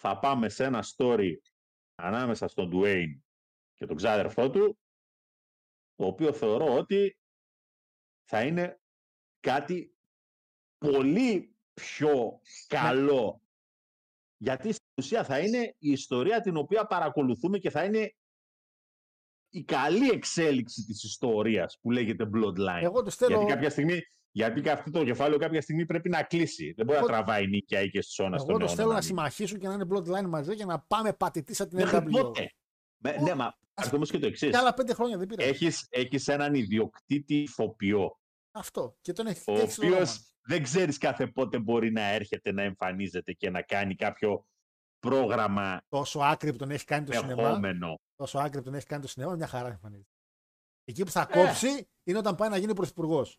θα 0.00 0.18
πάμε 0.18 0.48
σε 0.48 0.64
ένα 0.64 0.84
story 0.96 1.32
ανάμεσα 1.94 2.48
στον 2.48 2.70
Dwayne 2.74 3.20
και 3.74 3.86
τον 3.86 3.96
ξάδερφό 3.96 4.50
του, 4.50 4.78
το 5.94 6.06
οποίο 6.06 6.32
θεωρώ 6.32 6.74
ότι 6.74 7.18
θα 8.24 8.46
είναι 8.46 8.80
κάτι 9.40 9.96
πολύ 10.78 11.56
πιο 11.74 12.40
καλό. 12.66 13.43
Γιατί 14.44 14.72
στην 14.72 14.86
ουσία 14.98 15.24
θα 15.24 15.38
είναι 15.38 15.58
η 15.78 15.90
ιστορία 15.90 16.40
την 16.40 16.56
οποία 16.56 16.86
παρακολουθούμε 16.86 17.58
και 17.58 17.70
θα 17.70 17.84
είναι 17.84 18.14
η 19.48 19.64
καλή 19.64 20.08
εξέλιξη 20.08 20.84
της 20.84 21.02
ιστορίας 21.04 21.78
που 21.80 21.90
λέγεται 21.90 22.30
Bloodline. 22.34 22.82
Εγώ 22.82 23.02
του 23.02 23.10
θέλω. 23.10 23.36
Γιατί 23.36 23.52
κάποια 23.52 23.70
στιγμή, 23.70 24.00
γιατί 24.30 24.60
και 24.60 24.70
αυτό 24.70 24.90
το 24.90 25.04
κεφάλαιο 25.04 25.38
κάποια 25.38 25.60
στιγμή 25.60 25.86
πρέπει 25.86 26.08
να 26.08 26.22
κλείσει. 26.22 26.72
Δεν 26.76 26.86
μπορεί 26.86 26.98
Εγώ- 26.98 27.06
να 27.06 27.12
τραβάει 27.12 27.46
νίκια 27.46 27.80
ή 27.80 27.88
και 27.90 28.00
στις 28.02 28.18
όνας 28.18 28.40
Εγώ 28.42 28.50
των 28.50 28.54
του 28.58 28.60
αιώνων 28.60 28.76
θέλω 28.76 28.88
να 28.88 28.94
μείνει. 28.94 29.06
συμμαχίσουν 29.06 29.58
και 29.58 29.68
να 29.68 29.74
είναι 29.74 29.86
bloodline 29.90 30.26
μαζί 30.28 30.54
για 30.54 30.66
να 30.66 30.80
πάμε 30.80 31.12
πατητής 31.12 31.56
σαν 31.56 31.68
την 31.68 31.78
Μέχρι 31.78 31.96
NWO. 31.98 32.10
πότε. 32.22 32.50
Με- 32.96 33.16
Ναι, 33.20 33.34
μα 33.34 33.54
αυτό 33.74 33.96
όμως 33.96 34.10
και 34.10 34.18
το 34.18 34.26
εξής. 34.26 34.50
Και 34.50 34.56
άλλα 34.56 34.74
πέντε 34.74 34.94
χρόνια 34.94 35.18
δεν 35.18 35.26
πήρε. 35.26 35.44
Έχεις, 35.44 35.86
έχεις 35.90 36.28
έναν 36.28 36.54
ιδιοκτήτη 36.54 37.34
ηθοποιό, 37.40 38.18
Αυτό. 38.50 38.96
Και 39.00 39.12
τον 39.12 39.26
έχει 39.26 39.50
ο 39.50 39.52
έχεις 39.54 39.72
στο 39.72 39.82
όνομα. 39.82 39.96
οποίος 40.00 40.33
δεν 40.46 40.62
ξέρεις 40.62 40.98
κάθε 40.98 41.26
πότε 41.26 41.58
μπορεί 41.58 41.90
να 41.92 42.02
έρχεται 42.02 42.52
να 42.52 42.62
εμφανίζεται 42.62 43.32
και 43.32 43.50
να 43.50 43.62
κάνει 43.62 43.94
κάποιο 43.94 44.46
πρόγραμμα 44.98 45.82
Τόσο 45.88 46.20
άκρη 46.20 46.50
που 46.52 46.58
τον 46.58 46.70
έχει 46.70 46.84
κάνει 46.84 47.06
το 47.06 47.12
σινεμά. 47.12 47.42
ερχόμενο. 47.42 48.00
Τόσο 48.16 48.38
άκρη 48.38 48.58
που 48.58 48.64
τον 48.64 48.74
έχει 48.74 48.86
κάνει 48.86 49.02
το 49.02 49.08
σινεμά, 49.08 49.34
μια 49.34 49.46
χαρά 49.46 49.68
εμφανίζεται. 49.68 50.08
Εκεί 50.84 51.02
που 51.02 51.08
Ε. 51.08 51.10
θα 51.12 51.26
κόψει 51.26 51.88
είναι 52.04 52.18
όταν 52.18 52.34
πάει 52.34 52.48
να 52.48 52.56
γίνει 52.56 52.74
πρωθυπουργός. 52.74 53.38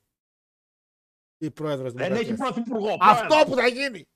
Ή 1.37 1.51
πρόεδρος 1.51 1.93
Δεν 1.93 2.13
έχει 2.13 2.33
πρωθυπουργό. 2.33 2.97
Αυτό 2.99 3.25
πρόεδρος. 3.27 3.53
που 3.55 3.61
θα 3.61 3.67
γίνει! 3.67 4.07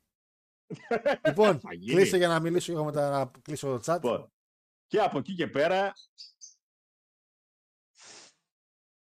λοιπόν, 1.27 1.59
Θα 1.59 1.73
γίνει. 1.73 1.93
κλείσε 1.95 2.17
για 2.17 2.27
να 2.27 2.39
μιλήσω 2.39 2.71
εγώ 2.71 2.83
μετά 2.83 3.09
να 3.09 3.31
κλείσω 3.41 3.67
το 3.79 3.93
chat. 3.93 3.95
Λοιπόν, 4.01 4.31
και 4.87 4.99
από 4.99 5.17
εκεί 5.17 5.35
και 5.35 5.47
πέρα 5.47 5.93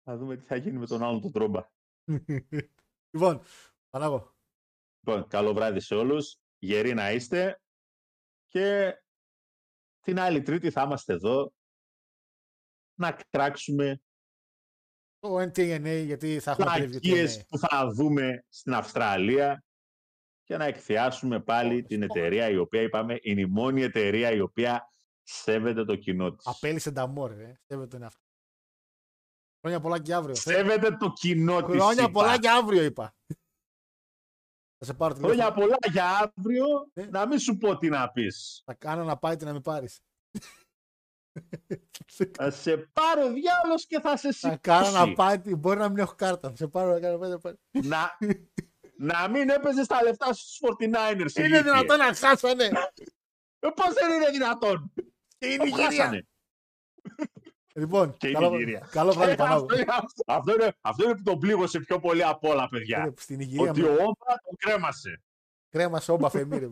θα 0.03 0.17
δούμε 0.17 0.37
τι 0.37 0.45
θα 0.45 0.57
γίνει 0.57 0.79
με 0.79 0.87
τον 0.87 1.03
άλλον 1.03 1.21
τον 1.21 1.33
τρόμπα. 1.33 1.69
λοιπόν, 3.15 3.43
Πανάγο. 3.91 4.35
Λοιπόν, 5.01 5.29
καλό 5.29 5.55
βράδυ 5.55 5.81
σε 5.81 5.95
όλους. 5.95 6.37
Γεροί 6.59 6.95
να 6.95 7.13
είστε. 7.13 7.61
Και 8.47 8.95
την 10.01 10.19
άλλη 10.19 10.43
τρίτη 10.43 10.71
θα 10.71 10.83
είμαστε 10.83 11.13
εδώ 11.13 11.53
να 12.99 13.19
κράξουμε 13.31 14.01
Το 15.19 15.37
NTNA, 15.41 16.03
γιατί 16.05 16.41
θα 16.41 16.51
έχουμε 16.51 16.71
preview 16.77 16.91
πλακίες 16.91 17.39
TNA. 17.39 17.47
που 17.49 17.59
θα 17.59 17.91
δούμε 17.91 18.45
στην 18.49 18.75
Αυστραλία 18.75 19.65
και 20.43 20.57
να 20.57 20.65
εκθιάσουμε 20.65 21.41
πάλι 21.41 21.79
Ω, 21.83 21.87
την 21.87 22.03
ω. 22.03 22.05
εταιρεία 22.05 22.49
η 22.49 22.57
οποία 22.57 22.81
είπαμε 22.83 23.19
είναι 23.23 23.41
η 23.41 23.47
μόνη 23.47 23.83
εταιρεία 23.83 24.31
η 24.31 24.41
οποία 24.41 24.93
σέβεται 25.23 25.85
το 25.85 25.97
κοινό 25.97 26.35
της. 26.35 26.47
Απέλησε 26.47 26.93
τα 26.93 27.07
μόρε, 27.07 27.45
ε. 27.45 27.61
Σέβεται 27.67 27.89
τον 27.89 28.03
εαυτό. 28.03 28.25
Χρόνια 29.61 29.81
πολλά 29.81 30.03
και 30.03 30.15
αύριο. 30.15 30.35
Σέβεται 30.35 30.97
το 30.97 31.13
κοινό 31.13 31.63
της. 31.63 31.75
Χρόνια 31.75 32.03
είπα. 32.03 32.11
πολλά 32.11 32.39
και 32.39 32.51
αύριο, 32.51 32.83
είπα. 32.83 33.17
Θα 34.79 34.85
σε 34.85 34.95
πάρω 34.95 35.15
Χρόνια 35.15 35.31
τηλέφωνο. 35.33 35.61
πολλά 35.61 35.77
για 35.93 36.33
αύριο, 36.37 36.67
Ε. 36.95 37.05
να 37.07 37.27
μην 37.27 37.39
σου 37.39 37.57
πω 37.57 37.77
τι 37.79 37.89
να 37.89 38.11
πεις. 38.11 38.63
Θα 38.65 38.75
κάνω 38.75 39.05
να 39.05 39.17
πάει 39.17 39.37
να 39.41 39.53
με 39.53 39.61
πάρεις. 39.61 40.01
Θα 42.33 42.51
σε 42.51 42.77
πάρει 42.77 43.21
ο 43.23 43.33
διάολος 43.33 43.87
και 43.87 44.01
θα 44.01 44.17
σε 44.17 44.33
Θα 44.33 44.57
κάνω 44.57 44.91
να 44.91 44.99
σηκώσει. 44.99 45.13
πάει, 45.13 45.55
μπορεί 45.55 45.79
να 45.79 45.89
μην 45.89 45.99
έχω 45.99 46.15
κάρτα. 46.15 46.49
Θα 46.49 46.57
σε 46.57 46.67
πάρω 46.69 46.93
να 46.93 47.01
κάνω 47.01 47.17
να 47.29 47.39
πάει. 47.39 47.55
να, 47.71 48.19
να 48.97 49.29
μην 49.29 49.49
έπαιζες 49.49 49.87
τα 49.87 50.03
λεφτά 50.03 50.33
σου 50.33 50.45
στους 50.47 50.59
49ers. 50.63 50.81
Είναι 50.85 51.47
ηλίθιε. 51.47 51.63
δυνατόν 51.63 51.99
να 51.99 52.15
χάσανε. 52.15 52.65
Ε, 53.59 53.69
πώς 53.69 53.95
δεν 53.95 54.13
είναι 54.13 54.31
δυνατόν; 54.31 54.93
Και 55.39 55.47
η 55.47 55.57
Το 55.57 55.65
Νιγηρία. 55.65 56.27
Χάσανε. 57.81 57.93
Λοιπόν, 57.93 58.17
Και 58.17 58.29
η 58.29 58.33
καλό, 58.33 58.51
Νιγηρία. 58.51 58.89
καλό 58.91 59.13
βράδυ 59.13 59.31
Ε, 59.33 59.35
Πανάγο. 59.35 59.63
αυτό, 59.65 59.75
είναι, 59.75 59.85
αυτό, 60.27 60.53
είναι, 60.55 60.77
αυτό 60.81 61.05
είναι 61.05 61.15
που 61.15 61.23
τον 61.23 61.39
πλήγωσε 61.39 61.81
πιο 61.81 61.99
πολύ 62.01 62.25
απ' 62.25 62.45
όλα, 62.45 62.69
παιδιά. 62.69 62.99
Είναι 63.01 63.13
Στην 63.17 63.37
Νιγηρία 63.37 63.71
Ότι 63.71 63.81
με 63.81 63.89
ο 63.89 63.93
Όμπρα 63.93 64.35
τον 64.45 64.57
κρέμασε. 64.57 65.23
κρέμα 65.71 66.01
σε 66.01 66.13
όμπα 66.13 66.29
φεμίρε. 66.31 66.67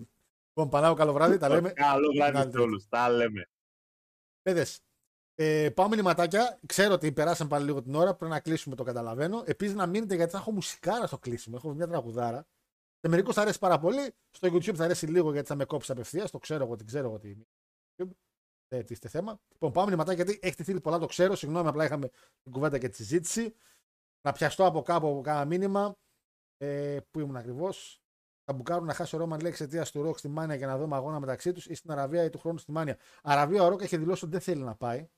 Λοιπόν, 0.56 0.68
Πανάγο, 0.70 0.94
καλό 0.94 1.12
βράδυ. 1.12 1.38
Τα 1.38 1.48
λέμε. 1.48 1.70
Καλό 1.70 2.08
την 2.08 2.22
άλλη 2.22 2.30
βράδυ 2.32 2.36
σε 2.46 2.50
τρίτη. 2.52 2.58
όλους. 2.66 2.88
Τα 2.88 3.08
λέμε. 3.10 3.48
Παιδες, 4.42 4.80
ε, 5.34 5.70
πάω 5.70 5.88
μηνυματάκια. 5.88 6.58
Ξέρω 6.66 6.94
ότι 6.94 7.12
περάσαν 7.12 7.48
πάλι 7.48 7.64
λίγο 7.64 7.82
την 7.82 7.94
ώρα. 7.94 8.14
Πρέπει 8.14 8.32
να 8.32 8.40
κλείσουμε, 8.40 8.74
το 8.76 8.82
καταλαβαίνω. 8.82 9.42
Επίσης 9.46 9.74
να 9.74 9.86
μείνετε 9.86 10.14
γιατί 10.14 10.30
θα 10.32 10.38
έχω 10.38 10.52
μουσικάρα 10.52 11.06
στο 11.06 11.18
κλείσιμο. 11.18 11.56
Έχω 11.58 11.72
μια 11.74 11.86
τραγουδάρα. 11.88 12.46
Σε 13.00 13.08
μερικούς 13.08 13.34
θα 13.34 13.40
αρέσει 13.42 13.58
πάρα 13.58 13.78
πολύ. 13.78 14.14
Στο 14.30 14.48
YouTube 14.48 14.74
θα 14.74 14.84
αρέσει 14.84 15.06
λίγο 15.06 15.32
γιατί 15.32 15.46
θα 15.48 15.54
με 15.54 15.64
κόψεις 15.64 15.90
απευθείας. 15.90 16.30
Το 16.30 16.38
ξέρω 16.38 16.64
εγώ, 16.64 16.76
την 16.76 16.86
ξέρω 16.86 17.06
εγώ 17.08 17.18
τι 18.74 18.80
είναι. 18.80 18.82
ε, 18.82 18.82
τίθεται 18.82 19.08
θέμα. 19.08 19.40
Λοιπόν, 19.52 19.72
πάμε 19.72 19.86
μηνυματάκια 19.86 20.24
γιατί 20.24 20.38
έχετε 20.42 20.62
στείλει 20.62 20.80
πολλά, 20.80 20.98
το 20.98 21.06
ξέρω. 21.06 21.34
Συγγνώμη, 21.34 21.68
απλά 21.68 21.84
είχαμε 21.84 22.08
την 22.42 22.52
κουβέντα 22.52 22.78
και 22.78 22.88
τη 22.88 22.96
συζήτηση. 22.96 23.54
Να 24.22 24.32
πιαστώ 24.32 24.66
από 24.66 24.82
κάπου 24.82 25.08
από 25.08 25.20
κάνα 25.20 25.44
μήνυμα. 25.44 25.96
Ε, 26.56 26.98
πού 27.10 27.20
ήμουν 27.20 27.36
ακριβώς. 27.36 27.98
Θα 28.44 28.52
μπουκάρουν 28.52 28.86
να 28.86 28.94
χάσει 28.94 29.16
ο 29.16 29.18
Ρόμαν 29.18 29.40
λέει 29.40 29.50
εξαιτίας 29.50 29.84
του 29.84 30.02
Ροκ 30.02 30.18
στη 30.18 30.28
Μάνια 30.28 30.54
για 30.54 30.66
να 30.66 30.78
δούμε 30.78 30.96
αγώνα 30.96 31.20
μεταξύ 31.20 31.52
τους 31.52 31.66
ή 31.66 31.74
στην 31.74 31.90
Αραβία 31.90 32.24
ή 32.24 32.30
του 32.30 32.38
χρόνου 32.38 32.58
στη 32.58 32.72
Μάνια. 32.72 32.98
Αραβία 33.22 33.62
ο 33.62 33.68
Ροκ 33.68 33.82
έχει 33.82 33.96
δηλώσει 33.96 34.24
ότι 34.24 34.32
δεν 34.32 34.42
θέλει 34.42 34.62
να 34.62 34.74
πάει. 34.74 35.08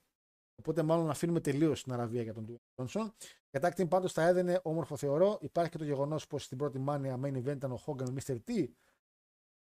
Οπότε 0.59 0.83
μάλλον 0.83 1.05
να 1.05 1.11
αφήνουμε 1.11 1.39
τελείως 1.39 1.83
την 1.83 1.93
Αραβία 1.93 2.21
για 2.21 2.33
τον 2.33 2.59
Τζόνσον. 2.75 3.13
Για 3.49 3.71
την 3.71 3.87
πάντως 3.87 4.13
θα 4.13 4.27
έδενε 4.27 4.59
όμορφο 4.63 4.97
θεωρώ. 4.97 5.37
Υπάρχει 5.41 5.71
και 5.71 5.77
το 5.77 5.83
γεγονός 5.83 6.27
πως 6.27 6.43
στην 6.43 6.57
πρώτη 6.57 6.79
Μάνια 6.79 7.19
main 7.23 7.33
event 7.33 7.55
ήταν 7.55 7.71
ο 7.71 7.79
Hogan 7.85 8.09
με 8.09 8.21
Mr. 8.25 8.37
T 8.47 8.67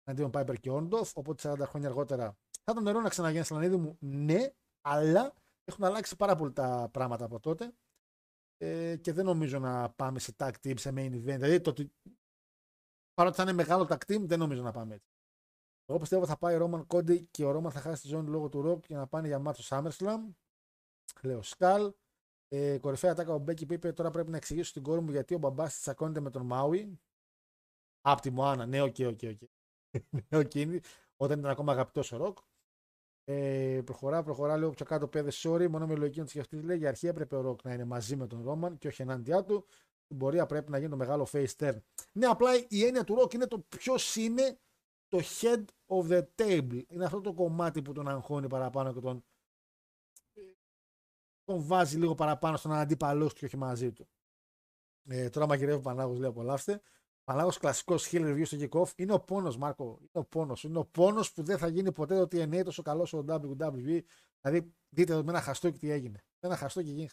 εναντίον 0.04 0.30
Piper 0.34 0.54
και 0.60 0.70
Orndorff. 0.70 1.16
Οπότε 1.16 1.52
40 1.52 1.66
χρόνια 1.66 1.88
αργότερα 1.88 2.36
θα 2.64 2.72
ήταν 2.72 2.82
νερό 2.82 3.00
να 3.00 3.08
ξαναγίνει 3.08 3.44
Σλανίδη 3.44 3.76
μου. 3.76 3.96
Ναι, 4.00 4.52
αλλά 4.80 5.34
έχουν 5.64 5.84
αλλάξει 5.84 6.16
πάρα 6.16 6.36
πολύ 6.36 6.52
τα 6.52 6.88
πράγματα 6.92 7.24
από 7.24 7.40
τότε. 7.40 7.74
Ε, 8.56 8.96
και 8.96 9.12
δεν 9.12 9.24
νομίζω 9.24 9.58
να 9.58 9.90
πάμε 9.90 10.18
σε 10.18 10.34
tag 10.38 10.52
team, 10.62 10.78
σε 10.78 10.90
main 10.90 11.12
event. 11.12 11.20
Δηλαδή 11.22 11.60
το 11.60 11.70
ότι 11.70 11.92
παρότι 13.14 13.36
θα 13.36 13.42
είναι 13.42 13.52
μεγάλο 13.52 13.86
tag 13.88 13.98
team, 14.06 14.20
δεν 14.20 14.38
νομίζω 14.38 14.62
να 14.62 14.72
πάμε 14.72 14.94
έτσι. 14.94 15.08
Εγώ 15.86 15.98
πιστεύω 15.98 16.26
θα 16.26 16.36
πάει 16.36 16.54
ο 16.54 16.58
Ρόμαν 16.58 16.86
Κόντι 16.86 17.26
και 17.30 17.44
ο 17.44 17.50
Ρόμαν 17.50 17.72
θα 17.72 17.80
χάσει 17.80 18.02
τη 18.02 18.08
ζώνη 18.08 18.28
λόγω 18.28 18.48
του 18.48 18.62
Rock 18.66 18.86
για 18.86 18.98
να 18.98 19.06
πάνε 19.06 19.26
για 19.26 19.38
ματς 19.38 19.52
στο 19.52 19.62
SummerSlam. 19.68 20.34
Λέω 21.22 21.42
Σκάλ. 21.42 21.92
Ε, 22.48 22.78
κορυφαία 22.78 23.14
ατάκα 23.14 23.34
ο 23.34 23.38
Μπέκι 23.38 23.66
που 23.66 23.72
είπε 23.72 23.92
τώρα 23.92 24.10
πρέπει 24.10 24.30
να 24.30 24.36
εξηγήσω 24.36 24.68
στην 24.68 24.82
κόρη 24.82 25.00
μου 25.00 25.10
γιατί 25.10 25.34
ο 25.34 25.38
μπαμπάς 25.38 25.72
της 25.72 25.80
τσακώνεται 25.80 26.20
με 26.20 26.30
τον 26.30 26.46
Μάουι. 26.46 27.00
Απ' 28.00 28.20
τη 28.20 28.30
Μωάνα. 28.30 28.66
Ναι, 28.66 28.80
OK, 28.80 28.96
OK, 28.98 29.20
OK. 30.32 30.52
Όταν 31.16 31.38
ήταν 31.38 31.50
ακόμα 31.50 31.72
αγαπητός 31.72 32.12
ο 32.12 32.16
Ροκ. 32.16 32.38
Ε, 33.26 33.80
προχωρά, 33.84 34.22
προχωρά, 34.22 34.56
λέω 34.56 34.70
πιο 34.70 34.84
κάτω 34.84 35.08
πέδες, 35.08 35.46
sorry, 35.46 35.68
μόνο 35.68 35.86
με 35.86 35.94
λογική 35.94 36.20
να 36.20 36.26
σκεφτείς. 36.26 36.62
Λέει 36.62 36.76
για 36.76 36.88
αρχή 36.88 37.06
έπρεπε 37.06 37.36
ο 37.36 37.40
Ροκ 37.40 37.64
να 37.64 37.72
είναι 37.72 37.84
μαζί 37.84 38.16
με 38.16 38.26
τον 38.26 38.42
Ρόμαν 38.44 38.78
και 38.78 38.88
όχι 38.88 39.02
ενάντια 39.02 39.44
του. 39.44 39.66
Στην 40.04 40.18
πορεία 40.18 40.46
πρέπει 40.46 40.70
να 40.70 40.78
γίνει 40.78 40.90
το 40.90 40.96
μεγάλο 40.96 41.26
face 41.32 41.56
turn. 41.58 41.76
Ναι, 42.12 42.26
απλά 42.26 42.50
η 42.68 42.84
έννοια 42.84 43.04
του 43.04 43.14
Ροκ 43.14 43.32
είναι 43.32 43.46
το 43.46 43.58
ποιος 43.58 44.16
είναι 44.16 44.58
το 45.08 45.20
head 45.40 45.64
of 45.86 46.10
the 46.10 46.24
table. 46.36 46.82
Είναι 46.88 47.04
αυτό 47.04 47.20
το 47.20 47.32
κομμάτι 47.32 47.82
που 47.82 47.92
τον 47.92 48.08
αγχώνει 48.08 48.46
παραπάνω 48.46 48.92
και 48.92 49.00
τον, 49.00 49.24
τον 51.44 51.62
βάζει 51.66 51.98
λίγο 51.98 52.14
παραπάνω 52.14 52.56
στον 52.56 52.72
αντίπαλό 52.72 53.28
του 53.28 53.34
και 53.34 53.44
όχι 53.44 53.56
μαζί 53.56 53.92
του. 53.92 54.08
Ε, 55.08 55.30
τώρα 55.30 55.46
μαγειρεύει 55.46 55.78
ο 55.78 55.80
Πανάγος, 55.80 56.18
λέει 56.18 56.28
απολαύστε. 56.28 56.80
Πανάγο 57.24 57.50
κλασικός 57.50 58.08
hill 58.10 58.20
review 58.20 58.46
στο 58.46 58.56
kick-off. 58.60 58.92
Είναι 58.96 59.12
ο 59.12 59.20
πόνος, 59.20 59.56
Μάρκο. 59.56 59.98
Είναι 60.00 60.10
ο 60.12 60.24
πόνος. 60.24 60.64
Είναι 60.64 60.78
ο 60.78 60.84
πόνος 60.84 61.32
που 61.32 61.42
δεν 61.42 61.58
θα 61.58 61.68
γίνει 61.68 61.92
ποτέ 61.92 62.18
το 62.18 62.22
TNA 62.22 62.64
τόσο 62.64 62.82
καλός 62.82 63.08
στο 63.08 63.24
WWE. 63.28 64.02
Δηλαδή, 64.40 64.74
δείτε 64.88 65.12
εδώ 65.12 65.24
με 65.24 65.30
ένα 65.30 65.40
χαστόκι 65.40 65.78
τι 65.78 65.90
έγινε. 65.90 66.24
Με 66.40 66.48
ένα 66.48 66.56
χαστόκι 66.56 66.90
γίνει. 66.90 67.08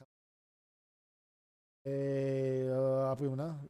Ε, 1.82 2.72
από 3.10 3.24
ήμουνα. 3.24 3.66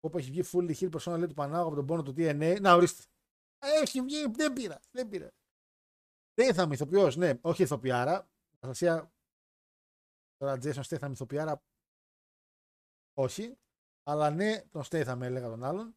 Όπου 0.00 0.18
έχει 0.18 0.30
βγει 0.30 0.42
full 0.52 0.76
hill 0.76 0.90
persona 0.96 1.16
λέει 1.18 1.26
του 1.26 1.34
Πανάγου 1.34 1.66
από 1.66 1.74
τον 1.74 1.86
πόνο 1.86 2.02
του 2.02 2.14
TNA. 2.16 2.58
Να 2.60 2.74
ορίστε. 2.74 3.02
Έχει 3.58 4.02
βγει, 4.02 4.26
δεν 4.30 4.52
πήρα. 4.52 4.80
Δεν 4.90 5.08
πήρα. 5.08 5.28
Δεν 6.34 6.54
θα 6.54 6.62
είμαι 6.62 6.74
ηθοποιός, 6.74 7.16
ναι, 7.16 7.38
όχι 7.40 7.62
ηθοποιάρα. 7.62 8.28
Αστασία. 8.58 9.12
Τώρα 10.36 10.58
Jason 10.62 10.82
Statham 10.82 11.10
ηθοποιάρα. 11.10 11.62
Όχι. 13.14 13.58
Αλλά 14.08 14.30
ναι, 14.30 14.62
τον 14.70 14.82
Στέιθαμε, 14.82 15.26
έλεγα 15.26 15.48
τον 15.48 15.64
άλλον. 15.64 15.96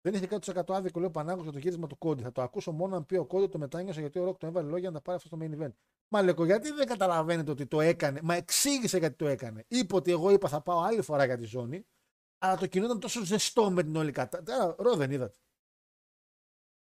Δεν 0.00 0.14
είχε 0.14 0.28
100% 0.30 0.62
άδικο, 0.68 0.98
λέει 0.98 1.08
ο 1.08 1.10
Πανάγος 1.10 1.42
για 1.42 1.52
το 1.52 1.58
γύρισμα 1.58 1.86
του 1.86 1.98
κόντι. 1.98 2.22
Θα 2.22 2.32
το 2.32 2.42
ακούσω 2.42 2.72
μόνο 2.72 2.96
αν 2.96 3.06
πει 3.06 3.16
ο 3.16 3.26
κόντι 3.26 3.48
το 3.48 3.58
μετάνιωσε 3.58 4.00
γιατί 4.00 4.18
ο 4.18 4.24
Ροκ 4.24 4.38
τον 4.38 4.48
έβαλε 4.48 4.68
λόγια 4.68 4.88
να 4.88 4.94
τα 4.94 5.02
πάρει 5.02 5.16
αυτό 5.16 5.36
στο 5.36 5.38
main 5.40 5.62
event. 5.62 5.72
Μα 6.08 6.22
λέω, 6.22 6.44
γιατί 6.44 6.70
δεν 6.70 6.86
καταλαβαίνετε 6.86 7.50
ότι 7.50 7.66
το 7.66 7.80
έκανε; 7.80 8.20
Μα 8.22 8.34
εξήγησε 8.34 8.98
γιατί 8.98 9.16
το 9.16 9.26
έκανε. 9.26 9.64
Είπε 9.68 9.94
ότι 9.94 10.10
εγώ 10.10 10.30
είπα 10.30 10.48
θα 10.48 10.62
πάω 10.62 10.80
άλλη 10.80 11.02
φορά 11.02 11.24
για 11.24 11.36
τη 11.36 11.44
ζώνη, 11.44 11.86
αλλά 12.38 12.56
το 12.56 12.66
κοινό 12.66 12.84
ήταν 12.84 13.00
τόσο 13.00 13.24
ζεστό 13.24 13.70
με 13.70 13.82
την 13.82 13.96
όλη 13.96 14.10
κατάσταση. 14.10 14.74
Ρο 14.78 14.96
δεν 14.96 15.10
είδατε. 15.10 15.38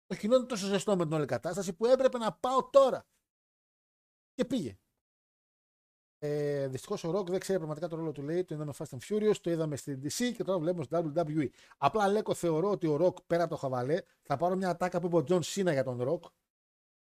Το 0.06 0.16
κοινό 0.16 0.34
ήταν 0.34 0.46
τόσο 0.46 0.66
ζεστό 0.66 0.96
με 0.96 1.04
την 1.04 1.12
όλη 1.12 1.26
κατάσταση 1.26 1.72
που 1.72 1.86
έπρεπε 1.86 2.18
να 2.18 2.32
πάω 2.32 2.70
τώρα. 2.70 3.06
Και 4.34 4.44
πήγε. 4.44 4.78
Ε, 6.22 6.68
Δυστυχώς 6.68 7.04
ο 7.04 7.18
Rock 7.18 7.26
δεν 7.26 7.40
ξέρει 7.40 7.58
πραγματικά 7.58 7.88
το 7.88 7.96
ρόλο 7.96 8.12
του 8.12 8.22
λέει. 8.22 8.44
Το 8.44 8.54
είδαμε 8.54 8.72
Fast 8.78 8.98
and 8.98 8.98
Furious, 9.08 9.36
το 9.40 9.50
είδαμε 9.50 9.76
στην 9.76 10.00
DC 10.02 10.32
και 10.36 10.44
τώρα 10.44 10.58
βλέπουμε 10.58 10.84
στο 10.84 11.12
WWE. 11.16 11.48
Απλά 11.76 12.08
λέγω 12.08 12.34
θεωρώ 12.34 12.70
ότι 12.70 12.86
ο 12.86 13.06
Rock 13.06 13.22
πέρα 13.26 13.42
από 13.42 13.52
το 13.52 13.58
χαβαλέ 13.58 14.00
θα 14.22 14.36
πάρω 14.36 14.56
μια 14.56 14.68
ατάκα 14.68 15.00
που 15.00 15.06
είπε 15.06 15.16
ο 15.16 15.24
John 15.28 15.40
Cena 15.40 15.72
για 15.72 15.84
τον 15.84 15.98
Rock 16.00 16.30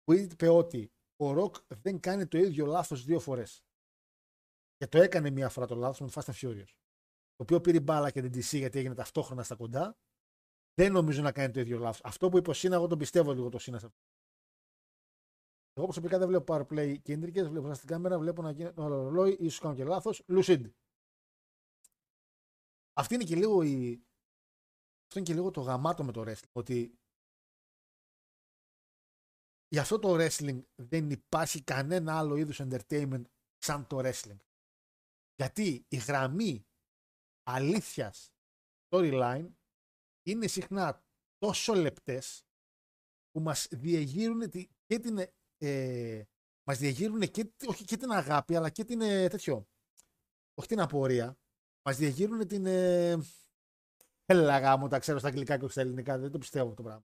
που 0.03 0.13
είπε 0.13 0.47
ότι 0.47 0.91
ο 1.15 1.31
Rock 1.31 1.51
δεν 1.81 1.99
κάνει 1.99 2.27
το 2.27 2.37
ίδιο 2.37 2.65
λάθος 2.65 3.03
δύο 3.03 3.19
φορές. 3.19 3.63
Και 4.75 4.87
το 4.87 5.01
έκανε 5.01 5.29
μία 5.29 5.49
φορά 5.49 5.65
το 5.65 5.75
λάθος 5.75 5.99
με 5.99 6.07
το 6.07 6.13
Fast 6.15 6.33
and 6.33 6.47
Furious. 6.47 6.73
Το 7.35 7.43
οποίο 7.43 7.61
πήρε 7.61 7.79
μπάλα 7.79 8.11
και 8.11 8.21
την 8.21 8.31
DC 8.31 8.57
γιατί 8.57 8.79
έγινε 8.79 8.93
ταυτόχρονα 8.93 9.43
στα 9.43 9.55
κοντά. 9.55 9.97
Δεν 10.73 10.91
νομίζω 10.91 11.21
να 11.21 11.31
κάνει 11.31 11.53
το 11.53 11.59
ίδιο 11.59 11.77
λάθος. 11.77 12.01
Αυτό 12.03 12.29
που 12.29 12.37
είπε 12.37 12.49
ο 12.49 12.53
Σίνα, 12.53 12.75
εγώ 12.75 12.87
τον 12.87 12.97
πιστεύω 12.97 13.33
λίγο 13.33 13.49
το 13.49 13.59
Σίνα 13.59 13.79
εγώ 15.73 15.85
προσωπικά 15.85 16.17
δεν 16.17 16.27
βλέπω 16.27 16.53
power 16.53 16.67
play 16.67 17.01
κεντρικές, 17.01 17.47
βλέπω 17.47 17.73
στην 17.73 17.87
κάμερα, 17.87 18.19
βλέπω 18.19 18.41
να 18.41 18.51
γίνει 18.51 18.73
το 18.73 18.87
ρολόι, 18.87 19.37
ίσως 19.39 19.59
κάνω 19.59 19.75
και 19.75 19.83
λάθος. 19.83 20.23
Lucid. 20.27 20.71
Αυτή 22.93 23.13
είναι 23.13 23.23
και 23.23 23.35
λίγο 23.35 23.63
η. 23.63 24.03
Αυτό 25.03 25.19
είναι 25.19 25.27
και 25.27 25.33
λίγο 25.33 25.51
το 25.51 25.61
γαμάτο 25.61 26.03
με 26.03 26.11
το 26.11 26.21
wrestling. 26.21 26.51
Ότι 26.51 26.97
για 29.67 29.81
αυτό 29.81 29.99
το 29.99 30.15
wrestling 30.17 30.63
δεν 30.75 31.09
υπάρχει 31.09 31.63
κανένα 31.63 32.17
άλλο 32.17 32.35
είδους 32.35 32.61
entertainment 32.63 33.23
σαν 33.57 33.87
το 33.87 33.97
wrestling. 34.03 34.39
Γιατί 35.35 35.85
η 35.87 35.97
γραμμή 35.97 36.67
αλήθειας 37.43 38.33
storyline 38.89 39.47
είναι 40.23 40.47
συχνά 40.47 41.03
τόσο 41.37 41.73
λεπτές 41.73 42.45
που 43.31 43.39
μας 43.39 43.67
διεγείρουν 43.71 44.49
και 44.85 44.99
την 44.99 45.17
ε, 45.65 46.23
μας 46.63 46.77
διεγείρουν 46.77 47.19
και, 47.19 47.53
όχι 47.67 47.83
και 47.83 47.97
την 47.97 48.11
αγάπη, 48.11 48.55
αλλά 48.55 48.69
και 48.69 48.83
την 48.83 49.01
ε, 49.01 49.27
τέτοιο, 49.27 49.67
όχι 50.53 50.67
την 50.67 50.79
απορία, 50.79 51.37
μας 51.81 51.97
διεγείρουν 51.97 52.47
την... 52.47 52.65
Ε, 52.65 53.17
Έλα 54.25 54.77
μου, 54.77 54.87
τα 54.87 54.99
ξέρω 54.99 55.19
στα 55.19 55.27
αγγλικά 55.27 55.57
και 55.57 55.63
όχι 55.63 55.71
στα 55.71 55.81
ελληνικά, 55.81 56.17
δεν 56.17 56.31
το 56.31 56.37
πιστεύω 56.37 56.73
το 56.73 56.83
πράγμα. 56.83 57.05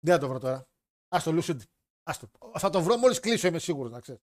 Δεν 0.00 0.14
θα 0.14 0.20
το 0.20 0.28
βρω 0.28 0.38
τώρα. 0.38 0.68
Άστο, 1.08 1.32
Lucid. 1.34 1.58
Άστο. 2.02 2.30
Θα 2.58 2.70
το 2.70 2.82
βρω 2.82 2.96
μόλις 2.96 3.20
κλείσω, 3.20 3.46
είμαι 3.46 3.58
σίγουρος, 3.58 3.92
να 3.92 4.00
ξέρεις. 4.00 4.22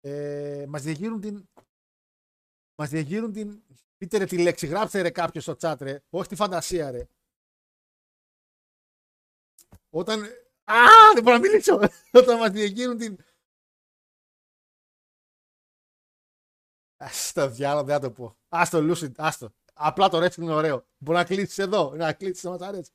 Ε, 0.00 0.64
μας 0.68 0.82
διεγείρουν 0.82 1.20
την... 1.20 1.48
Μας 2.74 2.90
διεγείρουν 2.90 3.32
την... 3.32 3.64
Πείτε 3.96 4.18
ρε 4.18 4.24
τη 4.24 4.42
λέξη, 4.42 4.66
γράψτε 4.66 5.00
ρε 5.00 5.10
κάποιος 5.10 5.42
στο 5.42 5.56
chat 5.60 5.76
ρε. 5.80 6.02
Όχι 6.10 6.28
τη 6.28 6.34
φαντασία 6.34 6.90
ρε. 6.90 7.08
Όταν. 9.90 10.22
Α, 10.64 10.74
δεν 11.14 11.22
μπορώ 11.22 11.36
να 11.36 11.42
μιλήσω. 11.42 11.80
Όταν 12.20 12.38
μας 12.38 12.50
διακίνουν 12.50 12.98
την. 12.98 13.18
Στο 17.10 17.48
διάλογο 17.48 17.84
δεν 17.86 17.94
θα 17.94 18.00
το 18.00 18.10
πω. 18.10 18.36
Άστο, 18.48 18.78
Lucid, 18.78 19.12
άστο. 19.16 19.52
Απλά 19.74 20.08
το 20.08 20.24
wrestling 20.24 20.36
είναι 20.36 20.54
ωραίο. 20.54 20.86
Μπορεί 20.98 21.18
να 21.18 21.24
κλείσεις 21.24 21.58
εδώ, 21.58 21.94
να 21.94 22.12
κλείσεις 22.12 22.42
να 22.42 22.50
μας 22.50 22.60
αρέσει. 22.60 22.90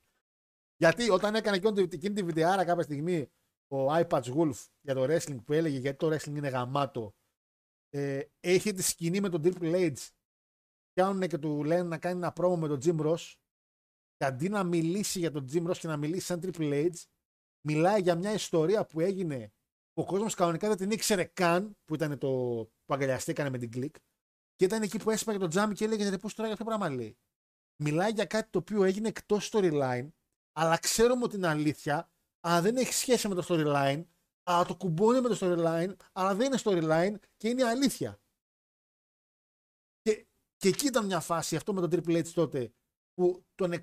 Γιατί 0.77 1.09
όταν 1.09 1.35
έκανε 1.35 1.57
εκείνη 1.91 2.13
τη 2.13 2.23
βιντεάρα 2.23 2.65
κάποια 2.65 2.83
στιγμή 2.83 3.31
ο 3.67 3.93
iPad 3.93 4.21
Wolf 4.21 4.67
για 4.81 4.93
το 4.93 5.03
wrestling 5.03 5.43
που 5.45 5.53
έλεγε 5.53 5.77
γιατί 5.77 5.97
το 5.97 6.13
wrestling 6.13 6.35
είναι 6.35 6.47
γαμάτο, 6.47 7.15
ε, 7.89 8.21
έχει 8.39 8.73
τη 8.73 8.81
σκηνή 8.81 9.19
με 9.19 9.29
τον 9.29 9.41
Triple 9.43 9.93
H. 9.93 10.09
Πιάνουν 10.93 11.27
και 11.27 11.37
του 11.37 11.63
λένε 11.63 11.83
να 11.83 11.97
κάνει 11.97 12.17
ένα 12.17 12.31
πρόμο 12.31 12.57
με 12.57 12.67
τον 12.67 12.79
Jim 12.83 13.05
Ross 13.05 13.33
και 14.17 14.25
αντί 14.25 14.49
να 14.49 14.63
μιλήσει 14.63 15.19
για 15.19 15.31
τον 15.31 15.47
Jim 15.51 15.69
Ross 15.69 15.77
και 15.77 15.87
να 15.87 15.97
μιλήσει 15.97 16.25
σαν 16.25 16.39
Triple 16.43 16.89
H, 16.91 16.93
μιλάει 17.67 18.01
για 18.01 18.15
μια 18.15 18.33
ιστορία 18.33 18.85
που 18.85 18.99
έγινε 18.99 19.53
ο 19.93 20.05
κόσμος 20.05 20.33
κανονικά 20.33 20.67
δεν 20.67 20.77
την 20.77 20.91
ήξερε 20.91 21.23
καν, 21.23 21.77
που 21.85 21.95
ήταν 21.95 22.17
το 22.17 22.27
που 22.85 22.93
αγκαλιαστήκανε 22.93 23.49
με 23.49 23.57
την 23.57 23.71
κλικ, 23.71 23.95
και 24.55 24.65
ήταν 24.65 24.81
εκεί 24.81 24.97
που 24.97 25.09
έσπαγε 25.09 25.37
το 25.37 25.47
τζάμι 25.47 25.73
και 25.73 25.85
έλεγε 25.85 26.17
πώς 26.17 26.33
τώρα 26.33 26.47
για 26.47 26.57
αυτό 26.57 26.71
το 26.71 26.77
πράγμα 26.77 26.95
λέει. 26.95 27.17
Μιλάει 27.83 28.11
για 28.11 28.25
κάτι 28.25 28.49
το 28.49 28.59
οποίο 28.59 28.83
έγινε 28.83 29.07
εκτός 29.07 29.49
storyline, 29.51 30.07
αλλά 30.51 30.77
ξέρουμε 30.77 31.23
ότι 31.23 31.35
είναι 31.35 31.47
αλήθεια, 31.47 32.11
αλλά 32.39 32.61
δεν 32.61 32.77
έχει 32.77 32.93
σχέση 32.93 33.27
με 33.27 33.35
το 33.35 33.45
storyline, 33.49 34.05
αλλά 34.43 34.65
το 34.65 34.75
κουμπώνει 34.75 35.21
με 35.21 35.29
το 35.29 35.37
storyline, 35.41 35.95
αλλά 36.11 36.35
δεν 36.35 36.45
είναι 36.45 36.59
storyline 36.63 37.15
και 37.37 37.49
είναι 37.49 37.63
αλήθεια. 37.63 38.21
Και, 40.01 40.27
και 40.55 40.67
εκεί 40.67 40.85
ήταν 40.85 41.05
μια 41.05 41.19
φάση, 41.19 41.55
αυτό 41.55 41.73
με 41.73 41.87
τον 41.87 41.89
Triple 41.91 42.17
H 42.17 42.27
τότε, 42.27 42.73
που 43.13 43.45
τον 43.55 43.73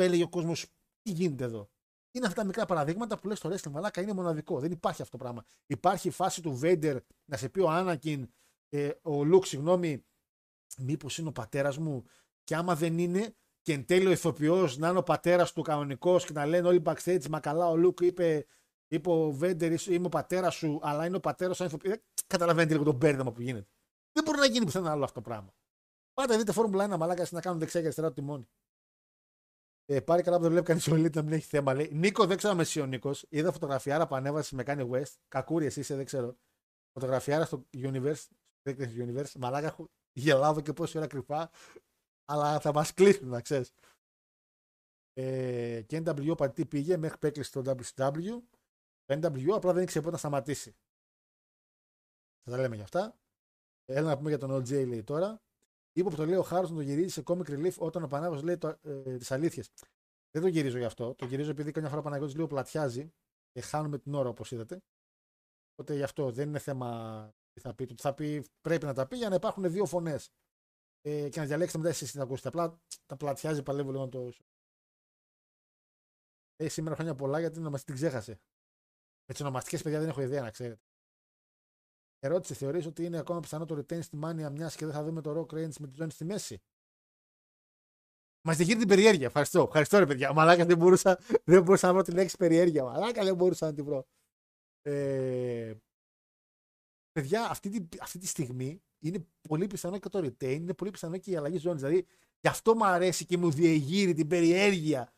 που 0.00 0.06
έλεγε 0.06 0.22
ο 0.22 0.28
κόσμος 0.28 0.66
τι 1.02 1.12
γίνεται 1.12 1.44
εδώ. 1.44 1.70
Είναι 2.10 2.26
αυτά 2.26 2.40
τα 2.40 2.46
μικρά 2.46 2.66
παραδείγματα 2.66 3.18
που 3.18 3.28
λες 3.28 3.38
στο 3.38 3.50
wrestling 3.50 3.70
μαλάκα 3.70 4.00
είναι 4.00 4.12
μοναδικό. 4.12 4.60
Δεν 4.60 4.70
υπάρχει 4.72 5.02
αυτό 5.02 5.16
το 5.16 5.22
πράγμα. 5.24 5.44
Υπάρχει 5.66 6.08
η 6.08 6.10
φάση 6.10 6.42
του 6.42 6.60
Vader 6.62 6.96
να 7.24 7.36
σε 7.36 7.48
πει 7.48 7.60
ο 7.60 7.70
Άνακιν, 7.70 8.28
ε, 8.68 8.90
ο 9.02 9.24
Λουκ, 9.24 9.46
συγγνώμη, 9.46 10.04
μήπως 10.78 11.18
είναι 11.18 11.28
ο 11.28 11.32
πατέρας 11.32 11.78
μου, 11.78 12.04
και 12.44 12.54
άμα 12.54 12.74
δεν 12.74 12.98
είναι, 12.98 13.34
και 13.62 13.72
εν 13.72 13.84
τέλει 13.84 14.06
ο 14.06 14.10
ηθοποιός 14.10 14.78
να 14.78 14.88
είναι 14.88 14.98
ο 14.98 15.02
πατέρας 15.02 15.52
του 15.52 15.62
κανονικός 15.62 16.24
και 16.24 16.32
να 16.32 16.46
λένε 16.46 16.68
όλοι 16.68 16.82
backstage, 16.84 17.28
μα 17.28 17.40
καλά 17.40 17.68
ο 17.68 17.76
Λουκ 17.76 18.00
είπε 18.00 18.46
Είπε 18.92 19.10
ο 19.10 19.30
Βέντερ, 19.30 19.72
«Είσαι- 19.72 19.92
είμαι 19.92 20.06
ο 20.06 20.08
πατέρας 20.08 20.54
σου, 20.54 20.78
αλλά 20.82 21.06
είναι 21.06 21.16
ο 21.16 21.20
πατέρας 21.20 21.56
σου. 21.56 21.62
άνθρωπο». 21.62 21.88
Δεν 21.88 22.02
καταλαβαίνετε 22.26 22.72
λίγο 22.72 22.84
τον 22.84 22.94
μπέρδεμα 22.94 23.32
που 23.32 23.40
γίνεται. 23.40 23.68
Δεν 24.12 24.24
μπορεί 24.24 24.38
να 24.38 24.46
γίνει 24.46 24.64
πουθενά 24.64 24.90
άλλο 24.90 25.04
αυτό 25.04 25.14
το 25.20 25.28
πράγμα. 25.28 25.54
Πάτε 26.14 26.36
δείτε 26.36 26.52
Φόρμουλα 26.52 26.84
1 26.84 26.96
μαλάκα 26.96 27.26
να 27.30 27.40
κάνουν 27.40 27.58
δεξιά 27.58 27.80
και 27.80 27.86
αριστερά 27.86 28.08
το 28.08 28.14
τιμόνι. 28.14 28.48
Ε, 29.90 30.00
πάρει 30.00 30.22
καλά 30.22 30.36
που 30.36 30.42
δεν 30.42 30.50
βλέπει 30.50 30.66
κανείς 30.66 30.88
ο 30.88 30.94
Elite 30.94 31.14
να 31.14 31.22
μην 31.22 31.32
έχει 31.32 31.46
θέμα. 31.46 31.74
Λέει. 31.74 31.90
Νίκο, 31.92 32.26
δεν 32.26 32.36
ξέρω 32.36 32.52
αν 32.52 32.60
εσύ 32.60 32.80
ο 32.80 32.86
Νίκος. 32.86 33.26
Είδα 33.28 33.52
φωτογραφιάρα 33.52 34.06
που 34.06 34.14
ανέβασε 34.14 34.54
με 34.54 34.62
κάνει 34.62 34.88
West. 34.92 35.14
Κακούρι, 35.28 35.66
εσύ 35.66 35.80
είσαι, 35.80 35.96
δεν 35.96 36.04
ξέρω. 36.04 36.36
Φωτογραφιάρα 36.92 37.44
στο 37.44 37.66
Universe. 37.72 38.14
Στο 38.14 38.74
Universe. 38.76 39.32
Μαλάκα 39.38 39.66
έχω 39.66 39.90
γελάω 40.12 40.50
εδώ 40.50 40.60
και 40.60 40.72
πόση 40.72 40.98
ώρα 40.98 41.06
κρυφά. 41.06 41.50
Αλλά 42.24 42.60
θα 42.60 42.72
μας 42.72 42.94
κλείσουν, 42.94 43.28
να 43.28 43.40
ξέρεις. 43.40 43.72
Ε, 45.12 45.82
και 45.86 46.02
NW 46.04 46.36
πατή 46.36 46.66
πήγε 46.66 46.96
μέχρι 46.96 47.18
που 47.18 47.26
έκλεισε 47.26 47.62
το 47.62 47.74
WCW. 47.76 48.42
Το 49.04 49.18
NW 49.22 49.50
απλά 49.50 49.72
δεν 49.72 49.82
ήξερε 49.82 50.00
πότε 50.00 50.12
να 50.12 50.18
σταματήσει. 50.18 50.76
Θα 52.42 52.50
τα 52.50 52.58
λέμε 52.58 52.74
για 52.74 52.84
αυτά. 52.84 53.18
Έλα 53.84 54.08
να 54.08 54.16
πούμε 54.16 54.28
για 54.28 54.38
τον 54.38 54.50
OJ 54.50 54.86
λέει 54.86 55.02
τώρα. 55.02 55.42
Είπε 55.92 56.08
που 56.08 56.16
το 56.16 56.26
λέει 56.26 56.36
ο 56.36 56.42
Χάρος 56.42 56.70
να 56.70 56.76
το 56.76 56.82
γυρίζει 56.82 57.08
σε 57.08 57.22
comic 57.26 57.48
relief 57.48 57.74
όταν 57.78 58.02
ο 58.02 58.06
Πανάγος 58.06 58.42
λέει 58.42 58.58
το, 58.58 58.78
ε, 58.82 59.16
τις 59.16 59.30
αλήθειες. 59.30 59.70
Δεν 60.30 60.42
το 60.42 60.48
γυρίζω 60.48 60.78
γι' 60.78 60.84
αυτό. 60.84 61.14
Το 61.14 61.24
γυρίζω 61.24 61.50
επειδή 61.50 61.70
καμιά 61.70 61.88
φορά 61.88 62.00
ο 62.00 62.04
Παναγιώτης 62.04 62.34
λίγο 62.34 62.46
πλατιάζει 62.46 63.12
και 63.50 63.60
χάνουμε 63.60 63.98
την 63.98 64.14
ώρα 64.14 64.28
όπως 64.28 64.50
είδατε. 64.50 64.82
Οπότε 65.72 65.94
γι' 65.94 66.02
αυτό 66.02 66.30
δεν 66.30 66.48
είναι 66.48 66.58
θέμα 66.58 67.30
τι 67.52 67.60
θα 67.60 67.74
πει. 67.74 67.86
Το 67.86 67.94
τι 67.94 68.02
θα 68.02 68.14
πει 68.14 68.44
πρέπει 68.60 68.84
να 68.84 68.94
τα 68.94 69.06
πει 69.06 69.16
για 69.16 69.28
να 69.28 69.34
υπάρχουν 69.34 69.70
δύο 69.70 69.86
φωνές. 69.86 70.30
Ε, 71.00 71.28
και 71.28 71.40
να 71.40 71.46
διαλέξετε 71.46 71.78
μετά 71.78 71.90
εσείς 71.90 72.10
τι 72.10 72.16
θα 72.16 72.22
ακούσετε. 72.22 72.48
Απλά 72.48 72.80
τα 73.06 73.16
πλατιάζει 73.16 73.62
παλεύω 73.62 73.90
λίγο 73.90 74.02
να 74.02 74.08
το. 74.08 74.32
Ε, 76.56 76.68
σήμερα 76.68 76.94
χρόνια 76.94 77.14
πολλά 77.14 77.38
γιατί 77.38 77.52
την 77.54 77.62
ονομαστική 77.62 77.92
την 77.98 78.06
ξέχασε. 78.06 78.40
Με 79.26 79.32
τις 79.32 79.40
ονομαστικές 79.40 79.82
παιδιά 79.82 79.98
δεν 79.98 80.08
έχω 80.08 80.20
ιδέα 80.20 80.42
να 80.42 80.50
ξέρετε. 80.50 80.89
Ερώτηση, 82.22 82.54
θεωρείς 82.54 82.86
ότι 82.86 83.04
είναι 83.04 83.18
ακόμα 83.18 83.40
πιθανό 83.40 83.64
το 83.64 83.74
retain 83.78 84.02
στη 84.02 84.16
μάνια 84.16 84.50
μιας 84.50 84.76
και 84.76 84.84
δεν 84.84 84.94
θα 84.94 85.02
δούμε 85.04 85.20
το 85.20 85.30
Rock 85.40 85.54
Reigns 85.54 85.76
με 85.80 85.86
τη 85.86 85.94
ζώνη 85.94 86.10
στη 86.10 86.24
μέση; 86.24 86.62
Μα 88.42 88.54
δεν 88.54 88.66
γίνει 88.66 88.78
την 88.78 88.88
περιέργεια. 88.88 89.26
Ευχαριστώ. 89.26 89.62
Ευχαριστώ, 89.62 89.98
ρε 89.98 90.06
παιδιά. 90.06 90.32
Μαλάκα 90.32 90.64
δεν 90.64 90.76
μπορούσα, 90.76 91.18
δεν 91.44 91.62
μπορούσα 91.62 91.86
να 91.86 91.92
βρω 91.92 92.02
τη 92.02 92.12
λέξη 92.12 92.36
περιέργεια. 92.36 92.84
Μαλάκα 92.84 93.24
δεν 93.24 93.34
μπορούσα 93.36 93.66
να 93.66 93.74
την 93.74 93.84
βρω. 93.84 94.06
Ε, 94.82 95.74
παιδιά, 97.12 97.50
αυτή 97.50 97.70
τη, 97.80 97.98
αυτή 98.00 98.18
τη 98.18 98.26
στιγμή 98.26 98.82
είναι 98.98 99.26
πολύ 99.48 99.66
πιθανό 99.66 99.98
και 99.98 100.08
το 100.08 100.18
retain, 100.18 100.42
είναι 100.54 100.74
πολύ 100.74 100.90
πιθανό 100.90 101.18
και 101.18 101.30
η 101.30 101.36
αλλαγή 101.36 101.58
ζώνης. 101.58 101.82
Δηλαδή, 101.82 102.06
γι' 102.40 102.48
αυτό 102.48 102.74
μου 102.74 102.84
αρέσει 102.86 103.24
και 103.26 103.36
μου 103.36 103.50
διεγείρει 103.50 104.14
την 104.14 104.26
περιέργεια 104.28 105.12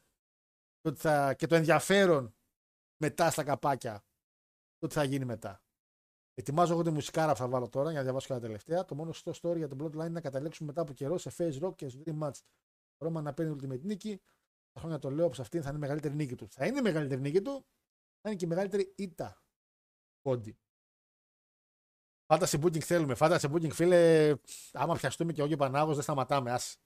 το 0.81 0.89
ότι 0.91 1.01
θα- 1.01 1.35
και 1.35 1.47
το 1.47 1.55
ενδιαφέρον 1.55 2.35
μετά 3.03 3.31
στα 3.31 3.45
καπάκια 3.45 4.05
το 4.79 4.87
τι 4.87 4.95
θα 4.95 5.05
γίνει 5.05 5.25
μετά. 5.25 5.62
Ετοιμάζω 6.35 6.73
εγώ 6.73 6.83
τη 6.83 6.91
μουσικάρα 6.91 7.33
που 7.33 7.39
θα 7.39 7.49
βάλω 7.49 7.69
τώρα 7.69 7.89
για 7.89 7.99
να 7.99 8.05
διαβάσω 8.05 8.27
και 8.27 8.33
τα 8.33 8.41
τελευταία. 8.41 8.85
Το 8.85 8.95
μόνο 8.95 9.13
σωστό 9.13 9.51
story 9.51 9.57
για 9.57 9.69
τον 9.69 9.79
Bloodline 9.83 9.95
είναι 9.95 10.09
να 10.09 10.21
καταλήξουμε 10.21 10.69
μετά 10.69 10.81
από 10.81 10.93
καιρό 10.93 11.19
σε 11.19 11.33
face 11.37 11.61
rock 11.63 11.77
και 11.77 11.89
στο 11.89 12.01
dream 12.05 12.19
match. 12.19 12.39
Ο 12.97 13.05
Ρόμαν 13.05 13.25
να 13.25 13.35
παίρνει 13.35 13.57
ultimate 13.61 13.81
νίκη. 13.81 14.21
Τα 14.73 14.81
χρόνια 14.81 14.99
το 14.99 15.11
λέω 15.11 15.29
πω 15.29 15.43
αυτή 15.43 15.61
θα 15.61 15.69
είναι 15.69 15.77
η 15.77 15.81
μεγαλύτερη 15.81 16.15
νίκη 16.15 16.35
του. 16.35 16.49
Θα 16.51 16.67
είναι 16.67 16.79
η 16.79 16.83
μεγαλύτερη 16.83 17.21
νίκη 17.21 17.43
του, 17.43 17.67
θα 18.21 18.29
είναι 18.29 18.37
και 18.37 18.45
η 18.45 18.49
μεγαλύτερη 18.49 18.95
ήττα. 18.97 19.43
Κόντι. 20.23 20.59
Fantasy 22.27 22.61
booking 22.61 22.79
θέλουμε. 22.79 23.15
Fantasy 23.19 23.53
booking, 23.53 23.73
φίλε, 23.73 24.35
άμα 24.73 24.95
πιαστούμε 24.95 25.33
και 25.33 25.41
εγώ 25.41 25.49
και 25.49 25.55
ο 25.55 25.59
Πανάγος 25.59 25.95
δεν 25.95 26.03
σταματάμε. 26.03 26.53
Ας. 26.53 26.77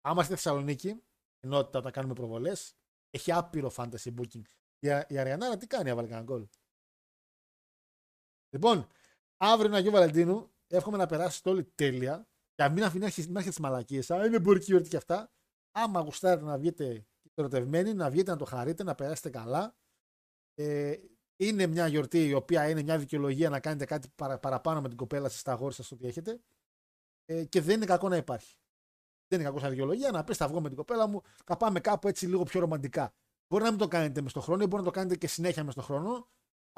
Άμα 0.00 0.22
είστε 0.22 0.34
Θεσσαλονίκη, 0.34 1.02
ενότητα 1.40 1.78
όταν 1.78 1.92
κάνουμε 1.92 2.14
προβολές, 2.14 2.74
έχει 3.10 3.32
άπειρο 3.32 3.70
fantasy 3.76 4.14
booking. 4.14 4.42
Η, 4.78 4.90
Α- 4.90 5.06
η 5.08 5.18
Αριανάρα 5.18 5.56
τι 5.56 5.66
κάνει, 5.66 5.90
έβαλε 5.90 6.08
κανένα 6.08 6.26
γκολ. 6.26 6.46
Λοιπόν, 8.56 8.86
αύριο 9.36 9.66
είναι 9.66 9.76
Αγίου 9.76 9.90
Βαλεντίνου. 9.90 10.50
Εύχομαι 10.66 10.96
να 10.96 11.06
περάσετε 11.06 11.50
όλοι 11.50 11.64
τέλεια. 11.64 12.28
Και 12.54 12.62
να 12.62 12.68
μην 12.68 12.84
αφήνει 12.84 13.06
μέχρι 13.28 13.48
τις 13.48 13.58
μαλακίες. 13.58 14.10
Α, 14.10 14.26
είναι 14.26 14.36
εμπορική 14.36 14.64
γιορτή 14.64 14.88
και 14.88 14.96
αυτά. 14.96 15.30
Άμα 15.72 16.00
γουστάρετε 16.00 16.44
να 16.44 16.58
βγείτε 16.58 17.06
ερωτευμένοι, 17.34 17.94
να 17.94 18.10
βγείτε 18.10 18.30
να 18.30 18.36
το 18.36 18.44
χαρείτε, 18.44 18.82
να 18.82 18.94
περάσετε 18.94 19.30
καλά. 19.30 19.76
Ε, 20.54 20.94
είναι 21.36 21.66
μια 21.66 21.86
γιορτή 21.86 22.26
η 22.26 22.32
οποία 22.32 22.68
είναι 22.68 22.82
μια 22.82 22.98
δικαιολογία 22.98 23.50
να 23.50 23.60
κάνετε 23.60 23.84
κάτι 23.84 24.08
παρα- 24.14 24.38
παραπάνω 24.38 24.80
με 24.80 24.88
την 24.88 24.96
κοπέλα 24.96 25.28
σας, 25.28 25.42
τα 25.42 25.52
αγόρια 25.52 25.74
σας, 25.74 25.92
ό,τι 25.92 26.06
έχετε. 26.06 26.40
Ε, 27.24 27.44
και 27.44 27.60
δεν 27.60 27.76
είναι 27.76 27.86
κακό 27.86 28.08
να 28.08 28.16
υπάρχει. 28.16 28.56
Δεν 29.28 29.38
είναι 29.40 29.48
κακό 29.48 29.60
σαν 29.60 29.70
δικαιολογία 29.70 30.10
να 30.10 30.24
πεις 30.24 30.36
θα 30.36 30.48
βγω 30.48 30.60
με 30.60 30.68
την 30.68 30.76
κοπέλα 30.76 31.06
μου, 31.06 31.22
θα 31.44 31.56
πάμε 31.56 31.80
κάπου 31.80 32.08
έτσι 32.08 32.26
λίγο 32.26 32.42
πιο 32.42 32.60
ρομαντικά. 32.60 33.14
Μπορεί 33.48 33.62
να 33.64 33.70
μην 33.70 33.78
το 33.78 33.88
κάνετε 33.88 34.20
μες 34.20 34.30
στον 34.30 34.42
χρόνο 34.42 34.62
ή 34.62 34.66
μπορεί 34.66 34.82
να 34.82 34.88
το 34.88 34.94
κάνετε 34.94 35.16
και 35.16 35.26
συνέχεια 35.26 35.64
μες 35.64 35.72
στον 35.72 35.84
χρόνο, 35.84 36.28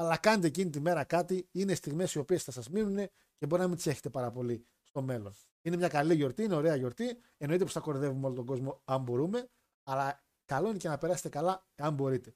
αλλά 0.01 0.17
κάντε 0.17 0.47
εκείνη 0.47 0.71
τη 0.71 0.81
μέρα 0.81 1.05
κάτι. 1.05 1.49
Είναι 1.53 1.75
στιγμές 1.75 2.15
οι 2.15 2.19
οποίες 2.19 2.45
θα 2.45 2.51
σας 2.53 2.69
μείνουν 2.69 2.97
και 3.37 3.47
μπορεί 3.47 3.63
να 3.63 3.69
μην 3.69 3.77
τις 3.77 3.87
έχετε 3.87 4.11
πάρα 4.11 4.31
πολύ 4.31 4.67
στο 4.83 5.03
μέλλον. 5.03 5.35
Είναι 5.63 5.77
μια 5.77 5.89
καλή 5.89 6.15
γιορτή, 6.15 6.43
είναι 6.43 6.55
ωραία 6.55 6.77
γιορτή. 6.77 7.19
Εννοείται 7.37 7.65
πως 7.65 7.73
θα 7.73 7.81
κοροϊδεύουμε 7.81 8.27
όλο 8.27 8.35
τον 8.35 8.47
κόσμο 8.47 8.81
αν 8.85 9.03
μπορούμε, 9.03 9.49
αλλά 9.83 10.25
καλό 10.45 10.69
είναι 10.69 10.79
και 10.79 10.89
να 10.89 10.99
περάσετε 10.99 11.29
καλά 11.29 11.67
αν 11.77 11.95
μπορείτε. 11.95 12.35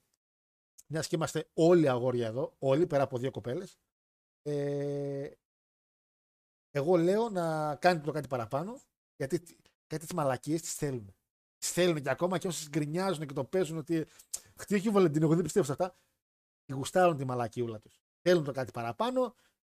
Μιας 0.87 1.07
και 1.07 1.15
είμαστε 1.15 1.49
όλοι 1.53 1.89
αγόρια 1.89 2.27
εδώ, 2.27 2.55
όλοι 2.59 2.87
πέρα 2.87 3.03
από 3.03 3.17
δύο 3.17 3.31
κοπέλες. 3.31 3.79
Ε, 4.41 5.31
εγώ 6.71 6.97
λέω 6.97 7.29
να 7.29 7.75
κάνετε 7.75 8.05
το 8.05 8.11
κάτι 8.11 8.27
παραπάνω, 8.27 8.81
γιατί 9.15 9.39
τι- 9.39 9.55
κάτι 9.87 10.05
τις 10.05 10.13
μαλακίες 10.15 10.61
τις 10.61 10.73
θέλουν. 10.73 11.15
Τις 11.57 11.71
θέλουν 11.71 12.01
και 12.01 12.09
ακόμα 12.09 12.37
και 12.37 12.47
όσες 12.47 12.69
γκρινιάζουν 12.69 13.27
και 13.27 13.33
το 13.33 13.43
παίζουν 13.45 13.77
ότι. 13.77 14.05
Χτύπη 14.55 14.79
όχι 14.79 14.89
Βαλεντίνο, 14.89 15.25
εγώ 15.25 15.33
δεν 15.35 15.43
πιστεύω 15.43 15.65
σε 15.65 15.71
αυτά. 15.71 15.95
Τη 16.65 16.73
γουστάρουν 16.73 17.17
τη 17.17 17.25
μαλακίουλα 17.25 17.79
τους. 17.79 18.01
Θέλουν 18.21 18.43
το 18.43 18.51
κάτι 18.51 18.71
παραπάνω. 18.71 19.35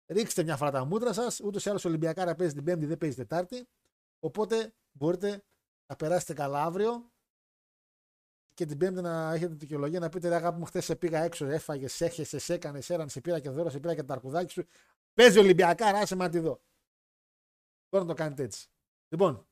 Ρίξτε 0.07 0.43
μια 0.43 0.57
φορά 0.57 0.71
τα 0.71 0.85
μούτρα 0.85 1.13
σας. 1.13 1.39
Ούτως 1.39 1.65
ή 1.65 1.69
άλλως 1.69 1.85
Ολυμπιακάρα 1.85 2.35
παίζει 2.35 2.53
την 2.53 2.63
Πέμπτη, 2.63 2.85
δεν 2.85 2.97
παίζει 2.97 3.15
Τετάρτη. 3.15 3.67
Οπότε 4.19 4.73
μπορείτε 4.91 5.43
να 5.87 5.95
περάσετε 5.95 6.33
καλά 6.33 6.63
αύριο 6.63 7.11
και 8.53 8.65
την 8.65 8.77
Πέμπτη 8.77 9.01
να 9.01 9.33
έχετε 9.33 9.47
την 9.47 9.59
δικαιολογία 9.59 9.99
να 9.99 10.09
πείτε: 10.09 10.27
«Ρε 10.29 10.35
Αγάπη 10.35 10.59
μου, 10.59 10.65
χθες 10.65 10.85
σε 10.85 10.95
πήγα 10.95 11.23
έξω, 11.23 11.45
έφαγες, 11.45 12.01
έχεσαι, 12.01 12.39
σε 12.39 12.53
έκανες, 12.53 12.89
έραν, 12.89 13.09
σε 13.09 13.21
πήρα 13.21 13.39
και 13.39 13.49
δώρο, 13.49 13.69
σε 13.69 13.79
πήρα 13.79 13.95
και 13.95 14.03
τα 14.03 14.13
αρκουδάκι 14.13 14.51
σου. 14.51 14.67
Παίζει 15.13 15.39
Ολυμπιακάρα, 15.39 15.97
άσε 15.97 16.15
με 16.15 16.23
να 16.23 16.29
τη 16.29 16.39
δω. 16.39 16.61
Τώρα 17.89 18.03
να 18.03 18.09
το 18.09 18.15
κάνετε 18.15 18.43
έτσι. 18.43 18.67
Λοιπόν. 19.09 19.47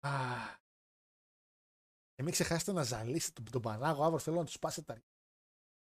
Α, 0.00 0.10
και 2.16 2.22
μην 2.22 2.32
ξεχάσετε 2.32 2.72
να 2.72 2.82
ζαλίσετε 2.82 3.42
τον, 3.42 3.50
τον 3.50 3.62
Πανάγο 3.62 4.02
αύριο. 4.02 4.18
Θέλω 4.18 4.36
να 4.36 4.44
τους 4.44 4.54
σπάσετε 4.54 4.82
τα 4.86 4.92
αρχίδια. 4.92 5.16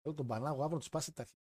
Θέλω 0.02 0.14
τον 0.14 0.26
Πανάγο 0.26 0.60
αύριο 0.60 0.68
να 0.68 0.76
τους 0.76 0.86
σπάσετε 0.86 1.12
τα 1.12 1.22
αρχίδια. 1.22 1.42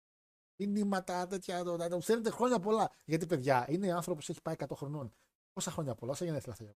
Μηνύματα 0.73 1.27
τέτοια. 1.27 1.65
Το, 1.65 1.77
το, 1.77 1.89
το, 1.89 2.01
θέλετε 2.01 2.31
χρόνια 2.31 2.61
πολλά. 2.61 2.93
Γιατί 3.05 3.27
παιδιά 3.27 3.67
είναι 3.69 3.93
άνθρωπος 3.93 4.27
που 4.27 4.33
έχει 4.33 4.43
πάει 4.43 4.55
100 4.59 4.67
χρονών. 4.75 5.15
Πόσα 5.53 5.71
χρόνια 5.71 5.95
πολλά, 5.95 6.13
όσα 6.13 6.25
γενέθλια 6.25 6.55
θέλει. 6.55 6.77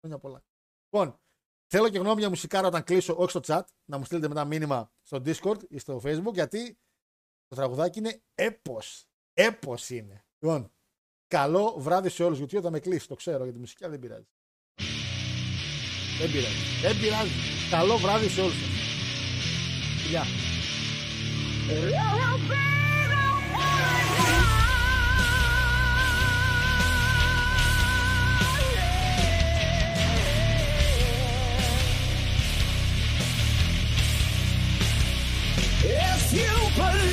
Χρόνια 0.00 0.18
πολλά. 0.18 0.44
Λοιπόν, 0.90 1.20
θέλω 1.66 1.88
και 1.88 1.98
γνώμη 1.98 2.20
για 2.20 2.28
μουσικάρα 2.28 2.66
όταν 2.66 2.84
κλείσω, 2.84 3.16
όχι 3.16 3.30
στο 3.30 3.40
chat, 3.44 3.62
να 3.84 3.98
μου 3.98 4.04
στείλετε 4.04 4.28
μετά 4.28 4.44
μήνυμα 4.44 4.92
στο 5.00 5.22
Discord 5.24 5.62
ή 5.68 5.78
στο 5.78 6.00
Facebook, 6.04 6.32
γιατί 6.32 6.78
το 7.46 7.56
τραγουδάκι 7.56 7.98
είναι 7.98 8.22
έπος. 8.34 9.08
Έπος 9.32 9.90
είναι. 9.90 10.26
Λοιπόν, 10.38 10.72
καλό 11.26 11.78
βράδυ 11.78 12.08
σε 12.08 12.24
όλους, 12.24 12.38
γιατί 12.38 12.56
όταν 12.56 12.72
με 12.72 12.80
κλείσεις, 12.80 13.06
το 13.06 13.14
ξέρω, 13.14 13.42
γιατί 13.42 13.58
η 13.58 13.60
μουσική 13.60 13.86
δεν 13.86 13.98
πειράζει. 13.98 14.28
Δεν 16.18 16.30
πειράζει. 16.30 16.54
Δεν 16.82 16.98
πειράζει. 17.00 17.30
Καλό 17.70 17.96
βράδυ 17.96 18.28
σε 18.28 18.40
όλους 18.40 18.54
σας. 18.54 18.68
Φιλιά. 20.02 20.26
If 36.10 36.32
you 36.40 36.54
believe 36.76 37.07